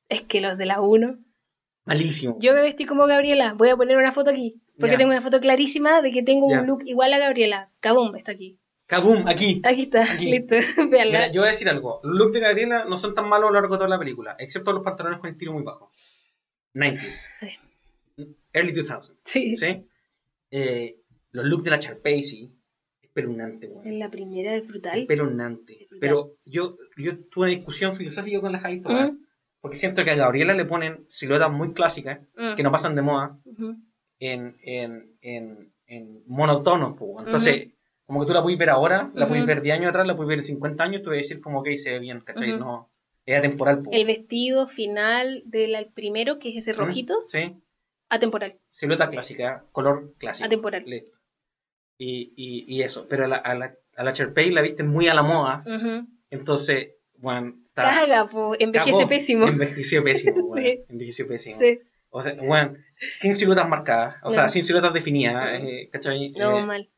Es 0.09 0.21
que 0.21 0.41
los 0.41 0.57
de 0.57 0.65
la 0.65 0.81
1. 0.81 1.17
Malísimo. 1.85 2.38
Yo 2.39 2.53
me 2.53 2.61
vestí 2.61 2.85
como 2.85 3.07
Gabriela. 3.07 3.53
Voy 3.53 3.69
a 3.69 3.77
poner 3.77 3.97
una 3.97 4.11
foto 4.11 4.29
aquí. 4.29 4.61
Porque 4.79 4.97
tengo 4.97 5.11
una 5.11 5.21
foto 5.21 5.39
clarísima 5.39 6.01
de 6.01 6.11
que 6.11 6.21
tengo 6.21 6.45
un 6.45 6.67
look 6.67 6.84
igual 6.85 7.13
a 7.13 7.17
Gabriela. 7.17 7.71
Kabum 7.79 8.15
está 8.15 8.31
aquí. 8.34 8.59
Kabum, 8.85 9.27
aquí. 9.27 9.61
Aquí 9.65 9.84
está, 9.84 10.13
listo. 10.15 10.55
Mira, 10.89 11.27
yo 11.27 11.41
voy 11.41 11.49
a 11.49 11.51
decir 11.51 11.67
algo. 11.67 11.99
Los 12.03 12.17
looks 12.17 12.34
de 12.34 12.39
Gabriela 12.39 12.85
no 12.85 12.97
son 12.97 13.13
tan 13.13 13.27
malos 13.27 13.49
a 13.49 13.51
lo 13.51 13.59
largo 13.59 13.75
de 13.75 13.79
toda 13.79 13.89
la 13.89 13.99
película, 13.99 14.35
excepto 14.39 14.71
los 14.71 14.84
pantalones 14.84 15.19
con 15.19 15.29
el 15.29 15.38
tiro 15.38 15.51
muy 15.51 15.63
bajo. 15.63 15.91
90s. 16.73 17.25
Sí. 17.34 17.57
Early 18.53 18.73
2000s. 18.73 19.13
Sí. 19.25 19.57
¿Sí? 19.57 19.85
Eh, 20.51 21.01
los 21.31 21.45
looks 21.45 21.65
de 21.65 21.71
la 21.71 21.79
Charpacey 21.79 22.49
espeluznante, 23.18 23.72
En 23.84 23.99
la 23.99 24.10
primera 24.10 24.56
es 24.56 24.68
brutal. 24.68 24.99
Espeluznante. 24.99 25.88
Pero 25.99 26.34
yo, 26.45 26.77
yo 26.98 27.18
tuve 27.30 27.48
una 27.48 27.56
discusión 27.56 27.95
filosófica 27.95 28.39
con 28.41 28.52
la 28.52 28.60
Javi 28.60 28.80
¿Mm? 28.81 29.26
porque 29.60 29.77
siento 29.77 30.03
que 30.03 30.11
a 30.11 30.15
Gabriela 30.15 30.53
le 30.53 30.65
ponen 30.65 31.06
siluetas 31.10 31.52
muy 31.52 31.73
clásicas, 31.73 32.19
¿Mm? 32.35 32.56
que 32.56 32.64
no 32.64 32.72
pasan 32.72 32.95
de 32.95 33.02
moda, 33.02 33.38
en, 34.19 34.57
en, 34.61 35.18
en, 35.22 35.73
en 35.88 36.23
monotono. 36.27 36.98
Entonces, 37.19 37.73
como 38.06 38.22
que 38.22 38.27
tú 38.27 38.34
la 38.34 38.44
puedes 38.44 38.60
ver 38.60 38.69
ahora, 38.69 39.11
la 39.14 39.27
puedes 39.27 39.45
ver 39.45 39.61
10 39.61 39.80
años 39.80 39.89
atrás, 39.89 40.07
la 40.07 40.15
puedes 40.15 40.30
ver 40.30 40.44
50 40.44 40.84
años, 40.84 41.02
tú 41.02 41.10
vas 41.10 41.15
a 41.15 41.18
decir 41.18 41.41
como 41.41 41.64
que 41.64 41.77
se 41.77 41.91
ve 41.91 41.99
bien, 41.99 42.22
¿cachai? 42.22 42.57
No, 42.57 42.89
es 43.26 43.38
atemporal. 43.38 43.84
El 43.91 44.06
vestido 44.06 44.68
final 44.68 45.44
del 45.45 45.76
primero, 45.94 46.39
que 46.39 46.49
es 46.49 46.57
ese 46.57 46.73
rojito. 46.73 47.14
Sí. 47.27 47.57
Atemporal. 48.10 48.57
Silueta 48.72 49.10
clásica, 49.10 49.65
color 49.73 50.14
clásico. 50.18 50.45
Atemporal. 50.45 50.85
Y, 51.97 52.33
y, 52.35 52.65
y, 52.67 52.83
eso, 52.83 53.07
pero 53.09 53.25
a 53.25 53.27
la, 53.27 53.37
a 53.37 53.55
la, 53.55 53.73
a 53.95 54.03
la 54.03 54.13
Cherpey 54.13 54.51
la 54.51 54.61
visten 54.61 54.87
muy 54.87 55.07
a 55.07 55.13
la 55.13 55.23
moda. 55.23 55.63
Entonces, 56.29 56.89
bueno, 57.17 57.55
está. 57.69 57.83
Caga, 57.83 58.27
po, 58.27 58.55
envejece 58.59 59.07
pésimo. 59.07 59.47
Envejeció 59.47 60.03
pésimo, 60.03 60.47
bueno, 60.47 60.67
sí. 60.67 60.83
Envejeció 60.89 61.27
pésimo. 61.27 61.57
Sí. 61.57 61.79
O 62.09 62.21
sea, 62.21 62.35
bueno, 62.35 62.75
sin 63.09 63.35
siluetas 63.35 63.67
marcadas, 63.67 64.15
o 64.23 64.31
sea, 64.31 64.49
sin 64.49 64.63
siluetas 64.63 64.93
definidas, 64.93 65.59
eh, 65.61 65.89
¿cachai? 65.91 66.29
No, 66.31 66.59
eh, 66.59 66.65
mal. 66.65 66.89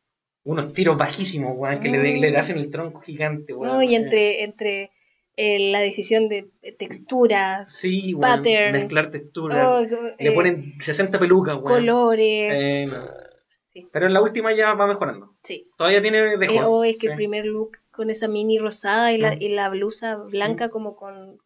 Unos 0.44 0.74
tiros 0.74 0.98
bajísimos, 0.98 1.58
weón, 1.58 1.80
que 1.80 1.90
le, 1.90 2.18
le 2.20 2.38
hacen 2.38 2.58
el 2.58 2.70
tronco 2.72 3.02
gigante, 3.02 3.54
weón. 3.54 3.74
No, 3.74 3.84
y 3.84 3.96
entre, 3.96 4.44
entre 4.44 4.92
eh, 5.36 5.72
la 5.72 5.80
decisión 5.80 6.30
de 6.30 6.50
texturas, 6.78 7.74
sí, 7.74 8.16
patterns. 8.20 8.84
mezclar 8.84 9.12
texturas. 9.12 9.68
Oh, 9.68 10.14
le 10.18 10.32
ponen 10.32 10.74
60 10.82 11.20
pelucas, 11.20 11.56
weón. 11.56 11.66
Colores. 11.66 12.92
Pero 13.92 14.08
en 14.08 14.14
la 14.14 14.22
última 14.22 14.54
ya 14.56 14.74
va 14.74 14.88
mejorando. 14.88 15.36
Sí. 15.44 15.70
Todavía 15.78 16.02
tiene 16.02 16.38
dejos. 16.38 16.58
Eh, 16.58 16.64
oh, 16.66 16.84
es 16.84 16.98
que 16.98 17.08
el 17.08 17.16
primer 17.16 17.46
look 17.46 17.78
con 17.92 18.10
esa 18.10 18.28
mini 18.28 18.60
rosada 18.60 19.12
y 19.12 19.18
la, 19.18 19.36
mm. 19.36 19.42
y 19.42 19.50
la 19.50 19.70
blusa 19.70 20.18
blanca 20.18 20.68
mm. 20.68 20.70
como 20.70 20.96
con 20.96 21.40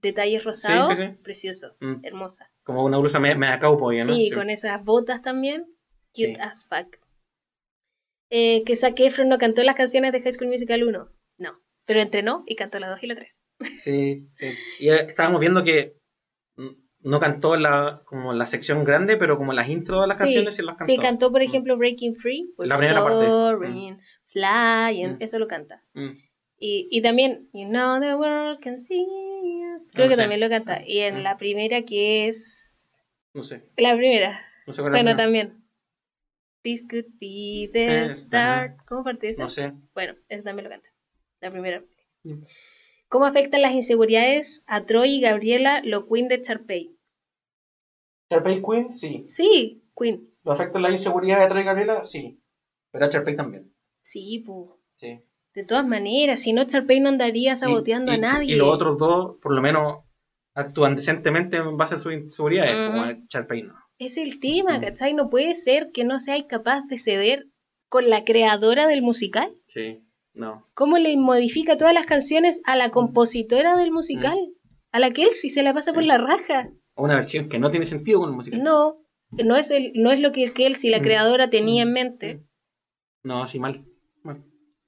detalles 0.00 0.44
rosados, 0.44 0.98
precioso, 1.22 1.76
mm. 1.80 2.04
hermosa. 2.04 2.50
Como 2.64 2.84
una 2.84 2.98
blusa 2.98 3.20
media 3.20 3.58
cowboy, 3.58 3.96
¿no? 3.96 4.04
Sí, 4.04 4.30
con 4.30 4.50
esas 4.50 4.82
botas 4.84 5.22
también, 5.22 5.66
cute 6.14 6.40
as 6.40 6.66
fuck. 6.66 6.96
Eh, 8.30 8.62
que 8.64 8.76
Zac 8.76 8.98
Efron 9.00 9.28
no 9.28 9.38
cantó 9.38 9.62
las 9.62 9.74
canciones 9.74 10.12
de 10.12 10.20
High 10.20 10.32
School 10.32 10.50
Musical 10.50 10.84
1, 10.84 11.08
no, 11.38 11.60
pero 11.84 12.00
entrenó 12.00 12.44
y 12.46 12.56
cantó 12.56 12.78
la 12.78 12.88
2 12.88 13.02
y 13.02 13.06
la 13.06 13.14
3. 13.16 13.44
Sí, 13.78 14.28
sí. 14.38 14.52
Y 14.78 14.90
estábamos 14.90 15.40
viendo 15.40 15.64
que 15.64 15.96
no 17.02 17.20
cantó 17.20 17.56
la, 17.56 18.02
como 18.04 18.32
la 18.32 18.46
sección 18.46 18.84
grande, 18.84 19.16
pero 19.16 19.38
como 19.38 19.52
las 19.52 19.68
intros 19.68 20.02
de 20.02 20.08
las 20.08 20.18
canciones 20.18 20.54
sí 20.54 20.62
las 20.62 20.78
cantó. 20.78 20.92
Sí, 20.92 20.98
cantó, 20.98 21.32
por 21.32 21.40
mm. 21.40 21.44
ejemplo, 21.44 21.76
Breaking 21.76 22.14
Free, 22.14 22.52
la 22.58 22.76
primera 22.76 23.02
parte. 23.02 23.26
Mm. 23.26 23.98
Flying, 24.26 25.12
mm. 25.14 25.16
eso 25.20 25.38
lo 25.38 25.46
canta. 25.46 25.82
Y, 26.58 26.88
y, 26.90 27.00
también, 27.00 27.48
You 27.54 27.68
know 27.68 28.00
the 28.00 28.14
world 28.16 28.60
can 28.60 28.78
see 28.78 29.06
us. 29.74 29.88
Creo 29.94 30.08
que 30.08 30.16
también 30.16 30.40
lo 30.40 30.50
canta. 30.50 30.82
Y 30.86 30.98
en 31.00 31.22
la 31.22 31.38
primera 31.38 31.82
que 31.82 32.28
es... 32.28 33.02
No 33.32 33.42
sé. 33.42 33.64
La 33.76 33.96
primera. 33.96 34.40
No 34.66 34.72
sé 34.74 34.82
cuál 34.82 34.92
Bueno, 34.92 35.16
también. 35.16 35.64
This 36.62 36.86
could 36.86 37.06
be 37.18 37.70
the 37.72 38.10
start. 38.10 38.76
¿Cómo 38.86 39.02
parte 39.02 39.30
esa? 39.30 39.44
No 39.44 39.48
sé. 39.48 39.72
Bueno, 39.94 40.14
eso 40.28 40.44
también 40.44 40.64
lo 40.64 40.70
canta. 40.70 40.90
La 41.40 41.50
primera. 41.50 41.82
¿Cómo 43.10 43.26
afectan 43.26 43.62
las 43.62 43.72
inseguridades 43.72 44.62
a 44.68 44.86
Troy 44.86 45.16
y 45.16 45.20
Gabriela, 45.20 45.82
lo 45.84 46.06
Queen 46.06 46.28
de 46.28 46.40
Charpey? 46.40 46.96
¿Charpey 48.30 48.62
Queen? 48.62 48.92
Sí. 48.92 49.24
Sí, 49.26 49.82
Queen. 49.98 50.32
¿Lo 50.44 50.52
afectan 50.52 50.82
las 50.82 50.92
inseguridades 50.92 51.44
a 51.44 51.48
Troy 51.48 51.62
y 51.62 51.64
Gabriela? 51.64 52.04
Sí. 52.04 52.40
Pero 52.92 53.06
a 53.06 53.08
Charpey 53.08 53.34
también. 53.34 53.74
Sí, 53.98 54.44
pues. 54.46 54.68
Sí. 54.94 55.20
De 55.54 55.64
todas 55.64 55.84
maneras, 55.84 56.40
si 56.40 56.52
no, 56.52 56.62
Charpey 56.62 57.00
no 57.00 57.08
andaría 57.08 57.56
saboteando 57.56 58.12
a 58.12 58.16
nadie. 58.16 58.54
Y 58.54 58.58
los 58.58 58.72
otros 58.72 58.96
dos, 58.96 59.38
por 59.42 59.52
lo 59.56 59.60
menos, 59.60 60.04
actúan 60.54 60.94
decentemente 60.94 61.56
en 61.56 61.76
base 61.76 61.96
a 61.96 61.98
sus 61.98 62.12
inseguridades, 62.12 62.90
como 62.90 63.06
el 63.06 63.26
Charpey 63.26 63.64
no. 63.64 63.74
Es 63.98 64.18
el 64.18 64.38
tema, 64.38 64.78
mm. 64.78 64.82
¿cachai? 64.82 65.14
No 65.14 65.30
puede 65.30 65.56
ser 65.56 65.90
que 65.90 66.04
no 66.04 66.20
seáis 66.20 66.44
capaz 66.44 66.86
de 66.86 66.96
ceder 66.96 67.48
con 67.88 68.08
la 68.08 68.24
creadora 68.24 68.86
del 68.86 69.02
musical. 69.02 69.52
Sí, 69.66 70.00
no. 70.32 70.66
¿Cómo 70.74 70.98
le 70.98 71.16
modifica 71.16 71.76
todas 71.76 71.94
las 71.94 72.06
canciones 72.06 72.62
a 72.64 72.76
la 72.76 72.88
mm. 72.88 72.92
compositora 72.92 73.76
del 73.76 73.92
musical? 73.92 74.36
Mm. 74.36 74.76
A 74.92 75.00
la 75.00 75.10
que 75.10 75.24
él 75.24 75.32
sí 75.32 75.50
se 75.50 75.62
la 75.62 75.74
pasa 75.74 75.92
por 75.92 76.04
la 76.04 76.18
raja. 76.18 76.70
Una 76.96 77.14
versión 77.14 77.48
que 77.48 77.58
no 77.58 77.70
tiene 77.70 77.86
sentido 77.86 78.20
con 78.20 78.30
el 78.30 78.36
musical. 78.36 78.62
No, 78.62 78.98
no 79.30 79.56
es, 79.56 79.70
el, 79.70 79.92
no 79.94 80.10
es 80.10 80.20
lo 80.20 80.32
que 80.32 80.52
Kelsey, 80.52 80.90
la 80.90 81.00
creadora, 81.00 81.50
tenía 81.50 81.82
en 81.82 81.92
mente. 81.92 82.42
No, 83.22 83.46
sí, 83.46 83.60
mal. 83.60 83.84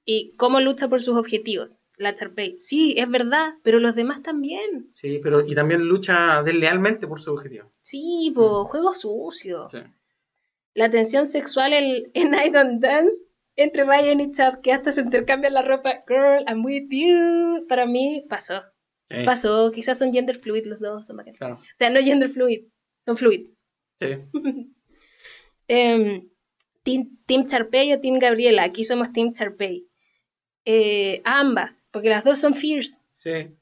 Y 0.05 0.35
cómo 0.35 0.59
lucha 0.59 0.89
por 0.89 1.01
sus 1.01 1.17
objetivos. 1.17 1.79
La 1.97 2.13
Charpey. 2.13 2.55
Sí, 2.59 2.95
es 2.97 3.09
verdad, 3.09 3.53
pero 3.63 3.79
los 3.79 3.95
demás 3.95 4.21
también. 4.21 4.91
Sí, 4.95 5.19
pero 5.23 5.47
y 5.47 5.55
también 5.55 5.81
lucha 5.81 6.43
deslealmente 6.43 7.07
por 7.07 7.21
su 7.21 7.31
objetivo. 7.31 7.71
Sí, 7.81 8.31
po, 8.35 8.65
juego 8.65 8.93
sucio. 8.93 9.69
Sí. 9.71 9.79
La 10.73 10.89
tensión 10.89 11.27
sexual 11.27 11.71
en, 11.71 12.11
en 12.13 12.31
Night 12.31 12.55
on 12.55 12.79
Dance 12.79 13.27
entre 13.55 13.83
Ryan 13.83 14.19
y 14.19 14.31
Chad, 14.31 14.59
que 14.61 14.71
hasta 14.71 14.91
se 14.91 15.01
intercambian 15.01 15.53
la 15.53 15.61
ropa. 15.61 16.03
Girl, 16.07 16.43
I'm 16.47 16.65
with 16.65 16.87
you. 16.89 17.65
Para 17.67 17.85
mí 17.85 18.25
pasó. 18.29 18.63
Pasó. 19.25 19.71
Quizás 19.71 19.99
son 19.99 20.11
gender 20.11 20.35
fluid 20.37 20.65
los 20.65 20.79
dos. 20.79 21.05
Son 21.05 21.17
claro. 21.37 21.55
O 21.55 21.75
sea, 21.75 21.89
no 21.89 21.99
gender 22.01 22.29
fluid, 22.29 22.65
son 22.99 23.17
fluid. 23.17 23.47
Sí. 23.99 24.07
Em, 25.69 26.29
team, 26.83 27.17
team 27.25 27.45
Charpey 27.45 27.93
o 27.93 28.01
Team 28.01 28.19
Gabriela. 28.19 28.63
Aquí 28.63 28.83
somos 28.83 29.13
Team 29.13 29.31
Charpey. 29.31 29.87
Eh, 30.65 31.21
ambas, 31.23 31.87
porque 31.91 32.09
las 32.09 32.23
dos 32.25 32.39
son 32.39 32.53
fierce. 32.53 32.99
Sí. 33.15 33.55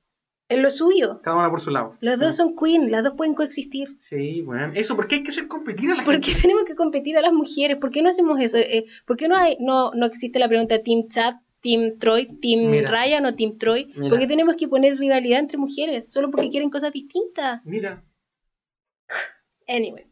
Es 0.52 0.60
lo 0.60 0.70
suyo. 0.70 1.22
Cada 1.22 1.38
una 1.38 1.50
por 1.50 1.62
su 1.62 1.72
lado. 1.72 1.96
Los 2.02 2.20
dos 2.20 2.36
son 2.36 2.58
queen, 2.58 2.92
las 2.92 3.06
dos 3.06 3.14
pueden 3.14 3.36
coexistir. 3.36 3.96
Sí, 4.00 4.42
bueno. 4.42 4.74
Eso, 4.76 4.98
¿por 4.98 5.08
qué 5.08 5.16
hay 5.16 5.24
que 5.24 5.30
hacer 5.30 5.48
competir 5.48 5.90
a 5.90 5.96
las 5.96 6.04
¿Por 6.04 6.20
qué 6.20 6.34
tenemos 6.36 6.66
que 6.66 6.76
competir 6.76 7.18
a 7.18 7.22
las 7.22 7.32
mujeres? 7.32 7.78
¿Por 7.78 7.90
qué 7.90 8.02
no 8.02 8.10
hacemos 8.10 8.38
eso? 8.42 8.58
Eh, 8.58 8.84
¿Por 9.06 9.16
qué 9.16 9.30
no, 9.30 9.38
hay, 9.38 9.56
no, 9.62 9.92
no 9.94 10.06
existe 10.06 10.40
la 10.40 10.50
pregunta 10.50 10.84
Team 10.84 11.08
Chat, 11.08 11.38
Team 11.62 11.98
Troy, 12.00 12.26
Team 12.42 12.70
Ryan 12.86 13.28
o 13.28 13.34
Team 13.34 13.58
Troy? 13.58 13.86
¿Por 13.94 14.20
qué 14.20 14.28
tenemos 14.28 14.58
que 14.58 14.68
poner 14.68 14.98
rivalidad 14.98 15.40
entre 15.40 15.58
mujeres? 15.58 16.12
Solo 16.12 16.30
porque 16.30 16.50
quieren 16.50 16.70
cosas 16.70 16.92
distintas. 16.92 17.62
Mira. 17.64 18.04
Anyway. 19.70 20.06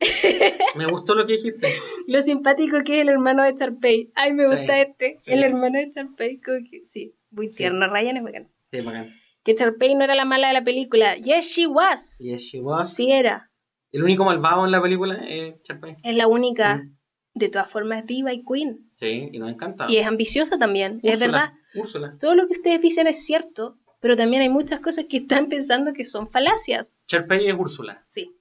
Me 0.74 0.86
gustó 0.88 1.14
lo 1.14 1.26
que 1.26 1.34
dijiste. 1.34 1.68
lo 2.08 2.20
simpático 2.22 2.82
que 2.82 2.96
es 2.96 3.02
el 3.02 3.08
hermano 3.08 3.44
de 3.44 3.54
Charpey. 3.54 4.10
Ay, 4.16 4.32
me 4.32 4.48
gusta 4.48 4.80
este. 4.80 5.20
El 5.26 5.44
hermano 5.44 5.78
de 5.78 5.90
Charpey. 5.90 6.40
Sí, 6.84 7.14
muy 7.30 7.50
tierno. 7.52 7.86
Ryan 7.86 8.16
es 8.16 8.24
bacán. 8.24 8.48
Sí, 8.72 8.84
bacán. 8.84 9.06
Que 9.44 9.54
Charpey 9.54 9.94
no 9.94 10.04
era 10.04 10.14
la 10.14 10.24
mala 10.24 10.48
de 10.48 10.54
la 10.54 10.64
película. 10.64 11.16
Yes, 11.16 11.46
she 11.54 11.66
was. 11.66 12.18
Yes, 12.18 12.42
she 12.42 12.60
was. 12.60 12.94
Sí 12.94 13.12
era. 13.12 13.50
El 13.92 14.02
único 14.02 14.24
malvado 14.24 14.64
en 14.64 14.72
la 14.72 14.82
película 14.82 15.22
es 15.28 15.62
Charpey. 15.62 15.96
Es 16.02 16.16
la 16.16 16.26
única. 16.26 16.78
Mm. 16.78 16.96
De 17.34 17.48
todas 17.48 17.68
formas 17.68 18.00
es 18.00 18.06
diva 18.06 18.32
y 18.32 18.44
queen. 18.44 18.90
Sí, 18.94 19.28
y 19.32 19.38
nos 19.38 19.50
encanta. 19.50 19.86
Y 19.88 19.98
es 19.98 20.06
ambiciosa 20.06 20.58
también, 20.58 21.00
es 21.02 21.18
verdad. 21.18 21.52
Úrsula. 21.74 22.16
Todo 22.18 22.34
lo 22.36 22.46
que 22.46 22.52
ustedes 22.52 22.80
dicen 22.80 23.06
es 23.06 23.24
cierto, 23.24 23.76
pero 24.00 24.16
también 24.16 24.42
hay 24.42 24.48
muchas 24.48 24.80
cosas 24.80 25.06
que 25.08 25.18
están 25.18 25.48
pensando 25.48 25.92
que 25.92 26.04
son 26.04 26.28
falacias. 26.28 27.00
Charpey 27.06 27.48
es 27.48 27.54
Úrsula. 27.54 28.04
Sí. 28.06 28.36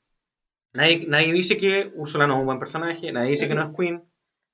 Nadie, 0.74 1.34
dice 1.34 1.58
que 1.58 1.92
Úrsula 1.96 2.28
no 2.28 2.36
es 2.36 2.40
un 2.40 2.46
buen 2.48 2.60
personaje, 2.60 3.12
nadie 3.12 3.32
dice 3.32 3.48
que 3.48 3.54
no 3.54 3.64
es 3.64 3.76
Queen, 3.78 4.04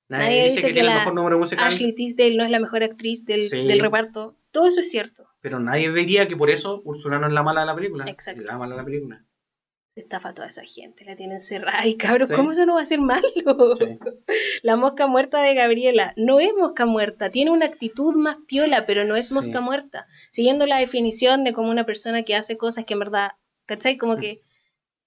nadie, 0.08 0.50
dice, 0.50 0.66
que, 0.68 0.74
tiene 0.74 0.90
el 0.90 0.94
mejor 0.96 1.14
número 1.14 1.38
musical. 1.38 1.66
Ashley 1.66 1.94
Tisdale 1.94 2.36
no 2.36 2.44
es 2.44 2.50
la 2.50 2.60
mejor 2.60 2.82
actriz 2.82 3.24
del, 3.24 3.48
del, 3.48 3.80
reparto. 3.80 4.36
Todo 4.50 4.66
eso 4.66 4.80
es 4.80 4.90
cierto. 4.90 5.28
Pero 5.40 5.60
nadie 5.60 5.92
diría 5.92 6.26
que 6.28 6.36
por 6.36 6.50
eso 6.50 6.82
Úrsula 6.84 7.18
no 7.18 7.26
es 7.26 7.32
la 7.32 7.42
mala 7.42 7.60
de 7.60 7.66
la 7.66 7.74
película. 7.74 8.04
Exacto. 8.08 8.42
la 8.42 8.58
mala 8.58 8.74
de 8.74 8.80
la 8.80 8.84
película. 8.84 9.24
Se 9.94 10.00
estafa 10.00 10.34
toda 10.34 10.48
esa 10.48 10.62
gente, 10.62 11.04
la 11.04 11.16
tienen 11.16 11.40
cerrada. 11.40 11.84
Y 11.86 11.96
cabros, 11.96 12.30
¿cómo 12.30 12.52
eso 12.52 12.64
no 12.66 12.74
va 12.74 12.82
a 12.82 12.84
ser 12.84 13.00
malo? 13.00 13.26
La 14.62 14.76
mosca 14.76 15.08
muerta 15.08 15.42
de 15.42 15.54
Gabriela 15.54 16.12
no 16.16 16.38
es 16.38 16.52
mosca 16.56 16.86
muerta, 16.86 17.30
tiene 17.30 17.50
una 17.50 17.66
actitud 17.66 18.14
más 18.14 18.36
piola, 18.46 18.86
pero 18.86 19.04
no 19.04 19.16
es 19.16 19.32
mosca 19.32 19.60
muerta. 19.60 20.06
Siguiendo 20.30 20.66
la 20.66 20.78
definición 20.78 21.42
de 21.42 21.52
como 21.52 21.70
una 21.70 21.86
persona 21.86 22.22
que 22.22 22.36
hace 22.36 22.56
cosas 22.56 22.84
que 22.84 22.92
en 22.92 23.00
verdad, 23.00 23.32
¿cachai? 23.66 23.96
Como 23.96 24.16
que 24.16 24.42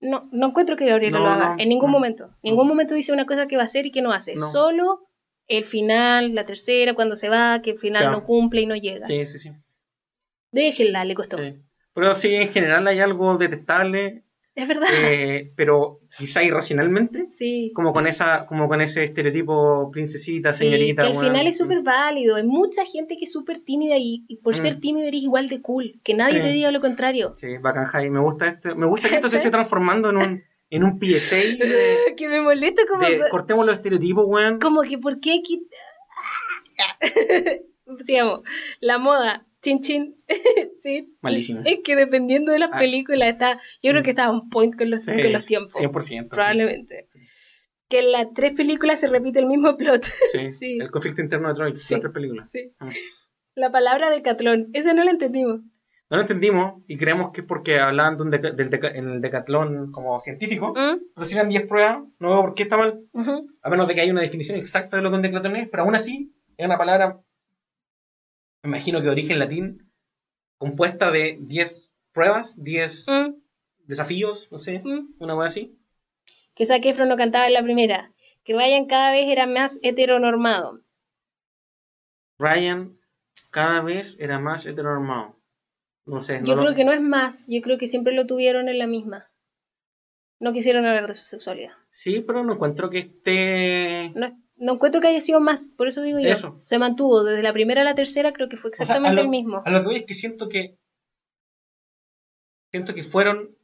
no, 0.02 0.28
no 0.34 0.48
encuentro 0.48 0.76
que 0.76 0.86
Gabriela 0.86 1.20
lo 1.20 1.30
haga, 1.30 1.56
en 1.58 1.70
ningún 1.70 1.90
momento. 1.90 2.26
En 2.44 2.52
ningún 2.52 2.68
momento 2.68 2.94
dice 2.94 3.14
una 3.14 3.26
cosa 3.26 3.48
que 3.48 3.56
va 3.56 3.62
a 3.62 3.66
hacer 3.66 3.86
y 3.86 3.92
que 3.92 4.02
no 4.02 4.12
hace. 4.12 4.38
Solo 4.38 5.08
el 5.48 5.64
final, 5.64 6.34
la 6.34 6.46
tercera, 6.46 6.94
cuando 6.94 7.16
se 7.16 7.30
va, 7.30 7.62
que 7.62 7.72
el 7.72 7.80
final 7.80 8.12
no 8.12 8.26
cumple 8.26 8.62
y 8.62 8.66
no 8.66 8.76
llega. 8.76 9.06
Sí, 9.06 9.26
sí, 9.26 9.40
sí. 9.40 9.52
Déjenla, 10.52 11.06
le 11.06 11.16
costó. 11.16 11.38
Pero 11.94 12.16
sí, 12.16 12.34
en 12.34 12.52
general 12.52 12.88
hay 12.88 13.00
algo 13.00 13.38
detestable 13.38 14.24
es 14.56 14.68
verdad. 14.68 14.88
Eh, 15.04 15.52
pero 15.56 16.02
quizá 16.16 16.44
irracionalmente. 16.44 17.28
Sí. 17.28 17.72
Como 17.74 17.92
con 17.92 18.06
esa, 18.06 18.46
como 18.46 18.68
con 18.68 18.82
ese 18.82 19.04
estereotipo 19.04 19.90
princesita, 19.92 20.54
señorita. 20.54 21.04
Que 21.04 21.18
al 21.18 21.26
final 21.26 21.48
es 21.48 21.58
súper 21.58 21.82
válido. 21.82 22.36
Hay 22.36 22.44
mucha 22.44 22.86
gente 22.86 23.18
que 23.18 23.26
es 23.26 23.32
súper 23.32 23.62
tímida 23.62 23.96
y, 23.98 24.26
por 24.44 24.56
ser 24.56 24.78
mm. 24.78 24.80
tímido 24.80 25.08
eres 25.08 25.22
igual 25.22 25.50
de 25.50 25.62
cool. 25.62 26.00
Que 26.04 26.14
nadie 26.14 26.42
te 26.42 26.50
diga 26.50 26.72
lo 26.72 26.82
contrario. 26.82 27.34
Sí, 27.36 27.58
bacán 27.58 27.86
Jai. 27.86 28.12
Me 28.12 28.20
gusta 28.20 28.48
este, 28.48 28.76
me 28.76 28.86
gusta 28.86 29.10
que 29.10 29.16
esto 29.16 29.30
se 29.30 29.38
esté 29.38 29.50
transformando 29.50 30.12
en 30.12 30.18
un 30.18 30.44
en 30.74 30.84
un 30.84 31.00
PSA 31.00 31.38
que 32.18 32.28
me 32.28 32.42
molesta 32.42 32.84
como 32.88 33.06
cortemos 33.30 33.66
los 33.66 33.76
estereotipos, 33.76 34.26
weón. 34.28 34.60
Como 34.60 34.82
que 34.82 34.98
por 34.98 35.20
qué 35.20 35.40
Sigamos. 38.04 38.42
La 38.80 38.98
moda 38.98 39.46
Chin 39.62 39.80
chin. 39.80 40.18
sí. 40.82 41.16
Malísimo. 41.22 41.62
Es 41.64 41.80
que 41.84 41.96
dependiendo 41.96 42.52
de 42.52 42.60
las 42.60 42.72
ah. 42.74 42.80
películas 42.80 43.30
está. 43.30 43.62
Yo 43.82 43.92
creo 43.92 44.04
que 44.04 44.10
está 44.10 44.32
un 44.32 44.50
point 44.50 44.76
con 44.76 44.90
los, 44.90 45.06
con 45.06 45.32
los 45.32 45.46
tiempos. 45.46 45.76
100%. 45.76 46.28
Probablemente. 46.28 47.08
Que 47.88 48.00
en 48.00 48.12
las 48.12 48.34
tres 48.34 48.54
películas 48.54 49.00
se 49.00 49.08
repite 49.08 49.40
el 49.40 49.46
mismo 49.46 49.78
plot. 49.78 50.04
Sí. 50.50 50.80
El 50.82 50.90
conflicto 50.90 51.22
interno 51.22 51.50
de 51.50 51.54
Troy. 51.54 51.72
Las 51.72 51.88
tres 51.88 52.12
películas. 52.12 52.52
Sí. 52.52 52.74
Ah. 52.80 52.90
La 53.54 53.72
palabra 53.72 54.10
decatlón. 54.10 54.70
Esa 54.74 54.94
no 54.94 55.04
la 55.04 55.12
entendimos. 55.12 55.62
No 56.14 56.18
lo 56.18 56.22
entendimos 56.22 56.84
y 56.88 56.96
creemos 56.96 57.32
que 57.32 57.42
es 57.42 57.48
porque 57.48 57.80
hablaban 57.80 58.18
de 58.18 58.22
un 58.22 58.30
del 58.30 58.70
en 58.96 59.10
el 59.10 59.20
decatlón 59.20 59.92
como 59.92 60.20
científico, 60.20 60.70
¿Mm? 60.70 61.06
pero 61.16 61.26
si 61.26 61.34
eran 61.34 61.50
10 61.50 61.66
pruebas, 61.66 62.04
no 62.20 62.30
veo 62.30 62.42
por 62.42 62.54
qué 62.54 62.64
está 62.64 62.78
mal, 62.78 63.02
a 63.64 63.70
menos 63.72 63.88
de 63.88 63.96
que 63.96 64.02
haya 64.02 64.12
una 64.12 64.22
definición 64.22 64.60
exacta 64.60 64.98
de 64.98 65.02
lo 65.02 65.10
que 65.10 65.16
un 65.16 65.24
decatlón 65.24 65.56
es, 65.56 65.70
pero 65.70 65.82
aún 65.82 65.96
así 65.96 66.32
es 66.56 66.68
una 66.68 66.78
palabra 66.78 67.20
me 68.62 68.70
imagino 68.70 69.02
que 69.02 69.10
origen 69.10 69.40
latín, 69.40 69.92
compuesta 70.60 71.10
de 71.10 71.40
10 71.42 71.92
pruebas, 72.12 72.62
10 72.62 73.08
mm. 73.08 73.34
desafíos, 73.88 74.50
no 74.52 74.60
sé, 74.60 74.84
mm. 74.86 75.16
una 75.18 75.34
cosa 75.34 75.48
así. 75.48 75.80
Que 76.54 76.68
Zac 76.68 76.86
Efron 76.86 77.10
no 77.10 77.18
cantaba 77.18 77.48
en 77.48 77.54
la 77.54 77.64
primera, 77.64 78.14
que 78.44 78.54
Ryan 78.54 78.86
cada 78.86 79.10
vez 79.10 79.26
era 79.30 79.48
más 79.48 79.80
heteronormado. 79.82 80.80
Ryan 82.38 83.00
cada 83.50 83.82
vez 83.82 84.16
era 84.20 84.38
más 84.38 84.68
heteronormado. 84.68 85.42
No 86.06 86.22
sé. 86.22 86.42
yo 86.44 86.58
creo 86.58 86.76
que 86.76 86.84
no 86.84 86.92
es 86.92 87.02
más, 87.02 87.48
yo 87.50 87.62
creo 87.62 87.78
que 87.78 87.88
siempre 87.88 88.14
lo 88.14 88.26
tuvieron 88.26 88.68
en 88.70 88.78
la 88.78 88.88
misma. 88.88 89.32
No 90.40 90.52
quisieron 90.52 90.86
hablar 90.86 91.08
de 91.08 91.14
su 91.14 91.24
sexualidad. 91.24 91.72
Sí, 91.92 92.22
pero 92.22 92.44
no 92.44 92.54
encuentro 92.54 92.90
que 92.90 93.00
esté... 93.00 94.10
No, 94.10 94.38
no 94.58 94.74
encuentro 94.74 95.00
que 95.00 95.08
haya 95.08 95.22
sido 95.22 95.40
más, 95.40 95.72
por 95.78 95.88
eso 95.88 96.02
digo 96.02 96.20
yo. 96.20 96.58
Se 96.60 96.80
mantuvo 96.80 97.24
desde 97.24 97.44
la 97.44 97.54
primera 97.54 97.82
a 97.82 97.86
la 97.86 97.96
tercera, 97.96 98.34
creo 98.34 98.50
que 98.50 98.58
fue 98.58 98.70
exactamente 98.70 99.22
el 99.22 99.30
mismo. 99.30 99.62
A 99.66 99.70
lo 99.70 99.80
que 99.80 99.86
voy 99.86 99.96
es 99.98 100.06
que 100.06 100.14
siento 100.14 100.50
que. 100.50 100.78
Siento 102.72 102.94
que 102.94 103.04
fueron 103.04 103.56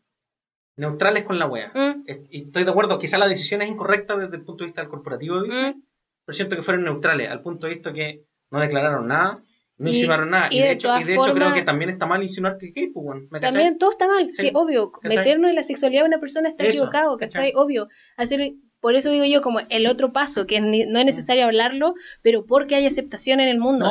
neutrales 0.78 1.26
con 1.26 1.40
la 1.40 1.48
wea. 1.48 1.72
Mm. 1.74 2.04
Y 2.30 2.44
estoy 2.46 2.64
de 2.64 2.72
acuerdo, 2.72 3.00
quizá 3.00 3.18
la 3.18 3.28
decisión 3.28 3.62
es 3.62 3.70
incorrecta 3.70 4.16
desde 4.16 4.38
el 4.38 4.44
punto 4.44 4.64
de 4.64 4.68
vista 4.68 4.82
del 4.82 4.90
corporativo 4.90 5.42
de 5.42 5.50
mm. 5.50 5.84
pero 6.26 6.36
siento 6.36 6.56
que 6.56 6.64
fueron 6.64 6.86
neutrales, 6.86 7.30
al 7.30 7.42
punto 7.42 7.68
de 7.68 7.74
vista 7.74 7.92
que 7.92 8.26
no 8.52 8.60
declararon 8.60 9.08
nada, 9.08 9.44
no 9.80 9.90
insinuaron 9.90 10.30
nada. 10.30 10.50
Y, 10.52 10.60
de, 10.60 10.72
hecho, 10.72 11.00
y 11.00 11.04
de 11.06 11.14
hecho 11.14 11.34
creo 11.34 11.54
que 11.54 11.62
también 11.64 11.90
está 11.90 12.06
mal 12.06 12.22
insinuar 12.22 12.58
que 12.58 12.68
gay, 12.68 12.88
pues, 12.88 13.42
También 13.42 13.78
todo 13.78 13.92
está 13.92 14.08
mal, 14.08 14.30
sí, 14.30 14.52
obvio. 14.54 14.92
Meternos 15.04 15.50
en 15.50 15.56
la 15.56 15.64
sexualidad 15.64 16.02
de 16.02 16.08
una 16.10 16.20
persona 16.20 16.50
está 16.50 16.68
equivocado, 16.68 17.18
¿cachai? 17.18 17.54
Obvio. 17.56 17.88
Hacer 18.18 18.54
por 18.82 18.96
eso 18.96 19.12
digo 19.12 19.26
yo, 19.26 19.42
como 19.42 19.60
el 19.70 19.88
otro 19.88 20.14
paso, 20.14 20.48
que 20.48 20.62
no 20.62 21.00
es 21.00 21.06
necesario 21.06 21.46
hablarlo, 21.46 21.96
pero 22.22 22.46
porque 22.46 22.76
hay 22.76 22.86
aceptación 22.86 23.40
en 23.40 23.50
el 23.50 23.60
mundo, 23.60 23.90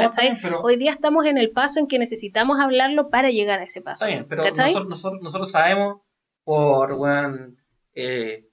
Hoy 0.62 0.77
día 0.77 0.93
estamos 0.93 1.27
en 1.27 1.36
el 1.36 1.51
paso 1.51 1.81
en 1.81 1.86
que 1.86 1.98
necesitamos 1.98 2.59
hablarlo 2.59 3.10
para 3.10 3.31
llegar 3.31 3.60
a 3.60 3.65
ese 3.65 3.82
paso. 3.82 4.06
Está 4.06 4.15
bien, 4.15 4.27
pero 4.28 4.44
nosotros, 4.85 5.20
nosotros, 5.23 5.51
sabemos 5.51 6.01
por 6.44 6.97
eh, 7.94 8.47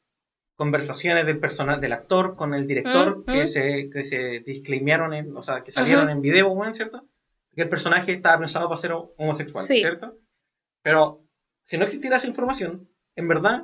conversaciones 0.55 1.25
del 1.25 1.39
personal, 1.39 1.79
del 1.79 1.93
actor 1.93 2.35
con 2.35 2.53
el 2.53 2.67
director, 2.67 3.19
mm, 3.19 3.25
que, 3.25 3.43
mm. 3.43 3.47
se, 3.47 3.89
que 3.89 4.03
se 4.03 4.39
disclaimearon, 4.45 5.37
o 5.37 5.41
sea, 5.41 5.63
que 5.63 5.71
salieron 5.71 6.09
en 6.09 6.21
video, 6.21 6.53
¿cierto? 6.73 7.07
Que 7.55 7.63
el 7.63 7.69
personaje 7.69 8.13
estaba 8.13 8.39
pensado 8.39 8.67
para 8.67 8.81
ser 8.81 8.91
homosexual, 9.17 9.65
¿cierto? 9.65 10.17
Pero 10.81 11.25
si 11.63 11.77
no 11.77 11.85
existiera 11.85 12.17
esa 12.17 12.27
información, 12.27 12.89
en 13.15 13.27
verdad 13.27 13.63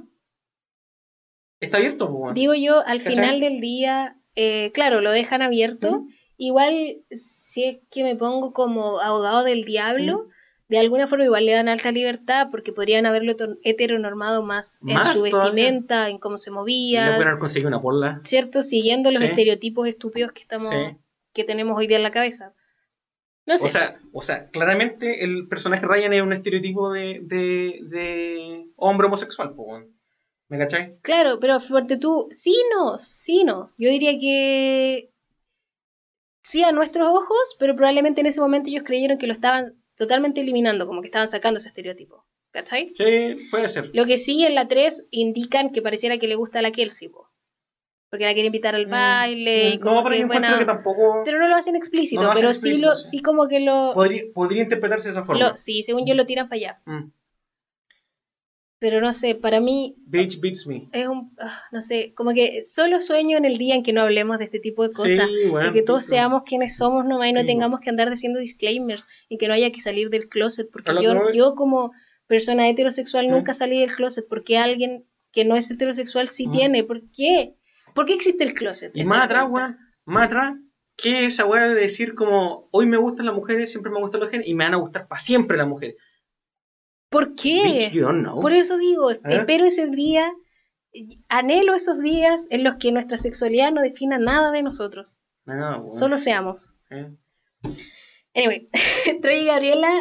está 1.60 1.78
abierto. 1.78 2.32
Digo 2.34 2.54
yo, 2.54 2.82
al 2.86 3.02
final 3.02 3.40
del 3.40 3.62
día, 3.62 4.18
eh, 4.36 4.72
claro, 4.74 5.02
lo 5.02 5.12
dejan 5.12 5.42
abierto. 5.42 6.06
Igual, 6.38 7.04
si 7.12 7.66
es 7.66 7.80
que 7.92 8.04
me 8.04 8.16
pongo 8.16 8.54
como 8.54 9.00
abogado 9.00 9.44
del 9.44 9.64
diablo, 9.64 10.30
de 10.68 10.80
alguna 10.80 11.06
forma 11.06 11.26
igual 11.26 11.46
le 11.46 11.52
dan 11.52 11.70
alta 11.70 11.92
libertad 11.92 12.48
porque 12.50 12.72
podrían 12.72 13.06
haberlo 13.06 13.36
heteronormado 13.64 14.42
más, 14.42 14.82
en 14.88 15.04
su 15.04 15.22
vestimenta, 15.22 16.10
en 16.10 16.18
cómo 16.18 16.38
se 16.38 16.50
movía. 16.50 17.12
No 17.12 17.18
pueden 17.18 17.38
conseguido 17.38 17.68
una 17.68 17.82
porla. 17.82 18.22
¿Cierto? 18.24 18.64
Siguiendo 18.64 19.12
los 19.12 19.22
estereotipos 19.22 19.88
estúpidos 19.88 20.32
que 20.32 20.42
estamos 20.42 20.74
que 21.34 21.44
tenemos 21.44 21.78
hoy 21.78 21.88
día 21.88 21.98
en 21.98 22.04
la 22.04 22.12
cabeza. 22.12 22.54
No 23.46 23.58
sé. 23.58 23.68
O 23.68 23.70
sea, 23.72 24.00
o 24.14 24.22
sea, 24.22 24.50
claramente 24.50 25.24
el 25.24 25.48
personaje 25.48 25.86
Ryan 25.86 26.14
es 26.14 26.22
un 26.22 26.34
estereotipo 26.34 26.92
de, 26.92 27.20
de, 27.24 27.80
de 27.84 28.66
hombre 28.76 29.08
homosexual, 29.08 29.54
¿me 30.48 30.58
cachai? 30.58 30.98
Claro, 31.02 31.40
pero 31.40 31.60
fuerte 31.60 31.98
tú, 31.98 32.28
sí 32.32 32.56
no, 32.74 32.98
sí 33.00 33.44
no. 33.44 33.72
Yo 33.78 33.90
diría 33.90 34.18
que 34.20 35.12
sí 36.44 36.64
a 36.64 36.72
nuestros 36.72 37.08
ojos, 37.08 37.56
pero 37.60 37.76
probablemente 37.76 38.22
en 38.22 38.28
ese 38.28 38.42
momento 38.42 38.70
ellos 38.70 38.84
creyeron 38.84 39.18
que 39.18 39.28
lo 39.28 39.34
estaban 39.34 39.82
totalmente 39.96 40.42
eliminando, 40.42 40.88
como 40.88 41.02
que 41.02 41.08
estaban 41.08 41.28
sacando 41.28 41.58
ese 41.58 41.70
estereotipo. 41.70 42.26
¿Cachai? 42.52 42.92
Sí, 42.96 43.48
puede 43.50 43.70
ser. 43.70 43.92
Lo 43.94 44.06
que 44.06 44.18
sí 44.18 44.46
en 44.46 44.56
la 44.56 44.68
3 44.68 45.08
indican 45.10 45.70
que 45.70 45.82
pareciera 45.82 46.18
que 46.18 46.28
le 46.28 46.36
gusta 46.36 46.60
a 46.60 46.62
la 46.62 46.72
Kelsey, 46.72 47.10
porque 48.12 48.26
la 48.26 48.34
quiere 48.34 48.48
invitar 48.48 48.76
al 48.76 48.88
mm, 48.88 48.92
baile 48.92 49.70
y 49.70 49.78
mm, 49.78 49.82
como 49.82 49.96
no, 49.96 50.04
pero 50.04 50.28
que, 50.28 50.58
que 50.60 50.66
tampoco 50.66 51.22
pero 51.24 51.40
no 51.40 51.48
lo 51.48 51.56
hacen 51.56 51.78
explícito 51.78 52.30
pero 52.36 52.54
sí 52.54 52.78
lo 52.78 53.00
sí 53.00 53.22
como 53.22 53.48
que 53.48 53.62
lo 53.62 53.94
podría, 53.96 54.24
podría 54.34 54.64
interpretarse 54.64 55.08
de 55.08 55.14
esa 55.14 55.24
forma. 55.24 55.56
Sí 55.56 55.82
según 55.82 56.06
yo 56.06 56.14
lo 56.14 56.26
tiran 56.26 56.50
para 56.50 56.58
allá. 56.58 56.82
Mm. 56.86 57.10
pero 58.80 59.00
no 59.00 59.14
sé 59.14 59.36
para 59.36 59.62
mí 59.62 59.96
Beach 60.06 60.42
beats 60.42 60.68
me. 60.68 60.90
es 60.92 61.08
un 61.08 61.32
ah, 61.40 61.58
no 61.72 61.82
sé 61.82 62.14
como 62.14 62.34
que 62.34 62.66
solo 62.66 63.00
sueño 63.00 63.38
en 63.38 63.46
el 63.46 63.58
día 63.58 63.76
en 63.76 63.84
que 63.84 63.94
no 63.94 64.02
hablemos 64.02 64.40
de 64.40 64.46
este 64.46 64.60
tipo 64.60 64.86
de 64.86 64.94
cosas 64.94 65.30
y 65.30 65.72
que 65.72 65.82
todos 65.82 66.04
seamos 66.04 66.44
quienes 66.44 66.76
somos 66.76 67.06
nomás 67.06 67.30
y 67.30 67.34
no 67.34 67.46
tengamos 67.46 67.80
que 67.80 67.90
andar 67.90 68.10
diciendo 68.10 68.42
disclaimers 68.42 69.08
y 69.30 69.38
que 69.38 69.48
no 69.48 69.54
haya 69.54 69.72
que 69.72 69.80
salir 69.80 70.10
del 70.10 70.28
closet 70.28 70.70
porque 70.70 70.92
yo 71.02 71.32
yo 71.32 71.56
como 71.56 71.94
persona 72.28 72.68
heterosexual 72.68 73.30
nunca 73.30 73.54
salí 73.54 73.80
del 73.80 73.96
closet 73.96 74.28
porque 74.28 74.58
alguien 74.58 75.06
que 75.32 75.46
no 75.46 75.56
es 75.56 75.72
heterosexual 75.72 76.28
sí 76.28 76.48
tiene 76.52 76.84
¿por 76.84 77.04
qué? 77.12 77.56
¿Por 77.94 78.06
qué 78.06 78.14
existe 78.14 78.44
el 78.44 78.54
closet? 78.54 78.92
Y 78.96 79.04
más 79.06 79.26
atrás, 79.26 79.46
weón, 79.50 79.78
más 80.06 80.26
atrás, 80.26 80.56
¿qué 80.96 81.26
es 81.26 81.34
esa 81.34 81.46
weá 81.46 81.68
de 81.68 81.76
decir 81.76 82.16
como 82.16 82.70
hoy 82.72 82.86
me 82.86 82.98
gustan 82.98 83.26
las 83.26 83.36
mujeres, 83.36 83.72
siempre 83.72 83.92
me 83.92 84.00
gustan 84.00 84.22
los 84.22 84.30
genes 84.30 84.48
y 84.48 84.54
me 84.54 84.66
van 84.66 84.74
a 84.74 84.78
gustar 84.78 85.08
para 85.08 85.22
siempre 85.22 85.58
las 85.58 85.68
mujeres? 85.68 85.96
¿Por 87.10 87.36
qué? 87.36 87.92
Por 88.42 88.54
eso 88.54 88.78
digo, 88.78 89.12
espero 89.12 89.66
ese 89.66 89.88
día, 89.88 90.32
anhelo 91.28 91.76
esos 91.76 92.00
días 92.00 92.48
en 92.52 92.64
los 92.64 92.76
que 92.78 92.94
nuestra 92.94 93.18
sexualidad 93.18 93.72
no 93.72 93.82
defina 93.82 94.18
nada 94.18 94.52
de 94.52 94.64
nosotros. 94.64 95.20
Solo 95.90 96.18
seamos. 96.18 96.74
¿Eh? 96.90 97.12
Anyway, 98.34 98.68
Troy 99.22 99.40
y 99.40 99.46
Gabriela 99.46 99.92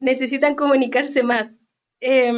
necesitan 0.00 0.54
comunicarse 0.54 1.22
más. 1.22 1.62
Eh, 2.00 2.28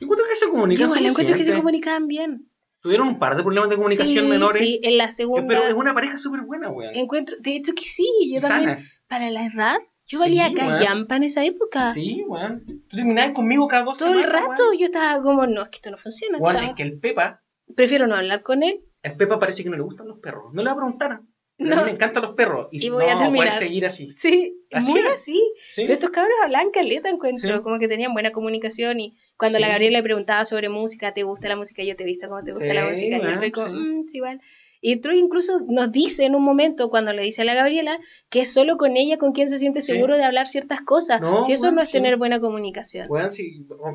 encuentro 0.00 0.26
que 0.28 0.36
se 0.36 0.48
comunican 0.48 0.88
Yo 0.88 0.94
encuentro 0.94 1.36
que 1.36 1.44
se 1.44 1.56
comunicaban 1.56 2.08
bien. 2.08 2.51
Tuvieron 2.82 3.06
un 3.06 3.18
par 3.20 3.36
de 3.36 3.44
problemas 3.44 3.70
de 3.70 3.76
comunicación 3.76 4.28
menores. 4.28 4.58
Sí, 4.58 4.80
en 4.82 4.98
la 4.98 5.12
segunda. 5.12 5.46
Pero 5.46 5.68
es 5.68 5.74
una 5.74 5.94
pareja 5.94 6.18
súper 6.18 6.40
buena, 6.40 6.68
weón. 6.68 6.94
Encuentro, 6.96 7.36
de 7.38 7.54
hecho 7.54 7.74
que 7.74 7.84
sí, 7.84 8.06
yo 8.34 8.40
también. 8.40 8.84
Para 9.06 9.30
la 9.30 9.46
edad, 9.46 9.76
yo 10.04 10.18
valía 10.18 10.48
sí, 10.48 10.54
callampa 10.54 11.14
en 11.14 11.22
esa 11.22 11.44
época. 11.44 11.94
Sí, 11.94 12.24
weón. 12.26 12.64
Tú 12.88 12.96
terminabas 12.96 13.32
conmigo 13.32 13.68
cada 13.68 13.84
dos 13.84 13.98
Todo 13.98 14.12
el 14.12 14.24
rato 14.24 14.72
yo 14.76 14.86
estaba 14.86 15.22
como, 15.22 15.46
no, 15.46 15.62
es 15.62 15.68
que 15.68 15.76
esto 15.76 15.92
no 15.92 15.96
funciona. 15.96 16.38
Weón, 16.38 16.64
es 16.64 16.74
que 16.74 16.82
el 16.82 16.98
Pepa. 16.98 17.40
Prefiero 17.76 18.08
no 18.08 18.16
hablar 18.16 18.42
con 18.42 18.64
él. 18.64 18.80
El 19.02 19.16
Pepa 19.16 19.38
parece 19.38 19.62
que 19.62 19.70
no 19.70 19.76
le 19.76 19.82
gustan 19.82 20.08
los 20.08 20.18
perros. 20.18 20.52
No 20.52 20.62
le 20.62 20.66
va 20.66 20.72
a 20.72 20.76
preguntar. 20.76 21.20
No. 21.72 21.76
A 21.76 21.78
mí 21.80 21.84
me 21.86 21.90
encantan 21.92 22.22
los 22.22 22.34
perros. 22.34 22.68
Y, 22.70 22.88
voy 22.90 23.04
no, 23.06 23.12
a 23.12 23.22
terminar. 23.22 23.52
seguir 23.52 23.86
así. 23.86 24.10
Sí, 24.10 24.56
muy 24.72 25.00
así. 25.14 25.40
Pero 25.76 25.92
estos 25.92 26.10
cabros 26.10 26.34
hablaban 26.42 26.70
caleta, 26.70 27.08
encuentro. 27.08 27.62
Como 27.62 27.78
que 27.78 27.88
tenían 27.88 28.12
buena 28.12 28.32
comunicación. 28.32 29.00
Y 29.00 29.14
cuando 29.36 29.58
la 29.58 29.68
Gabriela 29.68 29.98
le 29.98 30.02
preguntaba 30.02 30.44
sobre 30.44 30.68
música, 30.68 31.14
¿te 31.14 31.22
gusta 31.22 31.48
la 31.48 31.56
música? 31.56 31.82
Yo 31.82 31.96
te 31.96 32.02
he 32.02 32.06
visto 32.06 32.28
cómo 32.28 32.42
te 32.42 32.52
gusta 32.52 32.74
la 32.74 32.88
música. 32.88 33.16
y 33.16 33.20
yo 33.20 33.52
como, 33.52 33.68
mm, 33.68 34.08
sí, 34.08 34.16
igual. 34.18 34.40
Y 34.84 34.96
Troy 34.96 35.18
incluso 35.18 35.60
nos 35.68 35.92
dice 35.92 36.24
en 36.24 36.34
un 36.34 36.42
momento, 36.42 36.90
cuando 36.90 37.12
le 37.12 37.22
dice 37.22 37.42
a 37.42 37.44
la 37.44 37.54
Gabriela, 37.54 38.00
que 38.30 38.40
es 38.40 38.52
solo 38.52 38.76
con 38.76 38.96
ella 38.96 39.16
con 39.16 39.30
quien 39.30 39.46
se 39.46 39.60
siente 39.60 39.80
seguro 39.80 40.16
de 40.16 40.24
hablar 40.24 40.48
ciertas 40.48 40.80
cosas. 40.80 41.20
si 41.46 41.52
eso 41.52 41.70
no 41.70 41.80
es 41.80 41.92
tener 41.92 42.16
buena 42.16 42.40
comunicación. 42.40 43.06
Bueno, 43.06 43.28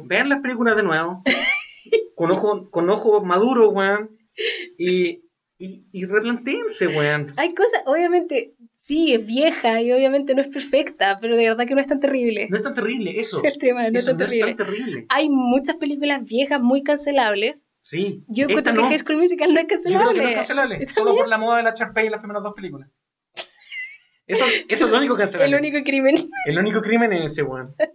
Vean 0.06 0.30
las 0.30 0.40
películas 0.40 0.78
de 0.78 0.84
nuevo. 0.84 1.24
con 2.16 2.32
ojo, 2.32 2.70
con 2.72 2.90
ojo 2.90 3.22
maduro, 3.22 3.70
weón. 3.70 4.18
Y 4.78 5.24
y, 5.60 5.86
y 5.92 6.06
replanteense, 6.06 6.88
weón. 6.88 7.34
Hay 7.38 7.54
cosas, 7.54 7.84
obviamente, 7.86 8.54
sí, 8.76 9.14
es 9.14 9.26
vieja 9.26 9.82
y 9.82 9.92
obviamente 9.92 10.34
no 10.36 10.42
es 10.42 10.48
perfecta, 10.48 11.18
pero 11.20 11.36
de 11.36 11.50
verdad 11.50 11.66
que 11.66 11.76
no 11.76 11.82
es 11.82 11.88
tan 11.88 12.00
terrible. 12.00 12.48
No 12.50 12.58
es 12.58 12.64
tan 12.64 12.74
terrible, 12.74 13.20
eso. 13.20 13.38
Es 13.44 13.56
el 13.56 13.60
tema, 13.60 13.90
no, 13.90 14.00
es, 14.00 14.06
tan 14.06 14.18
terrible. 14.18 14.56
Hay 15.10 15.30
muchas 15.30 15.76
películas 15.76 16.24
viejas 16.26 16.62
muy 16.62 16.84
cancelables. 16.84 17.70
Sí. 17.82 18.24
Yo 18.28 18.46
encuentro 18.48 18.74
que 18.74 18.82
High 18.82 19.00
School 19.00 19.18
Musical 19.18 19.54
no 19.54 19.60
es 19.60 19.66
cancelable. 19.66 20.06
Yo 20.06 20.10
creo 20.12 20.20
que 20.20 20.24
no 20.24 20.30
es 20.30 20.36
cancelable, 20.36 20.88
solo 20.88 21.16
por 21.16 21.28
la 21.28 21.38
moda 21.38 21.58
de 21.58 21.64
la 21.64 21.74
Charpey 21.74 22.08
y 22.08 22.10
las 22.10 22.20
primeras 22.20 22.44
dos 22.44 22.54
películas. 22.54 22.90
Eso, 24.28 24.46
eso 24.68 24.86
es 24.86 24.92
lo 24.92 24.98
único 24.98 25.16
cancelable. 25.18 25.56
El 25.56 25.62
único 25.62 25.84
crimen. 25.84 26.16
El 26.46 26.60
único 26.60 26.82
crimen 26.82 27.14
es 27.14 27.32
ese, 27.32 27.44
weón. 27.44 27.76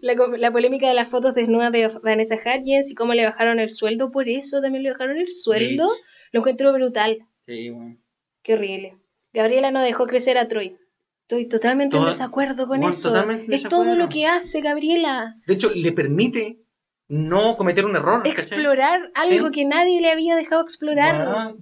La, 0.00 0.14
la, 0.14 0.52
polémica 0.52 0.86
de 0.86 0.94
las 0.94 1.08
fotos 1.08 1.34
desnudas 1.34 1.72
de 1.72 1.88
Vanessa 2.04 2.36
Hudgens 2.36 2.88
y 2.92 2.94
cómo 2.94 3.14
le 3.14 3.24
bajaron 3.24 3.58
el 3.58 3.68
sueldo 3.68 4.12
por 4.12 4.28
eso, 4.28 4.62
también 4.62 4.84
le 4.84 4.92
bajaron 4.92 5.18
el 5.18 5.26
sueldo. 5.26 5.88
Lo 6.32 6.40
encuentro 6.40 6.72
brutal. 6.72 7.26
Sí, 7.46 7.70
bueno. 7.70 7.96
Qué 8.42 8.54
horrible. 8.54 8.96
Gabriela 9.32 9.70
no 9.70 9.80
dejó 9.80 10.06
crecer 10.06 10.38
a 10.38 10.48
Troy. 10.48 10.76
Estoy 11.22 11.46
totalmente 11.46 11.96
en 11.96 12.06
desacuerdo 12.06 12.66
con 12.66 12.82
eso. 12.82 13.14
es 13.48 13.62
todo 13.64 13.94
lo 13.94 14.08
que 14.08 14.26
hace 14.26 14.60
Gabriela. 14.60 15.36
De 15.46 15.54
hecho, 15.54 15.70
le 15.72 15.92
permite 15.92 16.58
no 17.06 17.56
cometer 17.56 17.84
un 17.84 17.94
error. 17.94 18.22
Explorar 18.24 19.12
algo 19.14 19.50
que 19.52 19.64
nadie 19.64 20.00
le 20.00 20.10
había 20.10 20.34
dejado 20.34 20.62
explorar. 20.62 21.54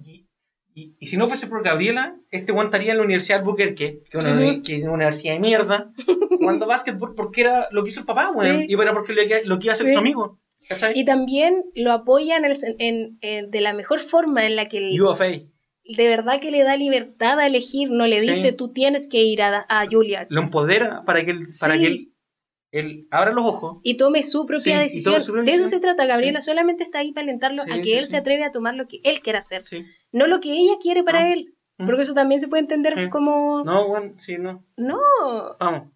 y, 0.73 0.95
y, 0.99 1.07
si 1.07 1.17
no 1.17 1.27
fuese 1.27 1.47
por 1.47 1.63
Gabriela, 1.63 2.15
este 2.31 2.51
aguantaría 2.51 2.91
en 2.91 2.97
la 2.97 3.03
Universidad 3.03 3.39
Albuquerque, 3.39 4.01
que, 4.09 4.17
una, 4.17 4.61
que 4.63 4.77
es 4.77 4.83
una 4.83 4.93
universidad 4.93 5.33
de 5.33 5.39
mierda, 5.39 5.91
jugando 6.29 6.65
básquetbol 6.67 7.13
porque 7.13 7.41
era 7.41 7.67
lo 7.71 7.83
que 7.83 7.89
hizo 7.89 7.99
el 7.99 8.05
papá, 8.07 8.31
güey. 8.33 8.65
Y 8.67 8.73
era 8.73 8.93
porque 8.93 9.13
lo, 9.13 9.59
que 9.59 9.65
iba 9.65 9.73
a 9.73 9.75
hacer 9.75 9.91
su 9.91 9.99
amigo. 9.99 10.39
Y 10.93 11.05
también 11.05 11.65
lo 11.75 11.91
apoya 11.91 12.37
en 12.37 13.17
en, 13.21 13.51
de 13.51 13.61
la 13.61 13.73
mejor 13.73 13.99
forma 13.99 14.45
en 14.45 14.55
la 14.55 14.67
que... 14.67 14.77
El, 14.77 15.01
UFA. 15.01 15.25
De 15.25 16.07
verdad 16.07 16.39
que 16.39 16.51
le 16.51 16.63
da 16.63 16.77
libertad 16.77 17.39
a 17.39 17.47
elegir, 17.47 17.89
no 17.89 18.05
le 18.05 18.21
dice 18.21 18.51
tú 18.51 18.71
tienes 18.71 19.07
que 19.07 19.23
ir 19.23 19.41
a, 19.41 19.65
a 19.67 19.85
Juilliard. 19.87 20.27
Lo 20.29 20.41
empodera 20.41 21.03
para 21.03 21.25
que 21.25 21.31
él, 21.31 21.45
para 21.59 21.79
que 21.79 22.11
él, 22.71 23.07
abra 23.09 23.31
los 23.31 23.43
ojos. 23.43 23.77
Y 23.81 23.97
tome 23.97 24.21
su 24.21 24.45
propia 24.45 24.77
decisión. 24.79 25.45
de 25.45 25.51
eso 25.51 25.67
se 25.67 25.79
trata, 25.79 26.05
Gabriela 26.05 26.41
solamente 26.41 26.83
está 26.83 26.99
ahí 26.99 27.11
para 27.11 27.23
alentarlo 27.23 27.63
a 27.63 27.81
que 27.81 27.97
él 27.97 28.05
se 28.05 28.17
atreve 28.17 28.43
a 28.43 28.51
tomar 28.51 28.75
lo 28.75 28.87
que 28.87 29.01
él 29.03 29.21
quiere 29.21 29.39
hacer. 29.39 29.63
No 30.11 30.27
lo 30.27 30.39
que 30.39 30.53
ella 30.53 30.73
quiere 30.79 31.03
para 31.03 31.33
él. 31.33 31.55
Mm. 31.79 31.85
Porque 31.87 32.03
eso 32.03 32.13
también 32.13 32.39
se 32.39 32.47
puede 32.47 32.61
entender 32.61 33.09
como... 33.09 33.63
No, 33.63 33.87
bueno, 33.87 34.13
sí, 34.19 34.37
no. 34.37 34.63
No. 34.75 34.99
Vamos. 35.59 35.89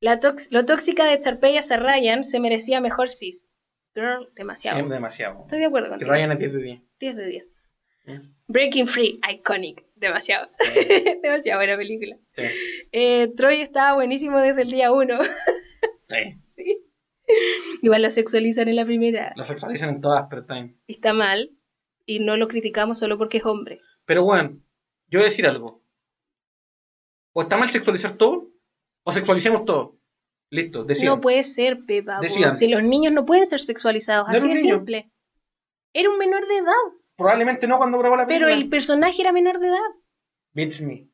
La 0.00 0.20
lo 0.50 0.64
tóxica 0.64 1.04
de 1.04 1.18
Charpeya 1.18 1.60
a 1.68 1.76
Ryan 1.76 2.22
se 2.22 2.38
merecía 2.38 2.80
mejor 2.80 3.08
cis. 3.08 3.46
Girl, 3.94 4.28
demasiado. 4.34 4.76
Siempre 4.76 4.94
demasiado. 4.96 5.40
Estoy 5.42 5.60
de 5.60 5.66
acuerdo 5.66 5.88
contigo. 5.90 6.10
Que 6.10 6.16
Ryan 6.16 6.32
es 6.32 6.38
10 6.38 6.52
de 6.52 6.62
10. 6.62 6.82
10 7.00 7.16
de 7.16 7.26
10. 7.26 7.70
Breaking 8.46 8.86
Free, 8.86 9.20
iconic. 9.30 9.84
Demasiado. 9.94 10.48
demasiado 11.22 11.60
buena 11.60 11.76
película. 11.76 12.16
Sí. 12.32 12.42
Eh, 12.92 13.28
Troy 13.36 13.56
estaba 13.56 13.94
buenísimo 13.94 14.40
desde 14.40 14.62
el 14.62 14.70
día 14.70 14.92
1. 14.92 15.16
sí. 16.08 16.38
sí. 16.42 16.86
Igual 17.82 18.02
lo 18.02 18.10
sexualizan 18.10 18.68
en 18.68 18.76
la 18.76 18.84
primera. 18.84 19.32
Lo 19.36 19.44
sexualizan 19.44 19.90
en 19.90 20.00
todas, 20.00 20.26
pero 20.28 20.42
está 20.42 20.68
Está 20.86 21.12
mal. 21.12 21.52
Y 22.06 22.20
no 22.20 22.36
lo 22.36 22.48
criticamos 22.48 22.98
solo 22.98 23.18
porque 23.18 23.38
es 23.38 23.44
hombre. 23.44 23.80
Pero 24.04 24.24
bueno, 24.24 24.60
yo 25.06 25.20
voy 25.20 25.26
a 25.26 25.28
decir 25.28 25.46
algo. 25.46 25.84
O 27.32 27.42
está 27.42 27.56
mal 27.56 27.70
sexualizar 27.70 28.16
todo, 28.16 28.50
o 29.04 29.12
sexualicemos 29.12 29.64
todo. 29.64 29.99
Listo, 30.50 30.84
decían. 30.84 31.14
No 31.14 31.20
puede 31.20 31.44
ser, 31.44 31.84
Pepa. 31.86 32.20
Si 32.50 32.68
los 32.68 32.82
niños 32.82 33.12
no 33.12 33.24
pueden 33.24 33.46
ser 33.46 33.60
sexualizados, 33.60 34.28
así 34.28 34.48
de 34.48 34.56
simple. 34.56 35.10
Era 35.92 36.10
un 36.10 36.18
menor 36.18 36.46
de 36.46 36.56
edad. 36.58 36.72
Probablemente 37.16 37.66
no 37.66 37.78
cuando 37.78 37.98
grabó 37.98 38.16
la 38.16 38.26
película. 38.26 38.48
Pero 38.48 38.60
el 38.60 38.68
personaje 38.68 39.22
era 39.22 39.32
menor 39.32 39.58
de 39.58 39.68
edad. 39.68 39.90
Beats 40.52 40.80
me. 40.82 41.08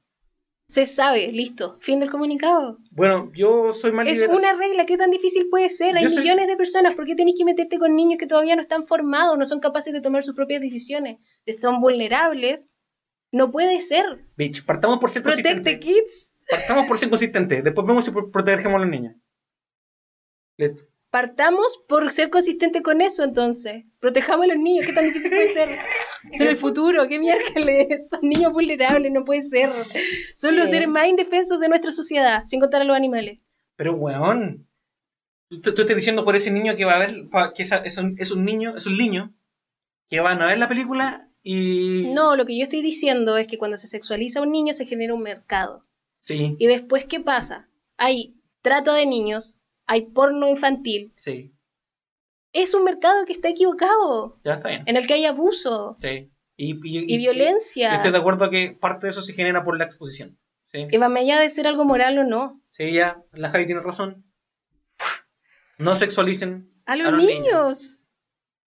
Se 0.69 0.85
sabe, 0.87 1.31
listo. 1.33 1.77
Fin 1.81 2.01
del 2.01 2.11
comunicado. 2.11 2.79
Bueno, 2.91 3.31
yo 3.35 3.73
soy 3.73 3.93
mal 3.93 4.09
Es 4.09 4.23
una 4.23 4.55
regla, 4.55 4.85
¿qué 4.85 4.97
tan 4.97 5.11
difícil 5.11 5.49
puede 5.49 5.69
ser? 5.69 5.97
Hay 5.97 6.07
millones 6.07 6.49
de 6.49 6.57
personas, 6.57 6.95
¿por 6.95 7.05
qué 7.05 7.15
tenéis 7.15 7.37
que 7.39 7.45
meterte 7.45 7.79
con 7.79 7.95
niños 7.95 8.19
que 8.19 8.27
todavía 8.27 8.57
no 8.57 8.63
están 8.63 8.85
formados, 8.85 9.39
no 9.39 9.45
son 9.47 9.61
capaces 9.61 9.93
de 9.93 10.01
tomar 10.01 10.25
sus 10.25 10.35
propias 10.35 10.61
decisiones? 10.61 11.19
Son 11.61 11.81
vulnerables. 11.81 12.73
No 13.33 13.51
puede 13.51 13.81
ser. 13.81 14.25
Bitch, 14.37 14.65
partamos 14.65 14.99
por 14.99 15.11
ser 15.11 15.23
Protect 15.23 15.63
the 15.63 15.79
kids. 15.79 16.35
Partamos 16.49 16.87
por 16.87 16.99
ser 16.99 17.11
consistentes. 17.11 17.63
Después 17.63 17.87
vemos 17.87 18.05
si 18.05 18.11
protegemos 18.11 18.77
a 18.77 18.79
los 18.79 18.89
niños. 18.89 19.15
Partamos 21.11 21.79
por 21.89 22.13
ser 22.13 22.31
consistente 22.31 22.83
con 22.83 23.01
eso, 23.01 23.25
entonces. 23.25 23.85
Protejamos 24.01 24.45
a 24.45 24.55
los 24.55 24.59
niños, 24.59 24.87
¿qué 24.87 24.93
tan 24.93 25.05
difícil 25.05 25.31
puede 25.31 25.49
ser? 25.49 25.79
Son 26.33 26.49
el 26.49 26.57
futuro, 26.57 27.09
qué 27.09 27.19
mierda, 27.19 27.43
son 28.01 28.21
niños 28.23 28.53
vulnerables, 28.53 29.13
no 29.13 29.25
puede 29.25 29.43
ser. 29.43 29.71
Son 30.35 30.57
los 30.57 30.71
seres 30.71 30.89
más 30.89 31.07
indefensos 31.07 31.61
de 31.61 31.69
nuestra 31.69 31.93
sociedad, 31.93 32.43
sin 32.47 32.61
contar 32.61 32.83
a 32.83 32.85
los 32.85 32.97
animales. 32.97 33.39
Pero, 33.77 33.95
weón, 33.95 34.67
Tú, 35.49 35.71
estás 35.71 35.95
diciendo 35.95 36.25
por 36.25 36.35
ese 36.35 36.51
niño 36.51 36.75
que 36.77 36.85
va 36.85 36.97
a 36.97 36.99
ver, 36.99 37.29
que 37.55 37.63
es, 37.63 37.99
un, 37.99 38.17
es 38.19 38.31
un 38.33 38.45
niño, 38.45 38.77
es 38.77 38.87
un 38.87 38.97
niño 38.97 39.33
que 40.11 40.21
van 40.21 40.43
a 40.43 40.47
ver 40.47 40.59
la 40.59 40.69
película 40.69 41.31
y... 41.43 42.09
No, 42.13 42.35
lo 42.35 42.45
que 42.47 42.59
yo 42.59 42.65
estoy 42.65 42.83
diciendo 42.83 43.37
es 43.37 43.47
que 43.47 43.59
cuando 43.59 43.77
se 43.77 43.87
sexualiza 43.87 44.41
a 44.41 44.43
un 44.43 44.51
niño 44.51 44.73
se 44.73 44.87
genera 44.87 45.15
un 45.15 45.23
mercado. 45.23 45.87
Sí. 46.21 46.57
Y 46.59 46.67
después, 46.67 47.05
¿qué 47.05 47.21
pasa? 47.21 47.69
Hay 47.97 48.35
trata 48.61 48.95
de 48.95 49.07
niños, 49.07 49.61
hay 49.87 50.07
porno 50.07 50.49
infantil. 50.49 51.13
Sí. 51.17 51.53
Es 52.53 52.75
un 52.75 52.85
mercado 52.85 53.25
que 53.25 53.33
está 53.33 53.49
equivocado. 53.49 54.39
Ya 54.45 54.55
está 54.55 54.69
bien. 54.69 54.83
En 54.87 54.97
el 54.97 55.07
que 55.07 55.15
hay 55.15 55.25
abuso. 55.25 55.97
Sí. 56.01 56.31
Y, 56.59 56.71
y, 56.83 57.19
violencia. 57.19 57.95
estoy 57.95 58.13
de 58.13 58.19
acuerdo 58.19 58.49
que 58.49 58.71
parte 58.71 59.07
de 59.07 59.11
eso 59.11 59.21
se 59.21 59.35
genera 59.35 59.63
por 59.63 59.77
la 59.77 59.85
exposición. 59.85 60.39
¿sí? 60.65 60.87
Que 60.89 60.97
va 60.97 61.11
más 61.11 61.23
allá 61.23 61.39
de 61.41 61.51
ser 61.51 61.67
algo 61.67 61.85
moral 61.85 62.19
o 62.19 62.25
no. 62.25 62.63
Sí, 62.71 62.93
ya, 62.95 63.23
la 63.33 63.51
Javi 63.51 63.67
tiene 63.67 63.83
razón. 63.83 64.25
No 65.79 65.97
sexualicen 65.97 66.73
a 66.87 66.97
los, 66.97 67.23
niños. 67.23 68.11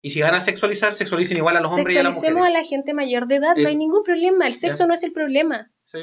Y 0.03 0.11
si 0.11 0.21
van 0.21 0.35
a 0.35 0.41
sexualizar, 0.41 0.93
sexualicen 0.93 1.37
igual 1.37 1.57
a 1.57 1.59
los 1.59 1.71
hombres 1.71 1.95
y 1.95 1.97
a 1.97 2.03
las 2.03 2.15
mujeres. 2.15 2.35
Sexualicemos 2.35 2.47
a 2.47 2.61
la 2.61 2.67
gente 2.67 2.93
mayor 2.93 3.25
de 3.25 3.35
edad, 3.35 3.55
no 3.55 3.67
hay 3.67 3.75
ningún 3.75 4.03
problema. 4.03 4.45
El 4.45 4.53
sexo 4.53 4.85
no 4.85 4.93
es 4.93 5.01
el 5.03 5.11
problema. 5.11 5.71
Sí, 5.85 5.99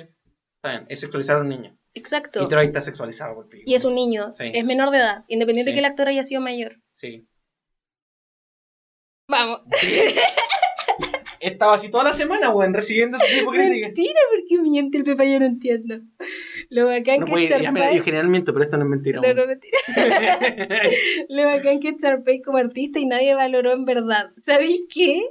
está 0.56 0.70
bien, 0.70 0.86
es 0.88 0.98
sexualizar 1.00 1.36
a 1.36 1.40
un 1.40 1.48
niño. 1.48 1.77
Exacto. 1.98 2.42
Y 2.42 2.48
Troy 2.48 2.66
está 2.66 2.80
sexualizado 2.80 3.34
por 3.34 3.46
Y 3.52 3.74
es 3.74 3.84
un 3.84 3.94
niño, 3.94 4.32
es 4.38 4.64
menor 4.64 4.90
de 4.90 4.98
edad, 4.98 5.24
independiente 5.28 5.70
de 5.70 5.74
que 5.74 5.80
el 5.80 5.84
actor 5.84 6.08
haya 6.08 6.22
sido 6.22 6.40
mayor. 6.40 6.80
Sí. 6.94 7.26
Vamos. 9.28 9.60
Estaba 11.40 11.74
así 11.74 11.88
toda 11.88 12.04
la 12.04 12.14
semana, 12.14 12.50
weón, 12.50 12.74
recibiendo 12.74 13.16
este 13.18 13.38
tipo 13.38 13.52
de 13.52 13.58
críticas. 13.58 13.92
Mentira, 13.94 14.20
porque 14.30 14.62
miente 14.62 14.98
el 14.98 15.04
Pepa, 15.04 15.24
yo 15.24 15.38
no 15.38 15.46
entiendo. 15.46 16.00
Lo 16.68 16.86
bacán 16.86 17.24
que 17.24 17.30
puede, 17.30 17.48
Charpey... 17.48 17.96
Yo 17.96 18.02
generalmente, 18.02 18.52
pero 18.52 18.64
esto 18.64 18.76
no 18.76 18.84
es 18.84 18.90
mentira. 18.90 19.20
No, 19.20 19.34
no 19.34 19.42
es 19.42 19.48
mentira. 19.48 19.78
Lo 21.28 21.44
bacán 21.44 21.78
que 21.78 21.96
Charpey 21.96 22.42
como 22.42 22.58
artista 22.58 22.98
y 22.98 23.06
nadie 23.06 23.34
valoró 23.34 23.72
en 23.72 23.84
verdad. 23.84 24.30
¿Sabéis 24.36 24.82
qué? 24.92 25.22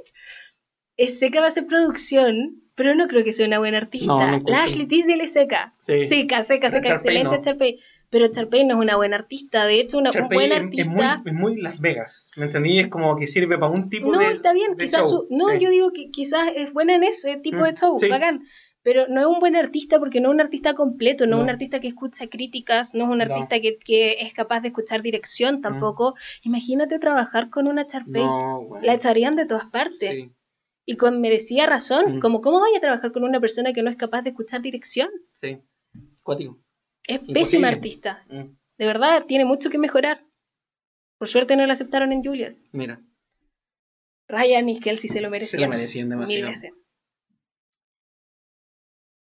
Es 0.96 1.18
seca 1.18 1.42
va 1.42 1.48
a 1.48 1.50
ser 1.50 1.66
producción, 1.66 2.62
pero 2.78 2.94
no 2.94 3.08
creo 3.08 3.24
que 3.24 3.34
sea 3.34 3.46
una 3.46 3.58
buena 3.58 3.76
artista. 3.76 4.40
la 4.46 4.62
Ashley 4.62 4.86
Tisdale 4.86 5.24
es 5.24 5.32
seca. 5.32 5.74
Seca, 5.80 6.42
seca, 6.42 6.70
seca. 6.70 6.90
Excelente 6.90 7.40
Charpey 7.42 7.78
pero 8.10 8.28
Charpey 8.28 8.64
no 8.64 8.74
es 8.76 8.80
una 8.80 8.96
buena 8.96 9.16
artista. 9.16 9.66
De 9.66 9.80
hecho, 9.80 9.98
una 9.98 10.10
buena 10.12 10.56
artista. 10.56 11.22
Es 11.24 11.32
muy, 11.34 11.60
Las 11.60 11.80
Vegas. 11.80 12.30
¿Me 12.36 12.46
entendí? 12.46 12.78
Es 12.78 12.88
como 12.88 13.14
que 13.16 13.26
sirve 13.26 13.58
para 13.58 13.70
un 13.70 13.90
tipo 13.90 14.10
de. 14.12 14.24
No, 14.24 14.30
está 14.30 14.52
bien. 14.52 14.76
quizás 14.78 15.12
no, 15.28 15.54
yo 15.58 15.70
digo 15.70 15.92
que 15.92 16.10
quizás 16.10 16.52
es 16.56 16.72
buena 16.72 16.94
en 16.94 17.04
ese 17.04 17.36
tipo 17.36 17.64
de 17.64 17.72
mm, 17.72 17.76
show. 17.76 17.98
Bacán. 18.08 18.44
Pero 18.82 19.08
no 19.08 19.20
es 19.20 19.26
un 19.26 19.40
buen 19.40 19.56
artista 19.56 19.98
porque 19.98 20.20
no 20.20 20.30
es 20.30 20.34
un 20.34 20.40
artista 20.40 20.72
completo, 20.72 21.26
no, 21.26 21.36
es 21.36 21.42
un 21.42 21.50
artista 21.50 21.80
que 21.80 21.88
escucha 21.88 22.28
críticas, 22.28 22.94
no 22.94 23.04
es 23.04 23.10
un 23.10 23.20
artista 23.20 23.60
que, 23.60 24.16
es 24.20 24.32
capaz 24.32 24.60
de 24.60 24.68
escuchar 24.68 25.02
dirección 25.02 25.56
mm. 25.56 25.60
tampoco. 25.60 26.14
Imagínate 26.44 26.98
trabajar 26.98 27.50
con 27.50 27.66
una 27.66 27.84
Charpey. 27.84 28.24
La 28.80 28.94
echarían 28.94 29.36
de 29.36 29.44
todas 29.44 29.66
partes. 29.66 30.30
Y 30.90 30.96
con 30.96 31.20
merecía 31.20 31.66
razón. 31.66 32.16
Mm. 32.16 32.20
Como, 32.20 32.40
¿cómo 32.40 32.60
vaya 32.60 32.78
a 32.78 32.80
trabajar 32.80 33.12
con 33.12 33.22
una 33.22 33.38
persona 33.40 33.74
que 33.74 33.82
no 33.82 33.90
es 33.90 33.96
capaz 33.98 34.22
de 34.22 34.30
escuchar 34.30 34.62
dirección? 34.62 35.10
Sí. 35.34 35.60
Cuático. 36.22 36.58
Es 37.06 37.18
pésima 37.18 37.68
artista. 37.68 38.24
Mm. 38.30 38.56
De 38.78 38.86
verdad, 38.86 39.26
tiene 39.26 39.44
mucho 39.44 39.68
que 39.68 39.76
mejorar. 39.76 40.24
Por 41.18 41.28
suerte 41.28 41.56
no 41.56 41.66
la 41.66 41.74
aceptaron 41.74 42.10
en 42.12 42.24
Juilliard. 42.24 42.54
Mira. 42.72 43.02
Ryan 44.28 44.70
y 44.70 44.80
Kelsey 44.80 45.10
se 45.10 45.20
lo 45.20 45.28
merecían. 45.28 45.60
Se 45.60 45.66
lo 45.66 45.72
merecían 45.74 46.08
demasiado. 46.08 46.46
Mil 46.46 46.54
veces. 46.54 46.72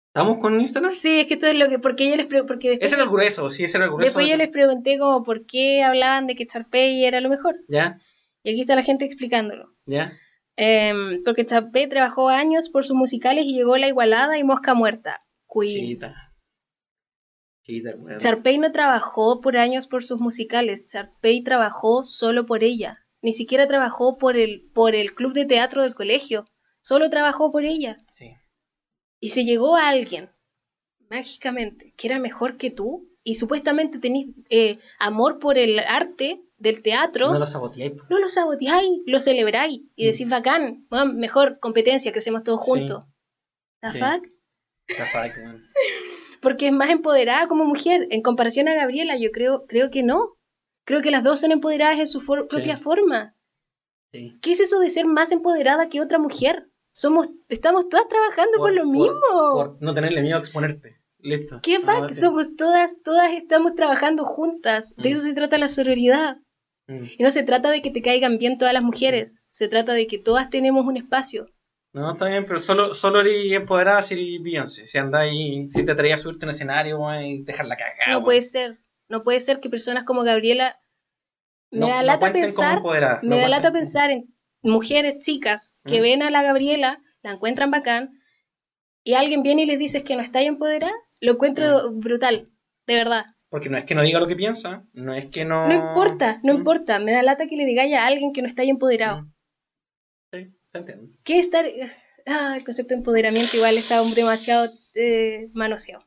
¿Estamos 0.09 0.37
con 0.37 0.61
Instagram? 0.61 0.91
Sí, 0.91 1.21
es 1.21 1.25
que 1.25 1.33
esto 1.33 1.47
es 1.47 1.55
lo 1.55 1.67
que. 1.67 1.79
Porque 1.79 2.11
yo 2.11 2.15
les 2.15 2.27
porque 2.27 2.69
después, 2.69 2.91
Ese 2.91 2.93
era 2.93 3.05
el 3.05 3.09
grueso, 3.09 3.49
sí, 3.49 3.63
ese 3.63 3.77
era 3.77 3.85
el 3.85 3.91
grueso. 3.91 4.05
Después 4.05 4.29
yo 4.29 4.37
les 4.37 4.49
pregunté 4.49 4.99
como 4.99 5.23
por 5.23 5.47
qué 5.47 5.81
hablaban 5.81 6.27
de 6.27 6.35
que 6.35 6.45
Charpey 6.45 7.05
era 7.05 7.21
lo 7.21 7.29
mejor. 7.29 7.55
Ya. 7.67 7.99
Y 8.43 8.51
aquí 8.51 8.61
está 8.61 8.75
la 8.75 8.83
gente 8.83 9.05
explicándolo. 9.05 9.73
Ya. 9.87 10.15
Em, 10.57 11.23
porque 11.23 11.45
Charpey 11.45 11.87
trabajó 11.87 12.29
años 12.29 12.69
por 12.69 12.85
sus 12.85 12.95
musicales 12.95 13.45
y 13.45 13.55
llegó 13.55 13.77
La 13.77 13.87
Igualada 13.87 14.37
y 14.37 14.43
Mosca 14.43 14.73
Muerta. 14.73 15.19
Queen. 15.47 15.99
Charpey 18.19 18.57
no 18.59 18.71
trabajó 18.71 19.41
por 19.41 19.57
años 19.57 19.87
por 19.87 20.03
sus 20.03 20.19
musicales, 20.19 20.85
Charpey 20.85 21.43
trabajó 21.43 22.03
solo 22.03 22.45
por 22.45 22.63
ella. 22.63 23.05
Ni 23.21 23.31
siquiera 23.31 23.67
trabajó 23.67 24.17
por 24.17 24.37
el, 24.37 24.69
por 24.73 24.93
el 24.93 25.15
club 25.15 25.33
de 25.33 25.45
teatro 25.45 25.81
del 25.81 25.95
colegio, 25.95 26.45
solo 26.79 27.09
trabajó 27.09 27.51
por 27.51 27.65
ella. 27.65 27.97
Sí. 28.11 28.35
Y 29.19 29.29
se 29.29 29.45
llegó 29.45 29.75
a 29.75 29.89
alguien, 29.89 30.29
mágicamente, 31.09 31.93
que 31.97 32.07
era 32.07 32.19
mejor 32.19 32.57
que 32.57 32.69
tú, 32.69 33.01
y 33.23 33.35
supuestamente 33.35 33.97
tenéis 33.97 34.27
eh, 34.51 34.77
amor 34.99 35.39
por 35.39 35.57
el 35.57 35.79
arte 35.79 36.44
del 36.57 36.81
teatro. 36.81 37.31
No 37.31 37.39
lo 37.39 37.47
saboteáis. 37.47 37.93
No 38.09 38.19
lo 38.19 38.29
saboteáis, 38.29 38.89
lo 39.05 39.19
celebráis 39.19 39.81
y 39.95 40.05
mm. 40.05 40.11
decís 40.11 40.29
bacán, 40.29 40.87
mejor 41.13 41.59
competencia, 41.59 42.11
crecemos 42.11 42.43
todos 42.43 42.59
juntos. 42.59 43.03
¿La? 43.81 43.93
La 43.93 45.05
fuck, 45.05 45.35
porque 46.41 46.67
es 46.67 46.73
más 46.73 46.89
empoderada 46.89 47.47
como 47.47 47.65
mujer. 47.65 48.07
En 48.11 48.21
comparación 48.21 48.67
a 48.67 48.75
Gabriela, 48.75 49.17
yo 49.17 49.31
creo, 49.31 49.65
creo 49.67 49.89
que 49.89 50.03
no. 50.03 50.37
Creo 50.85 51.01
que 51.01 51.11
las 51.11 51.23
dos 51.23 51.39
son 51.39 51.51
empoderadas 51.51 51.97
en 51.97 52.07
su 52.07 52.23
propia 52.23 52.77
forma. 52.77 53.35
¿Qué 54.11 54.51
es 54.51 54.59
eso 54.59 54.79
de 54.79 54.89
ser 54.89 55.07
más 55.07 55.31
empoderada 55.31 55.89
que 55.89 56.01
otra 56.01 56.19
mujer? 56.19 56.69
Somos, 56.91 57.29
estamos 57.49 57.89
todas 57.89 58.07
trabajando 58.07 58.59
con 58.59 58.75
lo 58.75 58.85
mismo. 58.85 59.19
Por 59.31 59.77
no 59.81 59.93
tenerle 59.93 60.21
miedo 60.21 60.37
a 60.37 60.39
exponerte. 60.39 61.01
Listo. 61.17 61.59
¿Qué 61.63 61.79
fact? 61.79 62.11
Somos 62.11 62.55
todas, 62.55 63.01
todas 63.01 63.33
estamos 63.33 63.73
trabajando 63.73 64.23
juntas. 64.23 64.95
De 64.95 65.09
eso 65.09 65.19
mm. 65.19 65.23
se 65.23 65.33
trata 65.33 65.57
la 65.57 65.67
sororidad. 65.67 66.37
Mm. 66.87 67.05
Y 67.17 67.23
no 67.23 67.29
se 67.29 67.43
trata 67.43 67.71
de 67.71 67.81
que 67.81 67.91
te 67.91 68.01
caigan 68.01 68.37
bien 68.37 68.57
todas 68.57 68.73
las 68.73 68.83
mujeres. 68.83 69.41
Se 69.47 69.67
trata 69.67 69.93
de 69.93 70.07
que 70.07 70.17
todas 70.17 70.49
tenemos 70.49 70.85
un 70.85 70.97
espacio. 70.97 71.49
No, 71.93 72.11
está 72.11 72.27
bien, 72.27 72.45
pero 72.45 72.59
solo, 72.59 72.93
solo 72.93 73.21
eres 73.21 73.53
empoderada 73.53 74.01
si 74.01 74.15
eres 74.15 74.43
Beyoncé. 74.43 74.85
Si 74.85 74.97
andáis, 74.97 75.71
si 75.71 75.85
te 75.85 75.93
atrevías 75.93 76.19
a 76.19 76.23
subirte 76.23 76.45
en 76.45 76.49
escenario 76.49 76.99
y 77.21 77.43
dejarla 77.43 77.77
cagada. 77.77 78.11
No 78.11 78.23
puede 78.23 78.41
ser. 78.41 78.79
No 79.07 79.23
puede 79.23 79.39
ser 79.39 79.59
que 79.59 79.69
personas 79.69 80.03
como 80.03 80.23
Gabriela. 80.23 80.81
Me 81.71 81.87
da 81.87 82.03
lata 82.03 82.33
pensar. 82.33 82.81
Me 83.23 83.39
da 83.39 83.47
lata 83.47 83.71
pensar 83.71 84.11
en 84.11 84.35
mujeres 84.61 85.19
chicas 85.19 85.79
que 85.85 85.99
mm. 85.99 86.03
ven 86.03 86.23
a 86.23 86.31
la 86.31 86.43
Gabriela, 86.43 87.01
la 87.21 87.31
encuentran 87.31 87.71
bacán, 87.71 88.19
y 89.03 89.13
alguien 89.13 89.43
viene 89.43 89.63
y 89.63 89.65
les 89.65 89.79
dice 89.79 90.03
que 90.03 90.15
no 90.15 90.21
está 90.21 90.41
empoderada. 90.41 90.93
Lo 91.21 91.33
encuentro 91.33 91.91
mm. 91.91 91.99
brutal, 91.99 92.51
de 92.87 92.95
verdad. 92.95 93.25
Porque 93.55 93.69
no 93.69 93.77
es 93.77 93.85
que 93.85 93.95
no 93.95 94.01
diga 94.01 94.19
lo 94.19 94.27
que 94.27 94.35
piensa, 94.35 94.83
no 94.91 95.13
es 95.13 95.27
que 95.27 95.45
no. 95.45 95.65
No 95.65 95.73
importa, 95.73 96.41
no 96.43 96.53
mm. 96.53 96.57
importa. 96.57 96.99
Me 96.99 97.13
da 97.13 97.23
lata 97.23 97.47
que 97.47 97.55
le 97.55 97.65
digáis 97.65 97.93
a 97.93 98.05
alguien 98.05 98.33
que 98.33 98.41
no 98.41 98.49
está 98.49 98.63
empoderado. 98.63 99.31
¿Qué 101.23 101.39
estar.? 101.39 101.63
Ah, 102.25 102.55
el 102.57 102.65
concepto 102.65 102.93
de 102.93 102.97
empoderamiento 102.97 103.55
igual 103.55 103.77
está 103.77 104.03
demasiado 104.03 104.73
eh, 104.93 105.47
manoseado. 105.53 106.05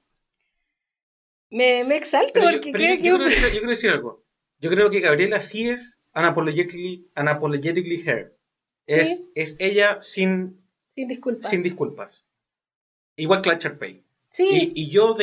Me, 1.49 1.85
me 1.85 1.97
exalto 1.97 2.39
porque 2.39 2.71
creo 2.71 2.99
que. 2.99 3.03
Yo, 3.03 3.17
quiero 3.17 3.25
decir, 3.25 3.45
yo 3.45 3.51
quiero 3.51 3.69
decir 3.71 3.91
algo. 3.93 4.27
Yo 4.61 4.69
creo 4.69 4.91
que 4.91 5.01
Gabriela 5.01 5.41
sí 5.41 5.71
es 5.71 6.03
unapologetically, 6.15 7.09
unapologetically 7.17 8.07
her. 8.07 8.37
Es, 8.87 9.23
es 9.35 9.57
ella 9.59 10.03
sin. 10.03 10.61
Sin 10.91 11.09
disculpas. 11.09 11.49
Sin 11.49 11.63
disculpas. 11.63 12.27
Igual 13.17 13.41
que 13.41 13.49
la 13.49 13.57
Charpey. 13.57 14.05
Sí. 14.29 14.73
Y, 14.75 14.83
y 14.83 14.91
yo 14.91 15.17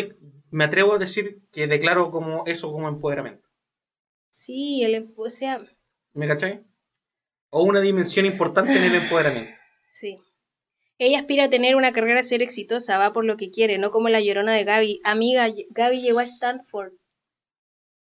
me 0.56 0.66
atrevo 0.66 0.93
a 0.93 1.00
decir 1.00 1.42
que 1.51 1.67
declaro 1.67 2.11
como 2.11 2.45
eso 2.45 2.72
como 2.72 2.88
empoderamiento. 2.88 3.48
Sí, 4.30 4.84
el, 4.84 5.14
o 5.17 5.30
sea. 5.30 5.66
¿Me 6.14 6.27
cachai? 6.27 6.64
o 7.58 7.64
una 7.64 7.80
dimensión 7.80 8.25
importante 8.25 8.74
en 8.75 8.84
el 8.84 8.95
empoderamiento. 8.95 9.51
Sí. 9.88 10.19
Ella 10.98 11.19
aspira 11.19 11.45
a 11.45 11.50
tener 11.50 11.77
una 11.77 11.93
carrera 11.93 12.22
ser 12.22 12.42
exitosa, 12.42 12.98
va 12.98 13.14
por 13.14 13.24
lo 13.24 13.38
que 13.38 13.50
quiere, 13.50 13.77
no 13.77 13.92
como 13.92 14.09
la 14.09 14.19
llorona 14.19 14.53
de 14.53 14.66
Gaby. 14.66 15.00
Amiga, 15.06 15.48
Gaby 15.69 16.01
llegó 16.01 16.19
a 16.19 16.24
Stanford. 16.24 16.92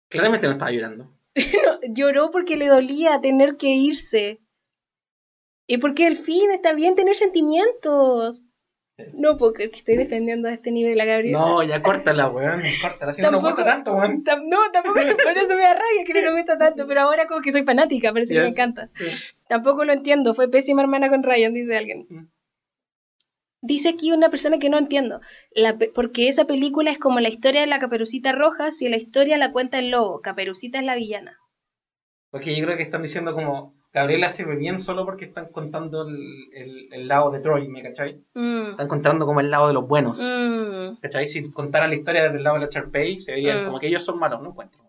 Claramente 0.09 0.48
no 0.48 0.53
estaba 0.53 0.72
llorando. 0.72 1.15
lloró 1.88 2.32
porque 2.32 2.57
le 2.57 2.67
dolía 2.67 3.22
tener 3.22 3.57
que 3.57 3.67
irse. 3.67 4.41
Y 5.67 5.77
porque 5.77 6.07
al 6.07 6.15
fin 6.15 6.49
está 6.49 6.73
bien 6.73 6.95
tener 6.95 7.15
sentimientos. 7.15 8.49
No 9.13 9.38
puedo 9.38 9.53
creer 9.53 9.72
que 9.72 9.77
estoy 9.77 9.97
defendiendo 9.97 10.47
a 10.47 10.53
este 10.53 10.72
nivel 10.72 11.01
a 11.01 11.05
Gabriela. 11.05 11.39
No, 11.39 11.63
ya 11.63 11.81
córtala, 11.81 12.30
weón. 12.30 12.61
Córtala. 12.80 13.13
Si 13.13 13.23
no 13.23 13.31
nos 13.31 13.41
gusta 13.41 13.65
tanto, 13.65 13.93
weón. 13.95 14.23
No, 14.45 14.72
tampoco. 14.72 14.95
Por 15.23 15.38
eso 15.38 15.55
me 15.55 15.63
da 15.63 15.73
rabia 15.73 16.03
que 16.05 16.13
no 16.13 16.31
me 16.31 16.38
gusta 16.38 16.57
tanto. 16.59 16.85
Pero 16.85 17.01
ahora 17.01 17.25
como 17.25 17.41
que 17.41 17.51
soy 17.51 17.63
fanática, 17.63 18.13
pero 18.13 18.25
sí 18.25 18.35
que 18.35 18.41
me 18.41 18.49
encanta. 18.49 18.89
Tampoco 19.47 19.83
lo 19.83 19.93
entiendo. 19.93 20.35
Fue 20.35 20.47
pésima 20.47 20.83
hermana 20.83 21.09
con 21.09 21.23
Ryan, 21.23 21.53
dice 21.53 21.75
alguien. 21.75 22.05
Mm. 22.07 22.27
Dice 23.61 23.89
aquí 23.89 24.11
una 24.11 24.30
persona 24.30 24.59
que 24.59 24.69
no 24.69 24.77
entiendo. 24.77 25.22
porque 25.95 26.27
esa 26.27 26.45
película 26.45 26.91
es 26.91 26.99
como 26.99 27.19
la 27.19 27.30
historia 27.30 27.61
de 27.61 27.67
la 27.67 27.80
caperucita 27.80 28.31
roja 28.31 28.72
si 28.72 28.89
la 28.89 28.97
historia 28.97 29.38
la 29.38 29.51
cuenta 29.51 29.80
el 29.80 29.89
lobo. 29.89 30.22
Caperucita 30.22 30.80
es 30.80 30.85
la 30.85 30.95
villana. 30.95 31.39
Porque 32.30 32.55
yo 32.55 32.63
creo 32.65 32.77
que 32.77 32.83
están 32.83 33.01
diciendo 33.01 33.33
como 33.33 33.73
Gabriela 33.93 34.30
sirve 34.30 34.55
bien 34.55 34.80
solo 34.80 35.05
porque 35.05 35.25
están 35.25 35.49
contando 35.49 36.07
el, 36.07 36.89
el, 36.91 37.07
lado 37.07 37.30
de 37.30 37.39
Troy, 37.39 37.67
¿me 37.67 37.83
cachai? 37.83 38.19
Mm. 38.33 38.72
Están 38.72 38.88
contando 38.88 39.27
como 39.27 39.39
el 39.39 39.51
lado 39.51 39.67
de 39.67 39.73
los 39.73 39.88
buenos. 39.88 40.19
Mm. 40.19 40.95
¿Cachai? 40.99 41.27
Si 41.27 41.51
contaran 41.51 41.91
la 41.91 41.95
historia 41.95 42.23
desde 42.23 42.38
el 42.38 42.43
lado 42.43 42.55
de 42.55 42.61
la 42.63 42.69
Charpey, 42.69 43.19
se 43.19 43.33
verían 43.33 43.61
mm. 43.61 43.65
como 43.67 43.80
que 43.80 43.88
ellos 43.88 44.03
son 44.03 44.17
malos, 44.17 44.41
¿no 44.41 44.49
encuentro? 44.49 44.81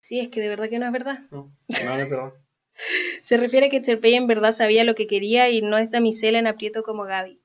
Sí, 0.00 0.18
es 0.18 0.28
que 0.28 0.40
de 0.40 0.48
verdad 0.48 0.68
que 0.68 0.80
no 0.80 0.86
es 0.86 0.92
verdad. 0.92 1.20
No, 1.30 1.52
no, 1.84 2.08
no 2.08 2.32
Se 3.22 3.36
refiere 3.36 3.66
a 3.66 3.70
que 3.70 3.82
Cherpey 3.82 4.14
en 4.14 4.26
verdad 4.26 4.50
sabía 4.50 4.82
lo 4.82 4.96
que 4.96 5.06
quería 5.06 5.48
y 5.50 5.62
no 5.62 5.78
es 5.78 5.92
damisela 5.92 6.40
en 6.40 6.48
aprieto 6.48 6.82
como 6.82 7.04
Gaby. 7.04 7.40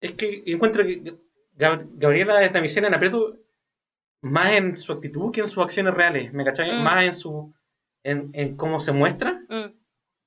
Es 0.00 0.12
que 0.12 0.42
encuentro 0.46 0.84
que 0.84 1.16
Gabriela 1.54 2.42
es 2.44 2.52
damisela 2.52 2.88
en 2.88 2.94
aprieto 2.94 3.36
más 4.22 4.52
en 4.52 4.78
su 4.78 4.92
actitud 4.92 5.32
que 5.32 5.40
en 5.42 5.48
sus 5.48 5.62
acciones 5.62 5.94
reales, 5.94 6.32
¿me 6.32 6.44
cachai? 6.44 6.72
Mm. 6.72 6.82
Más 6.82 7.04
en 7.04 7.14
su 7.14 7.54
en, 8.04 8.30
en, 8.32 8.56
cómo 8.56 8.80
se 8.80 8.92
muestra 8.92 9.44
mm. 9.48 9.76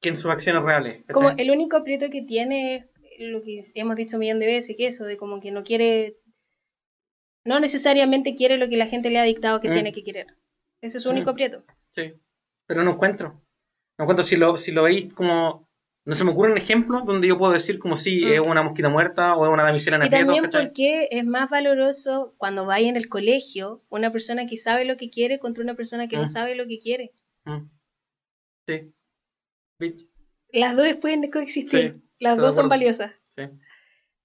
que 0.01 0.09
en 0.09 0.17
sus 0.17 0.31
acciones 0.31 0.63
reales. 0.63 1.03
Como 1.11 1.29
el 1.31 1.51
único 1.51 1.77
aprieto 1.77 2.09
que 2.09 2.21
tiene 2.21 2.75
es 2.75 2.85
lo 3.19 3.41
que 3.43 3.59
hemos 3.75 3.95
dicho 3.95 4.17
un 4.17 4.21
millón 4.21 4.39
de 4.39 4.47
veces, 4.47 4.75
que 4.77 4.87
eso, 4.87 5.05
de 5.05 5.17
como 5.17 5.39
que 5.39 5.51
no 5.51 5.63
quiere, 5.63 6.17
no 7.45 7.59
necesariamente 7.59 8.35
quiere 8.35 8.57
lo 8.57 8.69
que 8.69 8.77
la 8.77 8.87
gente 8.87 9.09
le 9.09 9.19
ha 9.19 9.23
dictado 9.23 9.59
que 9.59 9.69
mm. 9.69 9.73
tiene 9.73 9.91
que 9.93 10.03
querer. 10.03 10.27
Ese 10.81 10.97
es 10.97 11.03
su 11.03 11.09
único 11.09 11.31
aprieto. 11.31 11.63
Sí, 11.91 12.13
pero 12.65 12.83
no 12.83 12.91
encuentro. 12.91 13.41
No 13.97 14.03
encuentro 14.05 14.25
si 14.25 14.35
lo, 14.35 14.57
si 14.57 14.71
lo 14.71 14.83
veis 14.83 15.13
como 15.13 15.67
no 16.05 16.15
se 16.15 16.25
me 16.25 16.31
ocurre 16.31 16.51
un 16.51 16.57
ejemplo 16.57 17.01
donde 17.05 17.27
yo 17.29 17.37
puedo 17.37 17.53
decir 17.53 17.79
como 17.79 17.95
si 17.95 18.25
es 18.25 18.39
una 18.39 18.61
mosquita 18.61 18.89
muerta 18.89 19.35
o 19.35 19.45
es 19.45 19.51
una 19.51 19.63
damisela 19.63 19.97
en 19.97 20.03
Y 20.03 20.09
también 20.09 20.49
porque 20.51 21.07
es 21.11 21.25
más 21.25 21.49
valoroso 21.49 22.33
cuando 22.37 22.65
vaya 22.65 22.89
en 22.89 22.97
el 22.97 23.07
colegio 23.07 23.81
una 23.89 24.11
persona 24.11 24.45
que 24.45 24.57
sabe 24.57 24.83
lo 24.83 24.97
que 24.97 25.09
quiere 25.09 25.39
contra 25.39 25.63
una 25.63 25.75
persona 25.75 26.09
que 26.09 26.17
no 26.17 26.23
mm. 26.23 26.27
sabe 26.27 26.55
lo 26.55 26.67
que 26.67 26.79
quiere. 26.79 27.13
Mm. 27.45 27.69
Sí. 28.67 28.93
Las 30.51 30.75
dos 30.75 30.87
pueden 30.97 31.29
coexistir. 31.31 32.01
Las 32.19 32.37
dos 32.37 32.55
son 32.55 32.69
valiosas. 32.69 33.11
Sí. 33.35 33.43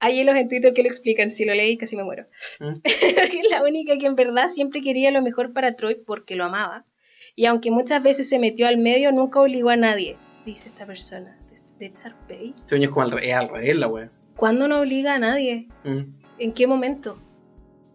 Hay 0.01 0.15
hielos 0.15 0.37
en 0.37 0.49
Twitter 0.49 0.73
que 0.73 0.83
lo 0.83 0.89
explican. 0.89 1.31
Si 1.31 1.45
lo 1.45 1.55
leí, 1.55 1.77
casi 1.77 1.97
me 1.97 2.05
muero. 2.05 2.27
Mm. 2.61 2.75
es 2.85 3.51
la 3.51 3.63
única 3.63 3.99
que 3.99 4.07
en 4.07 4.15
verdad 4.15 4.49
siempre 4.49 4.81
quería 4.81 5.11
lo 5.11 5.23
mejor 5.23 5.53
para 5.53 5.75
Troy 5.75 5.97
porque 5.97 6.37
lo 6.37 6.45
amaba. 6.45 6.87
Y 7.35 7.47
aunque 7.47 7.71
muchas 7.71 8.03
veces 8.03 8.29
se 8.29 8.39
metió 8.39 8.69
al 8.69 8.79
medio, 8.79 9.13
nunca 9.13 9.41
obligó 9.41 9.71
a 9.71 9.77
nadie, 9.77 10.17
dice 10.45 10.69
esta 10.71 10.87
persona 10.87 11.39
de 11.79 11.93
Charpey. 11.93 12.55
Sueños 12.67 12.93
como 12.93 13.03
al, 13.03 13.23
es 13.23 13.35
al 13.35 13.49
revés 13.49 13.77
la 13.77 13.89
wea. 13.89 14.11
¿Cuándo 14.37 14.69
no 14.69 14.81
obliga 14.81 15.15
a 15.15 15.19
nadie? 15.19 15.69
Mm. 15.85 16.15
¿En 16.39 16.53
qué 16.53 16.67
momento? 16.67 17.19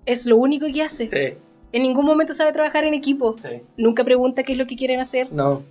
Es 0.05 0.25
lo 0.25 0.37
único 0.37 0.65
que 0.73 0.81
hace. 0.81 1.07
Sí. 1.07 1.37
En 1.73 1.81
ningún 1.81 2.05
momento 2.05 2.33
sabe 2.33 2.53
trabajar 2.53 2.85
en 2.85 2.93
equipo. 2.93 3.35
Sí. 3.41 3.61
Nunca 3.75 4.03
pregunta 4.03 4.43
qué 4.43 4.53
es 4.53 4.57
lo 4.57 4.67
que 4.67 4.75
quieren 4.75 4.99
hacer. 4.99 5.31
No. 5.31 5.63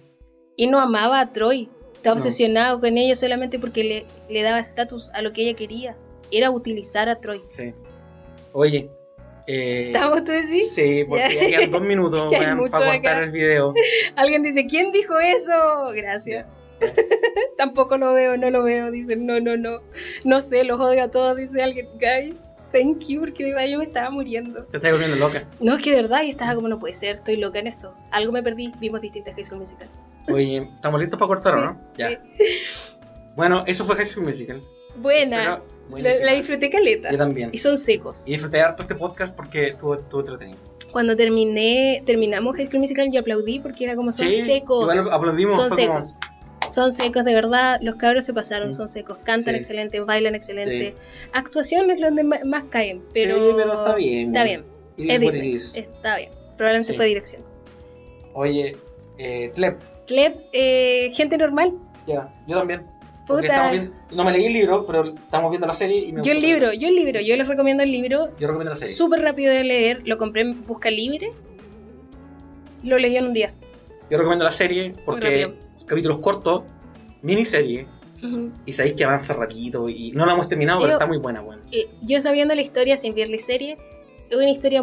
Y 0.57 0.67
no 0.67 0.81
amaba 0.81 1.21
a 1.21 1.33
Troy. 1.33 1.71
Estaba 1.95 2.15
obsesionado 2.15 2.81
con 2.81 2.99
ella 2.99 3.15
solamente 3.15 3.59
porque 3.59 3.85
le, 3.85 4.07
le 4.29 4.43
daba 4.43 4.59
estatus 4.59 5.11
a 5.15 5.23
lo 5.23 5.33
que 5.33 5.43
ella 5.43 5.57
quería. 5.57 5.97
Era 6.31 6.51
utilizar 6.51 7.09
a 7.09 7.21
Troy. 7.21 7.41
Sí. 7.51 7.73
Oye, 8.53 8.91
eh, 9.47 9.89
¿Estamos 9.93 10.25
tú 10.25 10.33
decís? 10.33 10.73
Sí, 10.73 11.05
porque 11.09 11.35
ya, 11.35 11.59
quedan 11.59 11.71
dos 11.71 11.83
minutos 11.83 12.33
para 12.33 12.57
contar 12.57 13.23
el 13.25 13.31
video. 13.31 13.75
Alguien 14.17 14.43
dice, 14.43 14.67
¿quién 14.67 14.93
dijo 14.93 15.19
eso? 15.19 15.93
Gracias. 15.95 16.49
Tampoco 17.59 17.97
lo 17.97 18.13
veo, 18.13 18.37
no 18.37 18.51
lo 18.51 18.63
veo. 18.63 18.91
Dicen, 18.91 19.27
no, 19.27 19.41
no, 19.41 19.57
no. 19.57 19.81
No 20.25 20.41
sé, 20.41 20.65
los 20.65 20.81
odio 20.81 21.05
a 21.05 21.09
todos, 21.09 21.37
dice 21.37 21.63
alguien. 21.63 21.89
Guys, 21.95 22.37
thank 22.73 23.07
you, 23.07 23.21
porque 23.21 23.45
de 23.45 23.51
verdad 23.51 23.67
yo 23.67 23.79
me 23.79 23.85
estaba 23.85 24.11
muriendo. 24.11 24.65
Te 24.65 24.79
estás 24.79 24.91
volviendo 24.93 25.17
loca. 25.17 25.43
No, 25.61 25.77
es 25.77 25.83
que 25.83 25.95
de 25.95 26.03
verdad, 26.03 26.23
y 26.23 26.31
estaba 26.31 26.55
como, 26.55 26.69
no 26.69 26.79
puede 26.79 26.95
ser, 26.95 27.17
estoy 27.17 27.37
loca 27.37 27.59
en 27.59 27.67
esto. 27.67 27.95
Algo 28.11 28.33
me 28.33 28.43
perdí, 28.43 28.73
vimos 28.81 29.01
distintas 29.01 29.35
High 29.35 29.45
School 29.45 29.61
Musicals. 29.61 30.01
Oye, 30.29 30.69
¿estamos 30.75 31.01
listos 31.01 31.19
para 31.19 31.29
cortar 31.29 31.55
o 31.55 31.65
no? 31.65 31.81
Ya. 31.97 32.21
Bueno, 33.37 33.65
eso 33.67 33.85
fue 33.85 33.97
High 33.97 34.07
School 34.07 34.27
Musical. 34.27 34.63
Buena. 34.97 35.63
La, 35.91 36.33
disfruté 36.35 36.71
caleta. 36.71 37.11
Yo 37.11 37.19
también. 37.19 37.51
Y 37.53 37.59
son 37.59 37.79
secos. 37.79 38.25
Y 38.27 38.33
disfruté 38.33 38.61
harto 38.61 38.83
este 38.83 38.95
podcast 38.95 39.35
porque 39.35 39.69
estuvo, 39.69 39.95
estuvo 39.95 40.21
entretenido. 40.21 40.59
Cuando 40.91 41.17
terminé, 41.17 42.03
terminamos 42.05 42.57
High 42.57 42.67
School 42.67 42.81
Musical 42.81 43.09
y 43.11 43.17
aplaudí 43.17 43.61
porque 43.61 43.85
era 43.85 43.97
como 43.97 44.13
son 44.13 44.29
sí, 44.29 44.43
secos. 44.43 44.85
Bueno, 44.85 45.03
aplaudimos. 45.11 45.57
Son 45.57 45.71
secos. 45.71 46.17
Son 46.69 46.93
secos, 46.93 47.25
de 47.25 47.35
verdad, 47.35 47.79
los 47.83 47.97
cabros 47.97 48.25
se 48.25 48.33
pasaron, 48.33 48.71
son 48.71 48.89
secos, 48.89 49.19
cantan 49.25 49.55
excelente, 49.55 50.01
bailan 50.01 50.35
excelente. 50.35 50.95
Actuación 51.33 51.91
es 51.91 52.01
donde 52.01 52.25
más 52.25 52.65
caen, 52.71 53.03
pero, 53.13 53.59
está 53.61 53.95
bien. 53.95 54.29
Está 54.29 54.45
bien. 54.45 54.65
Es 54.99 55.21
Disney. 55.21 55.61
Está 55.75 56.17
bien. 56.17 56.31
Probablemente 56.57 56.95
fue 56.95 57.07
dirección. 57.07 57.43
Oye, 58.35 58.73
eh, 59.19 59.53
Clep. 59.55 59.81
Clep, 60.07 60.37
eh, 60.53 61.11
gente 61.15 61.37
normal. 61.39 61.73
Ya, 62.07 62.33
yo 62.47 62.57
también. 62.57 62.87
no 64.15 64.25
me 64.25 64.33
leí 64.33 64.47
el 64.47 64.53
libro, 64.53 64.87
pero 64.87 65.15
estamos 65.15 65.51
viendo 65.51 65.67
la 65.67 65.75
serie 65.75 65.99
y 65.99 66.13
me 66.13 66.23
Yo 66.23 66.33
el 66.33 66.41
libro, 66.41 66.73
yo 66.73 66.89
el 66.89 66.97
libro, 66.97 67.21
yo 67.21 67.37
les 67.37 67.47
recomiendo 67.47 67.83
el 67.83 67.93
libro. 67.93 68.29
Yo 68.39 68.49
recomiendo 68.49 68.71
la 68.71 68.77
serie. 68.77 68.95
Súper 68.95 69.21
rápido 69.21 69.53
de 69.53 69.65
leer, 69.65 70.03
lo 70.05 70.19
compré 70.19 70.43
en 70.43 70.67
Busca 70.67 70.91
Libre. 70.91 71.31
Lo 72.83 72.99
leí 72.99 73.17
en 73.17 73.27
un 73.27 73.33
día. 73.33 73.53
Yo 74.11 74.19
recomiendo 74.19 74.45
la 74.45 74.51
serie 74.51 74.95
porque 75.05 75.55
capítulos 75.93 76.21
cortos, 76.21 76.63
miniserie. 77.21 77.87
Y 78.65 78.73
sabéis 78.73 78.95
que 78.95 79.05
avanza 79.05 79.35
rápido 79.35 79.89
y 79.89 80.13
no 80.13 80.25
la 80.25 80.33
hemos 80.33 80.49
terminado, 80.49 80.81
pero 80.81 80.93
está 80.93 81.07
muy 81.07 81.19
buena, 81.19 81.41
bueno. 81.41 81.61
Yo 82.03 82.21
sabiendo 82.21 82.55
la 82.55 82.63
historia 82.63 82.97
sin 82.97 83.15
ver 83.15 83.29
la 83.29 83.39
serie, 83.39 83.77
es 84.31 84.37
una 84.37 84.49
historia 84.49 84.83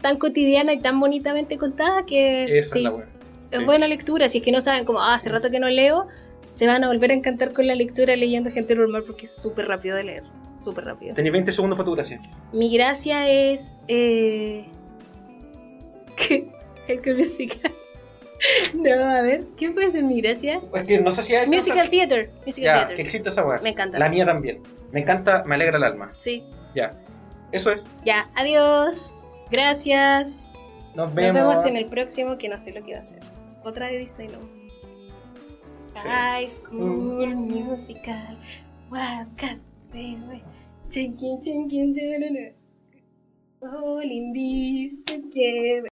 tan 0.00 0.18
cotidiana 0.18 0.72
y 0.72 0.78
tan 0.78 0.98
bonitamente 1.00 1.58
contada 1.58 2.06
que 2.06 2.62
sí, 2.62 2.88
es, 3.50 3.66
buena 3.66 3.88
lectura. 3.88 4.28
Si 4.28 4.38
es 4.38 4.44
que 4.44 4.52
no 4.52 4.60
saben 4.60 4.84
como, 4.84 5.00
ah, 5.00 5.14
hace 5.14 5.30
rato 5.30 5.50
que 5.50 5.58
no 5.58 5.68
leo, 5.68 6.06
se 6.54 6.68
van 6.68 6.84
a 6.84 6.86
volver 6.86 7.10
a 7.10 7.14
encantar 7.14 7.52
con 7.52 7.66
la 7.66 7.74
lectura 7.74 8.14
leyendo 8.14 8.50
gente 8.52 8.74
normal 8.76 9.02
porque 9.04 9.26
es 9.26 9.34
súper 9.34 9.66
rápido 9.66 9.96
de 9.96 10.04
leer. 10.04 10.22
Súper 10.62 10.84
rápido. 10.84 11.14
Tenéis 11.14 11.32
20 11.32 11.52
segundos 11.52 11.76
para 11.76 11.86
tu 11.86 11.94
gracia. 11.96 12.20
Mi 12.52 12.72
gracia 12.72 13.28
es. 13.28 13.78
Eh... 13.88 14.64
que 16.16 16.48
el 16.86 17.00
que 17.00 17.14
musical. 17.14 17.72
No, 18.74 18.90
a 18.90 19.20
ver, 19.22 19.44
¿qué 19.56 19.70
puede 19.70 19.92
ser 19.92 20.04
mi 20.04 20.20
gracia? 20.20 20.60
Es 20.74 20.84
que 20.84 21.00
no 21.00 21.12
sé 21.12 21.22
si 21.22 21.34
hay. 21.34 21.46
Musical 21.48 21.88
Theater. 21.90 22.30
Musical 22.46 22.88
ya, 22.88 22.94
que 22.94 23.02
existe 23.02 23.28
esa 23.28 23.44
weá. 23.44 23.60
Me 23.62 23.70
encanta. 23.70 23.98
La 23.98 24.08
mía 24.08 24.24
también. 24.24 24.62
Me 24.92 25.00
encanta, 25.00 25.44
me 25.44 25.54
alegra 25.54 25.76
el 25.76 25.84
alma. 25.84 26.12
Sí. 26.16 26.44
Ya. 26.74 26.98
Eso 27.52 27.72
es. 27.72 27.84
Ya, 28.04 28.30
adiós. 28.34 29.28
Gracias. 29.50 30.54
Nos 30.94 31.14
vemos. 31.14 31.34
Nos 31.34 31.42
vemos 31.42 31.66
en 31.66 31.76
el 31.76 31.86
próximo 31.90 32.38
que 32.38 32.48
no 32.48 32.58
sé 32.58 32.72
lo 32.72 32.84
que 32.84 32.92
va 32.92 32.98
a 32.98 33.02
hacer. 33.02 33.20
Otra 33.64 33.88
de 33.88 33.98
Disney, 33.98 34.28
¿no? 34.28 34.38
High 36.02 36.48
School 36.48 37.34
Musical. 37.36 38.38
Wildcats, 38.90 39.70
baby. 39.92 40.42
Chinkin, 40.88 41.40
chinkin, 41.40 41.94
Oh, 43.62 44.00
lindis, 44.00 45.04
te 45.04 45.82